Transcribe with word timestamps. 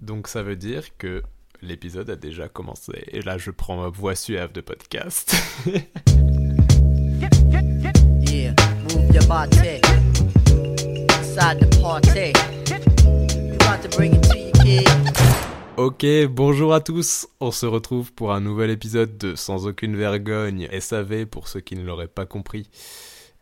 Donc 0.00 0.28
ça 0.28 0.42
veut 0.42 0.56
dire 0.56 0.96
que 0.98 1.22
l'épisode 1.62 2.10
a 2.10 2.16
déjà 2.16 2.48
commencé. 2.48 3.04
Et 3.08 3.22
là, 3.22 3.38
je 3.38 3.50
prends 3.50 3.80
ma 3.80 3.88
voix 3.88 4.14
suave 4.14 4.52
de 4.52 4.60
podcast. 4.60 5.34
Yeah, 8.28 8.54
move 8.82 9.14
your 9.14 9.26
body. 9.26 9.80
Inside 11.18 11.60
the 11.60 11.80
party. 11.80 12.32
We 13.48 13.56
about 13.56 13.82
to 13.82 13.96
bring 13.96 14.14
it 14.14 14.22
to 14.24 14.36
you, 14.36 14.52
kid. 14.62 14.88
ok, 15.76 16.26
bonjour 16.28 16.74
à 16.74 16.80
tous. 16.80 17.26
On 17.40 17.50
se 17.50 17.64
retrouve 17.66 18.12
pour 18.12 18.32
un 18.32 18.40
nouvel 18.40 18.70
épisode 18.70 19.16
de 19.16 19.34
Sans 19.34 19.66
aucune 19.66 19.96
vergogne 19.96 20.68
SAV 20.78 21.26
pour 21.26 21.48
ceux 21.48 21.60
qui 21.60 21.76
ne 21.76 21.84
l'auraient 21.84 22.08
pas 22.08 22.26
compris. 22.26 22.68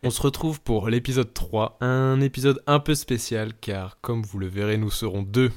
On 0.03 0.09
se 0.09 0.21
retrouve 0.21 0.61
pour 0.61 0.87
l'épisode 0.89 1.33
3, 1.33 1.77
un 1.81 2.21
épisode 2.21 2.61
un 2.67 2.79
peu 2.79 2.95
spécial 2.95 3.53
car 3.59 3.97
comme 4.01 4.21
vous 4.21 4.39
le 4.39 4.47
verrez, 4.47 4.77
nous 4.77 4.91
serons 4.91 5.23
deux 5.23 5.51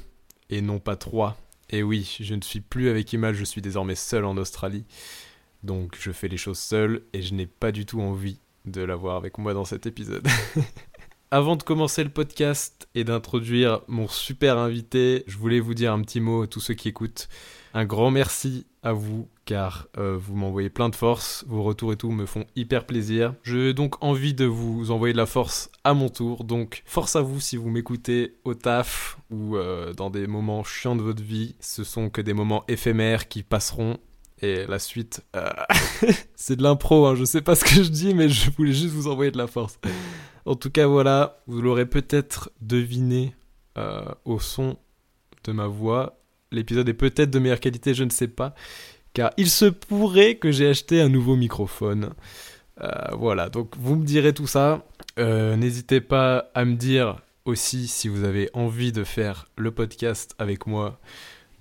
et 0.49 0.61
non 0.61 0.79
pas 0.79 0.95
trois. 0.95 1.37
Et 1.69 1.83
oui, 1.83 2.17
je 2.19 2.33
ne 2.33 2.41
suis 2.41 2.61
plus 2.61 2.89
avec 2.89 3.11
Imal, 3.13 3.35
je 3.35 3.43
suis 3.43 3.61
désormais 3.61 3.95
seul 3.95 4.25
en 4.25 4.37
Australie. 4.37 4.85
Donc 5.63 5.97
je 5.99 6.11
fais 6.11 6.27
les 6.27 6.37
choses 6.37 6.59
seul 6.59 7.03
et 7.13 7.21
je 7.21 7.33
n'ai 7.33 7.45
pas 7.45 7.71
du 7.71 7.85
tout 7.85 8.01
envie 8.01 8.39
de 8.65 8.81
l'avoir 8.81 9.17
avec 9.17 9.37
moi 9.37 9.53
dans 9.53 9.65
cet 9.65 9.85
épisode. 9.85 10.27
Avant 11.31 11.55
de 11.55 11.63
commencer 11.63 12.03
le 12.03 12.09
podcast 12.09 12.87
et 12.95 13.03
d'introduire 13.03 13.81
mon 13.87 14.07
super 14.07 14.57
invité, 14.57 15.23
je 15.27 15.37
voulais 15.37 15.59
vous 15.59 15.75
dire 15.75 15.93
un 15.93 16.01
petit 16.01 16.19
mot 16.19 16.43
à 16.43 16.47
tous 16.47 16.59
ceux 16.59 16.73
qui 16.73 16.89
écoutent. 16.89 17.29
Un 17.73 17.85
grand 17.85 18.09
merci 18.09 18.65
à 18.81 18.93
vous 18.93 19.27
car 19.45 19.87
euh, 19.97 20.17
vous 20.17 20.35
m'envoyez 20.35 20.69
plein 20.69 20.89
de 20.89 20.95
force, 20.95 21.43
vos 21.47 21.63
retours 21.63 21.93
et 21.93 21.95
tout 21.95 22.11
me 22.11 22.25
font 22.25 22.45
hyper 22.55 22.85
plaisir. 22.85 23.33
J'ai 23.43 23.73
donc 23.73 24.03
envie 24.03 24.33
de 24.33 24.45
vous 24.45 24.91
envoyer 24.91 25.13
de 25.13 25.17
la 25.17 25.25
force 25.25 25.69
à 25.83 25.93
mon 25.93 26.09
tour, 26.09 26.43
donc 26.43 26.81
force 26.85 27.15
à 27.15 27.21
vous 27.21 27.39
si 27.39 27.57
vous 27.57 27.69
m'écoutez 27.69 28.35
au 28.43 28.55
taf 28.55 29.17
ou 29.29 29.55
euh, 29.55 29.93
dans 29.93 30.09
des 30.09 30.25
moments 30.25 30.63
chiants 30.63 30.95
de 30.95 31.01
votre 31.03 31.23
vie. 31.23 31.55
Ce 31.59 31.83
sont 31.83 32.09
que 32.09 32.21
des 32.21 32.33
moments 32.33 32.63
éphémères 32.67 33.27
qui 33.27 33.43
passeront 33.43 33.97
et 34.41 34.65
la 34.65 34.79
suite, 34.79 35.23
euh, 35.35 35.49
c'est 36.35 36.55
de 36.55 36.63
l'impro, 36.63 37.05
hein. 37.05 37.15
je 37.15 37.25
sais 37.25 37.41
pas 37.41 37.55
ce 37.55 37.65
que 37.65 37.83
je 37.83 37.89
dis, 37.89 38.13
mais 38.13 38.29
je 38.29 38.49
voulais 38.51 38.73
juste 38.73 38.93
vous 38.93 39.07
envoyer 39.07 39.31
de 39.31 39.37
la 39.37 39.47
force. 39.47 39.79
En 40.45 40.55
tout 40.55 40.71
cas, 40.71 40.87
voilà, 40.87 41.41
vous 41.45 41.61
l'aurez 41.61 41.85
peut-être 41.85 42.49
deviné 42.61 43.35
au 44.25 44.39
son 44.39 44.77
de 45.45 45.53
ma 45.53 45.67
voix. 45.67 46.18
L'épisode 46.51 46.89
est 46.89 46.93
peut-être 46.93 47.29
de 47.29 47.39
meilleure 47.39 47.59
qualité, 47.59 47.93
je 47.93 48.03
ne 48.03 48.09
sais 48.09 48.27
pas. 48.27 48.55
Car 49.13 49.31
il 49.37 49.49
se 49.49 49.65
pourrait 49.65 50.35
que 50.35 50.51
j'ai 50.51 50.67
acheté 50.67 51.01
un 51.01 51.09
nouveau 51.09 51.35
microphone. 51.35 52.13
Euh, 52.81 52.89
voilà, 53.17 53.49
donc 53.49 53.75
vous 53.77 53.95
me 53.95 54.05
direz 54.05 54.33
tout 54.33 54.47
ça. 54.47 54.85
Euh, 55.17 55.55
N'hésitez 55.55 56.01
pas 56.01 56.49
à 56.53 56.65
me 56.65 56.75
dire 56.75 57.21
aussi 57.45 57.87
si 57.87 58.07
vous 58.07 58.23
avez 58.23 58.49
envie 58.53 58.91
de 58.91 59.03
faire 59.03 59.47
le 59.57 59.71
podcast 59.71 60.35
avec 60.39 60.67
moi, 60.67 60.99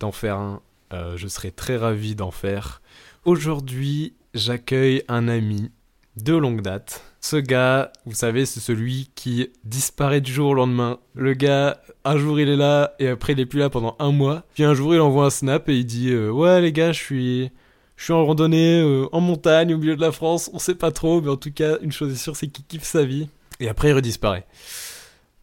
d'en 0.00 0.12
faire 0.12 0.36
un. 0.36 0.62
Euh, 0.92 1.16
je 1.16 1.28
serai 1.28 1.50
très 1.50 1.76
ravi 1.76 2.14
d'en 2.14 2.30
faire. 2.30 2.80
Aujourd'hui, 3.24 4.14
j'accueille 4.34 5.02
un 5.08 5.28
ami 5.28 5.70
de 6.16 6.34
longue 6.34 6.62
date. 6.62 7.02
Ce 7.20 7.36
gars, 7.36 7.90
vous 8.06 8.14
savez, 8.14 8.46
c'est 8.46 8.60
celui 8.60 9.10
qui 9.14 9.50
disparaît 9.64 10.20
du 10.20 10.32
jour 10.32 10.50
au 10.50 10.54
lendemain. 10.54 10.98
Le 11.14 11.34
gars, 11.34 11.80
un 12.04 12.16
jour 12.16 12.38
il 12.38 12.48
est 12.48 12.56
là 12.56 12.94
et 13.00 13.08
après 13.08 13.32
il 13.32 13.40
est 13.40 13.46
plus 13.46 13.58
là 13.58 13.70
pendant 13.70 13.96
un 13.98 14.12
mois. 14.12 14.44
Puis 14.54 14.62
un 14.64 14.74
jour 14.74 14.94
il 14.94 15.00
envoie 15.00 15.26
un 15.26 15.30
snap 15.30 15.68
et 15.68 15.76
il 15.76 15.84
dit 15.84 16.10
euh, 16.10 16.30
Ouais 16.30 16.60
les 16.60 16.72
gars, 16.72 16.92
je 16.92 17.02
suis, 17.02 17.50
je 17.96 18.04
suis 18.04 18.12
en 18.12 18.24
randonnée 18.24 18.80
euh, 18.80 19.08
en 19.10 19.20
montagne 19.20 19.74
au 19.74 19.78
milieu 19.78 19.96
de 19.96 20.00
la 20.00 20.12
France. 20.12 20.48
On 20.52 20.60
sait 20.60 20.76
pas 20.76 20.92
trop, 20.92 21.20
mais 21.20 21.30
en 21.30 21.36
tout 21.36 21.52
cas, 21.52 21.78
une 21.82 21.92
chose 21.92 22.12
est 22.12 22.16
sûre, 22.16 22.36
c'est 22.36 22.48
qu'il 22.48 22.64
kiffe 22.64 22.84
sa 22.84 23.04
vie. 23.04 23.28
Et 23.58 23.68
après 23.68 23.88
il 23.88 23.94
redisparaît. 23.94 24.46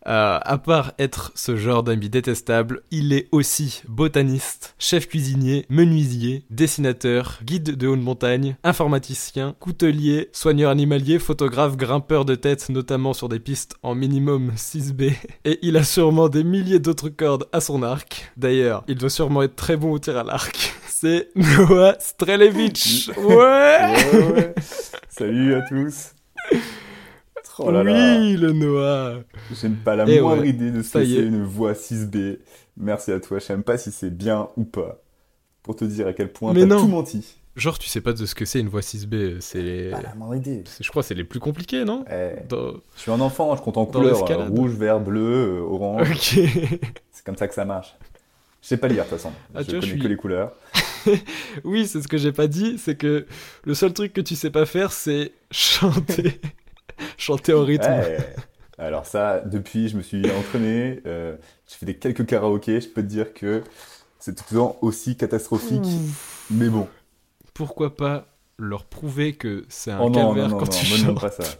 Euh, 0.07 0.39
à 0.41 0.57
part 0.57 0.93
être 0.99 1.31
ce 1.35 1.55
genre 1.55 1.81
d'ami 1.81 2.09
détestable, 2.09 2.81
il 2.91 3.11
est 3.11 3.27
aussi 3.31 3.81
botaniste, 3.87 4.75
chef 4.77 5.07
cuisinier, 5.07 5.65
menuisier, 5.69 6.45
dessinateur, 6.51 7.39
guide 7.43 7.75
de 7.75 7.87
haute 7.87 8.01
montagne, 8.01 8.55
informaticien, 8.63 9.55
coutelier, 9.59 10.29
soigneur 10.31 10.69
animalier, 10.69 11.17
photographe, 11.17 11.75
grimpeur 11.75 12.23
de 12.25 12.35
tête, 12.35 12.69
notamment 12.69 13.13
sur 13.13 13.29
des 13.29 13.39
pistes 13.39 13.75
en 13.81 13.95
minimum 13.95 14.51
6B. 14.55 15.13
Et 15.45 15.59
il 15.63 15.75
a 15.77 15.83
sûrement 15.83 16.29
des 16.29 16.44
milliers 16.44 16.79
d'autres 16.79 17.09
cordes 17.09 17.47
à 17.51 17.59
son 17.59 17.81
arc. 17.81 18.31
D'ailleurs, 18.38 18.83
il 18.88 18.95
doit 18.95 19.09
sûrement 19.09 19.41
être 19.41 19.55
très 19.55 19.75
bon 19.75 19.91
au 19.91 19.99
tir 19.99 20.17
à 20.17 20.23
l'arc. 20.23 20.73
C'est 20.88 21.29
Noah 21.35 21.95
Strelevich. 21.99 23.09
Ouais 23.17 23.35
Ouais, 23.35 24.33
ouais. 24.33 24.55
Salut 25.09 25.55
à 25.55 25.61
tous. 25.61 26.13
Oh 27.59 27.71
là 27.71 27.83
là, 27.83 28.17
Oui, 28.19 28.35
le 28.38 28.51
Noah 28.51 29.19
j'aime 29.61 29.75
pas 29.75 29.95
la 29.95 30.05
Eh 30.07 30.19
moindre 30.21 30.41
ouais, 30.41 30.49
idée 30.49 30.71
de 30.71 30.81
ce 30.81 30.89
ça 30.89 30.99
que 31.01 31.05
y 31.05 31.16
c'est 31.16 31.21
est. 31.21 31.25
une 31.25 31.43
voix 31.43 31.73
6B. 31.73 32.39
Merci 32.77 33.11
à 33.11 33.19
toi, 33.19 33.39
je 33.39 33.45
sais 33.45 33.53
même 33.53 33.63
pas 33.63 33.77
si 33.77 33.91
c'est 33.91 34.09
bien 34.16 34.49
ou 34.57 34.63
pas. 34.66 35.01
Pour 35.63 35.75
te 35.75 35.85
dire 35.85 36.07
à 36.07 36.13
quel 36.13 36.31
point 36.31 36.53
Mais 36.53 36.61
t'as 36.61 36.65
non. 36.67 36.81
tout 36.81 36.88
menti. 36.88 37.38
Genre, 37.55 37.79
tu 37.79 37.88
sais 37.88 38.01
pas 38.01 38.11
de 38.11 38.25
ce 38.25 38.35
que 38.35 38.44
c'est 38.44 38.59
une 38.59 38.67
voix 38.67 38.81
6B, 38.81 39.39
c'est 39.39 39.61
les... 39.61 39.89
Pas 39.91 40.01
la 40.01 40.13
moindre 40.13 40.35
idée. 40.35 40.63
Je 40.81 40.89
crois 40.89 41.01
que 41.01 41.07
c'est 41.07 41.13
les 41.15 41.23
plus 41.23 41.39
compliqués, 41.39 41.85
non? 41.85 42.03
Eh, 42.11 42.45
Dans- 42.49 42.73
je 42.97 43.01
suis 43.01 43.11
un 43.11 43.21
enfant, 43.21 43.55
je 43.55 43.61
compte 43.61 43.77
en 43.77 43.85
couleurs. 43.85 44.29
euh, 44.29 44.47
rouge, 44.49 44.73
vert, 44.73 44.99
bleu, 44.99 45.59
euh, 45.59 45.61
orange. 45.61 46.09
Ok. 46.11 46.17
C'est 47.11 47.23
comme 47.25 47.38
ça 47.38 47.47
que 47.47 47.53
ça 47.55 47.63
marche. 47.63 47.95
Je 48.61 48.67
sais 48.67 48.77
pas 48.77 48.88
lire 48.89 49.05
de 49.05 49.09
toute 49.09 49.17
façon. 49.19 49.31
Ah, 49.55 49.59
je 49.61 49.65
tu 49.67 49.71
vois, 49.71 49.79
connais 49.79 49.81
je 49.81 49.88
suis- 49.94 50.01
que 50.01 50.07
les 50.07 50.17
couleurs. 50.17 50.51
Oui, 51.63 51.85
c'est 51.88 52.01
ce 52.01 52.07
que 52.07 52.17
j'ai 52.17 52.31
pas 52.31 52.47
dit, 52.47 52.77
c'est 52.79 52.95
que 52.95 53.27
le 53.63 53.73
seul 53.75 53.94
truc 53.94 54.11
que 54.11 54.21
tu 54.21 54.35
sais 54.35 54.49
pas 54.49 54.65
faire, 54.65 54.91
c'est 54.91 55.31
chanter. 55.51 56.41
chanter 57.18 57.53
au 57.53 57.63
rythme. 57.63 57.91
Ouais. 57.91 58.18
Alors 58.78 59.06
ça, 59.06 59.40
depuis, 59.40 59.88
je 59.90 59.97
me 59.97 60.01
suis 60.01 60.29
entraîné. 60.31 61.01
euh, 61.06 61.35
j'ai 61.68 61.75
fait 61.78 61.85
des 61.85 61.97
quelques 61.97 62.25
karaokés. 62.25 62.81
Je 62.81 62.90
peux 62.90 63.01
te 63.01 63.07
dire 63.07 63.34
que 63.34 63.63
c'est 64.19 64.35
tout 64.35 64.44
le 64.51 64.57
temps 64.57 64.78
aussi 64.81 65.16
catastrophique. 65.16 65.84
Ouh. 65.85 66.12
Mais 66.51 66.69
bon. 66.69 66.88
Pourquoi 67.53 67.95
pas 67.95 68.28
leur 68.57 68.85
prouver 68.85 69.34
que 69.35 69.66
c'est 69.69 69.91
un 69.91 70.00
Oh 70.00 70.09
non, 70.09 70.19
non, 70.19 70.25
calvaire 70.28 70.50
non, 70.50 70.57
quand 70.57 70.66
non, 70.66 70.79
tu 70.79 70.85
chantes 70.85 71.22
pas 71.22 71.31
ça. 71.31 71.44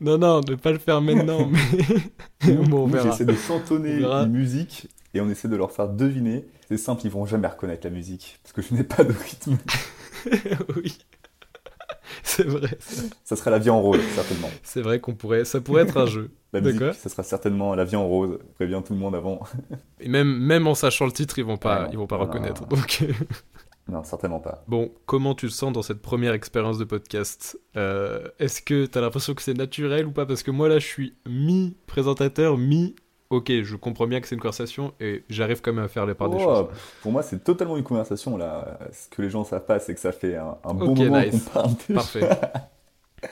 Non, 0.00 0.18
non, 0.18 0.40
ne 0.40 0.56
pas 0.56 0.72
le 0.72 0.78
faire 0.78 1.00
maintenant, 1.00 1.48
mais 2.44 2.52
bon, 2.54 2.90
j'essaie 3.00 3.24
de 3.24 3.34
chantonner 3.34 4.02
une 4.02 4.26
musique 4.32 4.88
et 5.14 5.20
on 5.20 5.30
essaie 5.30 5.46
de 5.46 5.54
leur 5.54 5.70
faire 5.70 5.88
deviner. 5.88 6.44
C'est 6.68 6.76
simple, 6.76 7.02
ils 7.04 7.10
vont 7.12 7.26
jamais 7.26 7.46
reconnaître 7.46 7.86
la 7.86 7.92
musique 7.92 8.40
parce 8.42 8.52
que 8.52 8.62
je 8.62 8.74
n'ai 8.74 8.82
pas 8.82 9.04
de 9.04 9.12
rythme. 9.12 9.56
oui. 10.76 10.98
C'est 12.28 12.46
vrai. 12.46 12.76
Ça 13.24 13.36
sera 13.36 13.50
la 13.52 13.58
vie 13.58 13.70
en 13.70 13.80
rose, 13.80 14.00
certainement. 14.14 14.50
C'est 14.64 14.80
vrai 14.82 14.98
qu'on 15.00 15.14
pourrait. 15.14 15.44
Ça 15.44 15.60
pourrait 15.60 15.82
être 15.82 15.96
un 15.96 16.06
jeu. 16.06 16.30
La 16.52 16.60
D'accord. 16.60 16.88
musique, 16.88 17.00
ça 17.02 17.08
sera 17.08 17.22
certainement 17.22 17.74
la 17.74 17.84
vie 17.84 17.96
en 17.96 18.06
rose. 18.06 18.38
Préviens 18.54 18.80
tout 18.80 18.94
le 18.94 18.98
monde 18.98 19.14
avant. 19.14 19.40
Et 20.00 20.08
même, 20.08 20.28
même 20.38 20.66
en 20.66 20.74
sachant 20.74 21.04
le 21.04 21.12
titre, 21.12 21.38
ils 21.38 21.44
vont 21.44 21.56
pas, 21.58 21.84
Ah 21.84 21.88
ils 21.92 21.98
vont 21.98 22.06
pas 22.06 22.16
non, 22.16 22.22
reconnaître. 22.24 22.62
non. 22.62 22.68
Donc. 22.76 23.04
Non, 23.88 24.02
certainement 24.02 24.40
pas. 24.40 24.64
Bon, 24.66 24.90
comment 25.06 25.34
tu 25.36 25.46
le 25.46 25.52
sens 25.52 25.72
dans 25.72 25.82
cette 25.82 26.00
première 26.02 26.32
expérience 26.32 26.78
de 26.78 26.84
podcast? 26.84 27.56
Euh, 27.76 28.26
Est-ce 28.40 28.60
que 28.62 28.86
t'as 28.86 29.00
l'impression 29.00 29.34
que 29.34 29.42
c'est 29.42 29.54
naturel 29.54 30.06
ou 30.06 30.10
pas? 30.12 30.26
Parce 30.26 30.42
que 30.42 30.50
moi 30.50 30.68
là, 30.68 30.78
je 30.80 30.86
suis 30.86 31.14
mi-présentateur, 31.28 32.58
mi... 32.58 32.96
Ok, 33.30 33.50
je 33.62 33.74
comprends 33.76 34.06
bien 34.06 34.20
que 34.20 34.28
c'est 34.28 34.36
une 34.36 34.40
conversation 34.40 34.94
et 35.00 35.24
j'arrive 35.28 35.60
quand 35.60 35.72
même 35.72 35.84
à 35.84 35.88
faire 35.88 36.06
les 36.06 36.14
parts 36.14 36.30
des 36.30 36.36
Oh, 36.40 36.44
choses. 36.44 36.66
Pour 37.02 37.10
moi, 37.12 37.22
c'est 37.22 37.42
totalement 37.42 37.76
une 37.76 37.82
conversation 37.82 38.36
là. 38.36 38.78
Ce 38.92 39.08
que 39.08 39.20
les 39.22 39.30
gens 39.30 39.42
savent 39.44 39.64
pas, 39.66 39.80
c'est 39.80 39.94
que 39.94 40.00
ça 40.00 40.12
fait 40.12 40.36
un, 40.36 40.56
un 40.64 40.74
bon 40.74 40.92
Ok, 40.92 40.98
moment 40.98 41.20
nice. 41.20 41.44
qu'on 41.44 41.50
parle. 41.50 41.70
déjà. 41.88 41.94
Parfait. 42.00 42.28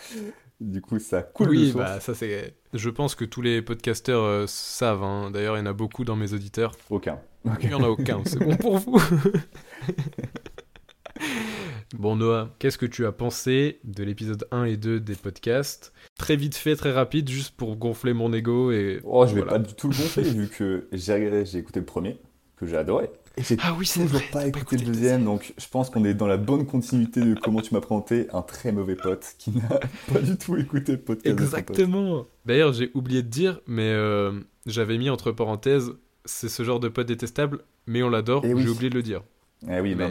Du 0.60 0.80
coup, 0.80 0.98
ça 1.00 1.20
coule 1.22 1.50
oui, 1.50 1.72
bah 1.74 1.98
ça 2.00 2.14
c'est... 2.14 2.54
Je 2.72 2.88
pense 2.88 3.14
que 3.16 3.24
tous 3.24 3.42
les 3.42 3.60
podcasteurs 3.60 4.22
euh, 4.22 4.46
savent. 4.46 5.02
hein. 5.02 5.30
D'ailleurs, 5.32 5.56
il 5.56 5.60
y 5.60 5.62
en 5.62 5.66
a 5.66 5.72
beaucoup 5.72 6.04
dans 6.04 6.16
mes 6.16 6.32
auditeurs. 6.32 6.76
Aucun. 6.90 7.18
Il 7.60 7.70
y 7.70 7.74
en 7.74 7.82
a 7.82 7.88
aucun, 7.88 8.22
c'est 8.24 8.38
bon 8.38 8.56
pour 8.56 8.78
vous. 8.78 8.98
bon 11.98 12.16
Noah, 12.16 12.50
qu'est-ce 12.58 12.78
que 12.78 12.86
tu 12.86 13.06
as 13.06 13.12
pensé 13.12 13.78
de 13.84 14.04
l'épisode 14.04 14.46
1 14.50 14.64
et 14.64 14.76
2 14.76 15.00
des 15.00 15.14
podcasts? 15.14 15.92
Très 16.18 16.36
vite 16.36 16.54
fait, 16.54 16.76
très 16.76 16.92
rapide, 16.92 17.28
juste 17.28 17.56
pour 17.56 17.76
gonfler 17.76 18.12
mon 18.12 18.32
ego 18.32 18.70
et... 18.72 19.00
Oh, 19.04 19.26
je 19.26 19.34
vais 19.34 19.42
Voilà. 19.42 19.52
pas 19.52 19.58
du 19.58 19.74
tout 19.74 19.88
le 19.88 19.94
gonfler 19.96 20.22
vu 20.24 20.48
que 20.48 20.88
j'ai 20.92 21.44
j'ai 21.44 21.58
écouté 21.58 21.80
le 21.80 21.86
premier, 21.86 22.18
que 22.56 22.66
j'ai 22.66 22.76
adoré. 22.76 23.10
Et 23.36 23.42
j'ai 23.42 23.56
Ah 23.62 23.74
oui, 23.76 23.84
c'est 23.86 24.00
toujours 24.02 24.18
vrai. 24.20 24.28
pas 24.32 24.40
t'as 24.42 24.46
écouté 24.48 24.76
le 24.76 24.84
deuxième, 24.84 25.24
donc 25.24 25.54
je 25.58 25.66
pense 25.68 25.90
qu'on 25.90 26.04
est 26.04 26.14
dans 26.14 26.28
la 26.28 26.36
bonne 26.36 26.66
continuité 26.66 27.20
de 27.20 27.34
comment 27.34 27.60
tu 27.62 27.74
m'as 27.74 27.80
présenté 27.80 28.28
un 28.32 28.42
très 28.42 28.70
mauvais 28.70 28.94
pote 28.94 29.34
qui 29.38 29.50
n'a 29.50 29.80
pas 30.12 30.20
du 30.20 30.36
tout 30.36 30.56
écouté 30.56 30.92
le 30.92 30.98
podcast. 31.00 31.26
Exactement. 31.26 32.26
D'ailleurs, 32.46 32.72
j'ai 32.72 32.90
oublié 32.94 33.22
de 33.22 33.28
dire, 33.28 33.60
mais 33.66 33.88
euh, 33.90 34.32
j'avais 34.66 34.98
mis 34.98 35.10
entre 35.10 35.32
parenthèses, 35.32 35.92
c'est 36.24 36.48
ce 36.48 36.62
genre 36.62 36.78
de 36.78 36.88
pote 36.88 37.08
détestable, 37.08 37.60
mais 37.86 38.02
on 38.04 38.08
l'adore. 38.08 38.42
Eh 38.44 38.48
J'ai 38.48 38.54
oui. 38.54 38.68
oublié 38.68 38.90
de 38.90 38.94
le 38.94 39.02
dire. 39.02 39.22
Eh 39.68 39.80
oui, 39.80 39.94
mais 39.96 40.10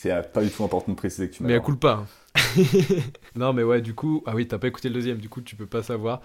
c'est 0.00 0.32
pas 0.32 0.42
du 0.42 0.50
tout 0.50 0.64
important 0.64 0.92
de 0.92 0.96
préciser 0.96 1.28
que 1.28 1.34
tu 1.34 1.42
m'as 1.42 1.48
Mais 1.50 1.54
à 1.56 1.60
coup 1.60 1.76
pas. 1.76 2.04
hein. 2.36 2.62
non, 3.36 3.52
mais 3.52 3.62
ouais, 3.62 3.80
du 3.80 3.94
coup, 3.94 4.22
ah 4.26 4.32
oui, 4.34 4.46
t'as 4.48 4.58
pas 4.58 4.68
écouté 4.68 4.88
le 4.88 4.94
deuxième, 4.94 5.18
du 5.18 5.28
coup, 5.28 5.40
tu 5.40 5.56
peux 5.56 5.66
pas 5.66 5.82
savoir. 5.82 6.20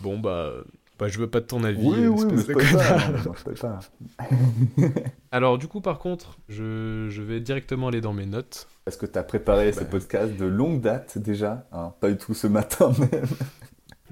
Bon, 0.00 0.18
bah, 0.18 0.52
bah 0.98 1.08
je 1.08 1.18
veux 1.18 1.28
pas 1.28 1.40
de 1.40 1.46
ton 1.46 1.62
avis. 1.64 1.86
Oui, 1.86 2.06
oui, 2.06 2.24
mais 2.30 2.36
je 2.42 2.46
peux 2.46 2.54
pas. 2.54 3.08
Non, 3.10 3.18
non, 3.26 3.32
je 3.36 3.44
peux 3.44 3.54
pas. 3.54 3.80
Alors, 5.32 5.58
du 5.58 5.68
coup, 5.68 5.80
par 5.80 5.98
contre, 5.98 6.38
je, 6.48 7.06
je 7.10 7.22
vais 7.22 7.40
directement 7.40 7.88
aller 7.88 8.00
dans 8.00 8.12
mes 8.12 8.26
notes. 8.26 8.68
Est-ce 8.86 8.98
que 8.98 9.06
tu 9.06 9.18
as 9.18 9.22
préparé 9.22 9.72
ce 9.72 9.80
Bah. 9.80 9.86
podcast 9.86 10.36
de 10.36 10.44
longue 10.44 10.80
date 10.80 11.18
déjà? 11.18 11.66
Hein 11.72 11.92
Pas 12.00 12.10
du 12.10 12.16
tout 12.16 12.34
ce 12.34 12.46
matin 12.46 12.92
même. 12.98 13.26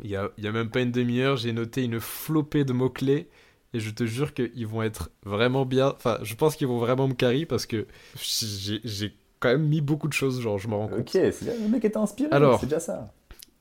Il 0.03 0.11
y 0.11 0.17
a, 0.17 0.31
y 0.39 0.47
a 0.47 0.53
même 0.53 0.71
pas 0.71 0.81
une 0.81 0.91
demi-heure, 0.91 1.37
j'ai 1.37 1.53
noté 1.53 1.85
une 1.85 2.01
flopée 2.01 2.65
de 2.65 2.73
mots-clés. 2.73 3.29
Et 3.75 3.81
je 3.81 3.91
te 3.91 4.05
jure 4.05 4.35
qu'ils 4.35 4.67
vont 4.67 4.83
être 4.83 5.11
vraiment 5.25 5.65
bien. 5.65 5.93
Enfin, 5.97 6.19
je 6.23 6.35
pense 6.35 6.57
qu'ils 6.57 6.67
vont 6.67 6.79
vraiment 6.79 7.09
me 7.09 7.15
carry 7.15 7.47
parce 7.47 7.67
que 7.67 7.87
j'ai 8.17 9.15
quand 9.41 9.49
même 9.49 9.67
mis 9.67 9.81
beaucoup 9.81 10.09
de 10.09 10.13
choses, 10.13 10.41
genre 10.41 10.59
je 10.59 10.69
me 10.69 10.75
rends 10.75 10.89
compte. 10.89 11.01
Ok, 11.01 11.11
c'est 11.13 11.43
bien, 11.43 11.55
le 11.61 11.69
mec 11.69 11.85
était 11.85 11.97
inspiré, 11.97 12.31
Alors. 12.33 12.61
c'est 12.61 12.67
déjà 12.67 12.81
ça. 12.81 13.13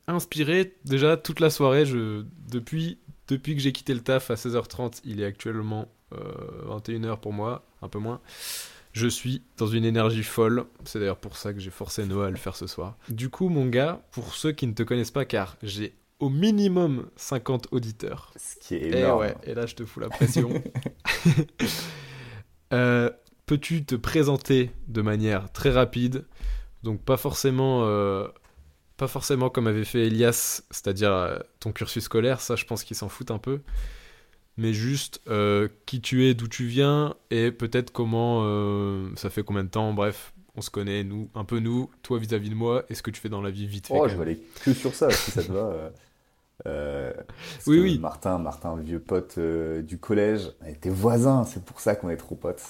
Inspiré, 0.08 0.76
déjà 0.86 1.16
toute 1.18 1.40
la 1.40 1.50
soirée, 1.50 1.86
je 1.86 2.26
depuis 2.50 2.98
depuis 3.28 3.56
que 3.56 3.62
j'ai 3.62 3.72
quitté 3.72 3.94
le 3.94 4.02
taf 4.02 4.30
à 4.30 4.36
16h30, 4.36 5.02
il 5.06 5.22
est 5.22 5.26
actuellement 5.26 5.88
euh, 6.14 6.18
21h 6.68 7.20
pour 7.20 7.32
moi, 7.32 7.64
un 7.82 7.88
peu 7.88 8.00
moins. 8.00 8.20
Je 8.92 9.08
suis 9.08 9.42
dans 9.58 9.68
une 9.68 9.86
énergie 9.86 10.24
folle. 10.24 10.66
C'est 10.84 11.00
d'ailleurs 11.00 11.18
pour 11.18 11.38
ça 11.38 11.54
que 11.54 11.60
j'ai 11.62 11.70
forcé 11.70 12.06
Noah 12.06 12.28
à 12.28 12.30
le 12.30 12.36
faire 12.36 12.58
ce 12.58 12.68
soir. 12.68 12.98
Du 13.08 13.30
coup, 13.30 13.48
mon 13.48 13.66
gars, 13.68 14.02
pour 14.12 14.34
ceux 14.34 14.52
qui 14.52 14.68
ne 14.68 14.74
te 14.74 14.84
connaissent 14.84 15.12
pas, 15.12 15.24
car 15.24 15.56
j'ai 15.64 15.94
au 16.22 16.30
minimum 16.30 17.10
50 17.18 17.68
auditeurs. 17.72 18.32
Ce 18.38 18.56
qui 18.56 18.76
est 18.76 18.84
Et 18.84 19.00
énorme. 19.00 19.24
Eh 19.24 19.28
ouais, 19.28 19.36
et 19.44 19.54
là 19.54 19.66
je 19.66 19.76
te 19.76 19.84
fous 19.84 20.00
la 20.00 20.10
pression. 20.10 20.50
Euh, 22.74 23.10
Peux-tu 23.48 23.84
te 23.84 23.96
présenter 23.96 24.72
de 24.88 25.02
manière 25.02 25.52
très 25.52 25.72
rapide? 25.72 26.24
Donc 26.84 27.02
pas 27.02 27.18
forcément, 27.18 27.82
euh, 27.84 28.30
pas 28.96 29.10
forcément 29.10 29.50
comme 29.50 29.68
avait 29.68 29.84
fait 29.84 30.08
Elias, 30.08 30.64
c'est-à-dire 30.72 31.12
euh, 31.12 31.38
ton 31.60 31.74
cursus 31.74 32.06
scolaire, 32.06 32.40
ça 32.40 32.56
je 32.56 32.64
pense 32.64 32.86
qu'il 32.86 32.96
s'en 32.96 33.10
fout 33.10 33.30
un 33.30 33.40
peu. 33.40 33.60
Mais 34.56 34.72
juste 34.72 35.20
qui 35.86 36.00
tu 36.00 36.26
es, 36.28 36.34
d'où 36.34 36.48
tu 36.48 36.66
viens, 36.66 37.16
et 37.30 37.52
peut-être 37.52 37.92
comment, 37.92 38.46
ça 39.18 39.30
fait 39.30 39.44
combien 39.44 39.66
de 39.66 39.70
temps, 39.70 39.92
bref, 39.92 40.32
on 40.56 40.62
se 40.62 40.70
connaît, 40.70 41.04
nous, 41.04 41.30
un 41.36 41.44
peu 41.44 41.60
nous, 41.60 41.90
toi 42.04 42.20
vis-à-vis 42.20 42.52
de 42.52 42.56
moi, 42.56 42.86
et 42.90 42.96
ce 42.96 43.04
que 43.04 43.12
tu 43.12 43.20
fais 43.20 43.28
dans 43.28 43.42
la 43.42 43.52
vie 43.52 43.68
vite 43.68 43.88
fait. 43.88 43.94
Oh, 43.98 44.08
je 44.08 44.16
vais 44.16 44.22
aller 44.22 44.40
que 44.64 44.74
sur 44.74 44.96
ça, 44.96 45.10
si 45.10 45.32
ça 45.32 45.44
te 45.44 45.52
va. 45.52 45.92
euh, 46.68 47.14
Oui, 47.68 47.80
oui. 47.80 48.00
Martin, 48.00 48.38
Martin, 48.38 48.76
vieux 48.78 49.00
pote 49.00 49.36
euh, 49.38 49.82
du 49.82 49.98
collège, 50.00 50.52
on 50.62 50.66
était 50.66 50.90
voisins, 50.90 51.44
c'est 51.46 51.64
pour 51.64 51.80
ça 51.80 51.96
qu'on 51.96 52.10
est 52.10 52.18
trop 52.18 52.36
potes. 52.36 52.64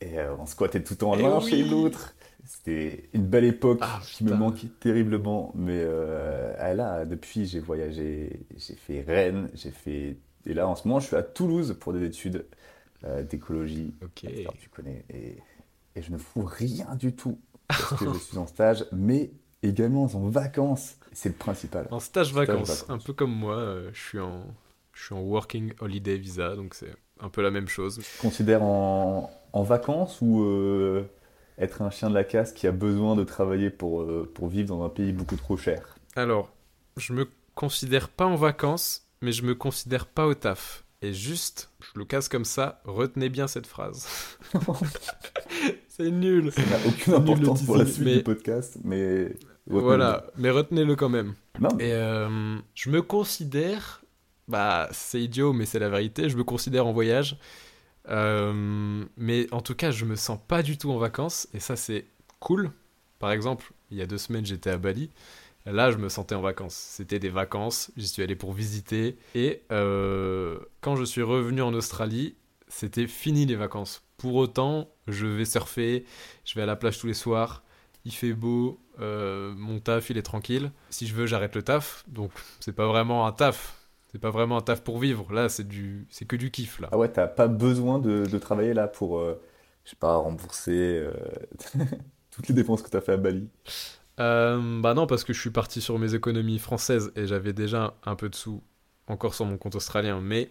Et 0.00 0.18
euh, 0.18 0.34
on 0.38 0.46
squattait 0.46 0.82
tout 0.82 0.94
le 0.94 0.98
temps 0.98 1.14
Eh 1.14 1.22
l'un 1.22 1.38
oui. 1.38 1.50
chez 1.50 1.64
l'autre. 1.64 2.14
C'était 2.44 3.08
une 3.12 3.26
belle 3.26 3.44
époque 3.44 3.80
Ah, 3.82 4.00
qui 4.02 4.24
me 4.24 4.34
manque 4.34 4.64
terriblement. 4.80 5.52
Mais 5.54 5.78
euh, 5.78 6.54
ah, 6.58 6.74
là, 6.74 7.04
depuis, 7.04 7.46
j'ai 7.46 7.60
voyagé, 7.60 8.46
j'ai 8.56 8.74
fait 8.74 9.02
Rennes, 9.02 9.50
j'ai 9.54 9.70
fait. 9.70 10.16
Et 10.46 10.54
là, 10.54 10.66
en 10.66 10.74
ce 10.74 10.88
moment, 10.88 11.00
je 11.00 11.06
suis 11.06 11.16
à 11.16 11.22
Toulouse 11.22 11.76
pour 11.78 11.92
des 11.92 12.04
études 12.04 12.46
d'écologie. 13.30 13.94
Ok. 14.02 14.24
Alors, 14.24 14.54
tu 14.58 14.68
connais. 14.68 15.04
Et, 15.10 15.36
et 15.96 16.02
je 16.02 16.10
ne 16.12 16.18
fous 16.18 16.44
rien 16.44 16.94
du 16.96 17.14
tout 17.14 17.38
parce 17.68 17.94
que 17.94 18.06
je 18.12 18.18
suis 18.18 18.38
en 18.38 18.46
stage, 18.46 18.84
mais 18.92 19.30
également 19.62 20.04
en 20.04 20.28
vacances. 20.28 20.96
C'est 21.12 21.30
le 21.30 21.34
principal. 21.34 21.88
En 21.90 22.00
stage 22.00 22.32
vacances, 22.32 22.68
vacances. 22.68 22.84
un 22.90 22.98
peu 22.98 23.12
comme 23.12 23.32
moi, 23.32 23.56
euh, 23.56 23.90
je 23.92 24.00
suis 24.00 24.20
en, 24.20 24.42
je 24.92 25.04
suis 25.06 25.14
en 25.14 25.20
working 25.20 25.72
holiday 25.80 26.16
visa, 26.16 26.54
donc 26.56 26.74
c'est 26.74 26.92
un 27.20 27.28
peu 27.28 27.42
la 27.42 27.50
même 27.50 27.68
chose. 27.68 27.98
Tu 28.02 28.18
considères 28.22 28.62
en, 28.62 29.30
en 29.52 29.62
vacances 29.62 30.18
ou 30.20 30.42
euh, 30.44 31.04
être 31.58 31.82
un 31.82 31.90
chien 31.90 32.08
de 32.10 32.14
la 32.14 32.24
casse 32.24 32.52
qui 32.52 32.66
a 32.66 32.72
besoin 32.72 33.16
de 33.16 33.24
travailler 33.24 33.70
pour, 33.70 34.02
euh, 34.02 34.30
pour 34.34 34.48
vivre 34.48 34.68
dans 34.68 34.84
un 34.84 34.88
pays 34.88 35.12
beaucoup 35.12 35.36
trop 35.36 35.56
cher? 35.56 35.96
Alors, 36.16 36.52
je 36.96 37.12
me 37.12 37.28
considère 37.54 38.08
pas 38.08 38.24
en 38.26 38.36
vacances, 38.36 39.06
mais 39.20 39.32
je 39.32 39.42
me 39.44 39.54
considère 39.54 40.06
pas 40.06 40.26
au 40.26 40.34
taf. 40.34 40.84
Et 41.02 41.12
juste, 41.14 41.70
je 41.80 41.98
le 41.98 42.04
casse 42.04 42.28
comme 42.28 42.44
ça, 42.44 42.80
retenez 42.84 43.28
bien 43.30 43.46
cette 43.48 43.66
phrase. 43.66 44.06
c'est 45.88 46.10
nul. 46.10 46.52
Ça 46.52 46.62
n'a 46.62 46.76
aucune 46.86 47.12
Nul 47.14 47.22
importance 47.32 47.62
pour 47.64 47.76
la 47.76 47.86
suite 47.86 48.04
mais- 48.04 48.16
du 48.18 48.22
podcast, 48.22 48.78
mais. 48.84 49.32
Voilà, 49.66 50.24
mais 50.36 50.50
retenez-le 50.50 50.96
quand 50.96 51.08
même. 51.08 51.34
Non, 51.60 51.70
Et 51.78 51.92
euh, 51.92 52.58
je 52.74 52.90
me 52.90 53.02
considère, 53.02 54.02
bah 54.48 54.88
c'est 54.92 55.20
idiot, 55.22 55.52
mais 55.52 55.66
c'est 55.66 55.78
la 55.78 55.88
vérité, 55.88 56.28
je 56.28 56.36
me 56.36 56.44
considère 56.44 56.86
en 56.86 56.92
voyage. 56.92 57.38
Euh, 58.08 59.04
mais 59.16 59.46
en 59.52 59.60
tout 59.60 59.74
cas, 59.74 59.90
je 59.90 60.04
me 60.04 60.16
sens 60.16 60.38
pas 60.48 60.62
du 60.62 60.78
tout 60.78 60.90
en 60.90 60.98
vacances, 60.98 61.48
et 61.54 61.60
ça 61.60 61.76
c'est 61.76 62.06
cool. 62.40 62.72
Par 63.18 63.30
exemple, 63.30 63.72
il 63.90 63.98
y 63.98 64.02
a 64.02 64.06
deux 64.06 64.18
semaines, 64.18 64.46
j'étais 64.46 64.70
à 64.70 64.78
Bali. 64.78 65.10
Là, 65.66 65.90
je 65.90 65.98
me 65.98 66.08
sentais 66.08 66.34
en 66.34 66.40
vacances. 66.40 66.74
C'était 66.74 67.18
des 67.18 67.28
vacances, 67.28 67.92
j'y 67.96 68.08
suis 68.08 68.22
allé 68.22 68.34
pour 68.34 68.52
visiter. 68.52 69.18
Et 69.34 69.62
euh, 69.70 70.58
quand 70.80 70.96
je 70.96 71.04
suis 71.04 71.22
revenu 71.22 71.60
en 71.60 71.74
Australie, 71.74 72.34
c'était 72.68 73.06
fini 73.06 73.44
les 73.44 73.56
vacances. 73.56 74.02
Pour 74.16 74.36
autant, 74.36 74.88
je 75.06 75.26
vais 75.26 75.44
surfer, 75.44 76.06
je 76.44 76.54
vais 76.54 76.62
à 76.62 76.66
la 76.66 76.76
plage 76.76 76.98
tous 76.98 77.06
les 77.06 77.14
soirs, 77.14 77.62
il 78.04 78.12
fait 78.12 78.32
beau, 78.32 78.80
euh, 79.00 79.54
mon 79.56 79.80
taf 79.80 80.10
il 80.10 80.18
est 80.18 80.22
tranquille. 80.22 80.72
Si 80.90 81.06
je 81.06 81.14
veux, 81.14 81.26
j'arrête 81.26 81.54
le 81.54 81.62
taf. 81.62 82.04
Donc, 82.08 82.32
c'est 82.60 82.72
pas 82.72 82.86
vraiment 82.86 83.26
un 83.26 83.32
taf. 83.32 83.76
C'est 84.12 84.18
pas 84.18 84.30
vraiment 84.30 84.58
un 84.58 84.60
taf 84.62 84.82
pour 84.82 84.98
vivre. 84.98 85.32
Là, 85.32 85.48
c'est 85.48 85.66
du, 85.66 86.06
c'est 86.10 86.24
que 86.26 86.36
du 86.36 86.50
kiff 86.50 86.80
là. 86.80 86.88
ah 86.92 86.98
ouais, 86.98 87.10
t'as 87.10 87.26
pas 87.28 87.48
besoin 87.48 87.98
de, 87.98 88.26
de 88.26 88.38
travailler 88.38 88.74
là 88.74 88.88
pour, 88.88 89.18
euh, 89.20 89.40
je 89.84 89.90
sais 89.90 89.96
pas, 89.96 90.16
rembourser 90.16 90.98
euh, 90.98 91.12
toutes 92.30 92.48
les 92.48 92.54
dépenses 92.54 92.82
que 92.82 92.90
t'as 92.90 93.00
fait 93.00 93.12
à 93.12 93.16
Bali? 93.16 93.48
Euh, 94.18 94.80
bah 94.80 94.94
non, 94.94 95.06
parce 95.06 95.24
que 95.24 95.32
je 95.32 95.40
suis 95.40 95.50
parti 95.50 95.80
sur 95.80 95.98
mes 95.98 96.14
économies 96.14 96.58
françaises 96.58 97.12
et 97.16 97.26
j'avais 97.26 97.52
déjà 97.52 97.94
un 98.04 98.16
peu 98.16 98.28
de 98.28 98.34
sous 98.34 98.62
encore 99.06 99.34
sur 99.34 99.46
mon 99.46 99.56
compte 99.56 99.76
australien. 99.76 100.20
Mais 100.20 100.50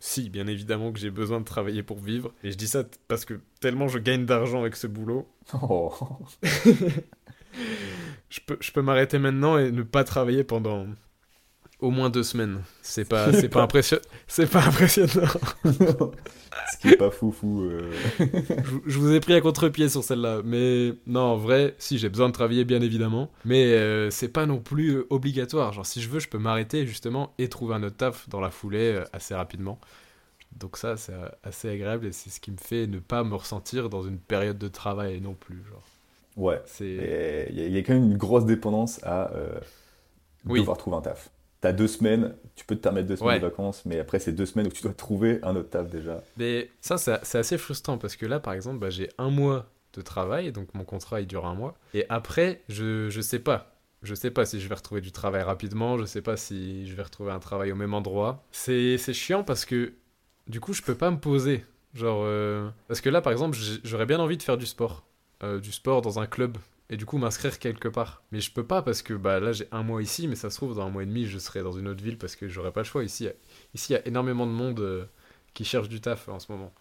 si, 0.00 0.30
bien 0.30 0.46
évidemment 0.46 0.92
que 0.92 0.98
j'ai 0.98 1.10
besoin 1.10 1.40
de 1.40 1.44
travailler 1.44 1.82
pour 1.82 1.98
vivre. 1.98 2.32
Et 2.44 2.52
je 2.52 2.56
dis 2.56 2.68
ça 2.68 2.84
parce 3.08 3.24
que 3.24 3.40
tellement 3.60 3.88
je 3.88 3.98
gagne 3.98 4.26
d'argent 4.26 4.60
avec 4.60 4.76
ce 4.76 4.86
boulot, 4.86 5.28
Oh. 5.62 5.92
je 8.30 8.40
peux, 8.46 8.56
je 8.60 8.70
peux 8.72 8.82
m'arrêter 8.82 9.18
maintenant 9.18 9.58
et 9.58 9.70
ne 9.70 9.82
pas 9.82 10.04
travailler 10.04 10.44
pendant 10.44 10.86
au 11.80 11.90
moins 11.90 12.10
deux 12.10 12.22
semaines. 12.24 12.62
C'est 12.82 13.08
pas, 13.08 13.32
c'est 13.32 13.48
pas 13.48 13.62
impressionnant. 13.62 14.02
C'est 14.26 14.50
pas 14.50 14.64
impressionnant. 14.64 15.28
Ce 16.72 16.78
qui 16.78 16.88
est 16.88 16.96
pas 16.96 17.10
fou 17.10 17.30
fou. 17.30 17.62
euh. 17.62 17.90
je, 18.18 18.76
je 18.86 18.98
vous 18.98 19.12
ai 19.12 19.20
pris 19.20 19.32
à 19.34 19.40
contre-pied 19.40 19.88
sur 19.88 20.02
celle-là. 20.02 20.40
Mais 20.44 20.92
non, 21.06 21.20
en 21.20 21.36
vrai, 21.36 21.74
si 21.78 21.98
j'ai 21.98 22.08
besoin 22.08 22.28
de 22.28 22.32
travailler, 22.32 22.64
bien 22.64 22.80
évidemment. 22.82 23.30
Mais 23.44 23.72
euh, 23.74 24.10
c'est 24.10 24.28
pas 24.28 24.44
non 24.46 24.58
plus 24.58 24.96
euh, 24.96 25.06
obligatoire. 25.10 25.72
Genre, 25.72 25.86
si 25.86 26.02
je 26.02 26.08
veux, 26.08 26.18
je 26.18 26.28
peux 26.28 26.38
m'arrêter 26.38 26.84
justement 26.86 27.32
et 27.38 27.48
trouver 27.48 27.76
un 27.76 27.82
autre 27.84 27.96
taf 27.96 28.28
dans 28.28 28.40
la 28.40 28.50
foulée 28.50 28.94
euh, 28.96 29.04
assez 29.12 29.34
rapidement. 29.34 29.78
Donc 30.56 30.76
ça, 30.76 30.96
c'est 30.96 31.14
assez 31.44 31.68
agréable 31.70 32.06
et 32.06 32.12
c'est 32.12 32.30
ce 32.30 32.40
qui 32.40 32.50
me 32.50 32.56
fait 32.56 32.86
ne 32.88 32.98
pas 32.98 33.22
me 33.22 33.34
ressentir 33.36 33.88
dans 33.88 34.02
une 34.02 34.18
période 34.18 34.58
de 34.58 34.68
travail 34.68 35.20
non 35.20 35.34
plus. 35.34 35.62
Genre, 35.70 35.82
Ouais. 36.38 36.62
Il 36.80 36.86
y, 36.94 37.00
a- 37.00 37.48
il 37.66 37.72
y 37.72 37.78
a 37.78 37.82
quand 37.82 37.92
même 37.94 38.04
une 38.04 38.16
grosse 38.16 38.46
dépendance 38.46 39.00
à 39.04 39.30
euh, 39.34 39.58
Oui. 40.46 40.60
devoir 40.60 40.76
trouver 40.78 40.96
un 40.96 41.00
taf. 41.02 41.30
T'as 41.60 41.72
deux 41.72 41.88
semaines, 41.88 42.34
tu 42.54 42.64
peux 42.64 42.76
te 42.76 42.80
permettre 42.80 43.08
deux 43.08 43.16
semaines 43.16 43.34
Ouais. 43.34 43.40
de 43.40 43.44
vacances, 43.46 43.84
mais 43.84 43.98
après 43.98 44.20
c'est 44.20 44.32
deux 44.32 44.46
semaines 44.46 44.68
où 44.68 44.70
tu 44.70 44.82
dois 44.82 44.92
trouver 44.94 45.40
un 45.42 45.56
autre 45.56 45.70
taf 45.70 45.90
déjà. 45.90 46.22
Mais 46.36 46.70
ça, 46.80 46.96
c'est 46.96 47.18
c'est 47.24 47.38
assez 47.38 47.58
frustrant 47.58 47.98
parce 47.98 48.14
que 48.16 48.24
là, 48.26 48.38
par 48.38 48.52
exemple, 48.54 48.78
bah, 48.78 48.90
j'ai 48.90 49.08
un 49.18 49.30
mois 49.30 49.66
de 49.94 50.00
travail, 50.00 50.52
donc 50.52 50.72
mon 50.74 50.84
contrat 50.84 51.20
il 51.20 51.26
dure 51.26 51.44
un 51.46 51.54
mois. 51.54 51.74
Et 51.94 52.06
après, 52.08 52.62
je, 52.68 53.10
je 53.10 53.20
sais 53.20 53.40
pas. 53.40 53.74
Je 54.04 54.14
sais 54.14 54.30
pas 54.30 54.44
si 54.46 54.60
je 54.60 54.68
vais 54.68 54.76
retrouver 54.76 55.00
du 55.00 55.10
travail 55.10 55.42
rapidement, 55.42 55.98
je 55.98 56.04
sais 56.04 56.22
pas 56.22 56.36
si 56.36 56.86
je 56.86 56.94
vais 56.94 57.02
retrouver 57.02 57.32
un 57.32 57.40
travail 57.40 57.72
au 57.72 57.74
même 57.74 57.94
endroit. 57.94 58.44
C'est 58.52 58.96
c'est 58.96 59.12
chiant 59.12 59.42
parce 59.42 59.64
que 59.64 59.94
du 60.46 60.60
coup, 60.60 60.72
je 60.72 60.82
peux 60.82 60.94
pas 60.94 61.10
me 61.10 61.18
poser. 61.18 61.64
Genre, 61.94 62.20
euh, 62.22 62.68
parce 62.86 63.00
que 63.00 63.08
là, 63.08 63.20
par 63.20 63.32
exemple, 63.32 63.58
j'aurais 63.82 64.06
bien 64.06 64.20
envie 64.20 64.36
de 64.36 64.42
faire 64.44 64.56
du 64.58 64.66
sport. 64.66 65.04
Euh, 65.44 65.60
du 65.60 65.70
sport 65.72 66.02
dans 66.02 66.18
un 66.18 66.26
club. 66.26 66.58
Et 66.90 66.96
du 66.96 67.04
coup, 67.04 67.18
m'inscrire 67.18 67.58
quelque 67.58 67.88
part. 67.88 68.22
Mais 68.32 68.40
je 68.40 68.50
peux 68.50 68.66
pas 68.66 68.82
parce 68.82 69.02
que 69.02 69.14
bah, 69.14 69.38
là, 69.40 69.52
j'ai 69.52 69.68
un 69.72 69.82
mois 69.82 70.02
ici, 70.02 70.26
mais 70.26 70.34
ça 70.34 70.50
se 70.50 70.56
trouve, 70.56 70.74
dans 70.74 70.86
un 70.86 70.90
mois 70.90 71.02
et 71.02 71.06
demi, 71.06 71.26
je 71.26 71.38
serai 71.38 71.62
dans 71.62 71.72
une 71.72 71.86
autre 71.86 72.02
ville 72.02 72.18
parce 72.18 72.34
que 72.34 72.48
j'aurai 72.48 72.72
pas 72.72 72.80
le 72.80 72.86
choix. 72.86 73.04
Ici, 73.04 73.28
ici, 73.74 73.92
il 73.92 73.96
y 73.96 73.98
a 73.98 74.06
énormément 74.08 74.46
de 74.46 74.52
monde 74.52 74.80
euh, 74.80 75.04
qui 75.54 75.64
cherche 75.64 75.88
du 75.88 76.00
taf 76.00 76.28
en 76.28 76.40
ce 76.40 76.50
moment. 76.50 76.72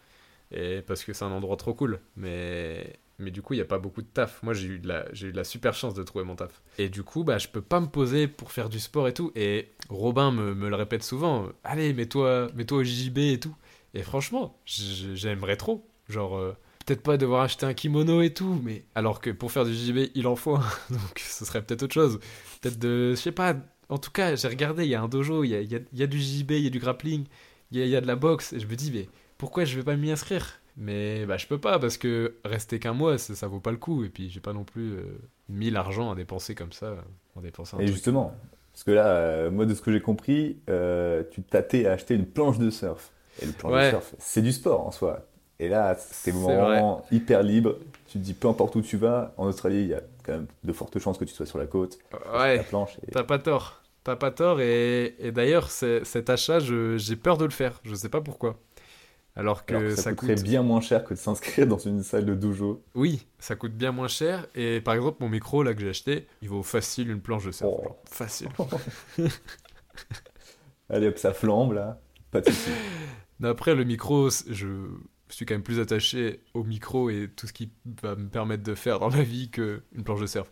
Et 0.51 0.81
parce 0.81 1.03
que 1.03 1.13
c'est 1.13 1.25
un 1.25 1.31
endroit 1.31 1.57
trop 1.57 1.73
cool. 1.73 1.99
Mais, 2.15 2.99
mais 3.19 3.31
du 3.31 3.41
coup, 3.41 3.53
il 3.53 3.57
n'y 3.57 3.61
a 3.63 3.65
pas 3.65 3.79
beaucoup 3.79 4.01
de 4.01 4.07
taf. 4.07 4.41
Moi, 4.43 4.53
j'ai 4.53 4.67
eu, 4.67 4.81
la- 4.83 5.05
j'ai 5.13 5.27
eu 5.27 5.31
la 5.31 5.43
super 5.43 5.73
chance 5.73 5.93
de 5.93 6.03
trouver 6.03 6.25
mon 6.25 6.35
taf. 6.35 6.61
Et 6.77 6.89
du 6.89 7.03
coup, 7.03 7.23
bah, 7.23 7.37
je 7.37 7.47
peux 7.49 7.61
pas 7.61 7.79
me 7.81 7.87
poser 7.87 8.27
pour 8.27 8.51
faire 8.51 8.69
du 8.69 8.79
sport 8.79 9.07
et 9.07 9.13
tout. 9.13 9.31
Et 9.35 9.71
Robin 9.89 10.31
me, 10.31 10.55
me 10.55 10.69
le 10.69 10.75
répète 10.75 11.03
souvent. 11.03 11.47
Allez, 11.63 11.93
mets-toi 11.93 12.49
mets 12.55 12.71
au 12.71 12.83
JJB 12.83 13.17
et 13.19 13.39
tout. 13.39 13.55
Et 13.93 14.03
franchement, 14.03 14.57
j'aimerais 14.65 15.57
trop. 15.57 15.87
Genre, 16.09 16.37
euh, 16.37 16.55
peut-être 16.87 17.03
pas 17.03 17.17
devoir 17.17 17.41
acheter 17.43 17.65
un 17.67 17.73
kimono 17.75 18.21
et 18.23 18.33
tout, 18.33 18.59
mais 18.63 18.85
alors 18.95 19.21
que 19.21 19.29
pour 19.29 19.51
faire 19.51 19.65
du 19.65 19.73
JJB, 19.73 20.09
il 20.15 20.25
en 20.25 20.35
faut 20.35 20.55
un. 20.55 20.63
Donc, 20.89 21.19
ce 21.19 21.45
serait 21.45 21.61
peut-être 21.61 21.83
autre 21.83 21.93
chose. 21.93 22.19
Peut-être 22.61 22.79
de. 22.79 23.11
Je 23.11 23.15
sais 23.15 23.31
pas. 23.31 23.55
En 23.89 23.97
tout 23.99 24.11
cas, 24.11 24.35
j'ai 24.35 24.47
regardé, 24.47 24.83
il 24.85 24.89
y 24.89 24.95
a 24.95 25.01
un 25.01 25.07
dojo, 25.07 25.43
il 25.43 25.49
y 25.49 25.55
a, 25.55 25.61
il 25.61 25.71
y 25.71 25.75
a- 25.75 25.79
il 25.93 25.99
y 25.99 26.03
a 26.03 26.07
du 26.07 26.19
JJB, 26.19 26.51
il 26.53 26.63
y 26.63 26.67
a 26.67 26.69
du 26.71 26.79
grappling, 26.79 27.25
il 27.71 27.77
y 27.77 27.81
a, 27.81 27.85
il 27.85 27.91
y 27.91 27.95
a 27.95 28.01
de 28.01 28.07
la 28.07 28.15
boxe. 28.15 28.53
Et 28.53 28.59
je 28.59 28.67
me 28.67 28.75
dis, 28.75 28.91
mais 28.91 29.07
pourquoi 29.37 29.63
je 29.65 29.75
vais 29.77 29.83
pas 29.83 29.95
m'y 29.95 30.11
inscrire? 30.11 30.59
Mais 30.79 31.25
bah, 31.25 31.37
je 31.37 31.47
peux 31.47 31.57
pas 31.57 31.79
parce 31.79 31.97
que 31.97 32.35
rester 32.45 32.79
qu'un 32.79 32.93
mois, 32.93 33.17
ça, 33.17 33.35
ça 33.35 33.47
vaut 33.47 33.59
pas 33.59 33.71
le 33.71 33.77
coup. 33.77 34.03
Et 34.03 34.09
puis, 34.09 34.29
j'ai 34.29 34.39
pas 34.41 34.53
non 34.53 34.63
plus 34.63 34.93
euh, 34.93 35.03
mis 35.49 35.69
l'argent 35.69 36.11
à 36.11 36.15
dépenser 36.15 36.53
comme 36.55 36.71
ça. 36.73 36.95
En 37.35 37.41
dépensant 37.41 37.77
Et 37.79 37.83
truc. 37.85 37.93
justement, 37.95 38.35
parce 38.73 38.83
que 38.83 38.91
là, 38.91 39.07
euh, 39.07 39.51
moi 39.51 39.65
de 39.65 39.73
ce 39.73 39.81
que 39.81 39.91
j'ai 39.91 40.01
compris, 40.01 40.57
euh, 40.69 41.23
tu 41.31 41.41
t'attends 41.43 41.85
à 41.85 41.91
acheter 41.91 42.13
une 42.15 42.25
planche 42.25 42.57
de 42.59 42.69
surf. 42.69 43.11
Et 43.41 43.45
le 43.45 43.51
planche 43.53 43.71
Ouais. 43.73 43.85
de 43.85 43.89
surf, 43.91 44.15
c'est 44.19 44.41
du 44.41 44.51
sport 44.51 44.85
en 44.87 44.91
soi. 44.91 45.25
Et 45.59 45.69
là, 45.69 45.95
c'est 45.97 46.31
vraiment 46.31 47.03
hyper 47.11 47.41
libre. 47.43 47.77
Tu 48.07 48.19
te 48.19 48.23
dis 48.23 48.33
peu 48.33 48.47
importe 48.47 48.75
où 48.75 48.81
tu 48.81 48.95
vas, 48.97 49.33
en 49.37 49.47
Australie, 49.47 49.81
il 49.81 49.87
y 49.87 49.93
a 49.95 50.01
quand 50.23 50.33
même 50.33 50.47
de 50.63 50.71
fortes 50.73 50.99
chances 50.99 51.17
que 51.17 51.25
tu 51.25 51.33
sois 51.33 51.45
sur 51.47 51.57
la 51.57 51.65
côte, 51.65 51.97
Ouais. 52.33 52.57
la 52.57 52.63
planche. 52.63 52.97
Et... 53.07 53.11
T'as 53.11 53.23
pas 53.23 53.39
tort. 53.39 53.81
T'as 54.03 54.15
pas 54.15 54.31
tort, 54.31 54.61
et, 54.61 55.15
et 55.19 55.31
d'ailleurs, 55.31 55.69
cet 55.69 56.29
achat, 56.29 56.59
je- 56.59 56.97
j'ai 56.97 57.15
peur 57.17 57.37
de 57.37 57.43
le 57.45 57.51
faire. 57.51 57.81
Je 57.83 57.93
sais 57.95 58.07
pas 58.09 58.21
pourquoi. 58.21 58.57
Alors 59.35 59.65
que 59.65 59.75
Alors 59.75 59.91
ça, 59.95 60.01
ça, 60.03 60.09
coûte. 60.11 60.29
coûterait 60.29 60.41
bien 60.43 60.63
moins 60.63 60.81
cher 60.81 61.03
que 61.03 61.13
de 61.13 61.19
s'inscrire 61.19 61.67
dans 61.67 61.77
une 61.77 62.01
salle 62.03 62.25
de 62.25 62.33
dojo. 62.33 62.81
Oui, 62.95 63.27
ça 63.37 63.55
coûte 63.55 63.73
bien 63.73 63.91
moins 63.91 64.07
cher. 64.07 64.47
Et 64.55 64.79
par 64.81 64.93
exemple, 64.95 65.17
mon 65.19 65.29
micro 65.29 65.61
là 65.61 65.73
que 65.75 65.81
j'ai 65.81 65.89
acheté, 65.89 66.25
il 66.41 66.49
vaut 66.49 66.63
facile 66.63 67.11
une 67.11 67.21
planche 67.21 67.45
de 67.45 67.51
surf. 67.51 67.69
Oh. 67.85 67.97
Facile. 68.05 68.47
Allez 70.89 71.07
hop, 71.07 71.17
ça 71.17 71.33
flambe 71.33 71.73
là. 71.73 71.99
Pas 72.31 72.41
de 72.41 72.49
soucis. 72.49 72.71
Mais 73.39 73.49
après, 73.49 73.75
le 73.75 73.83
micro, 73.83 74.29
c- 74.29 74.45
je 75.29 75.35
suis 75.35 75.45
quand 75.45 75.55
même 75.55 75.63
plus 75.63 75.79
attaché 75.79 76.41
au 76.53 76.63
micro 76.63 77.09
et 77.09 77.29
tout 77.35 77.47
ce 77.47 77.53
qui 77.53 77.71
va 78.01 78.15
me 78.15 78.29
permettre 78.29 78.63
de 78.63 78.75
faire 78.75 78.99
dans 78.99 79.09
la 79.09 79.23
vie 79.23 79.49
qu'une 79.49 80.03
planche 80.03 80.21
de 80.21 80.27
surf. 80.27 80.49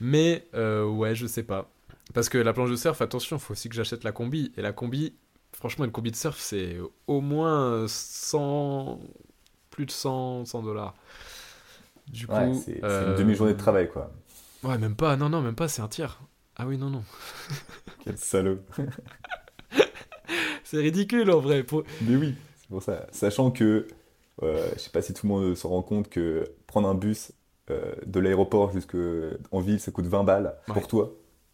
Mais 0.00 0.46
euh, 0.54 0.84
ouais, 0.84 1.14
je 1.14 1.26
sais 1.26 1.42
pas. 1.42 1.70
Parce 2.14 2.28
que 2.28 2.38
la 2.38 2.52
planche 2.52 2.70
de 2.70 2.76
surf, 2.76 3.00
attention, 3.00 3.38
faut 3.38 3.52
aussi 3.52 3.68
que 3.68 3.74
j'achète 3.74 4.04
la 4.04 4.12
combi. 4.12 4.52
Et 4.56 4.62
la 4.62 4.72
combi, 4.72 5.14
franchement, 5.52 5.84
une 5.84 5.92
combi 5.92 6.10
de 6.10 6.16
surf, 6.16 6.38
c'est 6.38 6.78
au 7.06 7.20
moins 7.20 7.86
100. 7.86 9.00
plus 9.70 9.86
de 9.86 9.90
100 9.90 10.46
100 10.46 10.62
dollars. 10.62 10.94
Du 12.08 12.26
coup. 12.26 12.34
Ouais, 12.34 12.54
c'est 12.54 12.80
c'est 12.80 12.84
euh, 12.84 13.12
une 13.12 13.18
demi-journée 13.18 13.52
de 13.52 13.58
travail 13.58 13.88
quoi. 13.88 14.12
Ouais, 14.62 14.78
même 14.78 14.96
pas. 14.96 15.16
Non, 15.16 15.28
non, 15.28 15.40
même 15.40 15.54
pas, 15.54 15.68
c'est 15.68 15.82
un 15.82 15.88
tiers. 15.88 16.20
Ah 16.56 16.66
oui, 16.66 16.76
non, 16.78 16.90
non. 16.90 17.04
Quel 18.04 18.18
salaud. 18.18 18.58
C'est 20.64 20.78
ridicule 20.78 21.30
en 21.30 21.40
vrai. 21.40 21.62
Pour... 21.62 21.84
Mais 22.02 22.16
oui, 22.16 22.34
pour 22.72 22.82
ça. 22.82 23.06
Sachant 23.12 23.50
que, 23.52 23.86
euh, 24.42 24.68
je 24.74 24.78
sais 24.80 24.90
pas 24.90 25.02
si 25.02 25.14
tout 25.14 25.26
le 25.26 25.32
monde 25.32 25.54
se 25.54 25.66
rend 25.66 25.82
compte 25.82 26.08
que 26.08 26.44
prendre 26.66 26.88
un 26.88 26.94
bus 26.94 27.32
euh, 27.70 27.94
de 28.06 28.18
l'aéroport 28.20 28.72
jusqu'en 28.72 29.60
ville, 29.60 29.78
ça 29.80 29.92
coûte 29.92 30.06
20 30.06 30.24
balles 30.24 30.56
Ouais. 30.68 30.74
pour 30.74 30.88
toi. 30.88 31.12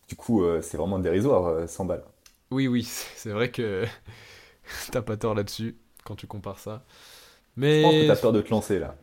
Du 0.08 0.16
coup, 0.16 0.42
euh, 0.42 0.62
c'est 0.62 0.78
vraiment 0.78 0.98
dérisoire, 0.98 1.46
euh, 1.46 1.66
100 1.66 1.84
balles. 1.84 2.04
Oui, 2.50 2.66
oui, 2.68 2.84
c'est 2.84 3.30
vrai 3.30 3.50
que 3.50 3.84
t'as 4.92 5.02
pas 5.02 5.16
tort 5.16 5.34
là-dessus 5.34 5.76
quand 6.04 6.16
tu 6.16 6.26
compares 6.26 6.58
ça. 6.60 6.84
Je 7.56 7.82
pense 7.82 7.92
que 7.92 8.00
Mais 8.02 8.06
t'as 8.06 8.16
peur 8.16 8.32
de 8.32 8.40
te 8.40 8.50
lancer 8.50 8.78
là. 8.78 8.96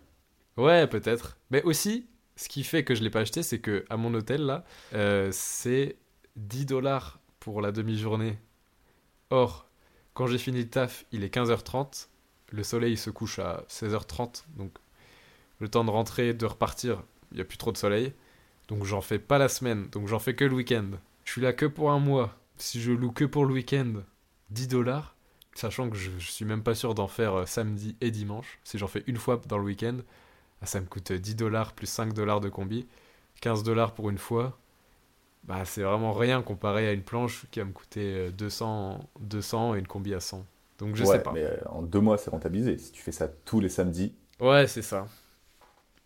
ouais, 0.58 0.88
peut-être. 0.88 1.38
Mais 1.52 1.62
aussi, 1.64 2.08
ce 2.36 2.50
qui 2.50 2.64
fait 2.64 2.84
que 2.84 2.96
je 2.96 3.04
l'ai 3.04 3.10
pas 3.10 3.20
acheté, 3.22 3.44
c'est 3.44 3.60
que 3.60 3.86
à 3.90 3.98
mon 3.98 4.14
hôtel 4.14 4.42
là, 4.42 4.64
c'est 5.32 5.98
10 6.38 6.66
dollars 6.66 7.20
pour 7.40 7.62
la 7.62 7.72
demi-journée. 7.72 8.38
Or, 9.30 9.68
quand 10.16 10.26
j'ai 10.26 10.40
fini 10.40 10.60
le 10.60 10.70
taf, 10.70 11.06
il 11.12 11.24
est 11.24 11.34
15h30. 11.34 12.08
Le 12.52 12.64
soleil 12.64 12.98
se 12.98 13.12
couche 13.12 13.38
à 13.38 13.64
16h30, 13.70 14.46
donc 14.56 14.72
le 15.60 15.70
temps 15.70 15.84
de 15.84 15.90
rentrer, 15.92 16.34
de 16.34 16.46
repartir, 16.46 17.04
il 17.32 17.38
y 17.38 17.42
a 17.42 17.46
plus 17.46 17.58
trop 17.58 17.72
de 17.72 17.78
soleil. 17.78 18.14
Donc 18.68 18.86
j'en 18.86 19.02
fais 19.02 19.20
pas 19.20 19.38
la 19.38 19.50
semaine, 19.50 19.88
donc 19.90 20.08
j'en 20.08 20.20
fais 20.20 20.34
que 20.34 20.46
le 20.46 20.56
week-end. 20.56 20.92
Je 21.26 21.32
suis 21.32 21.42
là 21.42 21.54
que 21.54 21.66
pour 21.66 21.92
un 21.92 22.00
mois. 22.00 22.36
Si 22.58 22.82
je 22.82 22.92
loue 22.92 23.12
que 23.12 23.26
pour 23.26 23.46
le 23.46 23.54
week-end, 23.54 24.04
10 24.52 24.70
dollars, 24.70 25.16
sachant 25.54 25.90
que 25.90 25.98
je, 25.98 26.10
je 26.18 26.32
suis 26.32 26.46
même 26.46 26.64
pas 26.64 26.76
sûr 26.76 26.96
d'en 26.96 27.08
faire 27.08 27.34
euh, 27.36 27.46
samedi 27.46 27.98
et 28.00 28.10
dimanche. 28.10 28.60
Si 28.64 28.78
j'en 28.78 28.88
fais 28.88 29.04
une 29.08 29.18
fois 29.18 29.42
dans 29.48 29.58
le 29.58 29.66
week-end, 29.66 29.98
ah, 30.62 30.66
ça 30.66 30.80
me 30.80 30.86
coûte 30.86 31.12
10 31.12 31.36
dollars 31.36 31.74
plus 31.74 31.88
5 31.88 32.14
dollars 32.14 32.40
de 32.40 32.50
combi, 32.50 32.88
15 33.42 33.64
dollars 33.64 33.94
pour 33.94 34.10
une 34.10 34.18
fois. 34.18 34.58
Bah 35.48 35.64
c'est 35.66 35.84
vraiment 35.84 36.14
rien 36.14 36.42
comparé 36.42 36.88
à 36.88 36.94
une 36.94 37.04
planche 37.04 37.46
qui 37.52 37.60
va 37.60 37.66
me 37.66 37.72
coûter 37.72 38.02
euh, 38.16 38.32
200, 38.32 39.00
200 39.20 39.76
et 39.76 39.80
une 39.80 39.88
combi 39.88 40.14
à 40.14 40.20
100. 40.20 40.44
Donc 40.80 40.96
je 40.96 41.04
ouais, 41.04 41.18
sais 41.18 41.24
pas. 41.24 41.32
mais 41.34 41.44
euh, 41.44 41.58
en 41.70 41.82
deux 41.84 42.00
mois, 42.02 42.18
c'est 42.18 42.32
rentabilisé. 42.32 42.78
Si 42.78 42.92
tu 42.92 43.02
fais 43.02 43.12
ça 43.12 43.28
tous 43.46 43.60
les 43.60 43.70
samedis, 43.70 44.16
Ouais, 44.40 44.68
c'est 44.68 44.82
ça. 44.82 45.08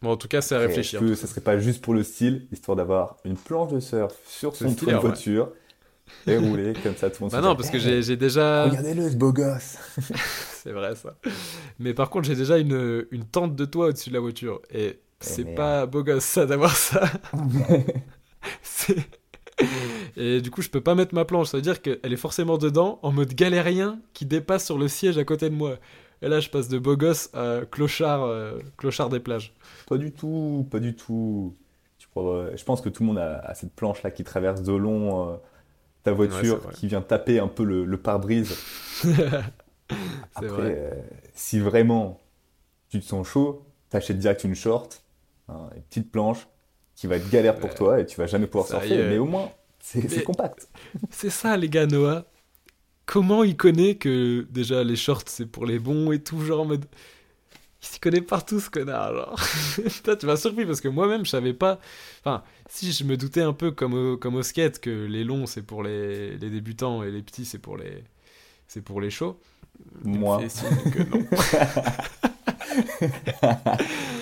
Bon, 0.02 0.12
en 0.12 0.18
tout 0.18 0.28
cas, 0.28 0.42
c'est 0.42 0.56
à 0.56 0.60
réfléchir. 0.60 1.02
est-ce 1.02 1.10
que 1.10 1.16
ça 1.16 1.28
serait 1.28 1.42
pas 1.42 1.58
juste 1.58 1.82
pour 1.84 1.94
le 1.94 2.04
style, 2.04 2.48
histoire 2.52 2.76
d'avoir 2.76 3.18
une 3.26 3.36
planche 3.36 3.72
de 3.74 3.80
surf 3.80 4.14
sur 4.26 4.56
C'est 4.56 4.68
son 4.68 4.76
toit 4.76 4.94
de 4.94 4.98
voiture 5.00 5.52
et 6.28 6.38
rouler 6.38 6.74
comme 6.84 6.96
ça, 6.96 7.10
tout 7.10 7.18
le 7.24 7.26
monde 7.26 7.32
Bah 7.32 7.42
non, 7.42 7.56
parce 7.56 7.70
que 7.70 7.78
Eh, 7.78 8.02
j'ai 8.02 8.16
déjà... 8.18 8.66
Regardez-le, 8.66 9.10
ce 9.10 9.16
beau 9.16 9.34
gosse 9.34 9.78
C'est 10.64 10.72
vrai 10.72 10.96
ça. 10.96 11.16
Mais 11.80 11.94
par 11.94 12.10
contre, 12.10 12.28
j'ai 12.28 12.36
déjà 12.36 12.58
une, 12.58 13.06
une 13.12 13.26
tente 13.26 13.56
de 13.56 13.66
toit 13.66 13.88
au-dessus 13.88 14.10
de 14.10 14.16
la 14.16 14.20
voiture. 14.22 14.62
Et 14.72 15.00
c'est 15.20 15.44
merde. 15.44 15.56
pas 15.58 15.86
beau 15.86 16.04
gosse 16.04 16.24
ça 16.24 16.46
d'avoir 16.46 16.76
ça. 16.76 17.02
C'est- 18.62 19.19
Et 20.18 20.42
du 20.42 20.52
coup, 20.52 20.62
je 20.62 20.70
peux 20.70 20.82
pas 20.82 20.96
mettre 20.96 21.14
ma 21.16 21.26
planche. 21.26 21.48
Ça 21.50 21.58
veut 21.58 21.62
dire 21.64 21.82
qu'elle 21.82 22.00
est 22.04 22.18
forcément 22.18 22.58
dedans, 22.58 23.00
en 23.04 23.12
mode 23.12 23.34
galérien, 23.34 24.00
qui 24.14 24.26
dépasse 24.26 24.66
sur 24.66 24.78
le 24.78 24.88
siège 24.88 25.18
à 25.18 25.24
côté 25.24 25.50
de 25.50 25.56
moi. 25.56 25.78
Et 26.22 26.28
là, 26.28 26.40
je 26.40 26.50
passe 26.50 26.68
de 26.68 26.78
beau 26.80 26.98
gosse 26.98 27.30
à 27.34 27.62
clochard, 27.70 28.24
euh, 28.24 28.60
clochard 28.78 29.10
des 29.10 29.20
plages. 29.20 29.54
Pas 29.88 29.98
du 29.98 30.12
tout, 30.12 30.68
pas 30.70 30.80
du 30.80 30.96
tout. 30.96 31.56
Tu 31.98 32.08
crois- 32.08 32.56
je 32.56 32.64
pense 32.64 32.82
que 32.82 32.90
tout 32.90 33.04
le 33.04 33.08
monde 33.08 33.20
a, 33.20 33.40
a 33.40 33.54
cette 33.56 33.74
planche-là 33.74 34.12
qui 34.12 34.24
traverse 34.24 34.62
de 34.62 34.74
long 34.74 35.32
euh, 35.34 35.36
ta 36.04 36.12
voiture, 36.14 36.70
qui 36.72 36.88
vient 36.88 37.02
taper 37.02 37.40
un 37.40 37.48
peu 37.48 37.64
le, 37.64 37.86
le 37.86 37.98
pare-brise. 37.98 38.56
Après, 40.36 40.48
vrai. 40.48 40.76
euh, 40.78 40.92
si 41.34 41.60
vraiment 41.60 42.20
tu 42.90 43.00
te 43.00 43.06
sens 43.06 43.28
chaud, 43.28 43.66
t'achètes 43.90 44.20
direct 44.20 44.44
une 44.44 44.56
short, 44.56 45.04
hein, 45.48 45.70
une 45.76 45.82
petite 45.84 46.12
planche, 46.12 46.48
qui 47.00 47.08
va 47.08 47.16
être 47.16 47.30
galère 47.30 47.56
pour 47.56 47.70
Ouais. 47.70 47.76
toi 47.76 48.00
et 48.02 48.06
tu 48.06 48.18
vas 48.18 48.28
jamais 48.28 48.46
pouvoir 48.46 48.68
Ça 48.68 48.82
surfer, 48.82 49.08
mais 49.08 49.18
au 49.18 49.26
moins, 49.26 49.50
c'est 49.80 50.22
compact. 50.24 50.68
C'est 51.10 51.30
ça, 51.30 51.56
les 51.56 51.70
gars, 51.70 51.86
Noah. 51.86 52.26
Comment 53.06 53.46
il 53.46 53.56
connaît 53.56 53.96
que 53.96 54.46
déjà 54.52 54.84
les 54.84 54.98
shorts 54.98 55.24
c'est 55.28 55.46
pour 55.46 55.66
les 55.66 55.80
bons 55.80 56.12
et 56.12 56.22
tout, 56.22 56.42
genre 56.42 56.60
en 56.62 56.66
mode. 56.66 56.86
Il 57.82 57.88
s'y 57.88 58.02
connaît 58.02 58.20
partout 58.20 58.60
ce 58.60 58.70
connard, 58.70 59.14
genre. 59.16 59.40
Putain, 59.86 60.18
tu 60.18 60.26
m'as 60.26 60.36
surpris 60.36 60.66
parce 60.66 60.82
que 60.82 60.90
moi-même 60.90 61.24
je 61.24 61.30
savais 61.30 61.54
pas. 61.54 61.80
Enfin, 62.20 62.44
si 62.70 62.92
je 62.92 63.06
me 63.06 63.16
doutais 63.16 63.44
un 63.44 63.54
peu 63.54 63.72
comme 63.72 63.94
au, 63.94 64.18
comme 64.18 64.36
au 64.36 64.44
skate 64.44 64.80
que 64.80 64.90
les 65.06 65.24
longs 65.24 65.46
c'est 65.46 65.62
pour 65.62 65.84
les, 65.84 66.38
les 66.38 66.50
débutants 66.50 67.02
et 67.04 67.12
les 67.12 67.22
petits 67.22 67.46
c'est 67.46 67.60
pour 67.60 67.78
les. 67.78 68.04
C'est 68.68 68.82
pour 68.82 69.00
les 69.00 69.10
chauds. 69.10 69.40
Moi. 70.04 70.42
non. 70.42 71.26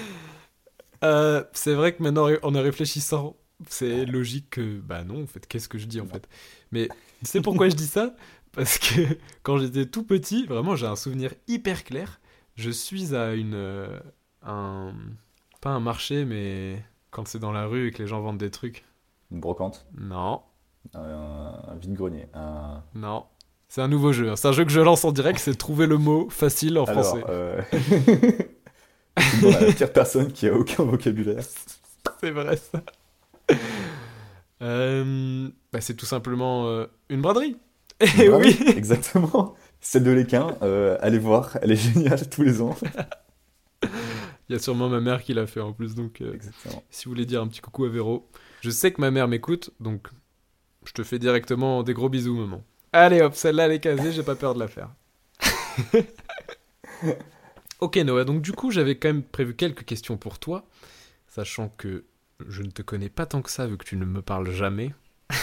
Euh, 1.03 1.43
c'est 1.53 1.73
vrai 1.73 1.93
que 1.95 2.01
maintenant, 2.03 2.27
en 2.43 2.53
y 2.55 2.59
réfléchissant, 2.59 3.35
c'est 3.67 4.05
logique 4.05 4.49
que, 4.51 4.79
bah 4.79 5.03
non, 5.03 5.23
en 5.23 5.27
fait, 5.27 5.45
qu'est-ce 5.47 5.69
que 5.69 5.77
je 5.77 5.85
dis 5.87 6.01
en 6.01 6.07
fait? 6.07 6.27
Mais 6.71 6.87
c'est 7.23 7.41
pourquoi 7.41 7.69
je 7.69 7.75
dis 7.75 7.87
ça? 7.87 8.15
Parce 8.51 8.77
que 8.79 9.01
quand 9.43 9.57
j'étais 9.57 9.85
tout 9.85 10.03
petit, 10.03 10.45
vraiment, 10.45 10.75
j'ai 10.75 10.87
un 10.87 10.95
souvenir 10.95 11.33
hyper 11.47 11.83
clair. 11.83 12.19
Je 12.55 12.69
suis 12.71 13.15
à 13.15 13.33
une. 13.33 13.53
euh, 13.55 13.99
un. 14.43 14.93
Pas 15.61 15.69
un 15.71 15.79
marché, 15.79 16.25
mais 16.25 16.83
quand 17.11 17.27
c'est 17.27 17.39
dans 17.39 17.51
la 17.51 17.65
rue 17.65 17.87
et 17.87 17.91
que 17.91 18.01
les 18.01 18.07
gens 18.07 18.21
vendent 18.21 18.37
des 18.37 18.51
trucs. 18.51 18.83
Une 19.31 19.39
brocante, 19.39 19.85
Non, 19.97 20.41
un, 20.93 21.01
un 21.67 21.75
vide-grenier, 21.75 22.27
un... 22.33 22.83
non. 22.95 23.25
C'est 23.69 23.81
un 23.81 23.89
nouveau 23.89 24.13
jeu. 24.13 24.29
hein. 24.29 24.35
C'est 24.37 24.47
un 24.47 24.53
jeu 24.53 24.63
que 24.63 24.71
je 24.71 24.79
lance 24.79 25.03
en 25.03 25.11
direct, 25.11 25.39
c'est 25.39 25.53
trouver 25.55 25.87
le 25.87 25.97
mot 25.97 26.29
facile 26.29 26.77
en 26.79 26.85
Alors, 26.85 27.03
français. 27.03 27.23
bon, 29.41 29.51
la 29.51 29.73
pire 29.73 29.91
personne 29.91 30.31
qui 30.31 30.47
a 30.47 30.53
aucun 30.53 30.83
vocabulaire. 30.83 31.43
C'est 32.21 32.31
vrai 32.31 32.57
ça. 32.57 32.81
Euh, 34.61 35.49
bah, 35.71 35.81
c'est 35.81 35.95
tout 35.95 36.05
simplement 36.05 36.67
euh, 36.67 36.85
une 37.09 37.21
braderie. 37.21 37.57
Eh 37.99 38.27
Bravo, 38.27 38.43
oui 38.43 38.55
Exactement. 38.75 39.55
Celle 39.81 40.03
de 40.03 40.11
l'équin, 40.11 40.55
euh, 40.61 40.97
allez 41.01 41.17
voir, 41.17 41.57
elle 41.61 41.71
est 41.71 41.75
géniale 41.75 42.29
tous 42.29 42.43
les 42.43 42.61
ans. 42.61 42.75
Il 43.83 44.53
y 44.53 44.55
a 44.55 44.59
sûrement 44.59 44.87
ma 44.87 44.99
mère 44.99 45.23
qui 45.23 45.33
l'a 45.33 45.47
fait 45.47 45.61
en 45.61 45.73
plus, 45.73 45.95
donc 45.95 46.23
si 46.89 47.05
vous 47.05 47.11
voulez 47.11 47.25
dire 47.25 47.41
un 47.41 47.47
petit 47.47 47.61
coucou 47.61 47.85
à 47.85 47.89
Véro. 47.89 48.29
Je 48.61 48.69
sais 48.69 48.91
que 48.91 49.01
ma 49.01 49.09
mère 49.09 49.27
m'écoute, 49.27 49.71
donc 49.79 50.09
je 50.85 50.93
te 50.93 51.03
fais 51.03 51.19
directement 51.19 51.83
des 51.83 51.93
gros 51.93 52.09
bisous, 52.09 52.35
maman. 52.35 52.63
Allez 52.93 53.21
hop, 53.21 53.33
celle-là 53.35 53.65
elle 53.65 53.73
est 53.73 53.79
casée, 53.79 54.11
j'ai 54.11 54.23
pas 54.23 54.35
peur 54.35 54.53
de 54.53 54.59
la 54.59 54.67
faire. 54.67 54.89
ok 57.79 57.97
Noah, 57.97 58.23
donc 58.25 58.41
du 58.41 58.51
coup 58.53 58.71
j'avais 58.71 58.97
quand 58.97 59.09
même 59.09 59.23
prévu 59.23 59.55
quelques 59.55 59.85
questions 59.85 60.17
pour 60.17 60.39
toi, 60.39 60.65
sachant 61.27 61.69
que 61.77 62.05
je 62.47 62.61
ne 62.63 62.69
te 62.71 62.81
connais 62.81 63.09
pas 63.09 63.25
tant 63.25 63.41
que 63.41 63.49
ça 63.49 63.67
vu 63.67 63.77
que 63.77 63.85
tu 63.85 63.95
ne 63.97 64.05
me 64.05 64.21
parles 64.21 64.49
jamais. 64.51 64.93
Ça 65.31 65.39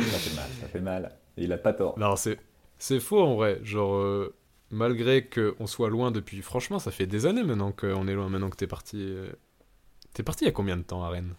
fait 0.00 0.34
mal, 0.34 0.48
ça 0.60 0.66
fait 0.68 0.80
mal. 0.80 1.12
Et 1.36 1.44
il 1.44 1.52
a 1.52 1.58
pas 1.58 1.72
tort. 1.72 1.98
Non, 1.98 2.16
c'est 2.16 2.38
c'est 2.78 3.00
faux 3.00 3.20
en 3.22 3.34
vrai. 3.36 3.60
Genre, 3.62 3.94
euh, 3.96 4.34
malgré 4.70 5.26
qu'on 5.28 5.66
soit 5.66 5.88
loin 5.90 6.10
depuis. 6.10 6.42
Franchement, 6.42 6.78
ça 6.78 6.90
fait 6.90 7.06
des 7.06 7.26
années 7.26 7.42
maintenant 7.44 7.72
qu'on 7.72 8.06
est 8.08 8.14
loin, 8.14 8.28
maintenant 8.28 8.50
que 8.50 8.56
t'es 8.56 8.66
parti. 8.66 8.96
euh, 9.00 9.30
T'es 10.14 10.22
parti 10.22 10.44
il 10.44 10.46
y 10.46 10.50
a 10.50 10.52
combien 10.52 10.76
de 10.76 10.82
temps 10.82 11.02
à 11.04 11.08
Rennes 11.10 11.34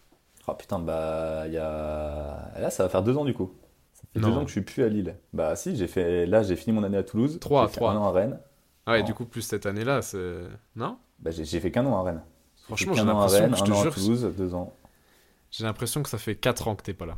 Oh 0.47 0.53
putain, 0.53 0.79
bah, 0.79 1.43
il 1.47 1.53
y 1.53 1.57
a. 1.57 2.51
Là, 2.59 2.69
ça 2.69 2.83
va 2.83 2.89
faire 2.89 3.03
deux 3.03 3.17
ans 3.17 3.25
du 3.25 3.33
coup. 3.33 3.51
Ça 3.93 4.03
fait 4.13 4.19
Non. 4.19 4.29
deux 4.29 4.35
ans 4.35 4.41
que 4.43 4.47
je 4.47 4.53
suis 4.53 4.61
plus 4.61 4.83
à 4.83 4.87
Lille. 4.89 5.15
Bah, 5.33 5.55
si, 5.55 5.75
j'ai 5.75 5.87
fait. 5.87 6.25
Là, 6.27 6.43
j'ai 6.43 6.55
fini 6.55 6.73
mon 6.75 6.83
année 6.83 6.97
à 6.97 7.03
Toulouse. 7.03 7.37
Trois, 7.41 7.63
J'ai 7.63 7.69
fait 7.73 7.75
trois. 7.77 7.91
un 7.91 7.97
an 7.97 8.05
à 8.07 8.11
Rennes. 8.11 8.39
Ah 8.87 8.93
ouais, 8.93 8.99
Non. 9.01 9.05
du 9.05 9.13
coup, 9.13 9.25
plus 9.25 9.41
cette 9.41 9.65
année-là, 9.67 10.01
c'est. 10.01 10.41
Non 10.75 10.97
Bah, 11.19 11.29
j'ai 11.31 11.59
fait 11.59 11.69
qu'un 11.71 11.85
an 11.85 11.97
à 11.99 12.03
Rennes. 12.03 12.23
J'ai 12.57 12.63
Franchement, 12.63 12.93
fait 12.93 12.99
j'ai 12.99 13.05
qu'un 13.05 13.11
an 13.13 13.19
à 13.19 13.21
l'impression 13.27 13.41
Rennes, 13.43 13.51
que 13.51 13.57
je 13.57 13.63
te 13.63 13.69
un 13.69 13.73
an 13.73 13.79
à 13.79 13.83
jure, 13.83 13.93
Toulouse, 13.93 14.33
deux 14.37 14.53
ans. 14.55 14.73
J'ai 15.51 15.63
l'impression 15.63 16.03
que 16.03 16.09
ça 16.09 16.17
fait 16.17 16.35
4 16.35 16.67
ans 16.67 16.75
que 16.75 16.83
t'es 16.83 16.93
pas 16.93 17.05
là. 17.05 17.17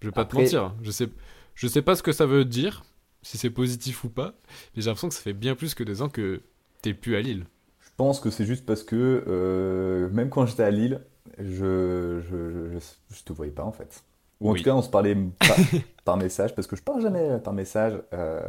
Je 0.00 0.06
vais 0.08 0.12
pas 0.12 0.22
Après- 0.22 0.36
te 0.38 0.42
mentir. 0.42 0.62
hein. 0.64 0.76
Je 0.82 0.90
sais, 0.90 1.08
je 1.54 1.66
sais 1.66 1.82
pas 1.82 1.96
ce 1.96 2.02
que 2.02 2.12
ça 2.12 2.26
veut 2.26 2.44
dire, 2.44 2.84
si 3.22 3.38
c'est 3.38 3.50
positif 3.50 4.04
ou 4.04 4.08
pas, 4.10 4.34
mais 4.74 4.82
j'ai 4.82 4.86
l'impression 4.90 5.08
que 5.08 5.14
ça 5.14 5.22
fait 5.22 5.32
bien 5.32 5.54
plus 5.54 5.74
que 5.74 5.82
deux 5.84 6.02
ans 6.02 6.08
que 6.08 6.42
t'es 6.82 6.94
plus 6.94 7.16
à 7.16 7.20
Lille. 7.20 7.46
Je 7.80 7.88
pense 7.96 8.20
que 8.20 8.28
c'est 8.30 8.44
juste 8.44 8.66
parce 8.66 8.82
que 8.82 9.24
euh, 9.26 10.08
même 10.10 10.28
quand 10.30 10.44
j'étais 10.46 10.62
à 10.64 10.70
Lille, 10.70 11.00
je, 11.38 12.20
je, 12.28 12.70
je, 12.78 12.78
je 13.14 13.22
te 13.24 13.32
voyais 13.32 13.52
pas 13.52 13.64
en 13.64 13.72
fait. 13.72 14.02
Ou 14.40 14.50
en 14.50 14.52
Oui. 14.52 14.58
tout 14.58 14.64
cas, 14.64 14.74
on 14.74 14.82
se 14.82 14.90
parlait 14.90 15.14
par, 15.38 15.56
par 16.04 16.16
message, 16.16 16.54
parce 16.54 16.66
que 16.68 16.76
je 16.76 16.82
parle 16.82 17.02
jamais 17.02 17.38
par 17.42 17.52
message. 17.54 17.94
euh, 18.12 18.40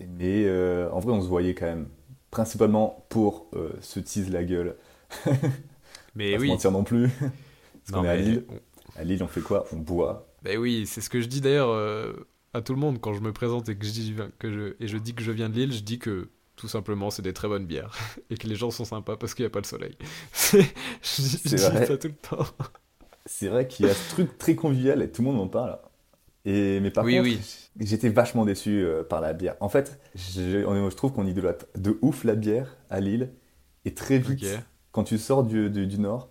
mais 0.00 0.44
euh, 0.46 0.90
en 0.92 1.00
vrai, 1.00 1.12
on 1.12 1.20
se 1.22 1.26
voyait 1.28 1.54
quand 1.54 1.66
même, 1.66 1.88
principalement 2.30 3.04
pour 3.08 3.48
euh, 3.54 3.70
se 3.80 4.00
tease 4.00 4.30
la 4.30 4.44
gueule. 4.44 4.76
Mais 6.14 6.32
pas 6.32 6.36
se 6.38 6.42
oui. 6.42 6.48
mentir 6.48 6.70
non 6.72 6.84
plus. 6.84 7.08
Parce 7.86 7.92
qu'on 7.92 8.04
est 8.04 8.08
à 8.08 8.16
Lille. 8.16 8.44
on- 8.48 9.00
À 9.00 9.04
Lille, 9.04 9.22
on 9.22 9.28
fait 9.28 9.40
quoi? 9.40 9.64
On 9.72 9.76
boit. 9.76 10.26
Ben 10.42 10.58
oui, 10.58 10.86
c'est 10.86 11.00
ce 11.00 11.10
que 11.10 11.20
je 11.20 11.26
dis 11.28 11.40
d'ailleurs 11.40 11.70
euh, 11.70 12.12
à 12.54 12.60
tout 12.62 12.72
le 12.74 12.78
monde 12.80 13.00
quand 13.00 13.12
je 13.14 13.20
me 13.20 13.32
présente 13.32 13.68
et 13.68 13.76
que 13.76 13.84
je 13.86 13.90
dis 13.92 14.14
que 14.38 14.52
je 14.52 14.76
et 14.82 14.88
je 14.88 14.96
dis 14.98 15.14
que 15.14 15.22
je 15.22 15.32
viens 15.32 15.48
de 15.48 15.54
Lille, 15.54 15.72
je 15.72 15.80
dis 15.80 15.98
que 15.98 16.30
tout 16.56 16.68
simplement 16.68 17.10
c'est 17.10 17.22
des 17.22 17.32
très 17.32 17.48
bonnes 17.48 17.66
bières 17.66 17.94
et 18.30 18.36
que 18.36 18.46
les 18.46 18.54
gens 18.56 18.70
sont 18.70 18.84
sympas 18.84 19.16
parce 19.16 19.34
qu'il 19.34 19.44
n'y 19.44 19.48
a 19.48 19.50
pas 19.50 19.60
le 19.60 19.64
soleil. 19.64 19.96
Je 20.52 20.58
dis, 21.22 21.40
je 21.44 21.56
ça 21.56 21.98
tout 21.98 22.08
le 22.08 22.14
temps. 22.14 22.46
C'est 23.30 23.48
vrai 23.48 23.68
qu'il 23.68 23.86
y 23.86 23.90
a 23.90 23.94
ce 23.94 24.10
truc 24.10 24.38
très 24.38 24.54
convivial 24.56 25.02
et 25.02 25.10
tout 25.10 25.22
le 25.22 25.28
monde 25.28 25.40
en 25.40 25.48
parle. 25.48 25.78
Et, 26.44 26.80
mais 26.80 26.90
par 26.90 27.04
Oui, 27.04 27.16
contre, 27.16 27.28
oui. 27.28 27.40
j'étais 27.80 28.08
vachement 28.08 28.44
déçu 28.46 28.82
euh, 28.82 29.02
par 29.04 29.20
la 29.20 29.34
bière. 29.34 29.56
En 29.60 29.68
fait, 29.68 30.00
je, 30.14 30.88
trouve 30.94 31.12
qu'on 31.12 31.26
idolâtre 31.26 31.66
de 31.76 31.98
ouf 32.02 32.24
la 32.24 32.34
bière 32.34 32.76
à 32.90 33.00
Lille. 33.00 33.32
Et 33.84 33.94
très 33.94 34.18
vite, 34.18 34.46
quand 34.92 35.04
tu 35.04 35.18
sors 35.18 35.44
du, 35.44 35.70
du- 35.70 35.86
du 35.86 35.98
Nord, 36.00 36.30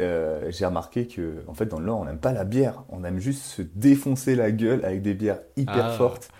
euh, 0.00 0.50
j'ai 0.50 0.66
remarqué 0.66 1.06
que 1.06 1.44
en 1.46 1.54
fait, 1.54 1.66
dans 1.66 1.78
le 1.80 1.86
Nord, 1.86 2.00
on 2.00 2.04
n'aime 2.04 2.18
pas 2.20 2.32
la 2.32 2.44
bière. 2.44 2.84
On 2.90 3.04
aime 3.04 3.18
juste 3.20 3.42
se 3.42 3.62
défoncer 3.62 4.34
la 4.36 4.50
gueule 4.52 4.84
avec 4.84 5.02
des 5.02 5.14
bières 5.14 5.40
hyper 5.56 5.86
Ah. 5.86 5.90
fortes. 5.92 6.30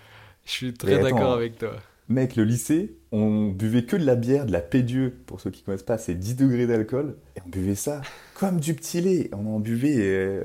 Je 0.45 0.51
suis 0.51 0.73
très 0.73 0.99
d'accord 0.99 1.33
avec 1.33 1.57
toi. 1.57 1.71
Mec, 2.07 2.35
le 2.35 2.43
lycée, 2.43 2.97
on 3.11 3.47
buvait 3.49 3.85
que 3.85 3.95
de 3.95 4.05
la 4.05 4.15
bière, 4.15 4.45
de 4.45 4.51
la 4.51 4.61
P2, 4.61 5.09
pour 5.09 5.41
ceux 5.41 5.49
qui 5.49 5.63
connaissent 5.63 5.81
pas, 5.83 5.97
c'est 5.97 6.13
10 6.13 6.35
degrés 6.35 6.67
d'alcool. 6.67 7.17
Et 7.35 7.39
on 7.45 7.49
buvait 7.49 7.75
ça 7.75 8.01
comme 8.35 8.59
du 8.59 8.75
petit 8.75 9.01
lait. 9.01 9.29
On 9.33 9.55
en 9.55 9.59
buvait 9.59 9.95
euh, 9.99 10.43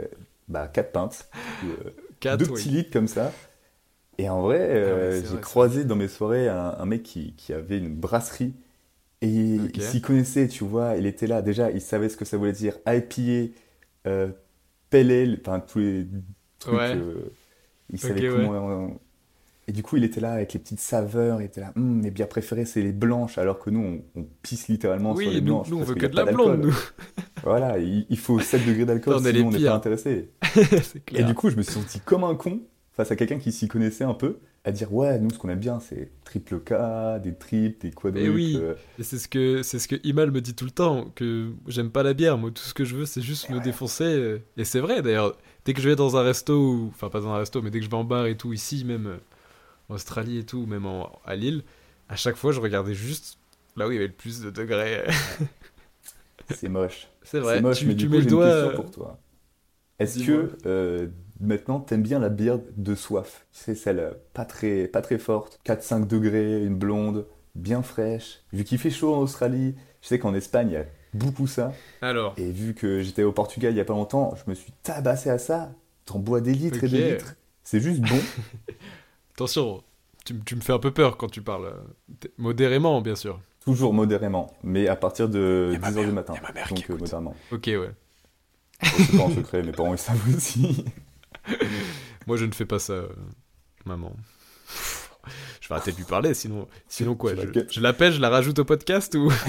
bah, 0.49 0.69
4 0.69 0.93
pintes, 0.93 1.29
euh, 1.64 1.90
4 2.21 2.38
deux 2.38 2.47
petits 2.47 2.71
litres 2.71 2.90
comme 2.93 3.09
ça. 3.09 3.33
Et 4.19 4.29
en 4.29 4.43
vrai, 4.43 4.59
euh, 4.61 5.11
Ah 5.12 5.21
c'est 5.26 5.31
j'ai 5.35 5.40
croisé 5.40 5.85
dans 5.85 5.97
mes 5.97 6.09
soirées 6.09 6.49
un, 6.49 6.75
un 6.79 6.87
mec 6.87 7.02
qui, 7.02 7.35
qui 7.35 7.52
avait 7.52 7.79
une 7.79 7.95
brasserie. 7.95 8.55
Et 9.23 9.29
il- 9.29 9.83
s'y 9.83 10.00
connaissait, 10.00 10.49
tu 10.49 10.64
vois. 10.64 10.97
Il 10.97 11.07
était 11.07 11.26
là, 11.26 11.43
déjà, 11.43 11.71
il 11.71 11.81
savait 11.83 12.09
ce 12.09 12.17
que 12.17 12.25
ça 12.25 12.37
voulait 12.38 12.52
dire. 12.52 12.79
IPA, 12.87 13.52
euh, 14.07 14.33
Ale, 14.93 15.38
enfin 15.40 15.61
tous 15.61 15.79
les 15.81 16.07
trucs. 16.59 16.75
Ouais. 16.75 16.97
euh, 16.97 17.33
il 17.90 17.99
savait 18.00 18.29
Ok, 18.29 18.37
comment. 18.37 19.00
Et 19.71 19.73
du 19.73 19.85
coup, 19.85 19.97
il 19.99 20.03
était 20.03 20.21
là 20.21 20.33
avec 20.33 20.53
les 20.53 20.59
petites 20.59 20.81
saveurs. 20.81 21.41
Il 21.41 21.45
était 21.45 21.61
là, 21.61 21.73
Hum, 21.77 22.00
mes 22.03 22.11
bières 22.11 22.29
préférées, 22.29 22.65
c'est 22.65 22.83
les 22.83 22.91
blanches, 22.91 23.39
alors 23.39 23.61
que 23.61 23.71
nous, 23.71 24.03
on, 24.17 24.21
on 24.21 24.27
pisse 24.43 24.67
littéralement 24.67 25.15
sur 25.15 25.29
Oui, 25.29 25.33
les 25.35 25.41
nous, 25.41 25.47
blanches. 25.55 25.69
nous, 25.71 25.77
on 25.79 25.85
veut 25.85 25.95
que 25.95 26.07
de 26.07 26.17
la 26.17 26.25
blonde, 26.25 26.61
nous. 26.61 26.75
Voilà, 27.45 27.79
il, 27.79 28.05
il 28.11 28.19
faut 28.19 28.41
7 28.41 28.67
degrés 28.67 28.85
d'alcool, 28.85 29.21
sinon 29.21 29.47
on 29.47 29.50
n'est 29.53 29.65
pas 29.65 29.75
intéressé. 29.75 30.31
Et 31.15 31.23
du 31.23 31.35
coup, 31.35 31.50
je 31.50 31.57
me 31.57 31.62
suis 31.62 31.73
senti 31.75 32.00
comme 32.00 32.25
un 32.25 32.35
con 32.35 32.61
face 32.93 33.12
à 33.12 33.17
quelqu'un 33.17 33.39
qui 33.39 33.53
s'y 33.53 33.69
connaissait 33.69 34.03
un 34.05 34.12
peu, 34.15 34.39
à 34.65 34.73
dire 34.73 34.93
ouais, 34.93 35.19
nous 35.21 35.31
ce 35.31 35.39
qu'on 35.39 35.49
aime 35.49 35.59
bien, 35.61 35.79
c'est 35.81 36.11
triple 36.25 36.59
K, 36.61 36.75
des 37.23 37.35
triples, 37.35 37.81
des 37.87 37.93
quadruples. 37.93 38.29
oui. 38.31 38.59
euh, 38.61 38.75
Et 38.99 39.05
c'est 39.05 39.19
ce 39.19 39.27
que 39.29 39.62
c'est 39.62 39.79
ce 39.79 39.89
que 39.89 39.97
Imal 40.05 40.31
me 40.33 40.41
dit 40.43 40.55
tout 40.55 40.67
le 40.67 40.71
temps 40.71 41.07
que 41.15 41.53
j'aime 41.69 41.91
pas 41.91 42.03
la 42.03 42.12
bière. 42.12 42.37
Moi, 42.37 42.50
tout 42.50 42.62
ce 42.62 42.75
que 42.75 42.85
je 42.85 42.95
veux, 42.97 43.07
c'est 43.07 43.23
juste 43.23 43.49
me 43.49 43.61
défoncer. 43.61 44.05
euh, 44.05 44.39
Et 44.59 44.65
c'est 44.65 44.81
vrai 44.81 45.00
d'ailleurs. 45.00 45.39
Dès 45.65 45.73
que 45.73 45.81
je 45.81 45.89
vais 45.89 45.97
dans 45.97 46.17
un 46.17 46.23
resto, 46.23 46.55
ou- 46.59 46.89
enfin 46.95 47.09
pas 47.09 47.21
dans 47.21 47.29
un 47.31 47.39
resto, 47.39 47.62
mais 47.62 47.71
dès 47.71 47.79
que 47.79 47.85
je 47.87 47.91
vais 47.91 47.97
en 47.97 48.05
bar 48.05 48.27
et 48.27 48.37
tout 48.37 48.53
ici, 48.53 48.85
même 48.85 49.07
euh, 49.07 49.17
en 49.91 49.95
Australie 49.95 50.39
et 50.39 50.45
tout, 50.47 50.67
même 50.67 50.87
en- 50.87 51.13
à 51.25 51.37
Lille, 51.37 51.65
à 52.09 52.17
chaque 52.17 52.37
fois, 52.37 52.53
je 52.53 52.61
regardais 52.61 52.95
juste 52.95 53.39
là 53.77 53.89
où 53.89 53.91
il 53.93 53.95
y 53.95 53.99
avait 53.99 54.09
le 54.09 54.13
plus 54.15 54.41
de 54.41 54.51
degrés. 54.51 55.05
c'est 56.51 56.69
moche. 56.69 57.09
c'est 57.23 57.41
vrai. 57.41 57.57
C'est 57.57 57.63
moche, 57.63 57.79
tu 57.81 57.87
mais 57.87 57.95
tu 57.95 58.07
du 58.07 58.09
mets 58.09 58.17
coup, 58.17 58.17
le 58.19 58.23
une 58.25 58.29
doigt. 58.31 58.47
question 58.47 58.69
euh, 58.71 58.75
pour 58.75 58.91
toi. 58.91 59.19
Est-ce 59.99 60.25
que 60.25 60.53
euh, 60.67 61.09
maintenant, 61.41 61.81
t'aimes 61.81 62.03
bien 62.03 62.19
la 62.19 62.29
bière 62.31 62.59
de 62.77 62.95
soif? 62.95 63.47
C'est 63.53 63.75
celle 63.75 63.99
euh, 64.01 64.13
pas 64.35 64.45
très, 64.45 64.89
pas 64.89 65.03
très 65.03 65.19
forte, 65.19 65.61
4-5 65.65 66.07
degrés, 66.07 66.65
une 66.65 66.77
blonde, 66.77 67.27
bien 67.55 67.83
fraîche. 67.83 68.41
Vu 68.53 68.65
qu'il 68.65 68.79
fait 68.79 68.91
chaud 68.91 69.15
en 69.15 69.19
Australie, 69.21 69.75
je 70.03 70.09
sais 70.09 70.19
qu'en 70.19 70.35
Espagne, 70.35 70.69
il 70.71 70.75
y 70.75 70.77
a 70.79 70.87
beaucoup 71.13 71.47
ça. 71.47 71.73
Alors, 72.01 72.35
Et 72.39 72.51
vu 72.51 72.75
que 72.75 73.03
j'étais 73.03 73.23
au 73.25 73.33
Portugal 73.33 73.73
il 73.75 73.76
y 73.76 73.81
a 73.81 73.85
pas 73.85 73.93
longtemps, 73.93 74.35
je 74.37 74.49
me 74.50 74.55
suis 74.55 74.73
tabassé 74.83 75.29
à 75.31 75.39
ça. 75.39 75.73
T'en 76.07 76.19
bois 76.19 76.41
des 76.41 76.55
litres 76.55 76.83
et 76.85 76.89
des 76.89 77.13
litres. 77.13 77.35
C'est 77.63 77.81
juste 77.81 78.00
bon. 78.00 78.17
attention, 79.45 79.83
tu, 80.25 80.39
tu 80.45 80.55
me 80.57 80.61
fais 80.61 80.73
un 80.73 80.79
peu 80.79 80.91
peur 80.91 81.17
quand 81.17 81.29
tu 81.31 81.41
parles. 81.43 81.67
euh, 81.67 82.29
Modérément, 82.39 83.00
bien 83.00 83.17
sûr. 83.17 83.41
Toujours 83.65 83.93
modérément, 83.95 84.55
mais 84.63 84.89
à 84.89 84.97
partir 84.97 85.29
de 85.29 85.71
Y 85.73 85.76
a 85.76 85.79
ma 85.81 85.91
10h 85.91 85.95
mère- 85.97 86.07
du 86.07 86.13
matin. 86.13 86.35
y 86.35 86.39
a 86.39 86.43
ma 86.43 86.53
mère 86.53 86.69
Donc 86.69 86.79
qui 86.79 86.93
euh, 86.93 86.97
modérément. 86.97 87.35
Ok, 87.53 87.65
ouais. 87.67 87.91
Bon, 88.83 88.89
C'est 88.97 89.17
pas 89.17 89.23
en 89.25 89.31
secret, 89.35 89.63
mes 89.63 89.73
parents 89.73 89.93
ils 89.95 89.99
savent 89.99 90.35
aussi. 90.37 90.85
Moi, 92.26 92.37
je 92.37 92.45
ne 92.47 92.53
fais 92.53 92.65
pas 92.67 92.79
ça, 92.79 92.93
euh, 92.95 93.09
maman. 93.85 94.13
Je 95.61 95.69
vais 95.69 95.75
arrêter 95.75 95.93
de 95.93 95.97
lui 95.99 96.05
parler, 96.05 96.33
sinon, 96.35 96.67
sinon 96.89 97.15
quoi 97.15 97.35
Je, 97.35 97.43
je 97.71 97.81
l'appelle, 97.81 98.13
je 98.13 98.21
la 98.21 98.31
rajoute 98.31 98.59
au 98.59 98.65
podcast 98.65 99.15
ou? 99.15 99.31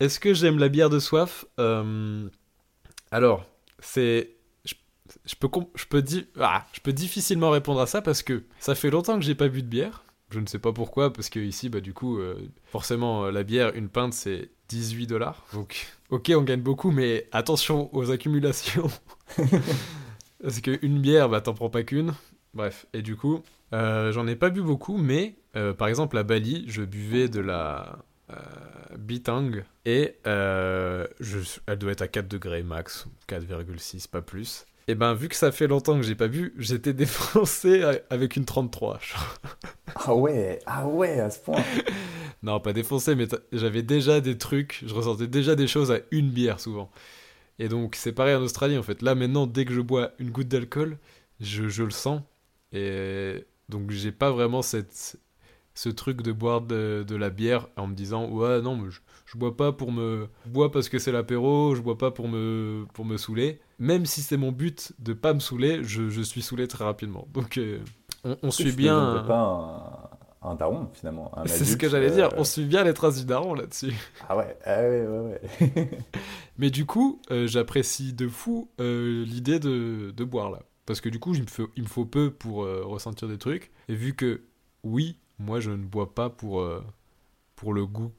Est-ce 0.00 0.18
que 0.20 0.32
j'aime 0.34 0.58
la 0.58 0.68
bière 0.68 0.88
de 0.90 0.98
soif? 0.98 1.44
Euh, 1.58 2.28
Alors, 3.10 3.44
c'est, 3.78 4.30
je, 5.24 5.34
peux, 5.34 6.02
ah, 6.40 6.66
je 6.72 6.80
peux 6.80 6.92
difficilement 6.92 7.50
répondre 7.50 7.80
à 7.80 7.86
ça 7.86 8.02
parce 8.02 8.22
que 8.22 8.44
ça 8.58 8.74
fait 8.74 8.90
longtemps 8.90 9.18
que 9.18 9.24
j'ai 9.24 9.34
pas 9.34 9.48
bu 9.48 9.62
de 9.62 9.68
bière. 9.68 10.04
Je 10.30 10.38
ne 10.38 10.46
sais 10.46 10.60
pas 10.60 10.72
pourquoi, 10.72 11.12
parce 11.12 11.28
que 11.28 11.40
ici, 11.40 11.68
bah 11.68 11.80
du 11.80 11.92
coup, 11.92 12.18
euh, 12.18 12.36
forcément, 12.66 13.24
euh, 13.24 13.30
la 13.32 13.42
bière, 13.42 13.74
une 13.74 13.88
pinte, 13.88 14.12
c'est 14.14 14.50
18 14.68 15.08
dollars. 15.08 15.44
Donc, 15.52 15.88
ok, 16.10 16.30
on 16.36 16.42
gagne 16.42 16.60
beaucoup, 16.60 16.92
mais 16.92 17.28
attention 17.32 17.92
aux 17.94 18.12
accumulations. 18.12 18.88
Parce 20.42 20.60
qu'une 20.60 21.00
bière, 21.00 21.28
bah 21.28 21.40
t'en 21.40 21.52
prends 21.52 21.68
pas 21.68 21.82
qu'une. 21.82 22.14
Bref, 22.54 22.86
et 22.92 23.02
du 23.02 23.16
coup, 23.16 23.42
euh, 23.72 24.12
j'en 24.12 24.26
ai 24.26 24.36
pas 24.36 24.50
bu 24.50 24.62
beaucoup, 24.62 24.96
mais 24.96 25.36
par 25.76 25.88
exemple 25.88 26.16
à 26.16 26.22
Bali, 26.22 26.64
je 26.68 26.82
buvais 26.82 27.28
de 27.28 27.40
la 27.40 27.98
Bitang 28.96 29.64
et 29.84 30.16
elle 30.24 31.08
doit 31.78 31.92
être 31.92 32.02
à 32.02 32.08
4 32.08 32.28
degrés 32.28 32.62
max, 32.62 33.06
4,6, 33.28 34.08
pas 34.08 34.22
plus. 34.22 34.64
Et 34.88 34.94
ben, 34.94 35.14
vu 35.14 35.28
que 35.28 35.36
ça 35.36 35.52
fait 35.52 35.66
longtemps 35.66 35.96
que 35.96 36.02
j'ai 36.02 36.14
pas 36.14 36.28
bu, 36.28 36.54
j'étais 36.58 36.92
défoncé 36.94 37.82
avec 38.10 38.36
une 38.36 38.44
33. 38.44 38.98
genre. 39.00 39.34
Ah 39.94 40.14
ouais, 40.14 40.58
ah 40.66 40.86
ouais, 40.86 41.20
à 41.20 41.30
ce 41.30 41.38
point. 41.38 41.62
Non, 42.42 42.58
pas 42.58 42.72
défoncé, 42.72 43.14
mais 43.14 43.26
j'avais 43.52 43.82
déjà 43.82 44.22
des 44.22 44.38
trucs, 44.38 44.82
je 44.86 44.94
ressentais 44.94 45.26
déjà 45.26 45.54
des 45.56 45.66
choses 45.66 45.92
à 45.92 45.98
une 46.10 46.30
bière 46.30 46.58
souvent. 46.58 46.90
Et 47.58 47.68
donc, 47.68 47.96
c'est 47.96 48.12
pareil 48.12 48.34
en 48.34 48.40
Australie 48.40 48.78
en 48.78 48.82
fait. 48.82 49.02
Là, 49.02 49.14
maintenant, 49.14 49.46
dès 49.46 49.66
que 49.66 49.74
je 49.74 49.82
bois 49.82 50.12
une 50.18 50.30
goutte 50.30 50.48
d'alcool, 50.48 50.96
je, 51.40 51.68
je 51.68 51.82
le 51.84 51.90
sens. 51.90 52.22
Et 52.72 53.44
donc, 53.68 53.90
j'ai 53.90 54.12
pas 54.12 54.30
vraiment 54.30 54.62
cette, 54.62 55.18
ce 55.74 55.88
truc 55.88 56.22
de 56.22 56.32
boire 56.32 56.60
de, 56.60 57.04
de 57.06 57.16
la 57.16 57.30
bière 57.30 57.68
en 57.76 57.86
me 57.86 57.94
disant 57.94 58.28
Ouais, 58.28 58.60
non, 58.60 58.76
mais 58.76 58.90
je, 58.90 59.00
je 59.26 59.38
bois 59.38 59.56
pas 59.56 59.72
pour 59.72 59.92
me. 59.92 60.28
Je 60.44 60.50
bois 60.50 60.70
parce 60.70 60.88
que 60.88 60.98
c'est 60.98 61.12
l'apéro, 61.12 61.74
je 61.74 61.80
bois 61.80 61.96
pas 61.98 62.10
pour 62.10 62.28
me, 62.28 62.86
pour 62.92 63.04
me 63.04 63.16
saouler. 63.16 63.60
Même 63.78 64.04
si 64.06 64.20
c'est 64.22 64.36
mon 64.36 64.52
but 64.52 64.92
de 64.98 65.12
pas 65.14 65.32
me 65.32 65.40
saouler, 65.40 65.82
je, 65.84 66.10
je 66.10 66.20
suis 66.20 66.42
saoulé 66.42 66.68
très 66.68 66.84
rapidement. 66.84 67.26
Donc, 67.32 67.56
euh, 67.56 67.78
on, 68.24 68.36
on 68.42 68.50
suit 68.50 68.72
bien. 68.72 68.98
deviendrais 68.98 69.26
pas 69.28 70.10
un, 70.42 70.50
un 70.50 70.54
daron 70.54 70.88
finalement. 70.92 71.30
un 71.38 71.46
C'est 71.46 71.64
ce 71.64 71.76
que 71.76 71.88
j'allais 71.88 72.10
dire, 72.10 72.26
euh, 72.26 72.36
on 72.38 72.44
suit 72.44 72.64
bien 72.64 72.84
les 72.84 72.92
traces 72.92 73.18
du 73.20 73.24
daron 73.24 73.54
là-dessus. 73.54 73.94
Ah 74.28 74.36
ouais, 74.36 74.58
ah 74.64 74.82
ouais, 74.82 75.06
ouais, 75.06 75.40
ouais. 75.60 75.90
Mais 76.58 76.70
du 76.70 76.84
coup, 76.84 77.22
euh, 77.30 77.46
j'apprécie 77.46 78.12
de 78.12 78.28
fou 78.28 78.68
l'idée 78.78 79.58
de, 79.60 80.10
de 80.14 80.24
boire 80.24 80.50
là. 80.50 80.60
Parce 80.84 81.00
que 81.00 81.08
du 81.08 81.20
coup, 81.20 81.34
il 81.34 81.42
me 81.42 81.46
faut, 81.46 81.68
il 81.76 81.84
me 81.84 81.88
faut 81.88 82.04
peu 82.04 82.30
pour 82.32 82.66
ressentir 82.66 83.28
des 83.28 83.38
trucs. 83.38 83.70
Et 83.88 83.94
vu 83.94 84.14
que, 84.16 84.42
oui, 84.82 85.16
moi 85.40 85.58
je 85.60 85.70
ne 85.70 85.84
bois 85.84 86.14
pas 86.14 86.30
pour, 86.30 86.60
euh, 86.60 86.84
pour 87.56 87.72
le 87.72 87.86
goût 87.86 88.12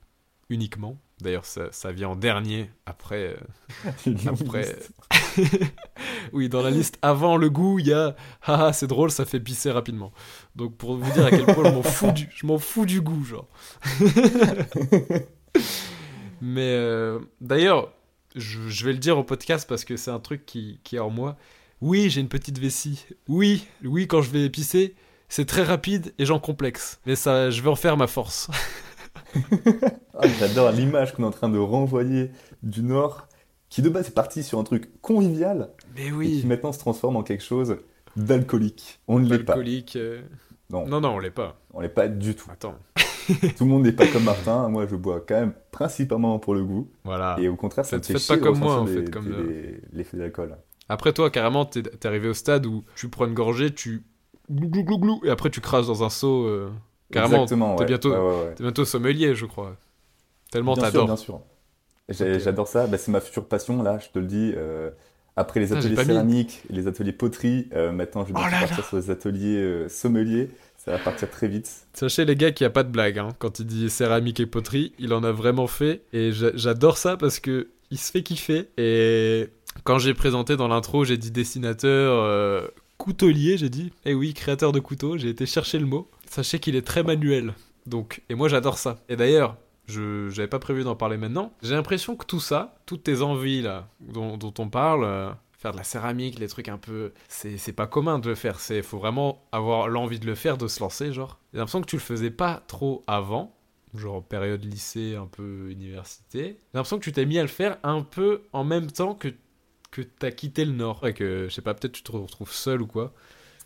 uniquement. 0.49 0.97
D'ailleurs, 1.21 1.45
ça, 1.45 1.71
ça 1.71 1.91
vient 1.91 2.09
en 2.09 2.15
dernier, 2.15 2.69
après... 2.85 3.37
euh, 4.05 4.11
Après-. 4.27 4.75
Oui, 6.33 6.49
dans 6.49 6.61
la 6.61 6.71
liste 6.71 6.97
avant 7.01 7.37
le 7.37 7.49
goût, 7.49 7.79
il 7.79 7.87
y 7.87 7.93
a 7.93 8.15
haha, 8.41 8.73
c'est 8.73 8.87
drôle, 8.87 9.11
ça 9.11 9.25
fait 9.25 9.39
pisser 9.39 9.71
rapidement. 9.71 10.11
Donc 10.55 10.75
pour 10.75 10.97
vous 10.97 11.11
dire 11.13 11.25
à 11.25 11.29
quel 11.29 11.45
point 11.45 11.63
je 11.63 11.71
m'en 11.71 11.83
fous 11.83 12.11
du, 12.11 12.27
je 12.33 12.45
m'en 12.45 12.57
fous 12.57 12.85
du 12.85 13.01
goût, 13.01 13.23
genre. 13.23 13.47
Mais 16.41 16.73
euh, 16.75 17.19
d'ailleurs, 17.39 17.93
je, 18.35 18.67
je 18.67 18.85
vais 18.85 18.93
le 18.93 18.97
dire 18.97 19.17
au 19.17 19.23
podcast 19.23 19.69
parce 19.69 19.85
que 19.85 19.95
c'est 19.95 20.11
un 20.11 20.19
truc 20.19 20.45
qui, 20.45 20.79
qui 20.83 20.95
est 20.95 20.99
en 20.99 21.09
moi. 21.09 21.37
Oui, 21.81 22.09
j'ai 22.09 22.21
une 22.21 22.29
petite 22.29 22.57
vessie. 22.59 23.05
Oui, 23.27 23.67
oui, 23.83 24.07
quand 24.07 24.21
je 24.21 24.31
vais 24.31 24.49
pisser, 24.49 24.95
c'est 25.31 25.45
très 25.45 25.63
rapide 25.63 26.13
et 26.19 26.25
j'en 26.25 26.39
complexe. 26.39 26.99
Mais 27.05 27.15
ça, 27.15 27.49
je 27.49 27.61
vais 27.61 27.69
en 27.69 27.75
faire 27.75 27.97
ma 27.97 28.07
force. 28.07 28.49
Ah, 30.17 30.27
J'adore 30.39 30.71
l'image 30.71 31.13
qu'on 31.13 31.23
est 31.23 31.27
en 31.27 31.31
train 31.31 31.49
de 31.49 31.57
renvoyer 31.57 32.31
du 32.63 32.83
Nord, 32.83 33.27
qui 33.69 33.81
de 33.81 33.89
base 33.89 34.07
est 34.09 34.13
parti 34.13 34.43
sur 34.43 34.59
un 34.59 34.63
truc 34.63 34.89
convivial, 35.01 35.69
Mais 35.95 36.03
et 36.03 36.05
qui 36.07 36.11
oui, 36.11 36.43
maintenant 36.45 36.71
se 36.71 36.79
transforme 36.79 37.15
en 37.15 37.23
quelque 37.23 37.43
chose 37.43 37.77
d'alcoolique. 38.15 38.99
On 39.07 39.19
ne 39.19 39.27
l'est 39.29 39.39
pas. 39.39 39.53
alcoolique. 39.53 39.95
euh, 39.95 40.21
Non, 40.69 40.85
Non, 40.87 41.01
non, 41.01 41.09
on 41.15 41.19
l'est 41.19 41.31
pas. 41.31 41.59
on 41.73 41.79
l'est 41.81 41.89
pas 41.89 42.07
du 42.07 42.35
tout. 42.35 42.49
Attends. 42.51 42.75
Tout 43.27 43.63
le 43.63 43.65
monde 43.65 43.83
n'est 43.83 43.93
pas 43.93 44.07
comme 44.07 44.23
Martin. 44.25 44.67
Moi, 44.69 44.85
je 44.89 44.95
bois 44.95 45.23
quand 45.25 45.39
même 45.39 45.53
principalement 45.71 46.37
pour 46.39 46.53
le 46.53 46.63
goût. 46.65 46.89
Voilà. 47.05 47.37
Et 47.39 47.47
au 47.47 47.55
contraire, 47.55 47.85
ça 47.85 47.97
me 47.97 48.03
fait 48.03 48.13
faites 48.13 48.21
chier 48.21 48.37
pas 48.37 48.43
comme 48.43 48.59
moi, 48.59 48.75
en 48.79 48.85
fait, 48.85 49.09
comme, 49.09 49.29
les- 49.31 49.79
l'effet 49.93 50.17
d'alcool. 50.17 50.57
Après, 50.89 51.13
toi, 51.13 51.29
carrément, 51.29 51.63
t'es 51.65 51.83
t'es 51.83 52.07
arrivé 52.07 52.27
au 52.27 52.33
stade 52.33 52.65
où 52.65 52.83
tu 52.95 53.07
prends 53.07 53.25
une 53.25 53.33
gorgée, 53.33 53.73
tu 53.73 54.03
glou 54.51 54.67
glou 54.69 54.83
glou 54.83 54.97
glou, 54.99 55.21
et 55.23 55.29
après 55.29 55.49
tu 55.49 55.61
crasses 55.61 55.87
dans 55.87 56.03
un 56.03 56.09
seau. 56.09 56.45
euh, 56.45 56.69
Carrément, 57.11 57.43
Exactement, 57.43 57.75
t'es 57.75 57.81
ouais. 57.83 57.87
bientôt- 57.87 58.11
Ouais. 58.13 58.53
T'es 58.55 58.63
bientôt 58.63 58.85
sommelier, 58.85 59.35
je 59.35 59.45
crois. 59.45 59.75
Tellement 60.51 60.73
Bien 60.73 60.83
sûr, 60.83 60.91
t'adores. 60.91 61.05
bien 61.07 61.15
sûr. 61.17 61.41
J'adore 62.09 62.67
ça. 62.67 62.87
Bah, 62.87 62.97
c'est 62.97 63.11
ma 63.11 63.21
future 63.21 63.45
passion, 63.45 63.81
là, 63.83 63.97
je 63.99 64.09
te 64.09 64.19
le 64.19 64.25
dis. 64.25 64.53
Euh, 64.55 64.89
après 65.37 65.59
les 65.61 65.71
Ah, 65.73 65.77
ateliers 65.77 65.95
mis. 65.95 66.05
céramiques, 66.05 66.61
les 66.69 66.87
ateliers 66.87 67.13
poterie, 67.13 67.69
euh, 67.73 67.91
maintenant 67.93 68.25
je 68.25 68.33
vais 68.33 68.39
Oh 68.39 68.49
là 68.51 68.59
partir 68.59 68.85
sur 68.85 68.97
les 68.97 69.09
ateliers 69.09 69.57
euh, 69.57 69.87
sommeliers. 69.89 70.49
Ça 70.77 70.91
va 70.91 70.97
partir 70.97 71.29
très 71.29 71.47
vite. 71.47 71.71
Sachez 71.93 72.25
les 72.25 72.35
gars 72.35 72.51
qu'il 72.51 72.65
n'y 72.65 72.69
a 72.69 72.71
pas 72.71 72.83
de 72.83 72.89
blague 72.89 73.17
hein. 73.19 73.29
quand 73.39 73.59
il 73.59 73.65
dit 73.65 73.89
céramique 73.89 74.39
et 74.41 74.45
poterie, 74.45 74.93
il 74.99 75.13
en 75.13 75.23
a 75.23 75.31
vraiment 75.31 75.67
fait 75.67 76.01
et 76.11 76.31
j'a- 76.33 76.55
j'adore 76.55 76.97
ça 76.97 77.15
parce 77.17 77.39
que 77.39 77.69
il 77.91 77.97
se 77.99 78.11
fait 78.11 78.23
kiffer 78.23 78.67
et 78.77 79.47
quand 79.85 79.99
j'ai 79.99 80.13
présenté 80.13 80.57
dans 80.57 80.67
l'intro, 80.67 81.05
j'ai 81.05 81.17
dit 81.17 81.29
dessinateur 81.31 82.23
euh, 82.23 82.67
coutelier, 83.01 83.57
j'ai 83.57 83.69
dit 83.69 83.91
eh 84.05 84.13
oui, 84.13 84.33
créateur 84.33 84.71
de 84.71 84.79
couteaux, 84.79 85.17
j'ai 85.17 85.29
été 85.29 85.45
chercher 85.45 85.79
le 85.79 85.87
mot. 85.87 86.09
Sachez 86.29 86.59
qu'il 86.59 86.75
est 86.75 86.85
très 86.85 87.03
manuel. 87.03 87.55
Donc 87.87 88.21
et 88.29 88.35
moi 88.35 88.47
j'adore 88.47 88.77
ça. 88.77 88.99
Et 89.09 89.15
d'ailleurs, 89.15 89.57
je 89.87 90.29
j'avais 90.29 90.47
pas 90.47 90.59
prévu 90.59 90.83
d'en 90.83 90.95
parler 90.95 91.17
maintenant. 91.17 91.51
J'ai 91.63 91.73
l'impression 91.73 92.15
que 92.15 92.25
tout 92.25 92.39
ça, 92.39 92.75
toutes 92.85 93.03
tes 93.03 93.21
envies 93.21 93.63
là 93.63 93.87
dont, 93.99 94.53
on 94.59 94.69
parle, 94.69 95.03
euh, 95.03 95.31
faire 95.57 95.71
de 95.71 95.77
la 95.77 95.83
céramique, 95.83 96.37
les 96.37 96.47
trucs 96.47 96.69
un 96.69 96.77
peu, 96.77 97.11
c'est 97.27 97.57
c'est 97.57 97.73
pas 97.73 97.87
commun 97.87 98.19
de 98.19 98.29
le 98.29 98.35
faire. 98.35 98.59
C'est 98.59 98.83
faut 98.83 98.99
vraiment 98.99 99.43
avoir 99.51 99.87
l'envie 99.87 100.19
de 100.19 100.27
le 100.27 100.35
faire, 100.35 100.57
de 100.57 100.67
se 100.67 100.79
lancer, 100.79 101.11
genre. 101.11 101.39
J'ai 101.53 101.57
l'impression 101.57 101.81
que 101.81 101.87
tu 101.87 101.95
le 101.95 102.01
faisais 102.01 102.31
pas 102.31 102.61
trop 102.67 103.03
avant, 103.07 103.55
genre 103.95 104.23
période 104.23 104.63
lycée, 104.63 105.15
un 105.15 105.27
peu 105.27 105.71
université. 105.71 106.43
J'ai 106.43 106.75
l'impression 106.75 106.99
que 106.99 107.03
tu 107.03 107.11
t'es 107.11 107.25
mis 107.25 107.39
à 107.39 107.41
le 107.41 107.47
faire 107.47 107.77
un 107.81 108.03
peu 108.03 108.43
en 108.53 108.63
même 108.63 108.91
temps 108.91 109.15
que 109.15 109.29
que 109.91 110.01
t'as 110.01 110.31
quitté 110.31 110.65
le 110.65 110.71
Nord 110.73 111.05
et 111.05 111.13
que 111.13 111.47
je 111.49 111.53
sais 111.53 111.61
pas, 111.61 111.73
peut-être 111.73 111.91
tu 111.93 112.03
te 112.03 112.11
retrouves 112.11 112.51
seul 112.51 112.81
ou 112.81 112.87
quoi. 112.87 113.13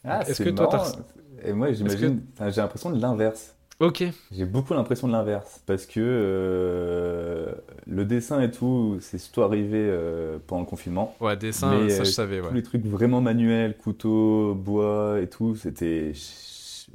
Ah, 0.04 0.22
Est-ce 0.28 0.42
que 0.44 0.50
toi, 0.50 0.68
marrant. 0.68 0.92
t'as- 0.92 1.48
Et 1.50 1.54
moi, 1.54 1.72
j'imagine, 1.74 2.22
j'ai 2.40 2.62
l'impression 2.62 2.90
de 2.92 3.00
l'inverse. 3.02 3.56
Ok. 3.80 4.04
J'ai 4.32 4.46
beaucoup 4.46 4.74
l'impression 4.74 5.08
de 5.08 5.12
l'inverse 5.14 5.62
parce 5.66 5.86
que 5.86 6.00
euh, 6.00 7.54
le 7.88 8.06
dessin 8.06 8.42
et 8.42 8.50
tout, 8.50 8.98
c'est 9.02 9.18
surtout 9.18 9.42
arrivé 9.42 9.78
euh, 9.80 10.40
pendant 10.48 10.62
le 10.62 10.68
confinement. 10.68 11.16
Ouais, 11.20 11.36
dessin, 11.36 11.84
Mais, 11.84 11.90
ça 11.90 12.02
euh, 12.02 12.06
je 12.06 12.12
savais, 12.12 12.40
Tous 12.40 12.48
ouais. 12.48 12.54
les 12.54 12.64
trucs 12.64 12.86
vraiment 12.86 13.20
manuels, 13.22 13.78
couteau, 13.78 14.56
bois 14.56 15.20
et 15.22 15.28
tout, 15.28 15.56
c'était 15.56 16.14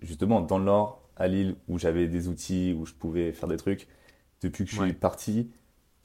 justement 0.02 0.40
dans 0.40 0.58
le 0.58 0.64
Nord, 0.64 1.02
à 1.16 1.28
Lille, 1.28 1.54
où 1.68 1.78
j'avais 1.78 2.08
des 2.08 2.28
outils, 2.28 2.74
où 2.78 2.86
je 2.86 2.94
pouvais 2.94 3.32
faire 3.32 3.48
des 3.48 3.56
trucs. 3.58 3.86
Depuis 4.42 4.64
que 4.64 4.70
je 4.70 4.80
Ouais. 4.80 4.86
suis 4.86 4.94
parti, 4.94 5.50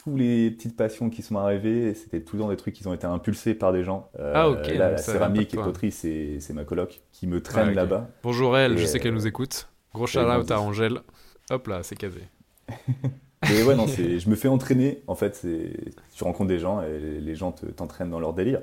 tous 0.06 0.15
les 0.15 0.52
petites 0.52 0.78
passions 0.78 1.10
qui 1.10 1.22
sont 1.24 1.36
arrivées, 1.38 1.94
c'était 1.96 2.22
toujours 2.22 2.50
des 2.50 2.58
trucs 2.58 2.76
qui 2.76 2.88
ont 2.88 2.94
été 2.94 3.08
impulsés 3.08 3.56
par 3.56 3.74
des 3.74 3.84
gens. 3.84 4.10
Euh, 4.20 4.34
Ah, 4.36 4.50
ok, 4.50 4.68
Là, 4.68 4.91
la 4.91 4.98
céramique 4.98 5.54
et 5.54 5.58
poterie, 5.58 5.91
c'est 5.91 6.39
ma 6.54 6.63
coloc 6.63 7.02
qui 7.12 7.28
me 7.28 7.41
traîne 7.41 7.68
Ouais, 7.68 7.72
ok. 7.72 7.76
là-bas. 7.76 8.10
Bonjour 8.24 8.58
elle, 8.58 8.74
Et, 8.74 8.78
je 8.78 8.86
sais 8.86 9.00
qu'elle 9.00 9.13
euh, 9.13 9.15
nous 9.15 9.28
écoute. 9.28 9.68
Gros 9.94 10.06
et 10.06 10.08
shout 10.08 10.20
out 10.20 10.52
à 10.52 10.62
Angèle. 10.62 11.02
Hop 11.50 11.68
là, 11.68 11.84
c'est 11.84 11.96
casé. 11.96 12.22
Mais 13.50 13.63
ouais, 13.63 13.76
non, 13.76 13.88
c'est, 13.88 14.20
je 14.20 14.30
me 14.30 14.36
fais 14.36 14.48
entraîner. 14.48 15.04
En 15.08 15.15
fait, 15.15 15.46
tu 16.15 16.24
rencontres 16.24 16.48
des 16.50 16.60
gens 16.60 16.82
et 16.82 17.00
les- 17.00 17.36
gens 17.36 17.52
te- 17.52 17.65
t'entraînent 17.68 18.10
dans 18.10 18.20
leur 18.20 18.34
délire. 18.34 18.62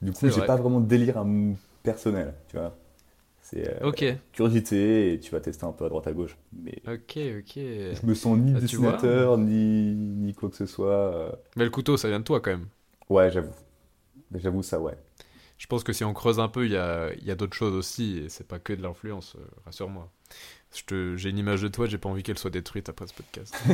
Du 0.00 0.12
coup, 0.12 0.28
j'ai 0.28 0.42
pas 0.42 0.56
vraiment 0.56 0.80
de 0.80 0.86
délire 0.86 1.18
à 1.18 1.22
m- 1.22 1.56
personnel, 1.82 2.34
tu 2.48 2.56
vois. 2.56 2.76
C'est 3.52 3.68
euh, 3.82 3.88
Ok, 3.88 4.04
curiosité 4.32 5.12
et 5.12 5.20
tu 5.20 5.30
vas 5.30 5.40
tester 5.40 5.64
un 5.66 5.72
peu 5.72 5.84
à 5.84 5.88
droite 5.90 6.06
à 6.06 6.12
gauche. 6.12 6.36
Mais 6.52 6.78
ok, 6.86 7.18
ok. 7.40 7.52
je 7.56 8.06
me 8.06 8.14
sens 8.14 8.38
ni 8.38 8.54
Ah, 8.56 8.60
dessinateur, 8.60 9.36
ni, 9.36 9.94
ni 9.94 10.32
quoi 10.34 10.48
que 10.48 10.56
ce 10.56 10.64
soit. 10.66 11.14
euh. 11.14 11.32
Mais 11.56 11.64
le 11.64 11.70
couteau, 11.70 11.96
ça 11.98 12.08
vient 12.08 12.20
de 12.20 12.24
toi 12.24 12.40
quand 12.40 12.50
même. 12.52 12.66
Ouais, 13.10 13.30
j'avoue. 13.30 13.52
J'avoue 14.34 14.62
ça, 14.62 14.80
ouais. 14.80 14.96
Je 15.58 15.66
pense 15.66 15.84
que 15.84 15.92
si 15.92 16.02
on 16.02 16.14
creuse 16.14 16.40
un 16.40 16.48
peu, 16.48 16.64
il 16.64 16.72
y 16.72 16.76
a, 16.76 17.10
y 17.22 17.30
a 17.30 17.34
d'autres 17.34 17.54
choses 17.56 17.74
aussi, 17.74 18.18
et 18.24 18.28
c'est 18.30 18.46
pas 18.48 18.58
que 18.58 18.72
de 18.72 18.82
l'influence, 18.82 19.36
euh, 19.38 19.44
rassure-moi. 19.66 20.10
J'ai 21.16 21.28
une 21.28 21.36
image 21.38 21.60
de 21.60 21.68
toi, 21.68 21.86
j'ai 21.86 21.98
pas 21.98 22.08
envie 22.08 22.22
qu'elle 22.22 22.38
soit 22.38 22.50
détruite 22.50 22.88
après 22.88 23.06
ce 23.06 23.12
podcast. 23.12 23.54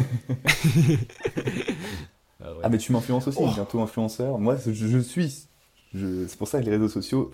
Ah 2.41 2.53
ouais. 2.53 2.61
Ah, 2.63 2.69
mais 2.69 2.79
tu 2.79 2.93
m'influences 2.93 3.27
aussi, 3.29 3.39
Oh. 3.43 3.51
bientôt 3.53 3.81
influenceur. 3.81 4.39
Moi, 4.39 4.57
je, 4.65 4.73
je 4.73 4.99
suis. 4.99 5.49
c'est 5.93 6.39
pour 6.39 6.47
ça 6.47 6.61
que 6.61 6.65
les 6.67 6.71
réseaux 6.71 6.89
sociaux, 6.89 7.33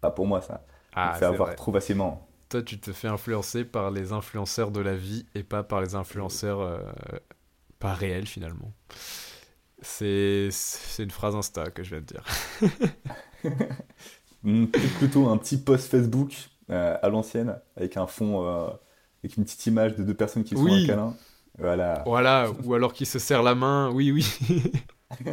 pas 0.00 0.10
pour 0.12 0.26
moi 0.26 0.40
ça. 0.40 0.64
Ah, 0.98 1.14
fait 1.18 1.24
avoir 1.24 1.48
vrai. 1.48 1.56
trop 1.56 1.72
facilement. 1.72 2.28
Toi, 2.48 2.62
tu 2.62 2.78
te 2.80 2.92
fais 2.92 3.08
influencer 3.08 3.64
par 3.64 3.90
les 3.90 4.12
influenceurs 4.12 4.70
de 4.70 4.80
la 4.80 4.94
vie 4.94 5.26
et 5.34 5.42
pas 5.42 5.62
par 5.62 5.80
les 5.82 5.94
influenceurs 5.94 6.60
euh, 6.60 6.78
pas 7.78 7.92
réels 7.94 8.26
finalement. 8.26 8.72
C'est 9.80 10.48
c'est 10.50 11.04
une 11.04 11.10
phrase 11.10 11.36
Insta 11.36 11.70
que 11.70 11.82
je 11.84 11.90
viens 11.90 12.00
de 12.00 12.06
dire. 12.06 12.24
Plutôt 14.98 15.28
un 15.28 15.36
petit 15.36 15.56
post 15.58 15.90
Facebook 15.90 16.32
euh, 16.70 16.96
à 17.00 17.08
l'ancienne, 17.08 17.58
avec 17.76 17.96
un 17.96 18.06
fond, 18.06 18.46
euh, 18.46 18.68
avec 19.22 19.36
une 19.36 19.44
petite 19.44 19.66
image 19.66 19.94
de 19.96 20.02
deux 20.04 20.14
personnes 20.14 20.44
qui 20.44 20.50
se 20.50 20.60
font 20.60 20.64
Oui. 20.64 20.84
un 20.84 20.86
câlin. 20.86 21.16
Voilà. 21.58 22.02
Voilà, 22.06 22.50
ou 22.64 22.74
alors 22.74 22.92
qui 22.92 23.04
se 23.04 23.18
serre 23.18 23.42
la 23.42 23.54
main, 23.54 23.90
oui, 23.92 24.12
oui. 24.12 24.26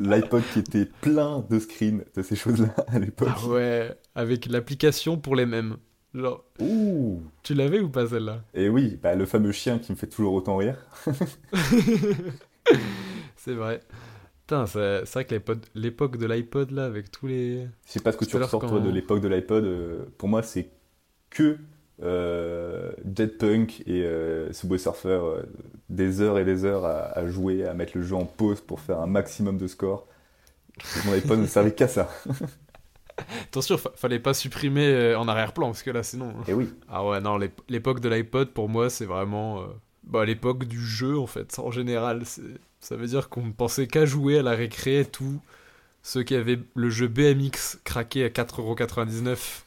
L'iPod 0.00 0.42
qui 0.52 0.60
était 0.60 0.86
plein 1.02 1.44
de 1.50 1.58
screens 1.58 2.04
de 2.14 2.22
ces 2.22 2.36
choses-là 2.36 2.74
à 2.88 2.98
l'époque. 2.98 3.28
Ah 3.30 3.46
ouais, 3.48 3.96
avec 4.14 4.46
l'application 4.46 5.18
pour 5.18 5.36
les 5.36 5.46
mêmes. 5.46 5.76
Genre, 6.14 6.44
Ouh 6.58 7.22
tu 7.42 7.54
l'avais 7.54 7.80
ou 7.80 7.88
pas 7.88 8.06
celle-là? 8.06 8.42
Et 8.54 8.68
oui, 8.68 8.98
bah, 9.02 9.14
le 9.14 9.24
fameux 9.26 9.52
chien 9.52 9.78
qui 9.78 9.92
me 9.92 9.96
fait 9.96 10.06
toujours 10.08 10.34
autant 10.34 10.56
rire. 10.58 10.76
C'est 13.36 13.54
vrai. 13.54 13.80
Putain, 14.40 14.66
c'est 14.66 15.04
vrai 15.12 15.24
que 15.24 15.34
l'époque- 15.34 15.66
l'époque 15.74 16.16
de 16.18 16.26
l'iPod 16.26 16.70
là, 16.72 16.84
avec 16.84 17.10
tous 17.10 17.26
les. 17.26 17.66
Je 17.86 17.92
sais 17.92 18.00
pas 18.00 18.12
ce 18.12 18.16
que 18.18 18.24
tu 18.24 18.36
ressors 18.36 18.60
toi 18.60 18.80
de 18.80 18.90
l'époque 18.90 19.20
de 19.20 19.28
l'iPod. 19.28 19.64
euh, 19.64 20.04
pour 20.18 20.28
moi, 20.28 20.42
c'est 20.42 20.70
que 21.30 21.58
euh, 22.02 22.92
Jet 23.16 23.38
Punk 23.38 23.82
et 23.86 24.02
euh, 24.04 24.52
Subway 24.52 24.78
Surfer, 24.78 25.08
euh, 25.22 25.42
des 25.90 26.20
heures 26.20 26.38
et 26.38 26.44
des 26.44 26.64
heures 26.64 26.84
à, 26.84 27.04
à 27.18 27.26
jouer, 27.26 27.66
à 27.66 27.74
mettre 27.74 27.96
le 27.96 28.02
jeu 28.02 28.16
en 28.16 28.24
pause 28.26 28.60
pour 28.60 28.80
faire 28.80 29.00
un 29.00 29.06
maximum 29.06 29.58
de 29.58 29.66
score. 29.66 30.06
Mon 31.06 31.12
iPod 31.14 31.40
ne 31.40 31.46
servait 31.46 31.74
qu'à 31.74 31.88
ça. 31.88 32.08
Attention, 33.44 33.76
fa- 33.78 33.92
fallait 33.94 34.18
pas 34.18 34.34
supprimer 34.34 35.14
en 35.14 35.28
arrière-plan, 35.28 35.66
parce 35.68 35.82
que 35.82 35.90
là 35.90 36.02
sinon. 36.02 36.34
Et 36.48 36.54
oui, 36.54 36.70
Ah 36.88 37.06
ouais, 37.06 37.20
non, 37.20 37.36
l'ép- 37.36 37.60
l'époque 37.68 38.00
de 38.00 38.08
l'iPod, 38.08 38.50
pour 38.50 38.68
moi, 38.68 38.90
c'est 38.90 39.04
vraiment 39.04 39.64
bah, 40.04 40.24
l'époque 40.24 40.64
du 40.64 40.80
jeu, 40.80 41.18
en 41.18 41.26
fait, 41.26 41.58
en 41.58 41.70
général. 41.70 42.22
Ça 42.80 42.96
veut 42.96 43.06
dire 43.06 43.28
qu'on 43.28 43.42
ne 43.46 43.52
pensait 43.52 43.86
qu'à 43.86 44.06
jouer 44.06 44.38
à 44.38 44.42
la 44.42 44.52
récré, 44.52 45.06
tout. 45.10 45.40
Ceux 46.02 46.22
qui 46.24 46.34
avaient 46.36 46.60
le 46.74 46.90
jeu 46.90 47.08
BMX 47.08 47.78
craqué 47.84 48.24
à 48.24 48.30
4,99€, 48.30 49.64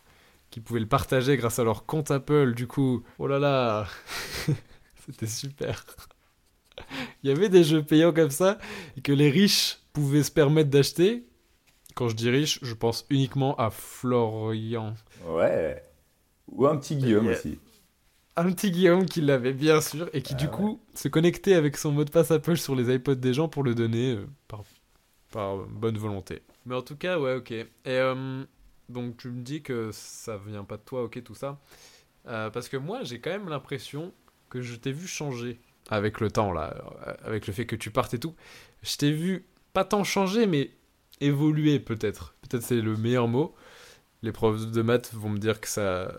qui 0.56 0.62
pouvaient 0.62 0.80
le 0.80 0.88
partager 0.88 1.36
grâce 1.36 1.60
à 1.60 1.66
leur 1.66 1.86
compte 1.86 2.12
Apple, 2.12 2.54
du 2.54 2.66
coup, 2.66 3.04
oh 3.20 3.28
là 3.28 3.40
là, 3.40 3.88
c'était 5.06 5.28
super. 5.28 5.84
Il 7.24 7.30
y 7.30 7.34
avait 7.34 7.50
des 7.50 7.66
jeux 7.66 7.84
payants 7.84 8.14
comme 8.14 8.30
ça, 8.30 8.58
et 8.96 9.02
que 9.02 9.12
les 9.12 9.30
riches 9.30 9.80
pouvaient 9.92 10.24
se 10.24 10.32
permettre 10.32 10.70
d'acheter. 10.70 11.26
Quand 11.94 12.08
je 12.08 12.16
dis 12.16 12.30
riche, 12.30 12.60
je 12.62 12.74
pense 12.74 13.06
uniquement 13.10 13.54
à 13.58 13.70
Florian. 13.70 14.94
ouais. 15.28 15.84
Ou 16.48 16.68
un 16.68 16.78
petit 16.78 16.96
Guillaume 16.96 17.26
Yeah. 17.26 17.38
aussi. 17.38 17.60
un 18.38 18.50
petit 18.54 18.72
Guillaume 18.72 19.06
qui 19.08 19.20
l'avait 19.20 19.52
bien 19.52 19.82
sûr 19.82 20.10
et 20.14 20.22
qui 20.22 20.36
Ah 20.36 20.38
du 20.38 20.46
ouais. 20.46 20.52
coup 20.52 20.80
se 20.94 21.10
connectait 21.10 21.56
avec 21.56 21.76
son 21.76 21.92
mot 21.92 22.06
de 22.06 22.12
passe 22.12 22.32
Apple 22.32 22.56
sur 22.56 22.76
les 22.76 22.96
iPods 22.96 23.16
des 23.16 23.34
gens 23.34 23.50
pour 23.50 23.64
le 23.64 23.76
donner 23.76 24.12
euh, 24.14 24.26
par, 24.48 24.64
par 25.32 25.58
bonne 25.68 25.98
volonté. 25.98 26.44
Mais 26.66 26.76
en 26.76 26.82
tout 26.82 26.96
cas, 26.96 27.20
ouais, 27.20 27.36
ok. 27.36 27.52
Et 27.52 27.66
euh, 27.86 28.46
donc 28.90 29.18
tu 29.18 29.30
me 29.30 29.42
dis 29.42 29.62
que 29.62 29.90
ça 29.92 30.38
vient 30.38 30.64
pas 30.64 30.78
de 30.78 30.84
toi, 30.84 31.04
ok, 31.04 31.24
tout 31.24 31.36
ça. 31.36 31.60
Euh, 32.28 32.50
parce 32.50 32.70
que 32.70 32.78
moi, 32.78 33.04
j'ai 33.04 33.20
quand 33.20 33.32
même 33.32 33.50
l'impression 33.50 34.14
que 34.50 34.62
je 34.62 34.76
t'ai 34.76 34.92
vu 34.92 35.08
changer 35.08 35.60
avec 35.90 36.20
le 36.20 36.32
temps, 36.32 36.52
là, 36.52 36.74
euh, 37.08 37.14
avec 37.24 37.48
le 37.48 37.54
fait 37.54 37.66
que 37.66 37.76
tu 37.76 37.92
partes 37.92 38.14
et 38.14 38.20
tout. 38.20 38.36
Je 38.82 38.96
t'ai 38.98 39.12
vu 39.12 39.46
pas 39.74 39.84
tant 39.84 40.04
changer, 40.04 40.48
mais 40.48 40.72
évoluer 41.22 41.80
peut-être. 41.80 42.36
Peut-être 42.42 42.64
c'est 42.64 42.82
le 42.82 42.96
meilleur 42.96 43.28
mot. 43.28 43.56
Les 44.22 44.32
profs 44.32 44.72
de 44.72 44.82
maths 44.82 45.14
vont 45.14 45.30
me 45.30 45.38
dire 45.38 45.60
que 45.60 45.68
ça, 45.68 46.12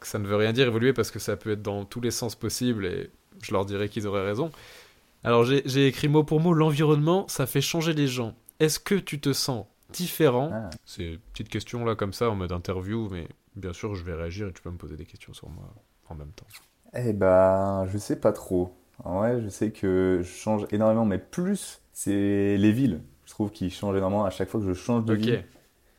que 0.00 0.06
ça 0.06 0.18
ne 0.18 0.26
veut 0.26 0.36
rien 0.36 0.52
dire 0.52 0.66
évoluer 0.66 0.92
parce 0.92 1.10
que 1.10 1.18
ça 1.18 1.36
peut 1.36 1.52
être 1.52 1.62
dans 1.62 1.84
tous 1.84 2.00
les 2.00 2.10
sens 2.10 2.34
possibles 2.34 2.86
et 2.86 3.10
je 3.42 3.52
leur 3.52 3.64
dirais 3.64 3.88
qu'ils 3.88 4.06
auraient 4.06 4.24
raison. 4.24 4.50
Alors 5.24 5.44
j'ai 5.44 5.62
j'ai 5.66 5.86
écrit 5.86 6.08
mot 6.08 6.24
pour 6.24 6.40
mot 6.40 6.54
l'environnement, 6.54 7.26
ça 7.28 7.46
fait 7.46 7.60
changer 7.60 7.92
les 7.92 8.06
gens. 8.06 8.34
Est-ce 8.60 8.78
que 8.78 8.94
tu 8.94 9.20
te 9.20 9.32
sens 9.32 9.66
différent 9.92 10.50
Ah. 10.52 10.70
C'est 10.84 11.14
une 11.14 11.18
petite 11.18 11.48
question 11.48 11.84
là 11.84 11.94
comme 11.96 12.12
ça 12.12 12.30
en 12.30 12.36
mode 12.36 12.52
interview, 12.52 13.08
mais 13.10 13.28
bien 13.56 13.72
sûr 13.72 13.94
je 13.94 14.04
vais 14.04 14.14
réagir 14.14 14.48
et 14.48 14.52
tu 14.52 14.62
peux 14.62 14.70
me 14.70 14.78
poser 14.78 14.96
des 14.96 15.06
questions 15.06 15.32
sur 15.32 15.48
moi 15.48 15.64
en 16.08 16.14
même 16.14 16.32
temps. 16.32 16.46
Eh 16.94 17.12
ben, 17.12 17.86
je 17.86 17.98
sais 17.98 18.16
pas 18.18 18.32
trop. 18.32 18.74
En 19.04 19.18
vrai, 19.18 19.40
je 19.40 19.48
sais 19.48 19.70
que 19.70 20.20
je 20.22 20.28
change 20.28 20.66
énormément, 20.72 21.04
mais 21.04 21.18
plus, 21.18 21.80
c'est 21.92 22.56
les 22.56 22.72
villes. 22.72 23.00
Je 23.24 23.30
trouve 23.30 23.50
qu'ils 23.50 23.70
changent 23.72 23.96
énormément 23.96 24.24
à 24.24 24.30
chaque 24.30 24.48
fois 24.48 24.60
que 24.60 24.66
je 24.66 24.72
change 24.74 25.04
de 25.04 25.14
Ok, 25.14 25.20
ville. 25.20 25.44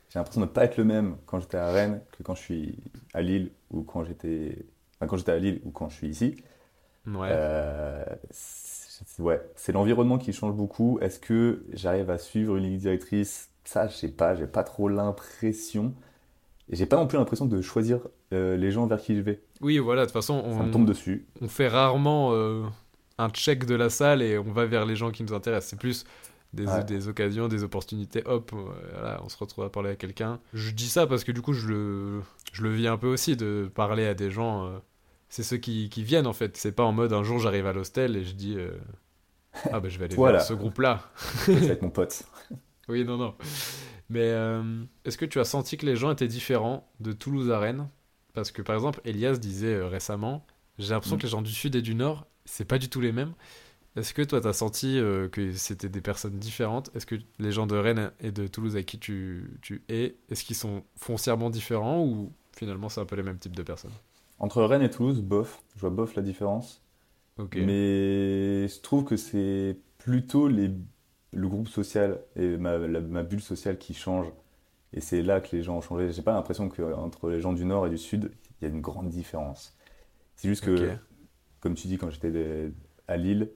J'ai 0.09 0.19
l'impression 0.19 0.41
de 0.41 0.45
ne 0.47 0.51
pas 0.51 0.65
être 0.65 0.77
le 0.77 0.83
même 0.83 1.15
quand 1.25 1.39
j'étais 1.39 1.57
à 1.57 1.71
Rennes 1.71 2.01
que 2.11 2.23
quand 2.23 2.35
je 2.35 2.41
suis 2.41 2.77
à 3.13 3.21
Lille 3.21 3.51
ou 3.71 3.83
quand 3.83 4.03
j'étais, 4.03 4.65
enfin, 4.99 5.07
quand 5.07 5.17
j'étais 5.17 5.31
à 5.31 5.39
Lille 5.39 5.61
ou 5.63 5.71
quand 5.71 5.87
je 5.89 5.95
suis 5.95 6.09
ici. 6.09 6.35
ouais. 7.07 7.29
Euh, 7.31 8.03
c'est- 8.31 9.21
ouais, 9.21 9.41
c'est 9.55 9.71
l'environnement 9.71 10.17
qui 10.17 10.33
change 10.33 10.53
beaucoup. 10.55 10.99
Est-ce 11.01 11.19
que 11.19 11.63
j'arrive 11.73 12.09
à 12.09 12.17
suivre 12.17 12.57
une 12.57 12.63
ligne 12.65 12.77
directrice 12.79 13.50
ça, 13.63 13.87
je 13.87 13.93
sais 13.95 14.07
pas, 14.09 14.35
j'ai 14.35 14.47
pas 14.47 14.63
trop 14.63 14.89
l'impression. 14.89 15.93
Et 16.69 16.75
j'ai 16.75 16.85
pas 16.85 16.95
non 16.97 17.07
plus 17.07 17.17
l'impression 17.17 17.45
de 17.45 17.61
choisir 17.61 17.99
euh, 18.33 18.55
les 18.55 18.71
gens 18.71 18.85
vers 18.87 19.01
qui 19.01 19.15
je 19.15 19.21
vais. 19.21 19.41
Oui, 19.61 19.77
voilà, 19.77 20.01
de 20.01 20.05
toute 20.05 20.13
façon, 20.13 20.41
Ça 20.41 20.63
me 20.63 20.69
on, 20.69 20.71
tombe 20.71 20.85
dessus. 20.85 21.25
on 21.41 21.47
fait 21.47 21.67
rarement 21.67 22.29
euh, 22.33 22.63
un 23.17 23.29
check 23.29 23.65
de 23.65 23.75
la 23.75 23.89
salle 23.89 24.21
et 24.21 24.37
on 24.37 24.51
va 24.51 24.65
vers 24.65 24.85
les 24.85 24.95
gens 24.95 25.11
qui 25.11 25.23
nous 25.23 25.33
intéressent. 25.33 25.71
C'est 25.71 25.79
plus 25.79 26.05
des, 26.53 26.65
Ouais. 26.67 26.83
des 26.85 27.07
occasions, 27.09 27.47
des 27.49 27.63
opportunités. 27.63 28.23
Hop, 28.25 28.51
euh, 28.53 28.57
voilà, 28.93 29.21
on 29.23 29.29
se 29.29 29.37
retrouve 29.37 29.65
à 29.65 29.69
parler 29.69 29.89
à 29.91 29.95
quelqu'un. 29.95 30.39
Je 30.53 30.71
dis 30.71 30.87
ça 30.87 31.07
parce 31.07 31.23
que 31.25 31.31
du 31.33 31.41
coup, 31.41 31.53
je 31.53 31.67
le, 31.67 32.21
je 32.53 32.63
le 32.63 32.69
vis 32.71 32.87
un 32.87 32.97
peu 32.97 33.07
aussi 33.07 33.35
de 33.35 33.69
parler 33.73 34.05
à 34.05 34.13
des 34.13 34.31
gens. 34.31 34.65
euh, 34.67 34.77
c'est 35.29 35.43
ceux 35.43 35.57
qui, 35.57 35.89
qui 35.89 36.03
viennent 36.03 36.27
en 36.27 36.33
fait. 36.33 36.55
C'est 36.57 36.71
pas 36.73 36.83
en 36.83 36.91
mode 36.93 37.11
un 37.13 37.23
jour 37.23 37.39
j'arrive 37.39 37.65
à 37.65 37.73
l'hostel 37.73 38.15
et 38.17 38.23
je 38.23 38.33
dis 38.33 38.57
ah 39.71 39.79
ben 39.81 39.89
je 39.89 39.97
vais 39.99 40.05
aller 40.05 40.15
Voilà. 40.15 40.37
vers 40.39 40.47
ce 40.47 40.53
groupe-là. 40.53 41.01
Être 41.49 41.81
mon 41.81 41.89
pote. 41.89 42.23
Oui, 42.91 43.05
non, 43.05 43.17
non. 43.17 43.35
Mais 44.09 44.21
euh, 44.31 44.83
est-ce 45.05 45.17
que 45.17 45.25
tu 45.25 45.39
as 45.39 45.45
senti 45.45 45.77
que 45.77 45.85
les 45.85 45.95
gens 45.95 46.11
étaient 46.11 46.27
différents 46.27 46.91
de 46.99 47.13
Toulouse 47.13 47.51
à 47.51 47.59
Rennes? 47.59 47.89
Parce 48.33 48.51
que 48.51 48.61
par 48.61 48.75
exemple, 48.75 49.01
Elias 49.05 49.37
disait 49.37 49.75
euh, 49.75 49.87
récemment, 49.87 50.45
j'ai 50.79 50.91
l'impression 50.93 51.17
Mm. 51.17 51.19
que 51.19 51.23
les 51.23 51.29
gens 51.29 51.41
du 51.41 51.51
sud 51.51 51.75
et 51.75 51.81
du 51.81 51.95
nord, 51.95 52.27
c'est 52.45 52.65
pas 52.65 52.77
du 52.77 52.89
tout 52.89 53.01
les 53.01 53.11
mêmes. 53.11 53.33
Est-ce 53.97 54.13
que 54.13 54.21
toi, 54.23 54.41
t'as 54.41 54.53
senti 54.53 54.99
euh, 54.99 55.29
que 55.29 55.53
c'était 55.53 55.89
des 55.89 56.01
personnes 56.01 56.39
différentes? 56.39 56.91
Est-ce 56.95 57.05
que 57.05 57.15
les 57.39 57.51
gens 57.51 57.67
de 57.67 57.77
Rennes 57.77 58.11
et 58.21 58.31
de 58.31 58.47
Toulouse 58.47 58.75
avec 58.75 58.87
qui 58.87 58.99
tu, 58.99 59.59
tu 59.61 59.83
es, 59.89 60.17
est-ce 60.29 60.43
qu'ils 60.45 60.55
sont 60.57 60.83
foncièrement 60.97 61.49
différents 61.49 62.03
ou 62.05 62.33
finalement 62.55 62.89
c'est 62.89 63.01
un 63.01 63.05
peu 63.05 63.15
les 63.17 63.23
mêmes 63.23 63.39
types 63.39 63.55
de 63.55 63.63
personnes? 63.63 63.91
Entre 64.39 64.63
Rennes 64.63 64.81
et 64.81 64.89
Toulouse, 64.89 65.21
bof, 65.21 65.63
je 65.75 65.81
vois 65.81 65.89
bof 65.89 66.15
la 66.15 66.21
différence. 66.21 66.83
Mais 67.55 68.67
je 68.67 68.81
trouve 68.81 69.03
que 69.05 69.17
c'est 69.17 69.77
plutôt 69.97 70.47
les, 70.47 70.71
le 71.33 71.47
groupe 71.47 71.67
social 71.67 72.19
et 72.35 72.57
ma, 72.57 72.77
la- 72.77 73.01
ma 73.01 73.23
bulle 73.23 73.41
sociale 73.41 73.77
qui 73.77 73.93
change. 73.93 74.27
Et 74.93 75.01
c'est 75.01 75.21
là 75.21 75.39
que 75.41 75.55
les 75.55 75.63
gens 75.63 75.77
ont 75.77 75.81
changé. 75.81 76.11
J'ai 76.11 76.21
pas 76.21 76.33
l'impression 76.33 76.69
qu'entre 76.69 77.29
les 77.29 77.39
gens 77.41 77.53
du 77.53 77.65
Nord 77.65 77.87
et 77.87 77.89
du 77.89 77.97
Sud, 77.97 78.31
il 78.61 78.67
y 78.67 78.71
a 78.71 78.73
une 78.73 78.81
grande 78.81 79.09
différence. 79.09 79.75
C'est 80.35 80.49
juste 80.49 80.63
que, 80.65 80.91
comme 81.61 81.75
tu 81.75 81.87
dis, 81.87 81.97
quand 81.97 82.09
j'étais 82.09 82.31
de- 82.31 82.73
à 83.07 83.17
Lille, 83.17 83.51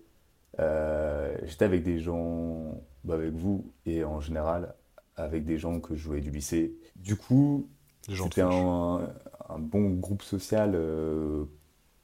euh, 0.60 1.36
j'étais 1.44 1.66
avec 1.66 1.84
des 1.84 2.00
gens, 2.00 2.82
bah, 3.04 3.16
avec 3.16 3.34
vous, 3.34 3.72
et 3.86 4.04
en 4.04 4.20
général, 4.22 4.76
avec 5.18 5.46
des 5.46 5.58
gens 5.58 5.80
que 5.80 5.96
je 5.96 6.02
jouais 6.04 6.22
du 6.22 6.32
lycée. 6.32 6.76
Du 6.96 7.16
coup, 7.18 7.70
c'était 8.08 8.42
un, 8.42 9.10
un 9.50 9.60
bon 9.60 9.90
groupe 9.92 10.22
social, 10.24 10.72
euh, 10.76 11.46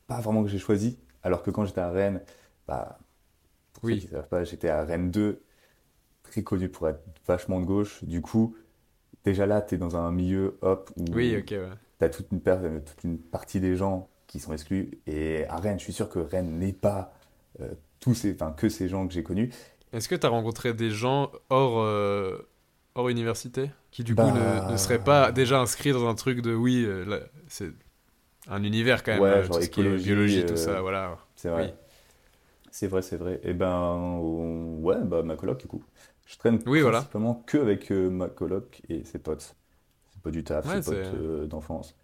pas 0.08 0.20
vraiment 0.22 0.44
que 0.44 0.50
j'ai 0.50 0.60
choisi. 0.60 1.00
Alors 1.24 1.44
que 1.44 1.52
quand 1.52 1.66
j'étais 1.66 1.82
à 1.82 1.92
Rennes, 1.92 2.22
bah, 2.68 3.00
pour 3.74 3.86
Oui. 3.86 3.96
ceux 4.02 4.08
qui 4.08 4.14
savent 4.14 4.28
pas, 4.28 4.44
j'étais 4.44 4.70
à 4.70 4.84
Rennes 4.84 5.12
2, 5.12 5.42
très 6.32 6.44
connu 6.44 6.70
pour 6.70 6.88
être 6.90 7.04
vachement 7.28 7.60
de 7.60 7.66
gauche. 7.66 8.04
Du 8.04 8.22
coup, 8.22 8.56
déjà 9.26 9.46
là, 9.46 9.62
tu 9.62 9.76
es 9.76 9.78
dans 9.78 9.98
un 9.98 10.12
milieu, 10.12 10.58
hop, 10.62 10.92
où 10.98 11.06
Oui, 11.16 11.36
ok, 11.38 11.52
ouais. 11.52 11.70
tu 12.00 12.06
as 12.06 12.10
toute 12.10 12.32
une, 12.32 12.42
euh, 12.48 12.80
toute 12.80 13.04
une 13.04 13.20
partie 13.20 13.60
des 13.60 13.76
gens 13.76 14.10
qui 14.28 14.40
sont 14.40 14.54
exclus. 14.54 14.92
Et 15.08 15.46
à 15.48 15.58
Rennes, 15.58 15.80
je 15.80 15.84
suis 15.86 15.94
sûr 15.94 16.10
que 16.10 16.20
Rennes 16.20 16.60
n'est 16.60 16.74
pas 16.74 17.14
euh, 17.62 17.70
tous 18.00 18.16
ces, 18.16 18.34
enfin, 18.34 18.52
que 18.54 18.70
ces 18.70 18.88
gens 18.90 19.08
que 19.08 19.14
j'ai 19.14 19.24
connus. 19.24 19.52
Est-ce 19.94 20.08
que 20.08 20.16
tu 20.16 20.26
as 20.26 20.30
rencontré 20.30 20.74
des 20.74 20.90
gens 20.90 21.32
hors, 21.50 21.80
euh, 21.82 22.38
hors 22.96 23.10
université 23.10 23.72
qui 23.92 24.04
du 24.04 24.16
coup 24.16 24.22
Bah- 24.22 24.32
ne, 24.32 24.72
ne 24.72 24.78
seraient 24.78 25.04
pas 25.04 25.32
déjà 25.32 25.60
inscrits 25.60 25.92
dans 25.92 26.08
un 26.08 26.16
truc 26.16 26.42
de 26.42 26.54
oui, 26.56 26.86
euh, 26.86 27.20
c'est 27.48 27.72
un 28.48 28.64
univers 28.64 29.04
quand 29.04 29.12
même, 29.12 29.22
Ouais, 29.22 29.44
genre 29.44 29.58
tout 29.58 29.64
ce 29.64 29.70
qui 29.70 29.82
est 29.82 29.98
biologie, 29.98 30.46
tout 30.46 30.56
ça, 30.56 30.82
voilà. 30.82 31.18
C'est 31.36 31.50
vrai. 31.50 31.68
Oui. 31.68 31.74
C'est 32.72 32.88
vrai, 32.88 33.02
c'est 33.02 33.18
vrai. 33.18 33.40
Et 33.44 33.54
ben, 33.54 33.70
on- 33.76 34.78
ouais, 34.82 34.96
bah, 35.04 35.24
ma 35.24 35.36
coloc, 35.36 35.60
du 35.60 35.68
coup. 35.68 35.84
Je 36.32 36.38
traîne 36.38 36.60
Oui, 36.66 36.80
voilà. 36.82 37.00
principalement 37.00 37.44
que 37.46 37.58
avec 37.58 37.92
euh, 37.92 38.10
ma 38.10 38.28
coloc 38.30 38.82
et 38.90 39.04
ses 39.04 39.20
potes. 39.20 39.56
C'est 40.14 40.22
pas 40.22 40.32
du 40.32 40.44
taf, 40.44 40.66
Ouais, 40.66 40.82
c'est 40.82 40.92
potes 40.92 41.14
euh, 41.16 41.46
d'enfance. 41.46 41.96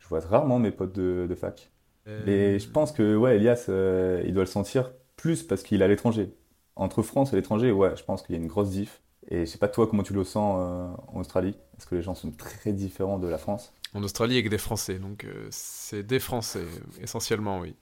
Je 0.00 0.08
vois 0.08 0.20
rarement 0.20 0.58
mes 0.58 0.72
potes 0.72 0.92
de, 0.94 1.26
de 1.28 1.34
fac. 1.34 1.70
Euh, 2.08 2.54
Et 2.56 2.58
je 2.58 2.68
pense 2.68 2.92
que, 2.92 3.14
ouais, 3.16 3.36
Elias, 3.36 3.66
euh, 3.68 4.22
il 4.26 4.34
doit 4.34 4.42
le 4.42 4.48
sentir 4.48 4.92
plus 5.16 5.42
parce 5.42 5.62
qu'il 5.62 5.80
est 5.80 5.84
à 5.84 5.88
l'étranger. 5.88 6.34
Entre 6.74 7.02
France 7.02 7.32
et 7.32 7.36
l'étranger, 7.36 7.70
ouais, 7.70 7.94
je 7.96 8.02
pense 8.02 8.22
qu'il 8.22 8.34
y 8.34 8.38
a 8.38 8.40
une 8.40 8.48
grosse 8.48 8.70
diff. 8.70 9.00
Et 9.30 9.40
je 9.40 9.44
sais 9.44 9.58
pas 9.58 9.68
toi 9.68 9.86
comment 9.86 10.02
tu 10.02 10.14
le 10.14 10.24
sens 10.24 10.56
euh, 10.58 10.88
en 11.08 11.20
Australie? 11.20 11.54
Est-ce 11.76 11.86
que 11.86 11.94
les 11.94 12.02
gens 12.02 12.14
sont 12.14 12.30
très 12.32 12.72
différents 12.72 13.18
de 13.18 13.28
la 13.28 13.38
France? 13.38 13.72
En 13.94 14.02
Australie 14.02 14.34
avec 14.34 14.48
des 14.50 14.58
Français, 14.58 14.98
donc 14.98 15.24
euh, 15.24 15.46
c'est 15.50 16.02
des 16.02 16.18
Français 16.18 16.64
essentiellement, 17.00 17.60
oui. 17.60 17.74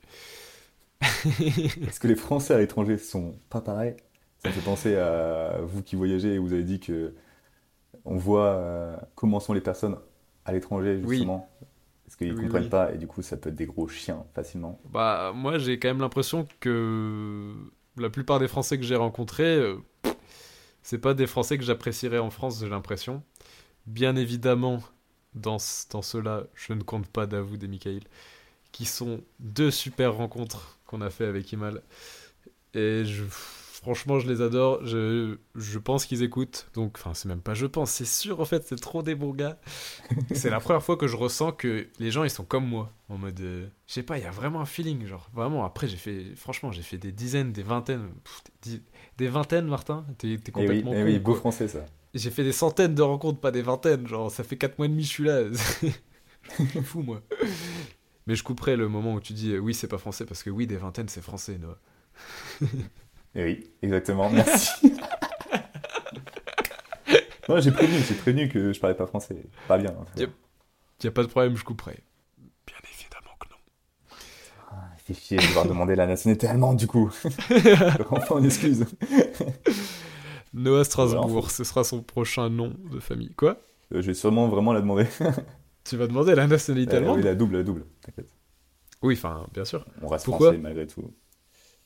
Est-ce 1.02 2.00
que 2.00 2.08
les 2.08 2.16
Français 2.16 2.54
à 2.54 2.58
l'étranger 2.58 2.98
sont 2.98 3.34
pas 3.50 3.60
pareils? 3.60 3.96
Ça 4.46 4.50
me 4.50 4.54
fait 4.54 4.62
penser 4.62 4.96
à 4.96 5.58
vous 5.62 5.82
qui 5.82 5.96
voyagez 5.96 6.34
et 6.34 6.38
vous 6.38 6.52
avez 6.52 6.64
dit 6.64 6.80
que 6.80 7.14
on 8.04 8.16
voit 8.16 8.46
euh, 8.56 8.96
comment 9.16 9.40
sont 9.40 9.54
les 9.54 9.60
personnes 9.62 9.98
à 10.44 10.52
l'étranger, 10.52 11.00
Oui. 11.02 11.08
justement. 11.08 11.50
Parce 12.06 12.16
qu'ils 12.16 12.34
Oui, 12.34 12.36
comprennent 12.36 12.68
oui. 12.68 12.70
pas 12.70 12.92
et 12.94 12.98
du 12.98 13.06
coup 13.08 13.22
ça 13.22 13.36
peut 13.38 13.50
être 13.50 13.56
des 13.56 13.66
gros 13.66 13.88
chiens 13.88 14.24
facilement? 14.34 14.80
Bah 14.84 15.32
moi 15.34 15.58
j'ai 15.58 15.78
quand 15.78 15.88
même 15.88 16.00
l'impression 16.00 16.46
que 16.60 17.54
la 17.96 18.10
plupart 18.10 18.38
des 18.38 18.48
Français 18.48 18.78
que 18.78 18.84
j'ai 18.84 18.96
rencontrés, 18.96 19.56
euh, 19.56 19.76
c'est 20.82 20.98
pas 20.98 21.14
des 21.14 21.26
Français 21.26 21.58
que 21.58 21.64
j'apprécierais 21.64 22.18
en 22.18 22.30
France, 22.30 22.60
j'ai 22.60 22.68
l'impression. 22.68 23.22
Bien 23.86 24.16
évidemment, 24.16 24.82
dans, 25.34 25.58
dans 25.90 26.02
ceux-là, 26.02 26.44
je 26.54 26.72
ne 26.74 26.82
compte 26.82 27.08
pas 27.08 27.26
Davoud 27.26 27.62
et 27.64 27.68
Michael, 27.68 28.02
qui 28.72 28.86
sont 28.86 29.22
deux 29.40 29.70
super 29.70 30.14
rencontres 30.16 30.78
qu'on 30.86 31.02
a 31.02 31.10
fait 31.10 31.26
avec 31.26 31.52
Imal. 31.52 31.82
Et 32.74 33.04
je, 33.04 33.24
franchement, 33.80 34.18
je 34.18 34.28
les 34.28 34.40
adore. 34.40 34.84
Je, 34.84 35.38
je 35.54 35.78
pense 35.78 36.06
qu'ils 36.06 36.22
écoutent. 36.22 36.68
Donc, 36.74 36.96
enfin, 36.96 37.14
c'est 37.14 37.28
même 37.28 37.40
pas 37.40 37.54
je 37.54 37.66
pense, 37.66 37.90
c'est 37.90 38.06
sûr 38.06 38.40
en 38.40 38.44
fait, 38.44 38.64
c'est 38.66 38.80
trop 38.80 39.02
des 39.02 39.14
bons 39.14 39.32
gars. 39.32 39.58
c'est 40.34 40.50
la 40.50 40.60
première 40.60 40.82
fois 40.82 40.96
que 40.96 41.06
je 41.06 41.16
ressens 41.16 41.52
que 41.52 41.88
les 41.98 42.10
gens 42.10 42.24
ils 42.24 42.30
sont 42.30 42.44
comme 42.44 42.66
moi. 42.66 42.92
En 43.08 43.18
mode, 43.18 43.40
euh, 43.40 43.68
je 43.86 43.92
sais 43.92 44.02
pas, 44.02 44.18
il 44.18 44.24
y 44.24 44.26
a 44.26 44.30
vraiment 44.30 44.60
un 44.60 44.66
feeling. 44.66 45.06
Genre, 45.06 45.30
vraiment, 45.32 45.64
après, 45.64 45.86
j'ai 45.86 45.96
fait, 45.96 46.34
franchement, 46.34 46.72
j'ai 46.72 46.82
fait 46.82 46.98
des 46.98 47.12
dizaines, 47.12 47.52
des 47.52 47.62
vingtaines, 47.62 48.08
pff, 48.24 48.80
des, 49.16 49.28
vingtaines, 49.28 49.66
Martin. 49.66 50.04
T'es 50.18 50.28
Et 50.28 50.30
oui, 50.32 50.52
complètement 50.52 50.92
eh 50.92 50.96
con, 50.96 51.04
oui, 51.04 51.18
beau 51.18 51.34
français 51.34 51.68
ça. 51.68 51.84
J'ai 52.14 52.30
fait 52.30 52.44
des 52.44 52.52
centaines 52.52 52.94
de 52.94 53.02
rencontres, 53.02 53.40
pas 53.40 53.52
des 53.52 53.62
vingtaines. 53.62 54.08
Genre, 54.08 54.30
ça 54.30 54.42
fait 54.42 54.56
4 54.56 54.78
mois 54.78 54.86
et 54.86 54.90
demi 54.90 55.04
je 55.04 55.08
suis 55.08 55.24
là. 55.24 55.42
C'est 56.56 56.82
fou, 56.82 57.02
moi. 57.02 57.22
Mais 58.26 58.34
je 58.34 58.42
couperai 58.42 58.76
le 58.76 58.88
moment 58.88 59.14
où 59.14 59.20
tu 59.20 59.32
dis 59.32 59.52
euh, 59.52 59.58
oui, 59.58 59.74
c'est 59.74 59.88
pas 59.88 59.98
français, 59.98 60.24
parce 60.24 60.42
que 60.42 60.50
oui, 60.50 60.66
des 60.66 60.76
vingtaines, 60.76 61.08
c'est 61.08 61.22
français, 61.22 61.58
Noah. 61.58 61.78
Et 63.36 63.44
oui, 63.44 63.70
exactement, 63.82 64.28
merci. 64.30 64.70
Non, 67.48 67.60
j'ai 67.60 67.70
prévenu, 67.70 67.98
j'ai 68.08 68.14
prévenu 68.16 68.48
que 68.48 68.72
je 68.72 68.80
parlais 68.80 68.96
pas 68.96 69.06
français. 69.06 69.36
Pas 69.68 69.78
bien. 69.78 69.90
hein. 69.90 70.04
Yep. 70.16 70.30
Y 71.04 71.06
a 71.06 71.10
pas 71.12 71.22
de 71.22 71.28
problème, 71.28 71.56
je 71.56 71.62
couperai. 71.62 72.00
Bien 72.66 72.76
évidemment 72.92 73.36
que 73.38 73.48
non. 73.48 74.16
Ah, 74.72 74.88
fait 74.98 75.14
chier 75.14 75.36
de 75.38 75.46
devoir 75.46 75.64
demander 75.66 75.94
la 75.94 76.08
nationalité 76.08 76.48
allemande 76.48 76.76
du 76.76 76.88
coup. 76.88 77.08
enfin, 78.10 78.34
on 78.34 78.42
excuse. 78.42 78.84
Noah 80.54 80.82
Strasbourg, 80.82 81.28
Voilà. 81.28 81.48
ce 81.50 81.62
sera 81.62 81.84
son 81.84 82.02
prochain 82.02 82.48
nom 82.50 82.74
de 82.90 82.98
famille. 82.98 83.32
Quoi? 83.36 83.60
Euh, 83.94 84.02
je 84.02 84.08
vais 84.08 84.14
sûrement 84.14 84.48
vraiment 84.48 84.72
la 84.72 84.80
demander. 84.80 85.06
Tu 85.84 85.96
vas 85.96 86.08
demander 86.08 86.34
la 86.34 86.48
nationalité 86.48 86.94
Euh, 86.94 86.98
allemande? 86.98 87.18
oui, 87.18 87.22
la 87.22 87.36
double, 87.36 87.58
la 87.58 87.62
double, 87.62 87.84
t'inquiète. 88.04 88.34
Oui, 89.02 89.14
enfin, 89.16 89.46
bien 89.54 89.64
sûr. 89.64 89.84
On 90.02 90.08
reste 90.08 90.24
Pourquoi? 90.24 90.48
français 90.48 90.58
malgré 90.60 90.88
tout. 90.88 91.12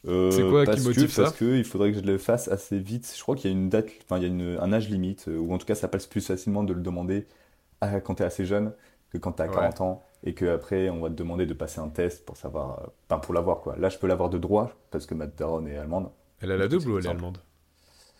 Euh, 0.09 0.31
C'est 0.31 0.49
quoi 0.49 0.65
qui 0.65 0.81
motive 0.81 1.07
que, 1.07 1.11
ça 1.13 1.23
Parce 1.25 1.37
qu'il 1.37 1.65
faudrait 1.65 1.93
que 1.93 1.99
je 1.99 2.05
le 2.05 2.17
fasse 2.17 2.49
assez 2.49 2.79
vite. 2.79 3.13
Je 3.17 3.23
crois 3.23 3.37
qu'il 3.37 3.51
y 3.51 3.55
a 3.55 3.57
une 3.57 3.69
date, 3.69 3.89
enfin 4.05 4.17
il 4.17 4.23
y 4.23 4.25
a 4.25 4.29
une- 4.29 4.59
un 4.61 4.73
âge 4.73 4.89
limite, 4.89 5.29
euh, 5.29 5.37
ou 5.39 5.53
en 5.53 5.59
tout 5.59 5.67
cas 5.67 5.75
ça 5.75 5.89
passe 5.89 6.07
plus 6.07 6.27
facilement 6.27 6.63
de 6.65 6.73
le 6.73 6.81
demander 6.81 7.27
à- 7.83 8.01
quand 8.01 8.15
tu 8.15 8.23
es 8.23 8.27
assez 8.27 8.47
jeune 8.47 8.73
que 9.11 9.19
quand 9.19 9.33
tu 9.33 9.43
as 9.43 9.47
Ouais. 9.49 9.53
40 9.55 9.81
ans. 9.83 10.03
Et 10.25 10.35
qu'après 10.35 10.89
on 10.91 11.01
va 11.01 11.09
te 11.09 11.15
demander 11.15 11.47
de 11.47 11.55
passer 11.55 11.81
un 11.81 11.89
test 11.89 12.25
pour 12.27 12.37
savoir, 12.37 12.81
euh, 12.81 12.87
enfin 13.09 13.21
pour 13.21 13.35
l'avoir 13.35 13.61
quoi. 13.61 13.75
Là 13.79 13.89
je 13.89 13.99
peux 13.99 14.07
l'avoir 14.07 14.29
de 14.31 14.39
droit 14.39 14.71
parce 14.91 15.07
que 15.07 15.15
ma 15.15 15.27
daronne 15.27 15.67
est 15.69 15.77
allemande. 15.79 16.11
Elle 16.41 16.53
a 16.53 16.57
la 16.57 16.69
double 16.69 16.91
ou 16.91 16.99
elle 16.99 17.07
est 17.07 17.09
allemande 17.11 17.39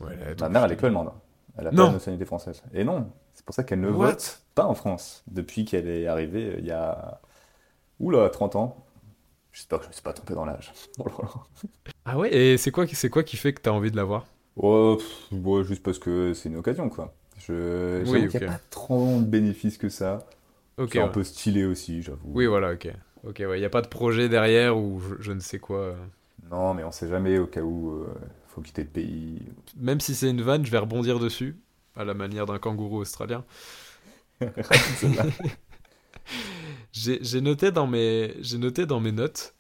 Ouais, 0.01 0.17
elle 0.23 0.33
a 0.33 0.35
Ma 0.41 0.49
mère 0.49 0.65
elle 0.65 0.73
est 0.73 0.77
que 0.77 0.87
allemande. 0.87 1.11
Elle 1.59 1.67
a 1.67 1.71
Non. 1.73 1.77
pas 1.77 1.87
la 1.89 1.93
nationalité 1.95 2.25
française. 2.25 2.63
Et 2.73 2.85
non, 2.85 3.11
c'est 3.35 3.45
pour 3.45 3.55
ça 3.55 3.65
qu'elle 3.65 3.81
ne 3.81 3.91
What 3.91 4.07
vote 4.13 4.41
pas 4.55 4.65
en 4.67 4.75
France 4.75 5.23
depuis 5.31 5.65
qu'elle 5.67 5.89
est 5.89 6.07
arrivée 6.07 6.57
il 6.59 6.65
y 6.67 6.71
a. 6.71 7.21
Oula, 7.99 8.29
30 8.31 8.57
ans. 8.57 8.87
J'espère 9.53 9.79
que 9.79 9.85
je 9.85 9.89
ne 9.89 9.91
me 9.91 9.95
suis 9.95 10.03
pas 10.03 10.13
trompé 10.13 10.35
dans 10.35 10.45
l'âge. 10.45 10.73
Oh. 10.99 11.07
Ah 12.05 12.19
ouais 12.19 12.35
Et 12.35 12.59
c'est 12.59 12.71
quoi, 12.71 12.87
qui- 12.87 12.95
c'est 12.97 13.11
quoi 13.11 13.23
qui 13.23 13.37
fait 13.37 13.53
que 13.53 13.61
t'as 13.61 13.71
envie 13.71 13.91
de 13.91 13.97
l'avoir 13.97 14.27
pff, 14.57 15.33
ouais, 15.33 15.65
juste 15.65 15.83
parce 15.83 15.99
que 15.99 16.35
c'est 16.35 16.49
une 16.49 16.57
occasion, 16.57 16.89
quoi. 16.89 17.15
Je, 17.39 18.03
Oui, 18.11 18.21
n'y 18.29 18.37
a 18.37 18.41
pas 18.41 18.61
trop 18.71 19.19
de 19.19 19.25
bénéfices 19.25 19.79
que 19.79 19.89
ça. 19.89 20.27
Ok. 20.79 20.91
c'est 20.93 21.01
un 21.01 21.09
peu 21.09 21.25
stylé 21.25 21.65
aussi, 21.65 22.03
j'avoue. 22.03 22.19
Oui, 22.35 22.47
voilà, 22.47 22.73
ok. 22.73 22.89
Ok, 23.25 23.39
ouais, 23.41 23.61
y 23.61 23.65
a 23.65 23.71
pas 23.71 23.83
de 23.83 23.89
projet 23.89 24.29
derrière 24.29 24.77
ou 24.77 25.01
je, 25.01 25.15
je 25.23 25.33
ne 25.33 25.41
sais 25.41 25.59
quoi. 25.59 25.79
euh. 25.79 25.95
Non, 26.51 26.75
mais 26.75 26.85
on 26.85 26.91
sait 26.93 27.09
jamais 27.09 27.39
au 27.39 27.47
cas 27.47 27.61
où 27.63 27.91
euh, 27.91 28.07
faut 28.49 28.61
quitter 28.61 28.83
le 28.83 28.89
pays. 28.89 29.39
Même 29.79 30.01
si 30.01 30.15
c'est 30.15 30.31
une 30.31 30.43
vanne, 30.43 30.65
je 30.67 30.71
vais 30.71 30.79
rebondir 30.79 31.19
dessus, 31.19 31.57
à 31.97 32.05
la 32.05 32.15
manière 32.15 32.47
d'un 32.47 32.59
kangourou 32.59 32.99
australien. 32.99 33.45
J'ai 36.93 37.19
j'ai 37.23 37.41
noté, 37.41 37.71
dans 37.71 37.87
mes- 37.87 38.35
j'ai 38.41 38.59
noté 38.59 38.87
dans 38.87 39.01
mes 39.01 39.13
notes. 39.13 39.55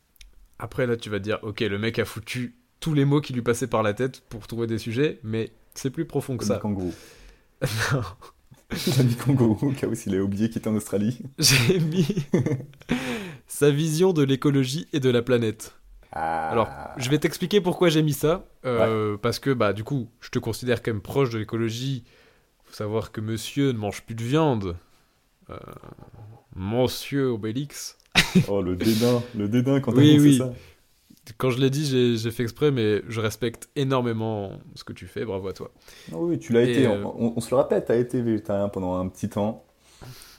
Après, 0.58 0.86
là, 0.86 0.96
tu 0.96 1.08
vas 1.10 1.18
te 1.18 1.24
dire, 1.24 1.38
ok, 1.42 1.60
le 1.60 1.78
mec 1.78 1.98
a 1.98 2.04
foutu 2.04 2.54
tous 2.80 2.92
les 2.94 3.04
mots 3.04 3.20
qui 3.20 3.32
lui 3.32 3.42
passaient 3.42 3.66
par 3.66 3.82
la 3.82 3.94
tête 3.94 4.22
pour 4.28 4.46
trouver 4.46 4.66
des 4.66 4.78
sujets, 4.78 5.20
mais 5.22 5.50
c'est 5.74 5.90
plus 5.90 6.04
profond 6.06 6.36
que 6.36 6.44
ça. 6.44 6.58
kangourou. 6.58 6.92
Non. 7.92 8.02
Il 8.86 9.00
a 9.00 9.02
mis 9.02 9.16
Congo 9.16 9.58
au 9.62 9.72
cas 9.72 9.88
où 9.88 9.94
s'il 9.96 10.14
a 10.14 10.20
oublié 10.22 10.48
qu'il 10.48 10.58
était 10.58 10.68
en 10.68 10.76
Australie. 10.76 11.18
J'ai 11.40 11.80
mis 11.80 12.06
sa 13.48 13.70
vision 13.70 14.12
de 14.12 14.22
l'écologie 14.22 14.86
et 14.92 15.00
de 15.00 15.10
la 15.10 15.22
planète. 15.22 15.74
Ah. 16.12 16.50
Alors, 16.50 16.68
je 16.96 17.10
vais 17.10 17.18
t'expliquer 17.18 17.60
pourquoi 17.60 17.88
j'ai 17.88 18.02
mis 18.02 18.12
ça. 18.12 18.44
Euh, 18.64 19.16
Parce 19.16 19.38
que, 19.40 19.50
bah, 19.50 19.72
du 19.72 19.82
coup, 19.84 20.08
je 20.20 20.30
te 20.30 20.38
considère 20.38 20.82
quand 20.82 20.92
même 20.92 21.00
proche 21.02 21.30
de 21.30 21.38
l'écologie. 21.38 22.04
Faut 22.64 22.74
savoir 22.74 23.10
que 23.12 23.20
monsieur 23.20 23.72
ne 23.72 23.78
mange 23.78 24.02
plus 24.02 24.14
de 24.14 24.22
viande. 24.24 24.76
Euh, 25.50 25.56
monsieur 26.56 27.28
Obélix. 27.30 27.96
Oh, 28.48 28.60
le 28.62 28.76
dédain, 28.76 29.22
le 29.36 29.48
dédain 29.48 29.80
quand 29.80 29.92
Oui, 29.94 30.18
oui. 30.20 30.38
ça. 30.38 30.52
Quand 31.38 31.50
je 31.50 31.58
l'ai 31.60 31.70
dit, 31.70 32.16
j'ai 32.16 32.30
fait 32.30 32.42
exprès, 32.42 32.70
mais 32.70 33.02
je 33.08 33.20
respecte 33.20 33.68
énormément 33.76 34.52
ce 34.74 34.82
que 34.84 34.92
tu 34.92 35.06
fais. 35.06 35.24
Bravo 35.24 35.48
à 35.48 35.52
toi. 35.52 35.70
Ah 36.12 36.16
Oui, 36.16 36.38
tu 36.38 36.52
l'as 36.52 36.62
été. 36.62 36.86
euh, 36.86 37.04
On, 37.04 37.34
on 37.36 37.40
se 37.40 37.50
le 37.50 37.56
rappelle, 37.56 37.84
t'as 37.84 37.96
été 37.96 38.20
végétarien 38.20 38.68
pendant 38.68 38.96
un 38.96 39.08
petit 39.08 39.28
temps. 39.28 39.64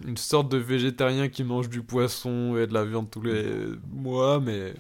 Une 0.06 0.17
sorte 0.17 0.52
de 0.52 0.58
végétarien 0.58 1.30
qui 1.30 1.43
mange 1.43 1.69
du 1.69 1.82
poisson 1.84 2.58
et 2.58 2.65
de 2.67 2.74
la 2.74 2.84
viande 2.84 3.10
tous 3.10 3.21
les 3.21 3.45
mois, 3.91 4.39
mais, 4.39 4.74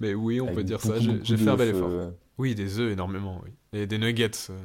mais 0.00 0.14
oui, 0.14 0.40
on 0.40 0.46
avec 0.46 0.56
peut 0.56 0.64
dire 0.64 0.78
beaucoup, 0.82 0.98
ça. 0.98 1.14
J'ai 1.22 1.36
fait 1.36 1.48
un 1.48 1.56
bel 1.56 1.68
effort. 1.68 1.88
euh, 1.90 2.10
Oui, 2.36 2.54
des 2.54 2.78
œufs 2.80 2.92
énormément, 2.92 3.40
oui. 3.44 3.50
Et 3.72 3.86
des 3.86 3.98
nuggets 3.98 4.30
euh, 4.50 4.58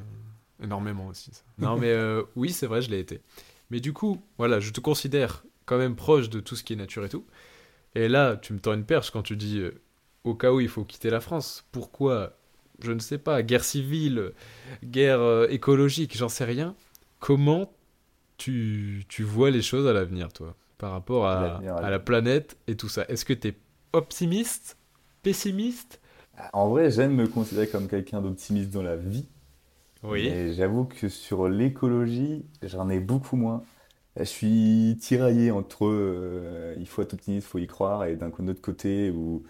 énormément 0.63 1.08
aussi. 1.08 1.32
ça. 1.34 1.44
Non, 1.60 1.78
mais 1.80 1.92
euh, 1.92 2.24
oui, 2.36 2.52
c'est 2.52 2.66
vrai, 2.68 2.82
je 2.82 2.89
l'ai 2.89 3.00
été. 3.00 3.22
Mais 3.70 3.80
du 3.80 3.94
coup, 3.94 4.20
voilà, 4.39 4.60
je 4.60 4.72
te 4.72 4.80
considère 4.82 5.46
quand 5.65 5.78
même 5.78 5.95
proche 5.95 6.30
de 6.30 6.39
tout 6.39 6.56
ce 6.56 6.63
qui 6.63 6.73
est 6.73 6.76
nature 6.76 7.06
et 7.06 7.10
tout. 7.10 7.26
Et 7.95 8.08
là, 8.08 8.38
tu 8.38 8.54
me 8.54 8.60
tends 8.60 8.73
une 8.73 8.86
perche 8.86 9.12
quand 9.12 9.21
tu 9.21 9.36
dis 9.36 9.60
euh, 9.60 9.82
au 10.23 10.36
cas 10.36 10.52
où 10.52 10.60
il 10.60 10.69
faut 10.69 10.84
quitter 10.84 11.10
la 11.10 11.19
France. 11.19 11.65
Pourquoi 11.71 12.34
Je 12.82 12.91
ne 12.91 12.99
sais 12.99 13.17
pas. 13.17 13.43
Guerre 13.43 13.63
civile, 13.63 14.32
guerre 14.84 15.21
euh, 15.21 15.47
écologique, 15.49 16.17
j'en 16.17 16.30
sais 16.30 16.45
rien. 16.45 16.76
Comment 17.19 17.71
tu, 18.38 19.06
tu 19.08 19.23
vois 19.23 19.52
les 19.52 19.62
choses 19.62 19.88
à 19.88 19.93
l'avenir, 19.93 20.34
toi, 20.34 20.56
par 20.78 20.91
rapport 20.91 21.28
à, 21.28 21.62
la 21.62 21.99
planète 21.99 22.58
et 22.67 22.76
tout 22.76 22.89
ça? 22.89 23.06
Est-ce 23.08 23.26
que 23.26 23.34
tu 23.34 23.49
es 23.49 23.58
optimiste 23.93 24.78
Pessimiste? 25.21 26.02
En 26.52 26.69
vrai, 26.69 26.89
j'aime 26.89 27.13
me 27.15 27.28
considérer 27.28 27.67
comme 27.67 27.88
quelqu'un 27.88 28.21
d'optimiste 28.21 28.71
dans 28.71 28.82
la 28.82 28.95
vie. 28.95 29.28
Mais 30.04 30.54
j'avoue 30.54 30.84
que 30.86 31.08
sur 31.08 31.47
l'écologie, 31.47 32.45
j'en 32.62 32.89
ai 32.89 32.99
beaucoup 32.99 33.38
moins. 33.38 33.63
Je 34.17 34.23
suis 34.23 34.97
tiraillé 35.02 35.52
entre 35.52 35.86
euh, 35.88 36.76
il 36.80 36.88
faut 36.88 37.02
être 37.02 37.13
optimiste, 37.13 37.47
il 37.47 37.49
faut 37.49 37.58
y 37.60 37.67
croire, 37.67 38.06
et 38.06 38.15
d'un 38.15 38.30
autre 38.47 38.62
côté 38.62 39.10
où 39.12 39.43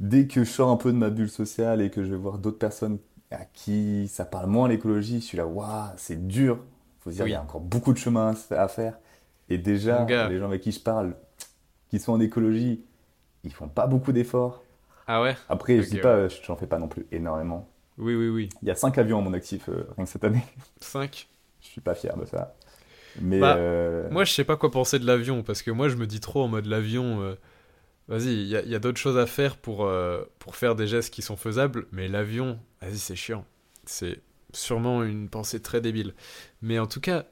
dès 0.00 0.26
que 0.28 0.44
je 0.44 0.50
sors 0.50 0.70
un 0.70 0.76
peu 0.76 0.92
de 0.92 0.98
ma 0.98 1.10
bulle 1.10 1.30
sociale 1.30 1.82
et 1.82 1.90
que 1.90 2.04
je 2.04 2.10
vais 2.12 2.16
voir 2.18 2.38
d'autres 2.38 2.58
personnes 2.58 2.98
à 3.30 3.44
qui 3.46 4.08
ça 4.08 4.24
parle 4.24 4.48
moins 4.50 4.68
l'écologie, 4.68 5.20
je 5.20 5.26
suis 5.26 5.38
là, 5.38 5.46
waouh, 5.46 5.90
c'est 5.96 6.26
dur. 6.28 6.64
Faut 7.00 7.10
se 7.10 7.16
dire, 7.16 7.24
Oui. 7.24 7.30
il 7.30 7.34
y 7.34 7.36
a 7.36 7.42
encore 7.42 7.60
beaucoup 7.62 7.92
de 7.92 7.98
chemin 7.98 8.34
à 8.50 8.68
faire. 8.68 8.98
Et 9.48 9.58
déjà, 9.58 10.06
les 10.06 10.38
gens 10.38 10.46
avec 10.46 10.62
qui 10.62 10.72
je 10.72 10.80
parle, 10.80 11.16
qui 11.90 11.98
sont 12.00 12.12
en 12.12 12.20
écologie, 12.20 12.84
ils 13.44 13.52
font 13.52 13.68
pas 13.68 13.86
beaucoup 13.86 14.12
d'efforts. 14.12 14.62
Ah 15.06 15.20
ouais? 15.22 15.36
Après, 15.48 15.78
Ok, 15.78 15.84
je 15.84 15.90
dis 15.90 15.98
pas, 15.98 16.28
j'en 16.28 16.56
fais 16.56 16.66
pas 16.66 16.78
non 16.78 16.88
plus 16.88 17.06
énormément. 17.12 17.68
Oui, 17.98 18.14
oui, 18.14 18.28
oui. 18.28 18.48
Il 18.62 18.68
y 18.68 18.70
a 18.70 18.76
5 18.76 18.98
avions 18.98 19.18
à 19.18 19.22
mon 19.22 19.32
actif 19.34 19.68
euh, 19.68 19.86
rien 19.96 20.04
que 20.06 20.10
cette 20.10 20.24
année. 20.24 20.42
5 20.80 21.28
Je 21.60 21.68
suis 21.68 21.80
pas 21.80 21.94
fier 21.94 22.16
de 22.16 22.24
ça. 22.24 22.54
Mais 23.20 23.40
Bah, 23.40 23.56
euh, 23.56 24.08
Moi, 24.10 24.24
je 24.24 24.32
sais 24.32 24.44
pas 24.44 24.56
quoi 24.56 24.70
penser 24.70 24.98
de 24.98 25.06
l'avion, 25.06 25.42
parce 25.42 25.62
que 25.62 25.70
moi, 25.70 25.88
je 25.88 25.96
me 25.96 26.06
dis 26.06 26.20
trop 26.20 26.42
en 26.42 26.48
mode 26.48 26.66
l'avion. 26.66 27.22
euh, 27.22 27.34
Vas-y, 28.08 28.32
il 28.34 28.48
y 28.48 28.56
a, 28.56 28.62
il 28.62 28.68
y 28.70 28.74
a 28.74 28.80
d'autres 28.80 28.98
choses 28.98 29.18
à 29.18 29.26
faire 29.26 29.56
pour, 29.56 29.84
euh, 29.86 30.22
pour 30.40 30.56
faire 30.56 30.74
des 30.74 30.86
gestes 30.88 31.14
qui 31.14 31.22
sont 31.22 31.36
faisables, 31.36 31.86
mais 31.92 32.08
l'avion, 32.08 32.58
vas-y, 32.82 32.98
c'est 32.98 33.16
chiant. 33.16 33.44
C'est 33.84 34.20
sûrement 34.52 35.04
une 35.04 35.28
pensée 35.28 35.60
très 35.60 35.80
débile. 35.80 36.14
Mais 36.60 36.78
en 36.80 36.88
tout 36.88 37.00
cas, 37.00 37.26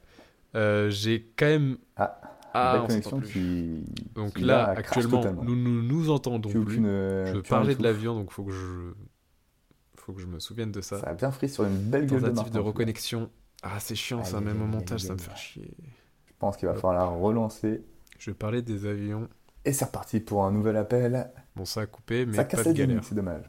j'ai 0.54 1.26
quand 1.36 1.46
même. 1.46 1.78
Ah, 1.96 2.18
Ah, 2.54 2.84
on 2.84 2.88
s'entend 2.88 3.18
plus. 3.18 3.28
qui, 3.28 3.84
Donc 4.14 4.34
qui, 4.34 4.44
là, 4.44 4.64
actuellement, 4.64 5.24
nous 5.42 5.56
nous, 5.56 5.82
nous 5.82 6.10
entendons 6.10 6.48
Plus 6.50 6.60
aucune, 6.60 6.86
Je 6.86 7.40
parler 7.40 7.74
de 7.74 7.82
l'avion, 7.82 8.14
donc 8.14 8.30
faut 8.32 8.44
que 8.44 8.52
je. 8.52 8.92
Faut 9.96 10.12
que 10.12 10.20
je 10.20 10.26
me 10.26 10.40
souvienne 10.40 10.72
de 10.72 10.80
ça. 10.80 11.00
Ça 11.00 11.08
a 11.08 11.14
bien 11.14 11.30
frit 11.30 11.48
sur 11.48 11.64
une 11.64 11.76
belle 11.76 12.06
gueule 12.06 12.22
de 12.22 12.50
de 12.50 12.58
reconnexion. 12.58 13.30
Ah, 13.62 13.80
c'est 13.80 13.94
chiant 13.96 14.24
ça, 14.24 14.40
même 14.40 14.62
au 14.62 14.66
montage, 14.66 15.00
ça 15.00 15.14
me 15.14 15.18
fait 15.18 15.36
chier. 15.36 15.70
Je 16.26 16.32
pense 16.38 16.56
qu'il 16.56 16.68
va 16.68 16.74
falloir 16.74 16.94
la 16.94 17.06
relancer. 17.06 17.82
Je 18.18 18.30
vais 18.30 18.34
parler 18.34 18.62
des 18.62 18.86
avions. 18.86 19.28
Et 19.64 19.72
c'est 19.72 19.84
reparti 19.84 20.20
pour 20.20 20.44
un 20.44 20.52
nouvel 20.52 20.76
appel. 20.76 21.30
Bon, 21.56 21.64
ça 21.64 21.82
a 21.82 21.86
coupé, 21.86 22.26
mais 22.26 22.36
ça 22.36 22.44
pas 22.44 22.62
de 22.62 22.72
galère. 22.72 23.02
c'est 23.04 23.14
dommage. 23.14 23.44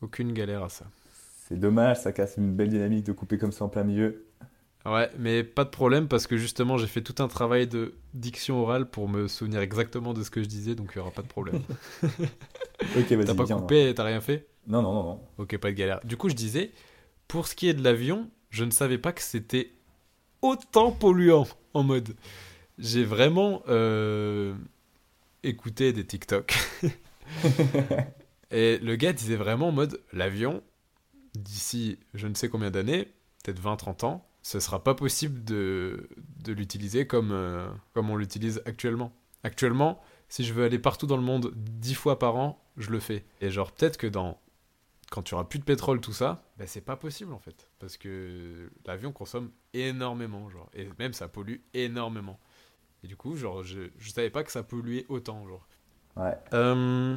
Aucune 0.00 0.32
galère 0.32 0.64
à 0.64 0.68
ça. 0.68 0.86
C'est 1.46 1.58
dommage, 1.58 2.00
ça 2.00 2.12
casse 2.12 2.36
une 2.36 2.54
belle 2.54 2.68
dynamique 2.70 3.04
de 3.04 3.12
couper 3.12 3.38
comme 3.38 3.52
ça 3.52 3.64
en 3.64 3.68
plein 3.68 3.84
milieu. 3.84 4.26
Ouais, 4.86 5.10
mais 5.18 5.44
pas 5.44 5.64
de 5.64 5.68
problème 5.68 6.08
parce 6.08 6.26
que 6.26 6.38
justement 6.38 6.78
j'ai 6.78 6.86
fait 6.86 7.02
tout 7.02 7.22
un 7.22 7.28
travail 7.28 7.66
de 7.66 7.94
diction 8.14 8.62
orale 8.62 8.88
pour 8.88 9.08
me 9.08 9.28
souvenir 9.28 9.60
exactement 9.60 10.14
de 10.14 10.22
ce 10.22 10.30
que 10.30 10.42
je 10.42 10.48
disais, 10.48 10.74
donc 10.74 10.92
il 10.94 10.98
y 10.98 11.00
aura 11.00 11.10
pas 11.10 11.22
de 11.22 11.28
problème. 11.28 11.62
Ok, 12.96 13.12
vas-y, 13.12 13.24
T'as 13.26 13.34
pas 13.34 13.44
coupé, 13.44 13.92
t'as 13.94 14.04
rien 14.04 14.22
fait? 14.22 14.46
Non, 14.66 14.80
non, 14.80 14.94
non, 14.94 15.02
non. 15.02 15.20
Ok, 15.36 15.54
pas 15.58 15.68
de 15.68 15.76
galère. 15.76 16.00
Du 16.02 16.16
coup, 16.16 16.30
je 16.30 16.34
disais, 16.34 16.70
pour 17.28 17.46
ce 17.46 17.54
qui 17.54 17.68
est 17.68 17.74
de 17.74 17.84
l'avion, 17.84 18.30
je 18.50 18.64
ne 18.64 18.70
savais 18.70 18.98
pas 18.98 19.12
que 19.12 19.22
c'était 19.22 19.72
autant 20.42 20.92
polluant 20.92 21.46
en 21.74 21.82
mode. 21.82 22.16
J'ai 22.78 23.04
vraiment 23.04 23.62
euh, 23.68 24.54
écouté 25.42 25.92
des 25.92 26.04
TikTok. 26.04 26.54
Et 28.50 28.78
le 28.78 28.96
gars 28.96 29.12
disait 29.12 29.36
vraiment 29.36 29.68
en 29.68 29.72
mode 29.72 30.02
l'avion, 30.12 30.62
d'ici 31.34 31.98
je 32.14 32.26
ne 32.26 32.34
sais 32.34 32.48
combien 32.48 32.70
d'années, 32.70 33.12
peut-être 33.42 33.62
20-30 33.62 34.04
ans, 34.04 34.26
ce 34.42 34.58
sera 34.58 34.82
pas 34.82 34.94
possible 34.94 35.44
de, 35.44 36.08
de 36.42 36.52
l'utiliser 36.52 37.06
comme, 37.06 37.30
euh, 37.32 37.68
comme 37.92 38.10
on 38.10 38.16
l'utilise 38.16 38.62
actuellement. 38.64 39.12
Actuellement, 39.44 40.00
si 40.28 40.44
je 40.44 40.52
veux 40.52 40.64
aller 40.64 40.78
partout 40.78 41.06
dans 41.06 41.16
le 41.16 41.22
monde 41.22 41.52
10 41.56 41.94
fois 41.94 42.18
par 42.18 42.36
an, 42.36 42.62
je 42.76 42.90
le 42.90 43.00
fais. 43.00 43.24
Et 43.40 43.50
genre, 43.50 43.72
peut-être 43.72 43.96
que 43.96 44.06
dans 44.06 44.40
quand 45.10 45.22
tu 45.22 45.34
auras 45.34 45.44
plus 45.44 45.58
de 45.58 45.64
pétrole, 45.64 46.00
tout 46.00 46.12
ça, 46.12 46.44
bah, 46.56 46.66
c'est 46.66 46.80
pas 46.80 46.96
possible 46.96 47.32
en 47.32 47.38
fait. 47.38 47.68
Parce 47.78 47.96
que 47.96 48.70
l'avion 48.86 49.12
consomme 49.12 49.50
énormément, 49.74 50.48
genre. 50.48 50.70
Et 50.72 50.88
même 50.98 51.12
ça 51.12 51.28
pollue 51.28 51.56
énormément. 51.74 52.40
Et 53.02 53.08
du 53.08 53.16
coup, 53.16 53.36
genre, 53.36 53.62
je, 53.62 53.90
je 53.98 54.10
savais 54.10 54.30
pas 54.30 54.44
que 54.44 54.52
ça 54.52 54.62
polluait 54.62 55.06
autant, 55.08 55.46
genre. 55.46 55.66
Ouais. 56.16 56.36
Euh, 56.54 57.16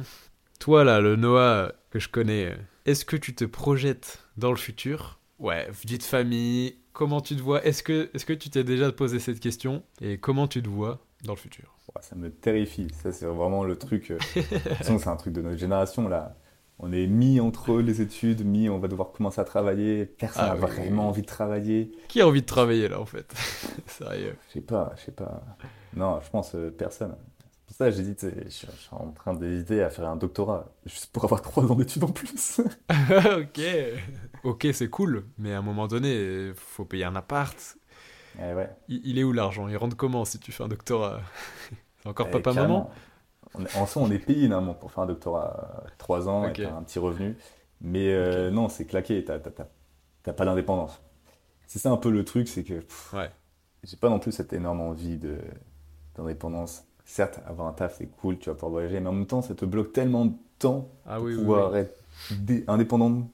toi 0.58 0.84
là, 0.84 1.00
le 1.00 1.16
Noah 1.16 1.72
que 1.90 1.98
je 1.98 2.08
connais, 2.08 2.56
est-ce 2.84 3.04
que 3.04 3.16
tu 3.16 3.34
te 3.34 3.44
projettes 3.44 4.22
dans 4.36 4.50
le 4.50 4.56
futur? 4.56 5.20
Ouais, 5.38 5.68
vie 5.84 5.98
de 5.98 6.02
famille, 6.02 6.78
comment 6.92 7.20
tu 7.20 7.36
te 7.36 7.42
vois? 7.42 7.64
Est-ce 7.64 7.82
que, 7.82 8.10
est 8.14 8.24
que 8.24 8.32
tu 8.32 8.50
t'es 8.50 8.64
déjà 8.64 8.90
posé 8.92 9.18
cette 9.18 9.40
question? 9.40 9.84
Et 10.00 10.18
comment 10.18 10.48
tu 10.48 10.62
te 10.62 10.68
vois 10.68 11.04
dans 11.24 11.32
le 11.34 11.38
futur? 11.38 11.76
Ça 12.00 12.16
me 12.16 12.30
terrifie. 12.30 12.88
Ça, 13.02 13.12
c'est 13.12 13.26
vraiment 13.26 13.64
le 13.64 13.76
truc. 13.76 14.10
euh, 14.10 14.18
de 14.34 14.40
toute 14.40 14.58
façon, 14.74 14.98
c'est 14.98 15.08
un 15.08 15.16
truc 15.16 15.32
de 15.32 15.42
notre 15.42 15.58
génération, 15.58 16.08
là. 16.08 16.36
On 16.80 16.92
est 16.92 17.06
mis 17.06 17.40
entre 17.40 17.78
les 17.80 18.00
études, 18.00 18.44
mis 18.44 18.68
on 18.68 18.78
va 18.78 18.88
devoir 18.88 19.12
commencer 19.12 19.40
à 19.40 19.44
travailler. 19.44 20.06
Personne 20.06 20.42
Ah 20.44 20.48
n'a 20.48 20.54
oui, 20.54 20.60
vraiment 20.60 21.02
oui. 21.04 21.08
envie 21.08 21.22
de 21.22 21.26
travailler. 21.26 21.92
Qui 22.08 22.20
a 22.20 22.26
envie 22.26 22.42
de 22.42 22.46
travailler 22.46 22.88
là 22.88 23.00
en 23.00 23.06
fait? 23.06 23.32
Sérieux. 23.86 24.36
Je 24.48 24.54
sais 24.54 24.60
pas, 24.60 24.92
je 24.96 25.02
sais 25.04 25.12
pas. 25.12 25.42
Non, 25.94 26.20
je 26.24 26.30
pense 26.30 26.54
euh, 26.56 26.70
personne. 26.70 27.14
C'est 27.40 27.66
pour 27.68 27.76
ça 27.76 27.90
que 27.90 27.96
j'hésite. 27.96 28.26
Je 28.44 28.48
suis 28.50 28.66
je 28.66 28.80
suis 28.80 28.88
en 28.92 29.12
train 29.12 29.34
d'hésiter 29.34 29.82
à 29.82 29.90
faire 29.90 30.08
un 30.08 30.16
doctorat, 30.16 30.66
juste 30.84 31.12
pour 31.12 31.24
avoir 31.24 31.42
trois 31.42 31.64
ans 31.70 31.74
d'études 31.76 32.04
en 32.04 32.08
plus. 32.12 32.60
ok. 32.90 33.60
Ok, 34.42 34.66
c'est 34.72 34.90
cool, 34.90 35.24
mais 35.38 35.54
à 35.54 35.58
un 35.58 35.62
moment 35.62 35.86
donné, 35.86 36.52
faut 36.56 36.84
payer 36.84 37.04
un 37.04 37.16
appart. 37.16 37.56
Eh 38.38 38.52
ouais. 38.52 38.68
Il, 38.88 39.00
il 39.04 39.18
est 39.18 39.24
où 39.24 39.32
l'argent? 39.32 39.68
Il 39.68 39.76
rentre 39.76 39.96
comment 39.96 40.24
si 40.24 40.38
tu 40.40 40.50
fais 40.50 40.64
un 40.64 40.68
doctorat? 40.68 41.20
C'est 42.02 42.08
encore 42.08 42.26
Eh, 42.28 42.32
papa, 42.32 42.52
carrément. 42.52 42.68
maman 42.80 42.90
On 43.54 43.64
est- 43.64 43.76
En 43.76 43.86
soi, 43.86 44.02
on 44.02 44.10
est 44.10 44.18
payé 44.18 44.48
normalement 44.48 44.74
pour 44.74 44.90
faire 44.92 45.04
un 45.04 45.06
doctorat 45.06 45.82
euh, 45.84 45.88
trois 45.98 46.28
ans 46.28 46.48
Ok. 46.48 46.58
et 46.58 46.64
un 46.66 46.82
petit 46.82 46.98
revenu. 46.98 47.36
Mais 47.80 48.12
euh, 48.12 48.50
non, 48.50 48.68
c'est 48.68 48.86
claqué, 48.86 49.24
t'as 49.24 49.38
pas 50.32 50.44
d'indépendance. 50.44 51.00
C'est 51.66 51.78
ça 51.78 51.90
un 51.90 51.96
peu 51.96 52.10
le 52.10 52.24
truc, 52.24 52.48
c'est 52.48 52.64
que 52.64 52.82
Ouais. 53.12 53.30
j'ai 53.82 53.96
pas 53.96 54.08
non 54.10 54.18
plus 54.18 54.32
cette 54.32 54.52
énorme 54.52 54.80
envie 54.80 55.18
d'indépendance. 56.16 56.84
Certes, 57.04 57.40
avoir 57.46 57.68
un 57.68 57.72
taf, 57.72 57.96
c'est 57.98 58.06
cool, 58.06 58.38
tu 58.38 58.48
vas 58.48 58.54
pouvoir 58.54 58.72
voyager, 58.72 58.98
mais 59.00 59.08
en 59.08 59.12
même 59.12 59.26
temps, 59.26 59.42
ça 59.42 59.54
te 59.54 59.64
bloque 59.64 59.92
tellement 59.92 60.24
de 60.26 60.32
temps 60.58 60.88
Ah 61.06 61.16
pour 61.16 61.26
oui, 61.26 61.34
pouvoir 61.34 61.72
oui. 61.72 61.80
être 61.80 61.94
dé- 62.30 62.64
indépendant 62.66 63.28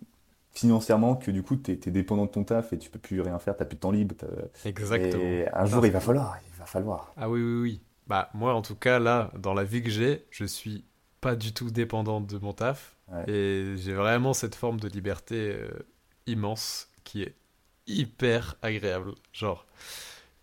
financièrement 0.52 1.14
que 1.14 1.30
du 1.30 1.42
coup, 1.44 1.54
t'es 1.56 1.74
es 1.86 1.90
dépendant 1.90 2.24
de 2.26 2.30
ton 2.30 2.42
taf 2.42 2.72
et 2.72 2.78
tu 2.78 2.90
peux 2.90 2.98
plus 2.98 3.20
rien 3.20 3.38
faire, 3.38 3.56
t'as 3.56 3.64
plus 3.64 3.76
de 3.76 3.80
temps 3.80 3.92
libre. 3.92 4.16
Exactement. 4.64 5.22
Et 5.22 5.46
un 5.52 5.66
jour, 5.66 5.86
il 5.86 5.92
va 5.92 6.00
falloir, 6.00 6.38
il 6.52 6.58
va 6.58 6.66
falloir. 6.66 7.12
Ah 7.16 7.30
oui, 7.30 7.40
oui, 7.40 7.60
oui. 7.62 7.80
Bah, 8.10 8.28
moi, 8.34 8.54
en 8.54 8.60
tout 8.60 8.74
cas, 8.74 8.98
là, 8.98 9.30
dans 9.38 9.54
la 9.54 9.62
vie 9.62 9.84
que 9.84 9.88
j'ai, 9.88 10.26
je 10.30 10.44
suis 10.44 10.84
pas 11.20 11.36
du 11.36 11.54
tout 11.54 11.70
dépendante 11.70 12.26
de 12.26 12.38
mon 12.38 12.52
taf. 12.52 12.96
Ouais. 13.06 13.30
Et 13.30 13.76
j'ai 13.76 13.92
vraiment 13.94 14.32
cette 14.34 14.56
forme 14.56 14.80
de 14.80 14.88
liberté 14.88 15.52
euh, 15.52 15.68
immense 16.26 16.88
qui 17.04 17.22
est 17.22 17.36
hyper 17.86 18.56
agréable. 18.62 19.14
Genre, 19.32 19.64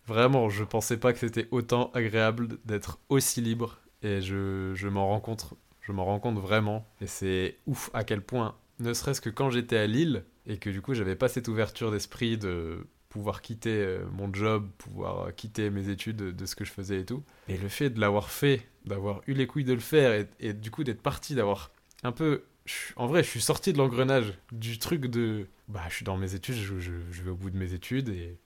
vraiment, 0.06 0.48
je 0.48 0.64
pensais 0.64 0.96
pas 0.96 1.12
que 1.12 1.18
c'était 1.18 1.46
autant 1.50 1.90
agréable 1.92 2.56
d'être 2.64 3.00
aussi 3.10 3.42
libre. 3.42 3.76
Et 4.02 4.22
je, 4.22 4.72
je 4.74 4.88
m'en 4.88 5.06
rends 5.06 5.20
compte, 5.20 5.52
je 5.82 5.92
m'en 5.92 6.06
rends 6.06 6.20
compte 6.20 6.38
vraiment. 6.38 6.86
Et 7.02 7.06
c'est 7.06 7.58
ouf 7.66 7.90
à 7.92 8.02
quel 8.02 8.22
point, 8.22 8.56
ne 8.78 8.94
serait-ce 8.94 9.20
que 9.20 9.28
quand 9.28 9.50
j'étais 9.50 9.76
à 9.76 9.86
Lille, 9.86 10.24
et 10.46 10.56
que 10.56 10.70
du 10.70 10.80
coup, 10.80 10.94
j'avais 10.94 11.16
pas 11.16 11.28
cette 11.28 11.48
ouverture 11.48 11.90
d'esprit 11.90 12.38
de 12.38 12.86
pouvoir 13.08 13.40
quitter 13.42 13.70
euh, 13.76 14.04
mon 14.12 14.32
job, 14.32 14.68
pouvoir 14.78 15.28
euh, 15.28 15.30
quitter 15.30 15.70
mes 15.70 15.88
études 15.88 16.16
de, 16.16 16.30
de 16.30 16.46
ce 16.46 16.54
que 16.56 16.64
je 16.64 16.72
faisais 16.72 17.00
et 17.00 17.04
tout. 17.04 17.22
Et 17.48 17.56
le 17.56 17.68
fait 17.68 17.90
de 17.90 18.00
l'avoir 18.00 18.30
fait, 18.30 18.66
d'avoir 18.84 19.20
eu 19.26 19.32
les 19.34 19.46
couilles 19.46 19.64
de 19.64 19.72
le 19.72 19.80
faire 19.80 20.12
et, 20.12 20.28
et 20.40 20.52
du 20.52 20.70
coup 20.70 20.84
d'être 20.84 21.02
parti, 21.02 21.34
d'avoir 21.34 21.70
un 22.02 22.12
peu. 22.12 22.44
je 22.66 22.74
En 22.96 23.06
vrai, 23.06 23.22
je 23.22 23.28
suis 23.30 23.40
sorti 23.40 23.72
de 23.72 23.78
l'engrenage 23.78 24.34
du 24.52 24.78
truc 24.78 25.06
de. 25.06 25.46
Bah, 25.68 25.82
je 25.88 25.94
suis 25.96 26.04
dans 26.04 26.16
mes 26.16 26.34
études, 26.34 26.54
je, 26.56 26.78
je- 26.78 26.92
je 27.10 27.22
vais 27.22 27.30
au 27.30 27.36
bout 27.36 27.50
de 27.50 27.56
mes 27.58 27.72
études 27.74 28.08
et 28.10 28.38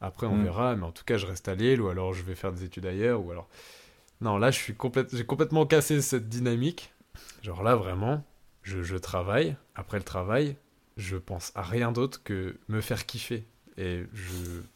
après 0.00 0.26
on 0.26 0.36
Mm. 0.36 0.44
verra, 0.44 0.76
mais 0.76 0.84
en 0.84 0.92
tout 0.92 1.04
cas, 1.04 1.16
je 1.18 1.26
reste 1.26 1.48
à 1.48 1.54
Lille 1.54 1.80
ou 1.80 1.88
alors 1.88 2.12
je 2.14 2.22
vais 2.22 2.34
faire 2.34 2.52
des 2.52 2.64
études 2.64 2.86
ailleurs 2.86 3.24
ou 3.24 3.30
alors. 3.30 3.48
Non, 4.20 4.36
là, 4.38 4.50
je 4.50 4.58
suis 4.58 4.74
complète... 4.74 5.14
j'ai 5.16 5.24
complètement 5.24 5.64
cassé 5.66 6.00
cette 6.02 6.28
dynamique. 6.28 6.92
Genre 7.42 7.62
là, 7.62 7.74
vraiment, 7.74 8.22
je 8.62 8.96
travaille. 8.96 9.56
Après 9.74 9.96
le 9.98 10.04
travail, 10.04 10.56
je 10.96 11.16
pense 11.16 11.52
à 11.54 11.62
rien 11.62 11.90
d'autre 11.92 12.22
que 12.22 12.58
me 12.68 12.80
faire 12.80 13.06
kiffer. 13.06 13.46
Et 13.80 14.04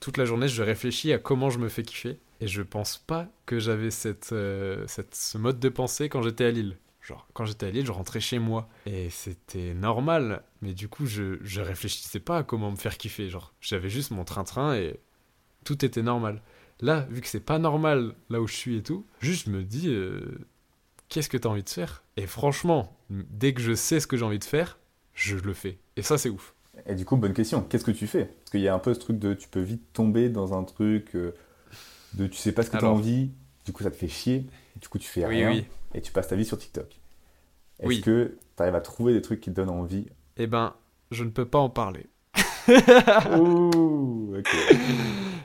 toute 0.00 0.16
la 0.16 0.24
journée, 0.24 0.48
je 0.48 0.62
réfléchis 0.62 1.12
à 1.12 1.18
comment 1.18 1.50
je 1.50 1.58
me 1.58 1.68
fais 1.68 1.82
kiffer. 1.82 2.18
Et 2.40 2.48
je 2.48 2.62
pense 2.62 2.96
pas 2.96 3.28
que 3.44 3.58
j'avais 3.58 3.90
cette, 3.90 4.32
euh, 4.32 4.84
cette, 4.86 5.14
ce 5.14 5.36
mode 5.36 5.60
de 5.60 5.68
pensée 5.68 6.08
quand 6.08 6.22
j'étais 6.22 6.46
à 6.46 6.50
Lille. 6.50 6.78
Genre, 7.02 7.28
quand 7.34 7.44
j'étais 7.44 7.66
à 7.66 7.70
Lille, 7.70 7.84
je 7.84 7.92
rentrais 7.92 8.20
chez 8.20 8.38
moi. 8.38 8.66
Et 8.86 9.10
c'était 9.10 9.74
normal. 9.74 10.42
Mais 10.62 10.72
du 10.72 10.88
coup, 10.88 11.04
je, 11.04 11.38
je 11.42 11.60
réfléchissais 11.60 12.18
pas 12.18 12.38
à 12.38 12.42
comment 12.44 12.70
me 12.70 12.76
faire 12.76 12.96
kiffer. 12.96 13.28
Genre, 13.28 13.52
j'avais 13.60 13.90
juste 13.90 14.10
mon 14.10 14.24
train-train 14.24 14.74
et 14.74 14.98
tout 15.64 15.84
était 15.84 16.02
normal. 16.02 16.40
Là, 16.80 17.06
vu 17.10 17.20
que 17.20 17.28
c'est 17.28 17.44
pas 17.44 17.58
normal 17.58 18.14
là 18.30 18.40
où 18.40 18.46
je 18.46 18.54
suis 18.54 18.76
et 18.78 18.82
tout, 18.82 19.06
juste 19.20 19.46
je 19.46 19.50
me 19.50 19.62
dis, 19.62 19.88
euh, 19.88 20.38
qu'est-ce 21.10 21.28
que 21.28 21.36
t'as 21.36 21.50
envie 21.50 21.62
de 21.62 21.68
faire? 21.68 22.02
Et 22.16 22.26
franchement, 22.26 22.96
dès 23.10 23.52
que 23.52 23.60
je 23.60 23.74
sais 23.74 24.00
ce 24.00 24.06
que 24.06 24.16
j'ai 24.16 24.24
envie 24.24 24.38
de 24.38 24.44
faire, 24.44 24.78
je 25.12 25.36
le 25.36 25.52
fais. 25.52 25.78
Et 25.96 26.02
ça, 26.02 26.16
c'est 26.16 26.30
ouf. 26.30 26.53
Et 26.86 26.94
du 26.94 27.04
coup, 27.04 27.16
bonne 27.16 27.32
question, 27.32 27.62
qu'est-ce 27.62 27.84
que 27.84 27.90
tu 27.90 28.06
fais? 28.06 28.24
Parce 28.26 28.50
qu'il 28.50 28.60
y 28.60 28.68
a 28.68 28.74
un 28.74 28.78
peu 28.78 28.92
ce 28.94 29.00
truc 29.00 29.18
de 29.18 29.34
tu 29.34 29.48
peux 29.48 29.60
vite 29.60 29.82
tomber 29.92 30.28
dans 30.28 30.52
un 30.58 30.64
truc 30.64 31.14
euh, 31.16 31.32
de 32.14 32.26
tu 32.26 32.36
sais 32.36 32.52
pas 32.52 32.62
ce 32.62 32.68
que 32.70 32.76
tu 32.76 32.84
as 32.84 32.88
Alors. 32.88 32.98
envie, 32.98 33.30
du 33.64 33.72
coup 33.72 33.82
ça 33.82 33.90
te 33.90 33.96
fait 33.96 34.08
chier, 34.08 34.46
du 34.80 34.88
coup 34.88 34.98
tu 34.98 35.08
fais 35.08 35.24
Oui, 35.26 35.36
rien 35.36 35.50
oui. 35.50 35.64
et 35.94 36.00
tu 36.02 36.12
passes 36.12 36.28
ta 36.28 36.36
vie 36.36 36.44
sur 36.44 36.58
TikTok. 36.58 36.86
Est-ce 37.80 37.88
Oui. 37.88 38.00
que 38.02 38.36
tu 38.56 38.62
arrives 38.62 38.74
à 38.74 38.80
trouver 38.80 39.12
des 39.14 39.22
trucs 39.22 39.40
qui 39.40 39.50
te 39.50 39.56
donnent 39.56 39.70
envie? 39.70 40.06
Eh 40.36 40.46
ben, 40.46 40.74
je 41.10 41.24
ne 41.24 41.30
peux 41.30 41.46
pas 41.46 41.58
en 41.58 41.70
parler. 41.70 42.06
Ouh. 43.38 44.34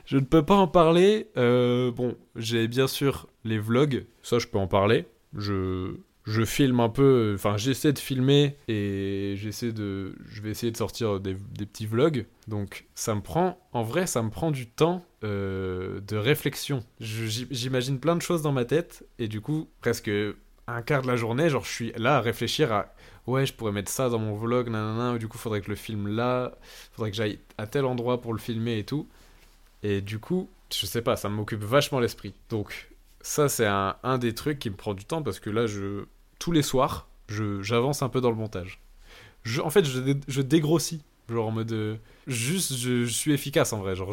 Je 0.06 0.16
ne 0.16 0.24
peux 0.24 0.44
pas 0.44 0.56
en 0.56 0.66
parler. 0.68 1.30
Euh, 1.36 1.90
bon, 1.92 2.16
j'ai 2.36 2.66
bien 2.68 2.86
sûr 2.86 3.28
les 3.44 3.58
vlogs, 3.58 4.04
ça 4.22 4.38
je 4.38 4.46
peux 4.46 4.58
en 4.58 4.66
parler. 4.66 5.06
Je, 5.36 5.94
je 6.30 6.44
filme 6.44 6.78
un 6.80 6.88
peu, 6.88 7.32
enfin 7.34 7.56
j'essaie 7.56 7.92
de 7.92 7.98
filmer 7.98 8.56
et 8.68 9.34
j'essaie 9.36 9.72
de, 9.72 10.14
je 10.28 10.40
vais 10.42 10.50
essayer 10.50 10.70
de 10.70 10.76
sortir 10.76 11.18
des, 11.18 11.34
petits 11.34 11.86
vlogs. 11.86 12.26
Donc 12.46 12.86
ça 12.94 13.14
me 13.14 13.20
prend, 13.20 13.58
en 13.72 13.82
vrai, 13.82 14.06
ça 14.06 14.22
me 14.22 14.30
prend 14.30 14.52
du 14.52 14.68
temps 14.68 15.04
euh, 15.24 16.00
de 16.00 16.16
réflexion. 16.16 16.84
J'imagine 17.00 17.98
plein 17.98 18.14
de 18.14 18.22
choses 18.22 18.42
dans 18.42 18.52
ma 18.52 18.64
tête 18.64 19.04
et 19.18 19.26
du 19.26 19.40
coup 19.40 19.68
presque 19.80 20.10
un 20.68 20.82
quart 20.82 21.02
de 21.02 21.08
la 21.08 21.16
journée, 21.16 21.48
genre 21.48 21.64
je 21.64 21.72
suis 21.72 21.92
là 21.96 22.18
à 22.18 22.20
réfléchir 22.20 22.72
à 22.72 22.94
ouais 23.26 23.44
je 23.44 23.52
pourrais 23.52 23.72
mettre 23.72 23.90
ça 23.90 24.08
dans 24.08 24.20
mon 24.20 24.36
vlog, 24.36 24.68
nanana, 24.68 25.18
du 25.18 25.26
coup 25.26 25.36
faudrait 25.36 25.58
que 25.58 25.66
je 25.66 25.70
le 25.70 25.76
filme 25.76 26.06
là, 26.06 26.52
faudrait 26.92 27.10
que 27.10 27.16
j'aille 27.16 27.40
à 27.58 27.66
tel 27.66 27.84
endroit 27.84 28.20
pour 28.20 28.32
le 28.32 28.38
filmer 28.38 28.78
et 28.78 28.84
tout. 28.84 29.08
Et 29.82 30.00
du 30.00 30.18
coup, 30.20 30.48
je 30.72 30.86
sais 30.86 31.02
pas, 31.02 31.16
ça 31.16 31.28
m'occupe 31.28 31.64
vachement 31.64 32.00
l'esprit. 32.00 32.34
Donc, 32.50 32.90
ça, 33.22 33.48
c'est 33.48 33.66
un, 33.66 33.96
un 34.02 34.18
des 34.18 34.34
trucs 34.34 34.58
qui 34.58 34.68
me 34.68 34.76
prend 34.76 34.92
du 34.92 35.06
temps 35.06 35.22
parce 35.22 35.40
que 35.40 35.48
là, 35.48 35.66
je, 35.66 36.04
tous 36.40 36.50
les 36.50 36.62
soirs, 36.62 37.06
je, 37.28 37.62
j'avance 37.62 38.02
un 38.02 38.08
peu 38.08 38.20
dans 38.20 38.30
le 38.30 38.36
montage. 38.36 38.80
Je, 39.44 39.60
en 39.60 39.70
fait, 39.70 39.84
je, 39.84 40.00
dé- 40.00 40.20
je 40.26 40.42
dégrossis. 40.42 41.02
Genre 41.28 41.46
en 41.46 41.52
mode. 41.52 41.70
euh, 41.70 41.96
juste, 42.26 42.74
je, 42.76 43.04
je 43.04 43.12
suis 43.12 43.32
efficace 43.32 43.72
en 43.72 43.78
vrai. 43.78 43.94
Genre, 43.94 44.12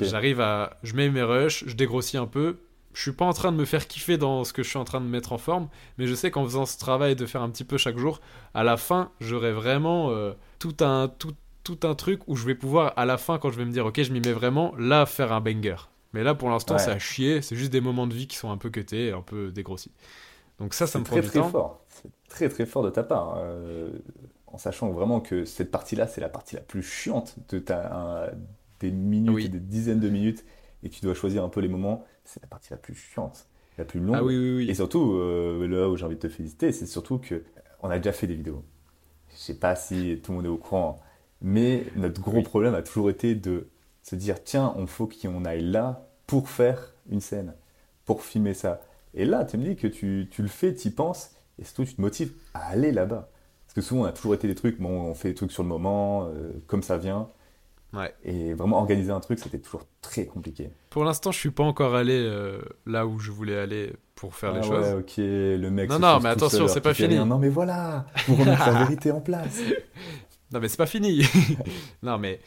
j'arrive 0.00 0.40
à. 0.40 0.78
Je 0.84 0.94
mets 0.94 1.10
mes 1.10 1.22
rushs, 1.22 1.64
je 1.66 1.74
dégrossis 1.74 2.16
un 2.16 2.26
peu. 2.26 2.58
Je 2.92 3.02
suis 3.02 3.12
pas 3.12 3.24
en 3.24 3.32
train 3.32 3.52
de 3.52 3.56
me 3.56 3.64
faire 3.64 3.86
kiffer 3.86 4.16
dans 4.16 4.42
ce 4.44 4.52
que 4.52 4.62
je 4.64 4.68
suis 4.68 4.78
en 4.78 4.84
train 4.84 5.00
de 5.00 5.06
mettre 5.06 5.32
en 5.32 5.38
forme, 5.38 5.68
mais 5.96 6.06
je 6.08 6.14
sais 6.14 6.30
qu'en 6.32 6.44
faisant 6.44 6.66
ce 6.66 6.76
travail 6.76 7.14
de 7.14 7.24
faire 7.24 7.40
un 7.42 7.48
petit 7.50 7.62
peu 7.64 7.78
chaque 7.78 7.96
jour, 7.98 8.20
à 8.52 8.64
la 8.64 8.76
fin, 8.76 9.12
j'aurai 9.20 9.52
vraiment 9.52 10.10
euh, 10.10 10.32
tout 10.58 10.74
un 10.80 11.06
tout, 11.06 11.32
tout 11.62 11.78
un 11.84 11.94
truc 11.94 12.20
où 12.26 12.34
je 12.34 12.44
vais 12.46 12.56
pouvoir 12.56 12.92
à 12.96 13.04
la 13.06 13.16
fin 13.16 13.38
quand 13.38 13.50
je 13.52 13.58
vais 13.58 13.64
me 13.64 13.70
dire 13.70 13.86
ok 13.86 14.02
je 14.02 14.12
m'y 14.12 14.18
mets 14.20 14.32
vraiment 14.32 14.74
là 14.76 15.06
faire 15.06 15.32
un 15.32 15.40
banger. 15.40 15.76
Mais 16.14 16.24
là 16.24 16.34
pour 16.34 16.50
l'instant 16.50 16.74
Ouais. 16.74 16.80
c'est 16.80 16.90
à 16.90 16.98
chier, 16.98 17.42
c'est 17.42 17.54
juste 17.54 17.70
des 17.70 17.80
moments 17.80 18.08
de 18.08 18.14
vie 18.14 18.26
qui 18.26 18.36
sont 18.36 18.50
un 18.50 18.56
peu 18.56 18.70
cutés, 18.70 19.12
un 19.12 19.22
peu 19.22 19.52
dégrossis. 19.52 19.92
Donc 20.60 20.74
ça 20.74 20.86
ça 20.86 20.98
me 21.00 21.04
prend 21.04 21.16
très 21.16 21.22
du 21.22 21.28
très 21.28 21.40
temps. 21.40 21.48
fort. 21.48 21.84
C'est 21.88 22.10
très 22.28 22.48
très 22.48 22.66
fort 22.66 22.82
de 22.84 22.90
ta 22.90 23.02
part. 23.02 23.34
euh, 23.38 23.90
en 24.46 24.58
sachant 24.58 24.90
vraiment 24.90 25.20
que 25.20 25.44
cette 25.44 25.70
partie-là, 25.70 26.06
c'est 26.08 26.20
la 26.20 26.28
partie 26.28 26.56
la 26.56 26.60
plus 26.60 26.82
chiante 26.82 27.36
de 27.50 27.58
ta, 27.60 27.94
un- 28.26 28.30
des 28.80 28.90
minutes 28.90 29.34
Oui. 29.34 29.48
des 29.48 29.60
dizaines 29.60 30.00
de 30.00 30.08
minutes, 30.08 30.44
et 30.82 30.88
tu 30.90 31.00
dois 31.02 31.14
choisir 31.14 31.44
un 31.44 31.48
peu 31.48 31.60
les 31.60 31.68
moments. 31.68 32.04
C'est 32.24 32.42
la 32.42 32.48
partie 32.48 32.70
la 32.72 32.76
plus 32.76 32.94
chiante, 32.94 33.46
la 33.78 33.84
plus 33.84 34.00
longue. 34.00 34.16
Ah 34.16 34.24
oui 34.24 34.36
oui 34.36 34.56
oui. 34.56 34.70
Et 34.70 34.74
surtout, 34.74 35.12
euh, 35.14 35.66
là 35.68 35.88
où 35.88 35.96
j'ai 35.96 36.04
envie 36.04 36.16
de 36.16 36.20
te 36.20 36.28
féliciter, 36.28 36.72
c'est 36.72 36.86
surtout 36.86 37.18
que 37.18 37.44
on 37.82 37.90
a 37.90 37.98
déjà 37.98 38.12
fait 38.12 38.26
des 38.26 38.34
vidéos. 38.34 38.64
Je 39.30 39.36
sais 39.36 39.54
pas 39.54 39.76
si 39.76 40.20
tout 40.22 40.32
le 40.32 40.36
monde 40.38 40.46
est 40.46 40.50
au 40.50 40.56
courant, 40.58 40.98
mais 41.40 41.84
notre 41.96 42.20
gros 42.20 42.42
problème 42.42 42.74
a 42.74 42.82
toujours 42.82 43.08
été 43.10 43.34
de 43.36 43.68
se 44.02 44.16
dire 44.16 44.42
tiens, 44.42 44.74
on 44.76 44.86
faut 44.88 45.06
qu'on 45.08 45.44
aille 45.44 45.62
là 45.62 46.08
pour 46.26 46.48
faire 46.48 46.92
une 47.08 47.20
scène, 47.20 47.54
pour 48.04 48.24
filmer 48.24 48.54
ça. 48.54 48.80
Et 49.14 49.24
là, 49.24 49.44
tu 49.44 49.56
me 49.58 49.64
dis 49.64 49.76
que 49.76 49.86
tu, 49.86 50.28
tu 50.30 50.42
le 50.42 50.48
fais, 50.48 50.74
tu 50.74 50.88
y 50.88 50.90
penses, 50.90 51.32
et 51.58 51.64
surtout 51.64 51.84
tu 51.84 51.94
te 51.94 52.00
motives 52.00 52.32
à 52.54 52.68
aller 52.68 52.92
là-bas. 52.92 53.28
Parce 53.66 53.74
que 53.74 53.80
souvent, 53.80 54.02
on 54.02 54.04
a 54.04 54.12
toujours 54.12 54.34
été 54.34 54.48
des 54.48 54.54
trucs, 54.54 54.80
bon, 54.80 55.00
on 55.02 55.14
fait 55.14 55.28
des 55.30 55.34
trucs 55.34 55.52
sur 55.52 55.62
le 55.62 55.68
moment, 55.68 56.26
euh, 56.28 56.50
comme 56.66 56.82
ça 56.82 56.96
vient. 56.98 57.28
Ouais. 57.92 58.14
Et 58.24 58.54
vraiment 58.54 58.78
organiser 58.78 59.10
un 59.10 59.18
truc, 59.18 59.40
c'était 59.40 59.58
toujours 59.58 59.84
très 60.00 60.24
compliqué. 60.24 60.70
Pour 60.90 61.02
l'instant 61.04 61.32
je 61.32 61.38
suis 61.40 61.50
pas 61.50 61.64
encore 61.64 61.96
allé 61.96 62.16
euh, 62.24 62.60
là 62.86 63.04
où 63.04 63.18
je 63.18 63.32
voulais 63.32 63.58
aller 63.58 63.92
pour 64.14 64.36
faire 64.36 64.52
les 64.52 64.60
Ah 64.60 64.62
choses. 64.62 64.86
ouais, 64.86 64.92
ok, 64.92 65.12
le 65.16 65.68
mec. 65.70 65.90
Non, 65.90 65.96
se 65.96 66.00
non, 66.00 66.20
mais 66.20 66.28
attention, 66.28 66.68
c'est 66.68 66.80
pas 66.80 66.94
fini. 66.94 67.14
rien. 67.14 67.26
Non, 67.26 67.38
mais 67.38 67.48
voilà, 67.48 68.06
pour 68.26 68.38
remettre 68.38 68.64
la 68.64 68.78
vérité 68.84 69.10
en 69.10 69.20
place. 69.20 69.58
Non 70.52 70.60
mais 70.60 70.68
c'est 70.68 70.76
pas 70.76 70.86
fini. 70.86 71.22
non 72.04 72.18
mais 72.18 72.40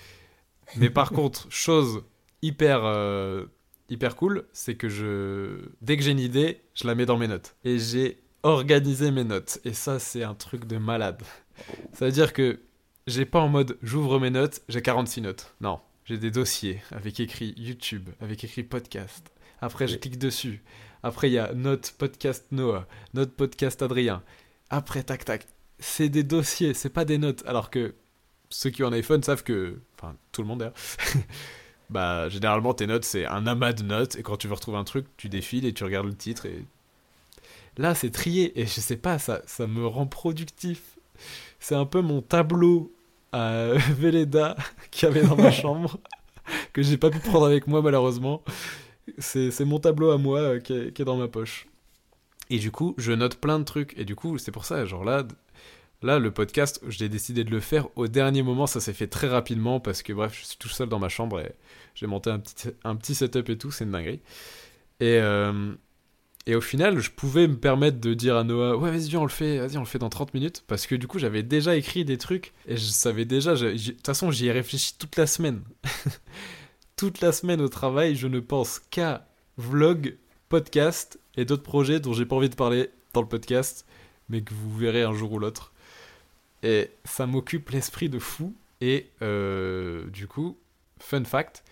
mais 0.78 0.90
par 0.90 1.12
contre 1.12 1.46
chose 1.50 2.04
hyper 2.42 2.82
euh, 2.86 3.46
hyper 3.94 4.16
cool, 4.16 4.46
c'est 4.52 4.76
que 4.76 4.90
je 4.90 5.70
dès 5.82 5.96
que 5.98 6.04
j'ai 6.04 6.12
une 6.12 6.20
idée, 6.20 6.62
je 6.74 6.88
la 6.88 6.96
mets 6.96 7.06
dans 7.06 7.18
mes 7.18 7.28
notes 7.28 7.56
et 7.64 7.80
j'ai 7.80 8.20
organisé 8.42 9.12
mes 9.12 9.24
notes 9.24 9.60
et 9.64 9.74
ça 9.74 10.00
c'est 10.00 10.24
un 10.24 10.34
truc 10.34 10.66
de 10.66 10.78
malade. 10.78 11.22
Ça 11.94 12.06
veut 12.06 12.12
dire 12.12 12.34
que 12.34 12.60
j'ai 13.08 13.26
pas 13.26 13.40
en 13.40 13.48
mode 13.48 13.78
j'ouvre 13.82 14.20
mes 14.20 14.32
notes, 14.32 14.62
j'ai 14.68 14.82
46 14.82 15.22
notes. 15.22 15.56
Non, 15.62 15.80
j'ai 16.06 16.18
des 16.18 16.32
dossiers 16.32 16.82
avec 16.92 17.20
écrit 17.20 17.54
YouTube, 17.56 18.10
avec 18.20 18.44
écrit 18.44 18.64
podcast. 18.64 19.32
Après 19.62 19.88
je 19.88 19.98
clique 19.98 20.18
dessus. 20.20 20.64
Après 21.04 21.30
il 21.30 21.34
y 21.34 21.40
a 21.40 21.54
note 21.54 21.94
podcast 21.98 22.46
Noah, 22.52 22.88
note 23.14 23.32
podcast 23.34 23.82
Adrien. 23.82 24.24
Après 24.70 25.04
tac 25.04 25.24
tac. 25.24 25.48
C'est 25.80 26.10
des 26.10 26.24
dossiers, 26.24 26.74
c'est 26.74 26.90
pas 26.90 27.06
des 27.06 27.18
notes 27.18 27.44
alors 27.46 27.70
que 27.70 27.94
ceux 28.50 28.70
qui 28.70 28.84
ont 28.84 28.88
un 28.88 28.94
iPhone 28.94 29.22
savent 29.24 29.44
que, 29.44 29.80
enfin 29.98 30.16
tout 30.32 30.42
le 30.42 30.48
monde 30.48 30.60
d'ailleurs, 30.60 30.76
bah 31.94 32.28
généralement 32.30 32.74
tes 32.74 32.88
notes 32.88 33.06
c'est 33.06 33.26
un 33.26 33.46
amas 33.48 33.74
de 33.74 33.84
notes 33.84 34.16
et 34.16 34.24
quand 34.24 34.38
tu 34.38 34.48
veux 34.48 34.54
retrouver 34.54 34.78
un 34.78 34.84
truc 34.84 35.06
tu 35.16 35.30
défiles 35.30 35.66
et 35.66 35.74
tu 35.74 35.84
regardes 35.84 36.08
le 36.08 36.16
titre 36.16 36.46
et 36.46 36.66
là 37.78 37.96
c'est 37.96 38.10
trié 38.10 38.60
et 38.60 38.66
je 38.66 38.82
sais 38.82 38.98
pas 38.98 39.20
ça 39.20 39.42
ça 39.46 39.68
me 39.68 39.86
rend 39.86 40.08
productif. 40.08 40.98
C'est 41.60 41.76
un 41.76 41.86
peu 41.86 42.02
mon 42.02 42.22
tableau 42.22 42.94
à 43.32 43.74
Véleda 43.94 44.58
qu'il 44.92 45.08
y 45.08 45.12
avait 45.12 45.26
dans 45.26 45.38
ma 45.38 45.52
chambre 45.64 46.00
que 46.74 46.82
j'ai 46.82 46.98
pas 46.98 47.10
pu 47.10 47.20
prendre 47.20 47.46
avec 47.46 47.68
moi 47.68 47.82
malheureusement. 47.82 48.44
C'est 49.18 49.52
c'est 49.52 49.66
mon 49.66 49.80
tableau 49.80 50.12
à 50.12 50.18
moi 50.18 50.40
euh, 50.40 50.60
qui 50.60 50.74
est, 50.74 50.94
qui 50.94 51.02
est 51.02 51.06
dans 51.06 51.18
ma 51.18 51.28
poche. 51.28 51.68
Et 52.50 52.60
du 52.60 52.72
coup, 52.72 52.94
je 52.98 53.12
note 53.12 53.38
plein 53.38 53.60
de 53.60 53.64
trucs. 53.64 53.98
Et 53.98 54.06
du 54.06 54.16
coup, 54.16 54.38
c'est 54.38 54.52
pour 54.52 54.66
ça, 54.66 54.86
genre 54.86 55.04
là, 55.04 55.24
Là, 56.04 56.20
le 56.20 56.32
podcast, 56.32 56.82
j'ai 56.90 57.08
décidé 57.08 57.46
de 57.46 57.50
le 57.50 57.62
faire 57.62 57.88
au 57.96 58.08
dernier 58.08 58.44
moment. 58.44 58.68
Ça 58.68 58.82
s'est 58.82 58.92
fait 58.92 59.08
très 59.08 59.30
rapidement 59.30 59.80
parce 59.80 60.04
que, 60.04 60.12
bref, 60.12 60.38
je 60.38 60.46
suis 60.46 60.58
tout 60.58 60.68
seul 60.68 60.90
dans 60.90 61.00
ma 61.00 61.08
chambre 61.08 61.40
et 61.40 61.54
j'ai 61.96 62.08
monté 62.08 62.30
un 62.30 62.40
petit, 62.96 63.16
setup 63.16 63.50
et 63.50 63.58
tout. 63.58 63.72
C'est 63.72 63.86
une 63.86 63.92
dinguerie. 63.92 64.20
Et, 65.00 65.18
euh, 65.22 65.74
et 66.46 66.56
au 66.56 66.62
final, 66.62 67.00
je 67.00 67.10
pouvais 67.10 67.48
me 67.48 67.56
permettre 67.56 68.02
de 68.02 68.14
dire 68.14 68.36
à 68.36 68.44
Noah 68.44 68.76
Ouais, 68.76 68.92
vas-y, 68.92 69.16
on 69.16 69.24
le 69.24 69.30
fait, 69.30 69.60
vas-y, 69.60 69.78
on 69.78 69.82
le 69.82 69.86
fait 69.86 69.98
dans 69.98 70.10
30 70.10 70.34
minutes. 70.34 70.66
Parce 70.68 70.88
que 70.88 70.96
du 70.96 71.08
coup, 71.08 71.20
j'avais 71.20 71.42
déjà 71.42 71.78
écrit 71.78 72.04
des 72.04 72.18
trucs 72.18 72.54
et 72.68 72.76
je 72.76 72.84
savais 72.84 73.24
déjà. 73.24 73.56
De 73.56 73.78
toute 73.78 74.06
façon, 74.06 74.30
j'y 74.30 74.48
ai 74.48 74.52
réfléchi 74.52 74.98
toute 74.98 75.16
la 75.16 75.26
semaine. 75.26 75.62
toute 76.98 77.22
la 77.22 77.32
semaine 77.32 77.62
au 77.62 77.70
travail, 77.70 78.18
je 78.18 78.28
ne 78.28 78.42
pense 78.42 78.80
qu'à 78.80 79.26
vlog, 79.56 80.18
podcast 80.50 81.18
et 81.38 81.46
d'autres 81.46 81.64
projets 81.64 82.02
dont 82.02 82.12
j'ai 82.12 82.26
pas 82.26 82.36
envie 82.36 82.50
de 82.50 82.56
parler 82.56 82.90
dans 83.14 83.22
le 83.22 83.28
podcast, 83.28 83.86
mais 84.28 84.42
que 84.42 84.54
vous 84.54 84.78
verrez 84.78 85.04
un 85.04 85.14
jour 85.14 85.32
ou 85.32 85.40
l'autre. 85.40 85.73
Et 86.64 86.90
ça 87.04 87.28
m'occupe 87.28 87.70
l'esprit 87.70 88.10
de 88.10 88.20
fou. 88.20 88.56
Et 88.82 89.10
euh, 89.22 90.10
du 90.10 90.28
coup, 90.28 90.58
fun 91.00 91.24
fact, 91.24 91.64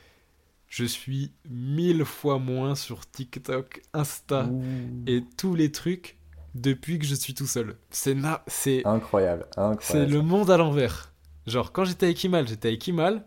je 0.68 0.86
suis 0.86 1.32
mille 1.50 2.06
fois 2.06 2.39
moins 2.39 2.76
sur 2.76 3.10
TikTok, 3.10 3.82
Insta 3.94 4.46
Ouh. 4.46 4.64
et 5.08 5.24
tous 5.38 5.56
les 5.56 5.72
trucs 5.72 6.18
depuis 6.56 7.00
que 7.00 7.06
je 7.06 7.16
suis 7.16 7.34
tout 7.34 7.48
seul. 7.48 7.76
C'est 7.89 8.14
na- 8.14 8.44
c'est 8.48 8.86
Incroyable, 8.86 9.46
c'est 9.80 10.06
le 10.06 10.22
monde 10.22 10.52
à 10.52 10.58
l'envers. 10.58 11.12
Genre 11.48 11.72
quand 11.72 11.86
j'étais 11.86 12.06
avec 12.08 12.24
Imal, 12.24 12.48
j'étais 12.48 12.68
avec 12.70 12.86
Imal. 12.88 13.26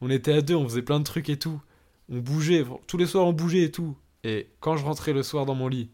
On 0.00 0.10
était 0.10 0.32
à 0.32 0.40
deux, 0.42 0.54
on 0.54 0.64
faisait 0.68 0.82
plein 0.82 0.98
de 1.00 1.04
trucs 1.04 1.28
et 1.28 1.38
tout. 1.38 1.60
On 2.10 2.18
bougeait, 2.18 2.64
tous 2.86 2.96
les 2.96 3.06
soirs 3.06 3.26
on 3.26 3.32
bougeait 3.32 3.62
et 3.62 3.70
tout. 3.70 3.96
Et 4.24 4.48
quand 4.60 4.76
je 4.76 4.84
rentrais 4.84 5.12
le 5.12 5.22
soir 5.22 5.46
dans 5.46 5.54
mon 5.54 5.68
lit, 5.68 5.90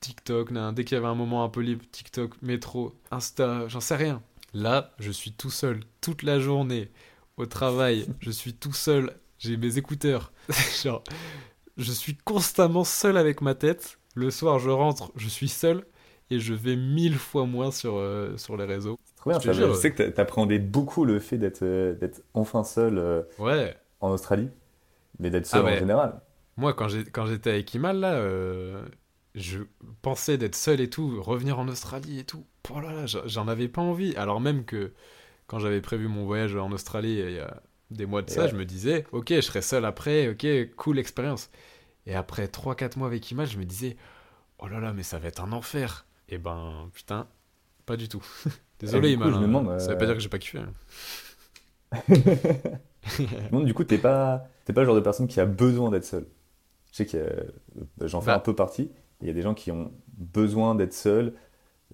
TikTok, 0.00 0.50
nan, 0.50 0.74
dès 0.74 0.84
qu'il 0.84 0.96
y 0.96 0.98
avait 0.98 1.06
un 1.08 1.14
moment 1.14 1.44
un 1.44 1.48
peu 1.48 1.60
libre, 1.60 1.84
TikTok, 1.90 2.40
métro, 2.42 2.94
Insta, 3.10 3.68
j'en 3.68 3.80
sais 3.80 3.96
rien. 3.96 4.22
Là, 4.54 4.92
je 4.98 5.10
suis 5.10 5.32
tout 5.32 5.50
seul 5.50 5.80
toute 6.00 6.22
la 6.22 6.40
journée 6.40 6.90
au 7.36 7.46
travail, 7.46 8.06
je 8.20 8.30
suis 8.30 8.54
tout 8.54 8.72
seul, 8.72 9.14
j'ai 9.38 9.56
mes 9.56 9.78
écouteurs. 9.78 10.32
Genre, 10.82 11.02
je 11.76 11.92
suis 11.92 12.16
constamment 12.16 12.84
seul 12.84 13.16
avec 13.16 13.40
ma 13.40 13.54
tête. 13.54 13.98
Le 14.14 14.30
soir, 14.30 14.58
je 14.58 14.70
rentre, 14.70 15.12
je 15.16 15.28
suis 15.28 15.48
seul 15.48 15.84
et 16.30 16.40
je 16.40 16.54
vais 16.54 16.76
mille 16.76 17.16
fois 17.18 17.46
moins 17.46 17.70
sur, 17.70 17.96
euh, 17.96 18.36
sur 18.38 18.56
les 18.56 18.64
réseaux. 18.64 18.98
Trop 19.16 19.30
bien, 19.30 19.40
Je 19.40 19.52
je 19.52 19.72
sais 19.74 19.92
que 19.92 19.98
t'a- 20.04 20.10
t'appréhendais 20.12 20.58
beaucoup 20.58 21.04
le 21.04 21.18
fait 21.20 21.38
d'être 21.38 21.62
euh, 21.62 21.94
enfin 22.34 22.64
seul 22.64 22.98
euh, 22.98 23.22
Ouais, 23.38 23.76
en 24.00 24.10
Australie, 24.10 24.48
mais 25.18 25.30
d'être 25.30 25.46
seul 25.46 25.60
Ah 25.62 25.64
ouais. 25.64 25.76
en 25.76 25.78
général. 25.80 26.20
moi 26.56 26.72
quand 26.74 26.88
j'étais 26.88 27.50
avec 27.50 27.74
Imal 27.74 28.00
là, 28.00 28.14
euh, 28.14 28.84
je 29.36 29.60
pensais 30.02 30.38
d'être 30.38 30.56
seul 30.56 30.80
et 30.80 30.90
tout, 30.90 31.22
revenir 31.22 31.58
en 31.60 31.68
Australie 31.68 32.18
et 32.20 32.24
tout. 32.24 32.44
Oh 32.74 32.80
là 32.80 32.92
là, 32.92 33.06
j'en- 33.06 33.48
avais 33.48 33.68
pas 33.68 33.82
envie. 33.82 34.16
Alors 34.16 34.40
même 34.40 34.64
que 34.64 34.92
quand 35.46 35.58
j'avais 35.60 35.80
prévu 35.82 36.08
mon 36.08 36.24
voyage 36.26 36.56
en 36.56 36.72
Australie 36.72 37.18
il 37.26 37.32
y 37.34 37.38
a 37.40 37.62
des 37.90 38.06
mois 38.06 38.22
de 38.22 38.30
ça, 38.30 38.44
ouais. 38.44 38.48
je 38.48 38.56
me 38.56 38.64
disais, 38.64 39.06
ok, 39.12 39.28
je 39.34 39.40
serai 39.42 39.62
seul 39.62 39.84
après, 39.84 40.28
ok, 40.28 40.46
cool 40.76 40.98
expérience. 40.98 41.50
Et 42.06 42.14
après 42.16 42.48
3-4 42.48 42.98
mois 42.98 43.08
avec 43.08 43.30
Imal, 43.30 43.46
je 43.48 43.58
me 43.58 43.64
disais, 43.64 43.96
oh 44.60 44.68
là 44.68 44.80
là, 44.80 44.92
mais 44.94 45.02
ça 45.04 45.18
va 45.18 45.28
être 45.28 45.42
un 45.42 45.52
enfer. 45.52 46.06
Et 46.28 46.38
ben, 46.38 46.90
putain, 46.94 47.28
pas 47.86 47.96
du 47.96 48.08
tout. 48.08 48.24
Désolé 48.80 49.12
Imal, 49.12 49.34
hein. 49.34 49.40
demande, 49.42 49.78
ça 49.80 49.88
veut 49.88 49.94
euh, 49.94 49.98
pas 49.98 50.06
dire 50.06 50.14
que 50.14 50.20
j'ai 50.20 50.28
pas 50.30 50.38
kiffé. 50.40 50.58
hein. 50.58 50.72
Non, 53.52 53.60
du 53.60 53.74
coup, 53.74 53.84
t'es 53.84 53.98
pas, 53.98 54.48
pas 54.66 54.80
le 54.80 54.86
genre 54.86 54.94
de 54.96 55.00
personne 55.00 55.28
qui 55.28 55.40
a 55.40 55.46
besoin 55.46 55.90
d'être 55.90 56.04
seul. 56.04 56.26
Je 56.92 56.96
sais 56.98 57.06
que 57.06 57.16
euh, 57.16 57.44
j'en 58.02 58.20
fais 58.20 58.26
Bah. 58.26 58.36
un 58.36 58.40
peu 58.40 58.54
partie. 58.54 58.90
Il 59.22 59.26
y 59.28 59.30
a 59.30 59.32
des 59.34 59.42
gens 59.42 59.54
qui 59.54 59.70
ont 59.72 59.92
besoin 60.18 60.74
d'être 60.74 60.92
seuls. 60.94 61.32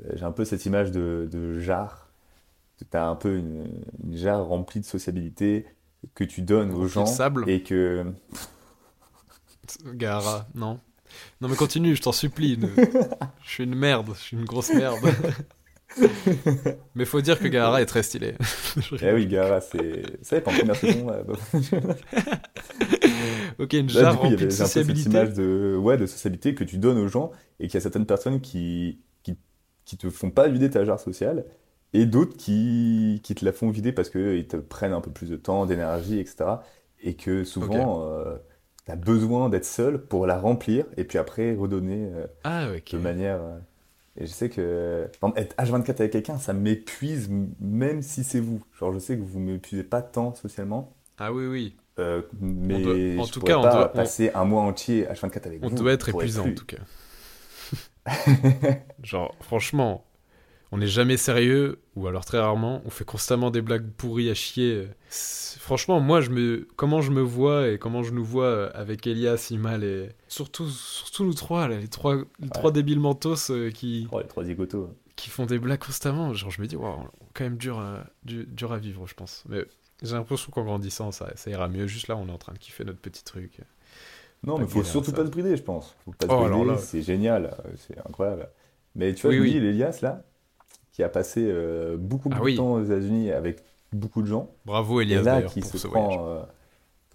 Euh, 0.05 0.13
J'ai 0.15 0.25
un 0.25 0.33
peu 0.33 0.45
cette 0.45 0.67
image 0.67 0.91
de, 0.91 1.29
de 1.31 1.59
jarre. 1.59 2.09
T'as 2.91 3.07
un 3.07 3.15
peu 3.15 3.37
une, 3.37 3.69
une 4.03 4.17
jarre 4.17 4.45
remplie 4.45 4.81
de 4.81 4.85
sociabilité 4.85 5.67
que 6.17 6.25
tu 6.25 6.43
donnes 6.43 6.73
aux 6.73 6.83
de 6.83 6.89
gens 6.89 7.07
sable. 7.07 7.49
et 7.49 7.63
que 7.63 8.05
Gara, 9.95 10.47
non. 10.57 10.81
Non 11.41 11.49
mais 11.49 11.55
continue, 11.57 11.95
je 11.95 12.03
t'en 12.03 12.11
supplie. 12.13 12.59
ne- 12.59 12.67
Je 13.45 13.51
suis 13.51 13.65
une 13.65 13.75
merde, 13.77 14.11
je 14.17 14.21
suis 14.21 14.37
une 14.37 14.45
grosse 14.45 14.73
merde. 14.75 14.99
mais 16.95 17.05
faut 17.05 17.21
dire 17.21 17.39
que 17.39 17.47
Gara 17.49 17.83
est 17.83 17.87
très 17.87 18.03
stylé. 18.03 18.35
Eh 19.01 19.13
oui, 19.13 19.27
Gara, 19.27 19.61
c'est. 19.61 20.03
Ça 20.23 20.37
dépend, 20.37 20.51
première 20.53 20.75
saison. 20.77 21.09
euh, 21.11 21.23
bah, 21.23 21.35
ok, 23.59 23.73
une 23.75 23.89
jarre 23.89 24.21
remplie 24.21 24.37
de 24.37 24.37
peu 24.37 24.49
cette 24.49 24.57
sociabilité. 24.57 25.07
image 25.07 25.35
de, 25.35 25.77
ouais, 25.81 25.97
de 25.97 26.07
sociabilité 26.07 26.55
que 26.55 26.65
tu 26.65 26.79
donnes 26.79 26.99
aux 26.99 27.09
gens 27.09 27.33
et 27.61 27.67
qu'il 27.67 27.75
y 27.75 27.79
a 27.79 27.81
certaines 27.81 28.07
personnes 28.07 28.41
qui, 28.41 29.01
qui, 29.23 29.37
qui 29.85 29.97
te 29.99 30.09
font 30.11 30.31
pas 30.31 30.49
vider 30.49 30.71
ta 30.71 30.85
jarre 30.85 31.01
sociale 31.01 31.45
et 31.93 32.07
d'autres 32.07 32.37
qui, 32.37 33.21
qui 33.23 33.35
te 33.35 33.45
la 33.45 33.53
font 33.53 33.71
vider 33.71 33.93
parce 33.93 34.11
qu'ils 34.11 34.47
te 34.49 34.57
prennent 34.57 34.93
un 34.95 35.01
peu 35.01 35.11
plus 35.13 35.29
de 35.31 35.37
temps, 35.37 35.67
d'énergie, 35.67 36.19
etc. 36.19 36.65
Et 37.01 37.17
que 37.17 37.45
souvent, 37.45 38.05
tu 38.87 38.91
as 38.93 38.97
besoin 38.97 39.49
d'être 39.49 39.65
seul 39.65 40.07
pour 40.07 40.27
la 40.27 40.39
remplir 40.39 40.87
et 40.97 41.05
puis 41.05 41.19
après 41.19 41.55
redonner 41.55 42.07
euh, 42.13 42.27
Ah 42.45 42.69
de 42.93 42.99
manière. 42.99 43.41
euh, 43.43 43.59
Et 44.17 44.27
je 44.27 44.33
sais 44.33 44.51
que 44.51 45.09
exemple, 45.15 45.39
être 45.41 45.57
H24 45.59 46.01
avec 46.01 46.13
quelqu'un, 46.13 46.39
ça 46.39 46.53
m'épuise 46.55 47.29
même 47.61 48.03
si 48.03 48.25
c'est 48.25 48.41
vous. 48.41 48.63
Genre, 48.79 48.93
je 48.95 48.99
sais 49.01 49.17
que 49.19 49.23
vous 49.23 49.41
m'épuisez 49.41 49.85
pas 49.85 50.03
tant 50.03 50.35
socialement. 50.35 50.95
Ah 51.17 51.33
oui 51.33 51.47
oui. 51.47 51.77
Euh, 51.99 52.23
mais 52.41 52.81
doit- 52.83 53.23
en 53.23 53.27
je 53.27 53.33
tout 53.33 53.41
cas, 53.41 53.59
on 53.59 53.63
pas 53.63 53.71
doit- 53.73 53.91
on- 53.93 53.97
passer 53.97 54.31
un 54.35 54.45
mois 54.45 54.63
entier 54.63 55.05
H24 55.07 55.47
avec 55.47 55.61
On 55.63 55.69
vous. 55.69 55.75
doit 55.77 55.93
être 55.93 56.09
épuisant 56.09 56.47
en 56.49 56.55
tout 56.55 56.65
cas. 56.65 56.79
Genre 59.03 59.35
franchement, 59.41 60.05
on 60.73 60.79
n'est 60.79 60.87
jamais 60.87 61.17
sérieux 61.17 61.81
ou 61.95 62.07
alors 62.07 62.25
très 62.25 62.39
rarement. 62.41 62.83
On 62.85 62.91
fait 62.91 63.05
constamment 63.05 63.51
des 63.51 63.61
blagues 63.63 63.89
pourries 63.97 64.31
à 64.31 64.35
chier. 64.35 64.89
Franchement, 65.11 66.01
moi 66.01 66.21
je 66.21 66.31
me, 66.31 66.67
comment 66.77 67.01
je 67.03 67.11
me 67.11 67.21
vois 67.21 67.69
et 67.69 67.79
comment 67.79 68.03
je 68.03 68.13
nous 68.13 68.25
vois 68.25 68.69
avec 68.75 69.07
Elias, 69.07 69.49
Imal 69.51 69.85
et 69.85 70.09
surtout, 70.29 70.69
surtout 70.69 71.25
nous 71.25 71.35
trois, 71.35 71.69
là, 71.69 71.79
les 71.79 71.89
trois, 71.89 72.17
les 72.41 72.49
trois 72.49 72.73
débiles 72.73 73.01
mentos 73.01 73.51
euh, 73.51 73.71
qui, 73.71 74.09
Oh, 74.13 74.19
les 74.21 74.27
trois 74.27 74.45
zigotos. 74.45 74.91
qui 75.15 75.29
font 75.31 75.47
des 75.47 75.59
blagues 75.59 75.79
constamment. 75.85 76.33
Genre, 76.33 76.51
je 76.51 76.61
me 76.61 76.67
dis, 76.67 76.75
waouh, 76.77 77.07
quand 77.35 77.45
même 77.45 77.59
dur 77.59 77.79
à, 77.79 78.05
dur, 78.25 78.45
dur 78.49 78.73
à 78.73 78.79
vivre, 78.79 79.07
je 79.07 79.15
pense. 79.15 79.45
Mais 79.49 79.65
j'ai 80.03 80.15
l'impression 80.17 80.51
qu'en 80.53 80.65
grandissant, 80.65 81.13
ça, 81.13 81.29
ça 81.37 81.51
ira 81.51 81.69
mieux. 81.69 81.87
Juste 81.87 82.09
là, 82.09 82.17
on 82.17 82.29
est 82.29 82.33
en 82.33 82.39
train 82.39 82.53
de 82.53 82.59
kiffer 82.59 82.85
notre 82.85 82.99
petit 83.01 83.25
truc. 83.25 83.59
Non, 84.45 84.57
Pas 84.57 84.63
mais 84.63 84.69
faut 84.69 84.83
surtout 84.83 85.11
ça. 85.11 85.17
pas 85.17 85.25
se 85.25 85.31
brider, 85.31 85.57
je 85.57 85.63
pense. 85.63 85.95
Faut 86.05 86.13
pas 86.13 86.27
se 86.27 86.33
Oh, 86.33 86.49
brider, 86.49 86.65
là- 86.73 86.79
c'est 86.79 87.03
génial, 87.03 87.47
euh, 87.65 87.71
c'est 87.77 87.97
incroyable. 88.07 88.49
Mais 88.97 89.15
tu 89.15 89.23
vois, 89.23 89.31
Oui, 89.31 89.41
oui. 89.41 89.61
l'Elias, 89.61 90.01
là, 90.03 90.23
qui 90.93 91.03
a 91.03 91.09
passé 91.09 91.47
euh, 91.49 91.97
beaucoup, 91.97 92.29
Ah 92.33 92.35
beaucoup 92.35 92.47
oui. 92.47 92.53
de 92.53 92.57
temps 92.59 92.73
aux 92.73 92.85
États-Unis 92.85 93.31
avec 93.31 93.63
beaucoup 93.93 94.21
de 94.23 94.27
gens, 94.27 94.51
Bravo, 94.67 95.01
et 95.01 95.05
Elias, 95.05 95.23
là, 95.23 95.43
qui 95.43 95.61
pour 95.61 95.71
se 95.71 95.79
ce 95.79 95.87
prend. 95.87 96.05
voyage. 96.09 96.45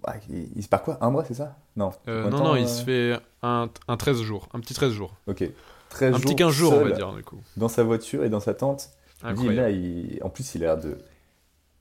euh, 0.05 0.07
ouais, 0.11 0.19
il, 0.29 0.49
il 0.57 0.63
se 0.63 0.69
part 0.69 0.83
quoi? 0.83 0.97
Un 1.01 1.09
mois, 1.11 1.25
c'est 1.25 1.33
ça? 1.33 1.57
Non. 1.75 1.91
Euh, 2.07 2.29
non, 2.29 2.37
temps, 2.37 2.43
non, 2.45 2.55
il 2.55 2.67
se 2.69 2.83
fait 2.83 3.19
un, 3.43 3.69
un 3.89 3.97
13 3.97 4.21
jours, 4.21 4.47
un 4.53 4.59
petit 4.61 4.73
13 4.73 4.93
jours. 4.93 5.13
Ok. 5.27 5.43
13 5.89 6.13
Un 6.15 6.17
petit 6.19 6.27
jours 6.29 6.35
15 6.37 6.53
jours, 6.53 6.73
on 6.73 6.83
va 6.85 6.91
dire, 6.91 7.11
du 7.13 7.23
coup. 7.23 7.39
Dans 7.57 7.67
sa 7.69 7.83
voiture 7.83 8.23
et 8.23 8.29
dans 8.29 8.39
sa 8.39 8.53
tente. 8.53 8.89
Incroyable. 9.23 9.55
là, 9.57 9.69
il- 9.71 10.19
en 10.23 10.29
plus, 10.29 10.55
il 10.55 10.63
a 10.63 10.67
l'air 10.67 10.77
de 10.77 10.97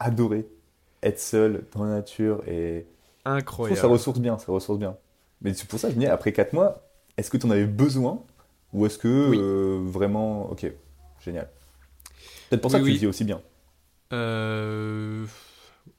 adorer 0.01 0.47
être 1.03 1.21
seul 1.21 1.65
dans 1.75 1.85
la 1.85 1.91
nature 1.91 2.43
et 2.49 2.87
Je 3.25 3.31
trouve 3.31 3.37
Incroyable. 3.39 3.81
ça 3.81 3.87
ressource 3.89 4.19
bien, 4.21 4.39
ça 4.39 4.53
ressource 4.53 4.79
bien. 4.79 4.97
Mais 5.43 5.55
c'est 5.55 5.69
pour 5.69 5.79
ça 5.79 5.89
que 5.89 5.95
je 5.95 5.99
me 5.99 6.05
dis, 6.05 6.09
après 6.11 6.33
4 6.33 6.53
mois, 6.53 6.83
est-ce 7.17 7.31
que 7.31 7.37
tu 7.37 7.47
en 7.47 7.51
avais 7.51 7.67
besoin 7.67 8.23
ou 8.73 8.87
est-ce 8.87 8.99
que 8.99 9.29
Oui. 9.31 9.39
euh, 9.41 9.81
vraiment, 9.91 10.51
ok, 10.51 10.67
génial. 11.21 11.49
Peut-être 12.51 12.63
pour 12.63 12.71
Oui, 12.71 12.73
ça 12.73 12.79
que 12.81 12.85
tu 12.85 12.93
le 12.93 12.99
dis 12.99 13.07
aussi 13.07 13.25
bien. 13.25 13.41
Euh, 14.13 15.27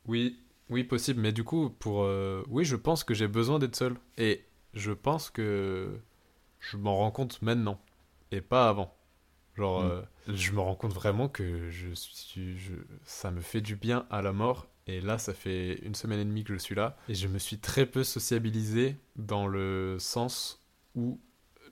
Oui, 0.08 0.40
oui, 0.70 0.84
possible. 0.84 1.22
Mais 1.22 1.32
du 1.34 1.44
coup, 1.44 1.70
pour. 1.70 2.04
euh, 2.04 2.44
Oui, 2.50 2.66
je 2.66 2.76
pense 2.76 3.04
que 3.04 3.14
j'ai 3.14 3.28
besoin 3.28 3.60
d'être 3.60 3.76
seul. 3.76 3.96
Et 4.18 4.46
je 4.74 4.92
pense 4.92 5.30
que 5.30 6.00
je 6.60 6.78
m'en 6.78 6.96
rends 6.98 7.12
compte 7.12 7.42
maintenant. 7.42 7.80
Et 8.32 8.42
pas 8.42 8.70
avant. 8.70 8.94
Genre, 9.56 9.82
Mm. 9.82 9.86
euh, 9.92 10.02
je 10.28 10.52
me 10.52 10.60
rends 10.62 10.76
compte 10.76 10.94
vraiment 10.94 11.28
que 11.30 11.70
je 11.70 11.90
suis. 11.94 12.58
Je... 12.58 12.74
Ça 13.04 13.32
me 13.32 13.42
fait 13.42 13.62
du 13.62 13.76
bien 13.76 14.06
à 14.10 14.22
la 14.22 14.34
mort. 14.34 14.68
Et 14.88 15.02
là, 15.02 15.18
ça 15.18 15.34
fait 15.34 15.80
une 15.84 15.96
semaine 15.96 16.20
et 16.20 16.26
demie 16.26 16.44
que 16.44 16.54
je 16.54 16.60
suis 16.60 16.76
là. 16.76 16.96
Et 17.10 17.14
je 17.14 17.28
me 17.28 17.40
suis 17.40 17.58
très 17.58 17.86
peu 17.86 18.04
sociabilisé 18.04 18.96
dans 19.18 19.48
le 19.48 19.98
sens 20.00 20.64
où 20.96 21.20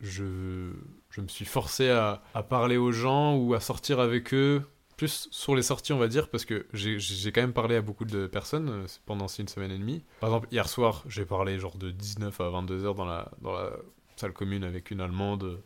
je, 0.01 0.71
je 1.09 1.21
me 1.21 1.27
suis 1.27 1.45
forcé 1.45 1.89
à, 1.89 2.21
à 2.33 2.43
parler 2.43 2.77
aux 2.77 2.91
gens 2.91 3.35
ou 3.37 3.53
à 3.53 3.59
sortir 3.59 3.99
avec 3.99 4.33
eux. 4.33 4.63
Plus 4.97 5.27
sur 5.31 5.55
les 5.55 5.61
sorties, 5.61 5.91
on 5.91 5.97
va 5.97 6.07
dire, 6.07 6.29
parce 6.29 6.45
que 6.45 6.67
j'ai 6.73 7.31
quand 7.31 7.41
même 7.41 7.53
parlé 7.53 7.75
à 7.75 7.81
beaucoup 7.81 8.05
de 8.05 8.27
personnes 8.27 8.69
euh, 8.69 8.85
pendant 9.05 9.27
une 9.27 9.47
semaine 9.47 9.71
et 9.71 9.77
demie. 9.77 10.03
Par 10.21 10.29
exemple, 10.29 10.47
hier 10.51 10.69
soir, 10.69 11.03
j'ai 11.07 11.25
parlé 11.25 11.59
genre 11.59 11.77
de 11.77 11.91
19 11.91 12.39
à 12.39 12.49
22 12.49 12.85
heures 12.85 12.95
dans 12.95 13.05
la, 13.05 13.29
dans 13.41 13.51
la 13.51 13.71
salle 14.15 14.31
commune 14.31 14.63
avec 14.63 14.91
une 14.91 15.01
Allemande. 15.01 15.61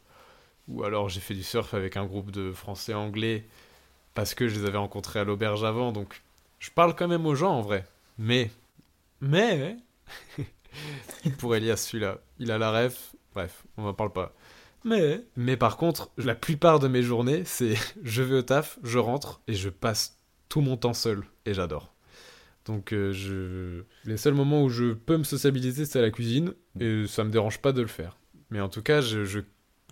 Ou 0.67 0.83
alors 0.83 1.09
j'ai 1.09 1.19
fait 1.19 1.33
du 1.33 1.43
surf 1.43 1.73
avec 1.73 1.97
un 1.97 2.05
groupe 2.05 2.31
de 2.31 2.51
Français-Anglais 2.51 3.47
parce 4.13 4.33
que 4.33 4.47
je 4.47 4.59
les 4.59 4.65
avais 4.65 4.77
rencontrés 4.77 5.19
à 5.19 5.23
l'auberge 5.23 5.63
avant. 5.63 5.91
Donc 5.91 6.21
je 6.60 6.70
parle 6.72 6.95
quand 6.95 7.07
même 7.07 7.26
aux 7.26 7.36
gens 7.36 7.51
en 7.53 7.62
vrai. 7.62 7.86
Mais, 8.18 8.51
mais, 9.22 9.78
pour 11.38 11.55
Elias 11.55 11.78
celui-là, 11.78 12.20
il 12.39 12.51
a 12.51 12.57
la 12.57 12.72
ref. 12.72 13.16
Bref, 13.34 13.64
on 13.78 13.84
n'en 13.84 13.93
parle 13.93 14.12
pas. 14.12 14.34
Mais, 14.84 15.24
mais 15.36 15.57
par 15.57 15.78
contre, 15.78 16.10
la 16.18 16.36
plupart 16.36 16.80
de 16.80 16.88
mes 16.88 17.03
journées, 17.03 17.43
c'est 17.45 17.76
je 18.03 18.24
vais 18.24 18.38
au 18.38 18.41
taf, 18.41 18.80
je 18.84 18.97
rentre 18.99 19.41
et 19.47 19.53
je 19.53 19.70
passe 19.70 20.18
tout 20.47 20.62
mon 20.62 20.78
temps 20.78 20.93
seul 20.93 21.24
et 21.45 21.53
j'adore. 21.53 21.93
Donc 22.66 22.93
euh, 22.93 23.12
je 23.14 23.84
les 24.05 24.18
seuls 24.18 24.34
moments 24.34 24.64
où 24.64 24.70
je 24.70 24.93
peux 24.93 25.18
me 25.18 25.24
sociabiliser, 25.24 25.86
c'est 25.86 25.99
à 25.99 26.01
la 26.01 26.12
cuisine 26.12 26.53
et 26.80 27.05
ça 27.07 27.24
me 27.24 27.32
dérange 27.32 27.60
pas 27.60 27.72
de 27.72 27.82
le 27.82 27.88
faire. 27.88 28.18
Mais 28.51 28.62
en 28.62 28.70
tout 28.70 28.82
cas, 28.84 29.01
je, 29.01 29.26
je- 29.26 29.39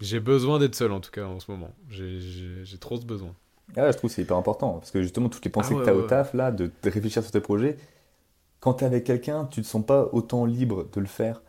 j'ai 0.01 0.19
besoin 0.19 0.59
d'être 0.59 0.75
seul 0.75 0.91
en 0.91 0.99
tout 0.99 1.11
cas 1.11 1.25
en 1.25 1.39
ce 1.39 1.49
moment. 1.51 1.73
J'ai- 1.89 2.19
J'ai 2.19 2.65
j'ai 2.65 2.77
trop 2.77 2.97
ce 2.99 3.05
besoin. 3.05 3.33
Ah, 3.75 3.91
je 3.91 3.97
trouve 3.97 4.09
que 4.09 4.15
c'est 4.15 4.21
hyper 4.21 4.37
important 4.37 4.73
parce 4.73 4.91
que 4.91 5.01
justement, 5.01 5.29
toutes 5.29 5.43
les 5.45 5.51
pensées 5.51 5.73
Ah 5.73 5.75
ouais, 5.75 5.79
que 5.81 5.85
tu 5.85 5.89
as 5.91 5.95
ouais, 5.95 6.03
au 6.03 6.07
taf, 6.07 6.33
là, 6.33 6.51
de, 6.51 6.71
de 6.81 6.89
réfléchir 6.89 7.21
sur 7.21 7.31
tes 7.31 7.41
projets, 7.41 7.77
quand 8.59 8.75
tu 8.75 8.83
es 8.83 8.87
avec 8.87 9.03
quelqu'un, 9.03 9.45
tu 9.45 9.61
te 9.61 9.67
sens 9.67 9.85
pas 9.85 10.09
autant 10.13 10.45
libre 10.45 10.87
de 10.91 10.99
le 10.99 11.05
faire. 11.07 11.41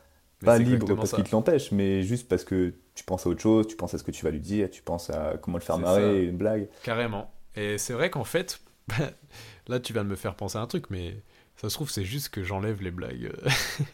Mais 0.42 0.46
Pas 0.46 0.58
libre 0.58 0.94
parce 0.94 1.12
qu'il 1.12 1.24
te 1.24 1.32
l'empêche, 1.32 1.72
mais 1.72 2.02
juste 2.02 2.28
parce 2.28 2.44
que 2.44 2.74
tu 2.94 3.04
penses 3.04 3.26
à 3.26 3.30
autre 3.30 3.40
chose, 3.40 3.66
tu 3.66 3.76
penses 3.76 3.94
à 3.94 3.98
ce 3.98 4.04
que 4.04 4.10
tu 4.10 4.24
vas 4.24 4.30
lui 4.30 4.40
dire, 4.40 4.70
tu 4.70 4.82
penses 4.82 5.10
à 5.10 5.36
comment 5.40 5.58
le 5.58 5.62
faire 5.62 5.78
marrer, 5.78 6.02
ça. 6.02 6.12
une 6.30 6.36
blague. 6.36 6.68
Carrément. 6.82 7.30
Et 7.56 7.76
c'est 7.78 7.92
vrai 7.92 8.10
qu'en 8.10 8.24
fait, 8.24 8.60
là 9.68 9.80
tu 9.80 9.92
viens 9.92 10.04
de 10.04 10.08
me 10.08 10.16
faire 10.16 10.34
penser 10.34 10.58
à 10.58 10.60
un 10.60 10.66
truc, 10.66 10.90
mais 10.90 11.16
ça 11.60 11.68
se 11.68 11.74
trouve 11.74 11.90
c'est 11.90 12.04
juste 12.04 12.28
que 12.28 12.42
j'enlève 12.44 12.82
les 12.82 12.90
blagues. 12.90 13.32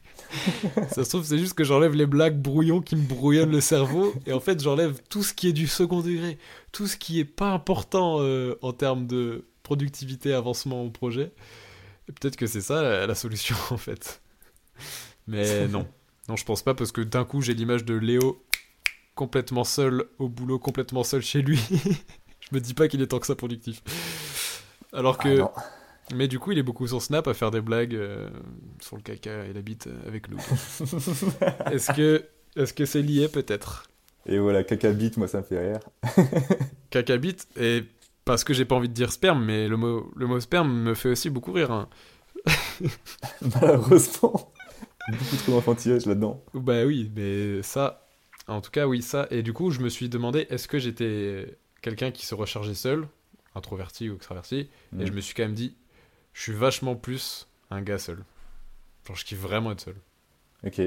ça 0.90 1.04
se 1.04 1.08
trouve 1.08 1.24
c'est 1.24 1.38
juste 1.38 1.54
que 1.54 1.64
j'enlève 1.64 1.94
les 1.94 2.06
blagues 2.06 2.38
brouillons 2.40 2.80
qui 2.80 2.94
me 2.94 3.02
brouillonnent 3.02 3.50
le 3.52 3.60
cerveau, 3.60 4.14
et 4.26 4.32
en 4.32 4.40
fait 4.40 4.62
j'enlève 4.62 5.00
tout 5.08 5.22
ce 5.22 5.32
qui 5.32 5.48
est 5.48 5.52
du 5.52 5.66
second 5.66 6.00
degré, 6.00 6.38
tout 6.72 6.86
ce 6.86 6.96
qui 6.96 7.20
est 7.20 7.24
pas 7.24 7.50
important 7.50 8.20
euh, 8.20 8.58
en 8.62 8.72
termes 8.72 9.06
de 9.06 9.46
productivité, 9.62 10.34
avancement 10.34 10.82
au 10.82 10.90
projet. 10.90 11.32
Peut-être 12.06 12.36
que 12.36 12.46
c'est 12.46 12.60
ça 12.60 12.82
la, 12.82 13.06
la 13.06 13.14
solution 13.14 13.56
en 13.70 13.78
fait. 13.78 14.20
Mais 15.26 15.66
non. 15.68 15.86
Non, 16.28 16.36
je 16.36 16.44
pense 16.44 16.62
pas 16.62 16.74
parce 16.74 16.92
que 16.92 17.00
d'un 17.00 17.24
coup 17.24 17.42
j'ai 17.42 17.54
l'image 17.54 17.84
de 17.84 17.94
Léo 17.94 18.42
complètement 19.14 19.64
seul 19.64 20.04
au 20.18 20.28
boulot, 20.28 20.58
complètement 20.58 21.04
seul 21.04 21.22
chez 21.22 21.42
lui. 21.42 21.58
je 22.40 22.48
me 22.52 22.60
dis 22.60 22.74
pas 22.74 22.88
qu'il 22.88 23.00
est 23.02 23.06
tant 23.06 23.18
que 23.18 23.26
ça 23.26 23.34
productif. 23.34 23.82
Alors 24.92 25.18
Ah 25.20 25.22
que. 25.24 25.42
Mais 26.14 26.28
du 26.28 26.38
coup, 26.38 26.52
il 26.52 26.58
est 26.58 26.62
beaucoup 26.62 26.86
sur 26.86 27.00
Snap 27.00 27.26
à 27.28 27.34
faire 27.34 27.50
des 27.50 27.60
blagues 27.60 27.94
euh, 27.94 28.28
sur 28.80 28.96
le 28.96 29.02
caca 29.02 29.44
et 29.46 29.52
la 29.52 29.62
bite 29.62 29.88
avec 30.06 30.28
nous. 30.28 30.38
Est-ce 31.72 31.92
que 31.92 32.24
est-ce 32.56 32.72
que 32.74 32.84
c'est 32.84 33.02
lié 33.02 33.28
peut-être? 33.28 33.88
Et 34.26 34.38
voilà, 34.38 34.62
caca 34.64 34.90
bite, 34.92 35.16
moi 35.16 35.28
ça 35.28 35.38
me 35.38 35.42
fait 35.42 35.72
rire. 35.72 35.80
Caca 36.90 37.16
bite 37.16 37.48
et 37.60 37.82
parce 38.24 38.44
que 38.44 38.54
j'ai 38.54 38.64
pas 38.64 38.74
envie 38.76 38.88
de 38.88 38.94
dire 38.94 39.12
sperme, 39.12 39.44
mais 39.44 39.66
le 39.68 39.76
mot 39.76 40.10
le 40.16 40.26
mot 40.26 40.38
sperme 40.40 40.72
me 40.72 40.94
fait 40.94 41.10
aussi 41.10 41.30
beaucoup 41.30 41.52
rire. 41.52 41.70
hein. 41.72 41.88
Malheureusement, 43.60 44.52
beaucoup 45.08 45.36
trop 45.36 45.52
d'enfantillage 45.52 46.06
là-dedans. 46.06 46.42
Bah 46.54 46.84
oui, 46.84 47.10
mais 47.14 47.62
ça, 47.62 48.06
en 48.48 48.60
tout 48.60 48.70
cas 48.70 48.86
oui 48.86 49.02
ça. 49.02 49.26
Et 49.30 49.42
du 49.42 49.52
coup, 49.52 49.70
je 49.70 49.80
me 49.80 49.88
suis 49.88 50.08
demandé 50.08 50.46
est-ce 50.50 50.68
que 50.68 50.78
j'étais 50.78 51.58
quelqu'un 51.82 52.10
qui 52.10 52.24
se 52.26 52.34
rechargeait 52.34 52.74
seul, 52.74 53.06
introverti 53.54 54.08
ou 54.10 54.16
extraverti, 54.16 54.56
et 54.58 54.68
Mm. 54.92 55.06
je 55.06 55.12
me 55.12 55.20
suis 55.20 55.34
quand 55.34 55.42
même 55.44 55.54
dit 55.54 55.74
je 56.34 56.42
suis 56.42 56.52
vachement 56.52 56.96
plus 56.96 57.48
un 57.70 57.80
gars 57.82 57.98
seul. 57.98 58.24
Genre 59.06 59.16
je 59.16 59.24
kiffe 59.26 59.40
vraiment 59.40 59.72
être 59.72 59.80
seul. 59.82 59.96
Ok, 60.64 60.80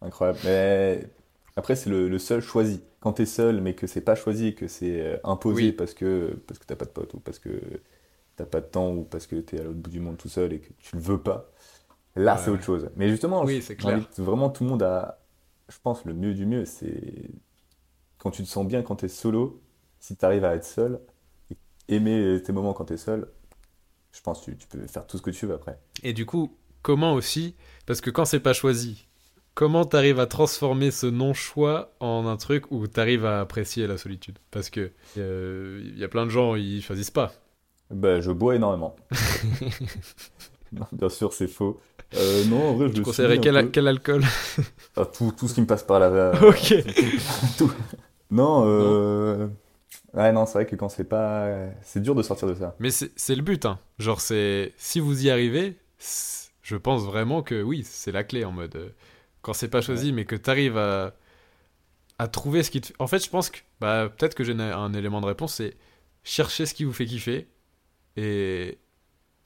incroyable. 0.00 0.38
Mais 0.44 1.08
après, 1.56 1.76
c'est 1.76 1.90
le, 1.90 2.08
le 2.08 2.18
seul 2.18 2.40
choisi. 2.42 2.82
Quand 3.00 3.14
t'es 3.14 3.26
seul, 3.26 3.60
mais 3.60 3.74
que 3.74 3.86
c'est 3.86 4.00
pas 4.00 4.14
choisi, 4.14 4.54
que 4.54 4.68
c'est 4.68 5.00
euh, 5.00 5.18
imposé 5.24 5.72
Oui. 5.72 5.72
parce 5.72 5.94
que 5.94 6.34
parce 6.46 6.58
que 6.58 6.66
t'as 6.66 6.76
pas 6.76 6.84
de 6.86 6.90
pote 6.90 7.14
ou 7.14 7.20
parce 7.20 7.38
que 7.38 7.60
t'as 8.36 8.46
pas 8.46 8.60
de 8.60 8.66
temps 8.66 8.92
ou 8.94 9.04
parce 9.04 9.26
que 9.26 9.36
t'es 9.36 9.60
à 9.60 9.64
l'autre 9.64 9.78
bout 9.80 9.90
du 9.90 10.00
monde 10.00 10.18
tout 10.18 10.28
seul 10.30 10.52
et 10.54 10.60
que 10.60 10.72
tu 10.78 10.96
le 10.96 11.02
veux 11.02 11.20
pas, 11.22 11.50
là 12.16 12.36
Ouais, 12.36 12.38
c'est 12.38 12.50
autre 12.50 12.64
chose. 12.64 12.90
Mais 12.96 13.08
justement, 13.10 13.44
Oui, 13.44 13.60
j'invite 13.78 14.18
vraiment 14.20 14.50
tout 14.50 14.64
le 14.64 14.70
monde 14.70 14.82
à. 14.84 15.20
Je 15.70 15.78
pense 15.82 16.04
le 16.06 16.14
mieux 16.14 16.34
du 16.34 16.46
mieux, 16.46 16.64
c'est 16.66 17.30
quand 18.18 18.30
tu 18.30 18.42
te 18.42 18.48
sens 18.48 18.66
bien 18.66 18.82
quand 18.82 18.96
t'es 18.96 19.08
solo, 19.08 19.62
si 20.00 20.16
t'arrives 20.16 20.44
à 20.44 20.54
être 20.54 20.64
seul, 20.64 21.00
et 21.50 21.96
aimer 21.96 22.40
tes 22.44 22.52
moments 22.52 22.72
quand 22.74 22.86
t'es 22.86 22.96
seul, 22.96 23.28
je 24.14 24.20
pense 24.22 24.40
que 24.40 24.52
tu, 24.52 24.56
tu 24.56 24.66
peux 24.68 24.86
faire 24.86 25.06
tout 25.06 25.18
ce 25.18 25.22
que 25.22 25.30
tu 25.30 25.46
veux 25.46 25.54
après. 25.54 25.78
Et 26.02 26.12
du 26.12 26.24
coup, 26.26 26.56
comment 26.82 27.14
aussi 27.14 27.54
Parce 27.86 28.00
que 28.00 28.10
quand 28.10 28.24
c'est 28.24 28.40
pas 28.40 28.52
choisi, 28.52 29.06
comment 29.54 29.84
t'arrives 29.84 30.20
à 30.20 30.26
transformer 30.26 30.90
ce 30.90 31.06
non-choix 31.06 31.92
en 32.00 32.26
un 32.26 32.36
truc 32.36 32.70
où 32.70 32.86
t'arrives 32.86 33.26
à 33.26 33.40
apprécier 33.40 33.86
la 33.86 33.98
solitude? 33.98 34.38
Parce 34.50 34.70
que 34.70 34.92
il 35.16 35.98
y 35.98 36.04
a 36.04 36.08
plein 36.08 36.24
de 36.24 36.30
gens, 36.30 36.54
ils 36.54 36.82
choisissent 36.82 37.10
pas. 37.10 37.32
Bah, 37.90 38.20
je 38.20 38.30
bois 38.30 38.54
énormément. 38.56 38.96
Non, 40.72 40.86
bien 40.90 41.08
sûr, 41.08 41.32
c'est 41.32 41.46
faux. 41.46 41.80
Euh, 42.16 42.44
non, 42.46 42.70
en 42.70 42.74
vrai, 42.74 42.88
je 42.88 42.92
Tu 42.94 42.98
le 42.98 43.04
conseillerais 43.04 43.38
quel, 43.38 43.54
peu. 43.54 43.70
quel 43.70 43.86
alcool? 43.86 44.24
Ah, 44.96 45.04
tout, 45.06 45.32
tout 45.36 45.46
ce 45.46 45.54
qui 45.54 45.60
me 45.60 45.66
passe 45.66 45.84
par 45.84 46.00
là. 46.00 46.32
Ok. 46.42 46.74
tout. 47.56 47.72
Non, 48.30 48.64
euh... 48.66 49.46
Ouais, 50.14 50.32
non, 50.32 50.46
c'est 50.46 50.54
vrai 50.54 50.66
que 50.66 50.76
quand 50.76 50.88
c'est 50.88 51.04
pas... 51.04 51.48
C'est 51.82 52.00
dur 52.00 52.14
de 52.14 52.22
sortir 52.22 52.48
de 52.48 52.54
ça. 52.54 52.76
Mais 52.78 52.90
c'est 52.90 53.12
c'est 53.16 53.34
le 53.36 53.42
but, 53.42 53.66
hein. 53.66 53.78
Genre, 53.98 54.20
c'est 54.20 54.72
si 54.76 55.00
vous 55.00 55.24
y 55.26 55.30
arrivez, 55.30 55.76
je 56.62 56.76
pense 56.76 57.02
vraiment 57.04 57.42
que 57.42 57.62
oui, 57.62 57.84
c'est 57.84 58.12
la 58.12 58.24
clé 58.24 58.44
en 58.44 58.52
mode. 58.52 58.76
euh, 58.76 58.90
quand 59.42 59.52
c'est 59.52 59.68
pas 59.68 59.82
choisi, 59.82 60.12
mais 60.12 60.24
que 60.24 60.36
t'arrives 60.36 60.78
à, 60.78 61.14
à 62.18 62.28
trouver 62.28 62.62
ce 62.62 62.70
qui 62.70 62.80
te. 62.80 62.92
En 62.98 63.06
fait, 63.06 63.24
je 63.24 63.30
pense 63.30 63.50
que. 63.50 63.58
Bah, 63.80 64.08
peut-être 64.16 64.34
que 64.34 64.44
j'ai 64.44 64.52
un- 64.52 64.60
un 64.60 64.92
élément 64.94 65.20
de 65.20 65.26
réponse, 65.26 65.54
c'est 65.54 65.76
chercher 66.22 66.66
ce 66.66 66.74
qui 66.74 66.84
vous 66.84 66.92
fait 66.92 67.06
kiffer 67.06 67.48
et 68.16 68.78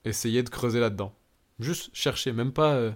essayer 0.04 0.42
de 0.44 0.50
creuser 0.50 0.80
là-dedans. 0.80 1.14
Juste 1.60 1.90
chercher, 1.94 2.32
même 2.32 2.52
pas, 2.52 2.74
euh, 2.74 2.92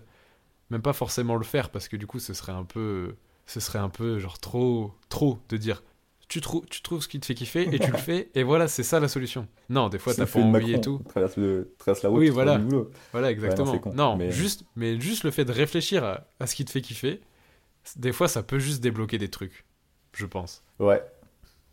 même 0.70 0.82
pas 0.82 0.92
forcément 0.94 1.36
le 1.36 1.44
faire, 1.44 1.70
parce 1.70 1.88
que 1.88 1.96
du 1.96 2.06
coup, 2.06 2.18
ce 2.20 2.34
serait 2.34 2.52
un 2.52 2.64
peu. 2.64 3.16
Ce 3.46 3.60
serait 3.60 3.80
un 3.80 3.90
peu, 3.90 4.18
genre, 4.20 4.38
trop, 4.40 4.94
trop 5.10 5.40
de 5.50 5.56
dire. 5.58 5.82
Tu, 6.32 6.40
trou- 6.40 6.64
tu 6.70 6.80
trouves 6.80 7.02
ce 7.02 7.08
qui 7.08 7.20
te 7.20 7.26
fait 7.26 7.34
kiffer 7.34 7.68
et 7.74 7.78
tu 7.78 7.90
le 7.90 7.98
fais, 7.98 8.30
et 8.34 8.42
voilà, 8.42 8.66
c'est 8.66 8.82
ça 8.82 8.98
la 9.00 9.08
solution. 9.08 9.46
Non, 9.68 9.90
des 9.90 9.98
fois, 9.98 10.14
t'as 10.14 10.24
pas 10.24 10.38
envie 10.38 10.72
et 10.72 10.80
tout. 10.80 10.98
Traverse, 11.10 11.36
le... 11.36 11.74
traverse 11.78 12.02
la 12.02 12.08
route, 12.08 12.20
Oui, 12.20 12.30
voilà. 12.30 12.52
trouves 12.52 12.64
du 12.64 12.70
boulot. 12.70 12.90
Voilà, 13.12 13.30
exactement. 13.30 13.78
con, 13.78 13.92
non, 13.92 14.16
mais- 14.16 14.30
juste, 14.30 14.64
mais 14.74 14.98
juste 14.98 15.24
le 15.24 15.30
fait 15.30 15.44
de 15.44 15.52
réfléchir 15.52 16.04
à, 16.04 16.24
à 16.40 16.46
ce 16.46 16.54
qui 16.54 16.64
te 16.64 16.70
fait 16.70 16.80
kiffer, 16.80 17.20
des 17.96 18.12
fois, 18.12 18.28
ça 18.28 18.42
peut 18.42 18.58
juste 18.58 18.80
débloquer 18.82 19.18
des 19.18 19.28
trucs, 19.28 19.66
je 20.14 20.24
pense. 20.24 20.62
Ouais, 20.78 21.02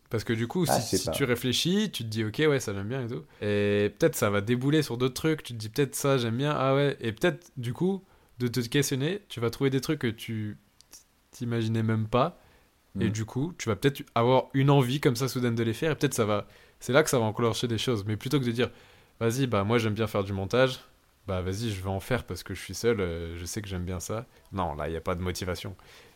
Parce 0.10 0.26
que 0.26 0.34
du 0.34 0.46
coup, 0.46 0.66
Ah, 0.68 0.78
si, 0.82 1.10
tu 1.12 1.24
réfléchis, 1.24 1.90
tu 1.90 2.04
te 2.04 2.10
dis, 2.10 2.26
ok, 2.26 2.40
ouais, 2.50 2.60
ça 2.60 2.74
j'aime 2.74 2.90
bien 2.90 3.06
et 3.06 3.08
tout. 3.08 3.24
Et 3.42 3.94
peut-être 3.98 4.16
ça 4.16 4.30
va 4.30 4.42
débouler 4.42 4.82
sur 4.82 4.98
d'autres 4.98 5.14
trucs, 5.14 5.42
tu 5.44 5.54
te 5.54 5.58
dis, 5.58 5.70
peut-être 5.70 5.96
ça 5.96 6.18
j'aime 6.18 6.36
bien, 6.36 6.52
ah 6.52 6.76
ouais. 6.76 6.98
Et 7.00 7.14
peut-être, 7.14 7.50
du 7.56 7.72
coup, 7.72 8.04
de 8.40 8.50
te 8.50 8.60
questionner, 8.60 9.22
tu 9.30 9.40
vas 9.40 9.52
trouver 9.52 9.70
des 9.70 9.80
trucs 9.80 10.00
que 10.00 10.08
tu 10.08 10.58
t'imaginais 11.32 11.84
même 11.84 12.08
pas. 12.08 12.42
Et 13.00 13.10
Mm. 13.10 13.12
du 13.12 13.26
coup, 13.26 13.54
tu 13.58 13.70
vas 13.70 13.76
peut-être 13.76 14.04
avoir 14.16 14.46
une 14.54 14.70
envie 14.70 15.00
comme 15.00 15.16
ça 15.16 15.28
soudaine 15.28 15.56
de 15.56 15.64
les 15.64 15.74
faire. 15.74 15.92
Et 15.92 15.96
peut-être 15.96 16.14
ça 16.14 16.26
va. 16.26 16.48
C'est 16.80 16.94
là 16.94 17.04
que 17.04 17.10
ça 17.10 17.20
va 17.20 17.26
enclencher 17.26 17.68
des 17.68 17.78
choses. 17.78 18.06
Mais 18.06 18.18
plutôt 18.18 18.40
que 18.40 18.46
de 18.46 18.52
dire, 18.52 18.70
vas-y, 19.20 19.48
bah 19.48 19.64
moi 19.64 19.78
j'aime 19.78 19.94
bien 19.94 20.08
faire 20.08 20.24
du 20.24 20.34
montage, 20.34 20.80
bah 21.28 21.42
vas-y, 21.42 21.70
je 21.72 21.82
vais 21.82 21.90
en 21.90 22.00
faire 22.00 22.24
parce 22.26 22.44
que 22.44 22.54
je 22.54 22.62
suis 22.62 22.74
seul, 22.76 23.00
euh, 23.02 23.38
je 23.38 23.46
sais 23.46 23.62
que 23.62 23.68
j'aime 23.68 23.86
bien 23.86 24.00
ça. 24.00 24.26
Non, 24.52 24.76
là, 24.76 24.88
il 24.88 24.92
n'y 24.92 24.98
a 24.98 25.02
pas 25.02 25.16
de 25.16 25.22
motivation. 25.22 25.76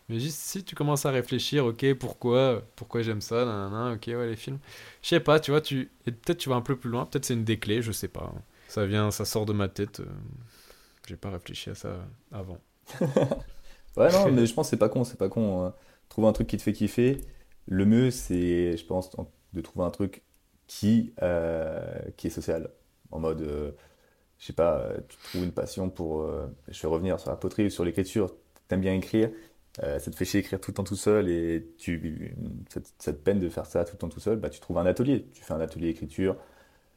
Mais 0.09 0.19
juste 0.19 0.39
si 0.39 0.63
tu 0.63 0.75
commences 0.75 1.05
à 1.05 1.11
réfléchir, 1.11 1.65
ok, 1.65 1.93
pourquoi, 1.95 2.63
pourquoi 2.75 3.01
j'aime 3.03 3.21
ça, 3.21 3.45
nanana, 3.45 3.93
ok, 3.93 4.05
ouais, 4.07 4.27
les 4.27 4.35
films. 4.35 4.59
Je 5.01 5.09
sais 5.09 5.19
pas, 5.21 5.39
tu 5.39 5.51
vois, 5.51 5.61
tu 5.61 5.91
et 6.07 6.11
peut-être 6.11 6.39
tu 6.39 6.49
vas 6.49 6.55
un 6.55 6.61
peu 6.61 6.75
plus 6.75 6.89
loin, 6.89 7.05
peut-être 7.05 7.25
c'est 7.25 7.33
une 7.35 7.45
des 7.45 7.59
clés, 7.59 7.81
je 7.81 7.91
sais 7.91 8.07
pas. 8.09 8.33
Ça 8.67 8.85
vient, 8.85 9.11
ça 9.11 9.25
sort 9.25 9.45
de 9.45 9.53
ma 9.53 9.67
tête. 9.69 10.01
euh, 10.01 10.05
J'ai 11.07 11.17
pas 11.17 11.31
réfléchi 11.31 11.69
à 11.69 11.75
ça 11.75 12.05
avant. 12.31 12.59
Ouais, 13.97 14.11
non, 14.11 14.31
mais 14.31 14.45
je 14.47 14.53
pense 14.53 14.67
que 14.67 14.71
c'est 14.71 14.77
pas 14.77 14.89
con, 14.89 15.03
c'est 15.03 15.17
pas 15.17 15.29
con. 15.29 15.71
Trouver 16.13 16.27
un 16.29 16.33
truc 16.33 16.47
qui 16.47 16.57
te 16.57 16.63
fait 16.63 16.73
kiffer, 16.73 17.21
le 17.67 17.85
mieux, 17.85 18.11
c'est, 18.11 18.77
je 18.77 18.85
pense, 18.85 19.09
en- 19.19 19.31
de 19.53 19.61
trouver 19.61 19.85
un 19.85 19.91
truc 19.91 20.23
qui, 20.67 21.13
euh, 21.23 21.99
qui 22.17 22.27
est 22.27 22.31
social. 22.31 22.69
En 23.11 23.19
mode, 23.19 23.41
euh, 23.41 23.73
je 24.39 24.47
sais 24.47 24.53
pas, 24.53 24.79
euh, 24.79 24.99
tu 25.09 25.17
trouves 25.23 25.43
une 25.45 25.53
passion 25.53 25.89
pour. 25.89 26.21
euh, 26.23 26.47
je 26.69 26.81
vais 26.81 26.87
revenir 26.89 27.19
sur 27.19 27.29
la 27.31 27.37
poterie 27.37 27.67
ou 27.67 27.69
sur 27.71 27.85
l'écriture. 27.85 28.33
T'aimes 28.69 28.81
bien 28.81 28.93
écrire, 28.95 29.31
ça 29.79 29.99
te 30.11 30.15
fait 30.15 30.25
chier 30.25 30.41
écrire 30.41 30.61
tout 30.61 30.71
le 30.71 30.75
temps 30.75 30.83
tout 30.85 30.95
seul 30.97 31.29
et 31.29 31.67
tu, 31.79 32.35
cette, 32.69 32.93
cette 32.99 33.23
peine 33.23 33.39
de 33.39 33.49
faire 33.49 33.65
ça 33.67 33.85
tout 33.85 33.93
le 33.93 33.99
temps 33.99 34.09
tout 34.09 34.19
seul, 34.21 34.37
bah, 34.39 34.49
tu 34.49 34.59
trouves 34.59 34.77
un 34.79 34.85
atelier. 34.87 35.27
Tu 35.33 35.43
fais 35.43 35.53
un 35.53 35.61
atelier 35.61 35.89
écriture. 35.89 36.37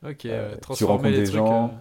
Ok, 0.02 0.26
tu 0.70 0.84
rencontres 0.84 1.14
les 1.16 1.22
des 1.22 1.24
trucs. 1.24 1.50
gens, 1.50 1.74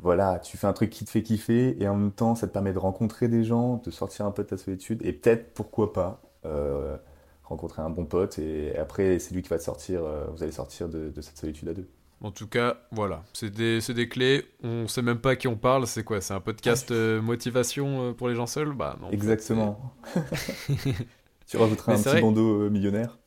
Voilà, 0.00 0.38
tu 0.40 0.56
fais 0.56 0.66
un 0.66 0.72
truc 0.72 0.90
qui 0.90 1.04
te 1.04 1.10
fait 1.10 1.22
kiffer 1.22 1.80
et 1.82 1.88
en 1.88 1.96
même 1.96 2.12
temps, 2.12 2.34
ça 2.34 2.48
te 2.48 2.52
permet 2.52 2.72
de 2.72 2.78
rencontrer 2.78 3.28
des 3.28 3.44
gens, 3.44 3.76
de 3.78 3.90
sortir 3.90 4.26
un 4.26 4.32
peu 4.32 4.42
de 4.44 4.48
ta 4.48 4.56
solitude 4.58 5.02
et 5.04 5.12
peut-être, 5.12 5.54
pourquoi 5.54 5.92
pas, 5.92 6.22
euh, 6.46 6.96
rencontrer 7.42 7.82
un 7.82 7.90
bon 7.90 8.06
pote 8.06 8.38
et 8.38 8.76
après, 8.76 9.18
c'est 9.18 9.34
lui 9.34 9.42
qui 9.42 9.48
va 9.48 9.58
te 9.58 9.62
sortir, 9.62 10.04
euh, 10.04 10.24
vous 10.32 10.42
allez 10.42 10.52
sortir 10.52 10.88
de, 10.88 11.10
de 11.10 11.20
cette 11.20 11.38
solitude 11.38 11.68
à 11.68 11.74
deux. 11.74 11.88
En 12.24 12.30
tout 12.30 12.46
cas, 12.46 12.78
voilà, 12.90 13.22
c'est 13.34 13.50
des, 13.50 13.80
des 13.80 14.08
clés. 14.08 14.46
On 14.62 14.88
sait 14.88 15.02
même 15.02 15.18
pas 15.18 15.32
à 15.32 15.36
qui 15.36 15.46
on 15.46 15.56
parle. 15.56 15.86
C'est 15.86 16.04
quoi? 16.04 16.22
C'est 16.22 16.32
un 16.32 16.40
podcast 16.40 16.90
euh, 16.90 17.20
motivation 17.20 18.00
euh, 18.08 18.12
pour 18.12 18.30
les 18.30 18.34
gens 18.34 18.46
seuls? 18.46 18.72
Bah 18.72 18.96
non. 18.98 19.10
Exactement. 19.10 19.94
tu 21.46 21.58
rajouteras 21.58 21.92
Mais 21.92 22.08
un 22.08 22.12
petit 22.12 22.20
bandeau 22.22 22.70
millionnaire? 22.70 23.18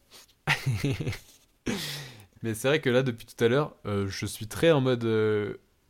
Mais 2.41 2.55
c'est 2.55 2.67
vrai 2.69 2.81
que 2.81 2.89
là, 2.89 3.03
depuis 3.03 3.27
tout 3.27 3.43
à 3.43 3.47
l'heure, 3.47 3.75
euh, 3.85 4.07
je 4.07 4.25
suis 4.25 4.47
très 4.47 4.71
en 4.71 4.81
mode 4.81 5.07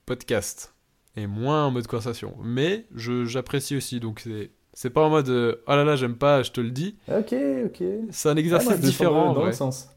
podcast 0.05 0.73
et 1.15 1.27
moins 1.27 1.67
en 1.67 1.71
mode 1.71 1.87
conversation. 1.87 2.35
Mais 2.43 2.87
j'apprécie 2.93 3.77
aussi. 3.77 4.01
Donc 4.01 4.19
c'est, 4.19 4.51
c'est 4.79 4.91
pas 4.91 5.03
en 5.03 5.09
mode 5.09 5.27
euh, 5.29 5.55
oh 5.65 5.71
là 5.71 5.83
là, 5.83 5.95
j'aime 5.95 6.15
pas, 6.15 6.43
je 6.43 6.51
te 6.51 6.61
le 6.61 6.69
dis. 6.69 6.97
Ok, 7.09 7.33
ok. 7.65 7.83
C'est 8.11 8.29
un 8.29 8.35
Ah, 8.35 8.39
exercice 8.39 8.69
moi, 8.69 8.77
différent. 8.77 9.33
dans 9.33 9.43
le 9.43 9.51
sens. 9.51 9.89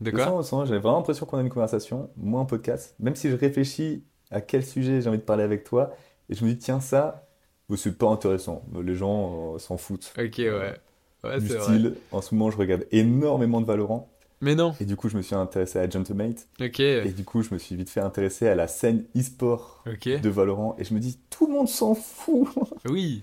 De 0.00 0.10
quoi 0.10 0.34
le 0.38 0.42
sens. 0.42 0.68
J'ai 0.68 0.78
vraiment 0.78 0.96
l'impression 0.96 1.26
qu'on 1.26 1.36
a 1.36 1.42
une 1.42 1.50
conversation, 1.50 2.08
moins 2.16 2.40
un 2.40 2.44
podcast. 2.46 2.94
Même 2.98 3.14
si 3.14 3.28
je 3.28 3.36
réfléchis 3.36 4.02
à 4.30 4.40
quel 4.40 4.64
sujet 4.64 5.02
j'ai 5.02 5.08
envie 5.10 5.18
de 5.18 5.22
parler 5.22 5.42
avec 5.44 5.64
toi 5.64 5.92
et 6.30 6.34
je 6.34 6.42
me 6.46 6.48
dis, 6.50 6.56
tiens, 6.56 6.80
ça, 6.80 7.26
oh, 7.68 7.76
c'est 7.76 7.98
pas 7.98 8.06
intéressant. 8.08 8.62
Les 8.82 8.94
gens 8.94 9.52
euh, 9.54 9.58
s'en 9.58 9.76
foutent. 9.76 10.14
Ok, 10.18 10.38
ouais. 10.38 10.74
Ouais, 11.22 11.38
du 11.38 11.48
vrai. 11.48 11.60
style, 11.60 11.94
en 12.12 12.22
ce 12.22 12.34
moment, 12.34 12.50
je 12.50 12.56
regarde 12.56 12.86
énormément 12.92 13.60
de 13.60 13.66
Valorant. 13.66 14.08
Mais 14.40 14.54
non. 14.54 14.72
Et 14.80 14.86
du 14.86 14.96
coup, 14.96 15.10
je 15.10 15.18
me 15.18 15.20
suis 15.20 15.34
intéressé 15.34 15.78
à 15.78 15.90
Gentlemate. 15.90 16.48
Ok. 16.62 16.80
Et 16.80 17.12
du 17.14 17.24
coup, 17.24 17.42
je 17.42 17.52
me 17.52 17.58
suis 17.58 17.76
vite 17.76 17.90
fait 17.90 18.00
intéresser 18.00 18.48
à 18.48 18.54
la 18.54 18.66
scène 18.66 19.04
e-sport 19.14 19.84
Ok. 19.86 20.08
de 20.08 20.28
Valorant. 20.30 20.74
Et 20.78 20.84
je 20.84 20.94
me 20.94 21.00
dis, 21.00 21.18
tout 21.28 21.46
le 21.46 21.52
monde 21.52 21.68
s'en 21.68 21.94
fout. 21.94 22.48
Oui. 22.88 23.22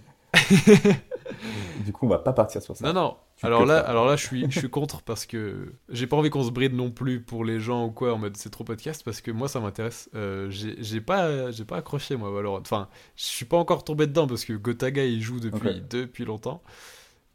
du 1.85 1.93
coup, 1.93 2.05
on 2.05 2.09
va 2.09 2.19
pas 2.19 2.33
partir 2.33 2.61
sur 2.61 2.75
ça. 2.75 2.85
Non, 2.85 2.93
non. 2.93 3.17
Tu 3.37 3.45
Alors 3.45 3.65
là, 3.65 3.81
pas. 3.81 3.89
alors 3.89 4.05
là, 4.05 4.15
je 4.15 4.25
suis, 4.25 4.49
je 4.49 4.59
suis 4.59 4.69
contre 4.69 5.01
parce 5.03 5.25
que 5.25 5.73
j'ai 5.89 6.07
pas 6.07 6.17
envie 6.17 6.29
qu'on 6.29 6.43
se 6.43 6.51
bride 6.51 6.73
non 6.73 6.89
plus 6.91 7.21
pour 7.21 7.45
les 7.45 7.59
gens 7.59 7.85
ou 7.85 7.91
quoi 7.91 8.13
en 8.13 8.17
mode 8.17 8.35
c'est 8.35 8.49
trop 8.49 8.63
podcast 8.63 9.03
parce 9.03 9.21
que 9.21 9.31
moi 9.31 9.47
ça 9.47 9.59
m'intéresse. 9.59 10.09
Euh, 10.15 10.49
j'ai 10.49 10.75
j'ai 10.81 11.01
pas, 11.01 11.51
j'ai 11.51 11.65
pas 11.65 11.77
accroché 11.77 12.15
moi 12.15 12.31
Valorant. 12.31 12.59
Enfin, 12.59 12.89
je 13.15 13.25
suis 13.25 13.45
pas 13.45 13.57
encore 13.57 13.83
tombé 13.83 14.07
dedans 14.07 14.27
parce 14.27 14.43
que 14.45 14.53
Gotaga 14.53 15.05
il 15.05 15.21
joue 15.21 15.39
depuis 15.39 15.81
depuis 15.89 16.25
longtemps 16.25 16.63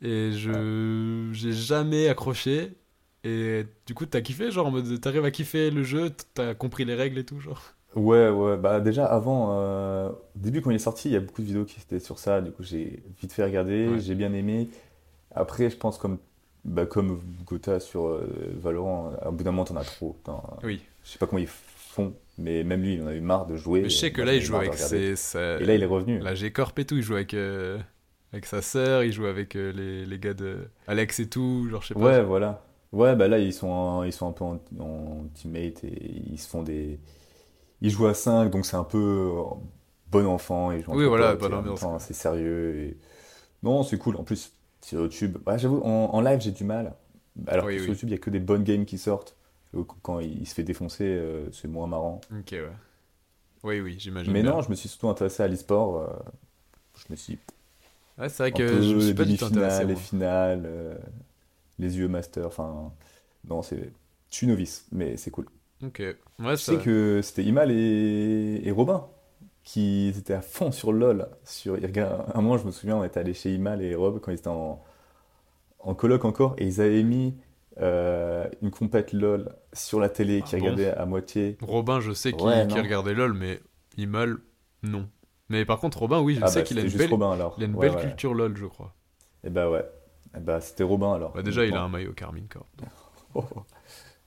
et 0.00 0.32
je 0.32 1.30
j'ai 1.32 1.52
jamais 1.52 2.08
accroché. 2.08 2.76
Et 3.24 3.64
du 3.86 3.94
coup, 3.94 4.04
t'as 4.06 4.20
kiffé 4.20 4.50
genre 4.50 4.66
en 4.66 4.72
mode 4.72 5.00
t'arrives 5.00 5.24
à 5.24 5.30
kiffer 5.30 5.70
le 5.70 5.84
jeu, 5.84 6.10
t'as 6.34 6.54
compris 6.54 6.84
les 6.84 6.94
règles 6.96 7.18
et 7.18 7.24
tout 7.24 7.38
genre. 7.40 7.62
Ouais, 7.94 8.28
ouais, 8.30 8.56
bah 8.56 8.80
déjà 8.80 9.04
avant, 9.06 9.50
euh, 9.52 10.08
au 10.08 10.38
début 10.38 10.62
quand 10.62 10.70
il 10.70 10.76
est 10.76 10.78
sorti, 10.78 11.08
il 11.10 11.12
y 11.12 11.16
a 11.16 11.20
beaucoup 11.20 11.42
de 11.42 11.46
vidéos 11.46 11.64
qui 11.64 11.78
étaient 11.80 12.00
sur 12.00 12.18
ça, 12.18 12.40
du 12.40 12.50
coup 12.50 12.62
j'ai 12.62 13.02
vite 13.20 13.32
fait 13.32 13.44
regarder, 13.44 13.88
Ouais. 13.88 13.98
j'ai 14.00 14.14
bien 14.14 14.32
aimé. 14.32 14.68
Après, 15.34 15.68
je 15.70 15.76
pense 15.76 15.98
comme, 15.98 16.18
bah, 16.64 16.86
comme 16.86 17.20
Gotha 17.46 17.80
sur 17.80 18.06
euh, 18.06 18.26
Valorant, 18.58 19.12
à 19.20 19.30
bout 19.30 19.44
d'un 19.44 19.50
moment 19.52 19.64
t'en 19.64 19.76
as 19.76 19.84
trop. 19.84 20.16
Oui. 20.62 20.80
Je 21.04 21.10
sais 21.10 21.18
pas 21.18 21.26
comment 21.26 21.40
ils 21.40 21.48
font, 21.48 22.14
mais 22.38 22.64
même 22.64 22.80
lui 22.82 22.94
il 22.94 23.02
en 23.02 23.08
a 23.08 23.14
eu 23.14 23.20
marre 23.20 23.46
de 23.46 23.56
jouer. 23.56 23.82
Mais 23.82 23.90
je 23.90 23.96
sais 23.96 24.12
que 24.12 24.22
là, 24.22 24.34
il 24.34 24.40
joue 24.42 24.56
avec 24.56 24.74
ses. 24.74 25.16
sa- 25.16 25.60
Et 25.60 25.64
là 25.64 25.74
il 25.74 25.82
est 25.82 25.86
revenu. 25.86 26.18
La 26.20 26.34
G-Corp 26.34 26.78
et 26.78 26.84
tout, 26.86 26.96
il 26.96 27.02
joue 27.02 27.14
avec, 27.14 27.34
euh, 27.34 27.78
avec 28.32 28.46
sa 28.46 28.62
sœur, 28.62 29.04
il 29.04 29.12
joue 29.12 29.26
avec 29.26 29.54
euh, 29.56 29.70
les, 29.72 30.06
les 30.06 30.18
gars 30.18 30.32
de 30.34 30.58
Alex 30.86 31.20
et 31.20 31.28
tout, 31.28 31.66
genre 31.70 31.82
je 31.82 31.88
sais 31.88 31.94
pas. 31.94 32.00
Ouais, 32.00 32.22
voilà. 32.22 32.62
Ouais, 32.92 33.16
bah 33.16 33.26
là 33.28 33.38
ils 33.38 33.52
sont, 33.54 33.68
en- 33.68 34.02
ils 34.04 34.12
sont 34.12 34.28
un 34.28 34.32
peu 34.32 34.44
en, 34.44 34.60
en 34.80 35.24
teammate 35.34 35.82
et 35.84 36.22
ils 36.30 36.38
se 36.38 36.48
font 36.48 36.62
des. 36.62 36.98
Ils 37.82 37.90
jouent 37.90 38.06
à 38.06 38.14
5, 38.14 38.50
donc 38.50 38.64
c'est 38.66 38.76
un 38.76 38.84
peu 38.84 38.98
euh, 38.98 39.42
bon 40.10 40.26
enfant, 40.26 40.72
ils 40.72 40.82
jouent 40.82 40.92
Oui, 40.92 41.04
voilà, 41.06 41.34
bonne 41.36 41.52
et 41.52 41.54
ambiance. 41.54 41.84
C'est 41.98 42.14
sérieux. 42.14 42.76
Et... 42.80 42.98
Non, 43.62 43.82
c'est 43.84 43.98
cool. 43.98 44.16
En 44.16 44.24
plus, 44.24 44.52
sur 44.82 45.02
YouTube, 45.02 45.38
bah, 45.44 45.58
j'avoue, 45.58 45.80
en, 45.82 46.14
en 46.14 46.20
live 46.22 46.40
j'ai 46.40 46.52
du 46.52 46.64
mal. 46.64 46.94
Alors 47.46 47.66
Oui, 47.66 47.78
sur 47.78 47.90
oui. 47.90 47.92
YouTube, 47.92 48.08
il 48.10 48.12
y 48.12 48.16
a 48.16 48.18
que 48.18 48.30
des 48.30 48.40
bonnes 48.40 48.64
games 48.64 48.84
qui 48.86 48.98
sortent. 48.98 49.36
Euh, 49.76 49.84
Quand 50.02 50.20
il 50.20 50.46
se 50.48 50.54
fait 50.54 50.64
défoncer, 50.64 51.04
euh, 51.06 51.50
c'est 51.52 51.68
moins 51.68 51.86
marrant. 51.86 52.20
Ok, 52.30 52.52
ouais. 52.52 52.72
Oui, 53.62 53.80
oui, 53.80 53.96
j'imagine. 53.98 54.32
Mais 54.32 54.42
bien. 54.42 54.52
non, 54.52 54.62
je 54.62 54.70
me 54.70 54.74
suis 54.74 54.88
surtout 54.88 55.08
intéressé 55.08 55.42
à 55.42 55.48
l'e-sport. 55.48 55.98
euh, 56.00 56.08
je 56.96 57.06
me 57.10 57.16
suis 57.16 57.38
Ouais, 58.18 58.28
c'est 58.28 58.42
vrai 58.42 58.52
que 58.52 58.62
peu 58.62 58.82
je 58.82 58.94
me 58.94 59.00
suis 59.00 59.14
les 59.14 59.14
pas 59.14 59.24
du 59.24 59.36
tout 59.36 59.44
intéressé. 59.44 59.84
les 59.84 59.96
finales, 59.96 60.62
euh, 60.66 60.94
les 61.78 61.98
UE 62.00 62.08
Masters. 62.08 62.46
Enfin, 62.46 62.92
non, 63.48 63.62
c'est. 63.62 63.92
Je 64.30 64.36
suis 64.36 64.46
novice, 64.46 64.86
mais 64.92 65.16
c'est 65.16 65.30
cool. 65.30 65.46
Ok. 65.82 65.98
Ouais, 66.00 66.56
Je 66.56 66.56
ça. 66.56 66.72
sais 66.72 66.78
que 66.78 67.20
c'était 67.22 67.44
Imal 67.44 67.70
et, 67.70 68.60
et 68.64 68.70
Robin 68.70 69.08
qui 69.64 70.08
étaient 70.08 70.34
à 70.34 70.42
fond 70.42 70.72
sur 70.72 70.92
LoL. 70.92 71.28
Sur, 71.44 71.76
un 71.76 72.40
moment, 72.40 72.58
je 72.58 72.66
me 72.66 72.72
souviens, 72.72 72.96
on 72.96 73.04
était 73.04 73.20
allé 73.20 73.34
chez 73.34 73.54
Imal 73.54 73.82
et 73.82 73.94
Rob 73.94 74.20
quand 74.20 74.32
ils 74.32 74.36
étaient 74.38 74.48
en, 74.48 74.82
en 75.80 75.94
coloc 75.94 76.24
encore 76.24 76.54
et 76.58 76.66
ils 76.66 76.80
avaient 76.80 77.02
mis 77.02 77.36
euh, 77.80 78.46
une 78.60 78.70
compète 78.70 79.12
LoL 79.12 79.54
sur 79.72 80.00
la 80.00 80.08
télé 80.08 80.40
Ah 80.42 80.46
qui 80.46 80.56
bon 80.56 80.62
regardait 80.62 80.90
à 80.90 81.06
moitié. 81.06 81.56
Robin, 81.62 82.00
je 82.00 82.12
sais 82.12 82.32
qu'il 82.32 82.42
Ouais, 82.46 82.62
regardait 82.64 83.14
LoL, 83.14 83.34
mais 83.34 83.60
Imal, 83.96 84.38
non. 84.82 85.08
Mais 85.48 85.64
par 85.64 85.78
contre, 85.80 85.98
Robin, 85.98 86.20
oui, 86.20 86.36
je 86.36 86.40
Ah 86.42 86.48
sais 86.48 86.60
bah, 86.60 86.64
qu'il 86.64 86.78
a 86.78 86.82
une 86.82 86.90
belle, 86.90 87.10
Robin 87.10 87.32
alors. 87.32 87.54
il 87.58 87.64
a 87.64 87.66
une 87.66 87.74
Ouais, 87.74 87.88
belle 87.88 87.96
ouais. 87.96 88.02
culture 88.02 88.34
LoL, 88.34 88.56
je 88.56 88.66
crois. 88.66 88.94
Et 89.44 89.50
bah 89.50 89.70
ouais. 89.70 89.84
Et 90.36 90.40
bah 90.40 90.60
c'était 90.60 90.84
Robin 90.84 91.12
alors. 91.14 91.32
Bah, 91.32 91.42
déjà, 91.42 91.64
il 91.64 91.74
a 91.74 91.82
un 91.82 91.88
maillot 91.88 92.12
Carmine 92.14 92.48
Corp. 92.48 92.66
donc. 92.78 93.44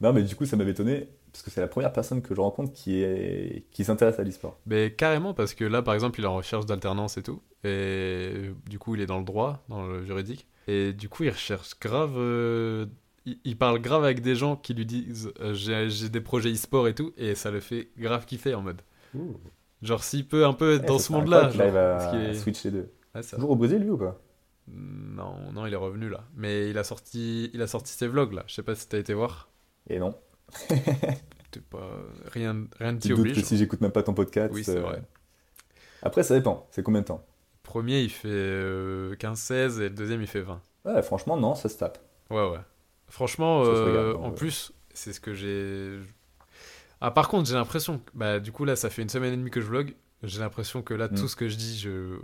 Non 0.01 0.11
mais 0.11 0.23
du 0.23 0.35
coup 0.35 0.45
ça 0.45 0.57
m'avait 0.57 0.71
étonné 0.71 1.09
parce 1.35 1.43
que 1.43 1.51
c'est 1.51 1.59
la 1.59 1.67
première 1.67 1.91
personne 1.91 2.21
que 2.21 2.33
je 2.33 2.39
rencontre 2.39 2.71
qui 2.71 3.01
est 3.01 3.65
qui 3.71 3.83
s'intéresse 3.83 4.17
à 4.19 4.23
l'e-sport. 4.23 4.57
Mais 4.65 4.93
carrément, 4.93 5.33
parce 5.33 5.53
que 5.53 5.65
là, 5.65 5.81
par 5.81 5.93
exemple, 5.93 6.19
il 6.19 6.23
est 6.23 6.27
en 6.27 6.35
recherche 6.37 6.65
d'alternance 6.65 7.17
et 7.17 7.23
tout. 7.23 7.41
Et 7.65 8.51
du 8.69 8.79
coup, 8.79 8.95
il 8.95 9.01
est 9.01 9.05
dans 9.05 9.19
le 9.19 9.25
droit, 9.25 9.63
dans 9.67 9.85
le 9.85 10.05
juridique. 10.05 10.47
Et 10.67 10.93
du 10.93 11.09
coup, 11.09 11.23
il 11.23 11.29
recherche 11.31 11.77
grave. 11.79 12.13
euh, 12.17 12.85
Il, 13.25 13.37
il 13.43 13.57
parle 13.57 13.79
grave 13.79 14.03
avec 14.05 14.21
des 14.21 14.35
gens 14.35 14.55
qui 14.55 14.73
lui 14.73 14.85
disent 14.85 15.33
euh, 15.41 15.53
j'ai 15.53 15.89
j'ai 15.89 16.07
des 16.09 16.21
projets 16.21 16.51
e-sport 16.53 16.87
et 16.87 16.95
tout. 16.95 17.11
Et 17.17 17.35
ça 17.35 17.51
le 17.51 17.59
fait 17.59 17.89
grave 17.97 18.25
kiffer 18.25 18.53
en 18.55 18.61
mode. 18.61 18.81
Genre, 19.81 20.03
s'il 20.03 20.25
peut 20.27 20.45
un 20.45 20.53
peu 20.53 20.73
être 20.75 20.83
Eh, 20.85 20.87
dans 20.87 20.99
ce 20.99 21.11
monde-là. 21.11 21.49
genre, 21.49 21.61
arrive 21.63 21.75
à, 21.77 22.15
est- 22.29 22.33
switch 22.35 22.63
les 22.63 22.71
deux. 22.71 22.91
Ça- 23.21 23.35
Toujours 23.35 23.51
au 23.51 23.55
Brésil 23.55 23.79
lui 23.79 23.89
ou 23.91 23.97
pas? 23.97 24.19
Non, 24.67 25.51
non, 25.53 25.65
il 25.67 25.73
est 25.73 25.77
revenu 25.77 26.09
là. 26.09 26.23
Mais 26.35 26.69
il 26.69 26.77
a 26.77 26.83
sorti, 26.83 27.51
il 27.53 27.61
a 27.61 27.67
sorti 27.67 27.91
ses 27.91 28.07
vlogs 28.07 28.33
là. 28.33 28.43
Je 28.47 28.53
sais 28.55 28.63
pas 28.63 28.75
si 28.75 28.87
t'as 28.89 28.97
été 28.99 29.13
voir. 29.13 29.49
Et 29.89 29.99
non. 29.99 30.15
Pas 31.69 31.89
rien, 32.33 32.67
rien 32.79 32.91
ne 32.91 32.99
t'y 32.99 33.07
doutes 33.09 33.17
que 33.17 33.21
oblige. 33.21 33.43
si 33.43 33.57
j'écoute 33.57 33.79
même 33.81 33.91
pas 33.91 34.03
ton 34.03 34.13
podcast. 34.13 34.53
Oui, 34.53 34.63
c'est 34.65 34.77
euh, 34.77 34.81
vrai. 34.81 35.01
Après, 36.03 36.21
ça 36.21 36.35
dépend. 36.35 36.67
C'est 36.71 36.83
combien 36.83 36.99
de 37.01 37.05
temps? 37.05 37.25
Premier, 37.63 38.01
il 38.01 38.09
fait 38.09 38.27
euh, 38.27 39.15
15-16 39.15 39.79
et 39.79 39.83
le 39.83 39.89
deuxième, 39.91 40.21
il 40.21 40.27
fait 40.27 40.41
20. 40.41 40.61
Ouais, 40.83 41.01
franchement, 41.01 41.37
non, 41.37 41.55
ça 41.55 41.69
se 41.69 41.77
tape. 41.77 41.97
Ouais, 42.29 42.47
ouais. 42.49 42.59
Franchement, 43.07 43.63
euh, 43.63 43.85
regarde, 43.85 44.15
en 44.25 44.29
ouais. 44.29 44.35
plus, 44.35 44.73
c'est 44.93 45.13
ce 45.13 45.21
que 45.21 45.33
j'ai. 45.33 45.97
Ah, 46.99 47.11
par 47.11 47.29
contre, 47.29 47.47
j'ai 47.47 47.55
l'impression. 47.55 47.99
que- 47.99 48.11
Bah, 48.13 48.39
du 48.41 48.51
coup, 48.51 48.65
là, 48.65 48.75
ça 48.75 48.89
fait 48.89 49.01
une 49.01 49.09
semaine 49.09 49.33
et 49.33 49.37
demie 49.37 49.49
que 49.51 49.61
je 49.61 49.67
vlog. 49.67 49.95
J'ai 50.23 50.39
l'impression 50.39 50.81
que 50.81 50.93
là, 50.93 51.07
Mm. 51.07 51.15
tout 51.15 51.27
ce 51.29 51.35
que 51.37 51.47
je 51.47 51.55
dis, 51.55 51.77
je... 51.79 52.17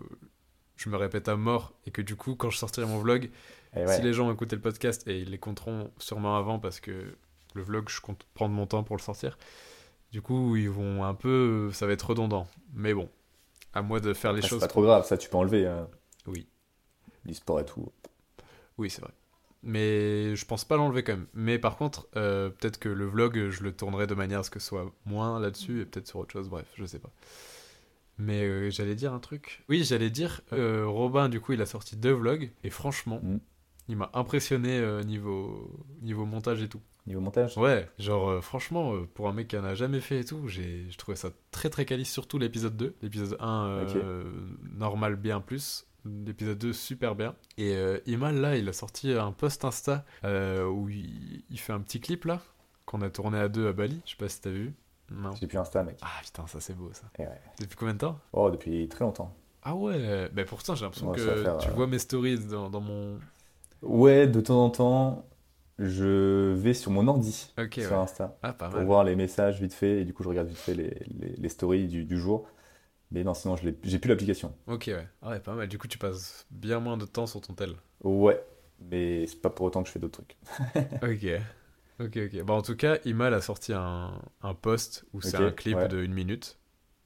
je 0.75 0.89
me 0.89 0.97
répète 0.97 1.29
à 1.29 1.37
mort. 1.37 1.73
Et 1.85 1.91
que 1.91 2.01
du 2.01 2.15
coup, 2.17 2.35
quand 2.35 2.49
je 2.49 2.57
sortirai 2.57 2.85
mon 2.85 2.99
vlog, 2.99 3.29
ouais. 3.75 3.87
si 3.95 4.01
les 4.01 4.11
gens 4.13 4.27
ont 4.27 4.33
écouté 4.33 4.57
le 4.57 4.61
podcast, 4.61 5.07
et 5.07 5.19
ils 5.21 5.29
les 5.31 5.37
compteront 5.37 5.89
sûrement 5.99 6.35
avant 6.37 6.59
parce 6.59 6.79
que 6.81 7.15
le 7.53 7.63
vlog, 7.63 7.89
je 7.89 8.01
compte 8.01 8.25
prendre 8.33 8.53
mon 8.53 8.65
temps 8.67 8.83
pour 8.83 8.95
le 8.95 9.01
sortir. 9.01 9.37
Du 10.11 10.21
coup, 10.21 10.55
ils 10.55 10.69
vont 10.69 11.03
un 11.05 11.13
peu. 11.13 11.71
Ça 11.73 11.85
va 11.87 11.93
être 11.93 12.09
redondant. 12.09 12.47
Mais 12.73 12.93
bon, 12.93 13.09
à 13.73 13.81
moi 13.81 13.99
de 13.99 14.13
faire 14.13 14.33
les 14.33 14.39
Ah, 14.39 14.41
c'est 14.43 14.47
choses. 14.49 14.59
pas 14.61 14.67
trop 14.67 14.81
grave, 14.83 15.05
ça 15.05 15.17
tu 15.17 15.29
peux 15.29 15.37
enlever. 15.37 15.65
hein. 15.67 15.87
Oui. 16.27 16.47
L'e-sport 17.25 17.59
et 17.61 17.65
tout. 17.65 17.91
Oui, 18.77 18.89
c'est 18.89 19.01
vrai. 19.01 19.11
Mais 19.63 20.35
je 20.35 20.43
pense 20.45 20.65
pas 20.65 20.75
l'enlever 20.75 21.03
quand 21.03 21.13
même. 21.13 21.27
Mais 21.33 21.59
par 21.59 21.77
contre, 21.77 22.07
euh, 22.15 22.49
peut-être 22.49 22.79
que 22.79 22.89
le 22.89 23.05
vlog, 23.05 23.49
je 23.51 23.63
le 23.63 23.71
tournerai 23.71 24.07
de 24.07 24.15
manière 24.15 24.39
à 24.39 24.43
ce 24.43 24.49
que 24.49 24.59
ce 24.59 24.67
soit 24.67 24.91
moins 25.05 25.39
là-dessus 25.39 25.81
et 25.81 25.85
peut-être 25.85 26.07
sur 26.07 26.17
autre 26.19 26.31
chose. 26.33 26.49
Bref, 26.49 26.65
je 26.75 26.83
sais 26.85 26.97
pas. 26.99 27.11
Mais 28.17 28.43
euh, 28.43 28.69
j'allais 28.71 28.95
dire 28.95 29.13
un 29.13 29.19
truc. 29.19 29.63
Oui, 29.69 29.83
j'allais 29.83 30.09
dire, 30.09 30.41
euh, 30.51 30.85
Robin, 30.87 31.29
du 31.29 31.39
coup, 31.39 31.53
il 31.53 31.61
a 31.61 31.65
sorti 31.67 31.95
deux 31.95 32.11
vlogs. 32.13 32.51
Et 32.63 32.69
franchement, 32.71 33.19
Mm. 33.21 33.37
il 33.87 33.97
m'a 33.97 34.09
impressionné 34.13 34.81
niveau, 35.05 35.79
niveau 36.01 36.25
montage 36.25 36.61
et 36.63 36.67
tout. 36.69 36.81
Niveau 37.07 37.19
montage 37.19 37.57
Ouais, 37.57 37.89
genre, 37.97 38.29
euh, 38.29 38.41
franchement, 38.41 38.93
euh, 38.93 39.07
pour 39.13 39.27
un 39.27 39.33
mec 39.33 39.47
qui 39.47 39.57
en 39.57 39.63
a 39.63 39.73
jamais 39.73 39.99
fait 40.01 40.19
et 40.19 40.23
tout, 40.23 40.47
j'ai 40.47 40.85
je 40.89 40.97
trouvais 40.97 41.15
ça 41.17 41.29
très 41.49 41.69
très 41.69 41.83
quali, 41.85 42.05
surtout 42.05 42.37
l'épisode 42.37 42.77
2. 42.77 42.95
L'épisode 43.01 43.37
1, 43.39 43.65
euh, 43.65 44.23
normal 44.77 45.15
bien 45.15 45.41
plus. 45.41 45.87
L'épisode 46.05 46.57
2, 46.59 46.73
super 46.73 47.15
bien. 47.15 47.35
Et 47.57 47.75
Imal, 48.07 48.35
là, 48.35 48.55
il 48.55 48.67
a 48.69 48.73
sorti 48.73 49.11
un 49.13 49.31
post 49.31 49.65
Insta 49.65 50.03
où 50.23 50.89
il, 50.89 51.43
il 51.49 51.59
fait 51.59 51.73
un 51.73 51.79
petit 51.81 51.99
clip, 51.99 52.25
là, 52.25 52.41
qu'on 52.85 53.01
a 53.01 53.09
tourné 53.09 53.37
à 53.39 53.49
deux 53.49 53.67
à 53.67 53.73
Bali. 53.73 54.01
Je 54.05 54.11
sais 54.11 54.17
pas 54.17 54.27
si 54.29 54.41
t'as 54.41 54.49
vu. 54.49 54.73
Non. 55.11 55.31
J'ai 55.39 55.45
plus 55.47 55.57
Insta, 55.57 55.83
mec. 55.83 55.97
Ah 56.01 56.07
putain, 56.23 56.47
ça 56.47 56.59
c'est 56.59 56.75
beau, 56.75 56.89
ça. 56.93 57.03
Ouais. 57.19 57.27
Depuis 57.59 57.75
combien 57.75 57.93
de 57.93 57.99
temps? 57.99 58.19
Oh, 58.33 58.49
depuis 58.49 58.87
très 58.87 59.03
longtemps. 59.03 59.35
Ah 59.63 59.75
ouais, 59.75 60.27
bah 60.33 60.43
pourtant 60.43 60.73
j'ai 60.73 60.85
l'impression 60.85 61.09
Ouais, 61.09 61.17
que 61.17 61.43
faire, 61.43 61.57
tu 61.59 61.69
vois 61.69 61.85
mes 61.85 61.99
stories 61.99 62.39
dans, 62.45 62.71
dans 62.71 62.81
mon... 62.81 63.19
Ouais, 63.83 64.25
de 64.25 64.41
temps 64.41 64.65
en 64.65 64.69
temps, 64.71 65.25
je 65.81 66.53
vais 66.53 66.73
sur 66.73 66.91
mon 66.91 67.07
ordi, 67.07 67.53
sur 67.77 67.95
ouais. 67.95 67.97
Insta, 67.97 68.37
Ah, 68.43 68.53
pour 68.53 68.69
mal. 68.69 68.85
voir 68.85 69.03
les 69.03 69.15
messages 69.15 69.61
vite 69.61 69.73
fait, 69.73 70.01
et 70.01 70.05
du 70.05 70.13
coup, 70.13 70.23
je 70.23 70.29
regarde 70.29 70.47
vite 70.47 70.57
fait 70.57 70.73
les, 70.75 70.95
les, 71.19 71.35
les 71.37 71.49
stories 71.49 71.87
du, 71.87 72.05
du 72.05 72.19
jour. 72.19 72.47
Mais 73.11 73.23
non, 73.23 73.33
sinon, 73.35 73.55
j'ai 73.57 73.99
plus 73.99 74.09
l'application. 74.09 74.55
Ok, 74.67 74.85
ouais. 74.87 75.07
Ah 75.21 75.29
ouais, 75.29 75.39
pas 75.39 75.53
mal. 75.53 75.67
Du 75.67 75.77
coup, 75.77 75.87
tu 75.87 75.97
passes 75.99 76.47
bien 76.49 76.79
moins 76.79 76.97
de 76.97 77.05
temps 77.05 77.27
sur 77.27 77.41
ton 77.41 77.53
tel. 77.53 77.75
Ouais, 78.03 78.43
mais 78.79 79.27
c'est 79.27 79.41
pas 79.41 79.49
pour 79.49 79.65
autant 79.67 79.81
que 79.83 79.87
je 79.87 79.93
fais 79.93 79.99
d'autres 79.99 80.23
trucs. 80.23 80.37
Ok. 81.01 81.25
Ok, 81.99 82.17
ok. 82.17 82.43
Bah, 82.43 82.53
en 82.53 82.61
tout 82.61 82.75
cas, 82.75 82.97
Imal 83.05 83.33
a 83.33 83.41
sorti 83.41 83.73
un, 83.73 84.21
un 84.41 84.53
post 84.55 85.05
où 85.13 85.21
c'est 85.21 85.37
un 85.37 85.51
clip 85.51 85.77
ouais. 85.77 85.87
de 85.87 86.01
une 86.03 86.13
minute. 86.13 86.57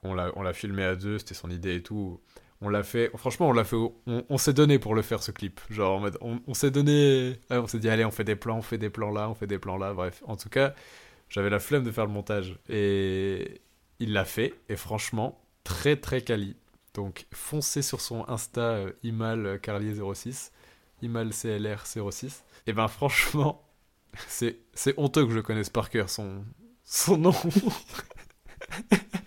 On 0.04 0.14
l'a 0.14 0.54
filmé 0.54 0.84
à 0.84 0.96
deux, 0.96 1.18
c'était 1.20 1.34
son 1.34 1.50
idée 1.50 1.76
et 1.76 1.84
tout. 1.84 2.22
On 2.62 2.70
l'a 2.70 2.84
fait, 2.84 3.12
franchement, 3.16 3.50
on 3.50 3.54
l'a 3.54 3.66
fait, 3.66 3.76
on, 4.08 4.38
s'est 4.38 4.54
donné 4.54 4.80
pour 4.80 4.96
le 4.96 5.02
faire 5.02 5.22
ce 5.22 5.32
clip. 5.32 5.60
Genre, 5.70 6.02
on, 6.22 6.54
s'est 6.54 6.72
donné, 6.72 7.38
on 7.50 7.68
s'est 7.68 7.80
dit, 7.80 7.90
allez, 7.90 8.06
on 8.06 8.12
fait 8.12 8.24
des 8.24 8.36
plans, 8.36 8.58
on 8.58 8.62
fait 8.62 8.78
des 8.78 8.90
plans 8.90 9.12
là, 9.12 9.30
on 9.30 9.36
fait 9.36 9.48
des 9.48 9.60
plans 9.60 9.78
là. 9.78 9.94
Bref, 9.94 10.24
en 10.26 10.38
tout 10.38 10.50
cas, 10.50 10.74
j'avais 11.30 11.50
la 11.50 11.60
flemme 11.60 11.84
de 11.84 11.92
faire 11.92 12.06
le 12.06 12.14
montage. 12.14 12.58
Et 12.70 13.62
il 14.00 14.14
l'a 14.14 14.26
fait, 14.26 14.54
et 14.70 14.78
franchement, 14.78 15.42
très 15.64 15.98
très 15.98 16.22
quali. 16.22 16.56
Donc, 16.94 17.28
foncez 17.34 17.82
sur 17.82 18.00
son 18.00 18.28
Insta, 18.30 18.62
euh, 18.62 18.92
Imal 19.04 19.46
euh, 19.46 19.58
Carlier06, 19.58 20.52
Imal 21.02 21.30
CLR06. 21.30 22.44
Et 22.68 22.74
ben, 22.74 22.88
franchement, 22.88 23.68
c'est 24.28 24.58
honteux 24.96 25.26
que 25.26 25.34
je 25.34 25.42
connaisse 25.42 25.70
par 25.70 25.90
cœur 25.90 26.10
son, 26.10 26.46
son 26.86 27.18
nom. 27.18 27.36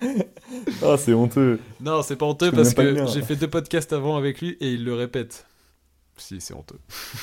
Ah, 0.82 0.96
c'est 0.96 1.12
honteux. 1.12 1.60
non, 1.80 2.02
c'est 2.02 2.16
pas 2.16 2.26
honteux 2.26 2.50
parce 2.52 2.74
que 2.74 3.06
j'ai 3.06 3.22
fait 3.22 3.36
deux 3.36 3.48
podcasts 3.48 3.92
avant 3.92 4.16
avec 4.16 4.40
lui 4.40 4.56
et 4.60 4.72
il 4.72 4.84
le 4.84 4.94
répète. 4.94 5.46
Si, 6.16 6.40
c'est 6.40 6.54
honteux. 6.54 6.78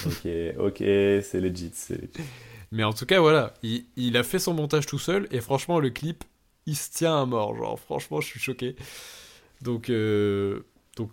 Ok, 0.05 0.27
ok, 0.57 0.77
c'est 0.77 1.39
legit, 1.41 1.71
c'est 1.73 1.95
legit. 1.95 2.29
Mais 2.71 2.83
en 2.83 2.93
tout 2.93 3.05
cas, 3.05 3.19
voilà, 3.19 3.53
il, 3.63 3.85
il 3.95 4.17
a 4.17 4.23
fait 4.23 4.39
son 4.39 4.53
montage 4.53 4.85
tout 4.85 4.99
seul 4.99 5.27
et 5.31 5.41
franchement, 5.41 5.79
le 5.79 5.89
clip, 5.89 6.23
il 6.65 6.75
se 6.75 6.91
tient 6.91 7.21
à 7.21 7.25
mort. 7.25 7.55
Genre, 7.55 7.79
franchement, 7.79 8.21
je 8.21 8.27
suis 8.27 8.39
choqué. 8.39 8.75
Donc, 9.61 9.89
euh, 9.89 10.61
donc 10.95 11.11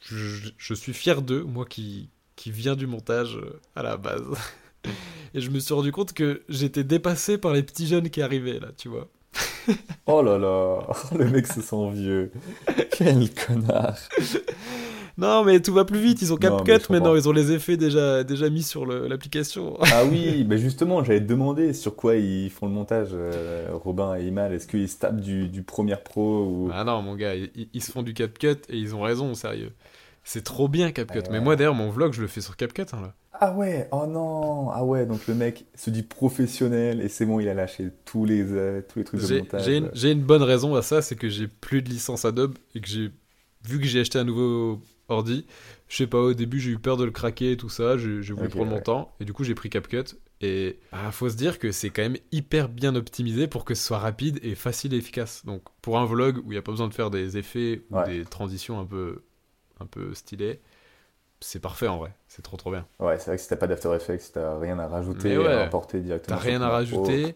je, 0.00 0.50
je 0.56 0.74
suis 0.74 0.92
fier 0.94 1.22
d'eux, 1.22 1.42
moi 1.42 1.64
qui, 1.66 2.10
qui 2.36 2.50
viens 2.50 2.76
du 2.76 2.86
montage 2.86 3.36
euh, 3.36 3.60
à 3.74 3.82
la 3.82 3.96
base. 3.96 4.22
Et 5.34 5.40
je 5.40 5.50
me 5.50 5.58
suis 5.58 5.74
rendu 5.74 5.92
compte 5.92 6.12
que 6.12 6.42
j'étais 6.48 6.84
dépassé 6.84 7.38
par 7.38 7.52
les 7.52 7.62
petits 7.62 7.86
jeunes 7.86 8.08
qui 8.08 8.22
arrivaient 8.22 8.60
là, 8.60 8.68
tu 8.76 8.88
vois. 8.88 9.08
Oh 10.06 10.22
là 10.22 10.38
là, 10.38 10.78
le 11.18 11.28
mec 11.28 11.46
se 11.46 11.60
sent 11.60 11.90
vieux. 11.92 12.30
Quel 12.92 13.28
connard. 13.34 13.96
Non, 15.18 15.44
mais 15.44 15.60
tout 15.60 15.72
va 15.72 15.84
plus 15.86 15.98
vite. 15.98 16.20
Ils 16.20 16.32
ont 16.32 16.36
mais 16.40 16.48
CapCut 16.48 16.92
maintenant. 16.92 17.14
Ils 17.16 17.26
ont 17.28 17.32
les 17.32 17.50
effets 17.52 17.76
déjà, 17.78 18.22
déjà 18.22 18.50
mis 18.50 18.62
sur 18.62 18.84
l'application. 18.86 19.78
Ah 19.92 20.04
oui, 20.04 20.44
bah 20.44 20.56
justement, 20.58 21.02
j'allais 21.02 21.20
te 21.20 21.26
demander 21.26 21.72
sur 21.72 21.96
quoi 21.96 22.16
ils 22.16 22.50
font 22.50 22.66
le 22.66 22.72
montage, 22.72 23.08
euh, 23.12 23.68
Robin 23.72 24.14
et 24.16 24.26
Imal. 24.26 24.52
Est-ce 24.52 24.66
qu'ils 24.66 24.88
se 24.88 24.98
tapent 24.98 25.20
du, 25.20 25.48
du 25.48 25.62
Premiere 25.62 26.02
Pro 26.02 26.44
ou... 26.44 26.70
Ah 26.72 26.84
non, 26.84 27.00
mon 27.00 27.14
gars, 27.14 27.34
ils, 27.34 27.68
ils 27.72 27.82
se 27.82 27.90
font 27.92 28.02
du 28.02 28.12
CapCut 28.12 28.58
et 28.68 28.76
ils 28.76 28.94
ont 28.94 29.00
raison, 29.00 29.32
sérieux. 29.34 29.72
C'est 30.22 30.44
trop 30.44 30.68
bien 30.68 30.90
CapCut. 30.92 31.22
Mais 31.30 31.40
moi, 31.40 31.56
d'ailleurs, 31.56 31.74
mon 31.74 31.88
vlog, 31.88 32.12
je 32.12 32.20
le 32.20 32.26
fais 32.26 32.40
sur 32.42 32.56
CapCut. 32.56 32.82
hein, 32.92 33.00
là. 33.00 33.14
Ah 33.40 33.54
ouais, 33.54 33.88
oh 33.92 34.06
non, 34.06 34.70
ah 34.70 34.84
ouais, 34.84 35.06
donc 35.06 35.26
le 35.26 35.34
mec 35.34 35.66
se 35.74 35.90
dit 35.90 36.02
professionnel 36.02 37.00
et 37.00 37.08
c'est 37.08 37.26
bon, 37.26 37.40
il 37.40 37.48
a 37.48 37.54
lâché 37.54 37.90
tous 38.04 38.24
les, 38.24 38.42
euh, 38.42 38.82
tous 38.88 38.98
les 38.98 39.04
trucs 39.04 39.20
de 39.20 39.38
montage. 39.38 39.64
j'ai 39.92 40.12
une, 40.12 40.22
bonne 40.22 40.42
raison 40.42 40.74
à 40.74 40.82
ça, 40.82 41.02
c'est 41.02 41.16
que 41.16 41.28
j'ai 41.28 41.48
plus 41.48 41.82
de 41.82 41.88
licence 41.88 42.24
Adobe 42.24 42.56
et 42.74 42.80
que 42.80 42.88
j'ai 42.88 43.10
vu 43.68 43.80
que 43.80 43.86
j'ai 43.86 44.00
acheté 44.00 44.18
un 44.18 44.24
nouveau 44.24 44.80
ordi. 45.08 45.46
Je 45.88 45.96
sais 45.96 46.06
pas, 46.06 46.18
au 46.18 46.34
début 46.34 46.60
j'ai 46.60 46.70
eu 46.70 46.78
peur 46.78 46.96
de 46.96 47.04
le 47.04 47.10
craquer 47.10 47.52
et 47.52 47.56
tout 47.56 47.68
ça, 47.68 47.96
j'ai 47.98 48.32
voulu 48.32 48.48
prendre 48.48 48.70
mon 48.70 48.80
temps 48.80 49.12
et 49.20 49.24
du 49.24 49.32
coup 49.32 49.44
j'ai 49.44 49.54
pris 49.54 49.70
CapCut. 49.70 50.16
Et 50.42 50.78
bah, 50.92 51.10
faut 51.12 51.30
se 51.30 51.36
dire 51.36 51.58
que 51.58 51.72
c'est 51.72 51.88
quand 51.88 52.02
même 52.02 52.18
hyper 52.30 52.68
bien 52.68 52.94
optimisé 52.94 53.46
pour 53.46 53.64
que 53.64 53.74
ce 53.74 53.82
soit 53.82 53.98
rapide 53.98 54.38
et 54.42 54.54
facile 54.54 54.92
et 54.92 54.98
efficace. 54.98 55.46
Donc 55.46 55.62
pour 55.80 55.98
un 55.98 56.04
vlog 56.04 56.38
où 56.38 56.48
il 56.48 56.50
n'y 56.50 56.58
a 56.58 56.62
pas 56.62 56.72
besoin 56.72 56.88
de 56.88 56.94
faire 56.94 57.10
des 57.10 57.38
effets 57.38 57.82
ou 57.90 57.96
Ouais. 57.96 58.18
des 58.18 58.24
transitions 58.24 58.78
un 58.78 58.84
peu, 58.84 59.22
un 59.80 59.86
peu 59.86 60.12
stylées, 60.14 60.60
c'est 61.40 61.60
parfait 61.60 61.88
en 61.88 61.98
vrai, 61.98 62.12
c'est 62.28 62.42
trop 62.42 62.56
trop 62.56 62.70
bien. 62.70 62.86
Ouais, 62.98 63.18
c'est 63.18 63.26
vrai 63.26 63.36
que 63.36 63.42
si 63.42 63.48
t'as 63.48 63.56
pas 63.56 63.66
d'After 63.66 63.94
Effects, 63.94 64.32
t'as 64.32 64.58
rien 64.58 64.78
à 64.78 64.86
rajouter, 64.88 65.36
ouais. 65.38 65.46
à 65.46 65.64
importer 65.64 66.00
directement. 66.00 66.36
T'as 66.36 66.42
rien 66.42 66.62
à 66.62 66.68
rajouter. 66.68 67.34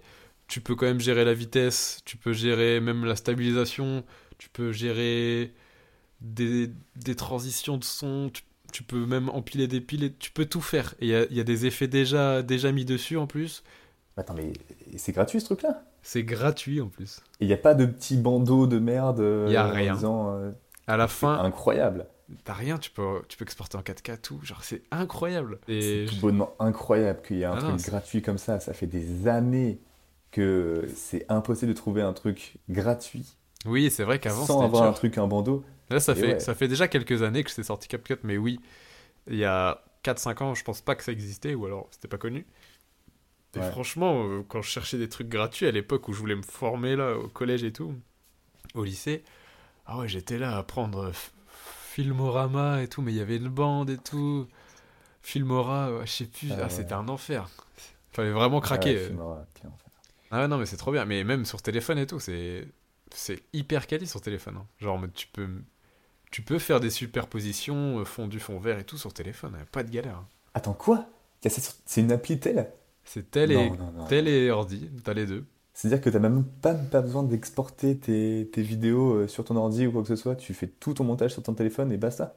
Tu 0.48 0.60
peux 0.60 0.74
quand 0.74 0.86
même 0.86 1.00
gérer 1.00 1.24
la 1.24 1.34
vitesse. 1.34 2.00
Tu 2.04 2.16
peux 2.16 2.32
gérer 2.32 2.80
même 2.80 3.04
la 3.04 3.14
stabilisation. 3.14 4.02
Tu 4.38 4.48
peux 4.48 4.72
gérer 4.72 5.54
des, 6.20 6.70
des 6.96 7.14
transitions 7.14 7.76
de 7.76 7.84
son. 7.84 8.30
Tu, 8.32 8.42
tu 8.72 8.82
peux 8.82 9.06
même 9.06 9.28
empiler 9.28 9.68
des 9.68 9.80
piles. 9.80 10.12
Tu 10.18 10.32
peux 10.32 10.46
tout 10.46 10.60
faire. 10.60 10.94
Et 11.00 11.06
il 11.06 11.10
y 11.10 11.14
a, 11.14 11.24
il 11.30 11.36
y 11.36 11.40
a 11.40 11.44
des 11.44 11.66
effets 11.66 11.86
déjà, 11.86 12.42
déjà 12.42 12.72
mis 12.72 12.84
dessus 12.84 13.16
en 13.16 13.26
plus. 13.28 13.62
Attends, 14.16 14.34
mais 14.34 14.52
c'est 14.96 15.12
gratuit 15.12 15.40
ce 15.40 15.46
truc-là? 15.46 15.84
C'est 16.02 16.24
gratuit 16.24 16.80
en 16.80 16.88
plus. 16.88 17.20
Et 17.40 17.44
il 17.44 17.46
n'y 17.46 17.52
a 17.54 17.58
pas 17.58 17.74
de 17.74 17.86
petits 17.86 18.16
bandeaux 18.16 18.66
de 18.66 18.78
merde 18.78 19.20
euh, 19.20 19.46
Y 19.50 19.56
a 19.56 19.66
en 19.68 19.70
rien. 19.70 19.94
disant, 19.94 20.32
euh, 20.34 20.50
À 20.86 20.96
la 20.96 21.06
fin, 21.08 21.38
incroyable. 21.44 22.06
T'as 22.44 22.54
rien. 22.54 22.78
Tu 22.78 22.90
peux, 22.90 23.22
tu 23.28 23.36
peux 23.36 23.44
exporter 23.44 23.76
en 23.78 23.82
4K 23.82 24.18
tout. 24.18 24.40
Genre, 24.42 24.62
c'est 24.64 24.82
incroyable. 24.90 25.60
Et 25.68 25.80
C'est 25.80 26.04
tout 26.04 26.16
bonnement 26.16 26.54
incroyable 26.58 27.22
qu'il 27.22 27.36
y 27.38 27.42
ait 27.42 27.44
un 27.44 27.52
Ah 27.52 27.56
truc 27.56 27.76
non, 27.76 27.78
gratuit 27.80 28.22
comme 28.22 28.38
ça. 28.38 28.60
Ça 28.60 28.72
fait 28.74 28.86
des 28.86 29.28
années 29.28 29.80
que 30.30 30.86
c'est 30.94 31.26
impossible 31.30 31.72
de 31.72 31.76
trouver 31.76 32.02
un 32.02 32.12
truc 32.12 32.58
gratuit 32.68 33.36
oui, 33.66 33.90
c'est 33.90 34.04
vrai 34.04 34.18
qu'avant, 34.18 34.46
sans 34.46 34.62
avoir 34.64 34.84
un 34.88 34.92
truc, 34.92 35.18
un 35.18 35.26
bandeau. 35.26 35.64
Là, 35.90 36.00
ça 36.00 36.14
fait, 36.14 36.28
ouais. 36.28 36.40
ça 36.40 36.54
fait 36.54 36.68
déjà 36.68 36.88
quelques 36.88 37.22
années 37.22 37.44
que 37.44 37.50
c'est 37.50 37.62
sorti 37.64 37.88
CapCut, 37.88 38.16
mais 38.22 38.38
oui, 38.38 38.58
il 39.28 39.36
y 39.36 39.44
a 39.44 39.84
4-5 40.02 40.42
ans, 40.42 40.54
je 40.54 40.64
pense 40.64 40.80
pas 40.82 40.94
que 40.96 41.04
ça 41.04 41.12
existait, 41.12 41.54
ou 41.54 41.66
alors 41.66 41.88
c'était 41.92 42.08
pas 42.08 42.18
connu. 42.18 42.46
Et 43.54 43.60
Ouais. 43.60 43.62
franchement, 43.62 44.24
euh, 44.28 44.42
quand 44.48 44.62
je 44.62 44.68
cherchais 44.70 44.98
des 44.98 45.08
trucs 45.08 45.28
gratuits 45.28 45.66
à 45.66 45.72
l'époque 45.72 46.08
où 46.08 46.12
je 46.12 46.18
voulais 46.20 46.36
me 46.36 46.42
former 46.42 46.94
là, 46.96 47.16
au 47.16 47.28
collège 47.28 47.64
et 47.64 47.72
tout, 47.72 47.94
au 48.74 48.84
lycée, 48.84 49.24
ah 49.86 49.98
ouais, 49.98 50.08
j'étais 50.08 50.38
là 50.38 50.56
à 50.58 50.62
prendre 50.64 51.10
F- 51.12 51.30
Filmorama 51.94 52.82
et 52.82 52.88
tout, 52.88 53.02
mais 53.02 53.12
il 53.12 53.16
y 53.16 53.20
avait 53.20 53.36
une 53.36 53.48
bande 53.48 53.90
et 53.90 53.98
tout. 53.98 54.46
Filmora, 55.22 55.92
ouais, 55.92 56.06
je 56.06 56.12
sais 56.12 56.24
plus, 56.26 56.50
Ah 56.52 56.62
ah, 56.64 56.70
c'était 56.70 56.94
un 56.94 57.08
enfer. 57.08 57.48
Fallait 58.12 58.30
vraiment 58.30 58.60
craquer. 58.60 58.96
Filmora, 58.96 59.44
quel 59.54 59.68
enfer. 59.70 59.88
Ah 60.30 60.48
non, 60.48 60.58
mais 60.58 60.66
c'est 60.66 60.76
trop 60.76 60.92
bien. 60.92 61.04
Mais 61.04 61.24
même 61.24 61.44
sur 61.44 61.62
téléphone 61.62 61.98
et 61.98 62.06
tout, 62.06 62.20
c'est 62.20 62.66
c'est 63.12 63.42
hyper 63.52 63.86
quali 63.88 64.06
sur 64.06 64.20
téléphone. 64.20 64.56
hein. 64.58 64.66
Genre, 64.78 65.00
tu 65.14 65.26
peux 65.26 65.48
tu 66.30 66.42
peux 66.42 66.58
faire 66.60 66.80
des 66.80 66.90
superpositions, 66.90 67.98
euh, 68.00 68.04
fond 68.04 68.28
du 68.28 68.38
fond 68.40 68.58
vert 68.60 68.78
et 68.78 68.84
tout 68.84 68.98
sur 68.98 69.12
téléphone. 69.12 69.56
hein. 69.60 69.64
Pas 69.72 69.82
de 69.82 69.90
galère. 69.90 70.16
hein. 70.16 70.26
Attends, 70.54 70.74
quoi? 70.74 71.06
C'est 71.42 72.00
une 72.00 72.12
appli 72.12 72.38
telle? 72.38 72.70
C'est 73.04 73.30
tel 73.30 73.50
et 73.50 73.70
Non, 73.70 73.74
non, 73.76 73.92
non. 73.92 74.06
tel 74.06 74.28
et 74.28 74.50
ordi. 74.50 74.90
T'as 75.02 75.14
les 75.14 75.26
deux. 75.26 75.44
C'est-à-dire 75.72 76.00
que 76.00 76.10
t'as 76.10 76.18
même 76.18 76.44
pas, 76.44 76.74
pas 76.74 77.00
besoin 77.00 77.22
d'exporter 77.22 77.96
tes, 77.96 78.48
tes 78.52 78.62
vidéos 78.62 79.14
euh, 79.14 79.28
sur 79.28 79.44
ton 79.44 79.56
ordi 79.56 79.86
ou 79.86 79.92
quoi 79.92 80.02
que 80.02 80.08
ce 80.08 80.16
soit. 80.16 80.36
Tu 80.36 80.52
fais 80.54 80.66
tout 80.66 80.94
ton 80.94 81.04
montage 81.04 81.32
sur 81.32 81.42
ton 81.42 81.54
téléphone 81.54 81.92
et 81.92 81.96
basta. 81.96 82.36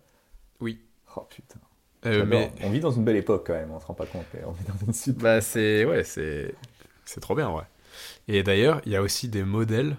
Oui. 0.60 0.80
Oh 1.16 1.22
putain. 1.30 1.60
Euh, 2.06 2.26
mais 2.26 2.52
On 2.64 2.70
vit 2.70 2.80
dans 2.80 2.92
une 2.92 3.04
belle 3.06 3.16
époque 3.16 3.46
quand 3.48 3.54
même, 3.54 3.72
on 3.72 3.80
se 3.80 3.86
rend 3.86 3.94
pas 3.94 4.06
compte. 4.06 4.26
On 4.46 4.52
vit 4.52 4.66
dans 4.66 4.86
une 4.86 4.94
super. 4.94 5.24
bah 5.24 5.42
c'est 5.42 5.86
ouais, 5.86 6.04
c'est 6.04 6.54
c'est 7.06 7.22
trop 7.22 7.36
bien, 7.36 7.50
ouais. 7.50 7.64
Et 8.28 8.44
d'ailleurs, 8.44 8.82
il 8.86 8.92
y 8.92 8.96
a 8.96 9.02
aussi 9.02 9.30
des 9.30 9.44
modèles 9.44 9.96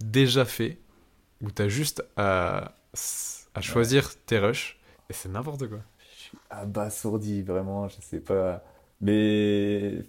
déjà 0.00 0.44
faits 0.44 0.78
où 1.42 1.50
t'as 1.50 1.68
juste 1.68 2.04
à 2.16 2.74
à 3.54 3.60
choisir 3.60 4.14
tes 4.26 4.38
rushs 4.38 4.78
et 5.10 5.12
c'est 5.12 5.28
n'importe 5.28 5.68
quoi. 5.68 5.78
Je 5.98 6.20
suis 6.22 6.38
abasourdi, 6.50 7.42
vraiment, 7.42 7.88
je 7.88 7.96
sais 8.00 8.20
pas. 8.20 8.62
Mais. 9.00 10.02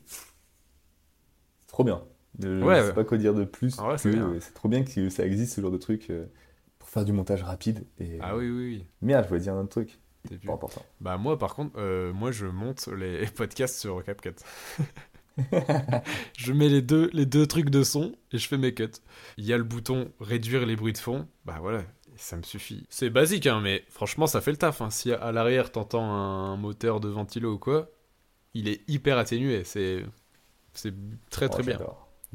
trop 1.68 1.84
bien. 1.84 2.01
Je 2.40 2.64
Ouais, 2.64 2.82
sais 2.82 2.88
ouais. 2.88 2.94
pas 2.94 3.04
quoi 3.04 3.18
dire 3.18 3.34
de 3.34 3.46
plus. 3.46 3.76
Ah 3.80 3.90
ouais, 3.90 3.98
c'est 3.98 4.12
c'est 4.40 4.54
trop 4.54 4.70
bien 4.70 4.84
que 4.84 5.10
ça 5.10 5.26
existe 5.26 5.54
ce 5.56 5.62
genre 5.62 5.72
de 5.72 5.78
truc 5.78 6.10
euh, 6.10 6.26
pour 6.80 6.90
faire 6.90 7.06
du 7.06 7.14
montage 7.14 7.44
rapide. 7.44 7.86
Et... 8.00 8.18
Ah 8.22 8.36
oui 8.36 8.50
oui 8.50 8.66
oui. 8.68 8.86
Merde, 9.02 9.24
je 9.26 9.30
voulais 9.30 9.42
dire 9.42 9.54
un 9.54 9.62
autre 9.62 9.70
truc. 9.70 10.00
Plus- 10.24 10.40
Pas 10.40 10.54
important. 10.54 10.84
Bah 11.02 11.18
moi 11.18 11.38
par 11.38 11.56
contre, 11.56 11.74
euh, 11.78 12.12
moi 12.14 12.32
je 12.32 12.46
monte 12.48 12.88
les 12.88 13.26
podcasts 13.36 13.78
sur 13.80 14.04
CapCut. 14.04 14.36
je 16.38 16.54
mets 16.54 16.70
les 16.70 16.82
deux, 16.82 17.10
les 17.14 17.26
deux 17.26 17.46
trucs 17.46 17.70
de 17.70 17.84
son 17.84 18.16
et 18.32 18.38
je 18.38 18.48
fais 18.48 18.58
mes 18.58 18.74
cuts. 18.74 18.88
Il 19.38 19.46
y 19.46 19.54
a 19.54 19.58
le 19.58 19.64
bouton 19.64 20.12
réduire 20.20 20.66
les 20.66 20.76
bruits 20.76 20.94
de 20.94 20.98
fond, 20.98 21.28
bah 21.46 21.58
voilà, 21.60 21.84
ça 22.16 22.38
me 22.38 22.44
suffit. 22.44 22.86
C'est 22.90 23.10
basique 23.10 23.48
hein, 23.48 23.60
mais 23.62 23.84
franchement 23.90 24.28
ça 24.28 24.42
fait 24.42 24.52
le 24.52 24.58
taf. 24.58 24.82
Hein. 24.82 24.90
Si 24.90 25.12
à 25.12 25.32
l'arrière 25.32 25.72
t'entends 25.72 26.10
un 26.10 26.56
moteur 26.58 27.00
de 27.00 27.10
ventilo 27.10 27.54
ou 27.54 27.60
quoi, 27.60 27.90
il 28.54 28.68
est 28.70 28.82
hyper 28.90 29.18
atténué, 29.18 29.64
c'est 29.66 30.06
c'est 30.74 30.94
très 31.32 31.50
très 31.50 31.64
Oh, 31.64 31.66
bien. 31.66 31.80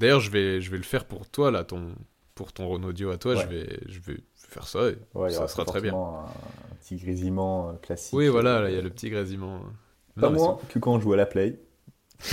D'ailleurs 0.00 0.20
je 0.20 0.30
vais, 0.30 0.60
je 0.60 0.70
vais 0.70 0.78
le 0.78 0.82
faire 0.82 1.04
pour 1.04 1.28
toi 1.28 1.50
là, 1.50 1.64
ton, 1.64 1.94
pour 2.34 2.52
ton 2.52 2.82
Audio 2.82 3.10
à 3.10 3.18
toi, 3.18 3.34
Ouais. 3.34 3.42
je, 3.42 3.46
vais, 3.48 3.80
je 3.86 4.00
vais 4.00 4.20
faire 4.34 4.66
ça 4.66 4.88
et 4.88 4.96
Ouais, 5.14 5.30
ça 5.30 5.46
sera 5.46 5.64
très 5.64 5.80
bien. 5.80 5.94
Un, 5.94 6.24
un 6.24 6.74
petit 6.80 6.96
grésillement 6.96 7.70
euh, 7.70 7.72
classique. 7.74 8.14
Oui 8.14 8.28
voilà, 8.28 8.60
là 8.62 8.70
il 8.70 8.72
y 8.72 8.76
a 8.76 8.80
Euh, 8.80 8.82
le 8.82 8.90
petit 8.90 9.10
grésillement. 9.10 9.60
Pas 10.18 10.22
Non, 10.22 10.30
mais 10.32 10.38
moins 10.38 10.58
que 10.68 10.78
quand 10.78 10.92
on 10.94 11.00
joue 11.00 11.12
à 11.12 11.16
la 11.16 11.26
Play, 11.26 11.60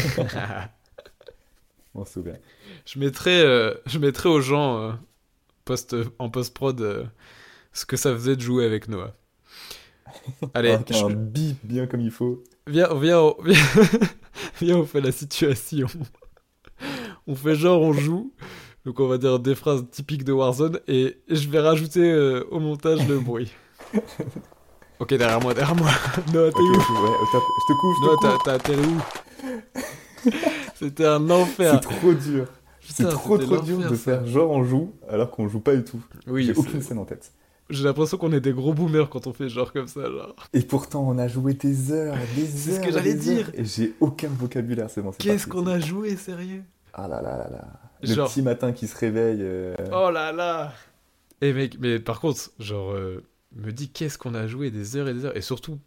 on 1.94 2.06
se 2.06 2.14
souvient. 2.14 2.38
Je 2.86 3.00
mettrai, 3.00 3.42
euh, 3.42 3.74
je 3.86 4.00
mettrai 4.00 4.30
aux 4.30 4.42
gens 4.42 4.80
euh, 4.82 4.92
post, 5.66 5.96
en 6.20 6.30
post-prod 6.30 6.80
euh, 6.82 7.04
ce 7.74 7.86
que 7.86 7.98
ça 7.98 8.14
faisait 8.14 8.36
de 8.36 8.42
jouer 8.42 8.66
avec 8.66 8.88
Noah. 8.88 9.16
Allez, 10.54 10.72
Avec 10.76 10.94
je- 10.94 11.04
un 11.04 11.10
bip 11.10 11.58
bien 11.64 11.88
comme 11.88 12.02
il 12.02 12.12
faut. 12.12 12.44
viens, 12.66 12.94
viens, 13.00 13.20
on- 13.20 13.36
viens, 13.44 13.64
viens, 14.62 14.78
on 14.78 14.86
fait 14.86 15.02
la 15.02 15.12
situation. 15.12 15.88
On 17.28 17.36
fait 17.36 17.56
genre, 17.56 17.82
on 17.82 17.94
joue. 17.94 18.32
Donc 18.86 19.00
on 19.02 19.08
va 19.08 19.18
dire 19.18 19.40
des 19.40 19.54
phrases 19.54 19.84
typiques 19.92 20.24
de 20.24 20.32
Warzone 20.32 20.80
et 20.88 21.18
je 21.28 21.50
vais 21.50 21.60
rajouter 21.60 22.10
euh, 22.10 22.46
au 22.52 22.60
montage 22.60 23.08
le 23.08 23.20
bruit. 23.20 23.52
Ok, 25.00 25.10
derrière 25.14 25.40
moi, 25.40 25.54
derrière 25.54 25.76
moi. 25.76 25.92
Noah, 26.34 26.52
t'es 26.52 26.60
où 26.60 26.72
ouais. 26.72 26.78
Je 26.82 27.74
te 27.74 27.80
couvre, 27.80 27.96
je 27.96 28.02
te 28.02 28.06
Noah, 28.08 28.16
couvre. 28.16 28.38
t'as- 28.44 28.44
t'as 28.44 28.54
atterri 28.54 28.82
où 28.82 30.30
C'était 30.76 31.06
un 31.06 31.30
enfer. 31.30 31.74
C'est 31.76 31.82
trop 31.82 32.14
dur. 32.14 32.48
C'est 32.82 33.08
trop 33.10 33.38
trop 33.38 33.58
dur 33.60 33.78
de 33.90 33.96
faire 33.96 34.26
genre 34.26 34.50
on 34.50 34.64
joue 34.64 34.94
alors 35.10 35.30
qu'on 35.30 35.48
joue 35.48 35.60
pas 35.60 35.76
du 35.76 35.84
tout. 35.84 36.00
Oui, 36.26 36.46
J'ai 36.46 36.54
aucune 36.56 36.82
scène 36.82 36.98
en 36.98 37.06
tête. 37.06 37.32
j'ai 37.70 37.84
l'impression 37.84 38.18
qu'on 38.18 38.32
est 38.32 38.40
des 38.40 38.54
gros 38.54 38.74
boomers 38.74 39.10
quand 39.10 39.28
on 39.28 39.34
fait 39.34 39.50
genre 39.50 39.72
comme 39.74 39.88
ça, 39.88 40.10
genre. 40.10 40.36
Et 40.54 40.62
pourtant 40.62 41.06
on 41.08 41.18
a 41.20 41.28
joué 41.28 41.54
des 41.54 41.92
heures, 41.92 42.16
des 42.36 42.42
heures. 42.44 42.50
C'est 42.56 42.72
ce 42.72 42.80
que 42.80 42.92
j'allais 42.92 43.14
dire. 43.14 43.48
heures, 43.50 43.54
Et 43.56 43.66
j'ai 43.66 43.94
aucun 44.00 44.30
vocabulaire, 44.30 44.90
c'est 44.90 45.02
bon. 45.02 45.12
c'est 45.12 45.18
Qu'est-ce 45.22 45.46
qu'on 45.46 45.68
a 45.68 45.80
joué, 45.80 46.16
sérieux? 46.16 46.64
Ah 46.98 47.08
là 47.08 47.22
là 47.22 47.38
là 47.38 47.50
là. 47.50 47.68
Le 48.02 48.14
Genre- 48.14 48.28
petit 48.30 48.42
matin 48.42 48.74
qui 48.74 48.88
se 48.88 48.98
réveille. 48.98 49.40
euh, 49.42 49.76
Oh 49.94 50.10
là 50.12 50.32
là 50.32 50.74
Et 51.42 51.54
mec, 51.54 51.78
mais 51.80 52.00
par 52.00 52.20
contre, 52.20 52.52
genre, 52.60 52.92
euh, 52.92 53.24
me 53.56 53.72
dis 53.72 53.90
qu'est-ce 53.90 54.18
qu'on 54.18 54.34
a 54.36 54.48
joué 54.48 54.70
des 54.72 54.96
heures 54.98 55.08
et 55.08 55.14
des 55.14 55.26
heures, 55.26 55.38
et 55.38 55.42
surtout 55.42 55.80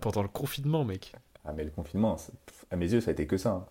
pendant 0.00 0.22
le 0.22 0.28
confinement, 0.28 0.84
mec. 0.84 1.12
Ah 1.44 1.52
mais 1.56 1.64
le 1.64 1.70
confinement, 1.70 2.14
pff, 2.16 2.64
à 2.70 2.76
mes 2.76 2.92
yeux 2.92 3.00
ça 3.00 3.10
a 3.10 3.12
été 3.12 3.26
que 3.26 3.36
ça. 3.36 3.50
hein. 3.50 3.66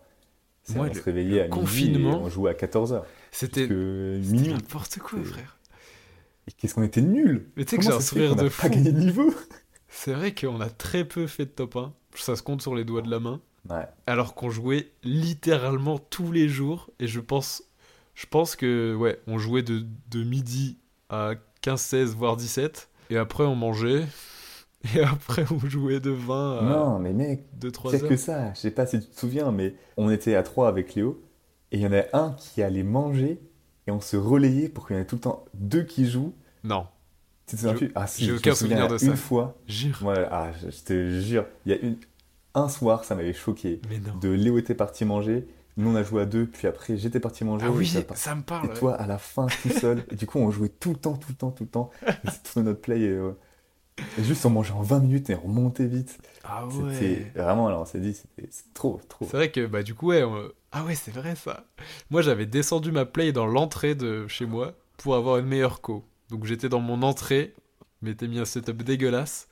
C'est- 0.62 0.74
Moi, 0.76 0.86
on 0.86 0.88
le- 0.88 0.94
se 0.94 1.02
réveillait 1.02 1.40
à 1.42 1.44
midi 1.44 1.58
confinement, 1.58 2.12
et 2.12 2.22
on 2.24 2.28
jouait 2.28 2.50
à 2.50 2.54
14h. 2.54 3.04
C'était 3.30 3.66
n'importe 3.68 4.98
quoi, 4.98 5.22
frère. 5.22 5.58
Et 6.46 6.52
qu'est-ce 6.52 6.74
qu'on 6.74 6.82
était 6.82 7.00
nuls 7.02 7.50
Mais 7.56 7.64
tu 7.64 7.70
sais 7.70 7.76
que 7.78 7.82
j'ai 7.84 7.90
un 7.92 8.00
sourire 8.00 8.34
de 8.36 8.44
pas 8.44 8.50
fou. 8.50 8.68
gagné 8.70 8.92
de 8.92 8.98
niveau 8.98 9.32
C'est 9.88 10.12
vrai 10.12 10.34
qu'on 10.34 10.60
a 10.60 10.68
très 10.70 11.04
peu 11.04 11.26
fait 11.26 11.44
de 11.46 11.50
top 11.50 11.76
1. 11.76 11.92
Ça 12.14 12.36
se 12.36 12.42
compte 12.42 12.60
sur 12.62 12.74
les 12.74 12.84
doigts 12.84 13.02
de 13.02 13.10
la 13.10 13.20
main. 13.20 13.40
Ouais. 13.68 13.86
Alors 14.06 14.34
qu'on 14.34 14.50
jouait 14.50 14.90
littéralement 15.04 15.98
tous 15.98 16.32
les 16.32 16.48
jours. 16.48 16.90
Et 17.00 17.06
je 17.06 17.20
pense, 17.20 17.62
je 18.14 18.26
pense 18.26 18.56
que, 18.56 18.94
ouais, 18.94 19.20
on 19.26 19.38
jouait 19.38 19.62
de, 19.62 19.84
de 20.10 20.24
midi 20.24 20.78
à 21.10 21.32
15, 21.62 21.80
16, 21.80 22.14
voire 22.14 22.36
17. 22.36 22.88
Et 23.10 23.16
après, 23.16 23.44
on 23.44 23.54
mangeait. 23.56 24.04
Et 24.94 25.00
après, 25.00 25.44
on 25.50 25.58
jouait 25.68 25.98
de 26.00 26.10
20 26.10 26.58
à 26.58 26.62
Non 26.62 26.98
mais 27.00 27.12
mec, 27.12 27.46
2, 27.58 27.70
3 27.72 27.90
pire 27.90 28.02
heures. 28.04 28.08
que 28.08 28.16
ça. 28.16 28.54
Je 28.54 28.60
sais 28.60 28.70
pas 28.70 28.86
si 28.86 29.00
tu 29.00 29.06
te 29.08 29.18
souviens, 29.18 29.50
mais 29.50 29.74
on 29.96 30.08
était 30.08 30.36
à 30.36 30.44
trois 30.44 30.68
avec 30.68 30.94
Léo. 30.94 31.20
Et 31.72 31.78
il 31.78 31.82
y 31.82 31.86
en 31.86 31.92
a 31.92 32.04
un 32.12 32.32
qui 32.34 32.62
allait 32.62 32.84
manger 32.84 33.40
et 33.86 33.90
on 33.90 34.00
se 34.00 34.16
relayait 34.16 34.68
pour 34.68 34.86
qu'il 34.86 34.94
y 34.94 34.98
en 34.98 35.02
ait 35.02 35.06
tout 35.06 35.16
le 35.16 35.20
temps 35.22 35.44
deux 35.54 35.82
qui 35.82 36.08
jouent. 36.08 36.32
Non. 36.62 36.86
Tu 37.46 37.56
te 37.56 37.60
souviens 37.60 37.74
plus? 37.74 37.92
Ah 37.96 38.06
si, 38.06 38.24
j'ai 38.24 38.32
aucun 38.32 38.54
souvenir 38.54 38.86
de 38.86 38.92
Une 38.94 38.98
ça. 39.10 39.16
fois, 39.16 39.56
Jure. 39.66 39.98
ouais, 40.04 40.26
ah, 40.30 40.52
je 40.62 40.82
te 40.84 41.20
jure, 41.22 41.44
il 41.66 41.72
y 41.72 41.74
a 41.74 41.78
une, 41.78 41.96
un 42.54 42.68
soir, 42.68 43.04
ça 43.04 43.14
m'avait 43.14 43.32
choqué. 43.32 43.80
Mais 43.88 43.98
non. 43.98 44.16
De 44.20 44.28
Léo 44.28 44.58
était 44.58 44.74
parti 44.74 45.04
manger, 45.04 45.46
nous 45.76 45.90
on 45.90 45.94
a 45.94 46.02
joué 46.02 46.22
à 46.22 46.26
deux, 46.26 46.46
puis 46.46 46.66
après 46.66 46.96
j'étais 46.96 47.20
parti 47.20 47.44
manger. 47.44 47.66
Ah 47.68 47.70
oui, 47.70 47.86
ça 48.14 48.34
me 48.34 48.42
parle. 48.42 48.66
Et 48.66 48.68
ouais. 48.70 48.74
toi, 48.74 48.94
à 48.94 49.06
la 49.06 49.18
fin, 49.18 49.46
tout 49.62 49.68
seul. 49.70 50.04
Et 50.10 50.16
du 50.16 50.26
coup, 50.26 50.38
on 50.38 50.50
jouait 50.50 50.68
tout 50.70 50.90
le 50.90 50.96
temps, 50.96 51.16
tout 51.16 51.28
le 51.30 51.36
temps, 51.36 51.50
tout 51.50 51.64
le 51.64 51.70
temps. 51.70 51.90
Tourné 52.52 52.68
notre 52.70 52.80
play. 52.80 53.00
Et, 53.00 53.18
et 54.18 54.24
juste, 54.24 54.44
on 54.46 54.50
mangeait 54.50 54.72
en 54.72 54.82
20 54.82 55.00
minutes 55.00 55.30
et 55.30 55.34
on 55.34 55.40
remontait 55.48 55.86
vite. 55.86 56.18
Ah 56.44 56.66
C'était 56.70 57.08
ouais. 57.08 57.32
vraiment, 57.34 57.66
alors 57.68 57.82
on 57.82 57.84
s'est 57.84 58.00
dit, 58.00 58.14
c'était 58.14 58.48
trop, 58.74 59.00
trop. 59.08 59.24
C'est 59.26 59.36
vrai 59.36 59.50
que 59.50 59.66
bah 59.66 59.82
du 59.82 59.94
coup 59.94 60.08
ouais. 60.08 60.22
on- 60.22 60.50
Ah 60.72 60.84
ouais, 60.84 60.94
c'est 60.94 61.10
vrai 61.12 61.34
ça. 61.36 61.64
Moi 62.10 62.22
j'avais 62.22 62.46
descendu 62.46 62.92
ma 62.92 63.04
play 63.06 63.32
dans 63.32 63.46
l'entrée 63.46 63.94
de 63.94 64.26
chez 64.28 64.46
moi 64.46 64.74
pour 64.96 65.14
avoir 65.16 65.38
une 65.38 65.46
meilleure 65.46 65.80
co. 65.80 66.04
Donc 66.30 66.44
j'étais 66.44 66.68
dans 66.68 66.80
mon 66.80 67.02
entrée, 67.02 67.54
m'étais 68.02 68.28
mis 68.28 68.38
un 68.38 68.44
setup 68.44 68.82
dégueulasse 68.82 69.47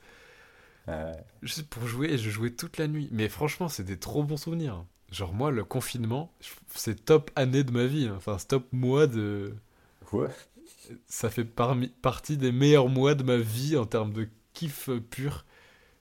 Euh, 0.89 1.13
juste 1.41 1.67
pour 1.67 1.85
jouer 1.87 2.11
et 2.13 2.17
je 2.17 2.29
jouais 2.29 2.51
toute 2.51 2.77
la 2.77 2.87
nuit. 2.87 3.09
Mais 3.11 3.29
franchement, 3.29 3.67
c'est 3.67 3.83
des 3.83 3.97
trop 3.97 4.23
bons 4.23 4.37
souvenirs. 4.37 4.85
Genre 5.11 5.33
moi 5.33 5.51
le 5.51 5.63
confinement, 5.63 6.33
c'est 6.73 7.05
top 7.05 7.31
année 7.35 7.63
de 7.63 7.71
ma 7.71 7.85
vie. 7.85 8.07
hein. 8.07 8.15
Enfin 8.17 8.37
c'est 8.37 8.47
top 8.47 8.71
mois 8.71 9.07
de. 9.07 9.55
ouais. 10.13 10.27
Ça 11.07 11.29
fait 11.29 11.43
parmi... 11.43 11.89
partie 11.89 12.37
des 12.37 12.51
meilleurs 12.51 12.87
mois 12.87 13.15
de 13.15 13.23
ma 13.23 13.37
vie 13.37 13.75
en 13.77 13.85
termes 13.85 14.13
de 14.13 14.27
kiff 14.53 14.89
pur. 15.09 15.45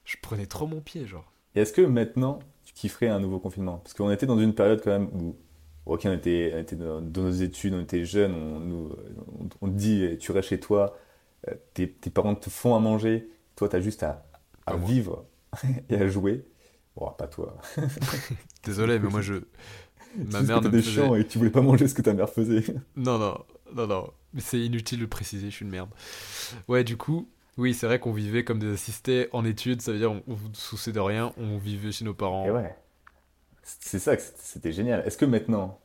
Je 0.05 0.17
prenais 0.23 0.47
trop 0.47 0.67
mon 0.67 0.81
pied 0.81 1.07
genre. 1.07 1.33
Et 1.55 1.61
est-ce 1.61 1.73
que 1.73 1.83
maintenant, 1.83 2.39
tu 2.65 2.75
kifferais 2.75 3.09
un 3.09 3.19
nouveau 3.19 3.39
confinement? 3.41 3.79
Parce 3.79 3.95
qu'on 3.95 4.11
était 4.11 4.27
dans 4.27 4.39
une 4.39 4.55
période 4.55 4.81
quand 4.85 4.91
même 4.91 5.09
où, 5.15 5.37
ok, 5.87 6.03
on 6.05 6.13
était, 6.13 6.53
on 6.55 6.59
était 6.59 6.77
dans, 6.77 7.01
dans 7.01 7.23
nos 7.23 7.31
études, 7.31 7.75
on 7.75 7.81
était 7.81 8.05
jeunes, 8.05 8.35
on, 8.35 8.91
on, 9.63 9.69
dit, 9.69 10.19
tu 10.21 10.33
restes 10.33 10.51
chez 10.51 10.61
toi, 10.61 10.97
euh, 11.49 11.55
tes, 11.75 11.91
tes 11.91 12.11
parents 12.11 12.35
te 12.35 12.51
font 12.51 12.77
à 12.77 12.79
manger, 12.79 13.31
toi, 13.57 13.69
t'as 13.71 13.81
juste 13.81 14.03
à, 14.03 14.26
à 14.67 14.73
Pas 14.73 14.77
moi. 14.79 14.89
vivre 14.89 15.25
et 15.89 15.97
à 15.97 16.09
jouer. 16.09 16.45
Bon, 16.97 17.11
pas 17.11 17.27
toi. 17.29 17.57
Désolé, 18.65 18.99
mais 18.99 19.09
moi 19.09 19.21
je. 19.21 19.35
Ma 20.33 20.41
mère 20.43 20.63
ne 20.63 20.69
me 20.69 20.79
faisait... 20.81 20.91
chiant 20.93 21.15
et 21.15 21.27
tu 21.27 21.37
voulais 21.39 21.51
pas 21.51 21.61
manger 21.61 21.89
ce 21.89 21.95
que 21.95 22.03
ta 22.03 22.15
mère 22.15 22.31
faisait. 22.31 22.65
Non, 22.97 23.19
non, 23.19 23.45
non, 23.75 23.87
non. 23.87 24.11
Mais 24.33 24.41
c'est 24.41 24.59
inutile 24.61 24.99
de 24.99 25.05
le 25.05 25.09
préciser, 25.11 25.51
je 25.51 25.55
suis 25.57 25.65
une 25.65 25.71
merde. 25.71 25.91
Ouais, 26.69 26.85
du 26.85 26.97
coup, 26.97 27.29
oui, 27.59 27.75
c'est 27.75 27.87
vrai 27.87 27.99
qu'on 27.99 28.13
vivait 28.13 28.45
comme 28.45 28.59
des 28.59 28.73
assistés 28.73 29.29
en 29.33 29.45
études, 29.45 29.83
ça 29.83 29.93
veut 29.93 29.99
dire 29.99 30.11
on, 30.13 30.23
on 30.27 30.37
se 30.55 30.61
souciait 30.61 30.93
de 30.93 31.01
rien, 31.01 31.33
on 31.37 31.59
vivait 31.59 31.93
chez 31.93 32.05
nos 32.07 32.15
parents. 32.15 32.47
Et 32.47 32.51
ouais. 32.51 32.75
C'est 33.63 33.99
ça 33.99 34.17
que 34.17 34.23
c'était- 34.39 34.73
génial. 34.73 35.03
Est-ce 35.07 35.19
que 35.19 35.25
maintenant, 35.25 35.81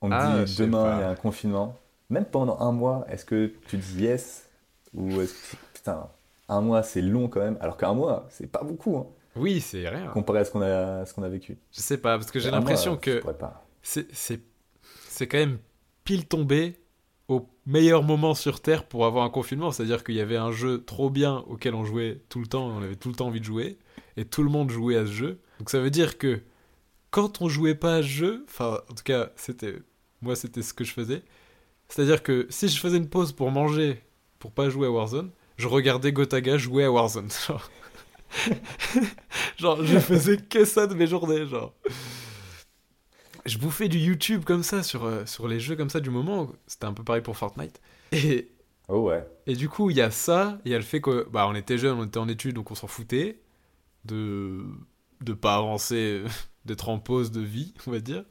on 0.00 0.10
Ah, 0.12 0.44
dit 0.44 0.56
demain 0.56 0.96
il 0.98 1.00
y 1.00 1.04
a 1.04 1.10
un 1.10 1.14
confinement, 1.14 1.78
même 2.10 2.24
pendant 2.24 2.58
un 2.60 2.72
mois, 2.72 3.04
est-ce 3.10 3.24
que 3.24 3.52
tu 3.68 3.76
dis 3.76 4.02
yes 4.04 4.48
Ou 4.94 5.20
est-ce 5.20 5.32
que 5.34 5.56
putain, 5.74 6.08
un 6.48 6.60
mois 6.60 6.82
c'est 6.82 7.02
long 7.02 7.28
quand 7.28 7.40
même, 7.40 7.56
alors 7.60 7.76
qu'un 7.76 7.94
mois 7.94 8.26
c'est 8.30 8.46
pas 8.50 8.62
beaucoup 8.62 8.96
hein, 8.96 9.06
Oui, 9.36 9.60
c'est 9.60 9.88
rien. 9.88 10.08
comparé 10.08 10.40
à 10.40 10.44
ce 10.44 10.50
qu'on 10.50 10.62
a, 10.62 11.00
à 11.00 11.06
ce 11.06 11.14
qu'on 11.14 11.22
a 11.22 11.28
vécu. 11.28 11.58
Je 11.72 11.80
sais 11.80 11.98
pas, 11.98 12.18
parce 12.18 12.30
que 12.30 12.38
j'ai 12.40 12.50
l'impression 12.50 12.96
que 12.96 13.20
pourrais 13.20 13.38
pas. 13.38 13.64
c'est 13.82 14.06
c'est 14.14 14.40
c'est 15.08 15.26
quand 15.26 15.38
même 15.38 15.58
pile 16.04 16.26
tombé 16.26 16.76
au 17.28 17.48
meilleur 17.66 18.02
moment 18.02 18.34
sur 18.34 18.60
Terre 18.60 18.84
pour 18.84 19.06
avoir 19.06 19.24
un 19.24 19.30
confinement. 19.30 19.70
C'est-à-dire 19.70 20.02
qu'il 20.04 20.16
y 20.16 20.20
avait 20.20 20.36
un 20.36 20.50
jeu 20.52 20.82
trop 20.84 21.08
bien 21.10 21.44
auquel 21.48 21.74
on 21.74 21.84
jouait 21.84 22.20
tout 22.28 22.40
le 22.40 22.46
temps, 22.46 22.66
on 22.66 22.82
avait 22.82 22.96
tout 22.96 23.08
le 23.08 23.14
temps 23.14 23.28
envie 23.28 23.40
de 23.40 23.44
jouer, 23.44 23.78
et 24.16 24.24
tout 24.24 24.42
le 24.42 24.50
monde 24.50 24.70
jouait 24.70 24.96
à 24.96 25.06
ce 25.06 25.12
jeu. 25.12 25.40
Donc 25.58 25.70
ça 25.70 25.78
veut 25.80 25.90
dire 25.90 26.18
que 26.18 26.40
quand 27.10 27.40
on 27.40 27.48
jouait 27.48 27.74
pas 27.74 27.96
à 27.96 28.02
ce 28.02 28.08
jeu, 28.08 28.44
enfin 28.48 28.80
en 28.90 28.94
tout 28.94 29.04
cas 29.04 29.30
c'était 29.36 29.76
moi 30.22 30.34
c'était 30.34 30.62
ce 30.62 30.74
que 30.74 30.82
je 30.84 30.92
faisais. 30.92 31.22
C'est-à-dire 31.88 32.22
que 32.22 32.46
si 32.50 32.68
je 32.68 32.80
faisais 32.80 32.96
une 32.96 33.08
pause 33.08 33.32
pour 33.32 33.50
manger, 33.50 34.02
pour 34.38 34.50
pas 34.50 34.68
jouer 34.70 34.86
à 34.86 34.90
Warzone, 34.90 35.30
je 35.56 35.68
regardais 35.68 36.12
Gotaga 36.12 36.58
jouer 36.58 36.84
à 36.84 36.90
Warzone. 36.92 37.30
Genre, 37.46 37.70
genre 39.58 39.84
je 39.84 39.98
faisais 39.98 40.38
que 40.38 40.64
ça 40.64 40.86
de 40.86 40.94
mes 40.94 41.06
journées, 41.06 41.46
genre. 41.46 41.74
Je 43.44 43.58
bouffais 43.58 43.88
du 43.88 43.98
YouTube 43.98 44.44
comme 44.44 44.62
ça 44.62 44.82
sur, 44.82 45.04
euh, 45.04 45.26
sur 45.26 45.48
les 45.48 45.58
jeux 45.58 45.74
comme 45.76 45.90
ça 45.90 46.00
du 46.00 46.10
moment. 46.10 46.52
C'était 46.66 46.84
un 46.86 46.92
peu 46.92 47.02
pareil 47.02 47.22
pour 47.22 47.36
Fortnite. 47.36 47.80
Et, 48.12 48.50
Oh 48.88 49.08
ouais. 49.08 49.26
et 49.46 49.54
du 49.54 49.68
coup, 49.68 49.90
il 49.90 49.96
y 49.96 50.00
a 50.00 50.10
ça, 50.10 50.60
il 50.64 50.72
y 50.72 50.74
a 50.74 50.78
le 50.78 50.84
fait 50.84 51.00
que 51.00 51.26
bah, 51.30 51.46
on 51.48 51.54
était 51.54 51.78
jeunes, 51.78 51.98
on 51.98 52.04
était 52.04 52.18
en 52.18 52.28
études, 52.28 52.54
donc 52.56 52.70
on 52.70 52.74
s'en 52.74 52.86
foutait 52.88 53.40
de 54.04 54.64
de 55.22 55.32
pas 55.34 55.56
avancer, 55.56 56.24
d'être 56.66 56.88
en 56.88 56.98
pause 56.98 57.30
de 57.32 57.40
vie, 57.40 57.74
on 57.86 57.92
va 57.92 58.00
dire. 58.00 58.24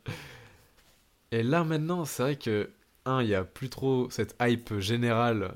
Et 1.31 1.43
là 1.43 1.63
maintenant, 1.63 2.05
c'est 2.05 2.23
vrai 2.23 2.35
que 2.37 2.69
un, 3.05 3.21
il 3.23 3.29
y 3.29 3.35
a 3.35 3.43
plus 3.43 3.69
trop 3.69 4.09
cette 4.09 4.35
hype 4.41 4.77
générale 4.79 5.53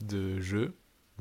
de 0.00 0.40
jeu. 0.40 0.74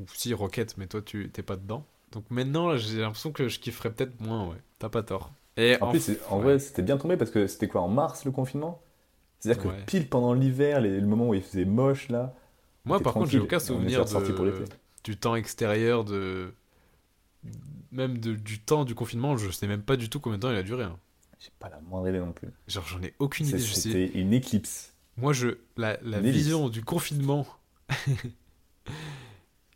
Ou 0.04 0.06
si 0.14 0.34
Rocket, 0.34 0.78
mais 0.78 0.88
toi 0.88 1.02
tu 1.02 1.30
t'es 1.32 1.44
pas 1.44 1.56
dedans. 1.56 1.86
Donc 2.12 2.26
maintenant, 2.30 2.78
j'ai 2.78 3.00
l'impression 3.02 3.32
que 3.32 3.48
je 3.48 3.60
kifferais 3.60 3.92
peut-être 3.92 4.20
moins, 4.22 4.48
ouais. 4.48 4.58
T'as 4.80 4.90
pas 4.90 5.02
tort. 5.04 5.34
Et 5.58 5.78
En 5.82 5.90
plus, 5.92 6.12
en 6.30 6.38
ouais. 6.38 6.44
vrai, 6.44 6.60
c'était 6.60 6.82
bien 6.82 6.98
tombé 6.98 7.18
parce 7.18 7.32
que 7.32 7.48
c'était 7.48 7.68
quoi 7.68 7.82
en 7.82 7.88
mars 7.88 8.26
le 8.26 8.32
confinement? 8.32 8.82
C'est-à-dire 9.40 9.64
que 9.64 9.86
pile 9.86 10.08
pendant 10.08 10.34
l'hiver, 10.34 10.80
le 10.82 11.02
moment 11.02 11.30
où 11.30 11.34
il 11.34 11.42
faisait 11.42 11.66
moche 11.66 12.10
là. 12.10 12.34
Moi, 12.86 13.00
par 13.00 13.14
contre, 13.14 13.30
j'ai 13.32 13.40
aucun 13.40 13.60
souvenir 13.60 14.06
pour 14.06 14.22
de... 14.22 14.44
l'été. 14.52 14.74
du 15.04 15.18
temps 15.18 15.36
extérieur, 15.36 16.04
de 16.06 16.54
même 17.92 18.18
de- 18.20 18.36
du 18.36 18.60
temps 18.60 18.86
du 18.86 18.96
confinement. 18.96 19.38
Je 19.38 19.50
sais 19.52 19.68
même 19.68 19.84
pas 19.84 19.96
du 19.98 20.10
tout 20.10 20.20
combien 20.20 20.38
de 20.38 20.42
temps 20.44 20.52
il 20.52 20.58
a 20.58 20.64
duré. 20.64 20.84
hein. 20.84 20.98
J'ai 21.40 21.52
pas 21.60 21.70
la 21.70 21.82
moindre 21.82 22.08
idée 22.08 22.20
non 22.20 22.32
plus. 22.32 22.48
Genre, 22.68 22.86
j'en 22.88 23.02
ai 23.02 23.14
aucune 23.20 23.48
idée. 23.48 23.60
C'était 23.60 24.08
une 24.18 24.32
éclipse. 24.34 24.94
Moi, 25.18 25.34
je 25.34 25.58
la, 25.78 25.98
vision 26.22 26.70
du 26.70 26.84
confinement, 26.84 27.46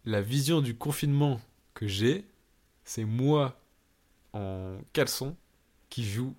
la 0.08 0.22
vision 0.22 0.62
du 0.62 0.74
confinement 0.76 1.42
que 1.74 1.86
j'ai, 1.86 2.24
c'est 2.86 3.04
moi 3.04 3.60
en 4.34 4.78
caleçon 4.94 5.36
qui 5.90 6.04
joue 6.06 6.34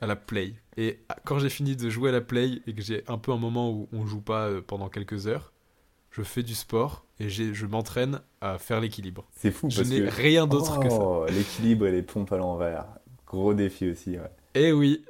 à 0.00 0.06
la 0.06 0.14
play. 0.14 0.54
Et 0.76 1.00
quand 1.24 1.40
j'ai 1.40 1.50
fini 1.50 1.74
de 1.74 1.90
jouer 1.90 2.10
à 2.10 2.12
la 2.12 2.20
play 2.20 2.62
et 2.68 2.72
que 2.72 2.80
j'ai 2.80 3.02
un 3.08 3.18
peu 3.18 3.32
un 3.32 3.36
moment 3.36 3.72
où 3.72 3.88
on 3.92 4.06
joue 4.06 4.20
pas 4.20 4.46
euh, 4.46 4.60
pendant 4.64 4.88
quelques 4.88 5.26
heures, 5.26 5.52
je 6.12 6.22
fais 6.22 6.44
du 6.44 6.54
sport 6.54 7.04
et 7.18 7.28
je 7.28 7.66
m'entraîne 7.66 8.20
à 8.40 8.56
faire 8.58 8.80
l'équilibre. 8.80 9.26
C'est 9.34 9.50
fou 9.50 9.68
Je 9.68 9.82
n'ai 9.82 10.00
que. 10.00 10.10
rien 10.14 10.46
d'autre 10.46 10.78
que 10.78 10.88
ça. 10.88 11.00
Oh, 11.00 11.26
l'équilibre 11.28 11.86
et 11.86 11.92
les 11.92 12.02
pompes 12.02 12.30
à 12.32 12.36
l'envers. 12.36 12.86
Gros 13.26 13.52
défi 13.52 13.90
aussi, 13.90 14.12
ouais. 14.12 14.30
Eh 14.54 14.70
oui, 14.72 15.04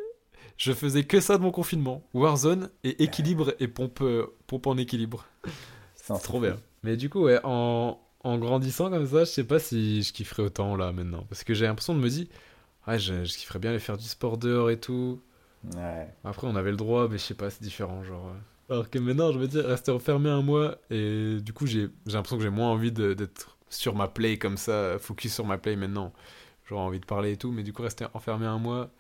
je 0.57 0.73
faisais 0.73 1.05
que 1.05 1.21
ça 1.21 1.37
de 1.37 1.43
mon 1.43 1.51
confinement. 1.51 2.03
Warzone 2.15 2.71
et 2.85 3.03
équilibre 3.03 3.55
et 3.61 3.69
pompe, 3.69 4.01
euh, 4.01 4.35
pompe 4.47 4.67
en 4.67 4.79
équilibre. 4.79 5.27
C'est 5.95 6.19
trop 6.23 6.41
bien. 6.41 6.57
Mais 6.83 6.97
du 6.97 7.11
coup, 7.11 7.22
ouais, 7.24 7.41
en, 7.45 7.99
en 8.24 8.39
grandissant 8.39 8.91
comme 8.91 9.07
ça, 9.07 9.20
je 9.20 9.24
sais 9.31 9.45
pas 9.45 9.59
si 9.59 10.03
je 10.03 10.12
kifferais 10.12 10.43
autant 10.43 10.76
là 10.76 10.93
maintenant. 10.93 11.24
Parce 11.29 11.45
que 11.45 11.55
j'ai 11.55 11.66
l'impression 11.66 11.95
de 11.95 12.01
me 12.01 12.09
dire, 12.09 12.26
ouais, 12.89 12.99
je, 12.99 13.24
je 13.24 13.35
kifferais 13.39 13.59
bien 13.61 13.70
aller 13.72 13.81
faire 13.81 13.99
du 13.99 14.07
sport 14.09 14.39
dehors 14.39 14.70
et 14.70 14.81
tout. 14.81 15.20
Ouais. 15.74 16.14
Après, 16.24 16.47
on 16.47 16.57
avait 16.57 16.70
le 16.70 16.76
droit, 16.76 17.09
mais 17.09 17.18
je 17.18 17.22
sais 17.24 17.35
pas, 17.35 17.51
c'est 17.51 17.62
différent. 17.62 18.03
Genre, 18.05 18.29
euh. 18.29 18.74
Alors 18.74 18.91
que 18.91 18.99
maintenant, 18.99 19.33
je 19.33 19.39
me 19.39 19.47
dis, 19.49 19.61
rester 19.61 19.91
enfermé 19.93 20.29
un 20.31 20.43
mois, 20.43 20.79
et 20.91 21.39
du 21.41 21.53
coup, 21.53 21.66
j'ai 21.66 21.89
j'ai 22.07 22.12
l'impression 22.12 22.37
que 22.37 22.43
j'ai 22.43 22.51
moins 22.51 22.70
envie 22.70 22.93
de- 22.93 23.14
d'être 23.14 23.57
sur 23.70 23.95
ma 23.95 24.09
play 24.09 24.39
comme 24.39 24.57
ça, 24.57 24.99
focus 24.99 25.35
sur 25.35 25.47
ma 25.47 25.59
play 25.59 25.76
maintenant. 25.76 26.12
J'aurais 26.68 26.83
envie 26.83 27.01
de 27.01 27.07
parler 27.07 27.33
et 27.33 27.37
tout, 27.39 27.53
mais 27.53 27.62
du 27.62 27.72
coup, 27.72 27.83
rester 27.83 28.07
enfermé 28.14 28.47
un 28.47 28.59
mois, 28.59 28.91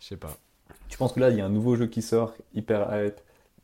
je 0.00 0.06
sais 0.08 0.16
pas. 0.16 0.38
Tu 0.88 0.98
penses 0.98 1.12
que 1.12 1.20
là, 1.20 1.30
il 1.30 1.36
y 1.36 1.40
a 1.40 1.46
un 1.46 1.48
nouveau 1.48 1.76
jeu 1.76 1.86
qui 1.86 2.02
sort, 2.02 2.34
hyper 2.52 2.88
hype. 2.92 3.20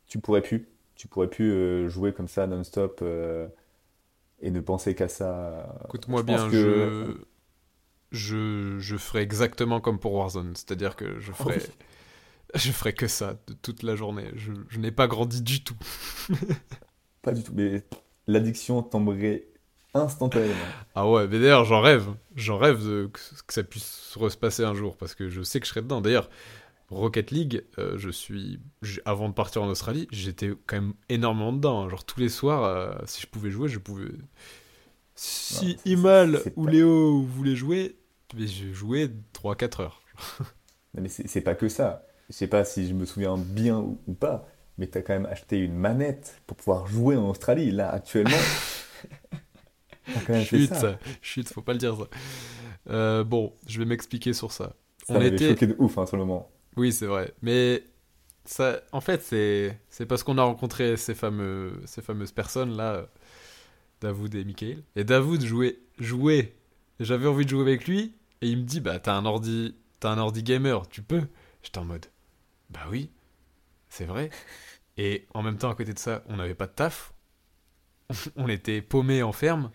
Tu 0.07 0.19
pourrais 0.19 0.41
plus? 0.41 0.67
Tu 1.03 1.09
pourrais 1.09 1.27
plus 1.29 1.51
euh, 1.51 1.89
jouer 1.89 2.13
comme 2.13 2.29
ça 2.29 2.47
non-stop 2.47 2.99
euh, 3.01 3.45
et 4.41 4.51
ne 4.51 4.61
penser 4.61 4.95
qu'à 4.95 5.09
ça. 5.09 5.75
Écoute-moi 5.83 6.21
Je 6.21 6.25
bien, 6.25 6.49
que- 6.49 7.27
je, 8.11 8.77
je, 8.77 8.79
je 8.79 8.95
ferai 8.95 9.19
exactement 9.21 9.81
comme 9.81 9.99
pour 9.99 10.13
Warzone, 10.13 10.55
c'est-à-dire 10.55 10.95
que 10.95 11.19
je 11.19 11.33
ferai, 11.33 11.57
Oui. 11.57 11.63
je 12.55 12.71
ferai 12.71 12.93
que 12.93 13.07
ça 13.09 13.35
de 13.47 13.53
toute 13.53 13.83
la 13.83 13.97
journée. 13.97 14.31
Je, 14.37 14.53
je 14.69 14.79
n'ai 14.79 14.91
pas 14.91 15.07
grandi 15.07 15.41
du 15.41 15.61
tout. 15.61 15.75
Pas 17.21 17.33
du 17.33 17.43
tout. 17.43 17.51
Mais 17.53 17.83
l'addiction 18.27 18.81
tomberait 18.81 19.43
instantanément. 19.93 20.53
Ah 20.95 21.09
ouais, 21.09 21.27
mais 21.27 21.37
d'ailleurs, 21.39 21.65
j'en 21.65 21.81
rêve. 21.81 22.07
J'en 22.37 22.57
rêve 22.57 22.81
de, 22.81 23.09
que, 23.11 23.19
que 23.45 23.53
ça 23.53 23.63
puisse 23.63 23.83
se 23.85 24.37
passer 24.37 24.63
un 24.63 24.73
jour, 24.73 24.95
parce 24.95 25.15
que 25.15 25.29
je 25.29 25.41
sais 25.41 25.59
que 25.59 25.65
je 25.65 25.71
serai 25.71 25.81
dedans. 25.81 25.99
D'ailleurs, 26.01 26.29
Rocket 26.93 27.31
League, 27.31 27.63
euh, 27.77 27.97
je 27.97 28.09
suis. 28.09 28.59
Avant 29.05 29.29
de 29.29 29.33
partir 29.33 29.61
en 29.63 29.67
Australie, 29.67 30.07
j'étais 30.11 30.51
quand 30.67 30.77
même 30.77 30.93
énormément 31.09 31.53
dedans. 31.53 31.83
hein. 31.83 31.89
Genre 31.89 32.05
tous 32.05 32.19
les 32.19 32.29
soirs, 32.29 32.63
euh, 32.63 32.93
si 33.05 33.21
je 33.21 33.27
pouvais 33.27 33.51
jouer, 33.51 33.67
je 33.69 33.79
pouvais. 33.79 34.09
Si 35.15 35.77
Imal 35.85 36.41
ou 36.55 36.65
pas- 36.65 36.71
Léo 36.71 37.21
voulaient 37.21 37.55
jouer, 37.55 37.97
mais 38.35 38.47
je 38.47 38.71
jouais 38.73 39.11
3-4 39.33 39.81
heures. 39.81 40.01
Non, 40.95 41.01
Mais 41.03 41.09
c'est 41.09 41.41
pas 41.41 41.55
que 41.55 41.69
ça. 41.69 42.05
Je 42.29 42.33
sais 42.35 42.47
pas 42.47 42.63
si 42.65 42.87
je 42.87 42.93
me 42.93 43.05
souviens 43.05 43.37
bien 43.37 43.77
ou, 43.77 43.99
ou 44.07 44.13
pas, 44.13 44.47
mais 44.77 44.87
t'as 44.87 45.01
quand 45.01 45.13
même 45.13 45.25
acheté 45.27 45.57
une 45.59 45.75
manette 45.75 46.41
pour 46.47 46.57
pouvoir 46.57 46.87
jouer 46.87 47.15
en 47.15 47.29
Australie. 47.29 47.69
Là, 47.71 47.89
actuellement, 47.91 48.37
quand 50.25 50.29
même 50.29 50.43
fait 50.43 50.59
Chut, 50.59 50.69
ça. 50.69 50.79
ça. 50.79 50.99
Chut, 51.21 51.47
faut 51.49 51.61
pas 51.61 51.73
le 51.73 51.79
dire 51.79 51.95
ça. 51.95 52.07
Euh, 52.89 53.23
bon, 53.23 53.53
je 53.67 53.79
vais 53.79 53.85
m'expliquer 53.85 54.33
sur 54.33 54.51
ça. 54.51 54.73
Ça 55.07 55.15
On 55.15 55.21
était- 55.21 55.49
choqué 55.49 55.67
de 55.67 55.75
ouf 55.79 55.97
hein, 55.97 56.05
sur 56.05 56.17
le 56.17 56.25
moment. 56.25 56.49
Oui, 56.77 56.91
c'est 56.91 57.05
vrai. 57.05 57.33
Mais 57.41 57.83
ça, 58.45 58.81
en 58.91 59.01
fait, 59.01 59.21
c'est 59.21 60.05
parce 60.05 60.23
qu'on 60.23 60.37
a 60.37 60.43
rencontré 60.43 60.97
ces 60.97 61.15
fameux 61.15 61.81
ces 61.85 62.01
fameuses 62.01 62.31
personnes 62.31 62.75
là 62.75 63.07
Davoud 64.01 64.35
et 64.35 64.43
Michael. 64.43 64.83
Et 64.95 65.03
Davoud 65.05 65.41
jouait, 65.41 65.79
jouait. 65.97 66.55
J'avais 66.99 67.27
envie 67.27 67.45
de 67.45 67.49
jouer 67.49 67.61
avec 67.61 67.87
lui, 67.87 68.13
et 68.41 68.49
il 68.49 68.57
me 68.57 68.63
dit, 68.63 68.81
bah 68.81 68.99
t'as 68.99 69.15
un 69.15 69.25
ordi, 69.25 69.75
t'as 69.99 70.11
un 70.11 70.17
ordi 70.17 70.43
gamer, 70.43 70.87
tu 70.89 71.01
peux. 71.01 71.23
J'étais 71.63 71.79
en 71.79 71.85
mode, 71.85 72.05
bah 72.69 72.81
oui, 72.91 73.09
c'est 73.89 74.05
vrai. 74.05 74.29
Et 74.97 75.25
en 75.33 75.41
même 75.41 75.57
temps, 75.57 75.71
à 75.71 75.75
côté 75.75 75.91
de 75.93 75.97
ça, 75.97 76.23
on 76.27 76.35
n'avait 76.35 76.53
pas 76.53 76.67
de 76.67 76.73
taf. 76.73 77.13
on 78.35 78.47
était 78.47 78.81
paumé 78.81 79.23
en 79.23 79.31
ferme. 79.31 79.71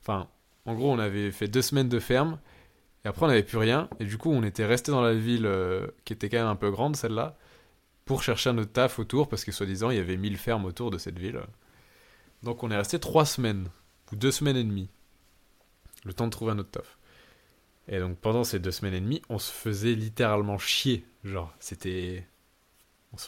Enfin, 0.00 0.30
en 0.64 0.74
gros, 0.74 0.90
on 0.90 0.98
avait 0.98 1.30
fait 1.30 1.48
deux 1.48 1.60
semaines 1.60 1.90
de 1.90 1.98
ferme. 1.98 2.38
Et 3.04 3.08
après, 3.08 3.24
on 3.24 3.28
n'avait 3.28 3.42
plus 3.42 3.58
rien. 3.58 3.88
Et 4.00 4.04
du 4.04 4.18
coup, 4.18 4.30
on 4.30 4.42
était 4.42 4.64
resté 4.64 4.92
dans 4.92 5.02
la 5.02 5.14
ville 5.14 5.46
euh, 5.46 5.86
qui 6.04 6.12
était 6.12 6.28
quand 6.28 6.38
même 6.38 6.46
un 6.46 6.56
peu 6.56 6.70
grande, 6.70 6.96
celle-là, 6.96 7.36
pour 8.04 8.22
chercher 8.22 8.52
notre 8.52 8.72
taf 8.72 8.98
autour, 8.98 9.28
parce 9.28 9.44
que 9.44 9.52
soi-disant, 9.52 9.90
il 9.90 9.96
y 9.96 10.00
avait 10.00 10.16
1000 10.16 10.36
fermes 10.36 10.64
autour 10.64 10.90
de 10.90 10.98
cette 10.98 11.18
ville. 11.18 11.40
Donc, 12.42 12.62
on 12.62 12.70
est 12.70 12.76
resté 12.76 12.98
trois 12.98 13.26
semaines, 13.26 13.68
ou 14.12 14.16
deux 14.16 14.30
semaines 14.30 14.56
et 14.56 14.64
demie, 14.64 14.88
le 16.04 16.12
temps 16.12 16.26
de 16.26 16.30
trouver 16.30 16.52
un 16.52 16.58
autre 16.58 16.70
taf. 16.70 16.98
Et 17.88 17.98
donc, 17.98 18.18
pendant 18.18 18.44
ces 18.44 18.58
deux 18.58 18.70
semaines 18.70 18.94
et 18.94 19.00
demie, 19.00 19.22
on 19.28 19.38
se 19.38 19.50
faisait 19.50 19.94
littéralement 19.94 20.58
chier. 20.58 21.04
Genre, 21.24 21.52
c'était. 21.58 22.26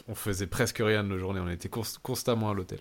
On, 0.07 0.15
faisait 0.15 0.47
presque 0.47 0.79
rien 0.79 1.03
de 1.03 1.09
nos 1.09 1.19
journées, 1.19 1.39
on 1.39 1.47
était 1.49 1.69
cons- 1.69 1.83
constamment 2.01 2.49
à 2.49 2.53
l'hôtel. 2.55 2.79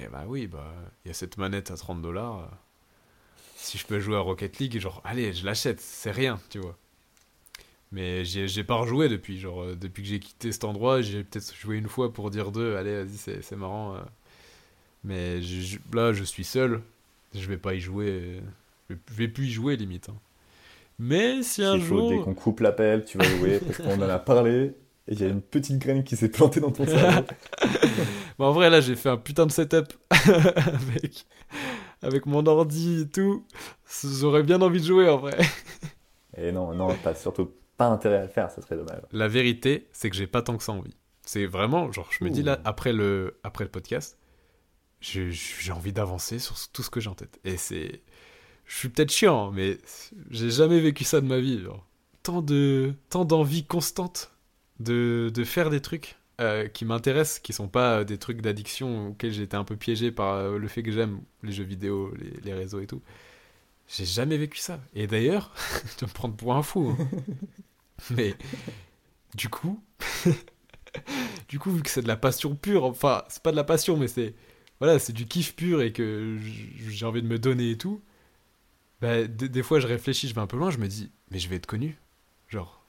Et 0.00 0.08
bah 0.08 0.24
oui, 0.26 0.48
bah, 0.48 0.74
il 1.04 1.08
y 1.08 1.10
a 1.12 1.14
cette 1.14 1.36
manette 1.38 1.70
à 1.70 1.76
30 1.76 2.02
dollars. 2.02 2.50
Si 3.66 3.78
je 3.78 3.84
peux 3.86 3.98
jouer 3.98 4.14
à 4.14 4.20
Rocket 4.20 4.58
League, 4.60 4.78
genre, 4.78 5.00
allez, 5.04 5.32
je 5.32 5.44
l'achète, 5.44 5.80
c'est 5.80 6.12
rien, 6.12 6.38
tu 6.50 6.60
vois. 6.60 6.76
Mais 7.90 8.24
j'ai 8.24 8.62
pas 8.62 8.76
rejoué 8.76 9.08
depuis, 9.08 9.40
genre, 9.40 9.62
euh, 9.62 9.74
depuis 9.74 10.04
que 10.04 10.08
j'ai 10.08 10.20
quitté 10.20 10.52
cet 10.52 10.62
endroit, 10.62 11.02
j'ai 11.02 11.24
peut-être 11.24 11.52
joué 11.52 11.76
une 11.76 11.88
fois 11.88 12.12
pour 12.12 12.30
dire 12.30 12.52
deux, 12.52 12.76
allez, 12.76 13.02
vas-y, 13.02 13.42
c'est 13.42 13.56
marrant. 13.56 13.96
euh. 13.96 14.00
Mais 15.04 15.42
je- 15.42 15.78
là, 15.92 16.12
je 16.12 16.22
suis 16.24 16.44
seul, 16.44 16.80
je 17.34 17.46
vais 17.48 17.56
pas 17.56 17.74
y 17.74 17.80
jouer, 17.80 18.40
je 18.88 18.94
vais- 18.94 19.00
je 19.10 19.14
vais 19.14 19.28
plus 19.28 19.46
y 19.46 19.50
jouer 19.50 19.76
limite. 19.76 20.08
hein. 20.10 20.16
Mais 20.98 21.42
si 21.42 21.62
un 21.64 21.74
Il 21.76 21.82
faut, 21.82 22.02
dès 22.02 22.14
jour. 22.14 22.24
qu'on 22.24 22.34
coupe 22.34 22.60
l'appel, 22.60 23.04
tu 23.04 23.18
vas 23.18 23.24
jouer, 23.38 23.58
parce 23.60 23.78
qu'on 23.78 24.00
en 24.02 24.08
a 24.08 24.18
parlé, 24.18 24.72
et 25.08 25.12
il 25.12 25.20
y 25.20 25.24
a 25.24 25.28
une 25.28 25.42
petite 25.42 25.78
graine 25.78 26.04
qui 26.04 26.16
s'est 26.16 26.28
plantée 26.30 26.60
dans 26.60 26.70
ton 26.72 26.86
cerveau. 26.86 27.24
Bon, 28.38 28.46
en 28.46 28.52
vrai, 28.52 28.68
là, 28.70 28.80
j'ai 28.80 28.96
fait 28.96 29.08
un 29.08 29.16
putain 29.16 29.46
de 29.46 29.52
setup 29.52 29.92
avec, 30.10 31.26
avec 32.02 32.26
mon 32.26 32.46
ordi 32.46 33.02
et 33.02 33.08
tout. 33.08 33.46
J'aurais 34.04 34.42
bien 34.42 34.60
envie 34.62 34.80
de 34.80 34.86
jouer 34.86 35.08
en 35.08 35.18
vrai. 35.18 35.38
Et 36.36 36.52
non, 36.52 36.74
non, 36.74 36.94
t'as 37.02 37.14
surtout 37.14 37.50
pas 37.76 37.86
intérêt 37.86 38.18
à 38.18 38.22
le 38.22 38.28
faire, 38.28 38.50
ça 38.50 38.62
serait 38.62 38.76
dommage. 38.76 39.02
La 39.12 39.28
vérité, 39.28 39.88
c'est 39.92 40.10
que 40.10 40.16
j'ai 40.16 40.26
pas 40.26 40.42
tant 40.42 40.56
que 40.56 40.62
ça 40.62 40.72
envie. 40.72 40.94
C'est 41.22 41.46
vraiment, 41.46 41.90
genre, 41.92 42.08
je 42.10 42.24
me 42.24 42.30
dis 42.30 42.42
là, 42.42 42.60
après 42.64 42.92
le, 42.92 43.38
après 43.42 43.64
le 43.64 43.70
podcast, 43.70 44.18
j'ai 45.00 45.30
j'ai 45.32 45.72
envie 45.72 45.92
d'avancer 45.92 46.38
sur 46.38 46.56
tout 46.72 46.82
ce 46.82 46.90
que 46.90 47.00
j'ai 47.00 47.10
en 47.10 47.14
tête. 47.14 47.38
Et 47.44 47.56
c'est. 47.56 48.02
Je 48.64 48.76
suis 48.76 48.88
peut-être 48.88 49.12
chiant, 49.12 49.52
mais 49.52 49.78
j'ai 50.30 50.50
jamais 50.50 50.80
vécu 50.80 51.04
ça 51.04 51.20
de 51.20 51.26
ma 51.26 51.38
vie. 51.38 51.60
Genre. 51.62 51.86
Tant 52.22 52.42
de 52.42 52.94
tant 53.10 53.24
d'envie 53.24 53.64
constante 53.64 54.32
de, 54.80 55.30
de 55.32 55.44
faire 55.44 55.70
des 55.70 55.80
trucs 55.80 56.16
euh, 56.40 56.68
qui 56.68 56.84
m'intéressent, 56.84 57.40
qui 57.40 57.52
sont 57.52 57.68
pas 57.68 58.00
euh, 58.00 58.04
des 58.04 58.18
trucs 58.18 58.42
d'addiction 58.42 59.08
auxquels 59.08 59.32
j'ai 59.32 59.42
été 59.44 59.56
un 59.56 59.64
peu 59.64 59.76
piégé 59.76 60.12
par 60.12 60.34
euh, 60.34 60.58
le 60.58 60.68
fait 60.68 60.82
que 60.82 60.92
j'aime 60.92 61.20
les 61.42 61.52
jeux 61.52 61.64
vidéo, 61.64 62.12
les, 62.16 62.30
les 62.42 62.54
réseaux 62.54 62.80
et 62.80 62.86
tout. 62.86 63.02
J'ai 63.88 64.06
jamais 64.06 64.38
vécu 64.38 64.58
ça. 64.58 64.80
Et 64.94 65.06
d'ailleurs, 65.06 65.52
vas 66.00 66.06
me 66.08 66.12
prendre 66.12 66.36
pour 66.36 66.54
un 66.54 66.62
fou. 66.62 66.96
hein. 66.98 67.08
Mais 68.16 68.36
du 69.34 69.48
coup, 69.48 69.82
du 71.48 71.58
coup, 71.58 71.70
vu 71.70 71.82
que 71.82 71.90
c'est 71.90 72.02
de 72.02 72.08
la 72.08 72.16
passion 72.16 72.54
pure, 72.56 72.84
enfin, 72.84 73.24
c'est 73.28 73.42
pas 73.42 73.50
de 73.50 73.56
la 73.56 73.64
passion, 73.64 73.96
mais 73.96 74.08
c'est 74.08 74.34
voilà, 74.80 74.98
c'est 74.98 75.12
du 75.12 75.26
kiff 75.26 75.56
pur 75.56 75.82
et 75.82 75.92
que 75.92 76.38
j'ai 76.88 77.06
envie 77.06 77.22
de 77.22 77.28
me 77.28 77.38
donner 77.38 77.70
et 77.70 77.78
tout. 77.78 78.02
Bah, 79.00 79.26
des, 79.26 79.48
des 79.48 79.62
fois, 79.62 79.80
je 79.80 79.86
réfléchis, 79.86 80.28
je 80.28 80.34
vais 80.34 80.40
un 80.40 80.46
peu 80.46 80.56
loin, 80.56 80.70
je 80.70 80.78
me 80.78 80.88
dis, 80.88 81.10
mais 81.30 81.38
je 81.38 81.48
vais 81.48 81.56
être 81.56 81.66
connu, 81.66 81.98
genre, 82.48 82.84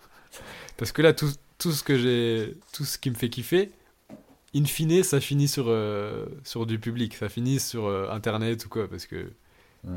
parce 0.77 0.91
que 0.91 1.01
là, 1.01 1.13
tout, 1.13 1.29
tout 1.57 1.71
ce 1.71 1.83
que 1.83 1.97
j'ai, 1.97 2.55
tout 2.73 2.85
ce 2.85 2.97
qui 2.97 3.09
me 3.09 3.15
fait 3.15 3.29
kiffer, 3.29 3.71
in 4.55 4.65
fine, 4.65 5.03
ça 5.03 5.19
finit 5.19 5.47
sur 5.47 5.65
euh, 5.67 6.25
sur 6.43 6.65
du 6.65 6.79
public, 6.79 7.15
ça 7.15 7.29
finit 7.29 7.59
sur 7.59 7.85
euh, 7.85 8.09
Internet 8.11 8.65
ou 8.65 8.69
quoi, 8.69 8.87
parce 8.89 9.05
que 9.05 9.31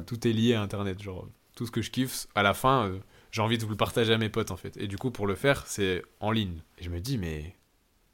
tout 0.06 0.26
est 0.28 0.32
lié 0.32 0.54
à 0.54 0.62
Internet, 0.62 1.02
genre 1.02 1.26
tout 1.54 1.66
ce 1.66 1.70
que 1.72 1.82
je 1.82 1.90
kiffe, 1.90 2.26
à 2.34 2.42
la 2.42 2.54
fin, 2.54 2.86
euh, 2.88 2.98
j'ai 3.32 3.42
envie 3.42 3.58
de 3.58 3.64
vous 3.64 3.70
le 3.70 3.76
partager 3.76 4.12
à 4.12 4.18
mes 4.18 4.28
potes 4.28 4.50
en 4.50 4.56
fait. 4.56 4.76
Et 4.76 4.86
du 4.86 4.96
coup, 4.96 5.11
pour 5.11 5.26
le 5.26 5.34
faire, 5.34 5.64
c'est 5.66 6.02
en 6.20 6.30
ligne. 6.30 6.62
Et 6.78 6.84
je 6.84 6.90
me 6.90 7.00
dis, 7.00 7.18
mais 7.18 7.54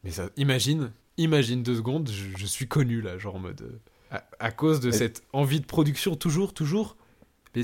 mais 0.04 0.10
ça, 0.10 0.30
imagine, 0.36 0.92
imagine 1.18 1.62
deux 1.62 1.76
secondes, 1.76 2.08
je, 2.10 2.36
je 2.36 2.46
suis 2.46 2.66
connu 2.68 3.00
là, 3.02 3.18
genre 3.18 3.36
en 3.36 3.40
mode. 3.40 3.80
à, 4.10 4.24
à 4.40 4.50
cause 4.52 4.80
de 4.80 4.88
Et- 4.88 4.92
cette 4.92 5.22
envie 5.32 5.60
de 5.60 5.66
production, 5.66 6.16
toujours, 6.16 6.54
toujours. 6.54 6.96
Mais 7.54 7.62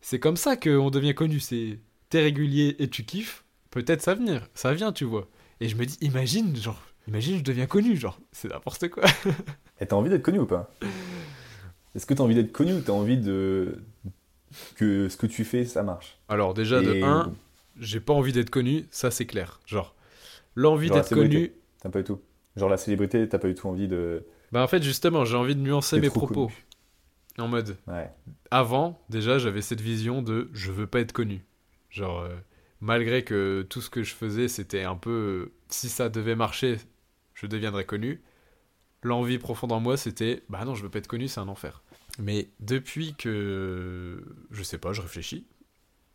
c'est 0.00 0.18
comme 0.20 0.36
ça 0.36 0.56
qu'on 0.56 0.90
devient 0.90 1.14
connu. 1.14 1.40
C'est 1.40 1.78
t'es 2.10 2.22
régulier 2.22 2.76
et 2.78 2.88
tu 2.88 3.04
kiffes. 3.04 3.44
Peut-être 3.70 4.02
ça 4.02 4.14
venir, 4.14 4.48
ça 4.54 4.72
vient, 4.74 4.92
tu 4.92 5.04
vois. 5.04 5.28
Et 5.60 5.68
je 5.68 5.76
me 5.76 5.84
dis, 5.84 5.96
imagine, 6.00 6.54
genre, 6.56 6.80
imagine, 7.06 7.38
je 7.38 7.42
deviens 7.42 7.66
connu, 7.66 7.96
genre, 7.96 8.18
c'est 8.32 8.48
n'importe 8.48 8.88
quoi. 8.88 9.04
Et 9.80 9.86
t'as 9.86 9.96
envie 9.96 10.10
d'être 10.10 10.22
connu 10.22 10.38
ou 10.40 10.46
pas? 10.46 10.72
Est-ce 11.94 12.06
que 12.06 12.14
t'as 12.14 12.22
envie 12.22 12.34
d'être 12.34 12.52
connu 12.52 12.72
ou 12.74 12.80
t'as 12.80 12.92
envie 12.92 13.16
de 13.18 13.82
que 14.76 15.08
ce 15.08 15.16
que 15.16 15.26
tu 15.26 15.44
fais, 15.44 15.64
ça 15.64 15.82
marche? 15.82 16.18
Alors 16.28 16.54
déjà 16.54 16.80
de 16.80 16.92
Et- 16.94 17.02
1, 17.02 17.32
j'ai 17.80 18.00
pas 18.00 18.12
envie 18.12 18.32
d'être 18.32 18.50
connu, 18.50 18.86
ça 18.90 19.10
c'est 19.10 19.26
clair. 19.26 19.60
Genre, 19.66 19.94
l'envie 20.54 20.90
d'être 20.90 21.12
connu. 21.14 21.52
T'as 21.80 21.90
pas 21.90 21.98
du 22.00 22.04
tout. 22.04 22.20
Genre 22.56 22.68
la 22.68 22.76
célébrité, 22.76 23.28
t'as 23.28 23.38
pas 23.38 23.48
du 23.48 23.54
tout 23.54 23.68
envie 23.68 23.88
de. 23.88 24.24
bah 24.52 24.62
en 24.62 24.66
fait 24.68 24.82
justement, 24.82 25.24
j'ai 25.24 25.36
envie 25.36 25.54
de 25.54 25.60
nuancer 25.60 26.00
mes 26.00 26.10
propos. 26.10 26.46
connu. 26.48 26.64
En 27.38 27.46
mode, 27.46 27.76
Ouais. 27.86 28.10
avant, 28.50 29.00
déjà, 29.10 29.38
j'avais 29.38 29.62
cette 29.62 29.80
vision 29.80 30.22
de 30.22 30.50
je 30.52 30.72
veux 30.72 30.88
pas 30.88 30.98
être 31.00 31.12
connu. 31.12 31.44
Genre, 31.90 32.20
euh, 32.20 32.30
malgré 32.80 33.24
que 33.24 33.66
tout 33.68 33.80
ce 33.80 33.90
que 33.90 34.02
je 34.02 34.14
faisais, 34.14 34.48
c'était 34.48 34.84
un 34.84 34.96
peu. 34.96 35.52
si 35.68 35.88
ça 35.88 36.08
devait 36.08 36.36
marcher, 36.36 36.78
je 37.34 37.46
deviendrais 37.46 37.84
connu. 37.84 38.20
L'envie 39.02 39.38
profonde 39.38 39.72
en 39.72 39.80
moi, 39.80 39.96
c'était 39.96 40.42
bah 40.48 40.64
non, 40.64 40.74
je 40.74 40.82
veux 40.82 40.90
pas 40.90 40.98
être 40.98 41.06
connu, 41.06 41.28
c'est 41.28 41.40
un 41.40 41.48
enfer. 41.48 41.82
Mais 42.18 42.48
depuis 42.60 43.14
que. 43.14 44.22
Je 44.50 44.62
sais 44.62 44.78
pas, 44.78 44.92
je 44.92 45.02
réfléchis. 45.02 45.46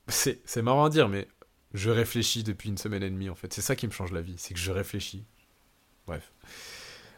C'est 0.07 0.41
c'est 0.45 0.61
marrant 0.61 0.85
à 0.85 0.89
dire, 0.89 1.09
mais 1.09 1.27
je 1.73 1.89
réfléchis 1.89 2.43
depuis 2.43 2.69
une 2.69 2.77
semaine 2.77 3.03
et 3.03 3.09
demie 3.09 3.29
en 3.29 3.35
fait. 3.35 3.53
C'est 3.53 3.61
ça 3.61 3.75
qui 3.75 3.87
me 3.87 3.91
change 3.93 4.11
la 4.11 4.21
vie, 4.21 4.35
c'est 4.37 4.53
que 4.53 4.59
je 4.59 4.71
réfléchis. 4.71 5.23
Bref. 6.07 6.31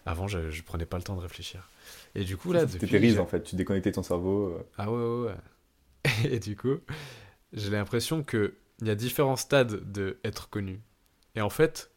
Avant, 0.05 0.27
je, 0.27 0.51
je 0.51 0.61
prenais 0.63 0.85
pas 0.85 0.97
le 0.97 1.03
temps 1.03 1.15
de 1.15 1.21
réfléchir. 1.21 1.67
Et 2.13 2.23
du 2.23 2.37
coup, 2.37 2.53
là, 2.53 2.65
périse 2.67 3.13
j'ai- 3.15 3.19
en 3.19 3.25
fait, 3.25 3.41
tu 3.43 3.55
déconnectais 3.55 3.91
ton 3.91 4.03
cerveau. 4.03 4.49
euh, 4.49 4.63
ah 4.77 4.91
ouais, 4.91 4.97
ouais, 5.01 5.27
ouais. 5.27 5.35
Et 6.31 6.39
du 6.39 6.55
coup, 6.55 6.77
j'ai 7.53 7.71
l'impression 7.71 8.23
que 8.23 8.53
il 8.81 8.87
y 8.87 8.91
a 8.91 8.95
différents 8.95 9.35
stades 9.37 9.91
de 9.91 10.19
être 10.23 10.49
connu. 10.49 10.81
Et 11.35 11.41
en 11.41 11.49
fait, 11.49 11.91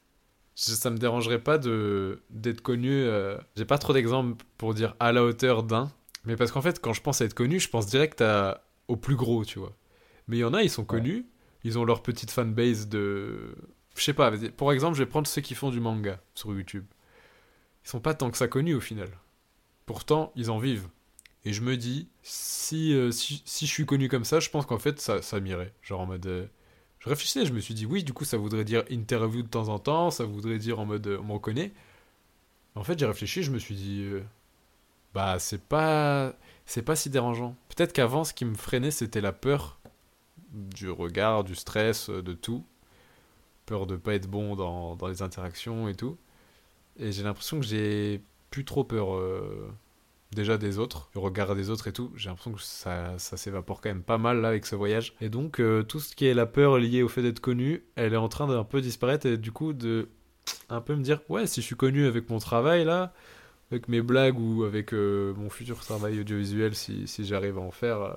ça 0.55 0.91
me 0.91 0.99
dérangerait 0.99 1.41
pas 1.43 1.59
de 1.59 2.23
d'être 2.31 2.61
connu. 2.61 2.91
euh, 2.93 3.39
J'ai 3.57 3.65
pas 3.65 3.79
trop 3.79 3.93
d'exemples 3.93 4.45
pour 4.59 4.75
dire 4.75 4.97
à 5.01 5.13
la 5.13 5.23
hauteur 5.25 5.63
d'un. 5.63 5.93
Mais 6.25 6.37
parce 6.37 6.51
qu'en 6.53 6.63
fait, 6.63 6.81
quand 6.81 6.93
je 6.93 7.01
pense 7.03 7.21
à 7.21 7.25
être 7.25 7.35
connu, 7.35 7.61
je 7.61 7.69
pense 7.69 7.87
direct 7.87 8.21
à, 8.21 8.65
au 8.89 8.97
plus 8.97 9.17
gros, 9.17 9.45
tu 9.45 9.59
vois. 9.59 9.77
Mais 10.27 10.37
il 10.39 10.41
y 10.41 10.45
en 10.45 10.55
a, 10.55 10.63
ils 10.63 10.71
sont 10.71 10.85
connus. 10.85 11.27
Ils 11.65 11.79
ont 11.79 11.85
leur 11.85 12.03
petite 12.03 12.31
fanbase 12.31 12.89
de. 12.89 13.55
Je 13.97 14.03
sais 14.03 14.13
pas, 14.15 14.31
pour 14.57 14.73
exemple, 14.73 14.97
je 14.97 15.03
vais 15.03 15.09
prendre 15.09 15.27
ceux 15.27 15.41
qui 15.43 15.55
font 15.55 15.71
du 15.71 15.81
manga 15.81 16.21
sur 16.35 16.53
YouTube. 16.55 16.85
Ils 17.85 17.89
sont 17.89 18.01
pas 18.01 18.15
tant 18.15 18.31
que 18.31 18.37
ça 18.37 18.47
connus 18.49 18.75
au 18.75 18.81
final. 18.81 19.09
Pourtant, 19.87 20.33
ils 20.37 20.51
en 20.51 20.59
vivent. 20.59 20.89
Et 21.45 21.53
je 21.53 21.63
me 21.63 21.77
dis, 21.77 22.09
si, 22.23 22.93
euh, 22.95 23.11
si, 23.11 23.43
si 23.45 23.67
je 23.67 23.73
suis 23.73 23.87
connu 23.87 24.09
comme 24.09 24.25
ça, 24.25 24.39
je 24.41 24.51
pense 24.51 24.67
qu'en 24.67 24.79
fait, 24.79 25.01
ça, 25.01 25.23
ça 25.23 25.41
m'irait. 25.41 25.73
Genre 25.83 26.01
en 26.01 26.07
mode. 26.07 26.27
euh, 26.27 26.47
je 27.01 27.09
réfléchissais, 27.09 27.47
je 27.47 27.53
me 27.53 27.61
suis 27.61 27.75
dit, 27.75 27.87
oui, 27.87 28.03
du 28.03 28.13
coup, 28.13 28.25
ça 28.25 28.37
voudrait 28.37 28.65
dire 28.65 28.85
interview 28.91 29.43
de 29.43 29.49
temps 29.49 29.69
en 29.69 29.79
temps, 29.79 30.11
ça 30.11 30.25
voudrait 30.25 30.59
dire 30.59 30.81
en 30.81 30.87
mode 30.87 31.07
euh, 31.07 31.19
on 31.21 31.25
m'en 31.25 31.39
connaît. 31.39 31.73
En 32.75 32.85
fait, 32.85 32.99
j'ai 32.99 33.07
réfléchi, 33.07 33.43
je 33.43 33.51
me 33.51 33.59
suis 33.59 33.75
dit, 33.75 34.03
euh, 34.03 34.23
bah, 35.15 35.39
c'est 35.39 35.63
pas. 35.63 36.35
C'est 36.67 36.83
pas 36.83 36.97
si 36.97 37.09
dérangeant. 37.09 37.57
Peut-être 37.75 37.95
qu'avant, 37.95 38.25
ce 38.25 38.35
qui 38.35 38.45
me 38.45 38.55
freinait, 38.55 38.91
c'était 38.91 39.23
la 39.23 39.33
peur 39.33 39.81
du 40.53 40.91
regard, 40.91 41.45
du 41.45 41.55
stress, 41.55 42.11
euh, 42.11 42.23
de 42.23 42.35
tout. 42.35 42.65
Peur 43.67 43.87
de 43.87 43.97
pas 43.97 44.15
être 44.15 44.29
bon 44.29 44.55
dans, 44.57 44.99
les 45.09 45.23
interactions 45.23 45.89
et 45.89 45.95
tout. 45.95 46.19
Et 46.99 47.13
j'ai 47.13 47.23
l'impression 47.23 47.61
que 47.61 47.67
j'ai 47.67 48.23
plus 48.51 48.65
trop 48.65 48.85
peur. 48.85 49.09
Déjà 50.33 50.59
des 50.59 50.79
autres, 50.79 51.09
du 51.13 51.19
regard 51.19 51.55
des 51.55 51.71
autres 51.71 51.89
et 51.89 51.93
tout, 51.93 52.13
j'ai 52.15 52.29
l'impression 52.29 52.53
que 52.53 52.61
ça, 52.61 53.19
ça 53.19 53.37
s'évapore 53.37 53.81
quand 53.81 53.89
même 53.89 54.03
pas 54.03 54.19
mal 54.19 54.41
là 54.41 54.49
avec 54.49 54.67
ce 54.67 54.77
voyage. 54.77 55.15
Et 55.21 55.29
donc 55.29 55.61
euh, 55.61 55.83
tout 55.83 56.01
ce 56.01 56.15
qui 56.15 56.27
est 56.27 56.35
la 56.35 56.47
peur 56.47 56.79
liée 56.79 57.03
au 57.03 57.09
fait 57.09 57.23
d'être 57.23 57.41
connu, 57.41 57.85
elle 57.97 58.13
est 58.13 58.19
en 58.19 58.29
train 58.29 58.47
d'un 58.47 58.65
peu 58.65 58.81
disparaître 58.81 59.27
et 59.27 59.39
du 59.39 59.53
coup 59.53 59.73
de 59.73 60.09
un 60.71 60.81
peu 60.81 60.95
me 60.97 61.03
dire 61.03 61.21
ouais 61.29 61.47
si 61.47 61.61
je 61.61 61.67
suis 61.67 61.77
connu 61.77 62.07
avec 62.07 62.29
mon 62.31 62.39
travail 62.39 62.85
là, 62.85 63.13
avec 63.71 63.89
mes 63.89 64.03
blagues 64.03 64.39
ou 64.39 64.65
avec 64.65 64.93
euh, 64.93 65.35
mon 65.35 65.51
futur 65.51 65.81
travail 65.81 66.21
audiovisuel 66.21 66.75
si, 66.75 67.07
si 67.07 67.25
j'arrive 67.25 67.59
à 67.59 67.63
en 67.63 67.71
faire, 67.71 68.01
euh, 68.01 68.15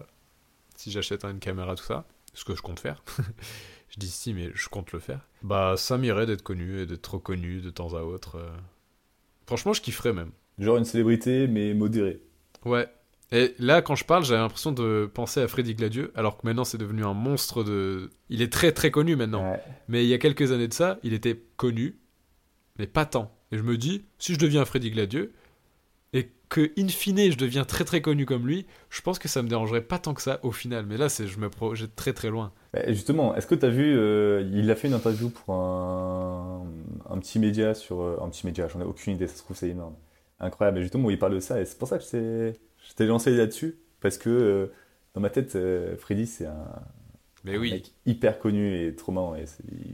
si 0.76 0.92
j'achète 0.92 1.24
une 1.24 1.40
caméra 1.40 1.76
tout 1.76 1.84
ça, 1.84 2.06
ce 2.34 2.44
que 2.44 2.56
je 2.56 2.62
compte 2.62 2.80
faire. 2.80 3.04
je 3.90 4.00
dis 4.00 4.10
si 4.10 4.34
mais 4.34 4.52
je 4.54 4.68
compte 4.68 4.92
le 4.92 5.00
faire. 5.00 5.28
Bah 5.44 5.76
ça 5.78 5.98
m'irait 5.98 6.26
d'être 6.26 6.44
connu 6.44 6.80
et 6.80 6.86
d'être 6.86 7.16
reconnu 7.16 7.62
de 7.62 7.70
temps 7.70 7.94
à 7.94 8.02
autre. 8.02 8.38
Franchement 9.46 9.72
je 9.72 9.82
kifferais 9.82 10.14
même. 10.14 10.32
Genre 10.60 10.78
une 10.78 10.86
célébrité, 10.86 11.48
mais 11.48 11.74
modérée. 11.74 12.22
Ouais. 12.66 12.88
Et 13.32 13.56
là, 13.60 13.82
quand 13.82 13.96
je 13.96 14.04
parle, 14.04 14.26
j'ai 14.26 14.36
l'impression 14.36 14.74
de 14.74 15.10
penser 15.12 15.40
à 15.42 15.48
Freddy 15.48 15.74
Gladieux, 15.74 16.12
alors 16.16 16.38
que 16.38 16.46
maintenant 16.46 16.66
c'est 16.66 16.78
devenu 16.78 17.06
un 17.06 17.14
monstre 17.14 17.64
de. 17.64 18.10
Il 18.30 18.42
est 18.42 18.52
très 18.52 18.74
très 18.74 18.92
connu 18.92 19.16
maintenant. 19.16 19.52
Ouais. 19.52 19.62
Mais 19.88 20.04
il 20.04 20.10
y 20.10 20.14
a 20.14 20.18
quelques 20.18 20.52
années 20.52 20.68
de 20.68 20.74
ça, 20.74 21.00
il 21.04 21.14
était 21.14 21.42
connu, 21.56 21.98
mais 22.78 22.88
pas 22.88 23.06
tant. 23.06 23.34
Et 23.54 23.58
je 23.58 23.64
me 23.64 23.78
dis, 23.78 24.04
si 24.20 24.34
je 24.34 24.40
deviens 24.40 24.66
Freddy 24.66 24.92
Gladieux, 24.92 25.32
et 26.14 26.30
que, 26.50 26.72
in 26.78 26.90
fine, 26.90 27.32
je 27.32 27.38
deviens 27.38 27.64
très 27.64 27.86
très 27.86 28.02
connu 28.02 28.26
comme 28.26 28.46
lui, 28.46 28.66
je 28.90 29.02
pense 29.02 29.18
que 29.18 29.30
ça 29.30 29.42
me 29.42 29.48
dérangerait 29.48 29.82
pas 29.82 29.98
tant 29.98 30.14
que 30.14 30.22
ça 30.22 30.42
au 30.44 30.52
final. 30.52 30.86
Mais 30.86 30.98
là, 30.98 31.08
c'est, 31.08 31.26
je 31.26 31.40
me 31.40 31.50
projette 31.50 31.96
très 31.96 32.12
très 32.12 32.30
loin. 32.30 32.52
Bah, 32.74 32.82
justement, 32.92 33.34
est-ce 33.34 33.48
que 33.48 33.56
tu 33.56 33.66
as 33.66 33.70
vu, 33.70 33.98
euh, 33.98 34.46
il 34.54 34.70
a 34.70 34.76
fait 34.76 34.90
une 34.90 34.94
interview 34.94 35.30
pour 35.30 35.54
un, 35.56 36.66
un 37.10 37.18
petit 37.20 37.40
média 37.40 37.74
sur. 37.74 38.02
euh, 38.02 38.18
un 38.22 38.28
petit 38.28 38.46
média, 38.46 38.68
j'en 38.68 38.82
ai 38.82 38.84
aucune 38.84 39.14
idée, 39.14 39.28
ça 39.28 39.36
se 39.36 39.44
trouve, 39.44 39.56
c'est 39.56 39.70
énorme. 39.70 39.96
Incroyable, 40.42 40.80
et 40.80 40.84
justement, 40.84 41.10
il 41.12 41.20
parle 41.20 41.36
de 41.36 41.40
ça, 41.42 41.62
et 41.62 41.66
c'est 41.66 41.78
pour 41.80 41.88
ça 41.88 42.00
que 42.00 42.06
je 42.06 42.94
t'ai 42.96 43.06
lancé 43.06 43.32
là-dessus, 43.38 43.78
parce 44.02 44.18
que 44.18 44.30
euh, 44.30 44.68
dans 45.14 45.22
ma 45.22 45.30
tête, 45.30 45.56
euh, 45.56 45.96
Freddy, 45.98 46.28
c'est 46.28 46.48
un, 46.48 46.66
Mais 47.44 47.56
un 47.56 47.58
oui, 47.58 47.70
mec 47.70 47.94
hyper 48.06 48.40
connu 48.40 48.86
et 48.88 48.96
trop 48.96 49.12
marrant, 49.12 49.36
et 49.36 49.46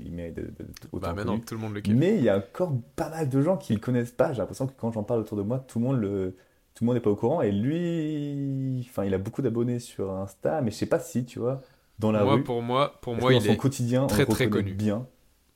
il 0.06 0.12
mérite 0.14 0.36
de- 0.36 0.54
autant 0.92 1.12
bah 1.12 1.14
maintenant 1.14 1.38
connu. 1.38 1.44
tout 1.46 1.56
le 1.56 1.60
monde 1.62 1.74
le 1.74 1.82
kiffe. 1.82 1.98
Mais 1.98 2.18
il 2.18 2.24
y 2.24 2.30
a 2.30 2.38
encore 2.38 2.74
pas 2.96 3.10
mal 3.10 3.30
de 3.30 3.42
gens 3.42 3.58
qui 3.58 3.74
le 3.74 3.80
connaissent 3.80 4.12
pas. 4.12 4.34
J'ai 4.34 4.40
l'impression 4.40 4.68
que 4.68 4.74
quand 4.78 4.92
j'en 4.92 5.04
parle 5.04 5.22
autour 5.22 5.38
de 5.38 5.44
moi, 5.44 5.60
tout 5.60 5.80
le 5.80 5.86
monde 5.86 6.02
le, 6.02 6.36
tout 6.74 6.84
le 6.84 6.88
monde 6.88 6.96
n'est 6.96 7.02
pas 7.02 7.10
au 7.12 7.16
courant. 7.16 7.42
Et 7.42 7.52
lui, 7.52 8.86
enfin, 8.90 9.06
il 9.06 9.14
a 9.14 9.18
beaucoup 9.18 9.42
d'abonnés 9.42 9.80
sur 9.80 10.12
Insta, 10.12 10.62
mais 10.62 10.72
je 10.72 10.76
sais 10.78 10.86
pas 10.88 11.00
si, 11.00 11.26
tu 11.26 11.40
vois, 11.40 11.62
dans 12.00 12.12
la 12.12 12.24
moi, 12.24 12.26
rue, 12.26 12.44
pour 12.44 12.62
moi, 12.62 13.00
pour 13.02 13.16
moi, 13.16 13.34
dans 13.34 13.34
il 13.34 13.48
son 13.48 13.56
est. 13.56 13.58
quotidien, 13.58 14.08
très, 14.08 14.26
très 14.28 14.50
connu. 14.50 14.74
bien? 14.76 15.08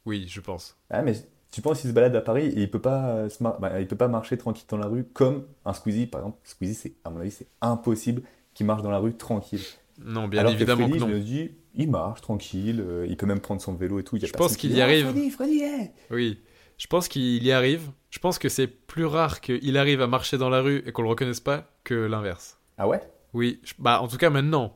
Oui, 0.05 0.27
je 0.29 0.41
pense. 0.41 0.77
Ah, 0.89 1.01
mais 1.01 1.13
tu 1.51 1.61
penses 1.61 1.81
qu'il 1.81 1.89
se 1.89 1.93
balade 1.95 2.15
à 2.15 2.21
Paris 2.21 2.45
et 2.47 2.61
il 2.61 2.71
peut 2.71 2.79
pas, 2.81 3.29
se 3.29 3.43
mar- 3.43 3.59
bah, 3.59 3.79
il 3.81 3.87
peut 3.87 3.95
pas 3.97 4.07
marcher 4.07 4.37
tranquille 4.37 4.65
dans 4.69 4.77
la 4.77 4.87
rue 4.87 5.03
comme 5.03 5.45
un 5.65 5.73
Squeezie, 5.73 6.07
par 6.07 6.21
exemple. 6.21 6.39
Squeezie, 6.43 6.73
c'est, 6.75 6.93
à 7.03 7.09
mon 7.09 7.19
avis, 7.19 7.31
c'est 7.31 7.47
impossible 7.61 8.21
qu'il 8.53 8.65
marche 8.65 8.81
dans 8.81 8.91
la 8.91 8.99
rue 8.99 9.13
tranquille. 9.13 9.61
Non, 10.03 10.27
bien 10.27 10.39
Alors 10.41 10.53
évidemment 10.53 10.87
que 10.87 10.93
que 10.93 10.99
Freddy, 10.99 11.11
non. 11.13 11.19
je 11.19 11.19
me 11.19 11.25
dis, 11.25 11.51
il 11.75 11.89
marche 11.91 12.21
tranquille, 12.21 12.81
euh, 12.85 13.05
il 13.09 13.17
peut 13.17 13.25
même 13.25 13.39
prendre 13.41 13.61
son 13.61 13.73
vélo 13.73 13.99
et 13.99 14.03
tout. 14.03 14.15
y 14.17 14.23
a 14.23 14.27
Je 14.27 14.33
pense 14.33 14.53
qui 14.57 14.67
qu'il 14.69 14.77
y 14.77 14.81
Ah, 14.81 14.85
arrive. 14.85 15.05
Freddy, 15.11 15.29
Freddy, 15.29 15.61
hey 15.61 15.91
Oui, 16.09 16.39
je 16.77 16.87
pense 16.87 17.07
qu'il 17.07 17.43
y 17.43 17.51
arrive. 17.51 17.91
Je 18.09 18.19
pense 18.19 18.39
que 18.39 18.49
c'est 18.49 18.67
plus 18.67 19.05
rare 19.05 19.39
qu'il 19.41 19.77
arrive 19.77 20.01
à 20.01 20.07
marcher 20.07 20.37
dans 20.37 20.49
la 20.49 20.61
rue 20.61 20.83
et 20.85 20.91
qu'on 20.91 21.01
le 21.03 21.09
reconnaisse 21.09 21.39
pas 21.39 21.69
que 21.83 21.93
l'inverse. 21.93 22.57
Ah 22.77 22.87
ouais? 22.87 23.01
Oui, 23.33 23.59
je- 23.63 23.73
bah 23.79 24.01
en 24.01 24.07
tout 24.07 24.17
cas 24.17 24.29
maintenant. 24.29 24.75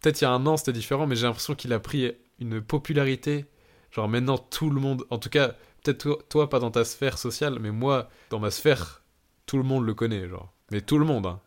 Peut-être 0.00 0.20
il 0.20 0.24
y 0.24 0.26
a 0.26 0.30
un 0.32 0.44
an 0.46 0.56
c'était 0.58 0.72
différent, 0.74 1.06
mais 1.06 1.16
j'ai 1.16 1.26
l'impression 1.26 1.54
qu'il 1.54 1.72
a 1.72 1.80
pris 1.80 2.12
une 2.40 2.60
popularité. 2.60 3.46
Genre 3.90 4.08
maintenant 4.08 4.36
tout 4.36 4.68
le 4.68 4.80
monde, 4.80 5.04
en 5.10 5.18
tout 5.18 5.30
cas 5.30 5.54
peut-être 5.84 5.98
toi, 5.98 6.18
toi, 6.28 6.50
pas 6.50 6.58
dans 6.58 6.70
ta 6.70 6.84
sphère 6.84 7.18
sociale, 7.18 7.58
mais 7.60 7.70
moi 7.70 8.08
dans 8.30 8.40
ma 8.40 8.50
sphère, 8.50 9.02
tout 9.46 9.56
le 9.56 9.62
monde 9.62 9.84
le 9.84 9.94
connaît, 9.94 10.28
genre. 10.28 10.52
Mais 10.72 10.80
tout 10.80 10.98
le 10.98 11.04
monde. 11.04 11.26
Hein. 11.26 11.40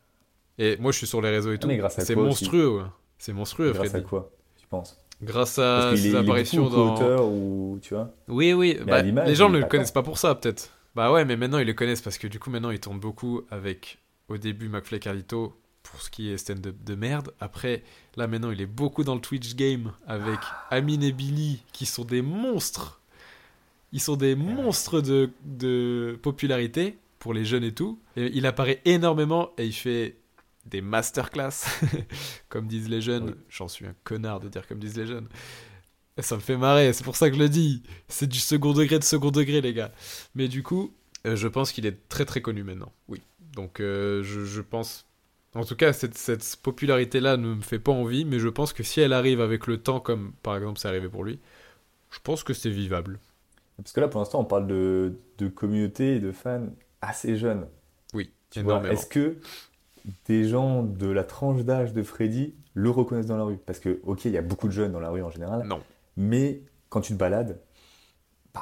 Et 0.57 0.77
moi 0.77 0.91
je 0.91 0.97
suis 0.97 1.07
sur 1.07 1.21
les 1.21 1.29
réseaux 1.29 1.51
et 1.51 1.57
tout. 1.57 1.67
Ah, 1.67 1.71
mais 1.71 1.77
grâce 1.77 1.99
à 1.99 2.05
C'est 2.05 2.13
quoi 2.13 2.23
monstrueux, 2.23 2.69
ouais. 2.69 2.83
C'est 3.17 3.33
monstrueux, 3.33 3.73
Grâce 3.73 3.95
à 3.95 4.01
quoi, 4.01 4.31
tu 4.59 4.67
penses? 4.67 4.97
Grâce 5.21 5.57
à 5.57 5.95
ses 5.95 6.15
apparitions 6.15 6.69
dans. 6.69 7.25
ou 7.27 7.79
tu 7.81 7.95
vois? 7.95 8.13
Oui, 8.27 8.53
oui. 8.53 8.77
Bah, 8.85 9.01
les 9.01 9.35
gens 9.35 9.49
ne 9.49 9.57
le 9.57 9.65
connaissent 9.65 9.91
pas 9.91 10.03
pour 10.03 10.17
ça, 10.17 10.35
peut-être. 10.35 10.69
Bah 10.95 11.11
ouais, 11.11 11.25
mais 11.25 11.35
maintenant 11.35 11.59
ils 11.59 11.67
le 11.67 11.73
connaissent 11.73 12.01
parce 12.01 12.17
que 12.17 12.27
du 12.27 12.39
coup, 12.39 12.49
maintenant 12.49 12.71
il 12.71 12.79
tourne 12.79 12.99
beaucoup 12.99 13.43
avec, 13.51 13.99
au 14.29 14.37
début, 14.37 14.67
McFly 14.67 14.99
Carlito 14.99 15.53
pour 15.83 16.01
ce 16.01 16.09
qui 16.09 16.31
est 16.31 16.37
stand-up 16.37 16.75
de 16.83 16.95
merde. 16.95 17.33
Après, 17.39 17.83
là 18.15 18.27
maintenant, 18.27 18.51
il 18.51 18.61
est 18.61 18.65
beaucoup 18.65 19.03
dans 19.03 19.15
le 19.15 19.21
Twitch 19.21 19.55
game 19.55 19.93
avec 20.05 20.39
Amine 20.69 21.03
et 21.03 21.11
Billy 21.11 21.63
qui 21.71 21.85
sont 21.85 22.03
des 22.03 22.21
monstres. 22.21 23.01
Ils 23.93 24.01
sont 24.01 24.15
des 24.15 24.35
monstres 24.35 25.01
de, 25.01 25.29
de 25.45 26.19
popularité 26.21 26.97
pour 27.19 27.33
les 27.33 27.45
jeunes 27.45 27.63
et 27.63 27.73
tout. 27.73 27.99
Et 28.15 28.31
il 28.33 28.45
apparaît 28.45 28.81
énormément 28.85 29.51
et 29.57 29.65
il 29.65 29.73
fait 29.73 30.17
des 30.65 30.81
masterclass, 30.81 31.65
comme 32.49 32.67
disent 32.67 32.89
les 32.89 33.01
jeunes. 33.01 33.29
Oui. 33.29 33.35
J'en 33.49 33.67
suis 33.67 33.85
un 33.85 33.95
connard 34.03 34.39
de 34.39 34.49
dire 34.49 34.67
comme 34.67 34.79
disent 34.79 34.97
les 34.97 35.07
jeunes. 35.07 35.27
Ça 36.19 36.35
me 36.35 36.41
fait 36.41 36.57
marrer, 36.57 36.93
c'est 36.93 37.03
pour 37.03 37.15
ça 37.15 37.29
que 37.29 37.35
je 37.35 37.39
le 37.41 37.49
dis. 37.49 37.83
C'est 38.07 38.27
du 38.27 38.39
second 38.39 38.73
degré 38.73 38.97
de 38.97 39.03
second 39.03 39.29
degré, 39.29 39.61
les 39.61 39.73
gars. 39.73 39.91
Mais 40.33 40.47
du 40.47 40.63
coup, 40.63 40.93
euh, 41.27 41.35
je 41.35 41.47
pense 41.47 41.71
qu'il 41.71 41.85
est 41.85 42.09
très 42.09 42.25
très 42.25 42.41
connu 42.41 42.63
maintenant. 42.63 42.91
Oui. 43.07 43.21
Donc 43.53 43.79
euh, 43.79 44.23
je, 44.23 44.43
je 44.43 44.61
pense. 44.61 45.05
En 45.53 45.63
tout 45.63 45.75
cas, 45.75 45.93
cette, 45.93 46.17
cette 46.17 46.57
popularité-là 46.61 47.37
ne 47.37 47.55
me 47.55 47.61
fait 47.61 47.79
pas 47.79 47.91
envie, 47.91 48.25
mais 48.25 48.39
je 48.39 48.47
pense 48.49 48.73
que 48.73 48.83
si 48.83 48.99
elle 48.99 49.13
arrive 49.13 49.41
avec 49.41 49.67
le 49.67 49.77
temps, 49.77 49.99
comme 49.99 50.33
par 50.43 50.55
exemple 50.55 50.79
c'est 50.79 50.87
arrivé 50.87 51.07
pour 51.07 51.23
lui, 51.23 51.39
je 52.11 52.19
pense 52.23 52.43
que 52.43 52.53
c'est 52.53 52.69
vivable. 52.69 53.19
Parce 53.77 53.91
que 53.93 53.99
là, 53.99 54.07
pour 54.07 54.19
l'instant, 54.19 54.39
on 54.41 54.45
parle 54.45 54.67
de, 54.67 55.19
de 55.37 55.47
communauté 55.47 56.15
et 56.15 56.19
de 56.19 56.31
fans 56.31 56.67
assez 57.01 57.37
jeunes. 57.37 57.67
Oui, 58.13 58.31
Tu 58.49 58.61
vois, 58.61 58.81
est-ce 58.91 59.05
que 59.05 59.37
des 60.25 60.47
gens 60.47 60.83
de 60.83 61.07
la 61.07 61.23
tranche 61.23 61.63
d'âge 61.63 61.93
de 61.93 62.01
Freddy 62.03 62.55
le 62.73 62.89
reconnaissent 62.89 63.27
dans 63.27 63.37
la 63.37 63.43
rue? 63.43 63.57
Parce 63.57 63.79
que, 63.79 63.99
ok, 64.03 64.25
il 64.25 64.31
y 64.31 64.37
a 64.37 64.41
beaucoup 64.41 64.67
de 64.67 64.73
jeunes 64.73 64.91
dans 64.93 64.99
la 64.99 65.09
rue 65.09 65.21
en 65.23 65.29
général, 65.29 65.63
Non. 65.67 65.81
mais 66.15 66.61
quand 66.89 67.01
tu 67.01 67.13
te 67.13 67.17
balades, 67.19 67.59
bah, 68.53 68.61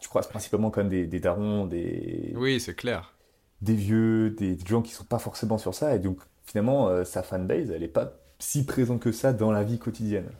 tu 0.00 0.08
croises 0.08 0.26
principalement 0.28 0.70
quand 0.70 0.80
même 0.80 0.88
des, 0.90 1.06
des 1.06 1.20
darons, 1.20 1.66
des, 1.66 2.32
Oui, 2.36 2.58
c'est 2.60 2.74
clair. 2.74 3.14
des 3.62 3.74
vieux, 3.74 4.30
des, 4.30 4.56
des 4.56 4.66
gens 4.66 4.82
qui 4.82 4.92
sont 4.92 5.04
pas 5.04 5.18
forcément 5.18 5.58
sur 5.58 5.74
ça, 5.74 5.94
et 5.94 5.98
donc 5.98 6.18
finalement, 6.44 6.88
euh, 6.88 7.04
sa 7.04 7.22
fanbase, 7.22 7.70
elle 7.70 7.82
est 7.82 7.88
pas 7.88 8.14
si 8.38 8.64
présente 8.64 9.00
que 9.00 9.12
ça 9.12 9.32
dans 9.32 9.52
la 9.52 9.62
vie 9.64 9.78
quotidienne. 9.78 10.30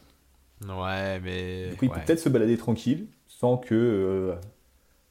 Ouais, 0.67 1.21
mais. 1.21 1.71
Du 1.71 1.77
coup, 1.77 1.85
il 1.85 1.91
ouais. 1.91 1.95
peut 1.99 2.05
peut-être 2.07 2.21
se 2.21 2.29
balader 2.29 2.57
tranquille, 2.57 3.07
sans 3.41 3.57
que, 3.57 3.75
euh, 3.75 4.35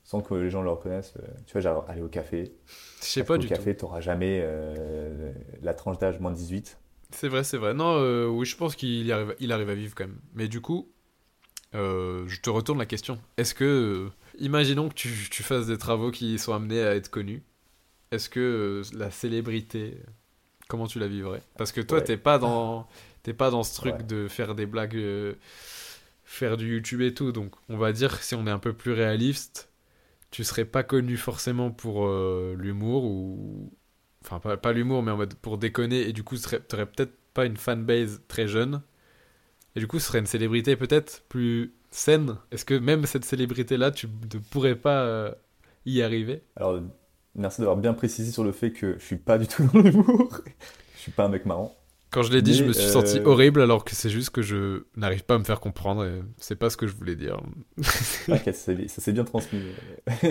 sans 0.04 0.22
que 0.22 0.34
les 0.34 0.49
gens 0.49 0.62
le 0.62 0.70
reconnaissent. 0.70 1.14
Euh, 1.18 1.28
Tu 1.45 1.54
vois, 1.54 1.62
genre 1.62 1.86
aller 1.88 2.02
au 2.02 2.10
café. 2.10 2.52
Je 2.99 3.06
sais 3.06 3.24
pas 3.24 3.38
du 3.38 3.48
café, 3.48 3.76
t'auras 3.76 4.02
jamais 4.02 4.41
euh, 4.44 5.32
la 5.62 5.74
tranche 5.74 5.98
d'âge 5.98 6.20
moins 6.20 6.32
de 6.32 6.36
18. 6.36 6.78
C'est 7.12 7.30
vrai, 7.30 7.45
c'est 7.45 7.58
vrai. 7.58 7.74
Non, 7.74 7.95
euh, 7.99 8.28
oui, 8.28 8.45
je 8.45 8.58
pense 8.58 8.76
qu'il 8.76 9.10
arrive, 9.14 9.34
il 9.40 9.52
arrive 9.54 9.70
à 9.70 9.76
vivre 9.76 9.95
quand 9.95 10.06
même. 10.08 10.20
Mais 10.34 10.49
du 10.49 10.60
coup, 10.60 10.90
euh, 11.74 12.26
je 12.28 12.41
te 12.41 12.49
retourne 12.49 12.80
la 12.80 12.86
question. 12.86 13.18
Est-ce 13.38 13.54
que, 13.56 14.10
imaginons 14.40 14.90
que 14.90 14.94
tu, 14.94 15.10
tu 15.32 15.41
fasses 15.41 15.68
des 15.68 15.78
travaux 15.78 16.12
qui 16.12 16.38
sont 16.38 16.54
amenés 16.54 16.82
à 16.84 16.95
être 16.95 17.10
connus. 17.10 17.44
Est-ce 18.12 18.30
que 18.30 18.82
la 18.94 19.10
célébrité, 19.10 19.99
comment 20.68 20.88
tu 20.88 20.99
la 20.99 21.08
vivrais? 21.08 21.41
Parce 21.58 21.72
que 21.72 21.80
toi, 21.80 21.99
Ouais. 21.99 22.04
t'es 22.04 22.18
pas 22.18 22.38
dans, 22.40 22.88
t'es 23.24 23.34
pas 23.34 23.52
dans 23.52 23.64
ce 23.64 23.74
truc 23.76 23.95
Ouais. 23.95 24.04
de 24.04 24.28
faire 24.28 24.54
des 24.54 24.66
blagues, 24.66 24.98
faire 26.28 26.58
du 26.58 26.74
YouTube 26.74 27.02
et 27.02 27.14
tout. 27.14 27.32
Donc, 27.32 27.56
on 27.70 27.78
va 27.78 27.91
dire 27.94 28.22
si 28.22 28.36
on 28.36 28.45
est 28.45 28.52
un 28.52 28.60
peu 28.60 28.74
plus 28.74 28.91
réaliste, 28.91 29.72
tu 30.30 30.44
serais 30.44 30.66
pas 30.66 30.84
connu 30.84 31.18
forcément 31.18 31.72
pour 31.72 32.06
euh, 32.06 32.56
l'humour 32.60 33.06
ou 33.06 33.74
enfin 34.24 34.40
pas, 34.58 34.74
l'humour 34.74 35.02
mais 35.02 35.12
en 35.12 35.18
mode 35.18 35.34
pour 35.36 35.58
déconner 35.58 36.02
et 36.02 36.14
du 36.14 36.24
coup 36.24 36.36
tu 36.36 36.44
t'aurais 36.68 36.86
peut-être 36.86 37.14
pas 37.34 37.45
une 37.45 37.56
fanbase 37.56 38.22
très 38.28 38.45
jeune 38.48 38.82
et 39.76 39.80
du 39.80 39.88
coup 39.88 39.99
ce 39.99 40.08
serait 40.08 40.20
une 40.20 40.26
célébrité 40.26 40.76
peut-être 40.76 41.24
plus 41.30 41.74
saine 41.91 42.36
est-ce 42.52 42.66
que 42.66 42.74
même 42.74 43.06
cette 43.06 43.24
célébrité 43.24 43.78
là 43.78 43.91
tu 43.91 44.08
ne 44.08 44.40
pourrais 44.40 44.76
pas 44.76 45.04
euh, 45.04 45.32
y 45.88 46.02
arriver? 46.02 46.44
Alors, 46.56 46.82
merci 47.36 47.62
d'avoir 47.62 47.78
bien 47.78 47.94
précisé 47.94 48.32
sur 48.32 48.44
le 48.44 48.52
fait 48.52 48.72
que 48.72 48.98
je 48.99 49.06
suis 49.06 49.18
pas 49.18 49.38
du 49.38 49.48
tout 49.48 49.64
dans 49.74 49.80
l'humour. 49.80 50.41
je 50.95 50.99
suis 50.99 51.12
pas 51.12 51.26
un 51.26 51.30
mec 51.30 51.45
marrant. 51.45 51.77
Quand 52.09 52.23
je 52.23 52.31
l'ai 52.31 52.41
dit 52.41 52.53
je 52.53 52.63
me 52.63 52.71
suis 52.73 52.85
euh, 52.85 52.91
senti 52.91 53.19
horrible 53.19 53.61
alors 53.61 53.84
que 53.84 53.93
c'est 53.93 54.09
juste 54.09 54.29
que 54.29 54.41
je 54.41 54.84
n'arrive 54.95 55.23
pas 55.25 55.35
à 55.35 55.38
me 55.39 55.43
faire 55.43 55.59
comprendre 55.59 56.05
et 56.05 56.21
c'est 56.38 56.55
pas 56.55 56.69
ce 56.69 56.77
que 56.77 56.88
je 56.88 56.95
voulais 56.95 57.15
dire 57.15 57.38
Ok, 58.29 58.41
ça 58.53 58.53
s'est- 58.53 59.11
bien 59.11 59.23
transmis. 59.25 59.61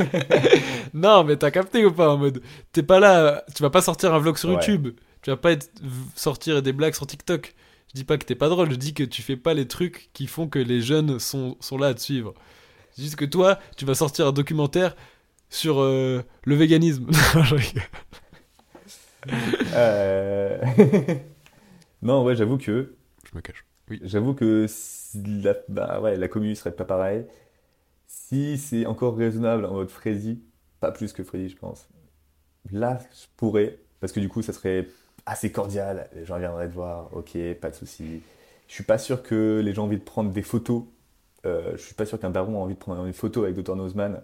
non 0.94 1.24
mais 1.24 1.36
t'as 1.36 1.50
capté 1.50 1.84
ou 1.84 1.92
pas 1.92 2.10
en 2.14 2.16
mode 2.18 2.42
t'es 2.72 2.82
pas 2.82 3.00
là 3.00 3.44
tu 3.54 3.62
vas 3.62 3.70
pas 3.70 3.82
sortir 3.82 4.14
un 4.14 4.18
vlog 4.18 4.36
sur 4.36 4.48
Ouais. 4.48 4.54
YouTube 4.56 4.88
tu 5.22 5.30
vas 5.30 5.36
pas 5.36 5.52
être, 5.52 5.68
sortir 6.16 6.62
des 6.62 6.72
blagues 6.72 6.94
sur 6.94 7.06
TikTok 7.06 7.54
je 7.88 7.94
dis 7.94 8.04
pas 8.04 8.16
que 8.18 8.24
t'es 8.24 8.34
pas 8.34 8.48
drôle 8.48 8.70
je 8.70 8.76
dis 8.76 8.94
que 8.94 9.02
tu 9.04 9.22
fais 9.22 9.36
pas 9.36 9.54
les 9.54 9.66
trucs 9.68 10.10
qui 10.12 10.26
font 10.26 10.48
que 10.48 10.58
les 10.58 10.80
jeunes 10.80 11.18
sont, 11.18 11.56
sont 11.60 11.76
là 11.78 11.88
à 11.88 11.94
te 11.94 12.00
suivre 12.00 12.34
c'est 12.92 13.02
juste 13.02 13.16
que 13.16 13.24
toi 13.24 13.58
tu 13.76 13.84
vas 13.84 13.94
sortir 13.94 14.26
un 14.26 14.32
documentaire 14.32 14.96
sur 15.52 15.80
euh, 15.80 16.22
le 16.44 16.54
véganisme. 16.54 17.08
Euh, 19.74 20.60
non, 22.02 22.24
ouais, 22.24 22.34
j'avoue 22.34 22.58
que 22.58 22.94
je 23.24 23.36
me 23.36 23.40
cache 23.40 23.64
J'avoue 24.02 24.34
que 24.34 24.66
si 24.68 25.22
la, 25.42 25.54
bah 25.68 26.00
ouais, 26.00 26.16
la 26.16 26.28
commune 26.28 26.54
serait 26.54 26.72
pas 26.72 26.84
pareil. 26.84 27.26
Si 28.06 28.58
c'est 28.58 28.86
encore 28.86 29.16
raisonnable 29.16 29.64
en 29.64 29.74
mode 29.74 29.90
Freddy, 29.90 30.42
pas 30.80 30.92
plus 30.92 31.12
que 31.12 31.24
Freddy, 31.24 31.48
je 31.48 31.56
pense. 31.56 31.88
Là, 32.72 32.98
je 33.12 33.26
pourrais, 33.36 33.78
parce 34.00 34.12
que 34.12 34.20
du 34.20 34.28
coup, 34.28 34.42
ça 34.42 34.52
serait 34.52 34.88
assez 35.26 35.52
cordial. 35.52 36.08
Les 36.14 36.24
gens 36.24 36.38
viendraient 36.38 36.68
te 36.68 36.74
voir, 36.74 37.10
ok, 37.16 37.36
pas 37.60 37.70
de 37.70 37.74
souci. 37.76 38.22
Je 38.68 38.74
suis 38.74 38.84
pas 38.84 38.98
sûr 38.98 39.22
que 39.22 39.60
les 39.64 39.74
gens 39.74 39.82
ont 39.82 39.86
envie 39.86 39.98
de 39.98 40.04
prendre 40.04 40.30
des 40.30 40.42
photos. 40.42 40.84
Euh, 41.46 41.72
je 41.76 41.82
suis 41.82 41.94
pas 41.94 42.06
sûr 42.06 42.20
qu'un 42.20 42.30
baron 42.30 42.56
a 42.56 42.64
envie 42.64 42.74
de 42.74 42.78
prendre 42.78 43.04
une 43.06 43.12
photo 43.12 43.44
avec 43.44 43.56
Dr. 43.56 43.76
Nozman, 43.76 44.22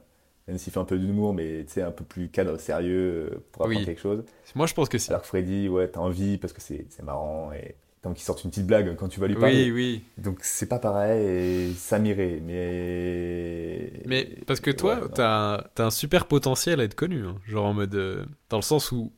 même 0.48 0.58
s'il 0.58 0.72
fait 0.72 0.80
un 0.80 0.84
peu 0.84 0.98
d'humour, 0.98 1.34
mais 1.34 1.64
tu 1.66 1.72
sais, 1.74 1.82
un 1.82 1.90
peu 1.90 2.04
plus 2.04 2.28
cadre, 2.28 2.58
sérieux, 2.58 3.30
euh, 3.32 3.38
pour 3.52 3.62
apprendre 3.64 3.80
Oui. 3.80 3.84
quelque 3.86 4.00
chose. 4.00 4.24
moi 4.54 4.66
je 4.66 4.74
pense 4.74 4.88
que 4.88 4.98
si 4.98 5.10
Alors 5.10 5.22
que 5.22 5.26
Freddy, 5.28 5.68
ouais, 5.68 5.88
t'as 5.88 6.00
envie 6.00 6.38
parce 6.38 6.52
que 6.52 6.60
c'est 6.60 6.86
c'est 6.90 7.02
marrant 7.02 7.52
et 7.52 7.74
tant 8.02 8.12
qu'il 8.12 8.22
sorte 8.24 8.44
une 8.44 8.50
petite 8.50 8.66
blague 8.66 8.94
quand 8.96 9.08
tu 9.08 9.18
vas 9.20 9.26
lui 9.26 9.34
parler. 9.34 9.70
oui 9.70 9.72
oui 9.72 10.04
Donc 10.22 10.38
c'est 10.42 10.68
pas 10.68 10.78
pareil 10.78 11.24
et 11.70 11.72
ça 11.74 11.98
m'irait, 11.98 12.40
mais. 12.44 13.92
Mais 14.06 14.24
parce 14.46 14.60
que 14.60 14.70
toi, 14.70 15.00
Ouais, 15.02 15.08
t'as 15.14 15.64
un, 15.78 15.90
super 15.90 16.26
potentiel 16.26 16.80
à 16.80 16.84
être 16.84 16.94
connu, 16.94 17.24
hein. 17.26 17.36
genre 17.46 17.66
en 17.66 17.74
mode. 17.74 17.94
euh, 17.94 18.24
dans 18.50 18.58
le 18.58 18.62
sens 18.62 18.92
où 18.92 19.12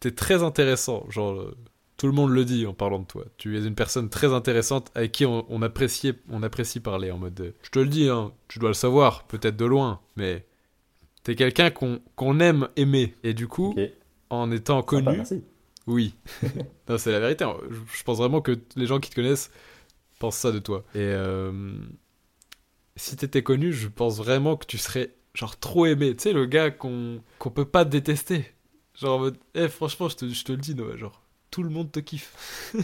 t'es 0.00 0.12
très 0.12 0.42
intéressant. 0.42 1.04
Genre, 1.10 1.32
euh, 1.40 1.56
tout 1.96 2.06
le 2.06 2.12
monde 2.12 2.30
le 2.30 2.44
dit 2.44 2.66
en 2.66 2.72
parlant 2.74 3.00
de 3.00 3.04
toi. 3.06 3.24
Tu 3.36 3.58
es 3.58 3.64
une 3.66 3.74
personne 3.74 4.08
très 4.10 4.32
intéressante 4.32 4.90
avec 4.94 5.12
qui 5.12 5.26
on, 5.26 5.44
on 5.50 5.62
apprécie, 5.62 6.12
on 6.30 6.42
apprécie 6.42 6.80
parler 6.80 7.10
en 7.10 7.18
mode. 7.18 7.40
euh, 7.40 7.52
je 7.62 7.70
te 7.70 7.78
le 7.78 7.86
dis, 7.86 8.08
hein, 8.08 8.32
tu 8.48 8.58
dois 8.58 8.70
le 8.70 8.74
savoir, 8.74 9.24
peut-être 9.24 9.56
de 9.56 9.64
loin, 9.66 10.00
mais 10.16 10.44
t'es 11.22 11.34
quelqu'un 11.34 11.70
qu'on 11.70 12.40
aime 12.40 12.68
aimer. 12.76 13.14
Et 13.22 13.34
du 13.34 13.48
coup, 13.48 13.74
en 14.30 14.50
étant 14.50 14.80
Sympa, 14.80 14.86
connu, 14.86 15.16
merci. 15.16 15.44
oui. 15.86 16.14
non, 16.88 16.98
c'est 16.98 17.12
la 17.12 17.20
vérité. 17.20 17.44
hein. 17.44 17.56
Je, 17.70 18.02
pense 18.02 18.18
vraiment 18.18 18.40
que 18.40 18.58
les 18.76 18.86
gens 18.86 19.00
qui 19.00 19.10
te 19.10 19.14
connaissent 19.14 19.50
pensent 20.18 20.36
ça 20.38 20.52
de 20.52 20.58
toi. 20.58 20.84
Et 20.94 20.98
euh, 21.00 21.72
si 22.96 23.16
t'étais 23.16 23.42
connu, 23.42 23.72
je 23.72 23.88
pense 23.88 24.18
vraiment 24.18 24.56
que 24.56 24.66
tu 24.66 24.78
serais 24.78 25.10
genre 25.34 25.58
trop 25.58 25.86
aimé. 25.86 26.14
Tu 26.16 26.24
sais, 26.24 26.32
le 26.32 26.46
gars 26.46 26.70
qu'on 26.70 27.22
qu'on 27.38 27.50
peut 27.50 27.64
pas 27.64 27.84
détester. 27.84 28.44
Genre, 29.00 29.16
en 29.16 29.18
mode, 29.20 29.38
Eh, 29.54 29.68
franchement, 29.68 30.08
je 30.08 30.16
te, 30.16 30.28
je 30.28 30.44
te 30.44 30.52
le 30.52 30.58
dis, 30.58 30.74
Noah, 30.74 30.96
genre, 30.96 31.22
tout 31.50 31.62
le 31.62 31.70
monde 31.70 31.90
te 31.92 32.00
kiffe. 32.00 32.74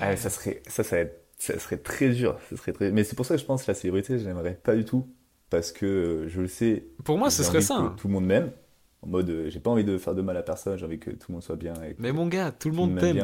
Ah, 0.00 0.16
ça 0.16 0.28
serait, 0.28 0.60
ça, 0.66 0.82
ça, 0.82 0.96
ça 1.38 1.58
serait 1.58 1.76
très 1.78 2.10
dur. 2.10 2.36
Ça 2.50 2.56
serait 2.56 2.72
très... 2.72 2.90
Mais 2.90 3.04
c'est 3.04 3.14
pour 3.14 3.24
ça 3.24 3.36
que 3.36 3.40
je 3.40 3.46
pense 3.46 3.62
que 3.62 3.70
la 3.70 3.74
célébrité, 3.74 4.18
je 4.18 4.26
n'aimerais 4.26 4.54
pas 4.62 4.74
du 4.74 4.84
tout. 4.84 5.08
Parce 5.54 5.70
que 5.70 5.86
euh, 5.86 6.28
je 6.28 6.40
le 6.40 6.48
sais. 6.48 6.84
Pour 7.04 7.16
moi, 7.16 7.30
ce 7.30 7.44
serait 7.44 7.60
ça. 7.60 7.76
hein. 7.76 7.94
Tout 7.96 8.08
le 8.08 8.14
monde 8.14 8.26
m'aime. 8.26 8.50
En 9.02 9.06
mode, 9.06 9.30
euh, 9.30 9.50
j'ai 9.50 9.60
pas 9.60 9.70
envie 9.70 9.84
de 9.84 9.98
faire 9.98 10.12
de 10.16 10.20
mal 10.20 10.36
à 10.36 10.42
personne, 10.42 10.76
j'ai 10.76 10.84
envie 10.84 10.98
que 10.98 11.10
tout 11.10 11.26
le 11.28 11.34
monde 11.34 11.42
soit 11.44 11.54
bien. 11.54 11.74
Et 11.84 11.94
Mais 12.00 12.10
mon 12.10 12.26
gars, 12.26 12.50
tout 12.50 12.70
le 12.70 12.74
monde 12.74 12.98
t'aime. 12.98 13.22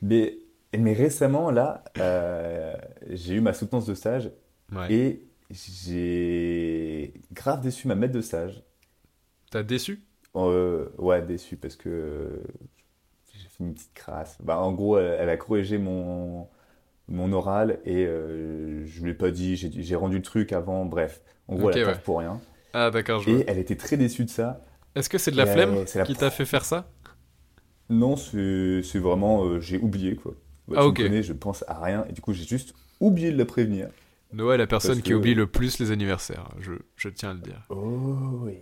mais, 0.00 0.38
mais 0.74 0.94
récemment, 0.94 1.50
là, 1.50 1.84
euh, 1.98 2.72
j'ai 3.10 3.34
eu 3.34 3.40
ma 3.42 3.52
soutenance 3.52 3.84
de 3.84 3.94
stage 3.94 4.30
Ouais. 4.72 4.90
et 4.92 5.26
j'ai 5.50 7.12
grave 7.32 7.60
déçu 7.60 7.88
ma 7.88 7.94
maître 7.94 8.14
de 8.14 8.20
stage. 8.22 8.62
T'as 9.50 9.62
déçu? 9.62 10.00
Euh, 10.34 10.88
ouais, 10.96 11.20
déçu 11.22 11.56
parce 11.58 11.76
que 11.76 12.42
j'ai 13.34 13.48
fait 13.48 13.64
une 13.64 13.74
petite 13.74 13.92
crasse. 13.94 14.38
Bah, 14.42 14.58
en 14.60 14.72
gros, 14.72 14.98
elle, 14.98 15.18
elle 15.20 15.28
a 15.28 15.36
corrigé 15.36 15.76
mon, 15.78 16.48
mon 17.08 17.32
oral 17.32 17.80
et 17.84 18.06
euh, 18.06 18.84
je 18.86 19.02
lui 19.02 19.10
ai 19.10 19.14
pas 19.14 19.30
dit, 19.30 19.56
j'ai 19.56 19.96
rendu 19.96 20.16
le 20.16 20.22
truc 20.22 20.52
avant, 20.52 20.84
bref. 20.84 21.22
En 21.48 21.56
gros, 21.56 21.68
Ok, 21.68 21.76
elle 21.76 21.88
a 21.88 21.92
ouais. 21.92 21.98
pour 22.04 22.18
rien. 22.18 22.40
Ah, 22.72 22.90
d'accord, 22.90 23.20
je 23.22 23.30
vois. 23.30 23.40
Et 23.40 23.44
elle 23.46 23.58
était 23.58 23.76
très 23.76 23.96
déçue 23.96 24.24
de 24.24 24.30
ça. 24.30 24.64
Est-ce 24.94 25.08
que 25.08 25.18
c'est 25.18 25.30
de 25.30 25.36
la 25.36 25.46
et, 25.46 25.52
flemme 25.52 25.74
euh, 25.74 25.84
la 25.94 26.04
qui 26.04 26.14
t'a 26.16 26.30
fait 26.30 26.44
faire 26.44 26.64
ça? 26.64 26.90
Non, 27.90 28.16
c'est 28.16 28.98
vraiment, 28.98 29.44
euh, 29.44 29.60
j'ai 29.60 29.78
oublié 29.78 30.16
quoi. 30.16 30.34
Bah, 30.66 30.76
Ah, 30.78 30.82
tu 30.82 30.86
ok. 30.88 30.98
me 30.98 31.04
connais, 31.04 31.22
je 31.22 31.32
pense 31.32 31.64
à 31.68 31.80
rien 31.82 32.04
et 32.08 32.12
du 32.12 32.20
coup, 32.20 32.32
j'ai 32.32 32.44
juste 32.44 32.74
oublié 33.00 33.32
de 33.32 33.38
la 33.38 33.46
prévenir. 33.46 33.88
Noah 34.32 34.54
est 34.54 34.58
la 34.58 34.66
personne 34.66 35.00
qui 35.00 35.14
oublie 35.14 35.34
le 35.34 35.46
plus 35.46 35.78
les 35.78 35.90
anniversaires. 35.90 36.50
Je, 36.60 36.72
je 36.96 37.08
tiens 37.08 37.30
à 37.30 37.34
le 37.34 37.40
dire. 37.40 37.64
Oh 37.70 38.42
oui. 38.44 38.58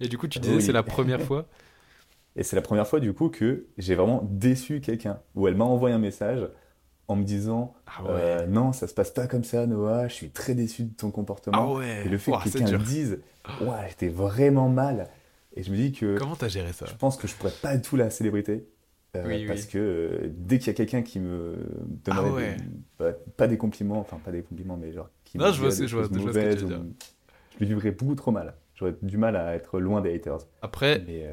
Et 0.00 0.06
du 0.08 0.16
coup, 0.16 0.28
tu 0.28 0.38
disais, 0.38 0.56
Oui. 0.56 0.62
c'est 0.62 0.72
la 0.72 0.84
première 0.84 1.20
fois? 1.20 1.46
Et 2.36 2.44
c'est 2.44 2.54
la 2.54 2.62
première 2.62 2.86
fois 2.86 3.00
du 3.00 3.12
coup 3.12 3.30
que 3.30 3.66
j'ai 3.78 3.96
vraiment 3.96 4.22
déçu 4.30 4.80
quelqu'un. 4.80 5.20
Où 5.34 5.48
elle 5.48 5.56
m'a 5.56 5.64
envoyé 5.64 5.94
un 5.94 5.98
message 5.98 6.48
en 7.08 7.16
me 7.16 7.24
disant 7.24 7.74
Ah 7.86 8.04
ouais. 8.04 8.10
Euh, 8.12 8.46
non, 8.46 8.72
ça 8.72 8.86
se 8.86 8.94
passe 8.94 9.10
pas 9.10 9.26
comme 9.26 9.44
ça, 9.44 9.66
Noah. 9.66 10.08
Je 10.08 10.14
suis 10.14 10.30
très 10.30 10.54
déçu 10.54 10.84
de 10.84 10.94
ton 10.94 11.08
ah 11.08 11.12
comportement. 11.12 11.74
ouais. 11.74 12.04
Et 12.06 12.08
le 12.08 12.18
fait 12.18 12.30
Ouah, 12.30 12.40
que 12.44 12.50
quelqu'un 12.50 12.78
me 12.78 12.84
dise, 12.84 13.18
ouais, 13.62 13.86
j'étais 13.88 14.08
vraiment 14.08 14.68
mal. 14.68 15.08
Et 15.56 15.62
je 15.62 15.70
me 15.72 15.76
dis 15.76 15.92
que 15.92 16.16
Comment 16.18 16.36
t'as 16.36 16.48
géré 16.48 16.72
ça? 16.72 16.86
je 16.86 16.94
pense 16.94 17.16
que 17.16 17.26
je 17.26 17.34
pourrais 17.34 17.52
pas 17.62 17.76
du 17.76 17.82
tout 17.82 17.96
la 17.96 18.10
célébrité. 18.10 18.68
euh, 19.16 19.24
Oui, 19.26 19.36
oui. 19.40 19.46
parce 19.46 19.64
que 19.64 19.78
euh, 19.78 20.30
dès 20.36 20.58
qu'il 20.58 20.68
y 20.68 20.70
a 20.70 20.74
quelqu'un 20.74 21.02
qui 21.02 21.18
me 21.18 21.56
donnerait 22.04 22.28
Ah 22.28 22.32
ouais. 23.02 23.16
pas, 23.36 23.48
des 23.48 23.56
compliments, 23.56 23.98
enfin 23.98 24.18
pas 24.24 24.30
des 24.30 24.42
compliments, 24.42 24.76
mais 24.76 24.92
genre 24.92 25.08
qui 25.24 25.38
Non, 25.38 25.46
me 25.48 25.52
je 25.52 25.60
vois 25.60 25.70
ce- 25.72 25.80
des 25.80 25.88
je 25.88 25.96
vois- 25.96 26.04
je 26.04 26.08
vois 26.10 26.18
ce 26.20 26.24
que 26.24 26.30
tu 26.30 26.38
mauvaises, 26.38 26.62
veux 26.62 26.68
dire. 26.68 26.84
je 27.54 27.58
lui 27.60 27.66
vivrais 27.66 27.90
beaucoup 27.90 28.14
trop 28.14 28.30
mal. 28.30 28.54
J'aurais 28.74 28.94
du 29.02 29.16
mal 29.16 29.34
à 29.34 29.54
être 29.54 29.80
loin 29.80 30.00
des 30.02 30.14
haters. 30.14 30.38
Après, 30.62 31.02
Mais 31.06 31.26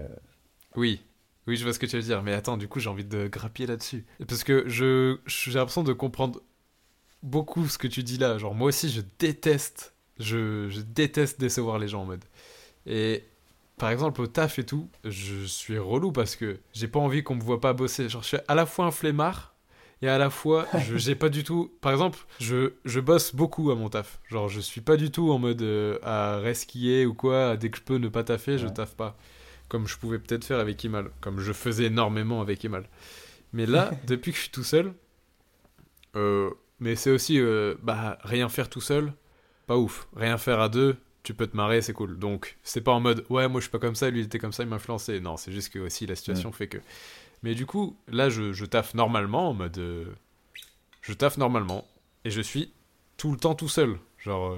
oui. 0.76 1.04
Oui, 1.48 1.58
je 1.58 1.64
vois 1.64 1.74
ce 1.74 1.80
que 1.80 1.86
tu 1.86 1.96
veux 1.96 2.02
dire. 2.02 2.24
Mais 2.24 2.34
attends, 2.34 2.58
du 2.58 2.68
coup, 2.68 2.80
j'ai 2.80 2.90
envie 2.90 3.06
de 3.06 3.28
grappiller 3.28 3.68
là-dessus. 3.68 4.06
Parce 4.28 4.44
que 4.44 4.64
je 4.68 5.18
j'ai 5.28 5.52
l'impression 5.52 5.84
de 5.84 5.94
comprendre 5.94 6.42
beaucoup 7.24 7.68
ce 7.68 7.78
que 7.78 7.88
tu 7.88 8.04
dis 8.04 8.18
là. 8.18 8.38
Genre, 8.38 8.56
moi 8.56 8.70
aussi, 8.70 8.90
je 8.90 9.02
déteste. 9.20 9.94
Je, 10.20 10.70
je 10.70 10.80
déteste 10.82 11.40
décevoir 11.40 11.78
les 11.80 11.88
gens 11.88 12.04
en 12.04 12.06
mode. 12.06 12.24
Et 12.86 13.24
par 13.78 13.90
exemple, 13.92 14.22
au 14.22 14.28
taf 14.28 14.60
et 14.60 14.66
tout, 14.66 14.90
je 15.04 15.46
suis 15.46 15.78
relou 15.78 16.12
parce 16.12 16.36
que 16.36 16.60
j'ai 16.74 16.88
pas 16.88 17.00
envie 17.00 17.24
qu'on 17.24 17.36
me 17.36 17.42
voit 17.44 17.60
pas 17.62 17.74
bosser. 17.74 18.08
Genre, 18.10 18.24
je 18.24 18.28
suis 18.30 18.38
à 18.48 18.56
la 18.56 18.66
fois 18.66 18.86
un 18.86 18.92
flemmard 18.92 19.54
et 20.02 20.08
à 20.08 20.18
la 20.18 20.30
fois, 20.30 20.68
je 20.88 20.98
j'ai 20.98 21.16
pas 21.16 21.30
du 21.30 21.44
tout. 21.44 21.72
Par 21.82 21.92
exemple, 21.92 22.20
je, 22.40 22.74
je 22.86 23.00
bosse 23.02 23.36
beaucoup 23.36 23.72
à 23.72 23.76
mon 23.76 23.90
taf. 23.90 24.20
Genre, 24.30 24.48
je 24.50 24.62
suis 24.62 24.82
pas 24.82 24.96
du 24.98 25.12
tout 25.12 25.32
en 25.32 25.40
mode 25.40 25.62
euh, 25.62 26.00
à 26.04 26.38
resquiller 26.38 27.06
ou 27.06 27.14
quoi. 27.14 27.58
Dès 27.58 27.70
que 27.70 27.78
je 27.78 27.84
peux 27.84 27.98
ne 27.98 28.08
pas 28.08 28.24
taffer, 28.24 28.58
je 28.58 28.68
Ouais. 28.68 28.74
taffe 28.74 28.96
pas. 28.96 29.18
Comme 29.70 29.88
je 29.88 29.98
pouvais 29.98 30.20
peut-être 30.20 30.46
faire 30.46 30.60
avec 30.60 30.84
Imal. 30.84 31.12
Comme 31.22 31.40
je 31.40 31.54
faisais 31.54 31.86
énormément 31.86 32.42
avec 32.42 32.64
Imal. 32.64 32.88
Mais 33.54 33.66
là, 33.66 33.92
depuis 34.08 34.32
que 34.32 34.38
je 34.38 34.44
suis 34.44 34.52
tout 34.52 34.64
seul, 34.64 34.94
euh, 36.16 36.50
mais 36.80 36.96
c'est 36.96 37.12
aussi 37.12 37.40
euh, 37.40 37.76
bah, 37.82 38.18
rien 38.24 38.50
faire 38.50 38.70
tout 38.70 38.82
seul, 38.82 39.14
pas 39.68 39.78
ouf. 39.78 40.08
Rien 40.16 40.38
faire 40.38 40.60
à 40.62 40.70
deux, 40.70 40.98
tu 41.24 41.34
peux 41.34 41.48
te 41.48 41.56
marrer, 41.58 41.82
c'est 41.82 41.94
cool. 41.94 42.18
Donc, 42.20 42.58
c'est 42.64 42.82
pas 42.82 42.92
en 42.92 43.00
mode 43.00 43.26
ouais, 43.30 43.48
moi 43.48 43.60
je 43.62 43.66
suis 43.66 43.72
pas 43.72 43.80
comme 43.80 43.96
ça, 43.96 44.10
lui 44.10 44.20
il 44.22 44.26
était 44.26 44.40
comme 44.40 44.54
ça, 44.54 44.64
il 44.64 44.70
m'a 44.70 44.78
influencé. 44.78 45.20
Non, 45.20 45.38
c'est 45.38 45.52
juste 45.52 45.70
que 45.74 45.80
aussi 45.80 46.06
la 46.06 46.16
situation 46.16 46.52
fait 46.52 46.68
que. 46.68 46.78
Mais 47.44 47.56
du 47.56 47.66
coup, 47.66 47.98
là 48.08 48.30
je, 48.30 48.54
je 48.54 48.66
taffe 48.66 48.94
normalement, 48.94 49.50
en 49.50 49.54
mode. 49.54 49.78
euh, 49.78 50.06
je 51.02 51.14
taffe 51.14 51.38
normalement, 51.38 51.88
et 52.26 52.32
je 52.32 52.42
suis 52.42 52.74
tout 53.18 53.32
le 53.32 53.38
temps 53.38 53.56
tout 53.56 53.70
seul. 53.70 53.98
Genre, 54.20 54.58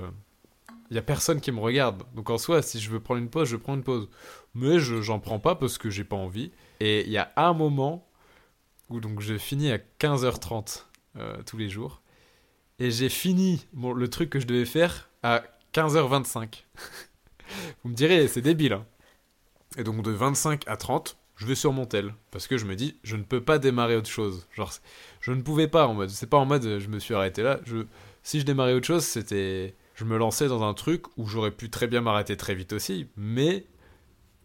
il 0.90 0.96
y 0.96 1.00
a 1.00 1.02
personne 1.02 1.42
qui 1.42 1.52
me 1.52 1.60
regarde. 1.60 2.04
Donc 2.16 2.30
en 2.30 2.38
soi, 2.38 2.62
si 2.62 2.80
je 2.80 2.90
veux 2.90 3.00
prendre 3.00 3.20
une 3.22 3.30
pause, 3.30 3.48
je 3.50 3.58
prends 3.58 3.76
une 3.76 3.84
pause. 3.84 4.10
Mais 4.56 4.80
je 4.80 5.02
j'en 5.02 5.20
prends 5.20 5.40
pas 5.40 5.56
parce 5.56 5.78
que 5.78 5.90
j'ai 5.90 6.04
pas 6.04 6.16
envie. 6.16 6.52
Et 6.80 7.02
il 7.06 7.12
y 7.12 7.18
a 7.18 7.32
un 7.36 7.54
moment 7.54 8.08
où 8.90 9.00
donc 9.00 9.20
je 9.22 9.38
finis 9.38 9.72
à 9.72 9.78
15h30 10.00 10.86
euh, 11.18 11.38
tous 11.46 11.58
les 11.58 11.70
jours. 11.70 12.02
Et 12.80 12.92
j'ai 12.92 13.10
fini 13.10 13.66
le 13.74 14.08
truc 14.08 14.30
que 14.30 14.40
je 14.40 14.46
devais 14.48 14.66
faire 14.66 15.10
à 15.24 15.44
15h25. 15.74 16.64
Vous 17.84 17.90
me 17.90 17.96
direz, 17.96 18.28
c'est 18.28 18.42
débile. 18.42 18.74
hein. 18.74 18.86
Et 19.78 19.84
donc 19.84 20.02
de 20.04 20.12
25 20.12 20.64
à 20.68 20.78
30, 20.78 21.18
je 21.36 21.46
vais 21.46 21.56
sur 21.56 21.74
mon 21.74 21.86
tel. 21.86 22.14
Parce 22.32 22.48
que 22.48 22.58
je 22.58 22.66
me 22.66 22.76
dis, 22.76 22.98
je 23.04 23.16
ne 23.16 23.24
peux 23.24 23.42
pas 23.44 23.60
démarrer 23.60 23.96
autre 23.96 24.10
chose. 24.10 24.48
Genre, 24.54 24.72
je 25.22 25.32
ne 25.32 25.42
pouvais 25.42 25.68
pas 25.68 25.88
en 25.88 25.94
mode. 25.94 26.10
C'est 26.10 26.28
pas 26.30 26.38
en 26.38 26.46
mode, 26.46 26.80
je 26.80 26.88
me 26.88 27.00
suis 27.00 27.14
arrêté 27.14 27.44
là. 27.44 27.60
Je, 27.66 27.86
si 28.24 28.40
je 28.40 28.46
démarrais 28.46 28.74
autre 28.74 28.88
chose, 28.88 29.04
c'était. 29.04 29.76
Je 29.98 30.06
me 30.06 30.18
lançais 30.18 30.48
dans 30.48 30.64
un 30.64 30.74
truc 30.74 31.06
où 31.18 31.28
j'aurais 31.28 31.52
pu 31.52 31.70
très 31.70 31.88
bien 31.88 32.00
m'arrêter 32.02 32.38
très 32.38 32.56
vite 32.56 32.72
aussi. 32.72 33.08
Mais 33.18 33.66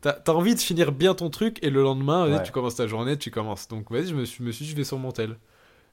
T'as 0.01 0.21
envie 0.33 0.57
de 0.57 0.61
finir 0.61 0.91
bien 0.91 1.15
ton 1.15 1.31
truc 1.31 1.61
et 1.63 1.71
le 1.71 1.81
lendemain, 1.81 2.29
Ouais. 2.29 2.43
tu 2.43 2.51
commences 2.51 2.75
ta 2.75 2.89
journée, 2.89 3.17
tu 3.17 3.31
commences. 3.31 3.69
Donc 3.69 3.93
vas-y, 3.93 4.09
je 4.09 4.17
me 4.17 4.25
suis, 4.25 4.43
me 4.43 4.51
suis 4.51 4.65
je 4.65 4.75
vais 4.75 4.83
sur 4.83 4.99
mon 4.99 5.13
tel. 5.13 5.39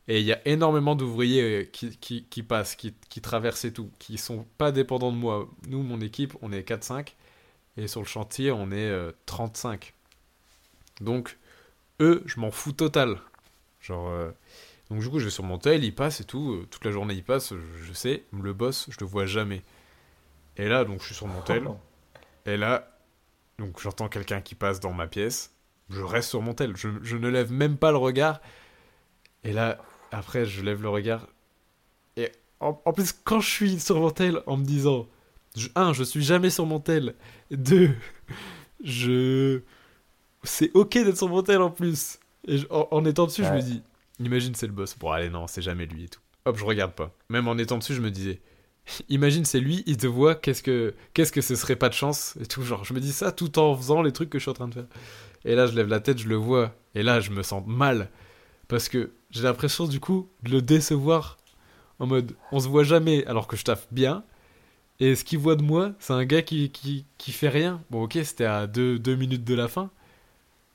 Et 0.07 0.19
il 0.19 0.25
y 0.25 0.33
a 0.33 0.39
énormément 0.47 0.95
d'ouvriers 0.95 1.43
euh, 1.43 1.63
qui, 1.65 1.95
qui, 1.97 2.23
qui 2.23 2.41
passent, 2.41 2.75
qui, 2.75 2.95
qui 3.09 3.21
traversent 3.21 3.65
et 3.65 3.71
tout, 3.73 3.91
qui 3.99 4.17
sont 4.17 4.47
pas 4.57 4.71
dépendants 4.71 5.11
de 5.11 5.17
moi. 5.17 5.47
Nous, 5.67 5.83
mon 5.83 6.01
équipe, 6.01 6.33
on 6.41 6.51
est 6.51 6.67
4-5. 6.67 7.09
Et 7.77 7.87
sur 7.87 8.01
le 8.01 8.07
chantier, 8.07 8.49
on 8.51 8.71
est 8.71 8.89
euh, 8.89 9.11
35. 9.27 9.93
Donc, 11.01 11.37
eux, 12.01 12.23
je 12.25 12.39
m'en 12.39 12.49
fous 12.49 12.71
total. 12.71 13.19
Genre. 13.79 14.09
euh, 14.09 14.31
Donc 14.89 14.99
du 15.01 15.09
coup, 15.09 15.19
je 15.19 15.25
vais 15.25 15.29
sur 15.31 15.43
mon 15.43 15.57
tel, 15.59 15.83
il 15.83 15.93
passe 15.93 16.21
et 16.21 16.23
tout. 16.23 16.53
euh, 16.53 16.67
toute 16.69 16.83
la 16.85 16.91
journée, 16.91 17.13
il 17.13 17.23
passe, 17.23 17.53
je, 17.53 17.83
je 17.85 17.93
sais. 17.93 18.23
Le 18.33 18.53
boss, 18.53 18.87
je 18.89 18.97
le 18.99 19.05
vois 19.05 19.25
jamais. 19.25 19.61
Et 20.57 20.67
là, 20.67 20.83
donc, 20.85 20.99
je 21.01 21.05
suis 21.07 21.15
sur 21.15 21.27
mon 21.27 21.41
tel. 21.41 21.63
Et 22.45 22.57
là, 22.57 22.97
donc 23.59 23.79
j'entends 23.81 24.07
quelqu'un 24.09 24.41
qui 24.41 24.55
passe 24.55 24.79
dans 24.79 24.93
ma 24.93 25.05
pièce. 25.07 25.53
Je 25.89 26.01
reste 26.01 26.29
sur 26.29 26.41
mon 26.41 26.53
tel. 26.53 26.75
Je, 26.75 26.89
je 27.03 27.17
ne 27.17 27.27
lève 27.27 27.51
même 27.51 27.77
pas 27.77 27.91
le 27.91 27.97
regard. 27.97 28.41
Et 29.43 29.53
là, 29.53 29.77
après, 30.11 30.45
je 30.45 30.61
lève 30.63 30.81
le 30.81 30.89
regard. 30.89 31.27
Et 32.17 32.31
en, 32.59 32.81
en 32.85 32.93
plus, 32.93 33.13
quand 33.13 33.39
je 33.39 33.49
suis 33.49 33.79
sur 33.79 33.99
mon 33.99 34.09
tel 34.11 34.41
en 34.47 34.57
me 34.57 34.63
disant 34.65 35.07
je- 35.55 35.69
un, 35.75 35.93
je 35.93 36.03
suis 36.03 36.23
jamais 36.23 36.49
sur 36.49 36.65
mon 36.65 36.79
tel. 36.79 37.15
Deux, 37.51 37.95
je. 38.83 39.61
C'est 40.43 40.71
ok 40.73 40.93
d'être 40.93 41.17
sur 41.17 41.29
mon 41.29 41.43
tel 41.43 41.61
en 41.61 41.69
plus. 41.71 42.19
Et 42.47 42.57
je- 42.57 42.67
en, 42.69 42.87
en 42.91 43.05
étant 43.05 43.25
dessus, 43.27 43.43
je 43.43 43.49
me 43.53 43.61
dis 43.61 43.83
imagine 44.19 44.55
c'est 44.55 44.67
le 44.67 44.73
boss. 44.73 44.97
Bon, 44.97 45.11
allez, 45.11 45.29
non, 45.29 45.47
c'est 45.47 45.61
jamais 45.61 45.85
lui 45.85 46.05
et 46.05 46.09
tout. 46.09 46.21
Hop, 46.45 46.57
je 46.57 46.65
regarde 46.65 46.93
pas. 46.93 47.15
Même 47.29 47.47
en 47.47 47.57
étant 47.57 47.77
dessus, 47.77 47.93
je 47.93 48.01
me 48.01 48.11
disais 48.11 48.41
imagine 49.09 49.45
c'est 49.45 49.59
lui, 49.59 49.83
il 49.85 49.97
te 49.97 50.07
voit, 50.07 50.35
qu'est-ce 50.35 50.63
que 50.63 50.93
qu'est-ce 51.13 51.31
que 51.31 51.41
ce 51.41 51.55
serait 51.55 51.75
pas 51.75 51.89
de 51.89 51.93
chance 51.93 52.37
et 52.41 52.45
tout 52.45 52.63
genre 52.63 52.83
je 52.83 52.93
me 52.93 52.99
dis 52.99 53.11
ça 53.11 53.31
tout 53.31 53.59
en 53.59 53.75
faisant 53.75 54.01
les 54.01 54.11
trucs 54.11 54.29
que 54.29 54.39
je 54.39 54.43
suis 54.43 54.51
en 54.51 54.55
train 54.55 54.67
de 54.67 54.73
faire. 54.73 54.87
Et 55.45 55.55
là 55.55 55.67
je 55.67 55.73
lève 55.73 55.87
la 55.87 55.99
tête, 55.99 56.17
je 56.17 56.27
le 56.27 56.35
vois 56.35 56.75
et 56.95 57.03
là 57.03 57.19
je 57.19 57.31
me 57.31 57.43
sens 57.43 57.63
mal 57.67 58.09
parce 58.67 58.89
que 58.89 59.11
j'ai 59.31 59.43
l'impression 59.43 59.85
du 59.85 59.99
coup 59.99 60.29
de 60.43 60.51
le 60.51 60.61
décevoir 60.61 61.37
en 61.99 62.07
mode 62.07 62.35
on 62.51 62.59
se 62.59 62.67
voit 62.67 62.83
jamais 62.83 63.25
alors 63.25 63.47
que 63.47 63.57
je 63.57 63.63
taffe 63.63 63.87
bien 63.91 64.23
et 64.99 65.15
ce 65.15 65.23
qu'il 65.23 65.39
voit 65.39 65.55
de 65.55 65.63
moi, 65.63 65.93
c'est 65.99 66.13
un 66.13 66.25
gars 66.25 66.41
qui, 66.41 66.71
qui, 66.71 67.05
qui 67.17 67.31
fait 67.31 67.47
rien. 67.47 67.81
Bon 67.89 68.03
OK, 68.03 68.17
c'était 68.23 68.45
à 68.45 68.67
deux, 68.67 68.99
deux 68.99 69.15
minutes 69.15 69.45
de 69.45 69.55
la 69.55 69.69
fin. 69.69 69.91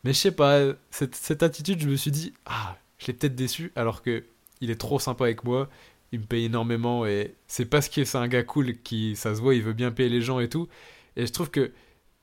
Mais 0.03 0.13
je 0.15 0.19
sais 0.19 0.33
pas, 0.33 0.61
cette, 0.91 1.15
cette 1.15 1.43
attitude, 1.43 1.81
je 1.81 1.89
me 1.89 1.97
suis 1.97 2.11
dit 2.11 2.33
ah, 2.47 2.77
je 2.99 3.07
l'ai 3.09 3.13
peut-être 3.13 3.35
déçu 3.35 3.73
alors 3.77 4.03
que 4.03 4.25
il 4.61 4.71
est 4.71 4.81
trop 4.81 4.99
sympa 4.99 5.25
avec 5.25 5.45
moi 5.45 5.69
il 6.13 6.21
me 6.21 6.25
paye 6.25 6.45
énormément 6.47 7.07
et 7.07 7.35
c'est 7.49 7.65
parce 7.67 7.89
que 7.89 8.05
c'est 8.05 8.19
un 8.19 8.29
gars 8.29 8.45
cool 8.45 8.79
qui 8.83 9.17
ça 9.17 9.35
se 9.35 9.41
voit 9.41 9.55
il 9.55 9.63
veut 9.63 9.73
bien 9.73 9.91
payer 9.91 10.09
les 10.09 10.21
gens 10.23 10.39
et 10.41 10.49
tout 10.49 10.69
et 11.17 11.27
je 11.27 11.33
trouve 11.33 11.51
que 11.51 11.73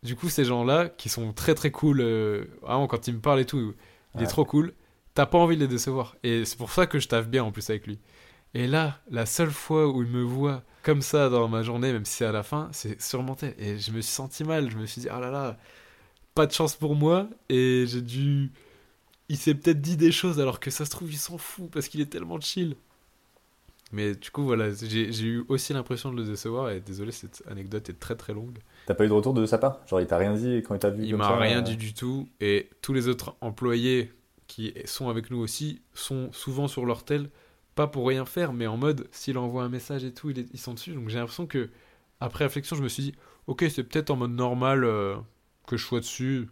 du 0.04 0.16
coup, 0.16 0.30
ces 0.30 0.46
gens-là, 0.46 0.90
qui 0.90 1.10
sont 1.10 1.32
très 1.32 1.54
très 1.54 1.70
cool, 1.70 2.02
euh, 2.02 2.46
vraiment 2.64 2.88
quand 2.88 3.08
ils 3.08 3.14
me 3.14 3.20
parlent 3.20 3.40
et 3.40 3.46
tout, 3.46 3.76
il 4.16 4.18
Ouais. 4.18 4.24
est 4.24 4.28
trop 4.28 4.46
cool, 4.46 4.74
t'as 5.14 5.28
pas 5.28 5.38
envie 5.38 5.56
de 5.58 5.62
les 5.62 5.68
décevoir. 5.68 6.16
Et 6.24 6.44
c'est 6.44 6.58
pour 6.58 6.72
ça 6.72 6.88
que 6.88 6.98
je 7.00 7.08
taffe 7.08 7.28
bien 7.28 7.44
en 7.44 7.52
plus 7.52 7.70
avec 7.70 7.86
lui. 7.86 8.00
Et 8.56 8.66
là, 8.66 9.00
la 9.12 9.28
seule 9.28 9.52
fois 9.52 9.88
où 9.90 10.02
il 10.02 10.10
me 10.10 10.24
voit 10.24 10.64
comme 10.82 11.04
ça 11.04 11.30
dans 11.30 11.48
ma 11.48 11.62
journée, 11.62 11.94
même 11.94 12.04
si 12.06 12.16
c'est 12.18 12.26
à 12.26 12.32
la 12.32 12.42
fin, 12.42 12.70
c'est 12.72 13.00
surmonté. 13.00 13.54
Et 13.60 13.78
je 13.78 13.92
me 13.92 14.02
suis 14.02 14.12
senti 14.12 14.44
mal, 14.44 14.72
je 14.72 14.78
me 14.78 14.88
suis 14.88 15.02
dit, 15.02 15.10
ah 15.10 15.20
là 15.20 15.30
là, 15.30 15.58
pas 16.36 16.48
de 16.48 16.52
chance 16.52 16.76
pour 16.76 16.96
moi. 16.96 17.30
Et 17.50 17.86
j'ai 17.88 18.02
dû. 18.02 18.52
Il 19.32 19.38
s'est 19.38 19.56
peut-être 19.56 19.82
dit 19.82 19.98
des 19.98 20.12
choses 20.12 20.40
alors 20.40 20.60
que 20.60 20.70
ça 20.72 20.86
se 20.86 20.92
trouve, 20.92 21.12
il 21.12 21.18
s'en 21.18 21.40
fout 21.40 21.72
parce 21.72 21.88
qu'il 21.88 22.02
est 22.02 22.06
tellement 22.12 22.40
chill. 22.40 22.76
Mais 23.92 24.16
du 24.16 24.32
coup, 24.32 24.44
voilà, 24.44 24.72
j'ai 24.74 25.12
j'ai 25.12 25.26
eu 25.26 25.44
aussi 25.50 25.74
l'impression 25.74 26.12
de 26.12 26.18
le 26.18 26.24
décevoir. 26.24 26.70
Et 26.70 26.80
désolé, 26.80 27.12
cette 27.12 27.44
anecdote 27.50 27.90
est 27.90 28.00
très 28.00 28.16
très 28.16 28.34
longue. 28.34 28.58
T'as 28.86 28.94
pas 28.94 29.04
eu 29.06 29.10
de 29.10 29.14
retour 29.14 29.34
de 29.34 29.46
sa 29.46 29.58
part? 29.58 29.82
Genre, 29.88 30.00
il 30.00 30.08
t'a 30.08 30.18
rien 30.18 30.34
dit 30.34 30.64
quand 30.66 30.76
il 30.76 30.80
t'a 30.80 30.90
vu 30.90 31.04
Il 31.04 31.12
comme 31.12 31.20
m'a 31.20 31.28
ça, 31.28 31.38
rien 31.38 31.58
euh, 31.60 31.62
dit 31.62 31.76
du 31.76 31.94
tout. 31.94 32.30
Et 32.40 32.70
tous 32.82 32.94
les 32.94 33.08
autres 33.10 33.36
employés 33.42 34.14
qui 34.48 34.74
sont 34.86 35.10
avec 35.10 35.30
nous 35.30 35.40
aussi 35.40 35.82
sont 35.94 36.32
souvent 36.32 36.68
sur 36.70 36.86
leur 36.86 37.04
tel, 37.04 37.30
pas 37.76 37.88
pour 37.88 38.08
rien 38.08 38.26
faire, 38.26 38.54
mais 38.54 38.68
en 38.68 38.78
mode 38.78 39.08
s'il 39.12 39.38
envoie 39.38 39.64
un 39.64 39.70
message 39.70 40.04
et 40.06 40.14
tout, 40.14 40.30
il 40.30 40.40
est- 40.40 40.48
ils 40.54 40.60
sont 40.60 40.74
dessus. 40.74 40.94
Donc 40.94 41.10
j'ai 41.10 41.18
l'impression 41.20 41.46
que, 41.48 41.70
après 42.22 42.46
réflexion, 42.46 42.76
je 42.78 42.84
me 42.84 42.90
suis 42.90 43.04
dit, 43.04 43.14
ok, 43.48 43.66
c'est 43.70 43.84
peut-être 43.84 44.10
en 44.10 44.16
mode 44.18 44.32
normal 44.32 44.84
euh, 44.86 45.16
que 45.68 45.76
je 45.78 45.86
sois 45.86 46.00
dessus. 46.00 46.48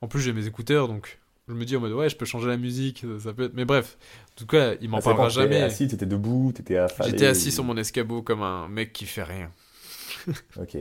En 0.00 0.08
plus, 0.08 0.20
j'ai 0.20 0.32
mes 0.32 0.46
écouteurs, 0.46 0.88
donc 0.88 1.20
je 1.48 1.54
me 1.54 1.64
dis 1.64 1.76
en 1.76 1.80
mode 1.80 1.92
ouais, 1.92 2.08
je 2.08 2.16
peux 2.16 2.26
changer 2.26 2.46
la 2.48 2.56
musique, 2.56 3.00
ça- 3.00 3.24
ça 3.24 3.32
peut 3.32 3.44
être. 3.44 3.54
Mais 3.54 3.64
bref, 3.64 3.96
en 4.32 4.34
tout 4.36 4.46
cas, 4.46 4.74
il 4.80 4.88
m'en 4.88 4.98
Ah, 4.98 5.02
parlera 5.02 5.28
t'étais 5.28 5.40
jamais. 5.42 5.62
assis, 5.62 5.88
t'étais 5.88 6.06
debout, 6.06 6.52
t'étais 6.54 6.76
affalé. 6.76 7.10
J'étais 7.10 7.26
assis 7.26 7.50
sur 7.52 7.64
mon 7.64 7.76
escabeau 7.76 8.22
comme 8.22 8.42
un 8.42 8.68
mec 8.68 8.92
qui 8.92 9.06
fait 9.06 9.22
rien. 9.24 9.50
Ok. 10.60 10.76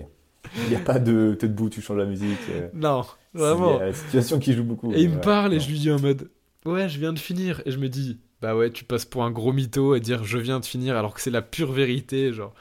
Il 0.63 0.69
n'y 0.69 0.75
a 0.75 0.79
pas 0.79 0.99
de 0.99 1.35
t'es 1.37 1.47
debout, 1.47 1.69
tu 1.69 1.81
changes 1.81 1.97
la 1.97 2.05
musique. 2.05 2.37
euh, 2.49 2.69
Non, 2.73 3.03
c'est 3.33 3.39
vraiment. 3.39 3.79
la 3.79 3.93
situation 3.93 4.39
qui 4.39 4.53
joue 4.53 4.63
beaucoup. 4.63 4.93
Et 4.93 5.01
il 5.01 5.09
me 5.09 5.15
Ouais, 5.15 5.21
parle 5.21 5.53
et 5.53 5.59
je 5.59 5.69
lui 5.69 5.77
dis 5.79 5.91
en 5.91 5.99
mode 5.99 6.29
Ouais, 6.65 6.87
je 6.89 6.99
viens 6.99 7.13
de 7.13 7.19
finir. 7.19 7.61
Et 7.65 7.71
je 7.71 7.77
me 7.77 7.89
dis 7.89 8.17
Bah 8.41 8.55
ouais, 8.55 8.71
tu 8.71 8.83
passes 8.85 9.05
pour 9.05 9.23
un 9.23 9.31
gros 9.31 9.51
mytho 9.51 9.93
à 9.93 9.99
dire 9.99 10.23
je 10.23 10.37
viens 10.37 10.59
de 10.59 10.65
finir 10.65 10.95
alors 10.95 11.13
que 11.13 11.21
c'est 11.21 11.31
la 11.31 11.41
pure 11.41 11.71
vérité. 11.73 12.31
Genre, 12.33 12.53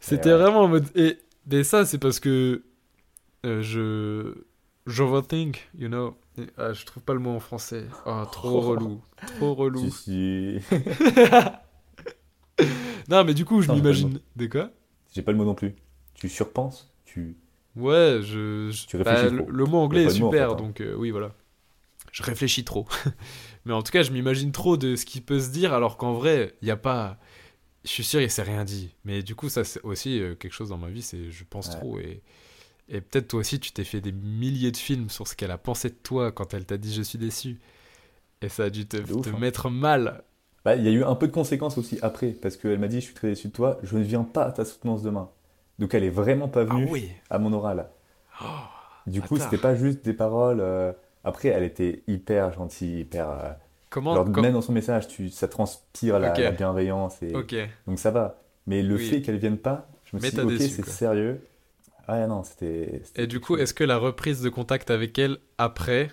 c'était 0.00 0.30
ouais. 0.32 0.38
vraiment 0.38 0.60
en 0.62 0.68
mode. 0.68 0.86
Et, 0.94 1.18
ça, 1.64 1.84
c'est 1.86 1.98
parce 1.98 2.20
que 2.20 2.62
euh, 3.46 3.62
je. 3.62 4.34
J'overthink, 4.86 5.68
you 5.78 5.88
know. 5.88 6.16
Ah, 6.56 6.72
je 6.72 6.84
trouve 6.86 7.02
pas 7.02 7.14
le 7.14 7.20
mot 7.20 7.30
en 7.30 7.40
français. 7.40 7.86
Ah, 8.06 8.26
trop 8.30 8.58
Oh. 8.58 8.60
relou. 8.60 9.02
Trop 9.38 9.54
relou. 9.54 9.90
Si, 9.90 9.92
si. 9.92 10.58
Non, 13.08 13.24
mais 13.24 13.34
du 13.34 13.44
coup, 13.44 13.62
je 13.62 13.72
m'imagine. 13.72 14.20
Des 14.36 14.48
quoi? 14.48 14.70
J'ai 15.14 15.22
pas 15.22 15.32
le 15.32 15.38
mot 15.38 15.44
non 15.44 15.54
plus. 15.54 15.74
Tu 16.14 16.28
surpenses 16.28 16.88
tu... 17.04 17.36
Ouais, 17.76 18.18
je. 18.22 18.70
je- 18.70 18.86
Tu 18.86 18.96
réfléchis 18.96 19.24
bah, 19.24 19.30
le, 19.30 19.38
trop. 19.42 19.50
le 19.50 19.64
mot 19.64 19.78
anglais 19.78 20.02
est 20.02 20.18
mot, 20.20 20.26
en 20.26 20.30
super, 20.30 20.48
fait, 20.48 20.54
hein. 20.54 20.56
donc 20.56 20.80
euh, 20.80 20.94
oui, 20.96 21.10
voilà. 21.10 21.34
Je 22.12 22.22
réfléchis 22.22 22.64
trop. 22.64 22.86
Mais 23.64 23.72
en 23.72 23.82
tout 23.82 23.90
cas, 23.92 24.02
je 24.02 24.10
m'imagine 24.12 24.52
trop 24.52 24.76
de 24.76 24.94
ce 24.96 25.04
qui 25.04 25.20
peut 25.20 25.40
se 25.40 25.50
dire, 25.50 25.72
alors 25.72 25.96
qu'en 25.96 26.12
vrai, 26.12 26.54
il 26.62 26.66
n'y 26.66 26.70
a 26.70 26.76
pas. 26.76 27.18
Je 27.84 27.90
suis 27.90 28.04
sûr, 28.04 28.20
il 28.20 28.30
s'est 28.30 28.42
rien 28.42 28.64
dit. 28.64 28.94
Mais 29.04 29.22
du 29.22 29.34
coup, 29.34 29.48
ça, 29.48 29.64
c'est 29.64 29.80
aussi 29.82 30.20
euh, 30.20 30.34
quelque 30.36 30.52
chose 30.52 30.68
dans 30.68 30.78
ma 30.78 30.88
vie, 30.90 31.02
c'est 31.02 31.30
je 31.30 31.44
pense 31.48 31.68
Ouais. 31.68 31.74
trop. 31.80 31.98
Et, 31.98 32.22
et 32.90 33.00
peut-être 33.00 33.28
toi 33.28 33.40
aussi, 33.40 33.58
tu 33.60 33.72
t'es 33.72 33.84
fait 33.84 34.00
des 34.00 34.12
milliers 34.12 34.72
de 34.72 34.76
films 34.76 35.08
sur 35.10 35.26
ce 35.28 35.34
qu'elle 35.36 35.50
a 35.52 35.58
pensé 35.58 35.88
de 35.88 35.94
toi 35.94 36.32
quand 36.32 36.52
elle 36.54 36.66
t'a 36.66 36.76
dit 36.76 36.92
je 36.92 37.02
suis 37.02 37.18
déçu. 37.18 37.58
Et 38.42 38.48
ça 38.48 38.64
a 38.64 38.70
dû 38.70 38.86
te, 38.86 38.96
De 38.96 39.12
ouf, 39.12 39.26
te 39.26 39.30
hein. 39.30 39.38
mettre 39.38 39.70
mal. 39.70 40.22
Bah, 40.64 40.76
il 40.76 40.84
y 40.84 40.88
a 40.88 40.92
eu 40.92 41.04
un 41.04 41.14
peu 41.14 41.26
de 41.26 41.32
conséquences 41.32 41.78
aussi 41.78 41.98
après, 42.02 42.28
parce 42.32 42.56
qu'elle 42.56 42.78
m'a 42.78 42.88
dit 42.88 42.96
Je 43.00 43.06
suis 43.06 43.14
très 43.14 43.28
déçu 43.28 43.48
de 43.48 43.52
toi, 43.52 43.78
je 43.82 43.96
ne 43.96 44.02
viens 44.02 44.24
pas 44.24 44.44
à 44.44 44.52
ta 44.52 44.64
soutenance 44.64 45.02
demain. 45.02 45.30
Donc 45.78 45.94
elle 45.94 46.04
est 46.04 46.10
vraiment 46.10 46.48
pas 46.48 46.60
Ah 46.62 46.64
venue 46.74 46.86
oui 46.90 47.10
à 47.30 47.38
mon 47.38 47.52
oral. 47.52 47.88
Oh, 48.42 48.46
Du 49.06 49.20
coup, 49.22 49.38
c'était 49.38 49.58
pas 49.58 49.74
juste 49.74 50.04
des 50.04 50.12
paroles. 50.12 50.60
euh, 50.60 50.92
Après, 51.24 51.48
elle 51.48 51.62
était 51.64 52.02
hyper 52.06 52.52
gentille, 52.52 53.00
hyper. 53.00 53.28
euh, 53.30 53.50
Comment 53.88 54.14
genre, 54.14 54.24
com- 54.30 54.42
Même 54.42 54.52
dans 54.52 54.62
son 54.62 54.72
message, 54.72 55.08
tu... 55.08 55.30
ça 55.30 55.48
transpire 55.48 56.18
la, 56.18 56.38
la 56.38 56.50
bienveillance. 56.52 57.22
Et... 57.22 57.34
Ok. 57.34 57.54
Donc 57.86 57.98
ça 57.98 58.10
va. 58.10 58.40
Mais 58.66 58.82
le 58.82 58.96
Oui. 58.96 59.08
fait 59.08 59.22
qu'elle 59.22 59.38
vienne 59.38 59.58
pas, 59.58 59.88
je 60.04 60.16
me 60.16 60.20
suis 60.20 60.30
dit 60.32 60.40
Ok, 60.40 60.52
c'est 60.58 60.86
sérieux. 60.86 61.40
Ah 62.12 62.26
non, 62.26 62.42
c'était. 62.42 63.00
c'était 63.04 63.22
Et 63.22 63.26
du 63.26 63.40
coup, 63.40 63.56
est-ce 63.56 63.74
que 63.74 63.84
la 63.84 63.98
reprise 63.98 64.40
de 64.42 64.48
contact 64.48 64.90
avec 64.90 65.18
elle 65.18 65.38
après, 65.58 66.12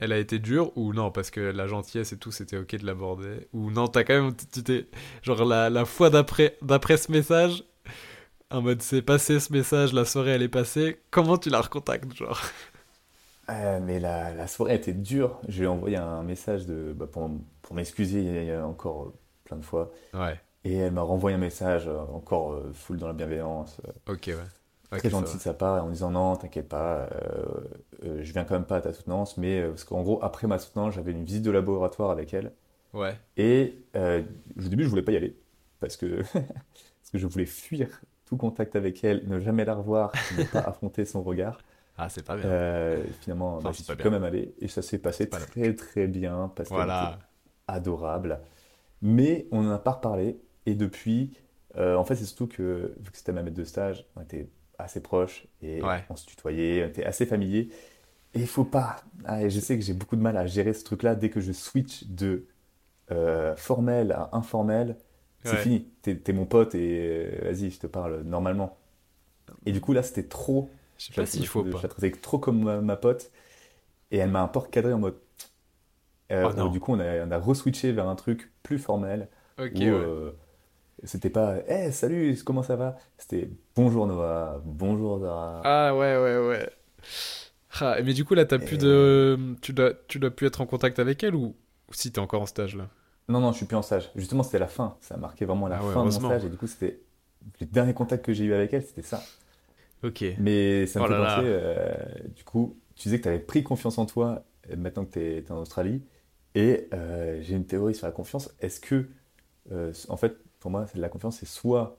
elle 0.00 0.12
a 0.12 0.18
été 0.18 0.38
dure 0.38 0.76
ou 0.76 0.92
non? 0.94 1.10
Parce 1.10 1.30
que 1.30 1.40
la 1.40 1.66
gentillesse 1.68 2.12
et 2.12 2.18
tout, 2.18 2.32
c'était 2.32 2.58
ok 2.58 2.76
de 2.76 2.86
l'aborder. 2.86 3.48
Ou 3.52 3.70
non, 3.70 3.88
t'as 3.88 4.04
quand 4.04 4.14
même. 4.22 4.36
Tu 4.52 4.62
t'es. 4.64 4.88
Genre 5.22 5.44
la, 5.44 5.70
la 5.70 5.84
fois 5.84 6.10
d'après, 6.10 6.56
ce 6.62 7.12
message, 7.12 7.64
en 8.50 8.62
mode 8.62 8.82
c'est 8.82 9.02
passé 9.02 9.40
ce 9.40 9.52
message, 9.52 9.92
la 9.94 10.04
soirée 10.06 10.32
elle 10.32 10.42
est 10.42 10.48
passée, 10.48 11.00
comment 11.10 11.38
tu 11.38 11.50
la 11.50 11.60
recontactes 11.62 12.14
Genre? 12.16 12.40
Euh, 13.48 13.80
mais 13.80 14.00
la, 14.00 14.34
la 14.34 14.46
soirée 14.48 14.74
était 14.74 14.92
dure. 14.92 15.40
Je 15.48 15.58
lui 15.60 15.64
ai 15.66 15.68
envoyé 15.68 15.96
un 15.96 16.22
message 16.22 16.66
de, 16.66 16.92
bah, 16.92 17.06
pour, 17.06 17.30
pour 17.62 17.76
m'excuser 17.76 18.56
encore 18.56 19.04
euh, 19.06 19.14
plein 19.44 19.56
de 19.56 19.64
fois. 19.64 19.92
Ouais, 20.12 20.40
Et 20.64 20.76
elle 20.76 20.92
m'a 20.92 21.02
renvoyé 21.02 21.36
un 21.36 21.40
message 21.40 21.88
euh, 21.88 22.00
encore 22.12 22.60
full 22.74 22.98
dans 22.98 23.08
la 23.08 23.14
bienveillance, 23.14 23.80
ok, 24.06 24.26
ouais. 24.28 24.46
Ok, 24.92 24.98
très 24.98 25.10
gentil 25.10 25.36
de 25.36 25.42
sa 25.42 25.54
part, 25.54 25.84
en 25.84 25.88
disant 25.90 26.10
non, 26.10 26.36
t'inquiète 26.36 26.68
pas, 26.68 27.08
euh, 27.12 27.44
euh, 28.04 28.22
je 28.22 28.32
viens 28.32 28.44
quand 28.44 28.54
même 28.54 28.66
pas 28.66 28.76
à 28.76 28.80
ta 28.80 28.92
soutenance, 28.92 29.36
mais 29.36 29.60
euh, 29.60 29.68
parce 29.70 29.84
qu'en 29.84 30.02
gros, 30.02 30.22
après 30.22 30.46
ma 30.46 30.58
soutenance, 30.58 30.94
j'avais 30.94 31.12
une 31.12 31.24
visite 31.24 31.42
de 31.42 31.50
laboratoire 31.50 32.10
avec 32.10 32.32
elle. 32.34 32.52
Ouais. 32.92 33.18
Et 33.36 33.84
euh, 33.96 34.22
au 34.58 34.62
début, 34.68 34.84
je 34.84 34.88
voulais 34.88 35.02
pas 35.02 35.12
y 35.12 35.16
aller 35.16 35.36
parce 35.80 35.96
que, 35.96 36.22
parce 36.32 37.10
que 37.12 37.18
je 37.18 37.26
voulais 37.26 37.46
fuir 37.46 37.88
tout 38.26 38.36
contact 38.36 38.76
avec 38.76 39.02
elle, 39.04 39.26
ne 39.28 39.40
jamais 39.40 39.64
la 39.64 39.74
revoir, 39.74 40.12
ne 40.38 40.44
pas 40.44 40.60
affronter 40.60 41.04
son 41.04 41.22
regard. 41.22 41.58
Ah, 41.98 42.08
c'est 42.08 42.22
pas 42.24 42.36
bien. 42.36 42.46
Euh, 42.46 43.04
finalement, 43.22 43.56
Enfin, 43.56 43.70
bah, 43.70 43.70
pas 43.70 43.72
suis 43.74 43.94
bien. 43.94 44.04
quand 44.04 44.10
même 44.10 44.24
allé 44.24 44.54
et 44.60 44.68
ça 44.68 44.82
s'est 44.82 44.98
passé 44.98 45.28
très 45.28 45.74
très 45.74 46.06
bien 46.06 46.52
parce 46.54 46.68
qu'elle 46.68 46.78
était 46.78 46.84
voilà. 46.86 47.18
adorable. 47.66 48.40
Mais 49.02 49.46
on 49.50 49.62
n'en 49.62 49.72
a 49.72 49.78
pas 49.78 49.92
reparlé 49.92 50.38
et 50.66 50.74
depuis, 50.74 51.36
euh, 51.76 51.96
en 51.96 52.04
fait, 52.04 52.14
c'est 52.16 52.24
surtout 52.24 52.46
que 52.48 52.94
vu 53.00 53.10
que 53.10 53.16
c'était 53.16 53.32
ma 53.32 53.42
maître 53.42 53.56
de 53.56 53.64
stage, 53.64 54.06
on 54.16 54.20
était 54.22 54.48
assez 54.78 55.00
proches 55.02 55.46
et 55.62 55.80
Ouais. 55.80 56.06
on 56.08 56.16
se 56.16 56.26
tutoyait, 56.26 56.84
on 56.84 56.88
était 56.88 57.04
assez 57.04 57.26
familiers. 57.26 57.70
Et 58.34 58.40
il 58.40 58.46
faut 58.46 58.64
pas. 58.64 58.96
Ah, 59.24 59.42
et 59.42 59.50
je 59.50 59.60
sais 59.60 59.78
que 59.78 59.84
j'ai 59.84 59.94
beaucoup 59.94 60.16
de 60.16 60.20
mal 60.22 60.36
à 60.36 60.46
gérer 60.46 60.74
ce 60.74 60.84
truc-là 60.84 61.14
dès 61.14 61.30
que 61.30 61.40
je 61.40 61.52
switch 61.52 62.04
de 62.08 62.46
euh, 63.12 63.56
formel 63.56 64.12
à 64.12 64.30
informel. 64.34 64.96
C'est 65.44 65.56
Ouais. 65.56 65.58
fini. 65.58 65.88
T'es 66.02 66.16
t'es 66.16 66.32
mon 66.34 66.46
pote 66.46 66.74
et 66.74 67.30
euh, 67.42 67.52
vas-y, 67.52 67.70
je 67.70 67.80
te 67.80 67.86
parle 67.88 68.22
normalement. 68.22 68.78
Et 69.66 69.72
du 69.72 69.80
coup, 69.80 69.92
là, 69.92 70.02
c'était 70.02 70.28
trop. 70.28 70.70
Je 70.98 71.06
sais 71.06 71.12
Je 71.12 71.22
pas 71.22 71.26
s'il 71.26 71.46
faut 71.46 71.64
je 71.64 71.70
pas. 71.70 71.82
la 71.82 71.88
traitais 71.88 72.12
trop 72.12 72.38
comme 72.38 72.64
ma, 72.64 72.80
ma 72.80 72.96
pote. 72.96 73.30
Et 74.12 74.18
elle 74.18 74.30
m'a 74.30 74.42
un 74.42 74.48
peu 74.48 74.60
recadré 74.60 74.92
en 74.94 75.00
mode. 75.00 75.16
Euh, 76.32 76.48
Oh 76.48 76.52
non. 76.52 76.70
du 76.70 76.80
coup, 76.80 76.92
on 76.92 77.00
a, 77.00 77.24
on 77.26 77.30
a 77.30 77.38
re-switché 77.38 77.92
vers 77.92 78.08
un 78.08 78.16
truc 78.16 78.52
plus 78.62 78.78
formel. 78.78 79.28
Ok, 79.58 79.74
où 79.74 79.80
ouais. 79.80 80.08
C'était 81.04 81.30
pas 81.30 81.56
Hey, 81.68 81.92
salut, 81.92 82.36
comment 82.44 82.62
ça 82.62 82.76
va? 82.76 82.96
C'était 83.18 83.50
bonjour 83.74 84.06
Noah, 84.06 84.60
bonjour 84.64 85.20
Zara. 85.20 85.62
Ah 85.64 85.94
ouais, 85.94 86.16
ouais, 86.16 86.38
ouais. 86.48 86.70
Ah, 87.80 87.98
mais 88.02 88.14
du 88.14 88.24
coup, 88.24 88.34
là, 88.34 88.44
t'as 88.44 88.58
plus 88.58 88.76
Et- 88.76 88.78
de. 88.78 89.38
Tu 89.60 89.72
dois, 89.72 89.92
tu 90.08 90.18
dois 90.18 90.30
plus 90.30 90.46
être 90.46 90.60
en 90.60 90.66
contact 90.66 90.98
avec 90.98 91.22
elle 91.24 91.34
ou, 91.34 91.54
ou 91.88 91.92
si 91.92 92.10
t'es 92.12 92.18
encore 92.20 92.42
en 92.42 92.46
stage 92.46 92.76
là? 92.76 92.88
Non, 93.28 93.40
non, 93.40 93.52
je 93.52 93.56
suis 93.58 93.66
plus 93.66 93.76
en 93.76 93.82
stage. 93.82 94.10
Justement, 94.14 94.42
c'était 94.42 94.58
la 94.60 94.68
fin. 94.68 94.96
Ça 95.00 95.14
a 95.16 95.18
marqué 95.18 95.44
vraiment 95.44 95.66
la 95.68 95.76
Ah 95.76 95.82
ouais, 95.82 95.92
fin 95.94 96.00
de 96.04 96.10
mon 96.10 96.18
stage. 96.20 96.44
Et 96.44 96.48
du 96.48 96.56
coup, 96.56 96.66
c'était. 96.66 97.00
Les 97.60 97.66
derniers 97.66 97.94
contacts 97.94 98.24
que 98.24 98.32
j'ai 98.32 98.44
eu 98.44 98.54
avec 98.54 98.72
elle, 98.72 98.82
c'était 98.82 99.02
ça. 99.02 99.22
Ok. 100.02 100.24
Mais 100.38 100.86
ça 100.86 101.00
me 101.00 101.04
Oh 101.04 101.08
fait 101.08 101.16
penser, 101.16 101.42
euh, 101.44 101.94
du 102.34 102.44
coup, 102.44 102.76
tu 102.94 103.04
disais 103.04 103.18
que 103.18 103.22
tu 103.24 103.28
avais 103.28 103.38
pris 103.38 103.62
confiance 103.62 103.98
en 103.98 104.06
toi 104.06 104.44
euh, 104.70 104.76
maintenant 104.76 105.04
que 105.04 105.12
tu 105.12 105.20
es, 105.20 105.50
en 105.50 105.58
Australie. 105.60 106.02
Et 106.54 106.88
euh, 106.94 107.40
j'ai 107.42 107.54
une 107.54 107.66
théorie 107.66 107.94
sur 107.94 108.06
la 108.06 108.12
confiance. 108.12 108.50
Est-ce 108.60 108.80
que, 108.80 109.08
euh, 109.72 109.92
en 110.08 110.16
fait, 110.16 110.36
pour 110.66 110.72
moi, 110.72 110.86
c'est 110.88 110.96
de 110.96 111.00
la 111.02 111.08
confiance, 111.08 111.38
c'est 111.38 111.46
soit 111.46 111.96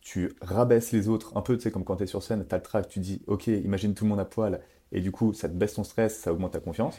tu 0.00 0.34
rabaisses 0.42 0.90
les 0.92 1.08
autres, 1.08 1.36
un 1.36 1.42
peu, 1.42 1.56
tu 1.56 1.62
sais, 1.62 1.70
comme 1.70 1.84
quand 1.84 1.96
tu 1.96 2.02
es 2.02 2.06
sur 2.06 2.24
scène, 2.24 2.44
tu 2.48 2.52
as 2.54 2.58
le 2.58 2.64
track, 2.64 2.88
tu 2.88 2.98
dis, 2.98 3.22
ok, 3.28 3.46
imagine 3.46 3.94
tout 3.94 4.04
le 4.04 4.10
monde 4.10 4.18
à 4.18 4.24
poil, 4.24 4.60
et 4.90 5.00
du 5.00 5.12
coup, 5.12 5.32
ça 5.32 5.48
te 5.48 5.54
baisse 5.54 5.74
ton 5.74 5.84
stress, 5.84 6.18
ça 6.18 6.32
augmente 6.32 6.52
ta 6.52 6.60
confiance. 6.60 6.96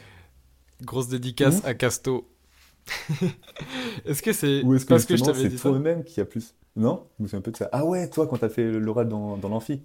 Grosse 0.80 1.08
dédicace 1.08 1.60
Ou- 1.62 1.66
à 1.66 1.74
Casto. 1.74 2.28
Est-ce 4.06 4.22
que 4.22 4.32
c'est 4.32 4.62
Ou 4.64 4.74
est-ce 4.74 4.86
que, 4.86 4.88
parce 4.88 5.04
que 5.04 5.14
je 5.14 5.18
justement, 5.18 5.36
t'avais 5.36 5.48
dit 5.50 5.56
toi-même 5.56 6.04
qui 6.04 6.20
a 6.20 6.24
plus. 6.24 6.54
Non? 6.76 7.06
Je 7.18 7.22
me 7.24 7.28
souviens 7.28 7.38
un 7.40 7.42
peu 7.42 7.50
de 7.50 7.56
ça. 7.58 7.68
Ah 7.72 7.84
ouais, 7.84 8.08
toi, 8.08 8.26
quand 8.26 8.38
tu 8.38 8.44
as 8.44 8.48
fait 8.48 8.72
l'oral 8.72 9.08
dans, 9.08 9.36
dans 9.36 9.48
l'amphi. 9.50 9.82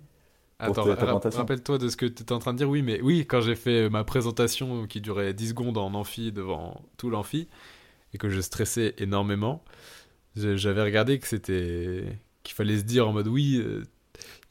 Attends, 0.60 0.86
rappelle-toi 0.86 1.78
de 1.78 1.90
ce 1.90 1.98
que 1.98 2.06
tu 2.06 2.24
étais 2.24 2.32
en 2.34 2.40
train 2.40 2.54
de 2.54 2.58
dire. 2.58 2.70
Oui, 2.70 2.82
mais 2.82 3.00
oui, 3.02 3.26
quand 3.28 3.42
j'ai 3.42 3.56
fait 3.56 3.90
ma 3.90 4.04
présentation 4.04 4.88
qui 4.88 5.02
durait 5.02 5.34
10 5.34 5.50
secondes 5.50 5.78
en 5.78 5.94
amphi 5.94 6.32
devant 6.32 6.82
tout 6.98 7.10
l'amphi 7.12 7.48
et 8.14 8.18
que 8.18 8.30
je 8.30 8.42
stressais 8.42 8.96
énormément, 8.98 9.64
je- 9.66 9.97
j'avais 10.38 10.84
regardé 10.84 11.20
que 11.20 11.28
c'était 11.28 12.04
qu'il 12.44 12.56
fallait 12.56 12.78
se 12.80 12.84
dire 12.84 13.08
en 13.08 13.14
mode 13.14 13.28
oui, 13.28 13.62
euh, 13.64 13.84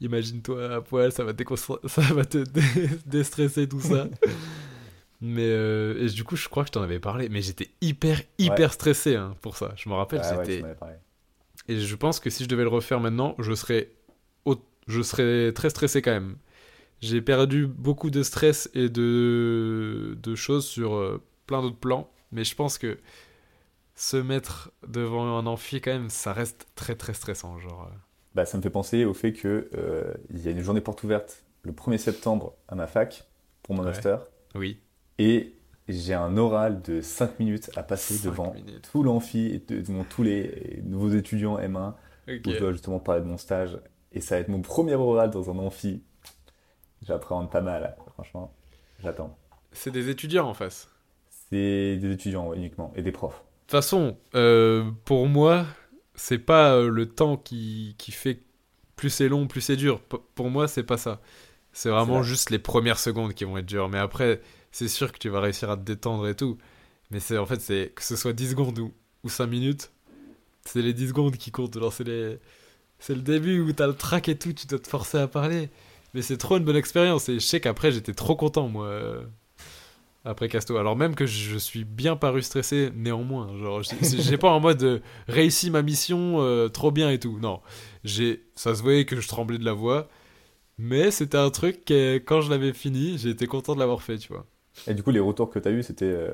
imagine-toi 0.01 0.75
à 0.77 0.81
poil, 0.83 1.13
ça 1.13 1.25
va, 1.25 1.33
ça 1.87 2.03
va 2.15 2.25
te 2.25 2.39
dé- 2.39 2.63
déstresser 3.07 3.69
tout 3.69 3.81
ça. 3.81 4.09
mais 5.21 5.47
euh, 5.49 6.05
et 6.07 6.11
du 6.11 6.25
coup, 6.25 6.37
je 6.37 6.49
crois 6.49 6.65
que 6.65 6.69
je 6.69 6.73
t'en 6.73 6.83
avais 6.83 7.01
parlé, 7.01 7.29
mais 7.29 7.43
j'étais 7.43 7.71
hyper 7.81 8.21
hyper 8.39 8.73
stressé 8.73 9.17
hein, 9.17 9.37
pour 9.43 9.57
ça. 9.57 9.73
Je 9.77 9.89
me 9.89 9.95
rappelle, 9.95 10.21
Ah 10.23 10.37
c'était 10.45 10.63
et 11.69 11.81
je 11.81 11.97
pense 11.97 12.21
que 12.21 12.31
si 12.31 12.45
je 12.45 12.49
devais 12.49 12.63
le 12.63 12.69
refaire 12.69 13.01
maintenant, 13.01 13.35
je 13.39 13.55
serais, 13.55 13.91
je 14.89 15.03
serais 15.03 15.53
très 15.53 15.71
stressé 15.71 16.01
quand 16.03 16.13
même. 16.13 16.37
j'ai 17.03 17.23
perdu 17.23 17.67
beaucoup 17.67 18.11
de 18.11 18.23
stress 18.23 18.71
et 18.75 18.89
de, 18.89 20.17
de 20.23 20.35
choses 20.35 20.67
sur 20.67 20.95
euh, 20.97 21.23
plein 21.47 21.63
d'autres 21.63 21.79
plans. 21.79 22.11
Mais 22.33 22.45
je 22.45 22.55
pense 22.55 22.79
que 22.79 22.99
se 23.97 24.17
mettre 24.17 24.71
devant 24.87 25.37
un 25.39 25.47
amphi, 25.47 25.81
quand 25.81 25.91
même, 25.93 26.11
ça 26.11 26.33
reste 26.33 26.67
très 26.75 26.95
très 26.95 27.15
stressant. 27.15 27.59
Genre, 27.59 27.89
euh. 27.91 27.97
Bah, 28.35 28.45
ça 28.45 28.59
me 28.59 28.63
fait 28.63 28.71
penser 28.71 29.05
au 29.05 29.15
fait 29.15 29.33
que 29.33 29.69
euh, 29.75 30.13
il 30.31 30.41
y 30.45 30.49
a 30.49 30.51
une 30.51 30.61
journée 30.61 30.81
porte 30.83 31.03
ouverte 31.03 31.43
le 31.63 31.73
1er 31.73 31.99
septembre 31.99 32.55
à 32.69 32.75
ma 32.75 32.87
fac 32.87 33.25
pour 33.63 33.75
mon 33.75 33.81
Ouais. 33.83 33.89
master. 33.89 34.21
Oui. 34.55 34.79
Et 35.19 35.55
j'ai 35.89 36.15
un 36.15 36.37
oral 36.37 36.83
de 36.83 37.01
5 37.01 37.39
minutes 37.41 37.71
à 37.77 37.83
passer 37.83 38.23
devant 38.25 38.53
minutes. 38.53 38.89
tout 38.93 39.03
l'amphi, 39.03 39.63
devant 39.69 40.05
tous 40.05 40.23
les 40.23 40.81
nouveaux 40.85 41.11
étudiants 41.11 41.59
M1, 41.59 41.95
Ok. 42.29 42.43
où 42.47 42.51
je 42.51 42.59
dois 42.59 42.73
justement 42.73 42.99
parler 43.01 43.23
de 43.23 43.27
mon 43.27 43.39
stage. 43.39 43.79
Et 44.13 44.21
ça 44.21 44.35
va 44.37 44.41
être 44.43 44.49
mon 44.49 44.61
premier 44.63 44.95
oral 44.95 45.31
dans 45.31 45.51
un 45.51 45.59
amphi. 45.59 46.03
J'appréhende 47.03 47.51
pas 47.51 47.61
mal, 47.61 47.97
franchement. 48.15 48.53
J'attends. 49.03 49.37
C'est 49.73 49.91
des 49.91 50.09
étudiants 50.09 50.49
en 50.49 50.55
face. 50.55 50.89
C'est 51.29 51.97
des 51.97 52.11
étudiants 52.13 52.49
ouais, 52.49 52.57
uniquement, 52.57 52.93
et 52.97 53.03
des 53.03 53.13
profs. 53.13 53.43
De 53.67 53.71
toute 53.73 53.81
façon, 53.83 54.17
euh, 54.35 54.91
pour 55.05 55.27
moi, 55.29 55.67
c'est 56.15 56.39
pas 56.39 56.75
euh, 56.77 56.89
le 56.89 57.07
temps 57.09 57.37
qui, 57.37 57.97
qui 57.99 58.13
fait 58.13 58.41
plus 58.97 59.11
c'est 59.11 59.29
long, 59.29 59.47
plus 59.49 59.61
c'est 59.61 59.77
dur. 59.77 60.01
P- 60.03 60.19
pour 60.37 60.51
moi, 60.51 60.69
c'est 60.69 60.85
pas 60.85 60.97
ça. 60.99 61.21
C'est 61.73 61.91
vraiment 61.91 62.21
vrai. 62.21 62.23
juste 62.23 62.51
les 62.51 62.59
premières 62.61 62.99
secondes 63.01 63.35
qui 63.35 63.45
vont 63.45 63.59
être 63.59 63.67
dures. 63.67 63.89
Mais 63.89 63.99
après, 63.99 64.41
c'est 64.73 64.89
sûr 64.89 65.13
que 65.13 65.19
tu 65.19 65.29
vas 65.31 65.41
réussir 65.41 65.71
à 65.71 65.77
te 65.77 65.83
détendre 65.83 66.29
et 66.29 66.37
tout. 66.37 66.59
Mais 67.11 67.21
c'est 67.21 67.39
en 67.39 67.47
fait, 67.47 67.61
c'est 67.61 67.93
que 67.95 68.03
ce 68.05 68.17
soit 68.17 68.33
10 68.35 68.51
secondes 68.51 68.79
ou, 68.79 68.95
ou 69.25 69.29
5 69.31 69.47
minutes, 69.49 69.93
c'est 70.65 70.83
les 70.83 70.95
10 70.95 71.09
secondes 71.09 71.37
qui 71.37 71.51
comptent. 71.53 71.79
C'est 71.93 72.05
les... 72.05 72.39
c'est 73.01 73.15
le 73.17 73.23
début 73.23 73.61
où 73.61 73.73
t'as 73.73 73.87
le 73.89 73.95
track 73.95 74.29
et 74.31 74.39
tout, 74.39 74.53
tu 74.55 74.67
dois 74.69 74.79
te 74.81 74.89
forcer 74.89 75.19
à 75.19 75.29
parler. 75.29 75.71
Mais 76.15 76.23
c'est 76.23 76.39
trop 76.39 76.59
une 76.59 76.65
bonne 76.65 76.77
expérience. 76.77 77.29
Et 77.31 77.35
je 77.37 77.47
sais 77.47 77.61
qu'après, 77.61 77.93
j'étais 77.93 78.15
trop 78.15 78.37
content, 78.37 78.69
moi. 78.69 79.23
Après 80.27 80.49
Casto. 80.49 80.77
Alors 80.77 80.97
même 80.97 81.15
que 81.15 81.25
je 81.25 81.57
suis 81.57 81.85
bien 81.85 82.17
paru 82.17 82.43
stressé 82.43 82.91
néanmoins. 82.95 83.57
Genre, 83.59 83.81
j'ai 84.03 84.37
pas 84.37 84.51
en 84.51 84.61
mode 84.61 84.83
euh, 84.83 84.99
réussi 85.29 85.71
ma 85.71 85.83
mission 85.83 86.41
euh, 86.41 86.69
trop 86.69 86.91
bien 86.91 87.11
et 87.11 87.19
tout. 87.19 87.39
Non, 87.41 87.61
j'ai, 88.05 88.43
ça 88.55 88.75
se 88.75 88.83
voyait 88.83 89.05
que 89.07 89.19
je 89.21 89.29
tremblais 89.29 89.59
de 89.59 89.65
la 89.65 89.73
voix, 89.73 90.09
mais 90.79 91.11
c'était 91.11 91.39
un 91.39 91.51
truc 91.51 91.85
que 91.85 92.17
quand 92.19 92.41
je 92.43 92.51
l'avais 92.51 92.73
fini, 92.73 93.17
j'ai 93.19 93.31
été 93.31 93.47
content 93.47 93.75
de 93.75 93.81
l'avoir 93.81 94.03
fait, 94.03 94.19
tu 94.19 94.29
vois. 94.33 94.45
Et 94.87 94.95
du 94.95 95.03
coup, 95.03 95.11
les 95.11 95.21
retours 95.21 95.49
que 95.49 95.59
tu 95.59 95.69
as 95.69 95.71
eus, 95.71 95.83
c'était. 95.83 96.05
Euh, 96.05 96.31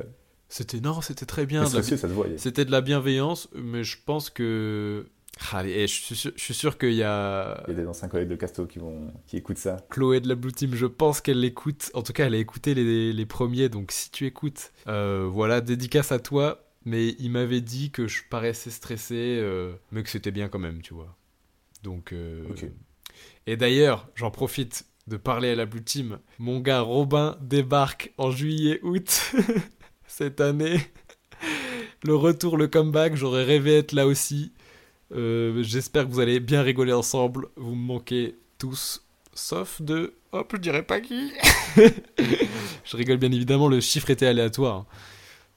C'était 0.49 0.81
non, 0.81 1.01
c'était 1.01 1.27
très 1.27 1.47
bien. 1.47 1.63
de 1.65 1.77
la. 1.77 2.39
C'était 2.39 2.65
de 2.65 2.71
la 2.73 2.81
bienveillance, 2.81 3.49
mais 3.55 3.85
je 3.85 3.97
pense 4.05 4.31
que. 4.31 5.07
Ah, 5.41 5.59
Allez, 5.59 5.73
eh, 5.73 5.87
je 5.87 6.31
suis 6.37 6.55
sûr, 6.55 6.79
qu'il 6.79 6.93
y 6.93 7.03
a 7.03 7.63
Il 7.67 7.75
y 7.75 7.77
a 7.79 7.81
des 7.83 7.87
anciens 7.87 8.09
collègues 8.09 8.29
de 8.29 8.37
Casto 8.37 8.67
qui, 8.67 8.79
vont... 8.79 9.13
qui 9.27 9.37
écoutent 9.39 9.59
ça. 9.59 9.79
Chloé 9.91 10.21
de 10.21 10.29
la 10.29 10.35
Blue 10.35 10.53
Team, 10.53 10.75
je 10.75 10.87
pense 10.87 11.21
qu'elle 11.21 11.41
l'écoute. 11.41 11.91
En 11.95 12.03
tout 12.03 12.13
cas, 12.13 12.27
elle 12.27 12.35
a 12.35 12.39
écouté 12.39 12.75
les, 12.75 13.13
les 13.13 13.27
premiers, 13.27 13.69
donc 13.69 13.93
si 13.93 14.11
tu 14.11 14.27
écoutes, 14.27 14.73
euh, 14.89 15.27
voilà, 15.31 15.61
dédicace 15.61 16.13
à 16.13 16.19
toi. 16.19 16.65
Mais 16.85 17.11
il 17.19 17.31
m'avait 17.31 17.61
dit 17.61 17.91
que 17.93 18.09
je 18.09 18.23
paraissais 18.29 18.71
stressé, 18.71 19.39
euh, 19.41 19.73
mais 19.93 20.03
que 20.03 20.11
c'était 20.11 20.33
bien 20.33 20.49
quand 20.49 20.59
même, 20.59 20.83
tu 20.83 20.95
vois. 20.95 21.17
Donc. 21.83 22.13
euh, 22.13 22.45
Ok. 22.51 22.67
Et 23.47 23.57
d'ailleurs, 23.57 24.09
j'en 24.17 24.31
profite 24.31 24.87
de 25.07 25.17
parler 25.17 25.51
à 25.51 25.55
la 25.55 25.65
Blue 25.67 25.83
Team. 25.83 26.19
Mon 26.39 26.61
gars 26.61 26.81
Robin 26.81 27.37
débarque 27.41 28.13
en 28.19 28.31
juillet-août 28.31 29.33
cette 30.07 30.41
année. 30.41 30.79
Le 32.05 32.15
retour, 32.17 32.57
le 32.57 32.67
comeback, 32.69 33.15
j'aurais 33.17 33.45
rêvé 33.45 33.79
être 33.79 33.93
là 33.93 34.07
aussi. 34.07 34.53
Euh, 35.15 35.63
J'espère 35.63 36.07
que 36.07 36.11
vous 36.13 36.21
allez 36.21 36.41
bien 36.41 36.63
rigoler 36.63 36.93
ensemble. 36.93 37.49
Vous 37.57 37.75
me 37.75 37.85
manquez 37.87 38.37
tous, 38.59 39.03
sauf 39.35 39.81
de. 39.83 40.15
Hop, 40.33 40.51
je 40.55 40.59
dirais 40.61 40.83
pas 40.83 41.01
qui. 41.01 41.33
je 41.77 42.97
rigole 42.97 43.19
bien 43.19 43.31
évidemment, 43.33 43.69
le 43.69 43.81
chiffre 43.81 44.09
était 44.11 44.27
aléatoire. 44.27 44.87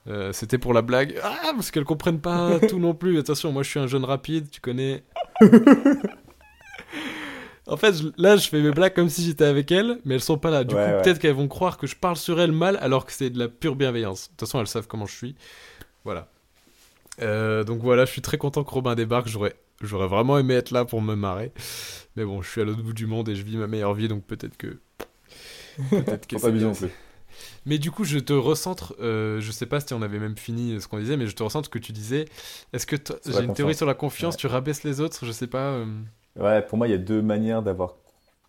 Euh, 0.07 0.33
C'était 0.33 0.57
pour 0.57 0.73
la 0.73 0.81
blague. 0.81 1.17
Ah, 1.23 1.51
parce 1.55 1.71
qu'elles 1.71 1.85
comprennent 1.85 2.19
pas 2.21 2.59
tout 2.69 2.79
non 2.79 2.93
plus. 2.93 3.17
Attention, 3.17 3.51
moi 3.51 3.63
je 3.63 3.69
suis 3.69 3.79
un 3.79 3.87
jeune 3.87 4.03
rapide, 4.05 4.49
tu 4.51 4.59
connais. 4.61 5.03
En 7.67 7.77
fait, 7.77 7.93
je- 7.95 8.09
là, 8.21 8.37
je 8.37 8.47
fais 8.47 8.61
mes 8.61 8.69
blagues 8.69 8.93
comme 8.93 9.09
si 9.09 9.23
j'étais 9.25 9.43
avec 9.45 9.71
elles, 9.71 9.99
mais 10.05 10.13
elles 10.13 10.21
sont 10.21 10.37
pas 10.37 10.51
là. 10.51 10.63
Du 10.63 10.75
Ouais, 10.75 10.85
coup, 10.85 10.91
ouais. 10.97 11.01
peut-être 11.01 11.17
qu'elles 11.17 11.33
vont 11.33 11.47
croire 11.47 11.79
que 11.79 11.87
je 11.87 11.95
parle 11.95 12.15
sur 12.15 12.39
elles 12.39 12.51
mal, 12.51 12.77
alors 12.79 13.07
que 13.07 13.11
c'est 13.11 13.31
de 13.31 13.39
la 13.39 13.47
pure 13.47 13.75
bienveillance. 13.75 14.25
De 14.25 14.29
toute 14.29 14.41
façon, 14.41 14.59
elles 14.59 14.67
savent 14.67 14.85
comment 14.85 15.07
je 15.07 15.15
suis. 15.15 15.35
Voilà. 16.03 16.27
Euh, 17.21 17.63
donc 17.63 17.81
voilà, 17.81 18.05
je 18.05 18.11
suis 18.11 18.21
très 18.21 18.37
content 18.37 18.63
que 18.63 18.71
Robin 18.71 18.95
débarque. 18.95 19.27
J'aurais, 19.27 19.55
j'aurais 19.81 20.07
vraiment 20.07 20.37
aimé 20.37 20.53
être 20.55 20.71
là 20.71 20.85
pour 20.85 21.01
me 21.01 21.15
marrer. 21.15 21.51
Mais 22.15 22.25
bon, 22.25 22.41
je 22.41 22.49
suis 22.49 22.61
à 22.61 22.63
l'autre 22.65 22.81
bout 22.81 22.93
du 22.93 23.07
monde 23.07 23.29
et 23.29 23.35
je 23.35 23.43
vis 23.43 23.57
ma 23.57 23.67
meilleure 23.67 23.93
vie, 23.93 24.07
donc 24.07 24.25
peut-être 24.25 24.57
que. 24.57 24.79
Peut-être 25.89 26.27
que 26.27 26.37
c'est 26.37 26.51
bien 26.51 26.71
mais 27.65 27.77
du 27.79 27.91
coup, 27.91 28.03
je 28.03 28.19
te 28.19 28.33
recentre, 28.33 28.95
euh, 28.99 29.41
je 29.41 29.51
sais 29.51 29.65
pas 29.65 29.79
si 29.79 29.93
on 29.93 30.01
avait 30.01 30.19
même 30.19 30.37
fini 30.37 30.79
ce 30.79 30.87
qu'on 30.87 30.99
disait, 30.99 31.17
mais 31.17 31.27
je 31.27 31.35
te 31.35 31.43
recentre 31.43 31.65
ce 31.65 31.69
que 31.69 31.79
tu 31.79 31.91
disais. 31.91 32.25
Est-ce 32.73 32.85
que 32.85 32.95
j'ai 33.25 33.43
une 33.43 33.53
théorie 33.53 33.75
sur 33.75 33.85
la 33.85 33.93
confiance, 33.93 34.35
Ouais. 34.35 34.39
tu 34.39 34.47
rabaisses 34.47 34.83
les 34.83 35.01
autres, 35.01 35.25
je 35.25 35.31
sais 35.31 35.47
pas. 35.47 35.71
euh, 35.73 35.85
Ouais, 36.37 36.61
pour 36.61 36.77
moi, 36.77 36.87
il 36.87 36.91
y 36.91 36.93
a 36.93 36.99
deux 36.99 37.21
manières 37.21 37.61
d'avoir. 37.63 37.95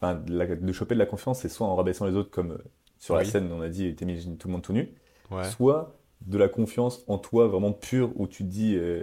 Enfin, 0.01 0.15
de, 0.15 0.73
choper 0.73 0.95
de 0.95 0.99
la 0.99 1.07
confiance, 1.07 1.41
c'est 1.41 1.49
soit 1.49 1.67
en 1.67 1.75
rabaissant 1.75 2.07
les 2.07 2.15
autres, 2.15 2.31
comme 2.31 2.53
euh, 2.53 2.59
sur 2.99 3.17
la 3.17 3.25
scène, 3.25 3.51
on 3.53 3.63
a 3.63 3.69
dit, 3.69 3.95
t'imagines 3.95 4.37
tout 4.37 4.49
le 4.49 4.53
monde 4.53 4.63
tout 4.63 4.73
nu. 4.73 4.91
Ouais. 5.31 5.45
soit 5.51 5.97
de 6.23 6.39
la 6.39 6.49
confiance 6.49 7.05
en 7.09 7.19
toi 7.19 7.47
vraiment 7.49 7.73
pure 7.73 8.11
où 8.17 8.27
tu 8.27 8.45
te 8.45 8.49
dis 8.49 8.77
euh, 8.77 9.03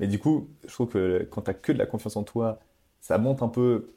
mais 0.00 0.06
du 0.06 0.18
coup 0.18 0.48
je 0.66 0.72
trouve 0.72 0.88
que 0.88 1.26
quand 1.30 1.42
t'as 1.42 1.54
que 1.54 1.72
de 1.72 1.78
la 1.78 1.86
confiance 1.86 2.16
en 2.16 2.22
toi 2.24 2.58
ça 3.00 3.18
monte 3.18 3.42
un 3.42 3.48
peu 3.48 3.90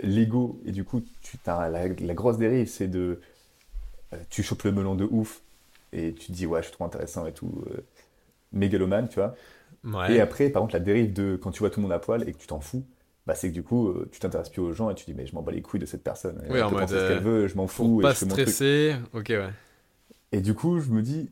l'ego 0.00 0.60
et 0.64 0.72
du 0.72 0.84
coup 0.84 1.02
tu 1.22 1.38
as 1.46 1.68
la, 1.68 1.88
la 1.88 2.14
grosse 2.14 2.38
dérive 2.38 2.68
c'est 2.68 2.88
de 2.88 3.20
euh, 4.12 4.16
tu 4.30 4.42
chopes 4.42 4.62
le 4.64 4.72
melon 4.72 4.94
de 4.94 5.04
ouf 5.04 5.42
et 5.92 6.14
tu 6.14 6.28
te 6.28 6.32
dis 6.32 6.46
ouais 6.46 6.60
je 6.62 6.68
suis 6.68 6.72
trop 6.74 6.84
intéressant 6.84 7.26
et 7.26 7.32
tout 7.32 7.62
euh, 7.70 7.84
mégalomane 8.52 9.08
tu 9.08 9.16
vois 9.16 9.34
Ouais. 9.84 10.14
et 10.14 10.20
après 10.20 10.50
par 10.50 10.62
contre 10.62 10.74
la 10.74 10.80
dérive 10.80 11.12
de 11.12 11.36
quand 11.40 11.52
tu 11.52 11.60
vois 11.60 11.70
tout 11.70 11.78
le 11.78 11.82
monde 11.82 11.92
à 11.92 11.98
poil 12.00 12.28
et 12.28 12.32
que 12.32 12.38
tu 12.38 12.46
t'en 12.48 12.58
fous 12.60 12.84
bah, 13.26 13.34
c'est 13.36 13.48
que 13.50 13.54
du 13.54 13.62
coup 13.62 13.88
euh, 13.88 14.08
tu 14.10 14.18
t'intéresses 14.18 14.48
plus 14.48 14.60
aux 14.60 14.72
gens 14.72 14.90
et 14.90 14.94
tu 14.94 15.04
dis 15.04 15.14
mais 15.14 15.24
je 15.26 15.34
m'en 15.34 15.42
bats 15.42 15.52
les 15.52 15.62
couilles 15.62 15.78
de 15.78 15.86
cette 15.86 16.02
personne 16.02 16.42
Oui, 16.48 16.56
elle 16.56 16.64
en 16.64 16.68
peut 16.68 16.74
mode, 16.76 16.84
penser 16.84 16.94
ce 16.98 17.08
qu'elle 17.08 17.22
veut 17.22 17.46
je 17.46 17.54
m'en 17.56 17.66
Pour 17.66 17.70
fous 17.72 18.00
et 18.00 18.02
pas 18.02 18.12
je 18.14 18.24
stresser. 18.24 18.96
Ok, 19.12 19.26
ouais. 19.28 19.50
et 20.32 20.40
du 20.40 20.54
coup, 20.54 20.80
je 20.80 20.90
me 20.90 21.00
dis, 21.02 21.30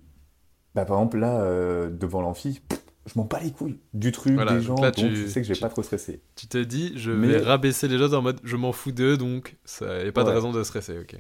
bah, 0.77 0.85
par 0.85 0.98
exemple, 0.98 1.19
là, 1.19 1.40
euh, 1.40 1.90
devant 1.90 2.20
l'amphi, 2.20 2.61
je 3.07 3.12
m'en 3.16 3.24
bats 3.24 3.40
les 3.43 3.51
couilles 3.51 3.78
du 3.94 4.12
truc, 4.12 4.35
Voilà, 4.35 4.53
des 4.53 4.59
donc 4.59 4.77
gens, 4.77 4.82
là, 4.82 4.90
donc 4.93 5.07
tu- 5.07 5.16
je 5.16 5.27
sais 5.27 5.40
que 5.40 5.44
je 5.47 5.53
vais 5.53 5.55
tu- 5.57 5.61
pas 5.62 5.69
trop 5.69 5.82
stresser. 5.82 6.20
Tu 6.36 6.47
te 6.47 6.59
dis, 6.59 6.93
je 6.97 7.11
Mais- 7.11 7.27
vais 7.28 7.39
rabaisser 7.40 7.89
les 7.89 7.97
autres 8.01 8.16
en 8.16 8.23
mode 8.23 8.39
je 8.44 8.57
m'en 8.57 8.73
fous 8.73 8.93
d'eux, 8.93 9.16
donc 9.16 9.57
ça 9.65 10.05
y 10.05 10.09
a 10.09 10.12
pas 10.12 10.23
de 10.23 10.31
raison 10.31 10.53
de 10.53 10.62
stresser, 10.62 10.98
ok. 10.98 11.16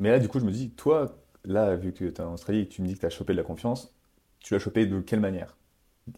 Mais 0.00 0.10
là, 0.10 0.18
du 0.18 0.28
coup, 0.28 0.38
je 0.40 0.44
me 0.44 0.50
dis, 0.50 0.70
toi, 0.70 1.16
là, 1.44 1.76
vu 1.76 1.92
que 1.92 1.98
tu 1.98 2.06
es 2.08 2.20
en 2.20 2.34
Australie 2.34 2.60
et 2.60 2.66
que 2.68 2.72
tu 2.74 2.82
me 2.82 2.86
dis 2.88 2.94
que 2.94 3.00
tu 3.00 3.06
as 3.06 3.10
chopé 3.10 3.32
de 3.32 3.38
la 3.38 3.44
confiance, 3.44 3.94
tu 4.40 4.54
l'as 4.54 4.60
chopé 4.60 4.86
de 4.86 5.00
quelle 5.00 5.20
manière? 5.20 5.56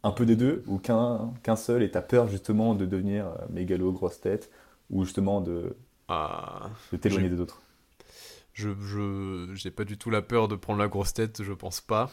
Un 0.03 0.12
peu 0.12 0.25
des 0.25 0.37
deux 0.37 0.62
ou 0.67 0.79
qu'un 0.79 1.57
seul 1.57 1.83
et 1.83 1.91
t'as 1.91 2.01
peur 2.03 2.29
justement 2.29 2.75
de 2.75 2.87
devenir 2.87 3.27
euh, 3.27 3.33
mégalo, 3.51 3.91
grosse 3.93 4.21
tête 4.21 4.51
ou 4.89 5.05
justement 5.05 5.41
de, 5.41 5.77
Ah. 6.09 6.71
de 6.93 6.97
t'éloigner 6.97 7.29
des 7.29 7.41
autres? 7.41 7.61
Je, 8.53 8.71
je, 8.81 9.51
j'ai 9.55 9.71
pas 9.71 9.85
du 9.85 9.99
tout 9.99 10.11
la 10.11 10.23
peur 10.23 10.47
de 10.49 10.55
prendre 10.57 10.79
la 10.79 10.89
grosse 10.89 11.12
tête, 11.12 11.43
je 11.43 11.53
pense 11.53 11.81
pas. 11.81 12.11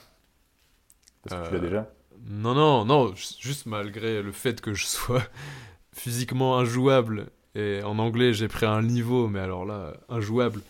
Parce 1.30 1.42
que 1.42 1.48
tu 1.50 1.56
Euh, 1.56 1.60
l'as 1.60 1.66
déjà. 1.68 1.92
Non, 2.30 2.54
non, 2.56 2.84
non, 2.86 3.16
ju- 3.16 3.36
juste 3.40 3.66
malgré 3.68 4.22
le 4.22 4.32
fait 4.32 4.60
que 4.62 4.74
je 4.74 4.86
sois 4.96 5.24
physiquement 5.94 6.58
injouable, 6.60 7.28
et 7.56 7.82
en 7.84 7.98
anglais 8.00 8.34
j'ai 8.34 8.48
pris 8.48 8.66
un 8.66 8.82
niveau, 8.82 9.28
mais 9.28 9.40
alors 9.40 9.66
là, 9.66 9.94
injouable, 10.10 10.62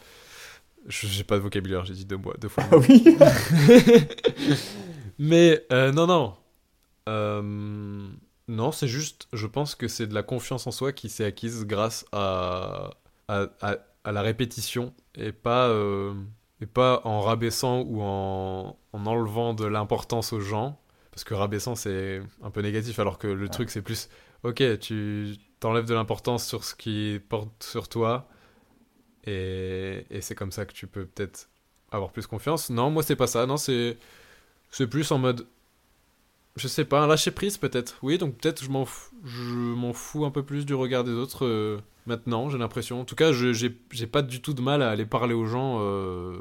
je- 0.88 1.08
j'ai 1.08 1.24
pas 1.24 1.36
de 1.38 1.42
vocabulaire, 1.42 1.84
j'ai 1.86 1.94
dit 1.94 2.06
deux, 2.06 2.18
mois, 2.18 2.36
deux 2.40 2.48
fois. 2.50 2.64
Ah 2.72 2.78
oui! 2.78 3.04
Mais 5.20 5.66
euh, 5.72 5.92
non, 5.92 6.08
non. 6.08 6.36
Euh, 7.10 8.08
non, 8.48 8.72
c'est 8.72 8.88
juste, 8.88 9.28
je 9.34 9.48
pense 9.48 9.76
que 9.76 9.88
c'est 9.88 10.08
de 10.08 10.14
la 10.14 10.24
confiance 10.24 10.68
en 10.68 10.72
soi 10.72 10.92
qui 10.94 11.10
s'est 11.10 11.26
acquise 11.26 11.66
grâce 11.66 12.06
à, 12.12 12.92
à, 13.28 13.48
à- 13.62 13.78
à 14.04 14.12
la 14.12 14.22
répétition 14.22 14.94
et 15.16 15.32
pas, 15.32 15.68
euh, 15.70 16.14
et 16.62 16.66
pas 16.66 17.02
en 17.04 17.22
rabaissant 17.22 17.82
ou 17.82 18.02
en, 18.02 18.78
en 18.94 19.06
enlevant 19.06 19.54
de 19.54 19.66
l'importance 19.66 20.34
aux 20.34 20.40
gens. 20.40 20.80
Parce 21.12 21.24
que 21.24 21.34
rabaissant, 21.34 21.76
c'est 21.76 22.22
un 22.44 22.52
peu 22.52 22.62
négatif, 22.62 23.00
alors 23.00 23.18
que 23.18 23.28
le 23.28 23.50
truc, 23.50 23.70
c'est 23.72 23.82
plus, 23.82 24.08
ok, 24.44 24.80
tu 24.80 25.36
t'enlèves 25.60 25.88
de 25.88 25.96
l'importance 25.96 26.46
sur 26.46 26.64
ce 26.64 26.76
qui 26.76 27.20
porte 27.28 27.64
sur 27.64 27.88
toi, 27.90 28.28
et, 29.26 30.06
et 30.12 30.22
c'est 30.22 30.36
comme 30.36 30.52
ça 30.52 30.66
que 30.66 30.74
tu 30.74 30.86
peux 30.86 31.06
peut-être 31.06 31.50
avoir 31.92 32.12
plus 32.12 32.28
confiance. 32.28 32.70
Non, 32.70 32.92
moi, 32.92 33.04
c'est 33.04 33.16
pas 33.16 33.28
ça. 33.28 33.46
Non, 33.46 33.58
c'est 33.58 33.98
plus 34.90 35.12
en 35.12 35.18
mode. 35.18 35.48
Je 36.56 36.68
sais 36.68 36.86
pas, 36.86 37.02
un 37.02 37.08
lâcher 37.08 37.32
prise 37.32 37.58
peut-être. 37.58 37.98
Oui, 38.02 38.18
donc 38.18 38.38
peut-être 38.38 38.64
je 38.64 38.70
m'en 38.70 38.86
fous, 38.86 39.16
je 39.24 39.44
m'en 39.44 39.94
fous 39.94 40.26
un 40.26 40.32
peu 40.32 40.44
plus 40.44 40.66
du 40.66 40.74
regard 40.74 41.04
des 41.04 41.12
autres 41.12 41.46
euh, 41.46 41.80
maintenant, 42.08 42.50
j'ai 42.50 42.58
l'impression. 42.58 43.02
En 43.02 43.06
tout 43.06 43.16
cas, 43.16 43.32
je- 43.32 43.54
j'ai 43.54 44.08
pas 44.08 44.22
du 44.24 44.42
tout 44.42 44.54
de 44.56 44.62
mal 44.62 44.82
à 44.82 44.90
aller 44.90 45.06
parler 45.06 45.34
aux 45.36 45.46
gens 45.46 45.78
euh, 45.82 46.40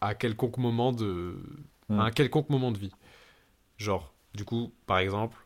à 0.00 0.14
quelconque 0.14 0.58
moment 0.58 0.92
de. 0.92 1.36
À 1.90 2.04
un 2.06 2.10
quelconque 2.10 2.48
moment 2.48 2.72
de 2.72 2.78
vie. 2.78 2.92
Genre, 3.76 4.14
du 4.34 4.44
coup, 4.46 4.72
par 4.86 4.98
exemple, 4.98 5.36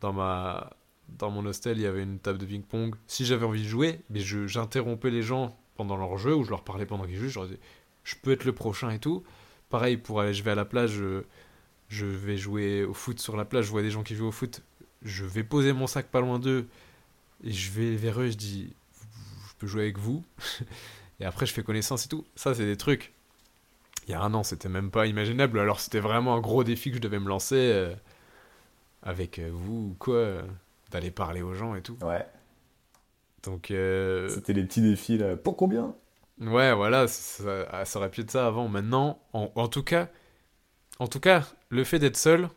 dans 0.00 0.12
ma. 0.12 0.70
Dans 1.08 1.30
mon 1.30 1.44
hostel, 1.46 1.78
il 1.78 1.82
y 1.82 1.86
avait 1.86 2.02
une 2.02 2.18
table 2.18 2.38
de 2.38 2.46
ping-pong. 2.46 2.94
Si 3.06 3.24
j'avais 3.26 3.44
envie 3.44 3.62
de 3.62 3.68
jouer, 3.68 4.00
mais 4.10 4.20
je 4.20 4.46
j'interrompais 4.46 5.10
les 5.10 5.22
gens 5.22 5.56
pendant 5.76 5.96
leur 5.98 6.16
jeu, 6.16 6.34
ou 6.34 6.44
je 6.44 6.50
leur 6.50 6.64
parlais 6.64 6.86
pendant 6.86 7.04
qu'ils 7.04 7.16
jouaient, 7.16 7.28
je 7.28 7.38
leur 7.38 7.46
disais, 7.48 7.60
je 8.04 8.14
peux 8.22 8.32
être 8.32 8.44
le 8.44 8.52
prochain 8.52 8.90
et 8.90 8.98
tout. 8.98 9.22
Pareil, 9.68 9.96
pour 9.98 10.20
aller, 10.20 10.32
je 10.32 10.42
vais 10.42 10.52
à 10.52 10.54
la 10.54 10.64
plage, 10.64 10.92
je, 10.92 11.22
je 11.88 12.06
vais 12.06 12.36
jouer 12.38 12.84
au 12.84 12.94
foot 12.94 13.20
sur 13.20 13.36
la 13.36 13.44
plage, 13.44 13.66
je 13.66 13.70
vois 13.70 13.82
des 13.82 13.90
gens 13.90 14.02
qui 14.02 14.14
jouent 14.14 14.28
au 14.28 14.32
foot, 14.32 14.62
je 15.02 15.24
vais 15.26 15.44
poser 15.44 15.72
mon 15.74 15.86
sac 15.86 16.06
pas 16.10 16.20
loin 16.20 16.38
d'eux, 16.38 16.66
et 17.44 17.52
je 17.52 17.70
vais 17.70 17.94
vers 17.94 18.20
eux, 18.20 18.30
je 18.30 18.36
dis, 18.36 18.72
je 19.48 19.52
peux 19.58 19.66
jouer 19.66 19.82
avec 19.82 19.98
vous. 19.98 20.24
et 21.20 21.24
après, 21.24 21.46
je 21.46 21.52
fais 21.52 21.62
connaissance 21.62 22.06
et 22.06 22.08
tout. 22.08 22.24
Ça, 22.34 22.54
c'est 22.54 22.64
des 22.64 22.76
trucs. 22.76 23.12
Il 24.06 24.12
y 24.12 24.14
a 24.14 24.20
un 24.20 24.34
an, 24.34 24.42
c'était 24.42 24.68
même 24.68 24.90
pas 24.90 25.06
imaginable. 25.06 25.58
Alors, 25.58 25.80
c'était 25.80 26.00
vraiment 26.00 26.34
un 26.34 26.40
gros 26.40 26.64
défi 26.64 26.90
que 26.90 26.96
je 26.96 27.02
devais 27.02 27.18
me 27.18 27.28
lancer 27.28 27.56
euh, 27.56 27.94
avec 29.02 29.38
euh, 29.38 29.50
vous 29.52 29.90
ou 29.90 29.96
quoi, 29.98 30.16
euh, 30.16 30.42
d'aller 30.90 31.10
parler 31.10 31.42
aux 31.42 31.54
gens 31.54 31.74
et 31.74 31.82
tout. 31.82 31.96
Ouais. 32.02 32.26
Donc, 33.42 33.70
euh, 33.70 34.28
C'était 34.28 34.54
les 34.54 34.64
petits 34.64 34.80
défis 34.80 35.18
là. 35.18 35.36
Pour 35.36 35.56
combien? 35.56 35.94
Ouais, 36.40 36.74
voilà, 36.74 37.06
ça, 37.06 37.66
ah, 37.70 37.84
ça 37.84 37.98
aurait 37.98 38.10
pu 38.10 38.22
être 38.22 38.30
ça 38.30 38.46
avant. 38.46 38.68
Maintenant, 38.68 39.20
en, 39.32 39.52
en 39.54 39.68
tout 39.68 39.84
cas, 39.84 40.08
en 40.98 41.06
tout 41.06 41.20
cas, 41.20 41.46
le 41.68 41.84
fait 41.84 41.98
d'être 41.98 42.16
seul, 42.16 42.48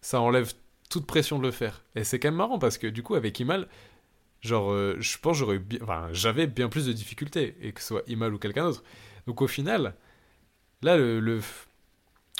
ça 0.00 0.20
enlève 0.20 0.52
toute 0.88 1.06
pression 1.06 1.38
de 1.38 1.44
le 1.44 1.50
faire. 1.52 1.84
Et 1.94 2.04
c'est 2.04 2.18
quand 2.18 2.28
même 2.28 2.36
marrant 2.36 2.58
parce 2.58 2.78
que 2.78 2.86
du 2.86 3.02
coup, 3.02 3.14
avec 3.14 3.38
Imal, 3.38 3.68
genre, 4.40 4.72
euh, 4.72 4.96
je 5.00 5.18
pense 5.18 5.36
j'aurais, 5.36 5.58
bien- 5.58 5.78
enfin, 5.82 6.08
j'avais 6.12 6.46
bien 6.46 6.68
plus 6.68 6.86
de 6.86 6.92
difficultés, 6.92 7.56
et 7.60 7.72
que 7.72 7.80
ce 7.80 7.88
soit 7.88 8.02
Imal 8.06 8.32
ou 8.34 8.38
quelqu'un 8.38 8.64
d'autre. 8.64 8.82
Donc 9.26 9.42
au 9.42 9.46
final, 9.46 9.94
là, 10.82 10.96
le, 10.96 11.20
le, 11.20 11.40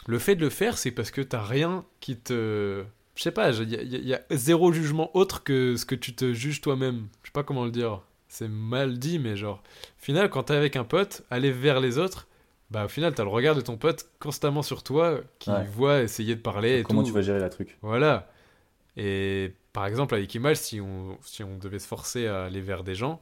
le 0.06 0.18
fait 0.18 0.34
de 0.36 0.40
le 0.40 0.50
faire, 0.50 0.78
c'est 0.78 0.90
parce 0.90 1.10
que 1.10 1.20
t'as 1.20 1.42
rien 1.42 1.84
qui 2.00 2.16
te, 2.16 2.84
je 3.14 3.22
sais 3.22 3.30
pas, 3.32 3.50
il 3.50 3.70
y, 3.70 3.76
a- 3.76 3.82
y 3.82 3.96
a- 3.96 3.98
y 3.98 4.14
a 4.14 4.22
zéro 4.30 4.72
jugement 4.72 5.14
autre 5.16 5.42
que 5.44 5.76
ce 5.76 5.84
que 5.84 5.94
tu 5.94 6.14
te 6.14 6.32
juges 6.32 6.60
toi-même. 6.60 7.06
Je 7.22 7.28
sais 7.28 7.32
pas 7.32 7.42
comment 7.42 7.64
le 7.64 7.70
dire. 7.70 8.00
C'est 8.28 8.48
mal 8.48 8.98
dit, 8.98 9.18
mais 9.18 9.36
genre, 9.36 9.62
au 10.00 10.02
final, 10.04 10.30
quand 10.30 10.44
t'es 10.44 10.54
avec 10.54 10.76
un 10.76 10.84
pote, 10.84 11.22
aller 11.30 11.50
vers 11.50 11.80
les 11.80 11.98
autres, 11.98 12.28
bah 12.70 12.84
au 12.84 12.88
final, 12.88 13.12
t'as 13.12 13.24
le 13.24 13.28
regard 13.30 13.56
de 13.56 13.60
ton 13.60 13.76
pote 13.76 14.08
constamment 14.20 14.62
sur 14.62 14.84
toi, 14.84 15.20
qui 15.40 15.50
Ouais. 15.50 15.64
voit 15.64 16.00
essayer 16.02 16.36
de 16.36 16.40
parler 16.40 16.78
et 16.78 16.82
Comment 16.84 17.02
tout. 17.02 17.08
tu 17.08 17.12
vas 17.14 17.22
gérer 17.22 17.40
la 17.40 17.48
truc 17.48 17.76
Voilà. 17.82 18.30
Et 18.96 19.52
par 19.72 19.86
exemple, 19.86 20.14
avec 20.14 20.34
Imal, 20.34 20.56
si 20.56 20.80
on, 20.80 21.18
si 21.22 21.44
on 21.44 21.56
devait 21.58 21.78
se 21.78 21.86
forcer 21.86 22.26
à 22.26 22.44
aller 22.44 22.60
vers 22.60 22.84
des 22.84 22.94
gens, 22.94 23.20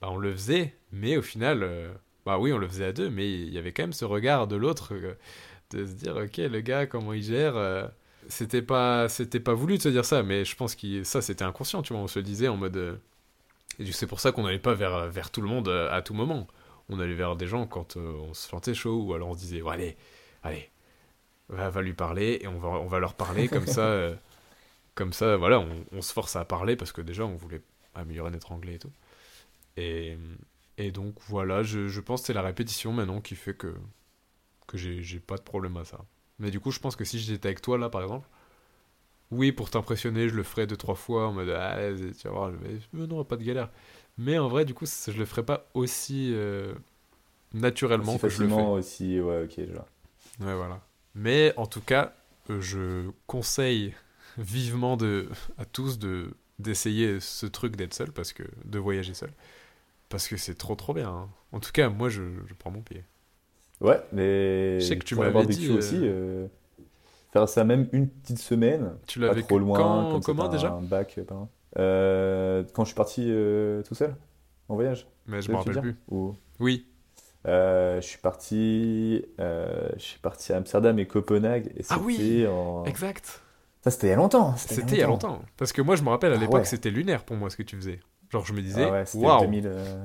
bah, 0.00 0.08
on 0.10 0.16
le 0.16 0.32
faisait, 0.32 0.74
mais 0.92 1.16
au 1.16 1.22
final, 1.22 1.62
euh, 1.62 1.92
bah 2.26 2.38
oui, 2.38 2.52
on 2.52 2.58
le 2.58 2.68
faisait 2.68 2.86
à 2.86 2.92
deux, 2.92 3.08
mais 3.10 3.30
il 3.30 3.52
y 3.52 3.58
avait 3.58 3.72
quand 3.72 3.84
même 3.84 3.92
ce 3.92 4.04
regard 4.04 4.46
de 4.48 4.56
l'autre, 4.56 4.94
euh, 4.94 5.14
de 5.70 5.86
se 5.86 5.92
dire, 5.92 6.16
ok, 6.16 6.36
le 6.38 6.60
gars, 6.60 6.86
comment 6.86 7.12
il 7.12 7.22
gère. 7.22 7.56
euh, 7.56 7.86
c'était 8.28 8.62
pas, 8.62 9.08
c'était 9.08 9.40
pas 9.40 9.54
voulu 9.54 9.78
de 9.78 9.82
se 9.82 9.88
dire 9.88 10.04
ça, 10.04 10.22
mais 10.22 10.44
je 10.44 10.54
pense 10.56 10.74
que 10.76 11.02
ça, 11.04 11.22
c'était 11.22 11.44
inconscient, 11.44 11.82
tu 11.82 11.92
vois. 11.92 12.02
On 12.02 12.06
se 12.08 12.18
le 12.20 12.24
disait 12.24 12.48
en 12.48 12.56
mode. 12.56 13.00
c'est 13.90 14.06
pour 14.06 14.20
ça 14.20 14.32
qu'on 14.32 14.44
n'allait 14.44 14.58
pas 14.58 14.74
vers, 14.74 15.08
vers 15.08 15.30
tout 15.30 15.40
le 15.42 15.48
monde 15.48 15.68
à 15.68 16.02
tout 16.02 16.14
moment. 16.14 16.46
On 16.88 17.00
allait 17.00 17.14
vers 17.14 17.36
des 17.36 17.46
gens 17.46 17.66
quand 17.66 17.96
on 17.96 18.34
se 18.34 18.48
sentait 18.48 18.74
chaud, 18.74 19.02
ou 19.02 19.14
alors 19.14 19.28
on 19.30 19.34
se 19.34 19.40
disait, 19.40 19.62
ouais, 19.62 19.74
allez, 19.74 19.96
allez, 20.42 20.70
va, 21.48 21.70
va 21.70 21.82
lui 21.82 21.94
parler, 21.94 22.38
et 22.42 22.46
on 22.48 22.58
va, 22.58 22.68
on 22.68 22.86
va 22.86 22.98
leur 23.00 23.14
parler, 23.14 23.48
comme 23.48 23.66
ça, 23.66 24.10
comme 24.94 25.12
ça, 25.12 25.36
voilà, 25.36 25.60
on, 25.60 25.84
on 25.92 26.02
se 26.02 26.12
force 26.12 26.36
à 26.36 26.44
parler, 26.44 26.76
parce 26.76 26.92
que 26.92 27.00
déjà, 27.02 27.24
on 27.26 27.36
voulait 27.36 27.62
améliorer 27.94 28.30
notre 28.30 28.52
anglais 28.52 28.74
et 28.74 28.78
tout. 28.78 28.92
Et, 29.76 30.18
et 30.78 30.92
donc, 30.92 31.16
voilà, 31.28 31.62
je, 31.62 31.88
je 31.88 32.00
pense 32.00 32.22
que 32.22 32.28
c'est 32.28 32.32
la 32.34 32.42
répétition 32.42 32.92
maintenant 32.92 33.20
qui 33.20 33.36
fait 33.36 33.54
que, 33.54 33.74
que 34.66 34.76
j'ai 34.78 35.20
pas 35.20 35.36
de 35.36 35.42
problème 35.42 35.76
à 35.76 35.84
ça. 35.84 36.04
Mais 36.38 36.50
du 36.50 36.60
coup, 36.60 36.70
je 36.70 36.80
pense 36.80 36.96
que 36.96 37.04
si 37.04 37.18
j'étais 37.18 37.46
avec 37.48 37.62
toi, 37.62 37.78
là, 37.78 37.88
par 37.90 38.02
exemple, 38.02 38.28
oui, 39.30 39.50
pour 39.52 39.70
t'impressionner, 39.70 40.28
je 40.28 40.34
le 40.34 40.42
ferais 40.42 40.66
deux, 40.66 40.76
trois 40.76 40.94
fois 40.94 41.28
en 41.28 41.32
mode, 41.32 41.48
ah, 41.50 41.78
tu 42.20 42.28
vas 42.28 42.30
voir, 42.30 42.52
mais 42.52 43.06
non, 43.06 43.24
pas 43.24 43.36
de 43.36 43.44
galère. 43.44 43.70
Mais 44.18 44.38
en 44.38 44.48
vrai, 44.48 44.64
du 44.66 44.74
coup, 44.74 44.84
je 44.86 45.12
le 45.12 45.24
ferais 45.24 45.44
pas 45.44 45.66
aussi 45.74 46.32
euh, 46.34 46.74
naturellement 47.54 48.14
Aussi 48.14 48.18
que 48.18 48.28
je 48.28 48.40
le 48.40 48.48
fais. 48.48 48.68
aussi, 48.72 49.20
ouais, 49.20 49.44
ok, 49.44 49.60
vois. 49.72 49.88
Ouais, 50.40 50.54
voilà. 50.54 50.80
Mais 51.14 51.52
en 51.56 51.66
tout 51.66 51.80
cas, 51.80 52.14
euh, 52.50 52.60
je 52.60 53.10
conseille 53.26 53.94
vivement 54.38 54.96
de, 54.96 55.28
à 55.58 55.64
tous 55.64 55.98
de 55.98 56.34
d'essayer 56.58 57.18
ce 57.18 57.46
truc 57.46 57.74
d'être 57.76 57.94
seul, 57.94 58.12
parce 58.12 58.32
que 58.32 58.44
de 58.64 58.78
voyager 58.78 59.14
seul. 59.14 59.30
Parce 60.08 60.28
que 60.28 60.36
c'est 60.36 60.54
trop 60.54 60.74
trop 60.76 60.94
bien. 60.94 61.08
hein. 61.08 61.28
En 61.50 61.58
tout 61.60 61.72
cas, 61.72 61.88
moi, 61.88 62.08
je, 62.08 62.22
je 62.46 62.54
prends 62.54 62.70
mon 62.70 62.82
pied. 62.82 63.02
Ouais, 63.80 64.00
mais 64.12 64.78
Je 64.80 64.86
sais 64.86 64.98
que 64.98 65.04
tu 65.04 65.16
m'avais 65.16 65.44
dit, 65.46 65.68
euh, 65.68 65.78
aussi. 65.78 65.98
euh, 66.02 66.46
faire 67.32 67.48
ça 67.48 67.64
même 67.64 67.88
une 67.92 68.08
petite 68.08 68.38
semaine, 68.38 68.92
Tu 69.08 69.18
vécu 69.20 69.42
trop 69.48 69.58
loin, 69.58 69.76
quand, 69.78 70.10
comme 70.10 70.20
comment 70.22 70.48
déjà? 70.48 70.70
un 70.70 70.82
bac, 70.82 71.18
euh. 71.18 71.46
Euh, 71.78 72.64
quand 72.74 72.84
je 72.84 72.88
suis 72.90 72.94
parti 72.96 73.22
tout 73.88 73.94
seul 73.94 74.14
en 74.68 74.74
voyage. 74.76 75.08
Mais 75.26 75.40
je 75.40 75.46
tu 75.46 75.50
me 75.52 75.56
veux 75.56 75.58
rappelle 75.58 75.80
plus. 75.80 75.96
Ou- 76.08 76.36
Oui. 76.60 76.86
Je 77.44 77.98
suis 78.02 78.18
parti, 78.18 79.24
je 79.38 79.92
suis 79.98 80.18
parti 80.20 80.52
à 80.52 80.58
Amsterdam 80.58 80.96
et 81.00 81.06
Copenhague 81.06 81.72
et 81.76 81.82
Ah 81.88 81.98
oui, 81.98 82.46
en- 82.46 82.84
Exact. 82.84 83.42
Ça 83.82 83.90
c'était 83.90 84.06
il 84.08 84.10
y 84.10 84.12
a 84.12 84.16
longtemps. 84.16 84.56
C'était 84.56 84.96
il 84.96 84.98
y 84.98 85.02
a 85.02 85.06
longtemps. 85.06 85.42
Parce 85.56 85.72
que 85.72 85.82
moi, 85.82 85.96
je 85.96 86.02
me 86.02 86.08
rappelle 86.08 86.32
à 86.32 86.36
Ah 86.36 86.38
l'époque, 86.38 86.58
ouais. 86.60 86.64
c'était 86.64 86.90
lunaire 86.90 87.24
pour 87.24 87.36
moi 87.36 87.50
ce 87.50 87.56
que 87.56 87.62
tu 87.62 87.76
faisais. 87.76 88.00
Genre, 88.30 88.44
je 88.46 88.52
me 88.52 88.62
disais, 88.62 88.84
Ah 88.84 88.92
ouais, 88.92 89.06
c'était 89.06 89.26
waouh. 89.26 89.40
2000, 89.40 89.66
euh, 89.66 90.04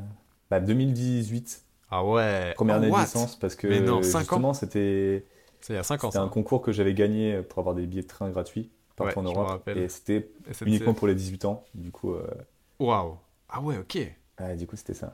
bah, 0.50 0.60
2018, 0.60 1.64
Ah 1.92 2.04
ouais. 2.04 2.54
première 2.56 2.76
Oh, 2.76 2.80
année 2.80 2.88
de 2.88 2.92
what? 2.92 3.04
licence? 3.04 3.36
Parce 3.40 3.56
que 3.56 3.68
Mais 3.68 3.80
non, 3.82 4.02
cinq 4.02 4.20
justement 4.22 4.54
c'était 4.54 5.26
C'est 5.62 5.74
il 5.74 5.76
y 5.76 5.80
a 5.80 5.84
5 5.84 6.04
ans. 6.04 6.12
c'était 6.12 6.18
un 6.24 6.28
concours 6.30 6.62
que 6.62 6.72
j'avais 6.72 6.94
gagné 6.94 7.42
pour 7.44 7.60
avoir 7.60 7.76
des 7.76 7.86
billets 7.86 8.02
de 8.04 8.08
train 8.08 8.30
gratuits 8.30 8.70
partout 8.96 9.20
Ouais, 9.20 9.20
en 9.20 9.24
Europe 9.24 9.68
et 9.70 9.88
c'était 9.90 10.30
uniquement 10.66 10.94
pour 10.94 11.08
les 11.08 11.16
18 11.16 11.46
ans. 11.46 11.64
Du 11.76 11.92
coup, 11.92 12.14
euh, 12.14 12.26
Waouh. 12.80 13.18
Ah 13.50 13.62
ouais, 13.62 13.78
ok. 13.78 13.98
ouais, 14.40 14.56
du 14.56 14.68
coup 14.68 14.76
c'était 14.76 14.94
ça. 14.94 15.14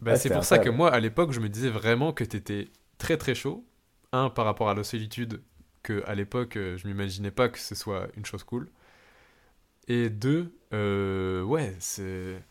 Bah, 0.00 0.16
c'est 0.16 0.30
pour 0.30 0.44
ça 0.44 0.58
que 0.58 0.68
moi, 0.68 0.92
à 0.92 1.00
l'époque, 1.00 1.32
je 1.32 1.40
me 1.40 1.48
disais 1.48 1.70
vraiment 1.70 2.12
que 2.12 2.24
t'étais 2.24 2.68
très 2.98 3.16
très 3.16 3.34
chaud. 3.34 3.64
Un, 4.12 4.30
par 4.30 4.44
rapport 4.44 4.68
à 4.68 4.74
la 4.74 4.84
solitude, 4.84 5.42
que 5.86 6.02
à 6.06 6.14
l'époque, 6.14 6.56
euh, 6.56 6.76
je 6.76 6.86
m'imaginais 6.88 7.30
pas 7.30 7.48
que 7.48 7.58
ce 7.58 7.74
soit 7.74 8.08
une 8.16 8.24
chose 8.26 8.42
cool. 8.44 8.68
Et 9.88 10.10
deux, 10.10 10.52
euh, 10.72 11.42
ouais, 11.42 11.74
c'est. 11.78 12.42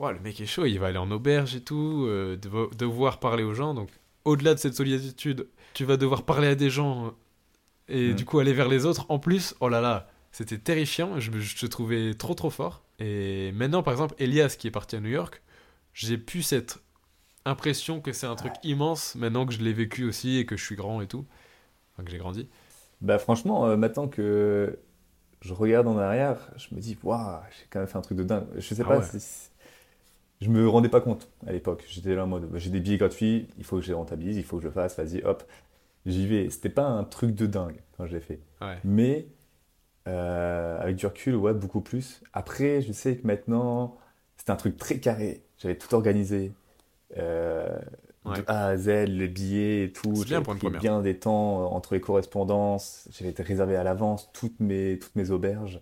Ouais, 0.00 0.12
le 0.12 0.18
mec 0.20 0.40
est 0.40 0.46
chaud, 0.46 0.66
il 0.66 0.78
va 0.80 0.88
aller 0.88 0.98
en 0.98 1.10
auberge 1.12 1.54
et 1.54 1.60
tout, 1.60 2.04
euh, 2.08 2.36
devo- 2.36 2.74
devoir 2.74 3.20
parler 3.20 3.44
aux 3.44 3.54
gens. 3.54 3.74
Donc, 3.74 3.90
au-delà 4.24 4.54
de 4.54 4.58
cette 4.58 4.74
solitude, 4.74 5.46
tu 5.72 5.84
vas 5.84 5.96
devoir 5.96 6.24
parler 6.24 6.48
à 6.48 6.54
des 6.56 6.70
gens 6.70 7.14
et 7.88 8.12
du 8.14 8.24
coup 8.24 8.38
aller 8.40 8.52
vers 8.52 8.68
les 8.68 8.86
autres. 8.86 9.06
En 9.08 9.18
plus, 9.20 9.54
oh 9.60 9.68
là 9.68 9.80
là, 9.80 10.08
c'était 10.32 10.58
terrifiant. 10.58 11.20
Je, 11.20 11.30
me- 11.30 11.38
je 11.40 11.56
te 11.56 11.66
trouvais 11.66 12.14
trop 12.14 12.34
trop 12.34 12.50
fort. 12.50 12.82
Et 12.98 13.52
maintenant, 13.52 13.82
par 13.84 13.92
exemple, 13.94 14.14
Elias 14.18 14.56
qui 14.58 14.66
est 14.66 14.72
parti 14.72 14.96
à 14.96 15.00
New 15.00 15.10
York, 15.10 15.42
j'ai 15.92 16.18
pu 16.18 16.42
cette 16.42 16.78
impression 17.44 18.00
que 18.00 18.12
c'est 18.12 18.26
un 18.26 18.34
truc 18.36 18.54
immense 18.64 19.14
maintenant 19.14 19.46
que 19.46 19.52
je 19.52 19.60
l'ai 19.62 19.72
vécu 19.72 20.04
aussi 20.04 20.38
et 20.38 20.46
que 20.46 20.56
je 20.56 20.64
suis 20.64 20.76
grand 20.76 21.02
et 21.02 21.06
tout. 21.06 21.24
Enfin, 21.92 22.04
que 22.04 22.10
j'ai 22.10 22.18
grandi. 22.18 22.48
Bah 23.04 23.18
franchement, 23.20 23.66
euh, 23.68 23.76
maintenant 23.78 24.08
que 24.08 24.80
je 25.42 25.54
regarde 25.54 25.88
en 25.88 25.98
arrière, 25.98 26.50
je 26.56 26.74
me 26.74 26.80
dis, 26.80 26.98
waouh, 27.04 27.40
j'ai 27.58 27.66
quand 27.70 27.80
même 27.80 27.88
fait 27.88 27.98
un 27.98 28.02
truc 28.02 28.18
de 28.18 28.24
dingue. 28.24 28.46
Je 28.56 28.74
sais 28.74 28.84
Ah 28.84 28.86
pas, 28.86 29.00
ouais. 29.00 29.04
si- 29.04 29.50
je 30.40 30.50
me 30.50 30.68
rendais 30.68 30.88
pas 30.90 31.00
compte 31.00 31.28
à 31.46 31.52
l'époque. 31.52 31.84
J'étais 31.88 32.14
là 32.14 32.24
en 32.24 32.26
mode, 32.28 32.50
j'ai 32.56 32.70
des 32.70 32.80
billets 32.80 32.98
gratuits, 32.98 33.48
il 33.58 33.64
faut 33.64 33.76
que 33.78 33.82
je 33.82 33.88
les 33.88 33.94
rentabilise, 33.94 34.36
il 34.38 34.44
faut 34.44 34.56
que 34.58 34.62
je 34.64 34.68
le 34.68 34.74
fasse, 34.74 34.96
vas-y, 34.98 35.22
hop, 35.24 35.44
j'y 36.06 36.26
vais. 36.28 36.50
C'était 36.50 36.70
pas 36.70 36.86
un 36.86 37.04
truc 37.04 37.34
de 37.34 37.46
dingue 37.46 37.80
quand 37.96 38.06
je 38.06 38.14
l'ai 38.14 38.20
fait. 38.22 38.40
Ouais. 38.60 38.84
Mais 38.84 39.28
euh, 40.08 40.80
avec 40.80 40.96
du 40.96 41.06
recul, 41.06 41.36
ouais, 41.36 41.54
beaucoup 41.54 41.80
plus. 41.80 42.22
Après, 42.32 42.82
je 42.82 42.92
sais 42.92 43.16
que 43.16 43.26
maintenant, 43.26 43.98
c'était 44.36 44.50
un 44.52 44.56
truc 44.56 44.76
très 44.76 45.00
carré. 45.00 45.44
J'avais 45.58 45.78
tout 45.78 45.94
organisé. 45.94 46.52
Euh, 47.18 47.78
Ouais. 48.24 48.38
De 48.38 48.44
A 48.46 48.68
à 48.68 48.76
Z, 48.76 48.88
les 49.08 49.28
billets 49.28 49.84
et 49.84 49.92
tout. 49.92 50.14
C'est 50.14 50.24
bien 50.24 50.40
J'avais 50.40 50.42
pour 50.42 50.54
une 50.54 50.58
pris 50.58 50.60
première. 50.60 50.80
bien 50.80 51.02
des 51.02 51.18
temps 51.18 51.62
euh, 51.62 51.66
entre 51.66 51.94
les 51.94 52.00
correspondances. 52.00 53.08
J'avais 53.12 53.30
été 53.30 53.42
réservé 53.42 53.76
à 53.76 53.84
l'avance 53.84 54.30
toutes 54.32 54.60
mes, 54.60 54.98
toutes 54.98 55.14
mes 55.16 55.30
auberges. 55.30 55.80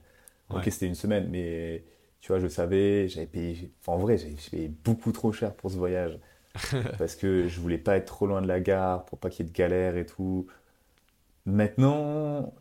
Ok, 0.50 0.64
c'était 0.70 0.86
une 0.86 0.94
semaine, 0.94 1.28
mais 1.30 1.84
tu 2.20 2.28
vois, 2.28 2.38
je 2.40 2.48
savais, 2.48 3.08
j'avais 3.08 3.26
payé. 3.26 3.72
Enfin, 3.80 3.92
en 3.92 3.98
vrai, 3.98 4.18
j'avais 4.18 4.34
payé 4.50 4.68
beaucoup 4.84 5.12
trop 5.12 5.32
cher 5.32 5.54
pour 5.54 5.70
ce 5.70 5.76
voyage. 5.76 6.18
parce 6.98 7.16
que 7.16 7.48
je 7.48 7.60
voulais 7.60 7.78
pas 7.78 7.96
être 7.96 8.06
trop 8.06 8.26
loin 8.26 8.42
de 8.42 8.46
la 8.48 8.60
gare 8.60 9.06
pour 9.06 9.18
pas 9.18 9.30
qu'il 9.30 9.46
y 9.46 9.48
ait 9.48 9.52
de 9.52 9.56
galère 9.56 9.96
et 9.96 10.04
tout. 10.06 10.46
Maintenant, 11.46 12.52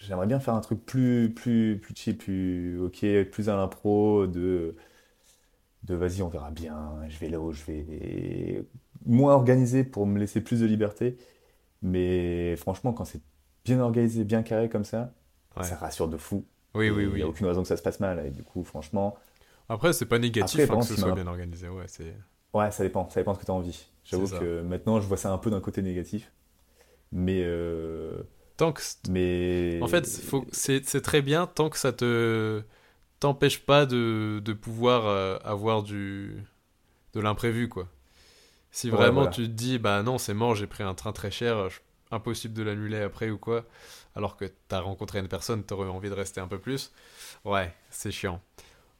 j'aimerais 0.00 0.26
bien 0.26 0.40
faire 0.40 0.54
un 0.54 0.60
truc 0.60 0.84
plus, 0.84 1.32
plus, 1.34 1.78
plus 1.80 2.14
plus 2.14 2.80
ok, 2.80 3.06
plus 3.30 3.48
à 3.48 3.56
l'impro, 3.56 4.26
de, 4.26 4.76
de 5.86 5.94
vas-y, 5.94 6.22
on 6.22 6.28
verra 6.28 6.50
bien, 6.50 6.98
je 7.08 7.18
vais 7.18 7.28
là 7.28 7.40
où 7.40 7.52
je 7.52 7.64
vais. 7.64 8.64
Moins 9.06 9.34
organisé 9.34 9.84
pour 9.84 10.06
me 10.06 10.18
laisser 10.18 10.40
plus 10.42 10.60
de 10.60 10.66
liberté. 10.66 11.16
Mais 11.82 12.56
franchement, 12.56 12.92
quand 12.92 13.04
c'est 13.04 13.22
bien 13.64 13.80
organisé, 13.80 14.24
bien 14.24 14.42
carré 14.42 14.68
comme 14.68 14.84
ça, 14.84 15.14
Ouais. 15.56 15.64
ça 15.64 15.76
rassure 15.76 16.08
de 16.08 16.16
fou. 16.18 16.46
Oui, 16.74 16.86
Et 16.86 16.90
oui, 16.90 17.04
Il 17.04 17.08
oui. 17.08 17.14
n'y 17.16 17.22
a 17.22 17.28
aucune 17.28 17.46
raison 17.46 17.62
que 17.62 17.68
ça 17.68 17.76
se 17.76 17.82
passe 17.82 18.00
mal. 18.00 18.26
Et 18.26 18.30
du 18.30 18.42
coup, 18.44 18.64
franchement, 18.64 19.16
Après, 19.68 19.92
c'est 19.92 20.06
pas 20.06 20.18
négatif 20.18 20.60
Après, 20.60 20.76
hein, 20.76 20.80
que 20.80 20.86
ce 20.86 20.96
soit 20.96 21.12
bien 21.12 21.26
organisé. 21.26 21.68
Ouais, 21.68 21.86
c'est. 21.88 22.14
ouais, 22.54 22.70
ça 22.70 22.82
dépend. 22.82 23.08
Ça 23.10 23.20
dépend 23.20 23.32
de 23.32 23.36
ce 23.36 23.40
que 23.40 23.46
tu 23.46 23.50
as 23.52 23.54
envie. 23.54 23.86
J'avoue 24.04 24.28
que 24.28 24.62
maintenant, 24.62 25.00
je 25.00 25.06
vois 25.06 25.16
ça 25.16 25.32
un 25.32 25.38
peu 25.38 25.50
d'un 25.50 25.60
côté 25.60 25.82
négatif. 25.82 26.32
Mais. 27.12 27.42
euh, 27.44 28.22
Tant 28.56 28.72
que 28.72 28.80
mais... 29.10 29.78
En 29.82 29.86
fait, 29.86 30.06
faut... 30.06 30.46
c'est 30.52 30.80
très 31.02 31.20
bien 31.20 31.46
tant 31.46 31.68
que 31.68 31.76
ça 31.78 31.92
te 31.92 32.62
t'empêche 33.20 33.60
pas 33.60 33.86
de, 33.86 34.40
de 34.44 34.52
pouvoir 34.52 35.06
euh, 35.06 35.38
avoir 35.44 35.82
du 35.82 36.36
de 37.14 37.20
l'imprévu, 37.20 37.68
quoi. 37.68 37.88
Si 38.70 38.90
Ouais, 38.90 39.10
vraiment 39.10 39.26
voilà. 39.26 39.28
tu 39.28 39.44
te 39.44 39.48
dis, 39.52 39.78
bah 39.78 40.02
non, 40.02 40.18
c'est 40.18 40.34
mort, 40.34 40.54
j'ai 40.54 40.66
pris 40.66 40.82
un 40.84 40.94
train 40.94 41.12
très 41.12 41.30
cher, 41.30 41.70
je- 41.70 41.80
impossible 42.12 42.54
de 42.54 42.62
l'annuler 42.62 43.00
après 43.02 43.30
ou 43.30 43.38
quoi, 43.38 43.64
alors 44.16 44.36
que 44.36 44.44
t'as 44.68 44.80
rencontré 44.80 45.18
une 45.20 45.28
personne, 45.28 45.64
t'aurais 45.64 45.88
envie 45.88 46.10
de 46.10 46.14
rester 46.14 46.40
un 46.40 46.48
peu 46.48 46.58
plus, 46.60 46.92
ouais, 47.44 47.74
c'est 47.90 48.12
chiant. 48.12 48.42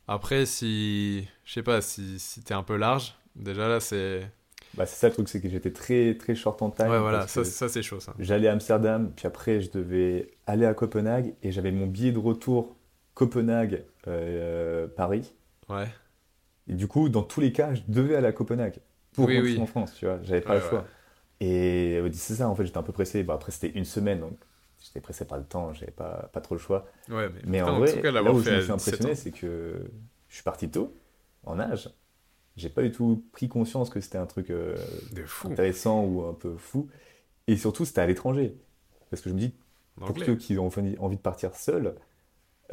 Après, 0.09 0.47
si, 0.47 1.29
je 1.45 1.55
sais 1.55 1.63
pas, 1.65 1.81
si, 1.83 2.19
si 2.21 2.43
t'es 2.45 2.55
un 2.55 2.63
peu 2.65 2.77
large, 2.77 3.15
déjà 3.37 3.69
là, 3.69 3.81
c'est. 3.81 4.31
Bah, 4.75 4.87
c'est 4.87 4.97
ça 4.97 5.09
le 5.09 5.15
truc, 5.15 5.29
c'est 5.29 5.41
que 5.41 5.49
j'étais 5.49 5.73
très 5.73 6.17
très 6.17 6.35
short 6.35 6.61
en 6.63 6.71
time. 6.71 6.87
Ouais, 6.87 6.99
voilà, 7.01 7.27
ça, 7.27 7.45
ça 7.45 7.69
c'est 7.69 7.83
chaud, 7.83 8.01
ça. 8.01 8.15
J'allais 8.19 8.49
à 8.49 8.53
Amsterdam, 8.53 9.13
puis 9.17 9.27
après 9.27 9.61
je 9.61 9.71
devais 9.71 10.33
aller 10.47 10.67
à 10.67 10.75
Copenhague 10.75 11.35
et 11.43 11.53
j'avais 11.53 11.73
mon 11.73 11.87
billet 11.87 12.13
de 12.13 12.19
retour 12.19 12.76
Copenhague 13.17 13.83
euh, 14.07 14.87
Paris. 14.87 15.33
Ouais. 15.71 15.89
Et 16.69 16.75
du 16.75 16.87
coup, 16.87 17.09
dans 17.09 17.23
tous 17.23 17.41
les 17.41 17.51
cas, 17.51 17.75
je 17.75 17.81
devais 17.89 18.15
aller 18.15 18.27
à 18.27 18.33
Copenhague 18.33 18.79
pour 19.13 19.27
Oui, 19.27 19.59
en 19.59 19.67
France, 19.67 19.95
tu 19.95 20.05
vois. 20.05 20.21
J'avais 20.23 20.43
pas 20.43 20.51
Ouais, 20.51 20.61
le 20.61 20.69
choix. 20.69 20.85
Et 21.41 21.97
euh, 21.99 22.11
c'est 22.13 22.35
ça, 22.35 22.49
en 22.49 22.55
fait, 22.55 22.67
j'étais 22.67 22.77
un 22.77 22.83
peu 22.83 22.93
pressé. 22.93 23.23
Bon, 23.23 23.33
après, 23.33 23.53
c'était 23.53 23.71
une 23.71 23.87
semaine, 23.87 24.21
donc 24.21 24.37
j'étais 24.85 25.01
pressé 25.01 25.25
par 25.25 25.39
le 25.39 25.45
temps, 25.45 25.73
j'avais 25.73 25.93
pas, 25.93 26.29
pas 26.31 26.43
trop 26.43 26.55
le 26.55 26.61
choix. 26.61 26.87
Ouais, 27.09 27.31
mais, 27.31 27.41
Mais 27.47 27.59
putain, 27.61 27.73
en 27.73 27.79
vrai, 27.79 27.95
tout 27.95 28.01
cas, 28.03 28.11
là 28.13 28.23
où 28.23 28.41
je 28.43 28.51
me 28.51 28.61
suis 28.61 28.71
17 28.71 28.71
impressionné, 28.71 29.15
c'est 29.15 29.31
que 29.33 29.91
je 30.29 30.35
suis 30.35 30.45
parti 30.45 30.71
tôt, 30.71 30.95
en 31.45 31.59
âge. 31.59 31.89
J'ai 32.59 32.69
pas 32.69 32.83
du 32.83 32.93
tout 32.93 33.25
pris 33.33 33.49
conscience 33.49 33.89
que 33.89 34.01
c'était 34.01 34.19
un 34.19 34.27
truc 34.27 34.51
euh, 34.51 34.77
intéressant 35.45 36.05
ou 36.05 36.23
un 36.25 36.35
peu 36.35 36.55
fou. 36.57 36.89
Et 37.47 37.57
surtout, 37.57 37.87
c'était 37.87 38.03
à 38.03 38.07
l'étranger. 38.07 38.57
Parce 39.11 39.23
que 39.23 39.31
je 39.31 39.35
me 39.35 39.41
dis, 39.41 39.55
pour 39.97 40.19
ceux 40.19 40.37
qui 40.37 40.59
ont 40.59 40.71
envie 40.99 41.17
de 41.17 41.23
partir 41.23 41.55
seuls, 41.55 41.95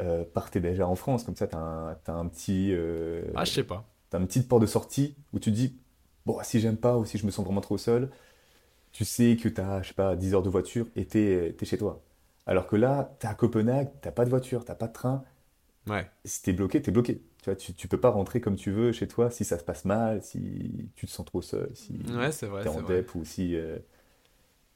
euh, 0.00 0.24
partez 0.24 0.60
déjà 0.60 0.86
en 0.88 0.96
France. 0.96 1.24
Comme 1.24 1.36
ça, 1.36 1.46
t'as 1.46 1.58
un, 1.58 1.94
t'as 2.04 2.14
un 2.14 2.26
petit, 2.28 2.70
euh, 2.72 3.22
Ah, 3.34 3.44
je 3.44 3.52
sais 3.52 3.64
pas. 3.64 3.84
t'as 4.10 4.18
un 4.18 4.26
petit 4.26 4.42
port 4.42 4.60
de 4.60 4.66
sortie 4.66 5.16
où 5.32 5.38
tu 5.38 5.50
te 5.50 5.56
dis, 5.56 5.78
bon, 6.26 6.38
si 6.42 6.60
j'aime 6.60 6.76
pas 6.78 6.96
ou 6.98 7.04
si 7.04 7.18
je 7.18 7.26
me 7.26 7.30
sens 7.30 7.44
vraiment 7.44 7.60
trop 7.62 7.78
seul, 7.78 8.10
tu 8.92 9.04
sais 9.04 9.36
que 9.42 9.48
t'as, 9.48 9.82
je 9.82 9.88
sais 9.88 9.94
pas, 9.94 10.16
10 10.16 10.34
heures 10.34 10.42
de 10.42 10.50
voiture 10.50 10.86
et 10.96 11.06
t'es, 11.06 11.54
t'es 11.58 11.66
chez 11.66 11.78
toi. 11.78 12.02
Alors 12.46 12.66
que 12.66 12.76
là, 12.76 13.16
t'es 13.20 13.28
à 13.28 13.34
Copenhague, 13.34 13.90
t'as 14.02 14.12
pas 14.12 14.24
de 14.24 14.30
voiture, 14.30 14.64
t'as 14.64 14.74
pas 14.76 14.88
de 14.88 14.92
train. 14.94 15.24
Ouais. 15.86 16.10
Si 16.24 16.42
t'es 16.42 16.52
bloqué, 16.52 16.80
t'es 16.82 16.90
bloqué. 16.90 17.22
Tu 17.42 17.50
vois, 17.50 17.56
tu, 17.56 17.74
tu 17.74 17.88
peux 17.88 18.00
pas 18.00 18.10
rentrer 18.10 18.40
comme 18.40 18.56
tu 18.56 18.70
veux 18.70 18.92
chez 18.92 19.06
toi 19.08 19.30
si 19.30 19.44
ça 19.44 19.58
se 19.58 19.64
passe 19.64 19.84
mal, 19.84 20.22
si 20.22 20.90
tu 20.96 21.06
te 21.06 21.10
sens 21.12 21.26
trop 21.26 21.42
seul, 21.42 21.70
si 21.74 21.92
Ouais, 22.08 22.32
c'est 22.32 22.48
t'es 22.60 22.68
c'est 22.68 22.68
en 22.68 22.82
dep 22.82 23.14
ou 23.14 23.24
si, 23.24 23.54
euh, 23.56 23.78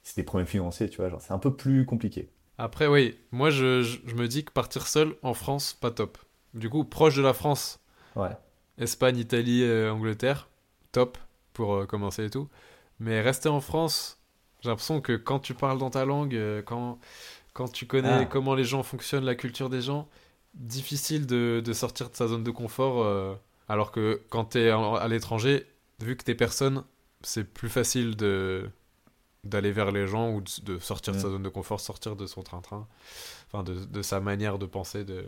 si 0.03 0.15
t'as 0.15 0.23
des 0.23 0.27
problèmes 0.27 0.47
financiers, 0.47 0.89
tu 0.90 0.97
vois, 0.99 1.09
genre 1.09 1.20
c'est 1.23 1.32
un 1.32 1.39
peu 1.39 1.55
plus 1.57 1.86
compliqué. 1.86 2.31
Après, 2.59 2.86
oui, 2.89 3.16
moi 3.30 3.51
je, 3.51 3.82
je, 3.82 3.98
je 4.05 4.14
me 4.14 4.26
dis 4.28 4.44
que 4.44 4.51
partir 4.52 4.86
seul 4.86 5.14
en 5.22 5.32
France, 5.35 5.74
pas 5.80 5.90
top. 5.90 6.18
Du 6.55 6.68
coup, 6.68 6.85
proche 6.85 7.16
de 7.16 7.22
la 7.22 7.32
France, 7.35 7.80
Ouais. 8.16 8.36
Espagne, 8.78 9.16
Italie, 9.18 9.62
euh, 9.62 9.93
Angleterre, 9.93 10.48
top 10.93 11.18
pour 11.52 11.74
euh, 11.74 11.86
commencer 11.86 12.24
et 12.24 12.30
tout. 12.30 12.48
Mais 13.01 13.20
rester 13.20 13.48
en 13.48 13.60
France, 13.60 14.18
j'ai 14.60 14.68
l'impression 14.70 15.01
que 15.01 15.12
quand 15.12 15.39
tu 15.39 15.55
parles 15.55 15.78
dans 15.78 15.90
ta 15.90 16.05
langue, 16.05 16.35
euh, 16.35 16.62
quand, 16.62 16.98
quand 17.52 17.68
tu 17.72 17.86
connais 17.86 18.22
Ah. 18.22 18.24
comment 18.24 18.55
les 18.56 18.64
gens 18.64 18.82
fonctionnent, 18.82 19.24
la 19.24 19.35
culture 19.36 19.68
des 19.70 19.80
gens, 19.82 20.09
difficile 20.55 21.26
de, 21.26 21.62
de 21.64 21.72
sortir 21.72 22.10
de 22.10 22.16
sa 22.16 22.26
zone 22.26 22.43
de 22.43 22.51
confort. 22.51 23.06
alors 23.68 23.93
que 23.93 24.22
quand 24.30 24.47
tu 24.47 24.59
es 24.59 24.70
à 24.70 25.06
l'étranger, 25.09 25.66
vu 26.01 26.16
que 26.16 26.24
t'es 26.24 26.35
personne, 26.35 26.82
c'est 27.22 27.44
plus 27.44 27.68
facile 27.68 28.16
de 28.16 28.68
d'aller 29.44 29.73
vers 29.73 29.93
les 29.93 30.06
gens 30.06 30.32
ou 30.35 30.40
de, 30.43 30.51
de 30.65 30.78
sortir 30.78 31.15
de 31.15 31.19
sa 31.19 31.31
zone 31.31 31.43
de 31.43 31.48
confort, 31.48 31.81
sortir 31.81 32.16
de 32.16 32.27
son 32.27 32.43
train-train, 32.43 32.86
enfin 33.48 33.62
de, 33.65 33.85
de 33.86 34.02
sa 34.02 34.20
manière 34.20 34.59
de 34.59 34.66
penser. 34.66 35.05
De... 35.05 35.27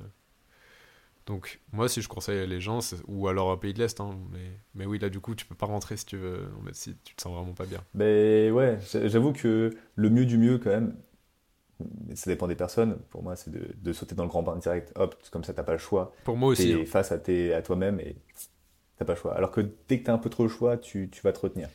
Donc 1.27 1.61
moi 1.73 1.89
si 1.89 2.03
je 2.03 2.09
conseille 2.09 2.47
les 2.47 2.61
gens, 2.61 2.81
ou 3.07 3.29
alors 3.29 3.49
au 3.49 3.57
pays 3.57 3.73
de 3.75 3.79
l'Est, 3.79 4.01
hein, 4.01 4.19
mais, 4.33 4.51
mais 4.75 4.87
oui 4.87 4.99
là 4.99 5.09
du 5.09 5.21
coup 5.21 5.35
tu 5.35 5.47
peux 5.47 5.55
pas 5.55 5.67
rentrer 5.67 5.97
si 5.97 6.05
tu 6.07 6.17
veux, 6.17 6.49
si 6.73 6.97
tu 7.05 7.15
te 7.15 7.23
sens 7.23 7.35
vraiment 7.35 7.55
pas 7.55 7.67
bien. 7.67 7.85
Ben 7.95 8.53
ouais, 8.53 8.79
j'a- 8.91 9.07
j'avoue 9.09 9.33
que 9.33 9.71
le 9.97 10.11
mieux 10.11 10.27
du 10.27 10.39
mieux 10.39 10.59
quand 10.59 10.71
même, 10.71 10.97
ça 12.15 12.31
dépend 12.31 12.47
des 12.49 12.55
personnes, 12.57 12.99
pour 13.11 13.23
moi 13.23 13.37
c'est 13.37 13.51
de, 13.51 13.73
de 13.77 13.93
sauter 13.93 14.15
dans 14.15 14.25
le 14.25 14.29
grand 14.29 14.43
bain 14.43 14.57
direct, 14.57 14.93
hop, 14.97 15.17
comme 15.31 15.45
ça 15.45 15.55
t'as 15.55 15.63
pas 15.63 15.73
le 15.73 15.79
choix, 15.79 16.13
Pour 16.25 16.37
moi 16.37 16.49
aussi. 16.51 16.73
t'es 16.73 16.85
hein. 16.85 16.87
face 16.87 17.13
à, 17.13 17.19
tes, 17.19 17.55
à 17.55 17.63
toi-même 17.63 18.01
et 18.01 18.17
t'as 18.99 19.05
pas 19.05 19.15
le 19.15 19.19
choix. 19.21 19.35
Alors 19.37 19.51
que 19.53 19.63
dès 19.89 20.01
que 20.01 20.07
t'as 20.07 20.15
un 20.15 20.19
peu 20.19 20.31
trop 20.31 20.45
le 20.45 20.49
choix, 20.51 20.77
tu, 20.79 21.11
tu 21.11 21.23
vas 21.23 21.33
te 21.33 21.41
retenir. 21.41 21.71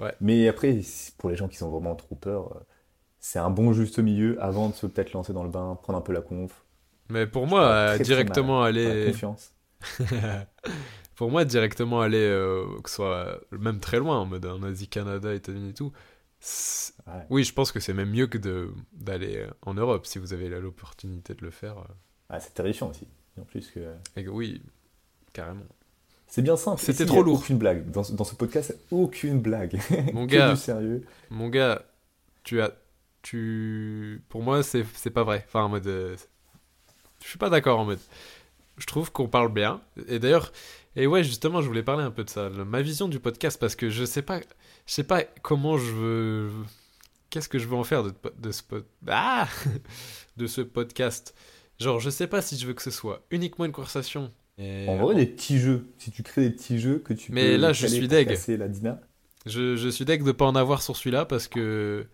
Ouais. 0.00 0.14
Mais 0.20 0.48
après, 0.48 0.80
pour 1.18 1.30
les 1.30 1.36
gens 1.36 1.48
qui 1.48 1.56
sont 1.56 1.70
vraiment 1.70 1.94
trop 1.96 2.14
peur, 2.16 2.56
euh, 2.56 2.60
c'est 3.20 3.38
un 3.40 3.50
bon 3.50 3.72
juste 3.74 3.98
milieu 4.00 4.42
avant 4.42 4.68
de 4.70 4.74
se 4.74 4.86
peut-être 4.86 5.12
lancer 5.14 5.32
dans 5.34 5.44
le 5.44 5.50
bain, 5.50 5.78
prendre 5.82 5.98
un 5.98 6.02
peu 6.02 6.12
la 6.12 6.22
conf, 6.22 6.64
Mais 7.10 7.26
pour 7.26 7.46
moi, 7.46 7.62
euh, 7.66 7.94
très, 7.94 8.04
très 8.04 8.04
directement 8.04 8.60
mal. 8.64 8.74
la 8.82 8.90
aller... 8.90 9.04
confiance. 9.04 9.54
Pour 11.16 11.30
moi, 11.30 11.44
directement 11.44 12.00
aller, 12.00 12.18
euh, 12.18 12.66
que 12.82 12.88
ce 12.88 12.96
soit 12.96 13.40
même 13.52 13.80
très 13.80 13.98
loin, 13.98 14.18
en 14.18 14.26
mode 14.26 14.46
en 14.46 14.62
Asie, 14.62 14.88
Canada, 14.88 15.34
États-Unis 15.34 15.70
et 15.70 15.74
tout, 15.74 15.92
Ouais. 17.06 17.30
oui, 17.30 17.44
je 17.44 17.52
pense 17.52 17.72
que 17.72 17.80
c'est 17.80 17.92
même 17.94 18.10
mieux 18.10 18.26
que 18.26 18.38
d'aller 18.92 19.36
euh, 19.38 19.50
en 19.62 19.74
Europe 19.74 20.06
si 20.06 20.18
vous 20.18 20.32
avez 20.32 20.48
l'opportunité 20.48 21.34
de 21.34 21.42
le 21.42 21.50
faire. 21.50 21.76
Ah, 22.28 22.40
c'est 22.40 22.54
terrifiant 22.54 22.90
aussi. 22.90 23.06
En 23.40 23.44
plus 23.44 23.70
que 23.70 23.80
Et 24.16 24.24
que 24.24 24.30
oui, 24.30 24.62
carrément. 25.32 25.64
C'est 26.30 26.42
bien 26.42 26.56
simple. 26.56 26.80
C'était 26.80 27.04
trop 27.04 27.22
lourd. 27.22 27.40
Aucune 27.40 27.58
blague. 27.58 27.90
Dans 27.90 28.02
ce, 28.04 28.12
dans 28.12 28.24
ce 28.24 28.34
podcast, 28.34 28.74
aucune 28.90 29.40
blague. 29.40 29.78
Mon 30.14 30.24
gars, 30.26 30.52
du 30.52 30.56
sérieux. 30.56 31.04
mon 31.28 31.48
gars, 31.48 31.82
tu 32.44 32.62
as, 32.62 32.72
tu, 33.22 34.22
pour 34.28 34.42
moi, 34.42 34.62
c'est 34.62 34.84
pas 35.12 35.24
vrai. 35.24 35.44
Enfin, 35.46 35.64
en 35.64 35.68
mode, 35.68 35.86
euh, 35.86 36.16
je 37.22 37.28
suis 37.28 37.38
pas 37.38 37.50
d'accord 37.50 37.78
en 37.80 37.84
mode. 37.84 38.00
Je 38.78 38.86
trouve 38.86 39.12
qu'on 39.12 39.28
parle 39.28 39.52
bien. 39.52 39.82
Et 40.08 40.18
d'ailleurs, 40.18 40.52
et 40.96 41.06
ouais, 41.06 41.22
justement, 41.22 41.60
je 41.60 41.66
voulais 41.66 41.82
parler 41.82 42.02
un 42.04 42.10
peu 42.10 42.24
de 42.24 42.30
ça, 42.30 42.48
le- 42.48 42.64
ma 42.64 42.80
vision 42.80 43.08
du 43.08 43.20
podcast, 43.20 43.58
parce 43.60 43.76
que 43.76 43.90
je 43.90 44.04
sais 44.04 44.22
pas, 44.22 44.40
je 44.86 44.94
sais 44.94 45.04
pas 45.04 45.22
comment 45.42 45.76
je 45.78 45.92
veux, 45.92 46.50
qu'est-ce 47.28 47.48
que 47.48 47.58
je 47.58 47.68
veux 47.68 47.76
en 47.76 47.84
faire 47.84 48.02
de, 48.04 48.12
de 48.38 48.52
ce 48.52 48.62
ah 49.08 49.46
de 50.36 50.46
ce 50.46 50.60
podcast. 50.62 51.34
Genre, 51.78 52.00
je 52.00 52.10
sais 52.10 52.26
pas 52.26 52.40
si 52.42 52.56
je 52.56 52.66
veux 52.66 52.74
que 52.74 52.82
ce 52.82 52.90
soit 52.90 53.22
uniquement 53.30 53.64
une 53.64 53.72
conversation. 53.72 54.32
Et 54.60 54.86
En 54.88 54.96
vrai, 54.96 55.14
des 55.14 55.26
petits 55.26 55.58
jeux. 55.58 55.86
Si 55.98 56.10
tu 56.10 56.22
crées 56.22 56.42
des 56.42 56.50
petits 56.50 56.78
jeux 56.78 56.98
que 56.98 57.12
tu 57.14 57.32
Mais 57.32 57.52
peux 57.52 57.56
là, 57.56 57.72
je 57.72 57.86
suis 57.86 58.06
deg. 58.08 58.36
la 58.58 58.68
Dina. 58.68 59.00
Je, 59.46 59.74
je 59.76 59.88
suis 59.88 60.04
deg 60.04 60.22
de 60.22 60.32
pas 60.32 60.44
en 60.44 60.54
avoir 60.54 60.82
sur 60.82 60.96
celui-là 60.96 61.24
parce 61.24 61.48
que 61.48 62.06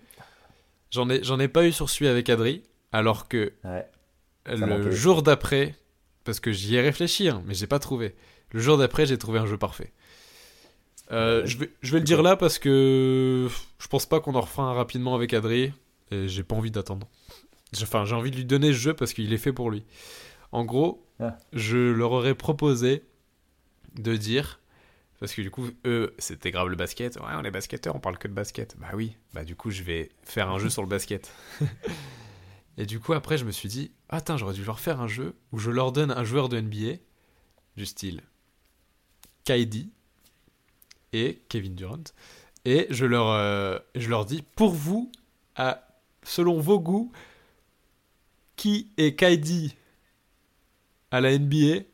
j'en 0.93 1.11
ai, 1.11 1.25
j'en 1.25 1.41
ai 1.41 1.49
pas 1.49 1.67
eu 1.67 1.73
sur 1.73 1.91
celui 1.91 2.07
avec 2.09 2.31
Adri, 2.31 2.63
alors 2.93 3.27
que 3.29 3.53
Ouais. 3.65 3.85
le 4.47 4.91
jour 4.93 5.23
d'après, 5.25 5.75
parce 6.25 6.39
que 6.39 6.53
j'y 6.53 6.77
ai 6.77 6.81
réfléchi, 6.81 7.29
hein, 7.29 7.43
mais 7.47 7.55
j'ai 7.55 7.67
pas 7.67 7.81
trouvé. 7.81 8.15
Le 8.53 8.61
jour 8.61 8.79
d'après, 8.79 9.07
j'ai 9.07 9.19
trouvé 9.19 9.41
un 9.41 9.47
jeu 9.47 9.59
parfait. 9.59 9.93
Euh, 11.11 11.41
Ouais. 11.43 11.47
je, 11.49 11.59
vais, 11.59 11.71
je 11.83 11.93
vais 11.93 11.99
le 11.99 12.05
dire 12.05 12.23
là 12.23 12.37
parce 12.37 12.59
que 12.61 13.49
je 13.79 13.89
pense 13.89 14.07
pas 14.07 14.21
qu'on 14.21 14.35
en 14.37 14.41
refera 14.41 14.65
un 14.65 14.73
rapidement 14.73 15.15
avec 15.17 15.35
Adri 15.35 15.73
et 16.13 16.29
j'ai 16.29 16.43
pas 16.45 16.55
envie 16.55 16.71
d'attendre. 16.71 17.09
Enfin, 17.83 18.05
j'ai 18.05 18.15
envie 18.15 18.31
de 18.31 18.37
lui 18.37 18.45
donner 18.45 18.69
ce 18.69 18.79
jeu 18.79 18.95
parce 18.95 19.13
qu'il 19.13 19.33
est 19.33 19.39
fait 19.39 19.53
pour 19.53 19.71
lui. 19.71 19.83
En 20.57 20.65
gros, 20.65 21.07
Ah. 21.21 21.37
je 21.53 21.77
leur 21.77 22.13
aurais 22.13 22.35
proposé 22.35 23.03
de 23.95 24.17
dire 24.17 24.59
parce 25.21 25.35
que 25.35 25.43
du 25.43 25.51
coup, 25.51 25.69
eux, 25.85 26.15
c'était 26.19 26.51
grave 26.51 26.69
le 26.69 26.77
basket. 26.77 27.17
Ouais, 27.17 27.33
on 27.35 27.45
est 27.45 27.51
basketteurs, 27.51 27.95
on 27.95 28.01
parle 28.01 28.17
que 28.17 28.27
de 28.27 28.33
basket. 28.33 28.75
Bah 28.79 28.89
oui, 28.95 29.17
bah 29.35 29.45
du 29.45 29.55
coup, 29.55 29.71
je 29.71 29.83
vais 29.83 30.11
faire 30.23 30.51
un 30.51 30.59
jeu 30.59 30.71
sur 30.71 30.81
le 30.83 30.89
basket. 30.89 31.31
Et 32.79 32.87
du 32.87 33.01
coup, 33.01 33.13
après, 33.13 33.37
je 33.37 33.45
me 33.45 33.51
suis 33.51 33.69
dit, 33.69 33.93
attends, 34.09 34.39
j'aurais 34.39 34.55
dû 34.55 34.65
leur 34.65 34.81
faire 34.81 35.01
un 35.01 35.09
jeu 35.09 35.35
où 35.53 35.59
je 35.59 35.71
leur 35.71 35.93
donne 35.93 36.11
un 36.11 36.25
joueur 36.25 36.49
de 36.49 36.59
NBA, 36.59 36.97
du 37.77 37.85
style 37.85 38.23
KD 39.45 39.89
et 41.13 41.43
Kevin 41.51 41.75
Durant, 41.75 42.03
et 42.65 42.87
je 42.91 43.05
leur, 43.05 43.29
euh, 43.29 43.79
je 43.95 44.09
leur 44.09 44.25
dis, 44.25 44.43
pour 44.57 44.73
vous, 44.73 45.13
à, 45.55 45.87
selon 46.23 46.59
vos 46.61 46.81
goûts, 46.81 47.13
qui 48.57 48.91
est 48.97 49.15
KD 49.15 49.73
à 51.17 51.21
la 51.21 51.37
NBA 51.39 51.85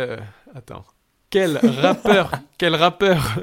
Euh, 0.00 0.18
Attends. 0.54 0.84
Quel 1.30 1.56
rappeur, 1.58 2.30
quel 2.58 2.74
rappeur 2.74 3.38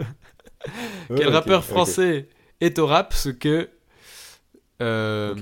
quel 1.15 1.30
rappeur 1.30 1.64
français 1.64 2.30
est 2.61 2.80
au 2.80 2.88
rap 2.88 3.14
ce 3.14 3.30
que 3.30 3.69
euh, 4.81 5.35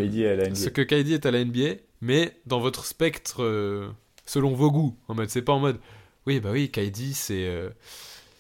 ce 0.56 0.70
que 0.70 0.82
KD 0.82 1.12
est 1.12 1.26
à 1.26 1.32
la 1.32 1.44
NBA, 1.46 1.76
mais 2.02 2.36
dans 2.46 2.60
votre 2.60 2.86
spectre 2.86 3.44
euh, 3.44 3.90
selon 4.26 4.54
vos 4.54 4.72
goûts. 4.72 4.98
En 5.08 5.16
mode, 5.16 5.30
c'est 5.30 5.42
pas 5.42 5.54
en 5.54 5.60
mode 5.60 5.80
oui 6.28 6.40
bah 6.40 6.50
oui 6.52 6.70
KD 6.72 7.14
c'est 7.14 7.46
euh, 7.48 7.70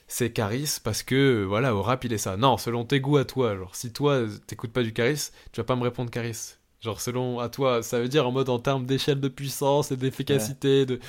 c'est 0.07 0.31
Caris 0.31 0.77
parce 0.83 1.03
que 1.03 1.43
voilà 1.43 1.75
au 1.75 1.81
rap 1.81 2.03
il 2.03 2.13
est 2.13 2.17
ça. 2.17 2.37
Non, 2.37 2.57
selon 2.57 2.85
tes 2.85 2.99
goûts 2.99 3.17
à 3.17 3.25
toi. 3.25 3.55
Genre 3.55 3.75
si 3.75 3.91
toi 3.93 4.23
t'écoutes 4.47 4.73
pas 4.73 4.83
du 4.83 4.93
Caris, 4.93 5.29
tu 5.51 5.59
vas 5.61 5.65
pas 5.65 5.75
me 5.75 5.83
répondre 5.83 6.09
Caris. 6.11 6.55
Genre 6.81 6.99
selon 6.99 7.39
à 7.39 7.47
toi, 7.49 7.83
ça 7.83 7.99
veut 7.99 8.07
dire 8.07 8.27
en 8.27 8.31
mode 8.31 8.49
en 8.49 8.57
termes 8.59 8.85
d'échelle 8.87 9.19
de 9.21 9.27
puissance 9.27 9.91
et 9.91 9.97
d'efficacité, 9.97 10.85
de, 10.87 10.99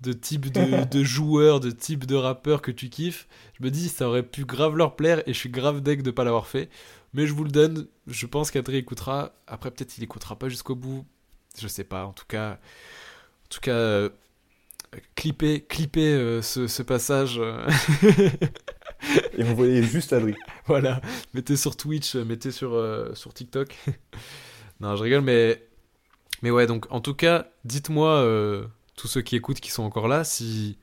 de 0.00 0.12
type 0.12 0.50
de, 0.52 0.84
de 0.84 1.04
joueur, 1.04 1.60
de 1.60 1.70
type 1.70 2.04
de 2.06 2.16
rappeur 2.16 2.62
que 2.62 2.72
tu 2.72 2.88
kiffes. 2.90 3.28
Je 3.58 3.64
me 3.64 3.70
dis 3.70 3.88
ça 3.88 4.08
aurait 4.08 4.24
pu 4.24 4.44
grave 4.44 4.76
leur 4.76 4.96
plaire 4.96 5.22
et 5.28 5.32
je 5.32 5.38
suis 5.38 5.50
grave 5.50 5.82
deg 5.82 6.02
de 6.02 6.10
pas 6.10 6.24
l'avoir 6.24 6.46
fait. 6.48 6.68
Mais 7.14 7.26
je 7.26 7.32
vous 7.32 7.44
le 7.44 7.50
donne, 7.50 7.86
je 8.08 8.26
pense 8.26 8.50
qu'Adrien 8.50 8.78
écoutera. 8.80 9.32
Après 9.46 9.70
peut-être 9.70 9.96
il 9.98 10.04
écoutera 10.04 10.36
pas 10.38 10.48
jusqu'au 10.48 10.74
bout. 10.74 11.06
Je 11.58 11.68
sais 11.68 11.84
pas, 11.84 12.04
en 12.06 12.12
tout 12.12 12.26
cas... 12.28 12.52
En 12.52 13.48
tout 13.50 13.60
cas... 13.60 13.72
euh, 13.72 14.08
clippez 15.14 15.64
euh, 16.14 16.42
ce, 16.42 16.66
ce 16.66 16.82
passage. 16.82 17.38
euh, 17.38 17.66
Et 19.36 19.44
on 19.44 19.54
voyait 19.54 19.82
juste 19.82 20.12
Adri. 20.12 20.34
voilà, 20.66 21.00
mettez 21.34 21.56
sur 21.56 21.76
Twitch, 21.76 22.14
mettez 22.16 22.50
sur, 22.50 22.74
euh, 22.74 23.14
sur 23.14 23.32
TikTok. 23.34 23.76
non, 24.80 24.96
je 24.96 25.02
rigole, 25.02 25.20
mais, 25.22 25.62
mais 26.42 26.50
ouais, 26.50 26.66
donc 26.66 26.86
en 26.90 27.00
tout 27.00 27.14
cas, 27.14 27.48
dites-moi, 27.64 28.10
euh, 28.10 28.66
tous 28.96 29.08
ceux 29.08 29.22
qui 29.22 29.36
écoutent, 29.36 29.60
qui 29.60 29.70
sont 29.70 29.82
encore 29.84 30.08
là, 30.08 30.24
si, 30.24 30.78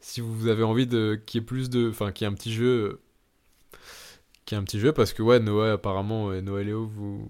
si 0.00 0.20
vous 0.22 0.48
avez 0.48 0.64
envie 0.64 0.86
de 0.86 1.20
qu'il 1.26 1.40
y 1.40 1.44
ait 1.44 1.46
plus 1.46 1.70
de. 1.70 1.90
Enfin, 1.90 2.12
qu'il 2.12 2.26
y 2.26 2.30
ait 2.30 2.32
un 2.32 2.36
petit 2.36 2.52
jeu. 2.52 2.66
euh, 2.66 3.00
Qu'il 4.44 4.56
y 4.56 4.58
ait 4.58 4.62
un 4.62 4.64
petit 4.64 4.80
jeu, 4.80 4.92
parce 4.92 5.12
que 5.12 5.22
ouais, 5.22 5.40
Noah, 5.40 5.72
apparemment, 5.72 6.32
et 6.32 6.40
Noah 6.42 6.62
et 6.62 6.64
Léo, 6.64 6.86
vous. 6.86 7.28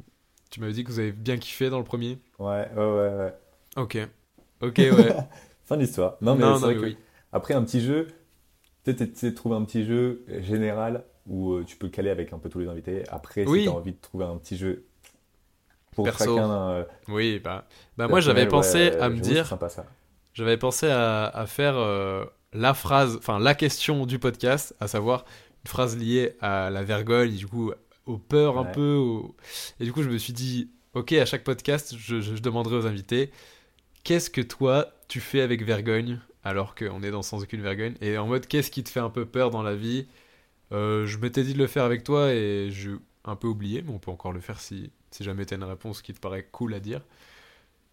Tu 0.50 0.60
m'avais 0.60 0.72
dit 0.72 0.84
que 0.84 0.90
vous 0.90 0.98
avez 1.00 1.12
bien 1.12 1.36
kiffé 1.36 1.68
dans 1.68 1.78
le 1.78 1.84
premier 1.84 2.18
Ouais, 2.38 2.68
ouais, 2.74 2.84
ouais, 2.84 3.16
ouais. 3.16 3.34
Ok. 3.76 3.98
Ok, 4.62 4.78
ouais. 4.78 5.16
Fin 5.66 5.76
de 5.76 5.82
l'histoire. 5.82 6.16
Non, 6.22 6.34
mais 6.36 6.44
non, 6.44 6.56
vrai 6.56 6.74
mais 6.74 6.80
que 6.80 6.86
oui. 6.86 6.96
après 7.32 7.54
un 7.54 7.62
petit 7.64 7.80
jeu, 7.82 8.06
peut-être 8.84 9.02
essayer 9.02 9.32
de 9.32 9.36
trouver 9.36 9.56
un 9.56 9.64
petit 9.64 9.84
jeu 9.84 10.24
général 10.40 11.04
où 11.26 11.52
euh, 11.54 11.64
tu 11.64 11.76
peux 11.76 11.88
caler 11.90 12.10
avec 12.10 12.32
un 12.32 12.38
peu 12.38 12.48
tous 12.48 12.60
les 12.60 12.68
invités. 12.68 13.04
Après, 13.10 13.46
Oui. 13.46 13.60
si 13.60 13.64
tu 13.66 13.70
as 13.70 13.74
envie 13.74 13.92
de 13.92 14.00
trouver 14.00 14.24
un 14.26 14.36
petit 14.38 14.56
jeu 14.56 14.86
pour 15.98 16.04
Perso. 16.04 16.36
chacun. 16.36 16.50
euh, 16.50 16.84
Oui, 17.08 17.40
bah. 17.42 17.66
Bah, 17.96 18.08
moi, 18.08 18.20
j'avais 18.20 18.46
pensé 18.46 18.78
ouais, 18.90 18.98
à 19.00 19.08
me 19.08 19.20
dire. 19.20 19.44
J'avais 20.34 20.56
pensé 20.56 20.86
à, 20.88 21.26
à 21.26 21.46
faire 21.46 21.76
euh, 21.76 22.24
la 22.52 22.74
phrase, 22.74 23.16
enfin 23.18 23.38
la 23.38 23.54
question 23.54 24.06
du 24.06 24.18
podcast, 24.18 24.74
à 24.80 24.86
savoir 24.88 25.24
une 25.64 25.68
phrase 25.70 25.96
liée 25.98 26.36
à 26.40 26.70
la 26.70 26.82
vergogne, 26.84 27.34
du 27.34 27.46
coup 27.46 27.72
aux 28.06 28.18
peurs 28.18 28.56
un 28.58 28.64
peu. 28.64 29.02
Et 29.80 29.84
du 29.84 29.92
coup, 29.92 30.02
je 30.02 30.08
me 30.08 30.16
suis 30.18 30.32
dit, 30.32 30.70
ok, 30.94 31.12
à 31.12 31.26
chaque 31.26 31.44
podcast, 31.44 31.94
je, 31.98 32.20
je- 32.20 32.36
je 32.36 32.40
demanderai 32.42 32.76
aux 32.76 32.86
invités, 32.86 33.30
qu'est-ce 34.04 34.30
que 34.30 34.40
toi 34.40 34.88
tu 35.08 35.20
fais 35.20 35.40
avec 35.40 35.62
vergogne 35.64 36.20
alors 36.44 36.74
qu'on 36.74 37.02
est 37.02 37.10
dans 37.10 37.22
sans 37.22 37.42
aucune 37.42 37.62
vergogne 37.62 37.94
Et 38.00 38.16
en 38.18 38.26
mode, 38.26 38.46
qu'est-ce 38.46 38.70
qui 38.70 38.84
te 38.84 38.88
fait 38.90 39.00
un 39.00 39.10
peu 39.10 39.26
peur 39.26 39.50
dans 39.50 39.62
la 39.62 39.74
vie? 39.74 40.06
Euh, 40.72 41.06
Je 41.06 41.18
m'étais 41.18 41.42
dit 41.44 41.54
de 41.54 41.58
le 41.58 41.66
faire 41.66 41.84
avec 41.84 42.04
toi 42.04 42.32
et 42.32 42.68
j'ai 42.70 42.92
un 43.24 43.36
peu 43.36 43.48
oublié, 43.48 43.82
mais 43.82 43.92
on 43.92 43.98
peut 43.98 44.10
encore 44.10 44.32
le 44.32 44.40
faire 44.40 44.60
si, 44.60 44.90
si 45.10 45.24
jamais 45.24 45.46
t'as 45.46 45.56
une 45.56 45.64
réponse 45.64 46.02
qui 46.02 46.12
te 46.14 46.20
paraît 46.20 46.44
cool 46.50 46.74
à 46.74 46.80
dire. 46.80 47.02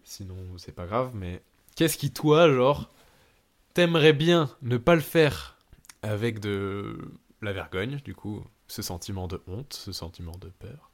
Sinon, 0.04 0.36
c'est 0.58 0.74
pas 0.74 0.86
grave, 0.86 1.10
mais 1.14 1.42
qu'est-ce 1.74 1.96
qui, 1.96 2.12
toi, 2.12 2.50
genre, 2.52 2.90
t'aimerais 3.74 4.12
bien 4.12 4.50
ne 4.62 4.76
pas 4.76 4.94
le 4.94 5.00
faire 5.00 5.58
avec 6.02 6.38
de 6.38 6.96
la 7.42 7.52
vergogne, 7.52 8.00
du 8.04 8.14
coup, 8.14 8.44
ce 8.68 8.82
sentiment 8.82 9.28
de 9.28 9.40
honte, 9.46 9.74
ce 9.74 9.92
sentiment 9.92 10.36
de 10.40 10.48
peur, 10.48 10.90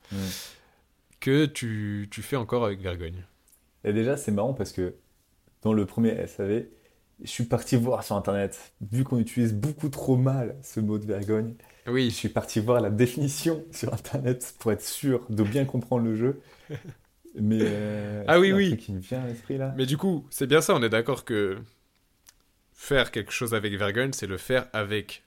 que 1.21 1.47
tu, 1.47 2.09
tu 2.11 2.23
fais 2.23 2.37
encore 2.37 2.65
avec 2.65 2.81
vergogne? 2.81 3.25
Et 3.85 3.93
déjà, 3.93 4.17
c'est 4.17 4.33
marrant 4.33 4.55
parce 4.55 4.73
que 4.73 4.95
dans 5.63 5.73
le 5.73 5.87
premier 5.87 6.27
SAV, 6.27 6.65
je 7.23 7.31
suis 7.31 7.45
parti 7.45 7.77
voir 7.77 8.03
sur 8.03 8.17
internet, 8.17 8.73
vu 8.81 9.05
qu'on 9.05 9.19
utilise 9.19 9.55
beaucoup 9.55 9.89
trop 9.89 10.17
mal 10.17 10.57
ce 10.63 10.81
mot 10.81 10.99
de 10.99 11.07
vergogne, 11.07 11.55
je 11.87 11.91
Oui, 11.91 12.11
suis 12.11 12.29
parti 12.29 12.61
voir 12.61 12.81
la 12.81 12.91
définition 12.91 13.65
sur 13.73 13.93
internet 13.93 14.55
pour 14.59 14.73
être 14.73 14.83
sûr 14.85 15.27
de 15.31 15.43
bien 15.43 15.65
comprendre 15.65 16.05
le 16.05 16.15
jeu. 16.17 16.41
Mais 17.35 17.59
euh, 17.63 18.25
Ah 18.29 18.39
oui, 18.41 18.53
oui. 18.53 18.77
qui 18.77 18.93
me 18.93 19.01
vient 19.01 19.23
à 19.23 19.27
l'esprit 19.27 19.59
là. 19.59 19.75
mais 19.77 19.87
du 19.87 19.97
coup, 19.97 20.27
c'est 20.31 20.47
bien 20.47 20.61
ça, 20.61 20.75
on 20.75 20.83
est 20.83 20.89
d'accord 20.91 21.25
que 21.25 21.59
faire 22.73 23.11
quelque 23.11 23.33
chose 23.33 23.55
avec 23.55 23.73
vergogne, 23.75 24.13
c'est 24.13 24.27
le 24.27 24.37
faire 24.39 24.69
avec, 24.73 25.25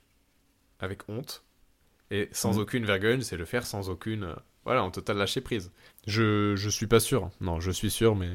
avec 0.80 1.08
honte, 1.08 1.44
et 2.10 2.28
sans 2.32 2.54
Mhm. 2.54 2.58
aucune 2.58 2.86
vergogne, 2.86 3.22
c'est 3.22 3.36
le 3.36 3.44
faire 3.46 3.66
sans 3.66 3.90
aucune... 3.90 4.24
euh, 4.24 4.34
Voilà, 4.64 4.82
en 4.84 4.90
total 4.90 5.18
lâcher 5.18 5.40
prise. 5.42 5.72
Je, 6.06 6.56
je 6.56 6.68
suis 6.70 6.86
pas 6.88 7.00
sûr. 7.00 7.30
Non, 7.40 7.60
je 7.60 7.70
suis 7.72 7.90
sûr, 7.90 8.16
mais... 8.16 8.30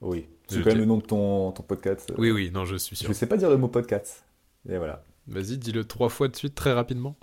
Oui, 0.00 0.26
c'est 0.48 0.56
Je 0.56 0.60
quand 0.62 0.70
même 0.70 0.78
le 0.78 0.84
nom 0.86 0.96
de 0.98 1.02
ton, 1.02 1.52
ton 1.52 1.62
podcast. 1.62 2.12
Oui, 2.18 2.30
oui, 2.30 2.50
non, 2.52 2.64
je 2.64 2.76
suis 2.76 2.96
sûr. 2.96 3.08
Je 3.08 3.12
sais 3.12 3.26
pas 3.26 3.36
dire 3.36 3.50
le 3.50 3.56
mot 3.56 3.68
podcast. 3.68 4.24
Et 4.68 4.76
voilà. 4.78 5.04
Vas-y, 5.26 5.58
dis-le 5.58 5.84
trois 5.84 6.08
fois 6.08 6.28
de 6.28 6.36
suite, 6.36 6.54
très 6.54 6.72
rapidement. 6.72 7.16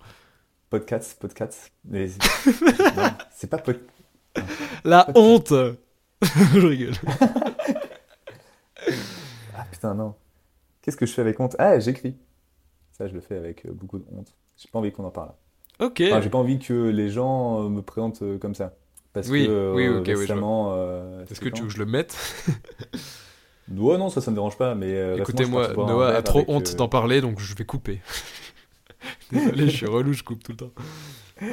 Podcast, 0.70 1.18
podcast. 1.20 1.72
Mais 1.86 2.08
c'est- 3.32 3.48
pas 3.48 3.58
pod... 3.58 3.80
La 4.84 5.08
honte 5.16 5.52
Je 6.22 6.66
rigole. 6.68 6.94
Ah 9.56 9.66
putain, 9.72 9.94
non. 9.96 10.16
Qu'est-ce 10.82 10.98
que 10.98 11.06
je 11.06 11.14
fais 11.14 11.22
avec 11.22 11.40
honte? 11.40 11.56
Ah, 11.60 11.80
j'écris. 11.80 12.16
Ça, 12.92 13.08
je 13.08 13.14
le 13.14 13.22
fais 13.22 13.36
avec 13.38 13.66
euh, 13.66 13.72
beaucoup 13.72 14.00
de 14.00 14.06
honte. 14.12 14.34
J'ai 14.58 14.70
pas 14.72 14.80
envie 14.80 14.92
qu'on 14.92 15.06
en 15.06 15.12
parle. 15.12 15.32
Ok. 15.80 16.02
Enfin, 16.08 16.22
j'ai 16.22 16.30
pas 16.30 16.38
envie 16.38 16.60
que 16.60 16.90
les 16.90 17.10
gens 17.10 17.64
euh, 17.66 17.70
me 17.70 17.82
présentent 17.82 18.22
euh, 18.24 18.38
comme 18.38 18.56
ça. 18.56 18.74
Parce 19.14 19.28
Oui, 19.30 19.46
que 19.48 19.74
oui, 19.76 19.88
oui, 19.88 20.04
je 20.06 20.12
récemment. 20.16 20.74
euh, 20.76 21.24
Est-ce 21.30 21.40
que 21.40 21.50
tu 21.50 21.62
veux 21.62 21.68
que 21.68 21.74
je 21.74 21.80
le 21.80 21.86
mette? 21.86 22.16
Ouais, 23.76 23.98
non, 23.98 24.10
ça, 24.10 24.22
ça 24.22 24.32
me 24.32 24.36
dérange 24.36 24.58
pas. 24.58 24.76
Mais 24.76 24.94
euh, 24.94 25.18
Écoutez-moi, 25.18 25.74
Noah 25.76 26.16
a 26.16 26.22
trop 26.22 26.40
avec, 26.40 26.50
honte 26.50 26.70
euh, 26.70 26.76
d'en 26.76 26.88
parler, 26.88 27.22
donc 27.22 27.40
je 27.40 27.56
vais 27.56 27.66
couper. 27.66 28.00
Désolé, 29.32 29.66
je 29.70 29.76
suis 29.76 29.86
relou, 29.86 30.14
je 30.14 30.24
coupe 30.24 30.44
tout 30.44 30.52
le 30.54 30.58
temps. 30.58 30.72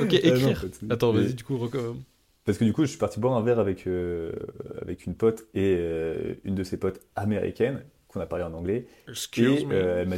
Ok, 0.00 0.14
ah 0.24 0.28
non, 0.28 0.50
écrire. 0.50 0.64
Attends, 0.90 1.12
Mais- 1.12 1.22
vas-y, 1.22 1.34
du 1.34 1.44
coup, 1.44 1.56
reco- 1.56 1.96
Parce 2.44 2.58
que 2.58 2.64
du 2.64 2.72
coup, 2.72 2.82
je 2.82 2.90
suis 2.90 2.98
parti 2.98 3.20
boire 3.20 3.34
un 3.36 3.42
verre 3.42 3.58
avec, 3.58 3.86
euh, 3.86 4.32
avec 4.80 5.06
une 5.06 5.14
pote 5.14 5.44
et 5.54 5.76
euh, 5.78 6.34
une 6.44 6.54
de 6.54 6.64
ses 6.64 6.76
potes 6.78 7.00
américaines, 7.16 7.82
qu'on 8.08 8.20
a 8.20 8.26
parlé 8.26 8.44
en 8.44 8.54
anglais. 8.54 8.86
Excuse 9.08 9.62
et 9.62 9.66
me. 9.66 9.74
euh, 9.74 10.02
elle 10.02 10.08
m'a- 10.08 10.16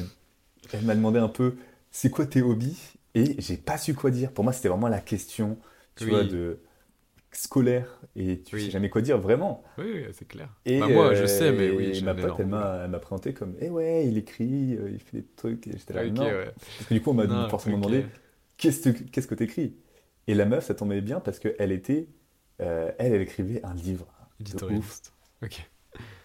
elle 0.73 0.85
m'a 0.85 0.95
demandé 0.95 1.19
un 1.19 1.29
peu 1.29 1.55
c'est 1.91 2.11
quoi 2.11 2.27
tes 2.27 2.43
hobbies? 2.43 2.77
Et 3.15 3.35
j'ai 3.39 3.57
pas 3.57 3.79
su 3.79 3.95
quoi 3.95 4.11
dire. 4.11 4.31
Pour 4.33 4.45
moi, 4.45 4.53
c'était 4.53 4.69
vraiment 4.69 4.89
la 4.89 5.01
question, 5.01 5.57
tu 5.97 6.05
Oui. 6.05 6.11
vois, 6.11 6.25
de 6.25 6.59
scolaire. 7.39 8.01
Et 8.17 8.43
tu 8.43 8.57
Oui. 8.57 8.65
sais 8.65 8.71
jamais 8.71 8.89
quoi 8.91 9.03
dire, 9.03 9.19
vraiment. 9.19 9.63
Oui, 9.79 9.85
oui, 9.95 10.07
c'est 10.13 10.27
clair. 10.27 10.49
Et 10.65 10.81
Bah, 10.81 10.89
moi, 10.89 11.15
je 11.15 11.23
euh, 11.23 11.27
sais, 11.27 11.53
mais 11.53 11.71
oui, 11.71 11.97
et 11.97 12.01
ma 12.01 12.15
pote, 12.15 12.35
elle 12.41 12.47
m'a 12.47 12.99
présenté 12.99 13.33
comme 13.35 13.55
Eh 13.61 13.71
ouais, 13.71 14.07
il 14.07 14.19
écrit, 14.19 14.77
euh, 14.77 14.91
il 14.91 15.01
fait 15.01 15.19
des 15.19 15.27
trucs. 15.37 15.67
Et 15.67 15.73
j'étais 15.77 15.95
là, 15.95 16.05
Ok, 16.07 16.17
non. 16.17 16.25
ouais. 16.25 16.53
Parce 16.77 16.89
que 16.89 16.95
du 16.95 17.01
coup, 17.03 17.11
on 17.11 17.15
m'a 17.15 17.27
forcément 17.49 17.77
demandé 17.77 18.07
Qu'est-ce 18.57 18.89
que 18.91 19.21
que 19.27 19.35
t'écris? 19.35 19.77
Et 20.29 20.35
la 20.35 20.45
meuf, 20.47 20.65
ça 20.65 20.75
tombait 20.75 21.01
bien 21.03 21.21
parce 21.21 21.39
qu'elle 21.39 21.73
était. 21.73 22.09
euh, 22.63 22.91
elle, 22.99 23.13
elle 23.13 23.21
écrivait 23.23 23.63
un 23.65 23.75
livre. 23.75 24.07
Éditorialiste. 24.41 25.13
Ok. 25.43 25.67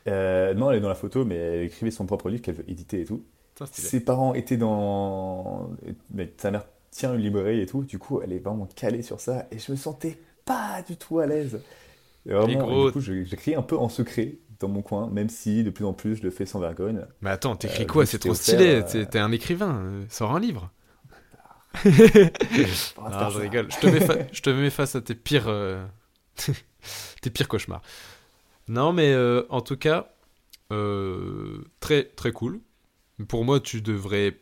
Euh, 0.08 0.54
non, 0.54 0.72
elle 0.72 0.78
est 0.78 0.82
dans 0.82 0.90
la 0.90 0.96
photo, 0.96 1.26
mais 1.26 1.36
elle 1.36 1.64
écrivait 1.64 1.92
son 1.92 2.06
propre 2.06 2.30
livre 2.30 2.42
qu'elle 2.42 2.56
veut 2.56 2.70
éditer 2.70 3.02
et 3.02 3.06
tout. 3.06 3.24
Ses 3.72 4.00
parents 4.04 4.34
étaient 4.34 4.58
dans. 4.58 5.70
Mais 6.14 6.34
sa 6.38 6.52
mère 6.52 6.66
tient 6.90 7.14
une 7.14 7.22
librairie 7.22 7.62
et 7.62 7.66
tout. 7.68 7.84
Du 7.84 8.00
coup, 8.00 8.22
elle 8.22 8.34
est 8.34 8.40
vraiment 8.40 8.66
calée 8.66 9.04
sur 9.04 9.20
ça. 9.20 9.48
Et 9.52 9.60
je 9.60 9.72
me 9.72 9.78
sentais 9.78 10.18
pas 10.52 10.82
du 10.88 10.98
tout 10.98 11.20
à 11.20 11.26
l'aise. 11.26 11.62
Et 12.28 12.34
vraiment, 12.34 12.72
Et 12.72 12.78
du 12.78 12.88
coup, 12.88 13.02
j'écris 13.02 13.56
un 13.56 13.62
peu 13.64 13.78
en 13.78 13.90
secret 13.90 14.38
dans 14.60 14.68
mon 14.70 14.82
coin, 14.82 15.10
même 15.10 15.30
si 15.30 15.64
de 15.64 15.70
plus 15.72 15.86
en 15.86 15.94
plus 15.94 16.18
je 16.18 16.24
le 16.24 16.32
fais 16.32 16.46
sans 16.46 16.60
vergogne. 16.60 17.06
Mais 17.22 17.30
attends, 17.30 17.56
t'écris 17.56 17.84
Euh, 17.84 17.88
quoi? 17.88 18.06
C'est 18.06 18.20
trop 18.20 18.34
stylé. 18.34 18.82
euh, 18.84 19.06
T'es 19.06 19.20
un 19.20 19.32
écrivain. 19.32 19.76
euh, 19.84 20.06
Sors 20.10 20.36
un 20.36 20.40
livre. 20.40 20.72
Non, 22.98 23.30
je 23.30 23.40
rigole. 23.40 23.72
Je 23.72 23.78
te 23.78 23.88
mets, 23.88 24.02
fa- 24.02 24.18
je 24.32 24.42
te 24.42 24.50
mets 24.50 24.70
face 24.70 24.96
à 24.96 25.02
tes 25.02 25.16
pires, 25.16 25.48
euh, 25.48 25.84
tes 27.22 27.30
pires 27.30 27.48
cauchemars. 27.48 27.82
Non, 28.68 28.94
mais 28.94 29.16
en 29.50 29.62
tout 29.62 29.78
cas, 29.78 30.14
très 31.80 32.04
très 32.06 32.32
cool. 32.32 32.60
Pour 33.28 33.46
moi, 33.46 33.60
tu 33.60 33.82
devrais. 33.82 34.38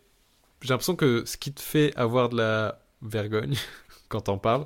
J'ai 0.62 0.70
l'impression 0.70 0.96
que 0.96 1.24
ce 1.26 1.38
qui 1.38 1.54
te 1.54 1.62
fait 1.62 1.96
avoir 1.96 2.30
de 2.30 2.38
la 2.38 2.82
vergogne 3.02 3.56
quand 4.10 4.22
t'en 4.24 4.38
parles, 4.38 4.66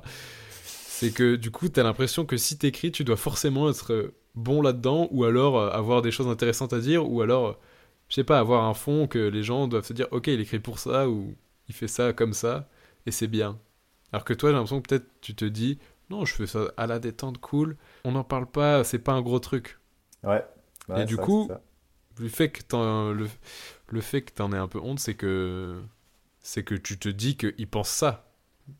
c'est 0.96 1.12
que 1.12 1.36
du 1.36 1.50
coup, 1.50 1.68
t'as 1.68 1.82
l'impression 1.82 2.24
que 2.26 2.36
si 2.36 2.58
t'écris, 2.58 2.92
tu 2.92 3.04
dois 3.04 3.16
forcément 3.16 3.68
être 3.70 3.92
euh, 3.92 4.14
bon 4.34 4.62
là-dedans, 4.62 5.08
ou 5.10 5.24
alors 5.24 5.58
euh, 5.58 5.70
avoir 5.70 6.02
des 6.02 6.10
choses 6.10 6.28
intéressantes 6.28 6.72
à 6.72 6.80
dire, 6.80 7.08
ou 7.10 7.22
alors, 7.22 7.46
euh, 7.48 7.52
je 8.08 8.14
sais 8.16 8.24
pas, 8.24 8.38
avoir 8.38 8.64
un 8.64 8.74
fond 8.74 9.06
que 9.08 9.18
les 9.18 9.42
gens 9.42 9.66
doivent 9.68 9.84
se 9.86 9.92
dire, 9.92 10.08
ok, 10.12 10.28
il 10.28 10.40
écrit 10.40 10.60
pour 10.60 10.78
ça, 10.78 11.08
ou 11.08 11.34
il 11.68 11.74
fait 11.74 11.88
ça 11.88 12.12
comme 12.12 12.32
ça, 12.34 12.68
et 13.06 13.10
c'est 13.10 13.26
bien. 13.28 13.58
Alors 14.12 14.24
que 14.24 14.34
toi, 14.34 14.50
j'ai 14.50 14.54
l'impression 14.54 14.80
que 14.82 14.88
peut-être 14.88 15.08
tu 15.20 15.34
te 15.34 15.44
dis, 15.44 15.78
non, 16.10 16.24
je 16.24 16.34
fais 16.34 16.46
ça 16.46 16.66
à 16.76 16.86
la 16.86 16.98
détente, 16.98 17.38
cool, 17.38 17.76
on 18.04 18.12
n'en 18.12 18.24
parle 18.24 18.46
pas, 18.46 18.84
c'est 18.84 18.98
pas 19.00 19.12
un 19.12 19.22
gros 19.22 19.40
truc. 19.40 19.78
Ouais. 20.22 20.44
Ouais, 20.88 20.96
Et 20.96 21.04
du 21.04 21.16
ça, 21.16 21.22
coup-. 21.24 21.50
Le 22.18 22.28
fait 22.28 22.50
que 22.50 22.62
t'en, 22.62 23.12
le, 23.12 23.28
le 23.88 24.00
fait 24.00 24.22
que 24.22 24.32
t'en 24.32 24.52
aies 24.52 24.58
un 24.58 24.68
peu 24.68 24.80
honte, 24.80 25.00
c'est 25.00 25.14
que 25.14 25.82
c'est 26.40 26.64
que 26.64 26.74
tu 26.76 26.98
te 26.98 27.08
dis 27.08 27.36
qu'ils 27.36 27.68
pensent 27.68 27.90
ça. 27.90 28.26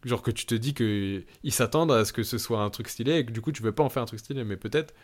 Genre 0.05 0.23
que 0.23 0.31
tu 0.31 0.47
te 0.47 0.55
dis 0.55 0.75
que 0.75 1.25
ils 1.43 1.53
s'attendent 1.53 1.93
à 1.93 2.05
ce 2.05 2.13
que 2.13 2.23
ce 2.23 2.39
soit 2.39 2.63
un 2.63 2.71
truc 2.71 2.89
stylé 2.89 3.19
et 3.19 3.27
que 3.27 3.33
du 3.33 3.41
coup 3.41 3.53
tu 3.53 3.63
veux 3.63 3.73
pas 3.73 3.83
en 3.85 3.91
faire 3.91 4.03
un 4.03 4.07
truc 4.07 4.21
stylé, 4.21 4.45
mais 4.45 4.57
peut-être, 4.57 4.95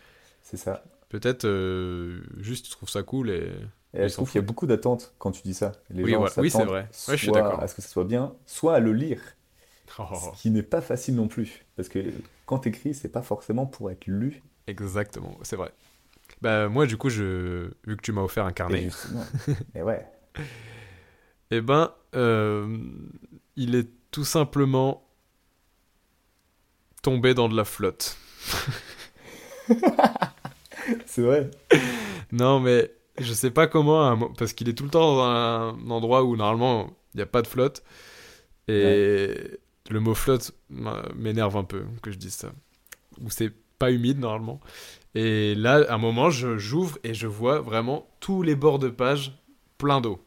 c'est 0.41 0.57
ça. 0.57 0.83
peut-être 1.09 1.45
euh, 1.45 2.21
juste 2.37 2.65
tu 2.65 2.71
trouves 2.71 2.89
ça 2.89 3.03
cool 3.03 3.29
et. 3.29 3.51
Et 3.93 4.07
je 4.09 4.13
trouve 4.13 4.29
qu'il 4.29 4.39
y 4.39 4.43
a 4.43 4.45
beaucoup 4.45 4.67
d'attentes 4.67 5.13
quand 5.17 5.31
tu 5.31 5.41
dis 5.43 5.53
ça. 5.53 5.73
Les 5.89 6.03
Oui, 6.03 6.11
gens 6.11 6.19
voilà. 6.19 6.33
Oui, 6.37 6.49
c'est 6.49 6.65
vrai. 6.65 6.89
Ouais, 7.07 7.17
je 7.17 7.21
suis 7.23 7.31
d'accord. 7.31 7.61
à 7.61 7.67
ce 7.67 7.75
que 7.75 7.81
ça 7.81 7.87
soit 7.89 8.05
bien, 8.05 8.35
soit 8.45 8.75
à 8.75 8.79
le 8.79 8.93
lire. 8.93 9.21
Oh, 9.97 10.07
Ce 10.11 10.41
qui 10.41 10.51
n'est 10.51 10.63
pas 10.63 10.81
facile 10.81 11.15
non 11.15 11.27
plus. 11.27 11.65
Parce 11.75 11.89
que 11.89 12.13
quand 12.45 12.59
t'écris, 12.59 12.93
c'est 12.93 13.09
pas 13.09 13.21
forcément 13.23 13.65
pour 13.67 13.91
être 13.91 14.07
lu. 14.07 14.43
exactement, 14.67 15.37
c'est 15.43 15.55
vrai. 15.55 15.71
Bah 16.41 16.69
moi 16.69 16.87
du 16.87 16.97
coup 16.97 17.09
je 17.09 17.71
vu 17.85 17.97
que 17.97 18.01
tu 18.01 18.11
m'as 18.13 18.21
offert 18.23 18.45
un 18.45 18.53
Et 18.67 18.79
carnet, 18.79 18.81
justement. 18.81 19.31
Et 19.75 19.81
ouais. 19.83 20.07
eh 21.51 21.61
ben 21.61 21.93
euh, 22.15 22.77
il 23.55 23.75
est 23.75 23.89
tout 24.11 24.25
simplement 24.25 25.07
tombé 27.01 27.33
dans 27.33 27.49
de 27.49 27.55
la 27.55 27.65
flotte. 27.65 28.17
C'est 31.05 31.21
vrai. 31.21 31.49
Non, 32.31 32.59
mais 32.59 32.91
Je 33.19 33.33
sais 33.33 33.51
pas 33.51 33.67
comment, 33.67 34.15
mo- 34.15 34.29
parce 34.37 34.53
qu'il 34.53 34.69
est 34.69 34.73
tout 34.73 34.85
le 34.85 34.89
temps 34.89 35.15
dans 35.17 35.23
un 35.23 35.89
endroit 35.91 36.23
où 36.23 36.35
normalement 36.35 36.91
il 37.13 37.17
n'y 37.17 37.23
a 37.23 37.27
pas 37.27 37.41
de 37.41 37.47
flotte. 37.47 37.83
Et 38.67 39.35
le 39.89 39.99
mot 39.99 40.15
flotte 40.15 40.53
m'énerve 41.15 41.57
un 41.57 41.63
peu 41.65 41.83
que 42.01 42.11
je 42.11 42.17
dise 42.17 42.33
ça. 42.33 42.51
Où 43.21 43.29
c'est 43.31 43.51
pas 43.79 43.91
humide 43.91 44.19
normalement. 44.19 44.61
Et 45.15 45.53
là, 45.55 45.85
à 45.89 45.95
un 45.95 45.99
moment, 45.99 46.29
je- 46.31 46.57
j'ouvre 46.57 46.97
et 47.03 47.13
je 47.13 47.27
vois 47.27 47.59
vraiment 47.61 48.07
tous 48.21 48.41
les 48.43 48.55
bords 48.55 48.79
de 48.79 48.89
page 48.89 49.37
plein 49.77 50.01
d'eau. 50.01 50.19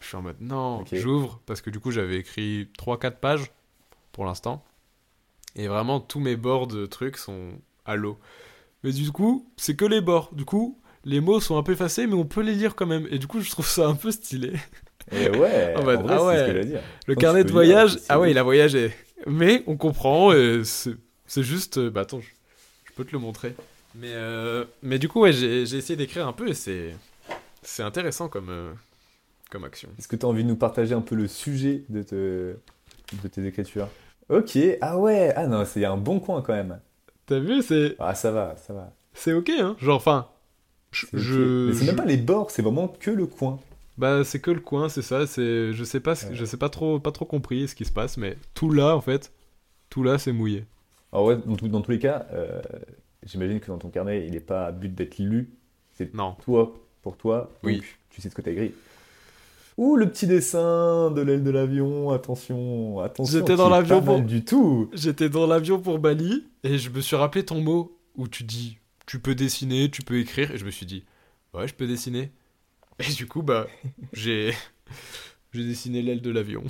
Je 0.00 0.06
suis 0.06 0.16
en 0.16 0.22
mode 0.22 0.36
non, 0.40 0.84
j'ouvre 0.92 1.40
parce 1.46 1.60
que 1.60 1.70
du 1.70 1.80
coup 1.80 1.90
j'avais 1.90 2.16
écrit 2.18 2.68
3-4 2.78 3.12
pages 3.18 3.50
pour 4.12 4.24
l'instant. 4.24 4.64
Et 5.56 5.66
vraiment 5.68 6.00
tous 6.00 6.20
mes 6.20 6.36
bords 6.36 6.66
de 6.68 6.86
trucs 6.86 7.16
sont 7.16 7.50
à 7.84 7.96
l'eau. 7.96 8.18
Mais 8.84 8.92
du 8.92 9.10
coup, 9.10 9.50
c'est 9.56 9.76
que 9.76 9.84
les 9.84 10.00
bords. 10.00 10.30
Du 10.32 10.44
coup, 10.44 10.80
les 11.04 11.20
mots 11.20 11.40
sont 11.40 11.56
un 11.58 11.62
peu 11.62 11.72
effacés, 11.72 12.06
mais 12.06 12.14
on 12.14 12.24
peut 12.24 12.42
les 12.42 12.54
lire 12.54 12.76
quand 12.76 12.86
même. 12.86 13.08
Et 13.10 13.18
du 13.18 13.26
coup, 13.26 13.40
je 13.40 13.50
trouve 13.50 13.66
ça 13.66 13.88
un 13.88 13.94
peu 13.96 14.10
stylé. 14.12 14.52
Et 15.10 15.28
ouais, 15.30 15.74
En 15.76 15.82
en 15.84 15.84
mode, 15.84 16.02
vrai, 16.02 16.14
ah 16.16 16.24
ouais. 16.24 16.38
ce 16.38 16.52
que 16.52 16.64
dire. 16.64 16.82
Le 17.06 17.14
Quand 17.14 17.20
carnet 17.22 17.44
de 17.44 17.48
lire, 17.48 17.54
voyage, 17.54 17.98
ah 18.08 18.20
ouais, 18.20 18.30
il 18.30 18.38
a 18.38 18.42
voyagé. 18.42 18.92
Mais 19.26 19.64
on 19.66 19.76
comprend, 19.76 20.30
c'est 21.26 21.42
juste. 21.42 21.78
euh, 21.78 21.90
Bah 21.90 22.02
attends, 22.02 22.20
je, 22.20 22.28
je 22.84 22.92
peux 22.94 23.04
te 23.04 23.12
le 23.12 23.18
montrer. 23.18 23.54
Mais, 23.94 24.12
euh, 24.12 24.64
mais 24.82 24.98
du 24.98 25.08
coup, 25.08 25.20
ouais, 25.20 25.32
j'ai 25.32 25.62
essayé 25.62 25.96
d'écrire 25.96 26.26
un 26.28 26.32
peu 26.32 26.48
et 26.48 26.54
c'est 26.54 26.94
c'est 27.62 27.82
intéressant 27.82 28.28
comme, 28.28 28.50
euh, 28.50 28.72
comme 29.50 29.64
action. 29.64 29.88
Est-ce 29.98 30.08
que 30.08 30.16
tu 30.16 30.24
as 30.26 30.28
envie 30.28 30.44
de 30.44 30.48
nous 30.48 30.56
partager 30.56 30.94
un 30.94 31.00
peu 31.00 31.14
le 31.14 31.28
sujet 31.28 31.84
de, 31.88 32.02
te- 32.02 32.56
de 33.22 33.28
tes 33.28 33.44
écritures? 33.46 33.88
Ok, 34.28 34.58
ah 34.80 34.98
ouais, 34.98 35.32
ah 35.36 35.46
non, 35.46 35.64
c'est 35.64 35.84
un 35.84 35.96
bon 35.96 36.20
coin 36.20 36.42
quand 36.42 36.52
même. 36.52 36.78
T'as 37.26 37.38
vu, 37.38 37.62
c'est 37.62 37.96
Ah, 37.98 38.14
ça 38.14 38.30
va, 38.30 38.56
ça 38.56 38.72
va. 38.74 38.92
c'est 39.14 39.32
ok, 39.32 39.50
hein. 39.50 39.76
Genre, 39.80 39.96
enfin, 39.96 40.28
je. 40.92 41.06
C'est 41.12 41.18
je- 41.18 41.86
même 41.86 41.96
pas 41.96 42.04
les 42.04 42.16
bords, 42.18 42.50
c'est 42.50 42.62
vraiment 42.62 42.88
que 42.88 43.10
le 43.10 43.26
coin. 43.26 43.58
Bah 43.96 44.22
c'est 44.24 44.38
que 44.40 44.50
le 44.52 44.60
coin, 44.60 44.88
c'est 44.88 45.02
ça. 45.02 45.26
C'est 45.26 45.72
je 45.72 45.84
sais 45.84 46.00
pas, 46.00 46.14
ce- 46.14 46.26
Ouais. 46.26 46.34
je 46.34 46.44
sais 46.44 46.56
pas 46.56 46.68
trop, 46.68 47.00
pas 47.00 47.10
trop 47.10 47.24
compris 47.24 47.66
ce 47.68 47.74
qui 47.74 47.84
se 47.84 47.90
passe, 47.92 48.16
mais 48.16 48.36
tout 48.54 48.70
là 48.70 48.94
en 48.96 49.00
fait, 49.00 49.32
tout 49.90 50.02
là 50.04 50.18
c'est 50.18 50.32
mouillé. 50.32 50.64
Alors 51.12 51.24
ouais, 51.26 51.36
dans, 51.44 51.56
tout- 51.56 51.68
dans 51.68 51.80
tous 51.80 51.90
les 51.90 51.98
cas, 51.98 52.26
euh, 52.32 52.60
j'imagine 53.24 53.58
que 53.60 53.66
dans 53.66 53.78
ton 53.78 53.88
carnet, 53.88 54.24
il 54.26 54.32
n'est 54.32 54.40
pas 54.40 54.66
à 54.66 54.72
but 54.72 54.94
d'être 54.94 55.18
lu. 55.18 55.50
C'est 55.94 56.14
Non. 56.14 56.36
toi, 56.44 56.74
pour 57.02 57.16
toi. 57.16 57.50
Oui. 57.64 57.76
donc 57.78 57.84
tu 58.10 58.20
sais 58.22 58.28
ce 58.30 58.34
que 58.34 58.42
tu 58.42 58.50
as 58.50 58.52
écrit. 58.52 58.72
Ouh, 59.78 59.96
le 59.96 60.10
petit 60.10 60.26
dessin 60.26 61.10
de 61.12 61.20
l'aile 61.22 61.42
de 61.44 61.50
l'avion, 61.50 62.10
attention, 62.10 62.98
attention. 63.00 63.38
J'étais 63.38 63.54
dans 63.56 63.68
l'avion 63.70 64.02
pour- 64.02 64.20
du 64.20 64.44
tout. 64.44 64.90
J'étais 64.92 65.28
dans 65.28 65.46
l'avion 65.46 65.78
pour 65.80 65.98
Bali 66.00 66.46
et 66.64 66.78
je 66.78 66.90
me 66.90 67.00
suis 67.00 67.14
rappelé 67.16 67.44
ton 67.44 67.60
mot 67.60 67.96
où 68.16 68.26
tu 68.28 68.42
dis 68.44 68.78
tu 69.06 69.20
peux 69.20 69.34
dessiner, 69.36 69.88
tu 69.90 70.02
peux 70.02 70.18
écrire 70.18 70.50
et 70.50 70.58
je 70.58 70.64
me 70.64 70.70
suis 70.72 70.84
dit 70.84 71.04
ouais 71.54 71.66
je 71.68 71.74
peux 71.74 71.86
dessiner. 71.86 72.32
Et 72.98 73.12
du 73.12 73.26
coup 73.26 73.42
bah 73.42 73.68
j'ai 74.12 74.52
j'ai 75.52 75.64
dessiné 75.64 76.02
l'aile 76.02 76.20
de 76.22 76.30
l'avion. 76.30 76.64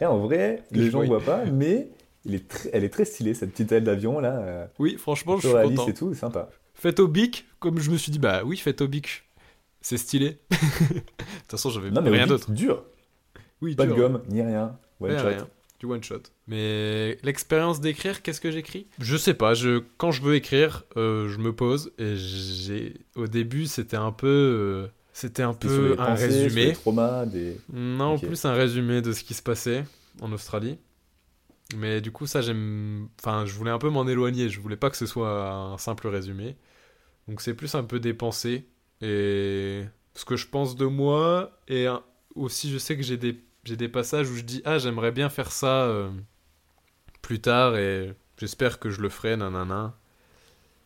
Et 0.00 0.04
en 0.04 0.18
vrai, 0.18 0.62
les 0.72 0.90
gens 0.90 1.00
ne 1.02 1.06
voient 1.06 1.20
pas, 1.24 1.44
mais 1.46 1.88
il 2.26 2.34
est 2.34 2.46
très- 2.48 2.68
elle 2.74 2.84
est 2.84 2.90
très 2.90 3.06
stylée, 3.06 3.32
cette 3.34 3.52
petite 3.52 3.72
aile 3.72 3.84
d'avion 3.84 4.20
là. 4.20 4.38
euh, 4.40 4.66
Oui 4.78 4.96
franchement 4.98 5.38
je 5.38 5.48
suis 5.48 5.56
content. 5.56 5.88
et 5.88 5.94
tout, 5.94 6.12
sympa. 6.14 6.50
Faites 6.74 7.00
au 7.00 7.08
bic 7.08 7.46
comme 7.60 7.78
je 7.80 7.90
me 7.90 7.96
suis 7.96 8.12
dit 8.12 8.18
bah 8.18 8.42
oui 8.44 8.58
faites 8.58 8.82
au 8.82 8.88
bic 8.88 9.22
c'est 9.82 9.98
stylé. 9.98 10.38
de 10.50 10.56
toute 10.56 11.04
façon 11.50 11.70
j'avais 11.70 11.90
rien 11.90 12.24
au 12.24 12.28
d'autre. 12.28 12.50
dur. 12.50 12.84
Oui 13.60 13.74
Pas 13.74 13.84
de 13.86 13.92
dur. 13.92 14.08
gomme, 14.08 14.22
ni 14.28 14.40
rien. 14.42 14.76
One 15.00 15.10
Ouais, 15.10 15.18
shot. 15.18 15.28
rien. 15.28 15.48
Du 15.80 15.86
one 15.86 16.02
shot. 16.02 16.22
Mais 16.46 17.18
l'expérience 17.22 17.80
d'écrire, 17.80 18.22
qu'est-ce 18.22 18.40
que 18.40 18.50
j'écris? 18.50 18.86
Je 19.00 19.16
sais 19.16 19.34
pas. 19.34 19.54
Je 19.54 19.82
quand 19.98 20.12
je 20.12 20.22
veux 20.22 20.34
écrire, 20.36 20.84
euh, 20.96 21.28
je 21.28 21.38
me 21.38 21.52
pose 21.52 21.92
et 21.98 22.14
j'ai. 22.16 22.94
Au 23.16 23.26
début, 23.26 23.66
c'était 23.66 23.96
un 23.96 24.12
peu, 24.12 24.26
euh, 24.28 24.86
c'était 25.12 25.42
un 25.42 25.54
peu 25.54 25.96
un 25.98 26.06
pensées, 26.06 26.26
résumé. 26.26 26.72
traumas, 26.72 27.26
des... 27.26 27.56
Non, 27.72 28.14
Ok. 28.14 28.26
plus 28.26 28.44
un 28.44 28.52
résumé 28.52 29.02
de 29.02 29.12
ce 29.12 29.24
qui 29.24 29.34
se 29.34 29.42
passait 29.42 29.84
en 30.20 30.30
Australie. 30.32 30.78
Mais 31.76 32.00
du 32.00 32.12
coup, 32.12 32.26
ça 32.26 32.42
j'aime. 32.42 33.08
Enfin, 33.20 33.44
je 33.46 33.54
voulais 33.54 33.70
un 33.70 33.78
peu 33.78 33.88
m'en 33.90 34.06
éloigner. 34.06 34.48
Je 34.48 34.60
voulais 34.60 34.76
pas 34.76 34.90
que 34.90 34.96
ce 34.96 35.06
soit 35.06 35.50
un 35.50 35.78
simple 35.78 36.06
résumé. 36.08 36.56
Donc 37.28 37.40
c'est 37.40 37.54
plus 37.54 37.74
un 37.74 37.84
peu 37.84 37.98
des 37.98 38.14
pensées 38.14 38.66
et 39.02 39.84
ce 40.14 40.24
que 40.24 40.36
je 40.36 40.46
pense 40.46 40.76
de 40.76 40.86
moi 40.86 41.50
et 41.68 41.86
aussi 42.34 42.70
je 42.70 42.78
sais 42.78 42.96
que 42.96 43.02
j'ai 43.02 43.16
des 43.16 43.38
j'ai 43.64 43.76
des 43.76 43.88
passages 43.88 44.30
où 44.30 44.34
je 44.34 44.42
dis 44.42 44.62
ah 44.64 44.78
j'aimerais 44.78 45.12
bien 45.12 45.28
faire 45.28 45.52
ça 45.52 45.84
euh, 45.84 46.10
plus 47.20 47.40
tard 47.40 47.76
et 47.76 48.14
j'espère 48.38 48.78
que 48.78 48.90
je 48.90 49.00
le 49.00 49.08
ferai 49.08 49.36
nanana. 49.36 49.96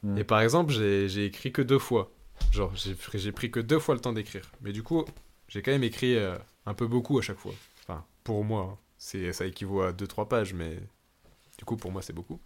Mm. 0.02 0.18
Et 0.18 0.24
par 0.24 0.40
exemple 0.40 0.72
j'ai 0.72 1.24
écrit 1.24 1.52
que 1.52 1.62
deux 1.62 1.78
fois. 1.78 2.10
Genre 2.52 2.72
j'ai 2.74 3.32
pris- 3.32 3.50
que 3.50 3.60
deux 3.60 3.78
fois 3.78 3.94
le 3.94 4.00
temps 4.00 4.12
d'écrire. 4.12 4.50
Mais 4.62 4.72
du 4.72 4.82
coup 4.82 5.04
j'ai 5.48 5.62
quand 5.62 5.70
même 5.70 5.84
écrit 5.84 6.16
euh, 6.16 6.36
un 6.64 6.74
peu 6.74 6.86
beaucoup 6.86 7.18
à 7.18 7.22
chaque 7.22 7.38
fois. 7.38 7.54
Enfin 7.82 8.04
pour 8.24 8.44
moi 8.44 8.70
hein. 8.72 8.78
c'est 8.98 9.32
ça 9.32 9.46
équivaut 9.46 9.82
à 9.82 9.92
deux 9.92 10.06
trois 10.06 10.28
pages 10.28 10.54
mais 10.54 10.78
du 11.58 11.64
coup 11.64 11.76
pour 11.76 11.92
moi 11.92 12.02
c'est 12.02 12.14
beaucoup. 12.14 12.40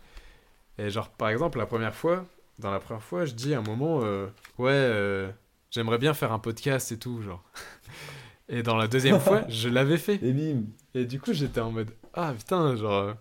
Et 0.79 0.91
genre 0.91 1.11
par 1.11 1.29
exemple 1.29 1.59
la 1.59 1.67
première 1.67 1.95
fois 1.95 2.25
dans 2.59 2.71
la 2.71 2.79
première 2.79 3.03
fois 3.03 3.25
je 3.25 3.35
dis 3.35 3.55
à 3.55 3.59
un 3.59 3.63
moment 3.63 4.01
euh, 4.03 4.27
ouais 4.59 5.33
j'aimerais 5.71 5.99
bien 5.99 6.15
faire 6.15 6.33
un 6.33 6.39
podcast 6.39 6.93
et 6.93 6.99
tout 6.99 7.23
genre. 7.23 7.43
Et 8.49 8.63
dans 8.65 8.77
la 8.77 8.89
deuxième 8.89 9.21
fois 9.21 9.45
je 9.49 9.69
l'avais 9.69 9.97
fait. 9.99 10.19
Et 10.23 10.33
bim 10.33 10.65
Et 10.95 11.05
du 11.05 11.21
coup, 11.21 11.33
j'étais 11.33 11.61
en 11.61 11.71
mode 11.71 11.91
Ah 12.15 12.35
putain, 12.37 12.75
genre, 12.77 13.15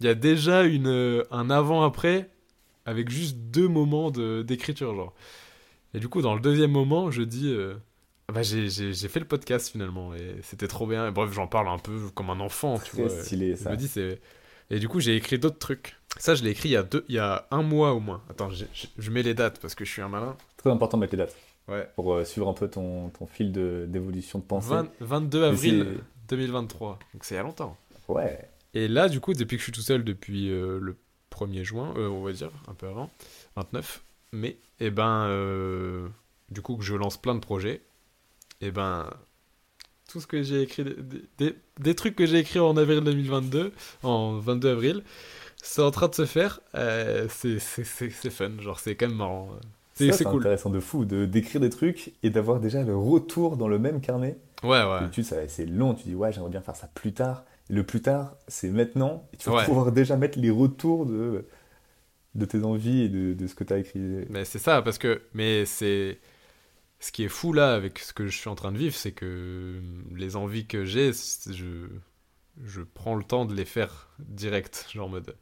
il 0.00 0.06
y 0.06 0.08
a 0.10 0.14
déjà 0.14 0.62
une, 0.64 0.88
euh, 0.88 1.22
un 1.30 1.48
avant-après 1.48 2.28
avec 2.84 3.08
juste 3.08 3.36
deux 3.38 3.66
moments 3.68 4.10
de- 4.10 4.42
d'écriture, 4.42 4.94
genre. 4.94 5.14
Et 5.94 6.00
du 6.00 6.08
coup, 6.08 6.20
dans 6.20 6.34
le 6.34 6.40
deuxième 6.40 6.70
moment, 6.72 7.10
je 7.10 7.22
dis 7.22 7.48
euh, 7.48 7.76
Bah, 8.30 8.42
j'ai 8.42 8.68
fait 9.08 9.20
le 9.20 9.26
podcast 9.26 9.70
finalement, 9.70 10.12
et 10.14 10.36
c'était 10.42 10.68
trop 10.68 10.86
bien. 10.86 11.08
Et 11.08 11.10
bref, 11.10 11.32
j'en 11.32 11.46
parle 11.46 11.68
un 11.68 11.78
peu 11.78 12.10
comme 12.14 12.28
un 12.28 12.40
enfant, 12.40 12.78
tu 12.78 12.96
vois. 12.96 13.08
stylé 13.08 13.52
Je 13.56 13.62
ça. 13.62 13.70
me 13.70 13.76
dis, 13.76 13.88
c'est. 13.88 14.20
Et 14.70 14.78
du 14.80 14.88
coup, 14.88 15.00
j'ai 15.00 15.16
écrit 15.16 15.38
d'autres 15.38 15.58
trucs. 15.58 15.96
Ça, 16.18 16.34
je 16.34 16.42
l'ai 16.42 16.50
écrit 16.50 16.70
il 16.70 16.72
y, 16.72 16.76
a 16.76 16.82
deux, 16.82 17.04
il 17.08 17.14
y 17.14 17.18
a 17.18 17.46
un 17.50 17.62
mois 17.62 17.92
au 17.92 18.00
moins. 18.00 18.22
Attends, 18.28 18.50
j'ai- 18.50 18.68
je 18.98 19.10
mets 19.10 19.22
les 19.22 19.34
dates 19.34 19.60
parce 19.60 19.74
que 19.74 19.84
je 19.86 19.90
suis 19.90 20.02
un 20.02 20.08
malin. 20.08 20.36
Très 20.58 20.70
important 20.70 20.98
de 20.98 21.00
mettre 21.02 21.12
les 21.14 21.18
dates 21.18 21.36
Ouais. 21.68 21.88
pour 21.94 22.12
euh, 22.14 22.24
suivre 22.24 22.48
un 22.48 22.52
peu 22.52 22.68
ton, 22.68 23.08
ton 23.10 23.26
fil 23.26 23.50
de- 23.52 23.86
d'évolution 23.88 24.38
de, 24.38 24.44
pensée. 24.44 24.68
20 24.68 24.88
22 25.00 25.40
Mais 25.40 25.46
avril 25.46 25.98
2023. 26.28 26.98
Donc 27.14 27.24
c'est 27.24 27.34
il 27.34 27.38
y 27.38 27.40
a 27.40 27.42
longtemps. 27.42 27.76
Ouais. 28.08 28.48
Et 28.74 28.88
là, 28.88 29.08
du 29.08 29.20
coup, 29.20 29.32
depuis 29.32 29.56
que 29.56 29.60
je 29.60 29.64
suis 29.64 29.72
tout 29.72 29.80
seul 29.80 30.04
depuis 30.04 30.50
euh, 30.50 30.78
le 30.80 30.96
1er 31.30 31.62
juin, 31.64 31.94
euh, 31.96 32.08
on 32.08 32.22
va 32.22 32.32
dire, 32.32 32.50
un 32.68 32.74
peu 32.74 32.86
avant, 32.88 33.08
29 33.56 34.02
mai, 34.32 34.58
et 34.80 34.90
ben, 34.90 35.26
euh, 35.28 36.08
du 36.50 36.60
coup, 36.60 36.76
que 36.76 36.84
je 36.84 36.94
lance 36.94 37.16
plein 37.16 37.34
de 37.34 37.40
projets, 37.40 37.80
et 38.60 38.70
ben, 38.70 39.08
tout 40.08 40.20
ce 40.20 40.26
que 40.26 40.42
j'ai 40.42 40.62
écrit, 40.62 40.84
des, 40.84 41.24
des- 41.38 41.56
des 41.80 41.94
trucs 41.94 42.14
que 42.16 42.26
j'ai 42.26 42.38
écrits 42.38 42.58
en 42.60 42.76
avril 42.76 43.00
2022, 43.00 43.72
en 44.02 44.38
22 44.38 44.68
avril, 44.70 45.02
c'est 45.62 45.80
en 45.82 45.90
train 45.90 46.08
de 46.08 46.14
se 46.14 46.26
faire, 46.26 46.60
euh, 46.74 47.26
c'est- 47.30 47.58
c'est 47.58 47.84
c'est- 47.84 48.10
c'est 48.10 48.30
fun, 48.30 48.50
genre, 48.60 48.78
c'est 48.80 48.96
quand 48.96 49.08
même 49.08 49.16
marrant. 49.16 49.50
C'est 49.94 50.24
cool. 50.24 50.40
intéressant 50.40 50.70
de 50.70 50.80
fou 50.80 51.04
de 51.04 51.24
d'écrire 51.24 51.60
des 51.60 51.70
trucs 51.70 52.12
et 52.22 52.30
d'avoir 52.30 52.60
déjà 52.60 52.82
le 52.82 52.96
retour 52.96 53.56
dans 53.56 53.68
le 53.68 53.78
même 53.78 54.00
carnet. 54.00 54.38
Ouais, 54.62 54.82
ouais. 54.82 55.46
C'est 55.48 55.66
long, 55.66 55.94
tu 55.94 56.04
dis 56.04 56.14
ouais, 56.14 56.32
j'aimerais 56.32 56.50
bien 56.50 56.60
faire 56.62 56.76
ça 56.76 56.88
plus 56.94 57.12
tard. 57.12 57.44
Le 57.70 57.82
plus 57.84 58.02
tard, 58.02 58.36
c'est 58.48 58.68
maintenant. 58.70 59.28
Et 59.32 59.36
tu 59.36 59.48
vas 59.48 59.56
Ouais. 59.56 59.64
pouvoir 59.64 59.92
déjà 59.92 60.16
mettre 60.16 60.38
les 60.38 60.50
retours 60.50 61.06
de, 61.06 61.46
de 62.34 62.44
tes 62.44 62.62
envies 62.64 63.02
et 63.02 63.08
de, 63.08 63.32
de 63.34 63.46
ce 63.46 63.54
que 63.54 63.64
tu 63.64 63.72
as 63.72 63.78
écrit. 63.78 64.00
Mais 64.30 64.44
c'est 64.44 64.58
ça, 64.58 64.82
parce 64.82 64.98
que. 64.98 65.22
Mais 65.32 65.64
c'est. 65.64 66.18
Ce 67.00 67.12
qui 67.12 67.24
est 67.24 67.28
fou 67.28 67.52
là, 67.52 67.74
avec 67.74 67.98
ce 67.98 68.12
que 68.12 68.26
je 68.26 68.36
suis 68.36 68.48
en 68.48 68.54
train 68.54 68.72
de 68.72 68.78
vivre, 68.78 68.94
c'est 68.94 69.12
que 69.12 69.80
les 70.14 70.36
envies 70.36 70.66
que 70.66 70.84
j'ai, 70.84 71.12
je. 71.50 71.86
Je 72.64 72.82
prends 72.82 73.16
le 73.16 73.24
temps 73.24 73.44
de 73.46 73.54
les 73.54 73.64
faire 73.64 74.08
direct. 74.20 74.86
Genre 74.92 75.06
en 75.06 75.10
mode. 75.10 75.34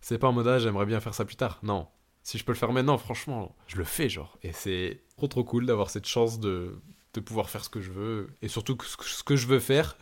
C'est 0.00 0.18
pas 0.18 0.28
en 0.28 0.32
mode, 0.32 0.46
ah, 0.48 0.58
j'aimerais 0.58 0.86
bien 0.86 1.00
faire 1.00 1.14
ça 1.14 1.24
plus 1.24 1.36
tard. 1.36 1.58
Non. 1.62 1.86
Si 2.22 2.38
je 2.38 2.44
peux 2.44 2.52
le 2.52 2.58
faire 2.58 2.72
maintenant, 2.72 2.98
franchement, 2.98 3.56
je 3.66 3.76
le 3.76 3.84
fais, 3.84 4.08
genre. 4.08 4.38
Et 4.42 4.52
c'est 4.52 5.00
trop 5.16 5.26
trop 5.26 5.42
cool 5.44 5.66
d'avoir 5.66 5.90
cette 5.90 6.06
chance 6.06 6.38
de, 6.38 6.78
de 7.14 7.20
pouvoir 7.20 7.48
faire 7.50 7.64
ce 7.64 7.70
que 7.70 7.80
je 7.80 7.90
veux. 7.90 8.28
Et 8.42 8.48
surtout 8.48 8.76
que 8.76 8.84
ce 8.86 9.22
que, 9.24 9.36
je 9.36 9.46
veux 9.46 9.58
faire, 9.60 9.96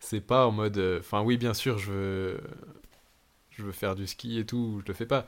c'est 0.00 0.20
pas 0.20 0.46
en 0.46 0.50
mode. 0.52 0.78
euh, 0.78 0.98
Enfin, 1.00 1.22
oui, 1.22 1.36
bien 1.36 1.54
sûr, 1.54 1.78
je 1.78 1.92
veux. 1.92 2.40
Je 3.50 3.62
veux 3.62 3.72
faire 3.72 3.94
du 3.94 4.06
ski 4.08 4.40
et 4.40 4.44
tout, 4.44 4.80
je 4.82 4.88
le 4.88 4.94
fais 4.94 5.06
pas. 5.06 5.26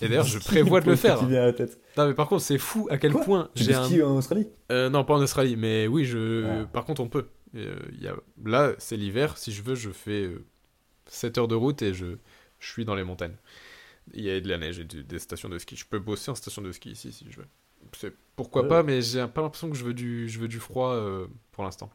Et 0.00 0.08
d'ailleurs, 0.08 0.24
je 0.24 0.38
prévois 0.44 0.80
de 0.80 0.86
le 0.90 0.96
faire. 0.96 1.18
Qui 1.18 1.26
vient 1.26 1.42
à 1.42 1.46
la 1.46 1.52
tête. 1.52 1.78
Non, 1.98 2.06
mais 2.08 2.14
par 2.14 2.28
contre, 2.28 2.42
c'est 2.42 2.56
fou 2.58 2.88
à 2.90 2.96
quel 2.96 3.12
Quoi 3.12 3.24
point 3.24 3.50
Tu 3.54 3.64
j'ai 3.64 3.74
un. 3.74 3.84
ski 3.84 4.02
en 4.02 4.16
Australie? 4.16 4.48
Euh, 4.72 4.88
non, 4.88 5.04
pas 5.04 5.14
en 5.14 5.20
Australie, 5.22 5.56
mais 5.56 5.86
oui, 5.86 6.04
je. 6.06 6.46
Ah. 6.46 6.66
Par 6.72 6.84
contre, 6.86 7.02
on 7.02 7.08
peut. 7.08 7.28
Euh, 7.56 7.76
y 8.00 8.06
a... 8.08 8.14
Là, 8.44 8.72
c'est 8.78 8.96
l'hiver. 8.96 9.36
Si 9.36 9.52
je 9.52 9.62
veux, 9.62 9.74
je 9.74 9.90
fais 9.90 10.22
euh, 10.24 10.44
7 11.06 11.36
heures 11.38 11.48
de 11.48 11.54
route 11.54 11.82
et 11.82 11.92
je, 11.92 12.06
je 12.58 12.70
suis 12.72 12.84
dans 12.86 12.94
les 12.94 13.04
montagnes. 13.04 13.36
Il 14.14 14.22
y 14.24 14.30
a 14.30 14.40
de 14.40 14.48
la 14.48 14.58
neige 14.58 14.78
et 14.80 14.84
du- 14.84 15.04
des 15.04 15.18
stations 15.18 15.48
de 15.48 15.58
ski. 15.58 15.76
Je 15.76 15.86
peux 15.86 15.98
bosser 15.98 16.30
en 16.30 16.34
station 16.34 16.62
de 16.62 16.72
ski 16.72 16.90
ici 16.90 17.12
si 17.12 17.26
je 17.30 17.36
veux. 17.38 17.46
Pourquoi 18.36 18.62
Ouais. 18.62 18.68
pas, 18.68 18.82
mais 18.82 19.02
j'ai 19.02 19.26
pas 19.26 19.40
l'impression 19.42 19.70
que 19.70 19.76
je 19.76 19.84
veux 19.84 19.94
du, 19.94 20.28
je 20.28 20.38
veux 20.38 20.48
du 20.48 20.60
froid 20.60 20.92
euh, 20.92 21.26
pour 21.52 21.64
l'instant. 21.64 21.90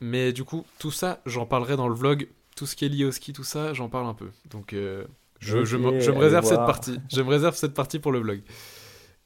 Mais 0.00 0.32
du 0.32 0.44
coup, 0.44 0.66
tout 0.78 0.90
ça, 0.90 1.20
j'en 1.26 1.46
parlerai 1.46 1.76
dans 1.76 1.88
le 1.88 1.94
vlog. 1.94 2.28
Tout 2.56 2.66
ce 2.66 2.76
qui 2.76 2.84
est 2.84 2.88
lié 2.88 3.04
au 3.04 3.12
ski, 3.12 3.32
tout 3.32 3.44
ça, 3.44 3.72
j'en 3.72 3.88
parle 3.88 4.06
un 4.06 4.14
peu. 4.14 4.28
Donc, 4.50 4.72
euh, 4.72 5.04
je, 5.40 5.64
je 5.64 5.76
me, 5.76 6.00
je 6.00 6.10
réserve 6.10 6.44
cette 6.44 6.64
partie. 6.66 6.98
Je 7.12 7.22
me 7.22 7.28
réserve 7.28 7.56
cette 7.56 7.74
partie 7.74 7.98
pour 7.98 8.12
le 8.12 8.20
vlog. 8.20 8.42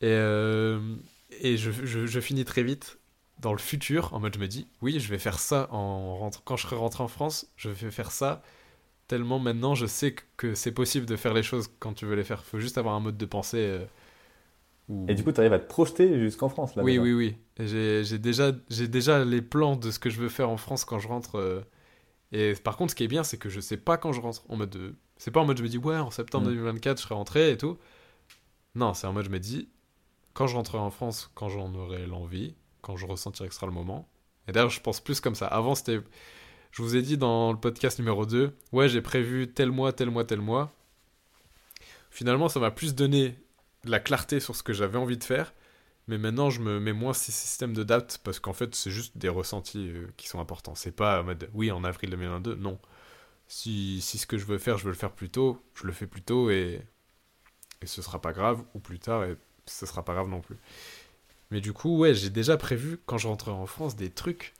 Et, 0.00 0.06
euh, 0.06 0.80
et 1.40 1.56
je, 1.56 1.70
je, 1.70 2.06
je 2.06 2.20
finis 2.20 2.44
très 2.44 2.62
vite 2.62 2.98
dans 3.40 3.52
le 3.52 3.58
futur, 3.58 4.14
en 4.14 4.20
mode 4.20 4.34
je 4.34 4.40
me 4.40 4.48
dis, 4.48 4.66
oui, 4.82 4.98
je 5.00 5.08
vais 5.10 5.18
faire 5.18 5.38
ça 5.38 5.68
en 5.70 6.16
rentre... 6.16 6.42
quand 6.44 6.56
je 6.56 6.62
serai 6.62 6.76
rentré 6.76 7.02
en 7.02 7.08
France, 7.08 7.48
je 7.56 7.68
vais 7.68 7.90
faire 7.90 8.10
ça. 8.12 8.42
Tellement 9.08 9.38
maintenant, 9.38 9.74
je 9.74 9.86
sais 9.86 10.14
que, 10.36 10.54
c'est 10.54 10.72
possible 10.72 11.06
de 11.06 11.16
faire 11.16 11.32
les 11.34 11.42
choses 11.44 11.68
quand 11.78 11.92
tu 11.94 12.06
veux 12.06 12.16
les 12.16 12.24
faire. 12.24 12.44
faut 12.44 12.58
juste 12.58 12.78
avoir 12.78 12.94
un 12.94 13.00
mode 13.00 13.16
de 13.16 13.26
pensée. 13.26 13.58
euh, 13.58 13.84
où- 14.88 15.06
Et 15.08 15.14
du 15.14 15.22
coup, 15.24 15.32
tu 15.32 15.40
arrives 15.40 15.52
à 15.52 15.58
te 15.58 15.66
projeter 15.68 16.18
jusqu'en 16.20 16.48
France 16.48 16.76
là. 16.76 16.82
oui, 16.82 16.92
déjà. 16.92 17.02
oui, 17.02 17.12
oui. 17.12 17.36
J'ai 18.04 18.18
déjà, 18.18 18.52
j'ai 18.70 18.88
déjà 18.88 19.24
les 19.24 19.42
plans 19.42 19.76
de 19.76 19.90
ce 19.90 19.98
que 19.98 20.10
je 20.10 20.20
veux 20.20 20.28
faire 20.28 20.50
en 20.50 20.56
France 20.56 20.84
quand 20.84 20.98
je 20.98 21.08
rentre. 21.08 21.36
euh, 21.36 21.60
Et 22.32 22.54
par 22.54 22.76
contre, 22.76 22.92
ce 22.92 22.96
qui 22.96 23.04
est 23.04 23.08
bien, 23.08 23.24
c'est 23.24 23.38
que 23.38 23.48
je 23.50 23.60
sais 23.60 23.76
pas 23.78 23.98
quand 23.98 24.12
je 24.12 24.20
rentre. 24.20 24.44
En 24.50 24.56
mode 24.56 24.70
de... 24.70 24.94
C'est 25.18 25.30
pas 25.32 25.40
en 25.40 25.46
mode 25.46 25.58
je 25.58 25.62
me 25.64 25.68
dis, 25.68 25.78
ouais, 25.78 25.96
en 25.98 26.10
septembre 26.10 26.46
Mm. 26.46 26.50
2024, 26.50 26.98
je 26.98 27.04
serai 27.04 27.14
rentré 27.16 27.52
et 27.52 27.58
tout. 27.58 27.78
Non, 28.74 28.94
c'est 28.94 29.06
en 29.06 29.12
mode 29.12 29.24
je 29.26 29.30
me 29.30 29.40
dis, 29.40 29.68
quand 30.34 30.46
je 30.48 30.56
rentrerai 30.56 30.78
en 30.82 30.90
France, 30.90 31.30
quand 31.34 31.48
j'en 31.50 31.74
aurai 31.74 32.06
l'envie, 32.06 32.54
quand 32.82 32.96
je 32.96 33.06
ressentirai 33.06 33.48
que 33.48 33.54
ce 33.54 33.60
sera 33.60 33.68
le 33.68 33.74
moment. 33.74 34.08
Et 34.48 34.52
d'ailleurs, 34.52 34.70
je 34.70 34.80
pense 34.80 35.00
plus 35.00 35.20
comme 35.20 35.34
ça. 35.36 35.46
Avant, 35.48 35.74
c'était. 35.76 36.00
Je 36.76 36.82
vous 36.82 36.94
ai 36.94 37.00
dit 37.00 37.16
dans 37.16 37.52
le 37.52 37.58
podcast 37.58 37.98
numéro 37.98 38.26
2, 38.26 38.54
ouais, 38.72 38.90
j'ai 38.90 39.00
prévu 39.00 39.50
tel 39.50 39.70
mois, 39.70 39.94
tel 39.94 40.10
mois, 40.10 40.26
tel 40.26 40.42
mois. 40.42 40.74
Finalement, 42.10 42.50
ça 42.50 42.60
m'a 42.60 42.70
plus 42.70 42.94
donné 42.94 43.34
la 43.84 43.98
clarté 43.98 44.40
sur 44.40 44.54
ce 44.54 44.62
que 44.62 44.74
j'avais 44.74 44.98
envie 44.98 45.16
de 45.16 45.24
faire. 45.24 45.54
Mais 46.06 46.18
maintenant, 46.18 46.50
je 46.50 46.60
me 46.60 46.78
mets 46.78 46.92
moins 46.92 47.14
ces 47.14 47.32
systèmes 47.32 47.72
de 47.72 47.82
date 47.82 48.20
parce 48.24 48.40
qu'en 48.40 48.52
fait, 48.52 48.74
c'est 48.74 48.90
juste 48.90 49.16
des 49.16 49.30
ressentis 49.30 49.88
euh, 49.88 50.06
qui 50.18 50.28
sont 50.28 50.38
importants. 50.38 50.74
C'est 50.74 50.92
pas 50.92 51.22
en 51.22 51.24
mode 51.24 51.48
oui, 51.54 51.70
en 51.70 51.82
avril 51.82 52.10
2022. 52.10 52.56
Non. 52.56 52.78
Si, 53.48 54.02
si 54.02 54.18
ce 54.18 54.26
que 54.26 54.36
je 54.36 54.44
veux 54.44 54.58
faire, 54.58 54.76
je 54.76 54.84
veux 54.84 54.90
le 54.90 54.98
faire 54.98 55.12
plus 55.12 55.30
tôt, 55.30 55.58
je 55.72 55.86
le 55.86 55.94
fais 55.94 56.06
plus 56.06 56.20
tôt 56.20 56.50
et, 56.50 56.82
et 57.80 57.86
ce 57.86 58.02
sera 58.02 58.20
pas 58.20 58.34
grave. 58.34 58.62
Ou 58.74 58.80
plus 58.80 58.98
tard 58.98 59.24
et 59.24 59.38
ce 59.64 59.86
sera 59.86 60.04
pas 60.04 60.12
grave 60.12 60.28
non 60.28 60.42
plus. 60.42 60.58
Mais 61.50 61.62
du 61.62 61.72
coup, 61.72 61.96
ouais, 61.96 62.12
j'ai 62.12 62.28
déjà 62.28 62.58
prévu 62.58 62.98
quand 63.06 63.16
je 63.16 63.28
rentrerai 63.28 63.56
en 63.56 63.64
France 63.64 63.96
des 63.96 64.10
trucs. 64.10 64.52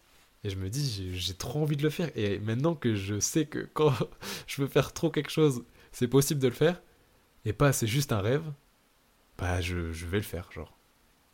Et 0.47 0.51
je 0.51 0.57
me 0.57 0.69
dis, 0.71 1.11
j'ai- 1.13 1.35
trop 1.35 1.61
envie 1.63 1.77
de 1.77 1.83
le 1.83 1.91
faire. 1.91 2.09
Et 2.15 2.39
maintenant 2.39 2.77
que 2.77 2.95
je 2.95 3.19
sais 3.19 3.47
que 3.47 3.69
quand 3.75 3.91
je 4.47 4.63
veux 4.63 4.69
faire 4.69 4.93
trop 4.93 5.11
quelque 5.11 5.31
chose, 5.31 5.65
c'est 5.91 6.07
possible 6.07 6.41
de 6.41 6.47
le 6.47 6.55
faire. 6.55 6.81
Et 7.45 7.53
pas 7.53 7.73
c'est 7.73 7.89
juste 7.89 8.13
un 8.13 8.21
rêve. 8.21 8.45
Bah, 9.39 9.61
je, 9.61 9.93
je 9.93 10.07
vais 10.07 10.19
le 10.19 10.23
faire, 10.23 10.51
genre. 10.53 10.77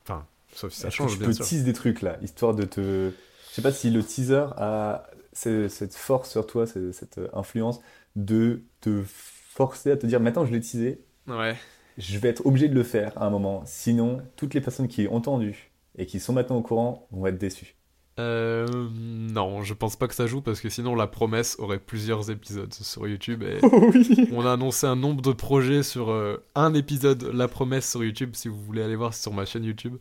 Enfin, 0.05 0.27
sauf 0.55 0.73
si 0.73 0.81
ça 0.81 0.89
que 0.89 0.95
change, 0.95 1.13
tu 1.13 1.19
bien 1.19 1.27
peux 1.29 1.33
sûr. 1.35 1.45
teaser 1.45 1.65
des 1.65 1.73
trucs 1.75 2.01
là, 2.01 2.17
histoire 2.23 2.55
de 2.55 2.65
te. 2.65 3.11
Je 3.51 3.55
sais 3.55 3.63
pas 3.63 3.71
si 3.73 3.91
le 3.91 4.03
teaser 4.03 4.47
a 4.57 5.07
ce- 5.35 5.69
cette 5.69 5.95
force 5.95 6.31
sur 6.31 6.47
toi, 6.47 6.67
ce- 6.67 6.91
cette 6.93 7.21
influence 7.35 7.81
de 8.17 8.63
te 8.81 9.03
forcer 9.07 9.91
à 9.91 9.97
te 9.99 10.07
dire 10.07 10.21
maintenant 10.21 10.47
je 10.47 10.53
l'ai 10.53 10.61
teasé, 10.61 11.03
Ouais. 11.27 11.55
je 11.99 12.19
vais 12.19 12.29
être 12.31 12.47
obligé 12.47 12.69
de 12.69 12.75
le 12.75 12.83
faire 12.83 13.13
à 13.21 13.27
un 13.27 13.31
moment. 13.31 13.63
Sinon, 13.67 14.23
toutes 14.37 14.55
les 14.55 14.61
personnes 14.63 14.89
qui 14.89 15.07
ont 15.07 15.15
entendu 15.17 15.71
et 15.99 16.07
qui 16.07 16.19
sont 16.19 16.33
maintenant 16.33 16.57
au 16.57 16.63
courant 16.63 17.07
vont 17.11 17.27
être 17.27 17.39
déçues. 17.39 17.77
Euh, 18.23 18.67
non, 18.93 19.63
je 19.63 19.75
pense 19.75 19.97
pas 19.97 20.07
que 20.07 20.15
ça 20.15 20.27
joue 20.27 20.41
parce 20.41 20.61
que 20.61 20.69
sinon 20.69 20.95
la 20.95 21.07
promesse 21.07 21.57
aurait 21.59 21.79
plusieurs 21.79 22.31
épisodes 22.31 22.73
sur 22.73 23.09
YouTube 23.09 23.43
et 23.43 23.59
oui 23.67 24.29
on 24.33 24.47
a 24.47 24.53
annoncé 24.53 24.87
un 24.87 24.97
nombre 24.97 25.23
de 25.23 25.33
projets 25.33 25.83
sur 25.83 26.11
euh, 26.11 26.43
un 26.55 26.75
épisode 26.75 27.31
La 27.33 27.49
promesse 27.49 27.91
sur 27.91 28.05
YouTube 28.05 28.31
si 28.35 28.49
vous 28.49 28.61
voulez 28.63 28.83
aller 28.83 28.97
voir 28.97 29.13
c'est 29.13 29.23
sur 29.23 29.33
ma 29.33 29.45
chaîne 29.45 29.65
YouTube. 29.65 29.97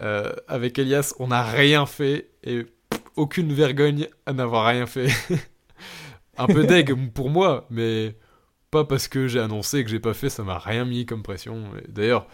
Euh, 0.00 0.32
avec 0.46 0.78
Elias, 0.78 1.14
on 1.18 1.28
n'a 1.28 1.42
rien 1.42 1.86
fait 1.86 2.30
et 2.42 2.64
pff, 2.90 3.02
aucune 3.16 3.52
vergogne 3.52 4.08
à 4.26 4.32
n'avoir 4.32 4.66
rien 4.66 4.86
fait. 4.86 5.08
un 6.38 6.46
peu 6.46 6.64
deg 6.64 7.12
pour 7.12 7.30
moi, 7.30 7.66
mais 7.70 8.16
pas 8.70 8.84
parce 8.84 9.08
que 9.08 9.28
j'ai 9.28 9.40
annoncé 9.40 9.84
que 9.84 9.90
j'ai 9.90 10.00
pas 10.00 10.14
fait, 10.14 10.28
ça 10.28 10.42
m'a 10.44 10.58
rien 10.58 10.84
mis 10.84 11.06
comme 11.06 11.22
pression. 11.22 11.64
D'ailleurs, 11.88 12.26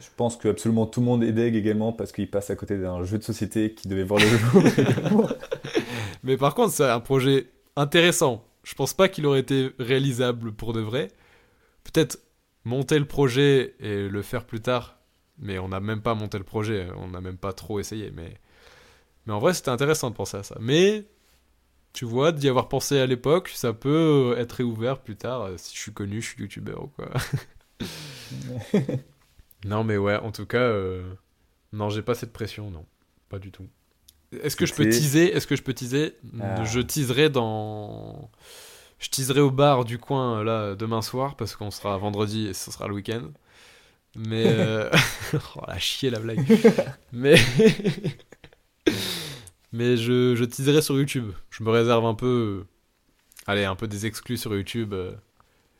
Je 0.00 0.08
pense 0.16 0.36
que 0.36 0.48
absolument 0.48 0.86
tout 0.86 1.00
le 1.00 1.06
monde 1.06 1.22
est 1.22 1.32
deg 1.32 1.54
également 1.54 1.92
parce 1.92 2.12
qu'il 2.12 2.30
passe 2.30 2.50
à 2.50 2.56
côté 2.56 2.78
d'un 2.78 3.04
jeu 3.04 3.18
de 3.18 3.22
société 3.22 3.74
qui 3.74 3.88
devait 3.88 4.04
voir 4.04 4.20
le 4.20 4.26
jour. 4.26 4.62
Mais 6.22 6.36
par 6.36 6.54
contre, 6.54 6.72
c'est 6.72 6.88
un 6.88 7.00
projet 7.00 7.48
intéressant. 7.76 8.44
Je 8.64 8.74
pense 8.74 8.94
pas 8.94 9.08
qu'il 9.08 9.26
aurait 9.26 9.40
été 9.40 9.70
réalisable 9.78 10.52
pour 10.52 10.72
de 10.72 10.80
vrai. 10.80 11.08
Peut-être 11.84 12.18
monter 12.64 12.98
le 12.98 13.06
projet 13.06 13.74
et 13.80 14.08
le 14.08 14.22
faire 14.22 14.44
plus 14.46 14.60
tard. 14.60 14.98
Mais 15.38 15.58
on 15.58 15.68
n'a 15.68 15.80
même 15.80 16.02
pas 16.02 16.14
monté 16.14 16.38
le 16.38 16.44
projet. 16.44 16.88
On 16.96 17.08
n'a 17.08 17.20
même 17.20 17.38
pas 17.38 17.52
trop 17.52 17.80
essayé. 17.80 18.12
Mais, 18.14 18.34
mais 19.26 19.32
en 19.32 19.38
vrai, 19.40 19.54
c'était 19.54 19.70
intéressant 19.70 20.10
de 20.10 20.16
penser 20.16 20.38
à 20.38 20.42
ça. 20.42 20.56
Mais 20.60 21.04
tu 21.92 22.04
vois, 22.06 22.32
d'y 22.32 22.48
avoir 22.48 22.68
pensé 22.68 22.98
à 23.00 23.06
l'époque, 23.06 23.50
ça 23.54 23.72
peut 23.72 24.34
être 24.38 24.52
réouvert 24.52 25.00
plus 25.00 25.16
tard. 25.16 25.42
euh, 25.42 25.54
Si 25.58 25.76
je 25.76 25.80
suis 25.82 25.92
connu, 25.92 26.22
je 26.22 26.28
suis 26.30 26.42
youtubeur 26.42 26.84
ou 26.84 26.88
quoi. 26.88 27.10
non, 29.64 29.84
mais 29.84 29.96
ouais, 29.96 30.16
en 30.16 30.32
tout 30.32 30.46
cas, 30.46 30.58
euh, 30.58 31.02
non, 31.72 31.88
j'ai 31.88 32.02
pas 32.02 32.14
cette 32.14 32.32
pression, 32.32 32.70
non. 32.70 32.84
Pas 33.28 33.38
du 33.38 33.50
tout. 33.50 33.66
Est-ce 34.42 34.56
que 34.56 34.66
je 34.66 34.74
peux 34.74 34.88
teaser 34.88 35.34
Est-ce 35.34 35.46
que 35.46 35.56
je 35.56 35.62
peux 35.62 35.74
teaser? 35.74 36.16
Ah. 36.40 36.64
Je 36.64 36.80
teaserai 36.80 37.30
dans. 37.30 38.30
Je 38.98 39.08
teaserai 39.08 39.40
au 39.40 39.50
bar 39.50 39.84
du 39.84 39.98
coin 39.98 40.38
euh, 40.38 40.44
là 40.44 40.74
demain 40.74 41.02
soir 41.02 41.36
parce 41.36 41.56
qu'on 41.56 41.70
sera 41.70 41.96
vendredi 41.98 42.46
et 42.46 42.54
ce 42.54 42.70
sera 42.70 42.88
le 42.88 42.94
week-end. 42.94 43.30
Mais 44.16 44.44
euh, 44.46 44.88
oh 45.56 45.62
la 45.66 45.78
chier 45.78 46.10
la 46.10 46.20
blague. 46.20 46.46
Mais 47.12 47.36
mais 49.72 49.96
je 49.96 50.34
je 50.34 50.44
teaserai 50.44 50.82
sur 50.82 50.96
YouTube. 50.96 51.32
Je 51.50 51.62
me 51.64 51.70
réserve 51.70 52.04
un 52.04 52.14
peu, 52.14 52.64
allez 53.46 53.64
un 53.64 53.74
peu 53.74 53.88
des 53.88 54.06
exclus 54.06 54.36
sur 54.36 54.54
YouTube 54.54 54.94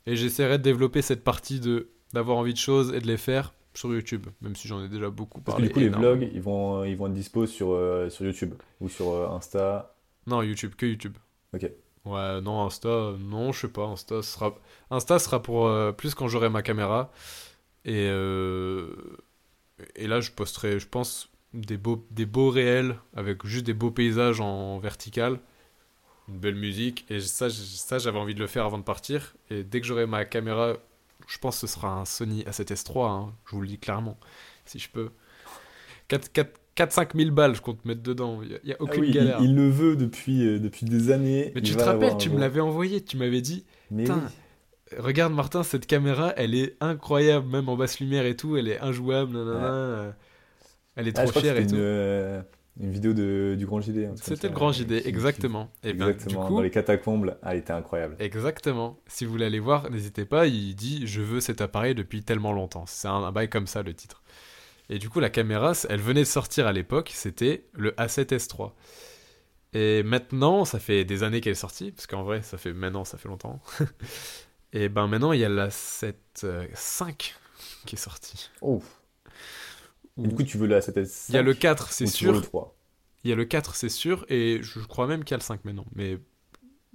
et 0.07 0.17
j'essaierai 0.17 0.59
de 0.59 0.63
développer 0.63 1.03
cette 1.03 1.25
partie 1.25 1.61
de 1.61 1.91
d'avoir 2.13 2.39
envie 2.39 2.55
de 2.55 2.59
choses 2.59 2.93
et 2.95 3.01
de 3.01 3.07
les 3.07 3.17
faire 3.17 3.53
sur 3.75 3.93
YouTube, 3.93 4.27
même 4.41 4.57
si 4.57 4.69
j'en 4.69 4.83
ai 4.85 4.89
déjà 4.89 5.11
beaucoup 5.11 5.41
Parce 5.41 5.57
que 5.57 5.63
parlé. 5.63 5.69
du 5.69 5.73
coup, 5.75 5.81
les 5.81 5.89
vlogs, 5.89 6.29
ils 6.33 6.43
vont, 6.43 6.85
ils 6.85 6.97
vont 6.97 7.07
être 7.07 7.15
dispo 7.15 7.47
sur, 7.47 7.71
euh, 7.73 8.11
sur 8.11 8.25
YouTube 8.27 8.55
ou 8.81 8.89
sur 8.89 9.11
euh, 9.11 9.29
Insta. 9.29 9.95
Non, 10.27 10.43
YouTube, 10.43 10.75
que 10.77 10.87
YouTube. 10.87 11.17
Ok. 11.55 11.71
Ouais, 12.05 12.41
non, 12.41 12.63
Insta, 12.67 13.15
non, 13.19 13.53
je 13.53 13.61
sais 13.61 13.69
pas, 13.69 13.85
Insta 13.87 14.23
sera, 14.23 14.55
Insta 14.91 15.19
sera 15.19 15.41
pour 15.43 15.67
euh, 15.69 15.93
plus 15.93 16.15
quand 16.15 16.29
j'aurai 16.29 16.49
ma 16.49 16.63
caméra. 16.63 17.13
Et, 17.85 18.09
euh, 18.11 18.89
et 19.97 20.07
là, 20.07 20.21
je 20.21 20.31
posterai, 20.33 20.79
je 20.81 20.89
pense, 20.89 21.31
des 21.55 21.77
beaux, 21.77 22.05
des 22.11 22.27
beaux 22.27 22.51
réels 22.51 22.97
avec 23.15 23.45
juste 23.47 23.67
des 23.67 23.75
beaux 23.75 23.91
paysages 23.91 24.41
en 24.41 24.79
vertical, 24.79 25.39
une 26.29 26.39
belle 26.39 26.55
musique. 26.57 27.05
Et 27.11 27.21
ça, 27.21 27.51
ça 27.51 27.99
j'avais 27.99 28.19
envie 28.19 28.35
de 28.35 28.41
le 28.41 28.47
faire 28.47 28.65
avant 28.67 28.79
de 28.79 28.85
partir. 28.85 29.35
Et 29.51 29.65
dès 29.65 29.81
que 29.81 29.87
j'aurai 29.87 30.07
ma 30.07 30.25
caméra, 30.25 30.75
je 31.29 31.39
pense 31.39 31.61
que 31.61 31.67
ce 31.67 31.75
sera 31.75 31.89
un 32.01 32.05
Sony 32.05 32.43
A7S3, 32.45 33.07
hein, 33.11 33.33
je 33.47 33.57
vous 33.57 33.63
le 33.63 33.69
dis 33.69 33.79
clairement, 33.79 34.19
si 34.67 34.79
je 34.79 34.89
peux. 34.91 35.11
4-5 36.77 37.17
000 37.17 37.31
balles, 37.31 37.55
je 37.55 37.61
compte 37.63 37.85
mettre 37.85 38.03
dedans, 38.03 38.41
il 38.43 38.59
n'y 38.65 38.73
a, 38.73 38.77
Ah 38.79 38.83
aucune 38.83 39.01
oui, 39.03 39.11
galère. 39.13 39.41
il 39.43 39.55
le 39.55 39.69
veut 39.69 39.97
depuis, 39.97 40.47
euh, 40.47 40.59
depuis 40.59 40.85
des 40.87 41.11
années. 41.11 41.53
Mais 41.55 41.61
tu 41.63 41.75
te 41.77 41.83
rappelles, 41.83 42.17
tu 42.19 42.31
me 42.31 42.39
l'avais 42.39 42.61
envoyé, 42.61 43.03
tu 43.03 43.17
m'avais 43.17 43.41
dit, 43.41 43.65
Mais 43.91 44.09
oui. 44.11 44.17
regarde 44.99 45.33
Martin, 45.33 45.63
cette 45.63 45.87
caméra, 45.87 46.33
elle 46.37 46.55
est 46.55 46.77
incroyable, 46.81 47.47
même 47.49 47.69
en 47.69 47.77
basse 47.77 48.01
lumière 48.01 48.27
et 48.27 48.37
tout, 48.37 48.57
elle 48.57 48.69
est 48.69 48.81
injouable, 48.81 49.33
nanana, 49.33 50.15
elle 50.97 51.09
est 51.09 51.17
Ah, 51.19 51.23
trop 51.25 51.29
je 51.29 51.35
que 51.35 51.41
chère 51.41 51.57
et 51.57 51.67
tout. 51.67 51.75
euh, 51.77 52.43
une 52.81 52.91
vidéo 52.91 53.13
de, 53.13 53.55
du 53.59 53.67
Grand 53.67 53.81
JD. 53.81 54.11
C'était 54.17 54.49
le 54.49 54.55
grand 54.55 54.71
euh, 54.71 54.73
JD, 54.73 55.03
qui- 55.03 55.09
exactement. 55.09 55.71
Et 55.85 55.93
ben, 55.93 56.07
du 56.07 56.13
Exactement, 56.13 56.47
coup, 56.47 56.55
dans 56.57 56.63
les 56.63 56.71
catacombes. 56.71 57.37
Ah, 57.43 57.55
il 57.55 57.59
était 57.59 57.73
incroyable. 57.73 58.17
exactement. 58.19 58.99
Si 59.07 59.25
vous 59.25 59.33
voulez 59.33 59.45
aller 59.45 59.61
voir, 59.61 59.91
n'hésitez 59.91 60.25
pas, 60.25 60.47
il 60.47 60.75
dit 60.75 61.07
Je 61.07 61.21
veux 61.21 61.41
cet 61.41 61.61
appareil 61.61 61.95
depuis 61.95 62.23
tellement 62.23 62.53
longtemps. 62.53 62.85
C'est 62.87 63.09
un, 63.09 63.15
un 63.25 63.33
bail 63.33 63.49
comme 63.51 63.67
ça, 63.67 63.83
le 63.83 63.93
titre. 63.95 64.23
Et 64.89 64.99
du 64.99 65.09
coup, 65.11 65.21
la 65.21 65.31
caméra, 65.31 65.73
elle 65.89 66.01
venait 66.01 66.21
de 66.23 66.27
sortir 66.27 66.67
à 66.67 66.73
l'époque, 66.73 67.11
c'était 67.15 67.65
le 67.73 67.93
A7S3. 67.93 68.73
Et 69.75 70.03
maintenant, 70.03 70.65
ça 70.67 70.79
fait 70.79 71.05
des 71.05 71.23
années 71.23 71.41
qu'elle 71.41 71.53
est 71.53 71.55
sortie, 71.55 71.93
parce 71.93 72.07
qu'en 72.07 72.25
vrai, 72.25 72.43
ça 72.43 72.59
fait 72.59 72.73
maintenant, 72.75 73.05
ça 73.05 73.17
fait 73.17 73.29
longtemps. 73.29 73.61
et 74.75 74.89
ben 74.91 75.07
maintenant, 75.07 75.33
il 75.33 75.41
y 75.41 75.45
a 75.45 75.49
la 75.49 75.69
7.5 75.69 77.33
qui 77.87 77.95
est 77.95 77.99
sortie. 77.99 78.51
Oh. 78.61 78.83
Où- 80.17 80.27
du 80.27 80.35
coup, 80.35 80.43
tu 80.43 80.59
veux 80.59 80.67
la 80.67 80.81
7S5 80.81 81.33
Il 81.33 81.35
y 81.37 81.39
a 81.39 81.43
le 81.43 81.55
4, 81.55 81.93
c'est 81.93 82.07
sûr. 82.07 82.33
le 82.33 82.41
3 82.41 82.77
Il 83.25 83.31
y 83.31 83.33
a 83.33 83.37
le 83.37 83.45
4, 83.45 83.75
c'est 83.75 83.89
sûr. 83.89 84.27
Et 84.29 84.61
je 84.63 84.81
crois 84.81 85.07
même 85.07 85.25
qu'il 85.25 85.33
y 85.33 85.35
a 85.35 85.39
le 85.39 85.43
5 85.43 85.65
maintenant. 85.65 85.87
Mais 85.95 86.19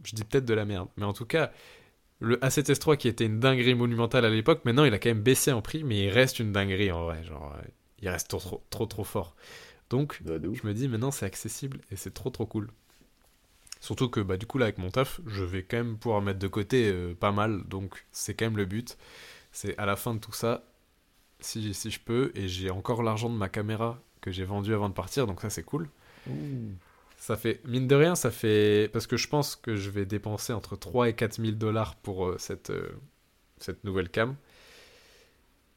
je 0.03 0.13
dis 0.15 0.23
peut-être 0.23 0.45
de 0.45 0.53
la 0.53 0.65
merde. 0.65 0.89
Mais 0.97 1.05
en 1.05 1.13
tout 1.13 1.25
cas, 1.25 1.51
le 2.19 2.37
A7S3 2.43 2.97
qui 2.97 3.07
était 3.07 3.25
une 3.25 3.39
dinguerie 3.39 3.75
monumentale 3.75 4.25
à 4.25 4.29
l'époque, 4.29 4.65
maintenant 4.65 4.85
il 4.85 4.93
a 4.93 4.99
quand 4.99 5.09
même 5.09 5.21
baissé 5.23 5.51
en 5.51 5.61
prix. 5.61 5.83
Mais 5.83 6.05
il 6.05 6.09
reste 6.09 6.39
une 6.39 6.51
dinguerie 6.53 6.91
en 6.91 7.05
vrai. 7.05 7.23
Genre, 7.23 7.55
euh, 7.57 7.67
il 8.01 8.09
reste 8.09 8.29
trop, 8.29 8.39
trop, 8.39 8.63
trop, 8.69 8.85
trop 8.87 9.03
fort. 9.03 9.35
Donc, 9.89 10.21
je 10.25 10.67
me 10.67 10.73
dis 10.73 10.87
maintenant 10.89 11.11
c'est 11.11 11.25
accessible 11.25 11.79
et 11.91 11.95
c'est 11.97 12.13
trop, 12.13 12.29
trop 12.31 12.45
cool. 12.45 12.69
Surtout 13.79 14.09
que 14.09 14.19
bah, 14.19 14.37
du 14.37 14.45
coup, 14.45 14.57
là, 14.57 14.65
avec 14.65 14.77
mon 14.79 14.89
taf, 14.89 15.21
je 15.27 15.43
vais 15.43 15.63
quand 15.63 15.77
même 15.77 15.97
pouvoir 15.97 16.21
mettre 16.21 16.39
de 16.39 16.47
côté 16.47 16.89
euh, 16.91 17.13
pas 17.13 17.31
mal. 17.31 17.63
Donc, 17.67 18.05
c'est 18.11 18.33
quand 18.33 18.45
même 18.45 18.57
le 18.57 18.65
but. 18.65 18.97
C'est 19.51 19.77
à 19.79 19.85
la 19.87 19.95
fin 19.97 20.15
de 20.15 20.19
tout 20.19 20.33
ça, 20.33 20.65
si, 21.39 21.73
si 21.73 21.91
je 21.91 21.99
peux, 21.99 22.31
et 22.35 22.47
j'ai 22.47 22.69
encore 22.69 23.03
l'argent 23.03 23.29
de 23.29 23.35
ma 23.35 23.49
caméra 23.49 23.99
que 24.21 24.31
j'ai 24.31 24.45
vendu 24.45 24.73
avant 24.73 24.89
de 24.89 24.93
partir, 24.93 25.27
donc 25.27 25.41
ça, 25.41 25.49
c'est 25.49 25.63
cool. 25.63 25.89
Ça 27.17 27.35
fait, 27.35 27.61
mine 27.65 27.87
de 27.87 27.95
rien, 27.95 28.15
ça 28.15 28.31
fait. 28.31 28.89
Parce 28.93 29.07
que 29.07 29.17
je 29.17 29.27
pense 29.27 29.55
que 29.55 29.75
je 29.75 29.89
vais 29.89 30.05
dépenser 30.05 30.53
entre 30.53 30.75
3 30.75 31.09
et 31.09 31.13
4 31.13 31.41
000 31.41 31.51
dollars 31.53 31.95
pour 31.95 32.27
euh, 32.27 32.37
cette, 32.37 32.69
euh, 32.69 32.89
cette 33.57 33.83
nouvelle 33.83 34.09
cam. 34.09 34.35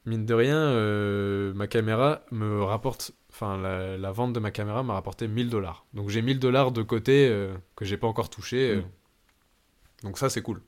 mine 0.05 0.25
de 0.25 0.33
rien, 0.33 0.57
euh, 0.57 1.53
ma 1.53 1.67
caméra 1.67 2.21
me 2.31 2.63
rapporte. 2.63 3.11
Enfin, 3.31 3.57
la, 3.57 3.97
la 3.97 4.11
vente 4.11 4.33
de 4.33 4.39
ma 4.39 4.51
caméra 4.51 4.83
m'a 4.83 4.93
rapporté 4.93 5.27
1000 5.27 5.49
dollars. 5.49 5.85
Donc 5.93 6.09
j'ai 6.09 6.21
1000 6.21 6.39
dollars 6.39 6.71
de 6.71 6.83
côté 6.83 7.29
que 7.75 7.85
j'ai 7.85 7.97
pas 7.97 8.07
encore 8.07 8.29
touché. 8.29 8.77
Mm. 8.77 8.83
Donc 10.03 10.17
ça, 10.17 10.29
c'est 10.29 10.41
cool. 10.41 10.61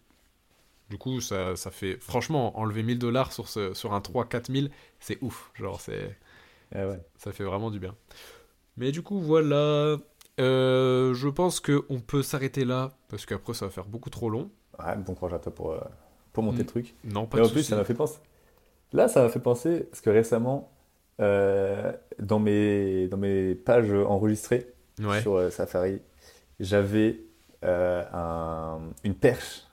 Du 0.90 0.98
coup, 0.98 1.22
ça, 1.22 1.56
ça 1.56 1.72
fait. 1.72 1.98
Franchement, 2.00 2.58
enlever 2.60 2.84
1000 2.84 3.00
dollars 3.00 3.32
sur, 3.32 3.48
ce, 3.48 3.74
sur 3.74 3.94
un 3.94 4.00
3-4 4.00 4.52
000, 4.52 4.68
c'est 5.00 5.18
ouf. 5.22 5.52
Genre, 5.56 5.80
c'est. 5.82 6.18
Ah 6.76 6.88
ouais. 6.88 7.00
Ça 7.18 7.32
fait 7.32 7.44
vraiment 7.44 7.72
du 7.72 7.80
bien. 7.80 7.96
Mais 8.78 8.92
du 8.92 9.02
coup, 9.02 9.20
voilà. 9.20 9.98
Euh, 10.40 11.14
je 11.14 11.28
pense 11.30 11.60
qu'on 11.60 12.00
peut 12.00 12.24
s'arrêter 12.24 12.66
là, 12.66 12.92
parce 13.08 13.26
qu'après, 13.26 13.54
ça 13.54 13.66
va 13.66 13.72
faire 13.72 13.86
beaucoup 13.86 14.10
trop 14.10 14.30
long. 14.30 14.50
Ouais, 14.80 14.96
bon 14.98 15.14
courage 15.14 15.34
à 15.36 15.40
toi 15.40 15.54
pour, 15.54 15.72
euh, 15.72 15.80
pour 16.32 16.44
monter 16.44 16.58
Mm. 16.58 16.62
le 16.62 16.66
truc. 16.66 16.96
Non, 17.04 17.26
pas 17.28 17.38
Et 17.38 17.42
de 17.42 17.46
en 17.46 17.50
plus, 17.50 17.64
ça 17.64 17.76
m'a 17.76 17.86
fait 17.86 17.94
penser. 17.94 18.18
Là, 18.94 19.08
ça 19.08 19.22
m'a 19.22 19.30
fait 19.30 19.40
penser, 19.40 19.82
parce 19.82 20.02
que 20.02 20.10
récemment, 20.10 20.72
euh, 21.20 21.92
dans, 22.20 22.40
mes, 22.40 23.08
dans 23.08 23.18
mes 23.18 23.54
pages 23.56 23.92
enregistrées 23.94 24.68
Ouais. 25.00 25.22
sur 25.22 25.52
Safari, 25.52 26.02
j'avais 26.60 27.20
un- 27.62 28.80
une 29.04 29.16
perche, 29.16 29.64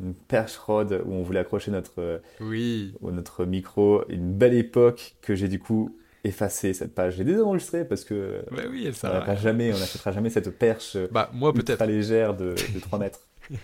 une 0.00 0.14
perche 0.14 0.56
rod 0.58 1.02
où 1.06 1.12
on 1.12 1.22
voulait 1.22 1.40
accrocher 1.40 1.70
notre, 1.70 1.94
euh, 2.00 2.18
Oui. 2.40 2.94
notre 3.00 3.44
micro. 3.44 4.04
Une 4.08 4.32
belle 4.36 4.54
époque 4.54 5.16
que 5.22 5.34
j'ai 5.34 5.48
du 5.48 5.58
coup 5.58 5.96
effacé 6.24 6.74
cette 6.74 6.94
page. 6.94 7.16
J'ai 7.16 7.24
désenregistré 7.24 7.84
parce 7.86 8.04
que 8.04 8.42
Bah 8.50 8.62
oui, 8.70 8.84
elle 8.86 8.94
on 8.94 8.94
rien. 9.32 9.36
jamais, 9.36 9.72
on 9.72 9.78
n'achètera 9.78 10.12
jamais 10.12 10.28
cette 10.30 10.50
perche 10.58 10.96
Bah, 11.12 11.30
moi, 11.32 11.52
peut-être. 11.52 11.84
légère 11.86 12.34
de, 12.36 12.54
de 12.74 12.80
3 12.80 12.98
mètres. 12.98 13.20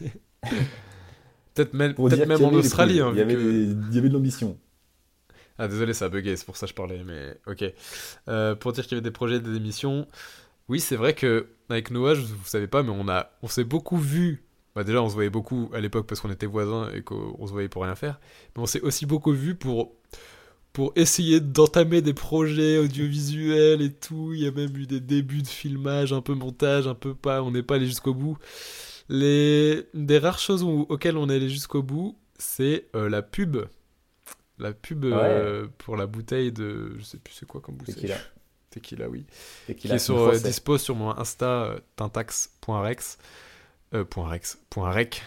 Peut-être 1.55 1.75
même, 1.75 1.93
dire 1.93 2.27
même 2.27 2.43
en 2.45 2.53
Australie. 2.53 3.01
hein, 3.01 3.11
il, 3.13 3.19
y 3.19 3.21
avait 3.21 3.35
que- 3.35 3.41
des- 3.41 3.89
il 3.91 3.95
y 3.95 3.99
avait 3.99 4.09
de 4.09 4.15
l'ambition. 4.15 4.59
Ah, 5.59 5.69
désolé, 5.69 5.93
ça 5.93 6.07
a 6.07 6.09
bugué, 6.09 6.35
c'est 6.37 6.47
pour 6.47 6.57
ça 6.57 6.65
que 6.67 6.71
je 6.71 6.75
parlais, 6.75 7.03
mais 7.05 7.37
ok. 7.47 7.65
Euh, 8.29 8.55
pour 8.55 8.73
dire 8.73 8.85
qu'il 8.85 8.93
y 8.93 8.95
avait 8.95 9.03
des 9.05 9.11
projets, 9.11 9.39
des 9.39 9.55
émissions. 9.57 10.07
Oui, 10.69 10.81
c'est 10.81 10.97
vrai 10.97 11.13
que 11.15 11.49
avec 11.69 11.91
Noah, 11.91 12.15
je- 12.15 12.23
vous 12.23 12.47
savez 12.47 12.69
pas, 12.69 12.83
mais 12.83 12.91
on 12.91 13.07
a, 13.09 13.31
on 13.43 13.49
s'est 13.49 13.65
beaucoup 13.65 13.99
vu. 13.99 14.43
Bah 14.75 14.85
déjà, 14.85 15.03
on 15.03 15.09
se 15.09 15.15
voyait 15.15 15.31
beaucoup 15.31 15.71
à 15.75 15.81
l'époque 15.81 16.07
parce 16.07 16.21
qu'on 16.21 16.31
était 16.31 16.47
voisins 16.47 16.91
et 16.95 17.03
qu'on 17.03 17.37
on 17.39 17.47
se 17.47 17.53
voyait 17.53 17.69
pour 17.69 17.83
rien 17.83 17.95
faire. 17.95 18.19
Mais 18.57 18.63
on 18.63 18.67
s'est 18.67 18.81
aussi 18.81 19.05
beaucoup 19.05 19.33
vu 19.33 19.55
pour, 19.55 19.93
pour 20.73 20.93
essayer 20.97 21.41
d'entamer 21.41 22.01
des 22.01 22.15
projets 22.15 22.79
audiovisuels 22.79 23.83
et 23.83 23.93
tout. 23.93 24.33
Il 24.33 24.41
y 24.41 24.47
a 24.47 24.51
même 24.51 24.75
eu 24.77 24.87
des 24.87 25.01
débuts 25.01 25.43
de 25.43 25.49
filmage, 25.49 26.13
un 26.15 26.23
peu 26.23 26.35
montage, 26.35 26.87
un 26.87 26.95
peu 26.95 27.15
pas. 27.15 27.43
On 27.43 27.51
n'est 27.51 27.63
pas 27.63 27.75
allé 27.75 27.87
jusqu'au 27.87 28.15
bout. 28.15 28.39
Les 29.11 29.87
des 29.93 30.19
rares 30.19 30.39
choses 30.39 30.63
où- 30.63 30.87
auxquelles 30.89 31.19
on 31.19 31.29
est 31.29 31.37
allé 31.37 31.51
jusqu'au 31.51 31.83
bout, 31.83 32.17
c'est 32.39 32.87
euh, 32.97 33.11
la 33.11 33.21
pub. 33.21 33.59
La 34.59 34.73
pub 34.73 35.05
euh, 35.05 35.67
pour 35.79 35.97
la 35.97 36.07
bouteille 36.07 36.53
de. 36.53 36.95
Je 36.99 37.03
sais 37.05 37.19
plus 37.19 37.35
c'est 37.35 37.47
quoi 37.47 37.61
comme 37.61 37.75
bouteille. 37.77 37.95
Tequila. 37.97 38.17
Tequila, 38.71 39.09
oui. 39.11 39.27
Et 39.69 39.75
Qui 39.75 39.89
est 39.89 39.99
sur, 39.99 40.19
euh, 40.19 40.39
dispo 40.39 40.79
sur 40.79 40.95
mon 40.95 41.11
Insta 41.19 41.75
tintax.rex. 41.97 43.19
Euh, 43.95 44.05
point 44.05 44.29
.rex. 44.29 44.59
point 44.71 44.91
.rec. 44.91 45.23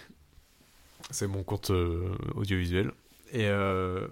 C'est 1.11 1.27
mon 1.27 1.43
compte 1.43 1.69
euh, 1.71 2.15
audiovisuel. 2.35 2.91
Et 3.31 3.47
euh, 3.47 4.07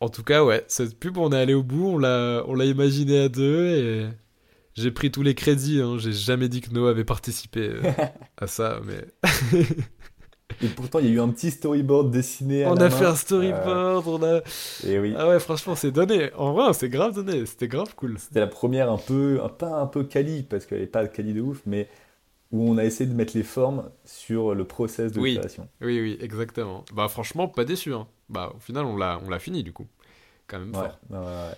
en 0.00 0.08
tout 0.08 0.22
cas, 0.22 0.44
ouais, 0.44 0.64
cette 0.68 0.98
pub, 0.98 1.16
on 1.18 1.32
est 1.32 1.36
allé 1.40 1.54
au 1.54 1.62
bout, 1.62 1.88
on 1.88 1.98
l'a, 1.98 2.44
on 2.46 2.54
l'a 2.54 2.64
imaginé 2.66 3.20
à 3.24 3.28
deux 3.28 3.66
et 3.66 4.06
j'ai 4.74 4.90
pris 4.92 5.10
tous 5.10 5.22
les 5.22 5.34
crédits. 5.34 5.80
Hein. 5.80 5.96
J'ai 5.98 6.12
jamais 6.12 6.48
dit 6.48 6.60
que 6.60 6.70
Noah 6.72 6.90
avait 6.90 7.04
participé 7.04 7.60
euh, 7.68 7.82
à 8.36 8.46
ça, 8.46 8.80
mais 8.84 9.04
Et 10.62 10.68
pourtant, 10.68 10.98
il 10.98 11.06
y 11.06 11.08
a 11.08 11.12
eu 11.12 11.20
un 11.20 11.28
petit 11.28 11.50
storyboard 11.50 12.10
dessiné 12.10 12.64
à 12.64 12.70
on 12.72 12.74
la 12.74 12.86
a 12.86 12.88
main. 12.88 12.96
fait 12.96 13.04
un 13.04 13.14
storyboard, 13.14 14.08
on 14.08 14.22
a. 14.22 14.40
Et 14.86 14.98
oui, 14.98 15.14
Ah 15.16 15.28
ouais, 15.28 15.38
franchement, 15.40 15.74
c'est 15.76 15.90
donné. 15.92 16.32
En 16.34 16.52
vrai, 16.52 16.72
c'est 16.72 16.88
grave 16.88 17.14
donné. 17.14 17.44
C'était 17.46 17.68
grave 17.68 17.94
cool. 17.96 18.18
c'était 18.18 18.40
la 18.40 18.46
première 18.46 18.90
un 18.90 18.96
peu, 18.98 19.40
un- 19.44 19.48
pas 19.50 19.80
un 19.80 19.86
peu 19.86 20.04
quali, 20.04 20.42
parce 20.42 20.64
qu'elle 20.66 20.80
n'est 20.80 20.86
pas 20.86 21.06
quali 21.06 21.34
de 21.34 21.40
ouf, 21.42 21.60
mais 21.66 21.86
où 22.50 22.70
on 22.70 22.78
a 22.78 22.84
essayé 22.84 23.08
de 23.08 23.14
mettre 23.14 23.36
les 23.36 23.42
formes 23.42 23.90
sur 24.04 24.54
le 24.54 24.64
process 24.64 25.12
de 25.12 25.20
Oui. 25.20 25.36
création. 25.36 25.68
Oui, 25.80 26.00
oui, 26.00 26.18
exactement. 26.20 26.84
Bah, 26.94 27.08
franchement, 27.08 27.46
pas 27.48 27.64
déçu. 27.64 27.92
Hein. 27.94 28.06
Bah, 28.28 28.52
au 28.56 28.60
final, 28.60 28.84
on 28.86 28.96
l'a, 28.96 29.20
on 29.24 29.28
l'a 29.30 29.38
fini 29.38 29.62
du 29.62 29.72
coup. 29.72 29.86
Quand 30.46 30.58
même 30.58 30.68
Ouais, 30.74 30.80
fort. 30.80 30.98
ouais, 31.10 31.18
ouais, 31.18 31.24
ouais. 31.24 31.54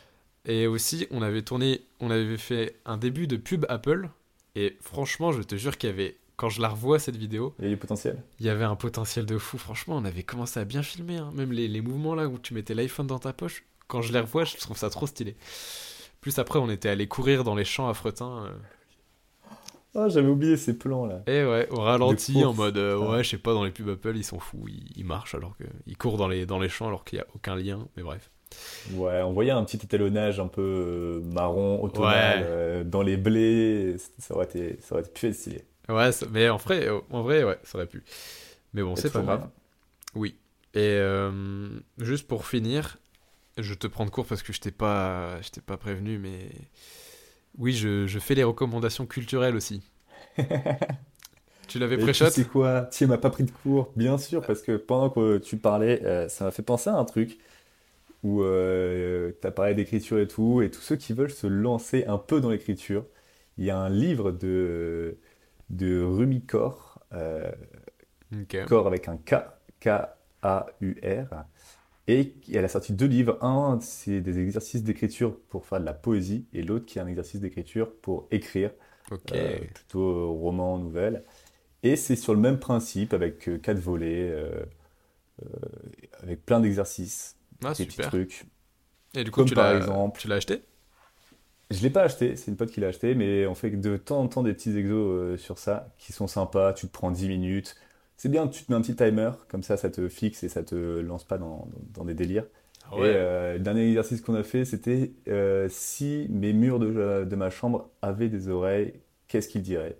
Et 0.47 0.67
aussi, 0.67 1.07
on 1.11 1.23
avait 1.23 1.43
tourné, 1.43 1.83
on 2.01 2.11
avait 2.11 2.37
fait 2.39 2.77
un 2.87 2.97
début 2.97 3.27
de 3.27 3.37
pub 3.37 3.67
Apple. 3.69 4.09
Et 4.57 4.77
franchement, 4.81 5.31
je 5.33 5.43
te 5.43 5.55
jure 5.55 5.79
qu'il 5.79 5.91
y 5.91 5.93
avait, 5.93 6.17
quand 6.37 6.49
je 6.49 6.61
la 6.61 6.69
revois 6.71 6.99
cette 6.99 7.17
vidéo, 7.17 7.55
Il 7.61 7.67
y 7.67 7.69
a 7.69 7.71
eu 7.71 7.75
du 7.75 7.81
potentiel. 7.81 8.21
il 8.41 8.47
y 8.47 8.49
avait 8.49 8.65
un 8.65 8.75
potentiel 8.75 9.27
de 9.27 9.39
fou. 9.39 9.59
Franchement, 9.59 9.97
on 9.97 10.05
avait 10.05 10.25
commencé 10.25 10.59
à 10.59 10.65
bien 10.65 10.83
filmer. 10.83 11.19
hein. 11.19 11.31
Même 11.35 11.53
les, 11.53 11.69
les 11.69 11.81
mouvements 11.83 12.15
là 12.17 12.27
où 12.27 12.39
tu 12.39 12.53
mettais 12.55 12.75
l'iPhone 12.75 13.07
dans 13.07 13.19
ta 13.21 13.33
poche, 13.33 13.65
quand 13.87 14.03
je 14.03 14.13
les 14.13 14.21
revois, 14.21 14.45
je 14.45 14.57
trouve 14.57 14.77
ça 14.77 14.91
trop 14.91 15.07
stylé. 15.07 15.37
Plus 16.21 16.39
après, 16.41 16.59
on 16.59 16.69
était 16.71 16.89
allé 16.89 17.07
courir 17.07 17.45
dans 17.45 17.55
les 17.55 17.65
champs 17.65 17.89
à 17.89 17.95
Fretin. 17.95 18.51
Oh, 19.95 20.09
j'avais 20.09 20.29
oublié 20.29 20.57
ces 20.57 20.79
plans 20.79 21.07
là. 21.07 21.23
Et 21.27 21.45
ouais, 21.45 21.69
au 21.71 21.81
ralenti, 21.81 22.45
en 22.45 22.55
mode, 22.55 22.79
euh, 22.79 22.97
ouais, 22.97 23.25
je 23.25 23.31
sais 23.31 23.39
pas, 23.39 23.53
dans 23.55 23.65
les 23.65 23.73
pubs 23.73 23.89
Apple, 23.89 24.17
ils 24.17 24.25
sont 24.25 24.39
fous, 24.39 24.67
ils, 24.69 24.85
ils 24.97 25.05
marchent 25.05 25.35
alors 25.35 25.57
qu'ils 25.57 25.97
courent 25.97 26.17
dans 26.17 26.29
les, 26.29 26.47
dans 26.47 26.61
les 26.61 26.69
champs 26.69 26.87
alors 26.87 27.05
qu'il 27.05 27.19
y 27.19 27.23
a 27.23 27.27
aucun 27.35 27.57
lien. 27.57 27.89
Mais 27.97 28.03
bref. 28.03 28.31
Ouais, 28.95 29.23
on 29.23 29.33
voyait 29.33 29.51
un 29.51 29.65
petit 29.65 29.77
étalonnage 29.77 30.41
un 30.41 30.49
peu 30.49 30.63
euh, 30.63 31.21
marron, 31.35 31.83
automnal, 31.83 32.41
Ouais. 32.41 32.47
euh, 32.49 32.85
dans 32.85 33.03
les 33.03 33.17
blés. 33.17 33.97
Ça 34.19 34.35
aurait 34.35 34.47
été, 34.47 34.79
ça 34.81 34.95
aurait 34.95 35.05
pu 35.05 35.27
être 35.27 35.35
stylé. 35.35 35.65
Ouais, 35.89 36.13
ça- 36.13 36.27
mais 36.31 36.49
en 36.49 36.57
vrai, 36.57 36.89
euh, 36.89 37.01
en 37.11 37.23
vrai, 37.23 37.43
ouais, 37.45 37.59
ça 37.65 37.79
aurait 37.79 37.87
pu. 37.87 38.05
Mais 38.75 38.83
bon, 38.83 38.95
c'est 38.97 39.13
pas 39.13 39.23
grave. 39.23 39.49
Oui. 40.15 40.37
Et 40.75 40.79
euh, 40.81 41.69
juste 41.99 42.29
pour 42.29 42.47
finir, 42.47 42.99
je 43.59 43.75
te 43.75 43.87
prends 43.89 44.05
de 44.05 44.11
court 44.11 44.27
parce 44.27 44.43
que 44.43 44.53
je 44.53 44.61
t'ai 44.61 44.71
pas, 44.71 45.41
je 45.43 45.51
t'ai 45.51 45.61
pas 45.61 45.77
prévenu, 45.77 46.19
mais 46.19 46.51
oui, 47.59 47.73
je, 47.73 48.07
je 48.07 48.19
fais 48.19 48.35
les 48.35 48.45
recommandations 48.45 49.07
culturelles 49.07 49.57
aussi. 49.57 49.83
tu 51.69 51.79
l'avais 51.79 51.97
Et 51.97 52.11
tu 52.11 52.25
pré-shot 52.25 52.27
sais 52.27 52.47
quoi? 52.47 52.89
Tu 52.93 53.07
m'as 53.07 53.19
pas 53.19 53.31
pris 53.31 53.45
de 53.45 53.51
cours, 53.51 53.93
bien 53.97 54.19
sûr, 54.19 54.45
parce 54.45 54.63
que 54.63 54.77
pendant 54.77 55.11
que 55.11 55.39
tu 55.39 55.57
parlais, 55.59 56.03
euh, 56.05 56.29
ça 56.29 56.45
m'a 56.47 56.51
fait 56.51 56.63
penser 56.63 56.91
à 56.91 56.95
un 56.97 57.05
truc 57.05 57.39
où 58.23 58.43
euh, 58.43 59.33
tu 59.41 59.47
as 59.47 59.51
parlé 59.51 59.75
d'écriture 59.75 60.19
et 60.19 60.29
tout, 60.29 60.63
et 60.63 60.71
tous 60.71 60.81
ceux 60.83 60.97
qui 60.97 61.13
veulent 61.15 61.31
se 61.31 61.47
lancer 61.47 62.05
un 62.07 62.19
peu 62.19 62.41
dans 62.41 62.51
l'écriture, 62.51 63.07
il 63.59 63.65
y 63.67 63.71
a 63.71 63.79
un 63.79 63.91
livre 63.91 64.33
de, 64.33 65.19
de 65.71 66.03
Rumi 66.03 66.43
Kaur, 66.45 67.01
euh. 67.15 67.51
Kaur 68.67 68.87
avec 68.87 69.09
un 69.09 69.17
K, 69.19 69.35
K-A-U-R, 69.81 71.45
et 72.11 72.35
elle 72.53 72.65
a 72.65 72.69
sorti 72.69 72.93
deux 72.93 73.07
livres. 73.07 73.39
Un, 73.43 73.79
c'est 73.81 74.21
des 74.21 74.39
exercices 74.41 74.83
d'écriture 74.85 75.39
pour 75.49 75.67
faire 75.67 75.81
de 75.81 75.85
la 75.87 75.95
poésie, 75.95 76.47
et 76.53 76.63
l'autre 76.63 76.87
qui 76.87 76.99
est 76.99 77.03
un 77.03 77.07
exercice 77.07 77.41
d'écriture 77.41 77.93
pour 78.03 78.29
écrire 78.31 78.73
Ok. 79.11 79.33
euh, 79.33 79.59
plutôt 79.75 80.33
roman, 80.35 80.79
nouvelle. 80.79 81.25
Et 81.85 81.97
c'est 81.97 82.17
sur 82.17 82.35
le 82.35 82.41
même 82.41 82.59
principe, 82.61 83.15
avec 83.15 83.49
euh, 83.49 83.59
quatre 83.59 83.79
volets, 83.81 84.31
euh, 84.31 84.65
euh, 85.45 85.47
avec 86.23 86.45
plein 86.47 86.61
d'exercices, 86.61 87.37
ah, 87.65 87.75
des 87.79 87.87
petits 87.87 88.01
trucs. 88.01 88.45
Et 89.15 89.23
du 89.25 89.31
coup, 89.31 89.43
Comme 89.43 89.45
tu 89.45 89.55
par 89.55 89.71
l'as, 89.71 89.73
exemple- 89.73 90.21
tu 90.21 90.27
l'as 90.29 90.37
acheté? 90.37 90.63
Je 91.71 91.83
l'ai 91.83 91.91
pas 91.91 92.03
acheté, 92.03 92.35
c'est 92.35 92.51
une 92.51 92.57
pote 92.57 92.71
qui 92.73 92.81
l'a 92.81 92.89
acheté, 92.89 93.15
mais 93.15 93.47
on 93.47 93.55
fait 93.55 93.71
de 93.71 93.97
temps 93.97 94.21
en 94.21 94.27
temps 94.29 94.43
des 94.43 94.53
petits 94.55 94.77
exos 94.77 95.41
sur 95.41 95.59
ça, 95.59 95.95
qui 95.99 96.13
sont 96.13 96.27
sympas, 96.27 96.73
tu 96.73 96.89
te 96.89 96.93
prends 96.93 97.13
10 97.13 97.29
minutes. 97.29 97.77
C'est 98.21 98.29
bien, 98.29 98.49
tu 98.49 98.65
te 98.65 98.71
mets 98.71 98.77
un 98.77 98.83
petit 98.83 98.95
timer, 98.95 99.31
comme 99.49 99.63
ça 99.63 99.79
ça 99.79 99.89
te 99.89 100.07
fixe 100.11 100.43
et 100.43 100.51
ça 100.51 100.63
te 100.63 100.75
lance 100.75 101.25
pas 101.25 101.39
dans, 101.39 101.67
dans 101.95 102.05
des 102.05 102.13
délires. 102.13 102.45
Ah 102.85 102.97
Et 102.97 103.01
euh, 103.01 103.53
le 103.55 103.61
dernier 103.61 103.89
exercice 103.89 104.21
qu'on 104.21 104.35
a 104.35 104.43
fait, 104.43 104.67
c'était 104.67 105.13
euh, 105.29 105.69
si 105.71 106.27
mes 106.29 106.53
murs 106.53 106.79
de, 106.79 107.25
de 107.25 107.37
ma 107.37 107.49
chambre 107.49 107.89
avaient 108.03 108.29
des 108.29 108.49
oreilles, 108.49 108.93
qu'est-ce 109.27 109.49
qu'ils 109.49 109.63
diraient? 109.63 109.97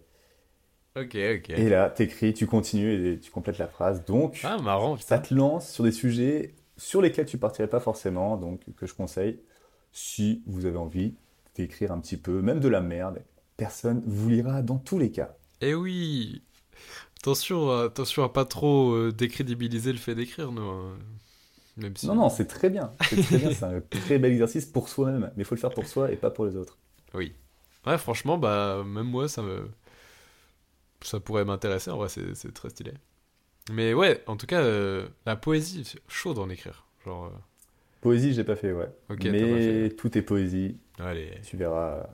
Ok, 0.97 1.17
ok. 1.17 1.49
Et 1.49 1.71
là, 1.71 1.89
t'écris, 1.89 2.35
tu 2.35 2.47
continues 2.47 3.07
et 3.15 3.19
tu 3.19 3.31
complètes 3.31 3.57
la 3.57 3.69
phrase. 3.69 4.05
Donc, 4.05 4.41
Ah, 4.45 4.59
marrant, 4.59 4.99
ça 4.99 5.19
te 5.19 5.33
lance 5.33 5.71
sur 5.71 5.85
des 5.85 5.93
sujets 5.93 6.53
sur 6.77 7.01
lesquels 7.01 7.25
tu 7.25 7.39
partirais 7.39 7.69
pas 7.69 7.81
forcément, 7.81 8.37
donc 8.37 8.61
que 8.77 8.87
je 8.87 8.93
conseille 8.93 9.41
si 9.93 10.43
vous 10.47 10.67
avez 10.67 10.77
envie 10.77 11.15
d'écrire 11.55 11.91
un 11.91 12.01
petit 12.01 12.19
peu, 12.19 12.43
même 12.43 12.61
de 12.61 12.69
la 12.69 12.83
merde. 12.83 13.23
Personne 13.57 14.03
vous 14.05 14.29
lira 14.29 14.61
dans 14.61 14.77
tous 14.77 14.99
les 14.99 15.11
cas. 15.11 15.35
Eh 15.63 15.73
oui 15.75 16.43
Attention, 17.23 17.71
à- 17.71 17.85
attention 17.85 18.25
à 18.25 18.29
pas 18.31 18.45
trop 18.45 18.93
euh, 18.93 19.13
décrédibiliser 19.13 19.93
le 19.93 19.99
fait 19.99 20.15
d'écrire, 20.15 20.53
nous. 20.53 20.63
hein. 20.63 20.99
Même 21.77 21.97
si... 21.97 22.07
Non, 22.07 22.15
non, 22.15 22.29
c'est 22.31 22.47
très 22.47 22.69
bien. 22.71 22.93
C'est 23.09 23.23
très 23.23 23.39
bien, 23.39 23.53
c'est 23.53 23.65
un 23.65 23.81
très 23.81 24.19
bel 24.19 24.33
exercice 24.33 24.67
pour 24.67 24.89
soi-même, 24.89 25.31
mais 25.37 25.43
il 25.43 25.45
faut 25.45 25.55
le 25.55 25.61
faire 25.61 25.73
pour 25.73 25.87
soi 25.87 26.11
et 26.11 26.17
pas 26.17 26.31
pour 26.31 26.47
les 26.47 26.57
autres. 26.57 26.79
Oui. 27.15 27.33
Ouais, 27.87 27.97
franchement, 27.99 28.39
bah, 28.39 28.83
même 28.85 29.07
moi, 29.07 29.29
ça 29.29 29.43
me. 29.43 29.69
Ça 31.03 31.19
pourrait 31.21 31.45
m'intéresser, 31.47 31.91
en 31.91 31.97
vrai, 31.97 32.09
c'est 32.09 32.53
très 32.53 32.69
stylé. 32.71 32.93
Mais 33.73 33.95
ouais, 33.95 34.23
en 34.27 34.37
tout 34.37 34.47
cas, 34.47 34.61
euh, 34.61 35.09
la 35.27 35.37
poésie, 35.37 35.85
c'est 35.85 36.01
chaud 36.09 36.35
d'en 36.35 36.51
écrire. 36.51 36.87
Genre, 37.05 37.27
euh, 37.27 37.31
Poésie, 38.01 38.33
j'ai 38.35 38.45
pas 38.45 38.57
fait, 38.57 38.73
ouais. 38.73 38.91
Mais 39.11 39.89
fait. 39.89 39.97
tout 39.97 40.17
est 40.19 40.23
poésie. 40.23 40.77
allez, 40.99 41.41
Tu 41.43 41.57
verras, 41.57 42.07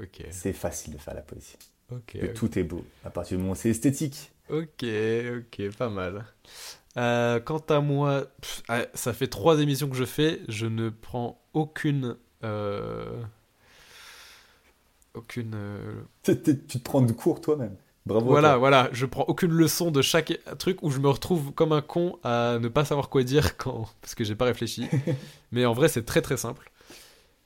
ok. 0.00 0.24
c'est 0.30 0.52
facile 0.52 0.94
de 0.94 0.98
faire 0.98 1.14
la 1.14 1.22
poésie. 1.22 1.56
Ok, 1.90 2.18
Que 2.18 2.26
tout 2.26 2.58
est 2.58 2.62
beau, 2.64 2.84
à 3.04 3.10
partir 3.10 3.36
du 3.36 3.42
moment 3.42 3.52
où 3.52 3.56
c'est 3.56 3.70
esthétique. 3.70 4.30
Ok, 4.48 4.84
ok, 5.38 5.70
pas 5.76 5.88
mal. 5.88 6.26
Euh, 6.96 7.40
quant 7.40 7.58
à 7.70 7.80
moi, 7.80 8.26
pff, 8.40 8.62
ah, 8.68 8.82
ça 8.94 9.12
fait 9.12 9.28
trois 9.28 9.60
émissions 9.60 9.88
que 9.90 9.96
je 9.96 10.04
fais, 10.04 10.40
je 10.48 10.66
ne 10.66 10.90
prends 10.90 11.40
aucune... 11.54 12.16
euh, 12.44 13.22
aucune... 15.14 15.54
euh, 15.54 16.02
Tu 16.22 16.40
tu- 16.42 16.58
tu 16.66 16.78
te 16.78 16.84
prends 16.84 17.02
de 17.02 17.12
cours 17.12 17.40
toi-même. 17.40 17.76
Bravo. 18.06 18.26
Voilà, 18.26 18.50
toi. 18.50 18.58
voilà, 18.58 18.88
je 18.92 19.06
prends 19.06 19.24
aucune 19.28 19.50
leçon 19.52 19.90
de 19.90 20.02
chaque 20.02 20.38
truc 20.58 20.82
où 20.82 20.90
je 20.90 20.98
me 20.98 21.08
retrouve 21.08 21.52
comme 21.52 21.72
un 21.72 21.82
con 21.82 22.18
à 22.22 22.58
ne 22.60 22.68
pas 22.68 22.84
savoir 22.84 23.08
quoi 23.08 23.22
dire 23.22 23.56
quand 23.58 23.88
parce 24.00 24.14
que 24.14 24.24
j'ai 24.24 24.34
pas 24.34 24.44
réfléchi. 24.46 24.88
Mais 25.52 25.64
en 25.66 25.72
vrai, 25.72 25.88
c'est 25.88 26.04
très 26.04 26.22
très 26.22 26.36
simple. 26.36 26.70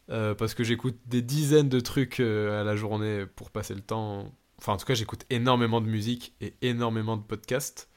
Parce 0.09 0.55
que 0.55 0.65
j'écoute 0.65 0.97
des 1.07 1.21
dizaines 1.23 1.69
de 1.69 1.81
trucs 1.81 2.21
à 2.21 2.65
la 2.65 2.77
journée 2.77 3.27
pour 3.27 3.51
passer 3.51 3.75
le 3.75 3.81
temps. 3.83 4.33
Enfin, 4.59 4.73
en 4.73 4.77
tout 4.77 4.87
cas, 4.87 4.95
j'écoute 4.95 5.25
énormément 5.31 5.81
de 5.81 5.87
musique 5.87 6.35
et 6.41 6.55
énormément 6.63 7.17
de 7.17 7.23
podcasts. 7.23 7.89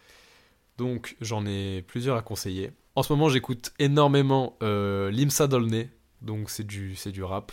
Donc, 0.77 1.17
j'en 1.21 1.45
ai 1.45 1.83
plusieurs 1.87 2.17
à 2.17 2.21
conseiller. 2.21 2.71
En 2.95 3.03
ce 3.03 3.13
moment, 3.13 3.29
j'écoute 3.29 3.73
énormément 3.79 4.57
euh, 4.63 5.11
Limsa 5.11 5.47
Dolné. 5.47 5.89
Donc, 6.21 6.49
c'est 6.49 6.65
du, 6.65 6.95
c'est 6.95 7.11
du 7.11 7.23
rap. 7.23 7.51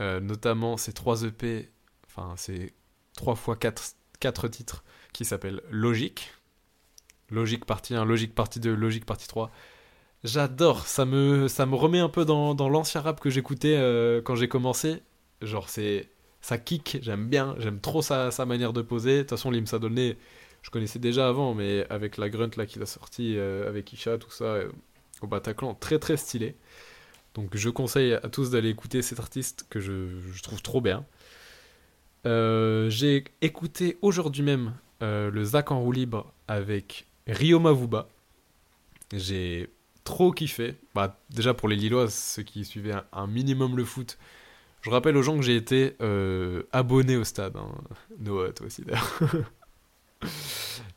Euh, 0.00 0.20
notamment, 0.20 0.76
ces 0.76 0.92
3 0.92 1.24
EP. 1.24 1.70
Enfin, 2.06 2.34
c'est 2.36 2.74
3 3.14 3.34
fois 3.36 3.56
4 3.56 3.96
quatre 4.22 4.46
titres 4.48 4.84
qui 5.12 5.24
s'appellent 5.24 5.62
Logique. 5.70 6.30
Logique 7.28 7.64
partie 7.64 7.94
1, 7.94 8.04
Logique 8.04 8.34
partie 8.34 8.60
2, 8.60 8.72
Logique 8.74 9.04
partie 9.04 9.26
3. 9.26 9.50
J'adore, 10.22 10.86
ça 10.86 11.04
me, 11.04 11.48
ça 11.48 11.66
me 11.66 11.74
remet 11.74 11.98
un 11.98 12.08
peu 12.08 12.24
dans, 12.24 12.54
dans 12.54 12.68
l'ancien 12.68 13.00
rap 13.00 13.18
que 13.18 13.30
j'écoutais 13.30 13.74
euh, 13.76 14.22
quand 14.22 14.36
j'ai 14.36 14.46
commencé. 14.46 15.02
Genre, 15.40 15.68
c'est 15.68 16.11
ça 16.42 16.58
kick, 16.58 16.98
j'aime 17.00 17.28
bien, 17.28 17.54
j'aime 17.58 17.80
trop 17.80 18.02
sa, 18.02 18.30
sa 18.30 18.44
manière 18.44 18.72
de 18.72 18.82
poser. 18.82 19.18
De 19.18 19.20
toute 19.22 19.30
façon, 19.30 19.50
Limsa 19.50 19.78
Dolné, 19.78 20.18
je 20.62 20.70
connaissais 20.70 20.98
déjà 20.98 21.28
avant, 21.28 21.54
mais 21.54 21.86
avec 21.88 22.16
la 22.16 22.28
grunt 22.28 22.50
là 22.56 22.66
qu'il 22.66 22.82
a 22.82 22.86
sorti, 22.86 23.36
euh, 23.36 23.68
avec 23.68 23.92
Isha, 23.92 24.18
tout 24.18 24.30
ça, 24.30 24.44
euh, 24.44 24.70
au 25.22 25.28
Bataclan, 25.28 25.74
très 25.74 25.98
très 25.98 26.16
stylé. 26.16 26.56
Donc 27.34 27.56
je 27.56 27.70
conseille 27.70 28.14
à 28.14 28.28
tous 28.28 28.50
d'aller 28.50 28.68
écouter 28.68 29.02
cet 29.02 29.20
artiste 29.20 29.66
que 29.70 29.80
je, 29.80 30.42
trouve 30.42 30.60
trop 30.60 30.80
bien. 30.80 31.06
Euh, 32.26 32.90
J'ai 32.90 33.24
écouté 33.40 33.98
aujourd'hui 34.02 34.42
même 34.42 34.74
le 35.00 35.42
Zach 35.42 35.72
en 35.72 35.80
roue 35.80 35.90
libre 35.90 36.32
avec 36.46 37.06
Rio 37.26 37.58
Mavuba. 37.58 38.08
J'ai 39.12 39.68
trop 40.04 40.30
kiffé. 40.30 40.76
Bah, 40.94 41.18
déjà 41.30 41.54
pour 41.54 41.68
les 41.68 41.74
Lillois, 41.74 42.08
ceux 42.08 42.44
qui 42.44 42.64
suivaient 42.64 42.94
un 43.12 43.26
minimum 43.26 43.76
le 43.76 43.84
foot, 43.84 44.16
je 44.82 44.90
rappelle 44.90 45.16
aux 45.16 45.22
gens 45.22 45.36
que 45.36 45.42
j'ai 45.42 45.56
été 45.56 45.94
euh, 46.02 46.64
abonné 46.72 47.16
au 47.16 47.24
stade. 47.24 47.56
hein. 47.56 47.72
Noah, 48.18 48.52
toi 48.52 48.66
aussi 48.66 48.82
d'ailleurs. 48.82 49.20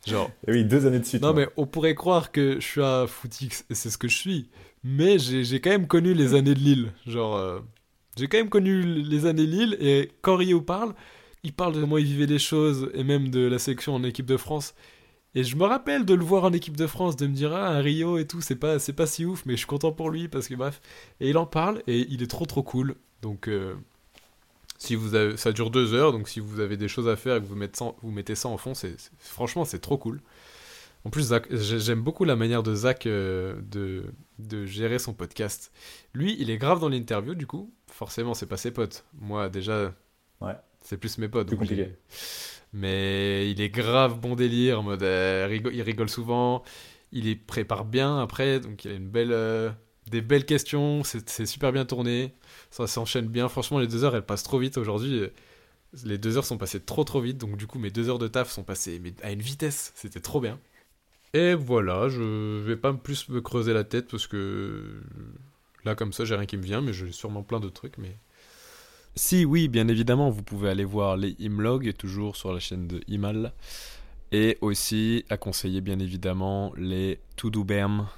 Genre, 0.06 0.30
Et 0.46 0.52
oui, 0.52 0.64
deux 0.64 0.86
années 0.86 1.00
de 1.00 1.04
suite. 1.04 1.22
non, 1.22 1.32
moi. 1.32 1.34
mais 1.34 1.48
on 1.56 1.66
pourrait 1.66 1.94
croire 1.94 2.30
que 2.30 2.54
je 2.60 2.64
suis 2.66 2.82
à 2.82 3.06
Footix 3.08 3.64
et 3.70 3.74
c'est 3.74 3.90
ce 3.90 3.98
que 3.98 4.08
je 4.08 4.16
suis. 4.16 4.48
Mais 4.84 5.18
j'ai 5.18 5.60
quand 5.60 5.70
même 5.70 5.88
connu 5.88 6.14
les 6.14 6.34
années 6.34 6.54
de 6.54 6.60
Lille. 6.60 6.92
Genre, 7.06 7.36
euh, 7.36 7.60
j'ai 8.16 8.28
quand 8.28 8.38
même 8.38 8.48
connu 8.48 8.82
les 8.82 9.26
années 9.26 9.46
de 9.46 9.50
Lille 9.50 9.76
et 9.80 10.12
quand 10.22 10.36
Rio 10.36 10.60
parle, 10.60 10.94
il 11.42 11.52
parle 11.52 11.74
de 11.74 11.80
comment 11.80 11.98
il 11.98 12.04
vivait 12.06 12.26
les 12.26 12.38
choses 12.38 12.88
et 12.94 13.02
même 13.02 13.30
de 13.30 13.40
la 13.48 13.58
sélection 13.58 13.94
en 13.96 14.04
équipe 14.04 14.26
de 14.26 14.36
France. 14.36 14.74
Et 15.34 15.42
je 15.44 15.56
me 15.56 15.64
rappelle 15.64 16.04
de 16.06 16.14
le 16.14 16.24
voir 16.24 16.44
en 16.44 16.52
équipe 16.52 16.76
de 16.76 16.86
France, 16.86 17.16
de 17.16 17.26
me 17.26 17.34
dire, 17.34 17.52
ah, 17.52 17.68
un 17.68 17.80
Rio 17.80 18.16
et 18.18 18.26
tout, 18.26 18.40
c'est 18.40 18.56
pas, 18.56 18.78
c'est 18.78 18.92
pas 18.94 19.06
si 19.06 19.24
ouf, 19.26 19.44
mais 19.44 19.52
je 19.54 19.58
suis 19.58 19.66
content 19.66 19.92
pour 19.92 20.10
lui 20.10 20.28
parce 20.28 20.48
que 20.48 20.54
bref. 20.54 20.80
Et 21.20 21.30
il 21.30 21.36
en 21.36 21.46
parle 21.46 21.82
et 21.88 22.06
il 22.10 22.22
est 22.22 22.26
trop 22.30 22.46
trop 22.46 22.62
cool. 22.62 22.94
Donc, 23.22 23.48
euh, 23.48 23.74
si 24.78 24.94
vous 24.94 25.14
avez, 25.14 25.36
ça 25.36 25.52
dure 25.52 25.70
deux 25.70 25.94
heures, 25.94 26.12
donc 26.12 26.28
si 26.28 26.40
vous 26.40 26.60
avez 26.60 26.76
des 26.76 26.88
choses 26.88 27.08
à 27.08 27.16
faire 27.16 27.36
et 27.36 27.40
que 27.40 27.46
vous 27.46 27.56
mettez 27.56 27.76
ça, 27.78 27.92
vous 28.02 28.10
mettez 28.10 28.34
ça 28.34 28.48
en 28.48 28.56
fond, 28.58 28.74
c'est, 28.74 28.98
c'est- 29.00 29.10
franchement, 29.18 29.64
c'est 29.64 29.78
trop 29.80 29.96
cool. 29.98 30.20
En 31.04 31.10
plus, 31.10 31.22
Zach- 31.28 31.46
j'aime 31.54 32.02
beaucoup 32.02 32.24
la 32.24 32.34
manière 32.36 32.62
de 32.64 32.74
Zach 32.74 33.06
euh, 33.06 33.54
de, 33.70 34.04
de 34.40 34.66
gérer 34.66 34.98
son 34.98 35.14
podcast. 35.14 35.72
Lui, 36.14 36.36
il 36.40 36.50
est 36.50 36.58
grave 36.58 36.80
dans 36.80 36.88
l'interview, 36.88 37.34
du 37.34 37.46
coup. 37.46 37.72
Forcément, 37.86 38.34
c'est 38.34 38.46
pas 38.46 38.56
ses 38.56 38.72
potes. 38.72 39.04
Moi, 39.20 39.48
déjà, 39.48 39.94
Ouais. 40.40 40.54
c'est 40.82 40.96
plus 40.96 41.16
mes 41.18 41.28
potes. 41.28 41.46
Plus 41.46 41.56
compliqué. 41.56 41.92
Mais 42.72 43.50
il 43.50 43.60
est 43.60 43.68
grave 43.70 44.18
bon 44.20 44.34
délire, 44.34 44.80
en 44.80 44.82
mode, 44.82 45.02
euh, 45.04 45.58
il 45.72 45.82
rigole 45.82 46.08
souvent. 46.08 46.62
Il 47.12 47.28
est 47.28 47.36
prépare 47.36 47.84
bien 47.84 48.18
après, 48.20 48.58
donc 48.60 48.84
il 48.84 48.90
a 48.90 48.94
une 48.94 49.08
belle, 49.08 49.32
euh, 49.32 49.70
des 50.10 50.20
belles 50.20 50.44
questions. 50.44 51.04
C'est 51.04 51.28
c'est 51.30 51.46
super 51.46 51.72
bien 51.72 51.84
tourné. 51.84 52.34
Ça 52.70 52.86
s'enchaîne 52.86 53.26
bien. 53.26 53.48
Franchement, 53.48 53.78
les 53.78 53.86
deux 53.86 54.04
heures, 54.04 54.14
elles 54.16 54.26
passent 54.26 54.42
trop 54.42 54.58
vite 54.58 54.78
aujourd'hui. 54.78 55.22
Les 56.04 56.18
deux 56.18 56.36
heures 56.36 56.44
sont 56.44 56.58
passées 56.58 56.80
trop 56.80 57.04
trop 57.04 57.20
vite, 57.20 57.38
donc 57.38 57.56
du 57.56 57.66
coup 57.66 57.78
mes 57.78 57.90
deux 57.90 58.08
heures 58.08 58.18
de 58.18 58.28
taf 58.28 58.50
sont 58.50 58.64
passées 58.64 59.00
à 59.22 59.30
une 59.30 59.40
vitesse, 59.40 59.92
c'était 59.94 60.20
trop 60.20 60.40
bien. 60.40 60.58
Et 61.32 61.54
voilà, 61.54 62.08
je 62.08 62.60
vais 62.62 62.76
pas 62.76 62.92
plus 62.92 63.28
me 63.28 63.40
creuser 63.40 63.72
la 63.72 63.84
tête 63.84 64.08
parce 64.08 64.26
que 64.26 65.00
là 65.84 65.94
comme 65.94 66.12
ça 66.12 66.24
j'ai 66.24 66.34
rien 66.34 66.46
qui 66.46 66.56
me 66.56 66.62
vient, 66.62 66.80
mais 66.80 66.92
j'ai 66.92 67.12
sûrement 67.12 67.42
plein 67.42 67.60
de 67.60 67.68
trucs. 67.68 67.98
Mais 67.98 68.16
si 69.14 69.44
oui, 69.44 69.68
bien 69.68 69.88
évidemment, 69.88 70.28
vous 70.28 70.42
pouvez 70.42 70.68
aller 70.68 70.84
voir 70.84 71.16
les 71.16 71.34
imlogs 71.38 71.94
toujours 71.96 72.36
sur 72.36 72.52
la 72.52 72.60
chaîne 72.60 72.86
de 72.86 73.00
Imal 73.08 73.52
et 74.32 74.58
aussi 74.60 75.24
à 75.30 75.36
conseiller 75.36 75.80
bien 75.80 75.98
évidemment 75.98 76.72
les 76.76 77.20
Tudo 77.36 77.64
Berm, 77.64 78.08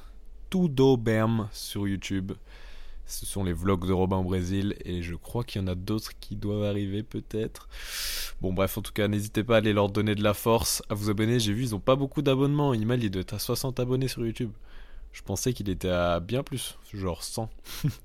Tudo 0.51 0.97
Berm 0.97 1.49
sur 1.53 1.87
YouTube. 1.87 2.33
Ce 3.09 3.25
sont 3.25 3.43
les 3.43 3.55
vlogs 3.55 3.87
de 3.87 3.93
Robin 3.93 4.19
au 4.19 4.23
Brésil 4.23 4.77
et 4.85 5.03
je 5.03 5.15
crois 5.15 5.43
qu'il 5.43 5.63
y 5.63 5.65
en 5.65 5.67
a 5.67 5.75
d'autres 5.75 6.13
qui 6.21 6.37
doivent 6.37 6.65
arriver 6.65 7.03
peut-être. 7.03 7.67
Bon 8.43 8.53
bref, 8.53 8.77
en 8.77 8.83
tout 8.83 8.93
cas, 8.93 9.09
n'hésitez 9.09 9.43
pas 9.43 9.55
à 9.55 9.59
aller 9.59 9.73
leur 9.73 9.89
donner 9.89 10.15
de 10.15 10.23
la 10.23 10.35
force, 10.35 10.83
à 10.91 10.95
vous 10.95 11.09
abonner. 11.09 11.41
J'ai 11.41 11.55
vu, 11.55 11.63
ils 11.63 11.75
ont 11.75 11.81
pas 11.81 11.97
beaucoup 11.97 12.21
d'abonnements. 12.21 12.75
Imal, 12.75 13.03
il 13.03 13.11
doit 13.11 13.23
être 13.23 13.33
à 13.33 13.39
60 13.39 13.81
abonnés 13.81 14.09
sur 14.09 14.27
YouTube. 14.27 14.53
Je 15.13 15.23
pensais 15.23 15.55
qu'il 15.55 15.71
était 15.71 15.89
à 15.89 16.21
bien 16.21 16.43
plus, 16.43 16.79
genre 16.93 17.25
100. 17.25 17.49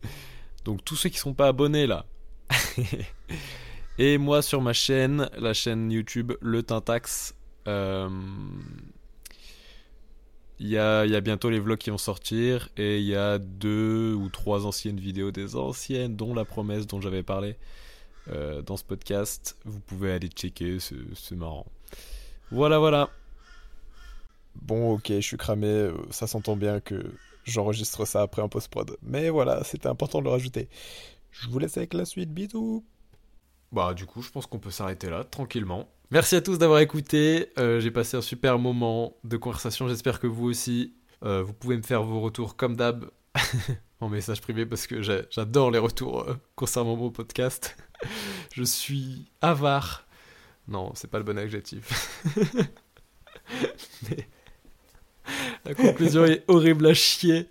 Donc 0.63 0.85
tous 0.85 0.95
ceux 0.95 1.09
qui 1.09 1.17
sont 1.17 1.33
pas 1.33 1.47
abonnés 1.47 1.85
là. 1.85 2.05
et 3.97 4.17
moi 4.17 4.41
sur 4.41 4.61
ma 4.61 4.71
chaîne, 4.71 5.29
la 5.37 5.53
chaîne 5.53 5.91
YouTube 5.91 6.31
Le 6.39 6.63
Tintax, 6.63 7.35
euh, 7.67 8.09
il 10.59 10.67
y 10.67 10.77
a, 10.77 11.05
y 11.05 11.15
a 11.15 11.21
bientôt 11.21 11.49
les 11.49 11.59
vlogs 11.59 11.77
qui 11.77 11.89
vont 11.89 11.97
sortir 11.97 12.69
et 12.77 12.99
il 12.99 13.05
y 13.05 13.15
a 13.15 13.39
deux 13.39 14.13
ou 14.13 14.29
trois 14.29 14.65
anciennes 14.65 14.99
vidéos 14.99 15.31
des 15.31 15.55
anciennes, 15.55 16.15
dont 16.15 16.33
la 16.33 16.45
promesse 16.45 16.87
dont 16.87 17.01
j'avais 17.01 17.23
parlé 17.23 17.57
euh, 18.29 18.61
dans 18.61 18.77
ce 18.77 18.83
podcast. 18.83 19.57
Vous 19.65 19.79
pouvez 19.79 20.11
aller 20.11 20.27
checker, 20.27 20.79
c'est 20.79 20.95
c'est 21.15 21.35
marrant. 21.35 21.65
Voilà, 22.51 22.79
voilà. 22.79 23.09
Bon, 24.55 24.93
ok, 24.93 25.07
je 25.07 25.19
suis 25.21 25.37
cramé, 25.37 25.67
euh, 25.67 25.93
ça 26.11 26.27
s'entend 26.27 26.55
bien 26.55 26.79
que 26.79 27.03
j'enregistre 27.43 28.05
ça 28.05 28.21
après 28.21 28.41
en 28.41 28.49
post-prod. 28.49 28.95
Mais 29.01 29.29
voilà, 29.29 29.63
c'était 29.63 29.87
important 29.87 30.19
de 30.19 30.25
le 30.25 30.29
rajouter. 30.29 30.69
Je 31.31 31.49
vous 31.49 31.59
laisse 31.59 31.77
avec 31.77 31.93
la 31.93 32.05
suite, 32.05 32.31
bisous 32.31 32.85
Bah 33.71 33.93
du 33.93 34.05
coup, 34.05 34.21
je 34.21 34.29
pense 34.29 34.45
qu'on 34.45 34.59
peut 34.59 34.71
s'arrêter 34.71 35.09
là, 35.09 35.23
tranquillement. 35.23 35.89
Merci 36.13 36.35
à 36.35 36.41
tous 36.41 36.57
d'avoir 36.59 36.79
écouté, 36.79 37.49
Euh, 37.57 37.79
j'ai 37.79 37.89
passé 37.89 38.15
un 38.17 38.21
super 38.21 38.59
moment 38.59 39.17
de 39.23 39.35
conversation, 39.35 39.87
j'espère 39.87 40.19
que 40.19 40.27
vous 40.27 40.45
aussi. 40.45 40.93
Euh, 41.23 41.41
vous 41.41 41.53
pouvez 41.53 41.75
me 41.75 41.81
faire 41.81 42.03
vos 42.03 42.21
retours 42.21 42.55
comme 42.55 42.75
d'hab 42.75 43.09
en 43.99 44.09
message 44.09 44.39
privé 44.41 44.65
parce 44.67 44.85
que 44.85 45.01
j'adore 45.01 45.71
les 45.71 45.79
retours 45.79 46.21
euh, 46.29 46.35
concernant 46.55 46.95
mon 46.95 47.09
podcast. 47.09 47.75
je 48.53 48.61
suis 48.63 49.25
avare. 49.41 50.05
Non, 50.67 50.91
c'est 50.93 51.09
pas 51.09 51.17
le 51.17 51.23
bon 51.23 51.37
adjectif. 51.39 52.21
Mais 54.09 54.27
la 55.65 55.73
conclusion 55.73 56.25
est 56.25 56.43
horrible 56.47 56.85
à 56.85 56.93
chier. 56.93 57.47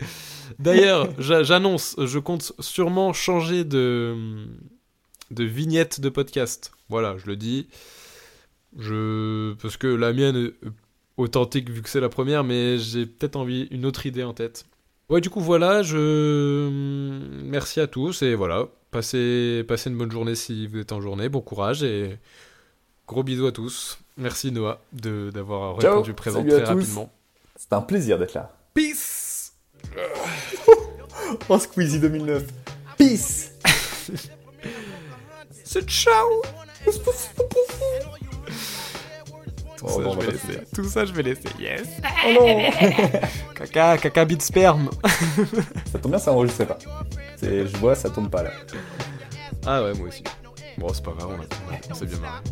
D'ailleurs, 0.61 1.09
j'a- 1.19 1.43
j'annonce, 1.43 1.97
je 1.99 2.19
compte 2.21 2.53
sûrement 2.61 3.13
changer 3.13 3.65
de 3.65 4.47
vignette 5.33 6.01
de 6.01 6.09
podcast. 6.11 6.71
Voilà, 6.89 7.17
je 7.19 7.27
le 7.27 7.37
dis. 7.37 7.67
Je, 8.79 9.53
parce 9.55 9.77
que 9.77 9.87
la 9.87 10.13
mienne 10.13 10.37
est 10.37 10.69
authentique 11.17 11.69
vu 11.71 11.83
que 11.83 11.89
c'est 11.89 12.01
la 12.01 12.09
première, 12.09 12.43
mais 12.45 12.79
j'ai 12.79 13.07
peut-être 13.07 13.37
envie 13.37 13.69
une 13.71 13.85
autre 13.87 14.07
idée 14.07 14.23
en 14.25 14.33
tête. 14.33 14.65
Ouais, 15.11 15.21
du 15.21 15.29
coup, 15.31 15.41
voilà, 15.41 15.83
je. 15.83 16.69
Merci 17.45 17.81
à 17.81 17.87
tous 17.87 18.23
et 18.23 18.35
voilà. 18.35 18.67
Passez, 18.91 19.65
passez 19.69 19.91
une 19.91 19.97
bonne 19.99 20.11
journée 20.11 20.35
si 20.35 20.67
vous 20.67 20.79
êtes 20.79 20.93
en 20.93 21.01
journée. 21.01 21.29
Bon 21.29 21.41
courage 21.41 21.83
et 21.83 22.19
gros 23.07 23.23
bisous 23.23 23.47
à 23.47 23.53
tous. 23.53 23.99
Merci 24.17 24.53
Noah 24.53 24.83
de- 24.93 25.31
d'avoir 25.33 25.77
répondu 25.77 26.13
présent 26.15 26.45
très 26.45 26.65
rapidement. 26.65 27.13
C'était 27.57 27.75
un 27.75 27.81
plaisir 27.83 28.19
d'être 28.19 28.35
là. 28.35 28.55
Peace! 28.75 29.53
Oh, 31.49 31.59
Squeezie 31.59 31.99
2009. 32.01 32.45
Peace 32.99 33.53
C'est 35.65 35.89
ciao! 35.89 36.43
Tout, 39.83 39.89
Oh 39.89 39.99
ça, 39.99 40.01
non, 40.05 40.13
je 40.13 40.17
va 40.19 40.27
vais 40.27 40.33
laisser. 40.33 40.61
Tout 40.75 40.85
ça, 40.85 41.05
je 41.05 41.13
vais 41.13 41.23
laisser. 41.25 41.49
Yes! 41.59 41.83
Oh 42.25 42.33
non 42.33 42.71
Caca, 43.57 43.99
caca, 43.99 44.25
bit 44.25 44.41
sperme! 44.41 44.91
Ça 45.93 45.99
tombe 45.99 46.13
bien, 46.13 46.19
ça 46.21 46.33
enregistrait 46.33 46.67
pas. 46.67 46.79
C'est- 47.37 47.67
Je 47.67 47.77
vois, 47.79 47.95
ça 47.97 48.09
tombe 48.09 48.31
pas 48.31 48.45
là. 48.45 48.51
Ah 49.67 49.83
ouais, 49.83 49.93
moi 49.95 50.09
aussi. 50.09 50.23
Bon, 50.79 50.89
c'est 50.93 51.05
pas 51.05 51.13
grave, 51.19 51.31
on, 51.37 51.43
a- 51.43 51.79
on 51.91 51.95
s'est 51.95 52.07
bien 52.07 52.19
marré. 52.19 52.43